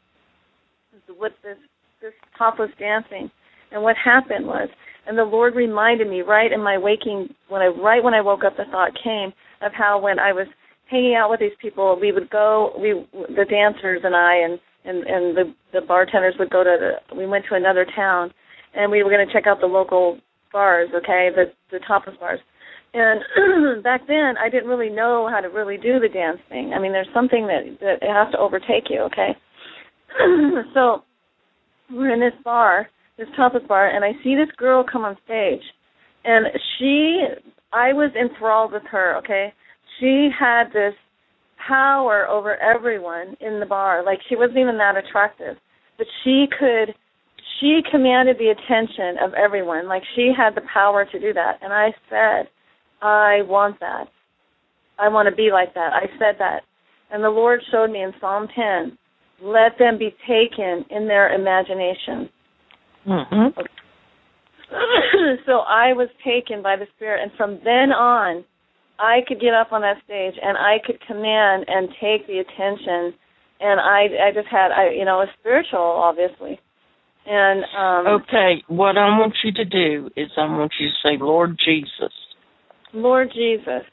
with 1.20 1.34
this 1.44 1.58
this 2.02 2.14
topless 2.38 2.72
dancing, 2.78 3.32
and 3.72 3.82
what 3.82 3.96
happened 3.98 4.46
was, 4.46 4.70
and 5.08 5.18
the 5.18 5.24
Lord 5.24 5.56
reminded 5.56 6.08
me 6.10 6.22
right 6.22 6.52
in 6.52 6.62
my 6.62 6.78
waking 6.78 7.30
when 7.50 7.62
I 7.62 7.68
right 7.68 8.04
when 8.04 8.14
I 8.14 8.22
woke 8.22 8.44
up, 8.46 8.56
the 8.56 8.66
thought 8.70 8.92
came 9.04 9.34
of 9.62 9.72
how 9.74 10.00
when 10.00 10.20
I 10.20 10.32
was 10.32 10.48
hanging 10.94 11.16
out 11.16 11.32
with 11.32 11.40
these 11.40 11.58
people, 11.60 11.98
we 12.00 12.12
would 12.12 12.30
go, 12.30 12.72
we 12.80 12.94
the 13.12 13.46
dancers 13.50 14.02
and 14.04 14.16
I 14.16 14.36
and 14.36 14.60
and 14.86 14.98
and 15.08 15.38
the 15.38 15.44
the 15.74 15.82
bartenders 15.82 16.36
would 16.38 16.52
go 16.52 16.64
to 16.64 16.78
the. 16.80 17.16
We 17.16 17.26
went 17.26 17.46
to 17.50 17.56
another 17.56 17.86
town, 17.96 18.32
and 18.76 18.92
we 18.92 19.04
were 19.04 19.10
going 19.10 19.26
to 19.26 19.34
check 19.34 19.48
out 19.48 19.60
the 19.60 19.68
local 19.68 20.20
bars. 20.52 20.90
Okay, 20.96 21.30
the 21.36 21.46
the 21.72 21.80
tapas 21.90 22.20
bars. 22.20 22.40
And 22.94 23.84
back 23.84 24.02
then, 24.08 24.36
I 24.38 24.50
didn't 24.50 24.70
really 24.70 24.90
know 24.90 25.28
how 25.32 25.42
to 25.42 25.48
really 25.48 25.78
do 25.78 26.00
the 26.00 26.10
dance 26.10 26.38
thing. 26.48 26.74
I 26.76 26.80
mean, 26.80 26.92
there's 26.92 27.10
something 27.14 27.48
that 27.48 27.78
that 27.82 28.08
it 28.08 28.14
has 28.14 28.32
to 28.34 28.38
overtake 28.38 28.90
you. 28.90 29.02
Okay, 29.02 29.30
so 30.74 31.04
we're 31.92 32.14
in 32.14 32.20
this 32.20 32.40
bar, 32.44 32.88
this 33.18 33.28
tapas 33.38 33.68
bar, 33.68 33.90
and 33.90 34.06
I 34.06 34.12
see 34.24 34.36
this 34.36 34.54
girl 34.58 34.84
come 34.90 35.04
on 35.04 35.18
stage, 35.26 35.64
and 36.24 36.48
she, 36.78 37.24
I 37.72 37.94
was 37.94 38.12
enthralled 38.20 38.72
with 38.72 38.84
her. 38.92 39.18
Okay, 39.18 39.54
she 40.00 40.30
had 40.38 40.66
this 40.74 40.94
power 41.68 42.28
over 42.28 42.58
everyone 42.58 43.36
in 43.40 43.60
the 43.60 43.66
bar. 43.66 44.04
Like 44.06 44.20
she 44.30 44.36
wasn't 44.36 44.58
even 44.60 44.78
that 44.78 44.96
attractive, 44.98 45.56
but 45.98 46.08
she 46.24 46.46
could, 46.58 46.94
she 47.60 47.82
commanded 47.90 48.38
the 48.38 48.50
attention 48.50 49.18
of 49.24 49.34
everyone. 49.34 49.88
Like 49.88 50.04
she 50.16 50.32
had 50.36 50.56
the 50.56 50.68
power 50.74 51.06
to 51.06 51.20
do 51.20 51.34
that. 51.34 51.60
And 51.62 51.72
I 51.74 51.94
said, 52.10 52.50
I 53.02 53.42
want 53.44 53.80
that. 53.80 54.06
I 55.00 55.10
want 55.10 55.28
to 55.30 55.36
be 55.36 55.50
like 55.52 55.74
that. 55.74 55.92
I 55.94 56.06
said 56.20 56.36
that. 56.40 56.62
And 57.12 57.24
the 57.24 57.30
Lord 57.30 57.62
showed 57.72 57.92
me 57.92 58.02
in 58.02 58.12
Psalm 58.20 58.48
10, 58.56 58.98
let 59.42 59.78
them 59.78 59.98
be 59.98 60.16
taken 60.28 60.86
in 60.90 61.08
their 61.08 61.34
imagination. 61.34 62.30
Mm-hmm. 63.08 63.60
so 65.46 65.60
I 65.60 65.94
was 65.94 66.10
taken 66.24 66.64
by 66.64 66.76
the 66.76 66.86
Spirit, 66.96 67.22
and 67.22 67.32
from 67.38 67.60
then 67.64 67.92
on, 67.92 68.44
I 69.00 69.20
could 69.28 69.40
get 69.42 69.54
up 69.54 69.72
on 69.72 69.82
that 69.82 69.98
stage 70.06 70.36
and 70.42 70.58
I 70.58 70.78
could 70.86 71.00
command 71.08 71.66
and 71.68 71.90
take 72.00 72.28
the 72.28 72.40
attention, 72.40 73.14
and 73.60 73.80
I 73.80 74.28
I 74.28 74.32
just 74.34 74.48
had 74.48 74.72
I 74.72 74.92
you 74.92 75.06
know 75.06 75.22
a 75.22 75.28
spiritual 75.40 75.80
obviously, 75.80 76.60
And 77.26 77.64
um 77.78 78.22
Okay, 78.22 78.64
what 78.68 78.98
I 78.98 79.18
want 79.18 79.34
you 79.44 79.52
to 79.54 79.66
do 79.66 80.10
is 80.16 80.30
I 80.38 80.46
want 80.46 80.74
you 80.80 80.90
to 80.90 80.94
say, 81.04 81.18
Lord 81.24 81.58
Jesus, 81.64 82.14
Lord 82.94 83.30
Jesus, 83.34 83.84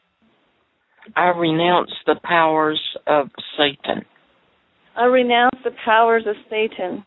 I 1.16 1.28
renounce 1.28 1.92
the 2.06 2.16
powers 2.22 2.80
of 3.06 3.28
Satan. 3.56 4.04
I 4.96 5.04
renounce 5.04 5.56
the 5.64 5.70
powers 5.84 6.24
of 6.26 6.36
Satan. 6.50 7.04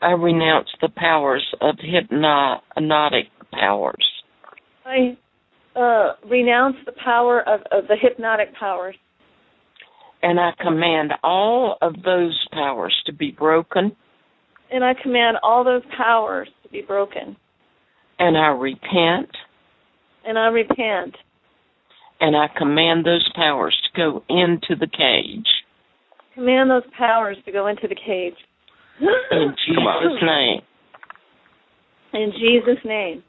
I 0.00 0.12
renounce 0.12 0.68
the 0.80 0.88
powers 0.88 1.44
of 1.60 1.76
hypnotic 1.80 3.26
powers. 3.52 4.06
I 4.86 5.16
uh, 5.76 6.12
renounce 6.28 6.76
the 6.86 6.92
power 7.04 7.40
of, 7.40 7.60
of 7.72 7.88
the 7.88 7.96
hypnotic 8.00 8.54
powers. 8.58 8.96
And 10.22 10.40
I 10.40 10.52
command 10.60 11.12
all 11.22 11.76
of 11.82 11.94
those 12.04 12.46
powers 12.52 12.94
to 13.06 13.12
be 13.12 13.30
broken. 13.30 13.94
And 14.70 14.82
I 14.82 14.94
command 15.00 15.36
all 15.42 15.64
those 15.64 15.82
powers 15.96 16.48
to 16.62 16.68
be 16.70 16.80
broken. 16.80 17.36
And 18.18 18.36
I 18.36 18.48
repent. 18.48 19.30
And 20.26 20.38
I 20.38 20.46
repent. 20.46 21.16
And 22.20 22.34
I 22.36 22.46
command 22.56 23.04
those 23.04 23.28
powers 23.34 23.76
to 23.84 24.00
go 24.00 24.24
into 24.28 24.76
the 24.78 24.86
cage. 24.86 25.46
Command 26.34 26.70
those 26.70 26.90
powers 26.96 27.36
to 27.44 27.52
go 27.52 27.66
into 27.66 27.86
the 27.86 27.94
cage. 27.94 28.34
In 29.00 29.54
Jesus' 29.66 30.22
name. 30.22 30.60
In 32.14 32.32
Jesus' 32.32 32.82
name. 32.84 33.22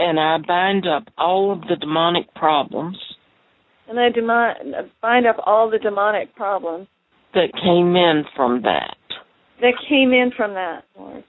And 0.00 0.18
I 0.18 0.38
bind 0.38 0.86
up 0.88 1.04
all 1.18 1.52
of 1.52 1.60
the 1.68 1.76
demonic 1.76 2.32
problems. 2.34 2.96
And 3.86 4.00
I 4.00 4.08
demo- 4.08 4.88
bind 5.02 5.26
up 5.26 5.36
all 5.44 5.68
the 5.68 5.78
demonic 5.78 6.34
problems 6.34 6.88
that 7.34 7.52
came 7.52 7.94
in 7.96 8.24
from 8.34 8.62
that. 8.62 8.96
That 9.60 9.74
came 9.86 10.14
in 10.14 10.30
from 10.34 10.54
that, 10.54 10.84
Lord. 10.98 11.22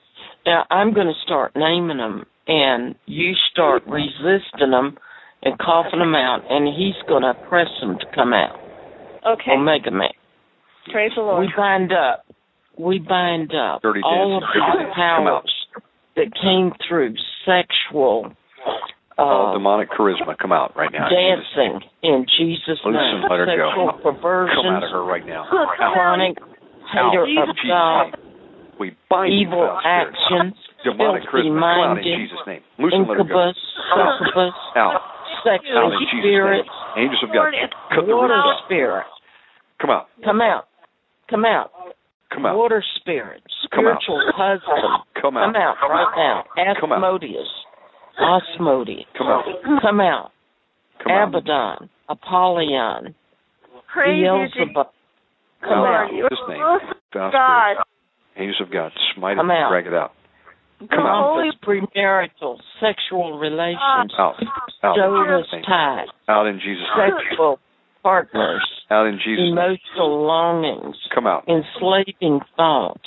Now 0.46 0.66
I'm 0.72 0.94
going 0.94 1.08
to 1.08 1.22
start 1.26 1.52
naming 1.54 1.98
them, 1.98 2.26
and 2.48 2.96
you 3.08 3.34
start 3.52 3.84
resisting 3.86 4.72
them 4.72 4.98
and 5.44 5.60
coughing 5.60 6.00
them 6.00 6.16
out, 6.16 6.44
and 6.50 6.68
he's 6.68 6.96
going 7.10 7.24
to 7.24 7.34
press 7.50 7.68
them 7.82 7.98
to 8.00 8.06
come 8.16 8.32
out. 8.32 8.58
Okay. 9.28 9.52
Omega 9.52 9.92
Man. 9.92 10.10
Praise 10.94 11.12
the 11.16 11.24
Lord. 11.24 11.42
We 11.42 11.54
bind 11.58 11.92
up. 11.92 12.26
We 12.80 13.00
bind 13.00 13.52
up 13.52 13.82
all 13.84 14.38
of 14.38 14.44
the 14.54 14.86
powers 14.96 15.54
that 16.16 16.32
came 16.42 16.72
through 16.88 17.16
sexual 17.46 18.32
All 19.18 19.50
uh, 19.50 19.54
demonic 19.54 19.90
charisma, 19.92 20.38
come 20.38 20.52
out 20.52 20.76
right 20.76 20.92
now. 20.92 21.08
dancing 21.10 21.82
in 22.02 22.26
Jesus' 22.38 22.80
name. 22.86 22.96
and 22.96 23.22
let 23.30 23.40
her 23.40 23.46
go. 23.58 23.92
Perversions, 24.02 24.56
Come 24.64 24.74
out 24.74 24.84
of 24.84 24.92
her 24.92 25.04
right 25.04 25.26
now. 25.26 25.44
Out. 25.46 25.94
chronic 25.94 26.38
hater 26.92 27.26
Out. 27.38 27.50
of 27.50 27.56
God, 27.68 28.06
We 28.80 28.96
bind 29.10 29.34
you, 29.34 29.42
evil 29.48 29.68
foul 29.68 29.82
actions, 29.86 30.56
Demonic 30.84 31.24
filthy 31.30 31.50
charisma, 31.50 31.60
come 31.62 31.92
out 31.92 31.98
in 31.98 32.04
Jesus' 32.04 32.40
name. 32.48 32.62
Loose 32.80 32.94
and 32.96 33.08
let 33.08 33.18
her 33.18 33.24
go. 33.24 33.52
succubus, 33.54 34.56
Out. 34.76 34.96
Out 34.96 35.02
sexual 35.44 35.92
in 35.94 36.00
Jesus' 36.00 36.26
spirits, 36.26 36.70
name. 36.96 37.04
Angels 37.06 37.24
of 37.24 37.30
God, 37.34 37.54
cut 37.94 38.08
water 38.08 38.34
roots 38.34 38.48
out. 38.48 38.66
spirit. 38.66 39.06
Come 39.80 39.90
out. 39.92 40.08
Come 40.24 40.42
out. 40.42 40.66
Come 41.30 41.46
out. 41.46 41.70
Come 42.34 42.46
out. 42.46 42.56
Water 42.58 42.84
spirit, 42.96 43.44
spiritual 43.66 44.24
husband. 44.34 45.04
Come 45.22 45.38
out. 45.38 45.54
Come 45.54 45.62
out 45.62 45.76
right 45.84 46.14
now. 46.16 46.44
Come. 46.80 46.94
Asmodeus. 46.94 47.48
Osmodeus. 48.22 49.06
Come 49.18 49.28
out. 49.28 49.44
Come 49.82 50.00
out. 50.00 50.32
Come 51.04 51.12
out. 51.12 51.28
Abaddon. 51.36 51.90
Apollyon. 52.10 53.16
Praise 53.94 54.24
Beelzebub. 54.24 54.88
Come 55.62 55.72
Out 55.72 55.86
out. 55.86 56.10
in 56.10 56.16
Jesus' 56.18 56.40
name. 56.50 56.58
Foul 57.14 57.32
God. 57.32 57.76
Angels 58.38 58.62
of 58.62 58.72
God, 58.72 58.92
smite 59.16 59.38
Come 59.38 59.52
it, 59.52 59.54
out. 59.56 59.70
drag 59.70 59.88
it 59.88 59.94
out. 59.94 60.12
Come 60.90 61.06
out. 61.06 61.36
Compass, 61.36 61.60
premarital, 61.62 62.58
sexual 62.80 63.38
relations, 63.38 63.78
Out. 64.18 64.36
Out 64.84 64.96
in 64.98 65.04
Jonas 65.04 65.46
Jesus' 65.46 65.54
name. 65.54 65.64
ties, 65.64 66.08
Out 66.30 66.48
in 66.48 66.56
Jesus' 66.60 66.88
name. 66.98 67.12
sexual 67.28 67.60
partners, 68.02 68.64
Out 68.90 69.06
in 69.06 69.20
Jesus' 69.24 69.38
name. 69.38 69.58
emotional 69.58 70.26
longings, 70.26 70.96
Come 71.14 71.28
out. 71.28 71.44
enslaving 71.48 72.40
thoughts, 72.56 73.04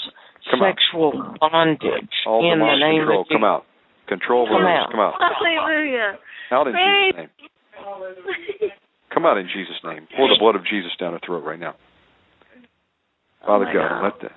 Come 0.50 0.62
out. 0.62 0.76
sexual 0.76 1.12
bondage. 1.40 2.14
All 2.26 2.44
in 2.52 2.60
the 2.60 2.64
demonic 2.64 2.80
name 2.80 2.98
control, 3.00 3.20
of 3.22 3.28
come 3.32 3.44
out. 3.44 3.64
Control 4.08 4.46
Come 4.46 4.62
words, 4.64 4.68
out. 4.68 4.90
come 4.90 5.00
out. 5.00 5.14
Hallelujah. 5.18 6.18
Out 6.50 6.66
in 6.68 6.72
Praise- 6.74 7.12
Jesus' 7.14 7.28
name. 8.58 8.70
Come 9.12 9.26
out 9.26 9.38
in 9.38 9.46
Jesus' 9.48 9.80
name. 9.84 10.06
Pour 10.16 10.28
the 10.28 10.36
blood 10.38 10.56
of 10.56 10.64
Jesus 10.66 10.90
down 10.98 11.12
her 11.12 11.20
throat 11.24 11.44
right 11.44 11.58
now. 11.58 11.74
Father 13.46 13.64
my 13.66 13.72
God, 13.72 13.88
God. 13.88 14.02
let 14.02 14.20
the 14.20 14.28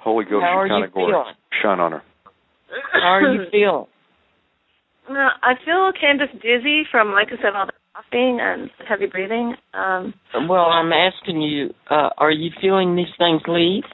Holy 0.00 0.24
Ghost 0.24 0.42
How 0.44 0.58
are 0.58 0.66
you 0.66 0.72
Shekinah 0.72 0.92
glory 0.92 1.14
shine 1.62 1.80
on 1.80 1.92
her. 1.92 2.02
How 2.92 3.08
are 3.16 3.32
you 3.32 3.44
feeling? 3.50 3.86
No, 5.10 5.28
I 5.42 5.54
feel 5.64 5.90
kind 5.98 6.20
of 6.20 6.28
dizzy 6.42 6.82
from, 6.90 7.12
like 7.12 7.28
I 7.28 7.36
said, 7.42 7.54
all 7.56 7.66
the 7.66 7.72
coughing 7.94 8.38
and 8.40 8.70
heavy 8.86 9.06
breathing. 9.06 9.54
Um, 9.72 10.12
Well, 10.48 10.66
I'm 10.66 10.92
asking 10.92 11.40
you, 11.40 11.72
uh, 11.90 12.10
are 12.18 12.30
you 12.30 12.50
feeling 12.60 12.94
these 12.96 13.14
things 13.18 13.40
leave? 13.46 13.84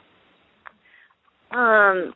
um, 1.51 2.13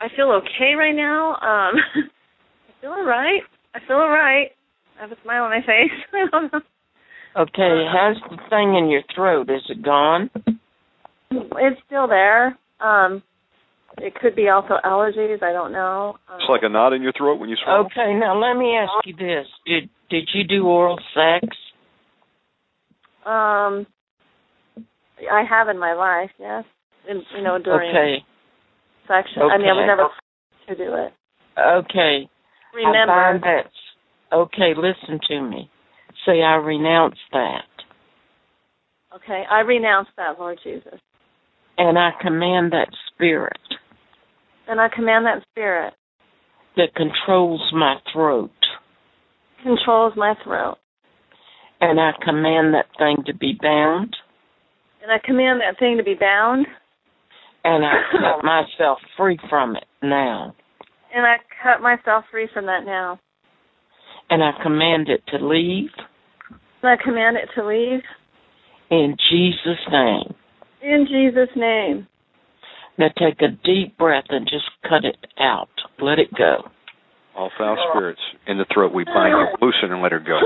I 0.00 0.08
feel 0.14 0.30
okay 0.42 0.74
right 0.74 0.94
now. 0.94 1.30
Um, 1.34 1.74
I 1.96 2.80
feel 2.80 2.90
all 2.90 3.04
right. 3.04 3.42
I 3.74 3.80
feel 3.86 3.96
all 3.96 4.08
right. 4.08 4.48
I 4.98 5.02
have 5.02 5.12
a 5.12 5.16
smile 5.22 5.44
on 5.44 5.50
my 5.50 5.60
face. 5.60 5.92
I 6.12 6.26
don't 6.30 6.52
know. 6.52 6.60
Okay, 7.36 7.84
how's 7.92 8.16
the 8.30 8.38
thing 8.50 8.74
in 8.74 8.88
your 8.88 9.02
throat? 9.14 9.48
Is 9.50 9.62
it 9.68 9.84
gone? 9.84 10.30
It's 11.30 11.80
still 11.86 12.08
there. 12.08 12.58
Um, 12.80 13.22
it 13.98 14.14
could 14.14 14.34
be 14.34 14.48
also 14.48 14.74
allergies. 14.84 15.42
I 15.42 15.52
don't 15.52 15.72
know. 15.72 16.16
Um, 16.28 16.36
It's 16.40 16.48
like 16.48 16.62
a 16.64 16.68
knot 16.68 16.94
in 16.94 17.02
your 17.02 17.12
throat 17.16 17.38
when 17.38 17.48
you 17.48 17.56
swallow. 17.62 17.86
Okay, 17.86 18.14
now 18.18 18.38
let 18.38 18.58
me 18.58 18.76
ask 18.76 19.06
you 19.06 19.14
this: 19.14 19.46
Did 19.66 19.88
did 20.10 20.28
you 20.34 20.44
do 20.44 20.66
oral 20.66 20.98
sex? 21.14 21.46
Um, 23.24 23.86
I 25.30 25.42
have 25.48 25.68
in 25.68 25.78
my 25.78 25.92
life, 25.92 26.30
yes. 26.38 26.64
In, 27.08 27.22
you 27.36 27.42
know, 27.42 27.58
during 27.58 27.90
Okay, 27.90 28.24
section. 29.08 29.42
I 29.42 29.56
mean, 29.58 29.68
I 29.68 29.72
was 29.72 29.88
never 29.88 30.08
to 30.68 30.74
do 30.76 30.94
it. 30.94 31.12
okay. 31.58 32.28
I 32.28 32.76
Remember, 32.76 33.12
find 33.12 33.42
that. 33.42 33.72
Okay, 34.30 34.74
listen 34.76 35.18
to 35.28 35.40
me. 35.40 35.70
Say, 36.26 36.42
I 36.42 36.56
renounce 36.56 37.16
that, 37.32 37.64
okay, 39.16 39.44
I 39.50 39.60
renounce 39.60 40.08
that, 40.16 40.38
Lord 40.38 40.58
Jesus, 40.62 41.00
and 41.78 41.98
I 41.98 42.10
command 42.20 42.72
that 42.72 42.88
spirit 43.14 43.56
and 44.68 44.80
I 44.80 44.88
command 44.94 45.24
that 45.26 45.42
spirit 45.50 45.94
that 46.76 46.94
controls 46.94 47.62
my 47.72 47.96
throat, 48.12 48.50
controls 49.62 50.12
my 50.16 50.34
throat, 50.44 50.76
and 51.80 51.98
I 51.98 52.12
command 52.22 52.74
that 52.74 52.86
thing 52.98 53.24
to 53.26 53.34
be 53.34 53.58
bound, 53.60 54.14
and 55.02 55.10
I 55.10 55.18
command 55.24 55.60
that 55.60 55.78
thing 55.78 55.96
to 55.96 56.04
be 56.04 56.14
bound, 56.14 56.66
and 57.64 57.84
I 57.84 57.92
cut 58.12 58.44
myself 58.44 58.98
free 59.16 59.38
from 59.48 59.76
it 59.76 59.84
now, 60.02 60.54
and 61.14 61.26
I 61.26 61.36
cut 61.62 61.82
myself 61.82 62.24
free 62.30 62.48
from 62.52 62.66
that 62.66 62.84
now, 62.84 63.18
and 64.30 64.42
I 64.42 64.52
command 64.62 65.08
it 65.08 65.22
to 65.28 65.46
leave 65.46 65.90
and 66.82 66.90
I 66.90 67.02
command 67.02 67.36
it 67.36 67.48
to 67.56 67.66
leave 67.66 68.00
in 68.90 69.16
Jesus' 69.30 69.84
name. 69.90 70.34
in 70.82 71.06
Jesus' 71.08 71.54
name. 71.56 72.06
Now 72.98 73.08
take 73.18 73.40
a 73.42 73.48
deep 73.64 73.96
breath 73.98 74.24
and 74.28 74.46
just 74.46 74.64
cut 74.82 75.04
it 75.04 75.16
out. 75.38 75.68
Let 76.00 76.18
it 76.18 76.32
go. 76.36 76.68
All 77.36 77.50
foul 77.56 77.76
spirits 77.90 78.20
in 78.46 78.58
the 78.58 78.66
throat, 78.72 78.92
we 78.92 79.04
bind 79.04 79.30
you. 79.30 79.66
Loosen 79.66 79.92
and 79.92 80.02
let 80.02 80.12
her 80.12 80.20
go. 80.20 80.38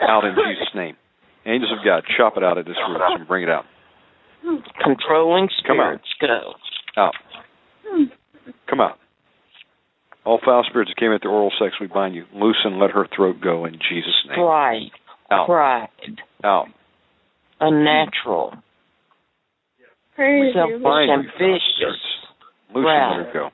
Out 0.00 0.24
in 0.24 0.34
Jesus' 0.34 0.74
name. 0.74 0.96
Angels 1.44 1.72
of 1.78 1.84
God, 1.84 2.02
chop 2.16 2.36
it 2.36 2.44
out 2.44 2.58
of 2.58 2.64
this 2.64 2.76
roots 2.88 3.04
and 3.18 3.28
bring 3.28 3.42
it 3.42 3.48
out. 3.50 3.64
Controlling 4.82 5.48
Come 5.66 5.80
out. 5.80 6.00
spirits 6.14 6.54
go. 6.96 7.00
Out. 7.02 7.14
Come 8.68 8.80
out. 8.80 8.98
All 10.24 10.40
foul 10.44 10.64
spirits 10.68 10.90
that 10.90 11.00
came 11.00 11.12
at 11.12 11.22
the 11.22 11.28
oral 11.28 11.52
sex, 11.58 11.74
we 11.80 11.86
bind 11.86 12.14
you. 12.14 12.24
Loosen, 12.34 12.78
let 12.80 12.90
her 12.90 13.06
throat 13.14 13.36
go 13.40 13.64
in 13.64 13.74
Jesus' 13.74 14.14
name. 14.28 14.38
Pride, 14.38 14.90
Out. 15.30 15.46
pride, 15.46 15.88
Out. 16.42 16.66
unnatural, 17.60 18.54
Praise 20.16 20.54
selfish, 20.54 20.78
you. 20.78 20.82
Bind 20.82 21.10
you, 21.10 21.30
foul 21.30 21.46
ambitious, 21.46 21.70
spirits. 21.76 22.00
Loosen, 22.74 22.84
let 22.84 23.26
her 23.26 23.30
go. 23.32 23.50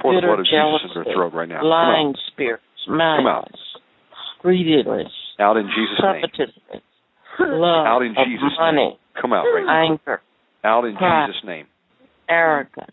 Pour 0.00 0.14
the 0.14 0.26
blood 0.26 0.40
of 0.40 0.46
Jesus 0.46 0.80
in 0.84 1.02
her 1.02 1.04
throat 1.14 1.32
right 1.32 1.48
now. 1.48 1.60
Come 1.60 1.68
lying 1.70 2.14
spirits, 2.32 2.62
malice, 2.86 3.48
greediness, 4.40 5.08
out. 5.40 5.56
Out 5.56 5.56
in 5.56 5.66
Jesus' 5.72 6.00
name. 6.02 6.20
covetousness, 6.20 6.82
love 7.40 7.86
Out 7.86 8.02
in 8.02 8.10
of 8.12 8.26
Jesus' 8.26 8.52
money, 8.58 8.98
Come 9.20 9.32
out 9.32 9.44
right 9.44 9.64
now. 9.66 9.92
anger, 9.92 10.20
Out 10.64 10.84
in 10.84 10.96
Pride. 10.96 11.28
Jesus' 11.28 11.42
name. 11.44 11.66
arrogance, 12.28 12.90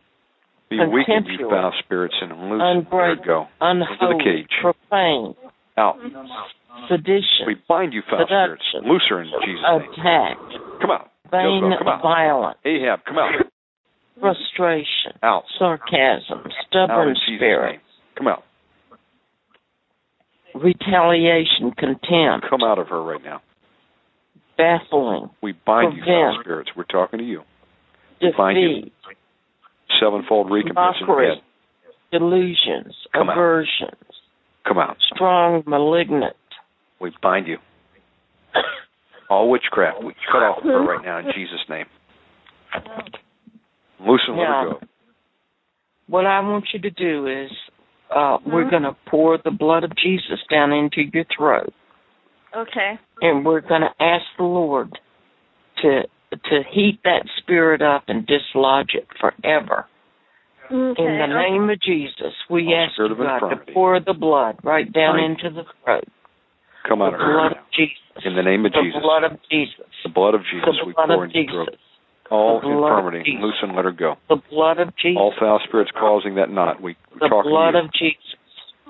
Be 0.69 0.77
weakened, 0.85 1.27
you 1.27 1.49
foul 1.49 1.73
spirits, 1.83 2.15
and 2.21 2.49
loose. 2.49 2.61
Ungrateful, 2.63 3.25
go. 3.25 3.47
unholy, 3.59 4.23
cage. 4.23 4.49
profane, 4.61 5.35
Out. 5.77 5.97
sedition, 6.87 7.45
We 7.47 7.55
bind 7.67 7.93
you, 7.93 8.01
foul 8.09 8.25
spirits. 8.25 8.63
Loose 8.85 9.03
her 9.09 9.21
in 9.21 9.31
Jesus' 9.45 9.63
name. 9.79 9.81
attack, 9.91 10.37
Come 10.81 10.91
out. 10.91 11.09
vain, 11.31 11.63
Jezebel, 11.63 11.77
come 11.79 11.87
out. 11.87 12.01
violent, 12.01 12.57
Ahab, 12.65 12.99
come 13.05 13.17
out. 13.17 13.31
frustration, 14.19 15.13
Out. 15.23 15.43
sarcasm, 15.57 16.43
stubborn 16.67 17.15
spirit. 17.35 17.79
Come 18.17 18.27
out. 18.27 18.43
retaliation, 20.53 21.71
contempt, 21.77 22.47
Come 22.49 22.63
out 22.63 22.77
of 22.79 22.87
her 22.89 23.01
right 23.01 23.23
now. 23.23 23.41
Baffling, 24.61 25.29
We 25.41 25.53
bind 25.65 25.97
you, 25.97 26.03
foul 26.05 26.37
spirits. 26.41 26.69
We're 26.75 26.83
talking 26.83 27.19
to 27.19 27.25
you. 27.25 27.41
We 28.21 28.33
bind 28.37 28.57
you. 28.59 28.75
defeat, 28.81 28.93
Sevenfold 29.99 30.51
recompense 30.51 30.97
in 31.01 31.07
your 31.07 31.15
mockery, 31.17 31.35
head. 31.35 31.43
delusions, 32.11 32.95
Come 33.13 33.29
out. 33.29 33.37
aversions, 33.37 34.11
Come 34.67 34.77
out. 34.77 34.97
strong, 35.13 35.63
malignant. 35.67 36.35
We 36.99 37.11
bind 37.21 37.47
you. 37.47 37.57
All 39.29 39.49
witchcraft, 39.49 40.03
we 40.03 40.13
cut 40.31 40.39
off 40.43 40.61
her 40.63 40.83
right 40.83 41.03
now 41.03 41.19
in 41.19 41.25
Jesus' 41.33 41.59
name. 41.69 41.85
Loose 44.05 44.21
and 44.27 44.37
let 44.37 44.47
her 44.47 44.69
go. 44.73 44.79
What 46.07 46.25
I 46.25 46.39
want 46.41 46.65
you 46.73 46.79
to 46.81 46.89
do 46.89 47.27
is 47.27 47.49
uh, 48.13 48.37
we're 48.45 48.69
going 48.69 48.83
to 48.83 48.95
pour 49.09 49.37
the 49.43 49.51
blood 49.51 49.83
of 49.85 49.91
Jesus 49.95 50.39
down 50.49 50.71
into 50.73 51.03
your 51.13 51.23
throat, 51.37 51.73
Okay. 52.55 52.99
and 53.21 53.45
we're 53.45 53.61
going 53.61 53.81
to 53.81 53.93
ask 54.03 54.25
the 54.37 54.43
Lord 54.43 54.91
to 55.81 56.01
to 56.31 56.63
heat 56.71 56.99
that 57.03 57.23
spirit 57.39 57.81
up 57.81 58.03
and 58.07 58.25
dislodge 58.25 58.91
it 58.93 59.05
forever. 59.19 59.85
Okay. 60.71 61.01
In 61.03 61.17
the 61.19 61.27
name 61.27 61.69
of 61.69 61.81
Jesus, 61.81 62.31
we 62.49 62.67
Oh, 62.73 62.75
ask 62.79 62.93
spirit 62.93 63.09
you, 63.09 63.15
of 63.15 63.19
God, 63.19 63.39
to 63.39 63.45
infirmity. 63.51 63.73
pour 63.73 63.99
the 63.99 64.13
blood 64.13 64.55
right 64.63 64.91
down 64.91 65.15
Right. 65.15 65.29
into 65.31 65.49
the 65.49 65.63
throat. 65.83 66.05
Come 66.87 66.99
The 66.99 67.11
her 67.11 67.17
blood 67.17 67.27
right 67.35 67.51
of 67.51 67.57
now. 67.57 67.63
Jesus. 67.75 67.97
In 68.25 68.35
the 68.35 68.43
name 68.43 68.65
of 68.65 68.71
the 68.71 68.81
Jesus. 68.81 68.95
The 68.95 69.01
blood 69.01 69.23
of 69.25 69.31
Jesus. 69.51 69.85
The 70.03 70.09
blood 70.09 70.35
of 70.35 70.41
Jesus 70.45 70.75
the 70.79 70.85
we 70.85 70.93
blood 70.93 71.07
pour 71.09 71.23
of 71.25 71.35
into 71.35 71.39
your 71.39 71.65
Jesus. 71.65 71.65
throat. 71.65 71.79
All 72.31 72.61
The 72.61 72.67
infirmity, 72.69 73.23
Jesus. 73.25 73.43
loose 73.43 73.59
and 73.61 73.75
let 73.75 73.83
her 73.83 73.91
go. 73.91 74.15
The 74.29 74.37
blood 74.49 74.79
of 74.79 74.95
Jesus. 74.95 75.19
All 75.19 75.33
foul 75.37 75.59
spirits 75.67 75.91
causing 75.91 76.35
that 76.35 76.49
knot, 76.49 76.81
we, 76.81 76.95
we 77.13 77.19
the 77.19 77.27
talk 77.27 77.43
blood 77.43 77.71
to 77.73 77.79
you. 77.79 77.83
of 77.85 77.91
Jesus. 77.93 78.35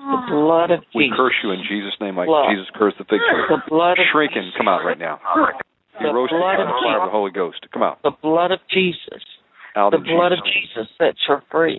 The 0.02 0.18
ah. 0.18 0.26
blood 0.26 0.70
of 0.74 0.82
Jesus. 0.90 0.98
We 0.98 1.14
curse 1.14 1.38
you 1.46 1.54
in 1.54 1.62
Jesus' 1.62 1.94
name 2.02 2.18
like 2.18 2.26
Blood. 2.26 2.50
Jesus 2.50 2.66
cursed 2.74 2.98
the 2.98 3.06
fig 3.06 3.22
tree. 3.22 3.46
The 3.46 3.62
blood 3.70 4.02
of 4.02 4.06
Shrinking, 4.10 4.50
come 4.58 4.66
out 4.66 4.82
right 4.82 4.98
now. 4.98 5.22
Be 5.98 6.10
The 6.10 6.10
roasted 6.10 6.42
blood 6.42 6.58
of 6.58 6.66
the 6.66 6.78
fire 6.82 6.98
of 6.98 7.06
the 7.06 7.14
Jesus. 7.14 7.14
Holy 7.14 7.30
Ghost. 7.30 7.60
Come 7.70 7.86
out. 7.86 8.02
The 8.02 8.16
blood 8.18 8.50
of 8.50 8.58
Jesus. 8.66 9.22
Out 9.78 9.94
The 9.94 10.02
in 10.02 10.10
blood 10.10 10.34
of 10.34 10.42
Jesus' 10.42 10.50
name. 10.50 10.66
Jesus 10.74 10.86
sets 10.98 11.22
her 11.30 11.38
free. 11.54 11.78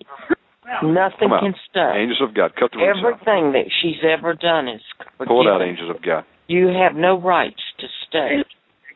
Nothing 0.82 1.28
Come 1.28 1.34
out. 1.36 1.44
can 1.44 1.56
stop. 1.68 1.96
Angels 2.00 2.24
of 2.24 2.32
God, 2.32 2.56
cut 2.56 2.72
the 2.72 2.80
roots 2.80 2.96
out. 3.04 3.20
Everything 3.20 3.52
that 3.52 3.68
she's 3.84 4.00
ever 4.08 4.34
done 4.34 4.72
is 4.72 4.80
Pull 5.28 5.44
it 5.44 5.52
out, 5.52 5.62
angels 5.62 5.92
of 5.92 6.00
God. 6.02 6.24
You 6.48 6.72
have 6.72 6.96
no 6.96 7.20
rights 7.20 7.60
to 7.80 7.88
stay. 8.08 8.48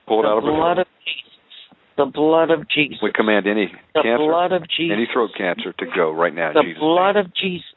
Pull 0.07 0.21
it 0.21 0.23
the 0.23 0.31
out 0.31 0.37
of 0.39 0.43
her 0.47 0.55
blood 0.55 0.77
of 0.79 0.87
Jesus. 1.03 1.27
The 1.99 2.05
blood 2.07 2.49
of 2.51 2.63
Jesus. 2.71 2.99
We 3.03 3.11
command 3.11 3.47
any 3.47 3.67
the 3.93 4.03
cancer, 4.03 4.23
blood 4.23 4.51
of 4.55 4.63
Jesus. 4.71 4.95
any 4.95 5.07
throat 5.11 5.31
cancer 5.35 5.73
to 5.73 5.85
go 5.91 6.11
right 6.11 6.33
now 6.33 6.53
the 6.53 6.63
Jesus' 6.63 6.79
blood 6.79 7.19
name. 7.19 7.25
of 7.25 7.35
Jesus. 7.35 7.67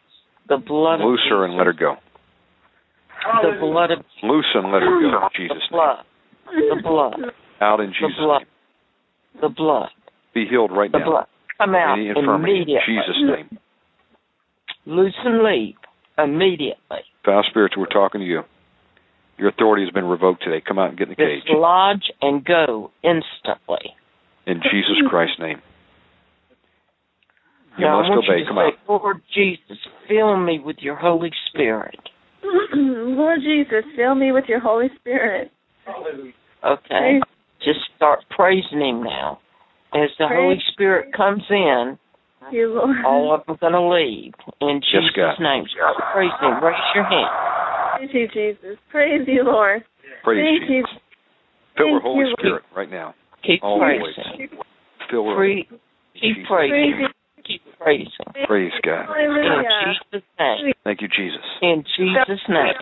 The 0.49 0.57
blood 0.59 1.01
Loose 1.01 1.25
her 1.31 1.45
and 1.45 1.55
let 1.57 1.67
her 1.67 1.73
go. 1.73 1.97
The 3.43 3.57
blood 3.61 3.91
of 3.93 3.99
Loose 4.23 4.47
and 4.55 4.73
let 4.73 4.83
her 4.83 4.89
go 4.89 5.07
in 5.07 5.11
the 5.13 5.31
Jesus' 5.37 5.57
name. 5.71 5.71
blood. 5.71 6.05
The 6.47 6.81
blood. 6.83 7.15
Out 7.61 7.81
in 7.81 7.89
Jesus' 7.93 8.01
The 8.01 8.09
Jesus' 8.09 8.19
blood. 8.25 8.39
name. 8.39 9.41
The 9.43 9.49
blood. 9.49 9.89
Be 10.35 10.47
healed 10.49 10.71
right 10.73 10.91
The 10.91 10.99
now. 10.99 11.05
The 11.05 11.11
blood. 11.11 11.27
Come 11.59 11.75
out 11.75 11.99
Any 11.99 12.09
infirmity 12.09 12.53
in 12.53 12.59
immediately. 12.59 12.97
Jesus' 12.97 13.23
name. 13.37 13.59
Loose 14.87 15.15
and 15.25 15.43
leave 15.45 15.75
immediately. 16.19 17.05
Foul 17.25 17.45
spirits, 17.49 17.77
we're 17.77 17.87
talking 17.87 18.21
to 18.23 18.27
you. 18.27 18.43
Your 19.39 19.49
authority 19.51 19.85
has 19.85 19.93
been 19.93 20.05
revoked 20.07 20.43
today. 20.43 20.63
Come 20.67 20.79
out 20.79 20.89
and 20.91 20.99
get 20.99 21.05
in 21.09 21.11
the 21.11 21.17
cage. 21.17 21.45
Dislodge 21.47 22.11
and 22.23 22.45
go 22.45 22.91
instantly. 23.03 23.95
In 24.47 24.61
Jesus 24.63 24.97
Christ's 25.09 25.39
name. 25.39 25.61
You 27.79 27.85
now, 27.87 27.99
must 28.03 28.07
I 28.07 28.11
want 28.11 28.25
obey. 28.29 28.39
you 28.39 28.45
to 28.45 28.49
Come 28.51 28.57
say, 28.57 28.93
out. 28.93 29.03
Lord 29.03 29.17
Jesus, 29.35 29.79
fill 30.09 30.37
me 30.37 30.59
with 30.59 30.77
your 30.81 30.97
Holy 30.97 31.31
Spirit. 31.49 31.99
Lord 32.75 33.41
Jesus, 33.43 33.85
fill 33.97 34.15
me 34.15 34.33
with 34.33 34.45
your 34.49 34.61
Holy 34.61 34.89
Spirit. 35.01 35.51
Okay. 36.65 36.89
Praise- 36.89 37.23
Just 37.63 37.81
start 37.97 38.21
praising 38.31 38.81
Him 38.81 39.03
now. 39.03 39.39
As 39.95 40.11
the 40.19 40.27
Praise- 40.27 40.39
Holy 40.39 40.63
Spirit 40.73 41.13
comes 41.13 41.43
in, 41.51 41.99
you, 42.53 42.75
Lord. 42.75 43.05
all 43.05 43.35
of 43.35 43.45
them 43.47 43.57
going 43.61 43.73
to 43.73 43.83
leave. 43.83 44.33
In 44.61 44.81
Yes, 44.83 45.03
Jesus' 45.05 45.13
God. 45.17 45.41
name. 45.41 45.65
Start 45.69 45.97
praising 46.13 46.39
Him. 46.41 46.65
Raise 46.65 46.95
your 46.95 47.05
hand. 47.05 47.31
Praise 47.99 48.11
you, 48.15 48.29
Jesus. 48.29 48.79
Praise 48.91 49.23
you, 49.29 49.45
Lord. 49.45 49.85
Praise 50.25 50.45
Thank 50.61 50.71
you. 50.71 50.83
Jesus. 50.83 51.01
Fill 51.77 51.95
her 51.95 52.01
Holy 52.01 52.21
you. 52.27 52.35
Spirit 52.39 52.63
right 52.75 52.91
now. 52.91 53.15
Keep 53.45 53.63
Always. 53.63 54.01
praising. 54.15 54.59
Fill 55.11 55.25
her. 55.31 55.37
Free, 55.37 55.69
in 55.71 56.21
keep 56.21 56.37
Jesus' 56.37 56.49
Praise 57.81 58.09
praising. 58.13 58.29
you. 58.37 58.41
Keep 58.41 58.47
praising. 58.47 58.47
Praise 58.47 58.73
God. 58.85 59.01
In 59.01 59.09
Hallelujah. 59.09 59.95
Jesus' 60.13 60.29
name. 60.39 60.73
Thank 60.85 61.01
you, 61.01 61.09
Jesus. 61.09 61.45
In 61.63 61.85
Jesus' 61.97 62.45
name. 62.49 62.77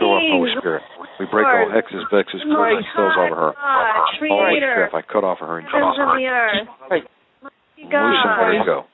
Fill 0.00 0.16
her 0.16 0.24
Holy 0.32 0.50
Spirit. 0.58 0.82
We 1.20 1.26
break 1.30 1.46
all 1.46 1.68
hexes, 1.70 2.02
vexes, 2.10 2.42
curses, 2.42 2.84
spells 2.92 3.14
over 3.20 3.36
her. 3.36 3.52
God, 3.54 4.30
All 4.30 4.50
witchcraft, 4.50 4.94
I 4.94 5.02
cut 5.12 5.22
off 5.24 5.38
of 5.40 5.48
her 5.48 5.60
in 5.60 5.66
Jesus' 5.66 5.76
and 5.76 6.10
name. 6.10 6.16
the 6.16 6.26
earth. 6.26 6.68
Praise 6.88 7.04
Loose 7.80 7.90
and 8.24 8.34
let 8.36 8.46
her 8.46 8.58
God, 8.58 8.66
go. 8.66 8.84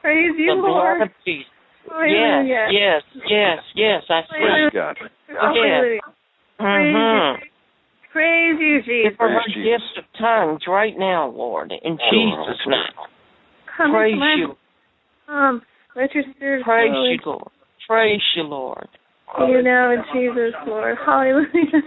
praise 0.00 0.34
you, 0.38 0.54
Lord. 0.54 1.10
Jesus. 1.24 1.46
Yes, 1.88 2.70
yes, 2.70 3.02
yes, 3.28 3.58
yes. 3.74 4.02
I 4.10 4.20
see. 4.22 4.38
Praise 4.38 4.70
God. 4.74 4.96
Hallelujah. 5.28 6.00
Mm-hmm. 6.60 7.44
Praise 8.12 8.56
you, 8.58 8.80
Jesus. 8.82 9.16
her 9.18 9.28
her 9.30 9.40
Praise 9.44 9.54
Jesus. 9.54 9.80
gift 9.94 9.98
of 9.98 10.20
tongues 10.20 10.62
right 10.66 10.94
now, 10.98 11.28
Lord, 11.30 11.72
in 11.72 11.98
Jesus' 12.10 12.66
name. 12.66 13.06
Come 13.76 13.92
Praise 13.92 14.18
you, 14.36 14.57
Um, 15.28 15.62
let 15.94 16.14
your 16.14 16.24
spirit 16.34 16.64
praise 16.64 16.90
flow 16.90 17.04
you, 17.10 17.18
Lord. 17.26 17.50
Praise 17.86 18.20
you, 18.36 18.42
Lord. 18.42 18.88
you 19.48 19.62
now 19.62 19.92
in 19.92 20.02
Jesus, 20.12 20.54
Lord. 20.66 20.96
Hallelujah. 21.04 21.82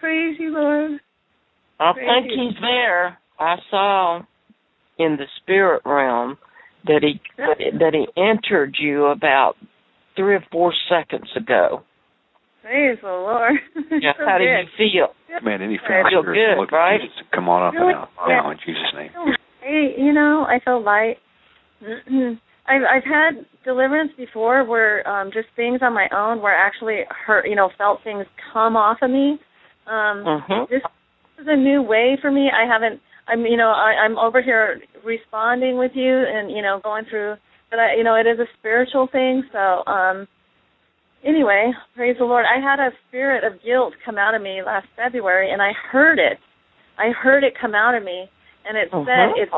Praise 0.00 0.36
you, 0.38 0.50
Lord. 0.52 1.00
I 1.80 1.92
Praise 1.92 2.06
think 2.06 2.32
you. 2.32 2.48
he's 2.48 2.60
there. 2.60 3.18
I 3.38 3.56
saw 3.70 4.18
in 4.98 5.16
the 5.16 5.26
spirit 5.42 5.82
realm 5.84 6.38
that 6.86 7.00
he 7.02 7.20
that 7.36 7.92
he 7.92 8.06
entered 8.20 8.76
you 8.80 9.06
about 9.06 9.54
three 10.16 10.34
or 10.36 10.44
four 10.50 10.72
seconds 10.88 11.28
ago. 11.36 11.82
Praise 12.62 12.98
the 13.02 13.08
Lord. 13.08 13.52
Yeah, 14.00 14.12
So 14.18 14.24
how 14.26 14.38
do 14.38 14.44
you 14.44 14.56
feel? 14.76 15.08
Command 15.38 15.62
any 15.62 15.78
foul 15.78 16.04
Feel 16.10 16.22
good, 16.22 16.58
look 16.58 16.72
right? 16.72 17.00
Jesus 17.00 17.16
come 17.32 17.48
on 17.48 17.68
up 17.68 17.74
and 17.74 17.80
Really? 17.82 17.94
out 17.94 18.08
now 18.26 18.50
in 18.50 18.58
Jesus' 18.64 18.82
name. 18.94 19.10
Hey, 19.62 19.94
you 19.98 20.12
know, 20.12 20.46
I 20.48 20.60
feel 20.64 20.82
light. 20.82 21.16
I've 22.68 22.82
I've 22.82 23.04
had 23.04 23.46
deliverance 23.64 24.12
before 24.16 24.64
where 24.64 25.06
um 25.08 25.30
just 25.32 25.48
things 25.56 25.80
on 25.82 25.92
my 25.94 26.08
own 26.12 26.40
where 26.42 26.56
I 26.56 26.66
actually 26.66 27.02
hurt, 27.26 27.48
you 27.48 27.56
know, 27.56 27.70
felt 27.78 28.02
things 28.04 28.26
come 28.52 28.76
off 28.76 28.98
of 29.02 29.10
me. 29.10 29.38
Um 29.86 30.24
Mhm. 30.24 30.68
this 30.68 30.82
is 31.38 31.46
a 31.48 31.56
new 31.56 31.82
way 31.82 32.16
for 32.20 32.30
me. 32.30 32.50
I 32.50 32.66
haven't 32.66 33.00
I'm 33.28 33.44
you 33.46 33.56
know, 33.56 33.70
I, 33.70 33.94
I'm 34.04 34.18
over 34.18 34.40
here 34.42 34.80
responding 35.04 35.78
with 35.78 35.92
you 35.94 36.24
and, 36.26 36.50
you 36.50 36.62
know, 36.62 36.80
going 36.82 37.04
through 37.06 37.36
but 37.70 37.78
I 37.78 37.94
you 37.94 38.04
know, 38.04 38.14
it 38.14 38.26
is 38.26 38.38
a 38.38 38.46
spiritual 38.58 39.06
thing, 39.06 39.44
so 39.52 39.82
um 39.86 40.26
anyway, 41.24 41.72
praise 41.94 42.16
the 42.18 42.24
Lord. 42.24 42.46
I 42.46 42.60
had 42.60 42.80
a 42.80 42.90
spirit 43.08 43.44
of 43.44 43.62
guilt 43.62 43.94
come 44.04 44.18
out 44.18 44.34
of 44.34 44.42
me 44.42 44.62
last 44.64 44.86
February 44.96 45.50
and 45.52 45.62
I 45.62 45.72
heard 45.72 46.18
it. 46.18 46.38
I 46.98 47.10
heard 47.10 47.44
it 47.44 47.54
come 47.60 47.74
out 47.74 47.94
of 47.94 48.02
me 48.02 48.28
and 48.66 48.76
it 48.76 48.88
said 48.90 49.30
it's 49.36 49.52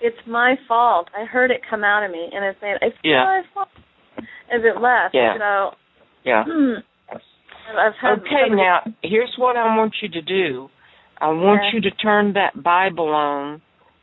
it's 0.00 0.16
my 0.26 0.56
fault. 0.68 1.08
I 1.16 1.24
heard 1.24 1.50
it 1.50 1.60
come 1.68 1.84
out 1.84 2.04
of 2.04 2.10
me 2.10 2.28
and 2.32 2.44
it 2.44 2.56
said 2.60 2.78
it's 2.82 2.96
Yeah. 3.02 3.24
my 3.24 3.42
fault 3.54 3.68
as 4.52 4.62
it 4.64 4.80
left. 4.80 5.14
Yeah. 5.14 5.36
So 5.38 5.74
Yeah. 6.24 6.44
Had 8.00 8.18
Okay, 8.18 8.48
now 8.50 8.80
here's 9.02 9.32
what 9.38 9.56
I 9.56 9.76
want 9.76 9.94
you 10.02 10.08
to 10.08 10.22
do. 10.22 10.68
I 11.20 11.28
want 11.28 11.62
Yeah. 11.64 11.70
you 11.74 11.80
to 11.82 11.90
turn 11.92 12.32
that 12.32 12.62
Bible 12.62 13.08
on 13.14 13.62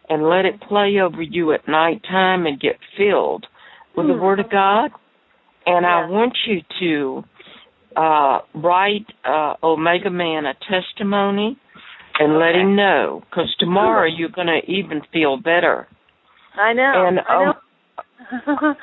and 0.10 0.30
let 0.30 0.46
it 0.46 0.62
play 0.62 1.00
over 1.02 1.22
you 1.22 1.52
at 1.52 1.68
nighttime 1.68 2.46
and 2.46 2.60
get 2.60 2.78
filled 2.96 3.46
with 3.96 4.08
the 4.08 4.14
Hmm. 4.14 4.22
Word 4.22 4.40
of 4.40 4.50
God. 4.50 4.92
And 5.66 5.86
I 5.86 6.06
want 6.06 6.38
you 6.46 6.62
to 6.80 7.24
uh, 7.98 8.40
write 8.54 9.08
uh, 9.26 9.56
Omega 9.64 10.10
Man 10.12 10.46
a 10.46 10.54
testimony 10.54 11.58
and 12.20 12.40
let 12.40 12.56
him 12.56 12.76
know, 12.76 13.22
because 13.30 13.54
tomorrow 13.60 14.08
you're 14.08 14.30
going 14.30 14.48
to 14.48 14.72
even 14.72 15.02
feel 15.14 15.38
better. 15.38 15.88
I 16.56 16.74
know. 16.74 17.06
And 17.08 17.20
I 17.20 17.46
know. 17.46 17.54
um, 18.48 18.76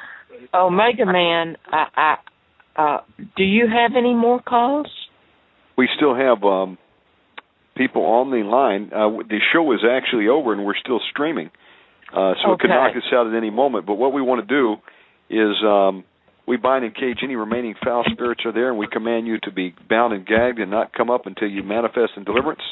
Omega 0.55 1.07
Man, 1.07 1.57
I, 1.71 1.87
I, 1.97 2.17
uh, 2.77 2.99
do 3.37 3.43
you 3.45 3.67
have 3.67 3.93
any 3.97 4.15
more 4.15 4.41
calls? 4.41 4.87
We 5.77 5.89
still 5.97 6.15
have 6.15 6.45
um, 6.45 6.79
people 7.77 8.03
on 8.03 8.31
the 8.31 8.47
line. 8.49 8.91
Uh, 8.93 9.23
the 9.29 9.41
show 9.53 9.73
is 9.73 9.81
actually 9.89 10.29
over, 10.29 10.53
and 10.53 10.65
we're 10.65 10.77
still 10.77 11.01
streaming, 11.11 11.51
uh, 12.13 12.35
so 12.43 12.53
it 12.53 12.61
could 12.61 12.71
knock 12.71 12.97
us 12.97 13.03
out 13.13 13.27
at 13.27 13.37
any 13.37 13.51
moment. 13.51 13.87
But 13.87 13.95
what 13.95 14.13
we 14.13 14.23
want 14.23 14.47
to 14.47 14.55
do 14.55 14.77
is 15.31 15.57
um, 15.65 16.05
we 16.47 16.57
bind 16.57 16.85
and 16.85 16.95
cage 16.95 17.19
any 17.23 17.37
remaining 17.37 17.75
foul 17.83 18.05
spirits 18.13 18.43
are 18.45 18.53
there, 18.53 18.69
and 18.71 18.79
we 18.79 18.87
command 18.91 19.27
you 19.27 19.39
to 19.43 19.53
be 19.53 19.75
bound 19.89 20.13
and 20.13 20.27
gagged 20.27 20.59
and 20.59 20.71
not 20.71 20.93
come 20.93 21.11
up 21.11 21.27
until 21.27 21.49
you 21.49 21.63
manifest 21.63 22.13
in 22.17 22.25
deliverance. 22.25 22.63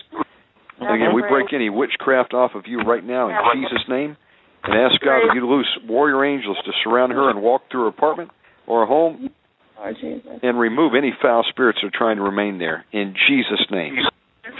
And 0.87 0.95
again, 1.03 1.15
we 1.15 1.23
break 1.23 1.53
any 1.53 1.71
witchcraft 1.71 2.35
off 2.35 2.53
of 2.55 2.65
you 2.67 2.81
right 2.81 3.05
now 3.05 3.29
in 3.29 3.63
Jesus' 3.63 3.85
name. 3.89 4.17
and 4.65 4.75
ask 4.75 5.01
God 5.03 5.27
that 5.29 5.35
you 5.35 5.49
loose 5.49 5.69
warrior 5.89 6.25
angels 6.25 6.57
to 6.65 6.73
surround 6.85 7.13
her 7.13 7.31
and 7.31 7.43
walk 7.43 7.63
through 7.71 7.83
her 7.83 7.89
apartment 7.89 8.31
or 8.67 8.81
her 8.81 8.87
home 8.87 9.31
Lord 9.77 9.97
Jesus. 10.01 10.39
and 10.43 10.59
remove 10.59 10.95
any 10.95 11.13
foul 11.21 11.45
spirits 11.49 11.81
that 11.83 11.89
are 11.89 11.99
trying 11.99 12.17
to 12.17 12.23
remain 12.23 12.59
there. 12.59 12.85
In 12.93 13.15
Jesus' 13.29 13.67
name. 13.71 13.97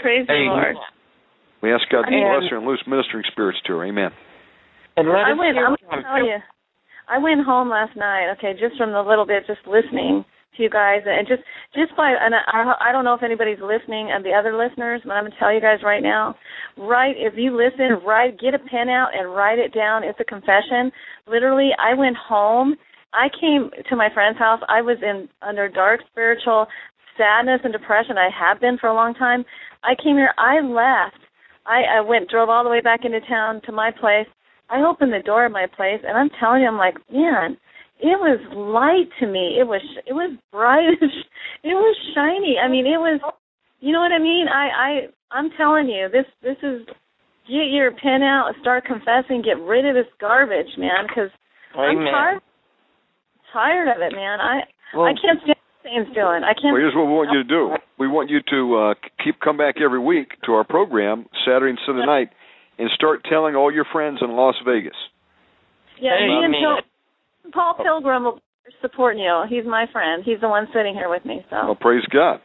Praise 0.01 0.27
the 0.27 0.33
Lord. 0.33 0.75
We 1.61 1.71
ask 1.71 1.87
God 1.89 2.03
to 2.03 2.13
And- 2.13 2.39
bless 2.41 2.49
her 2.51 2.57
and 2.57 2.65
loose 2.67 2.85
ministering 2.85 3.23
spirits 3.31 3.61
to 3.61 3.77
her. 3.77 3.85
Amen. 3.85 4.11
And 4.97 5.07
let 5.07 5.25
I 5.25 5.33
went. 5.33 5.57
I'm 5.57 5.75
tell 6.03 6.25
you. 6.25 6.37
I 7.07 7.17
went 7.19 7.45
home 7.45 7.69
last 7.69 7.95
night. 7.95 8.31
Okay, 8.37 8.53
just 8.59 8.77
from 8.77 8.91
the 8.91 9.01
little 9.01 9.25
bit, 9.25 9.47
just 9.47 9.65
listening 9.65 10.25
to 10.57 10.63
you 10.63 10.69
guys, 10.69 11.01
and 11.05 11.27
just 11.27 11.43
just 11.73 11.95
by. 11.95 12.13
And 12.19 12.33
I 12.35 12.73
I 12.79 12.91
don't 12.91 13.03
know 13.03 13.13
if 13.13 13.23
anybody's 13.23 13.61
listening, 13.61 14.11
and 14.11 14.23
the 14.23 14.33
other 14.33 14.55
listeners, 14.55 15.01
but 15.03 15.13
I'm 15.13 15.25
gonna 15.25 15.35
tell 15.39 15.53
you 15.53 15.61
guys 15.61 15.79
right 15.83 16.03
now. 16.03 16.35
Write 16.77 17.15
if 17.17 17.33
you 17.37 17.55
listen, 17.55 18.05
write 18.05 18.39
get 18.39 18.53
a 18.53 18.59
pen 18.59 18.89
out 18.89 19.09
and 19.13 19.33
write 19.33 19.59
it 19.59 19.73
down. 19.73 20.03
It's 20.03 20.19
a 20.19 20.25
confession. 20.25 20.91
Literally, 21.27 21.71
I 21.79 21.93
went 21.93 22.17
home. 22.17 22.75
I 23.13 23.27
came 23.39 23.69
to 23.89 23.95
my 23.95 24.09
friend's 24.13 24.39
house. 24.39 24.59
I 24.67 24.81
was 24.81 24.97
in 25.01 25.29
under 25.41 25.69
dark 25.69 26.01
spiritual 26.11 26.67
sadness 27.17 27.61
and 27.63 27.73
depression. 27.73 28.17
I 28.17 28.29
have 28.33 28.59
been 28.59 28.77
for 28.77 28.87
a 28.89 28.95
long 28.95 29.13
time. 29.13 29.45
I 29.83 29.93
came 30.01 30.15
here. 30.15 30.33
I 30.37 30.61
left. 30.61 31.21
I, 31.65 31.99
I 31.99 32.01
went 32.01 32.29
drove 32.29 32.49
all 32.49 32.63
the 32.63 32.69
way 32.69 32.81
back 32.81 33.01
into 33.05 33.21
town 33.21 33.61
to 33.65 33.71
my 33.71 33.91
place. 33.91 34.27
I 34.69 34.81
opened 34.81 35.13
the 35.13 35.23
door 35.23 35.45
of 35.45 35.51
my 35.51 35.67
place, 35.67 36.01
and 36.05 36.17
I'm 36.17 36.29
telling 36.39 36.61
you, 36.61 36.67
I'm 36.67 36.77
like, 36.77 36.95
man, 37.11 37.57
it 38.03 38.19
was 38.19 38.35
light 38.51 39.07
to 39.23 39.27
me. 39.31 39.55
It 39.55 39.63
was 39.63 39.81
it 40.05 40.11
was 40.11 40.35
bright. 40.51 40.99
it 41.63 41.75
was 41.75 41.95
shiny. 42.13 42.59
I 42.59 42.67
mean, 42.67 42.85
it 42.85 42.99
was. 42.99 43.23
You 43.79 43.91
know 43.91 43.99
what 43.99 44.11
I 44.11 44.19
mean? 44.19 44.47
I 44.51 44.67
I 44.67 44.91
I'm 45.31 45.49
telling 45.55 45.87
you, 45.87 46.11
this 46.11 46.27
this 46.43 46.59
is 46.63 46.83
get 47.47 47.71
your 47.71 47.91
pen 47.95 48.19
out 48.21 48.51
start 48.59 48.83
confessing. 48.83 49.41
Get 49.41 49.55
rid 49.63 49.87
of 49.87 49.95
this 49.95 50.11
garbage, 50.19 50.75
man, 50.77 51.07
because 51.07 51.31
I'm 51.71 52.03
tired 52.03 52.43
tired 53.55 53.87
of 53.87 54.03
it, 54.03 54.11
man. 54.11 54.43
I 54.43 54.67
Well, 54.91 55.07
I 55.07 55.15
can't 55.15 55.39
stand 55.39 55.55
what 55.55 55.79
Satan's 55.87 56.11
doing. 56.11 56.43
I 56.43 56.51
can't. 56.59 56.75
Well, 56.75 56.83
here's 56.83 56.95
what 56.95 57.07
we 57.07 57.15
want 57.15 57.31
you 57.31 57.43
to 57.43 57.49
do. 57.49 57.63
We 57.99 58.07
want 58.11 58.27
you 58.29 58.43
to 58.51 58.59
uh, 58.75 58.93
keep 59.23 59.39
come 59.39 59.55
back 59.55 59.79
every 59.79 59.99
week 59.99 60.35
to 60.43 60.59
our 60.59 60.67
program 60.67 61.31
Saturday 61.47 61.71
and 61.71 61.79
Sunday 61.87 62.03
night, 62.05 62.35
and 62.75 62.91
start 62.91 63.23
telling 63.23 63.55
all 63.55 63.71
your 63.71 63.87
friends 63.87 64.19
in 64.19 64.35
Las 64.35 64.55
Vegas. 64.67 64.97
Yeah, 66.01 66.19
Hey, 66.19 66.27
me 66.27 66.43
and 66.43 66.51
man. 66.51 66.83
Pil- 67.43 67.51
Paul 67.51 67.75
Pilgrim 67.83 68.23
will 68.23 68.35
be 68.65 68.71
supporting 68.81 69.21
you. 69.21 69.43
He's 69.49 69.65
my 69.65 69.85
friend. 69.91 70.23
He's 70.25 70.39
the 70.41 70.49
one 70.49 70.67
sitting 70.73 70.93
here 70.93 71.09
with 71.09 71.25
me. 71.25 71.45
Well, 71.51 71.75
So, 71.75 71.75
praise 71.79 72.03
God. 72.11 72.39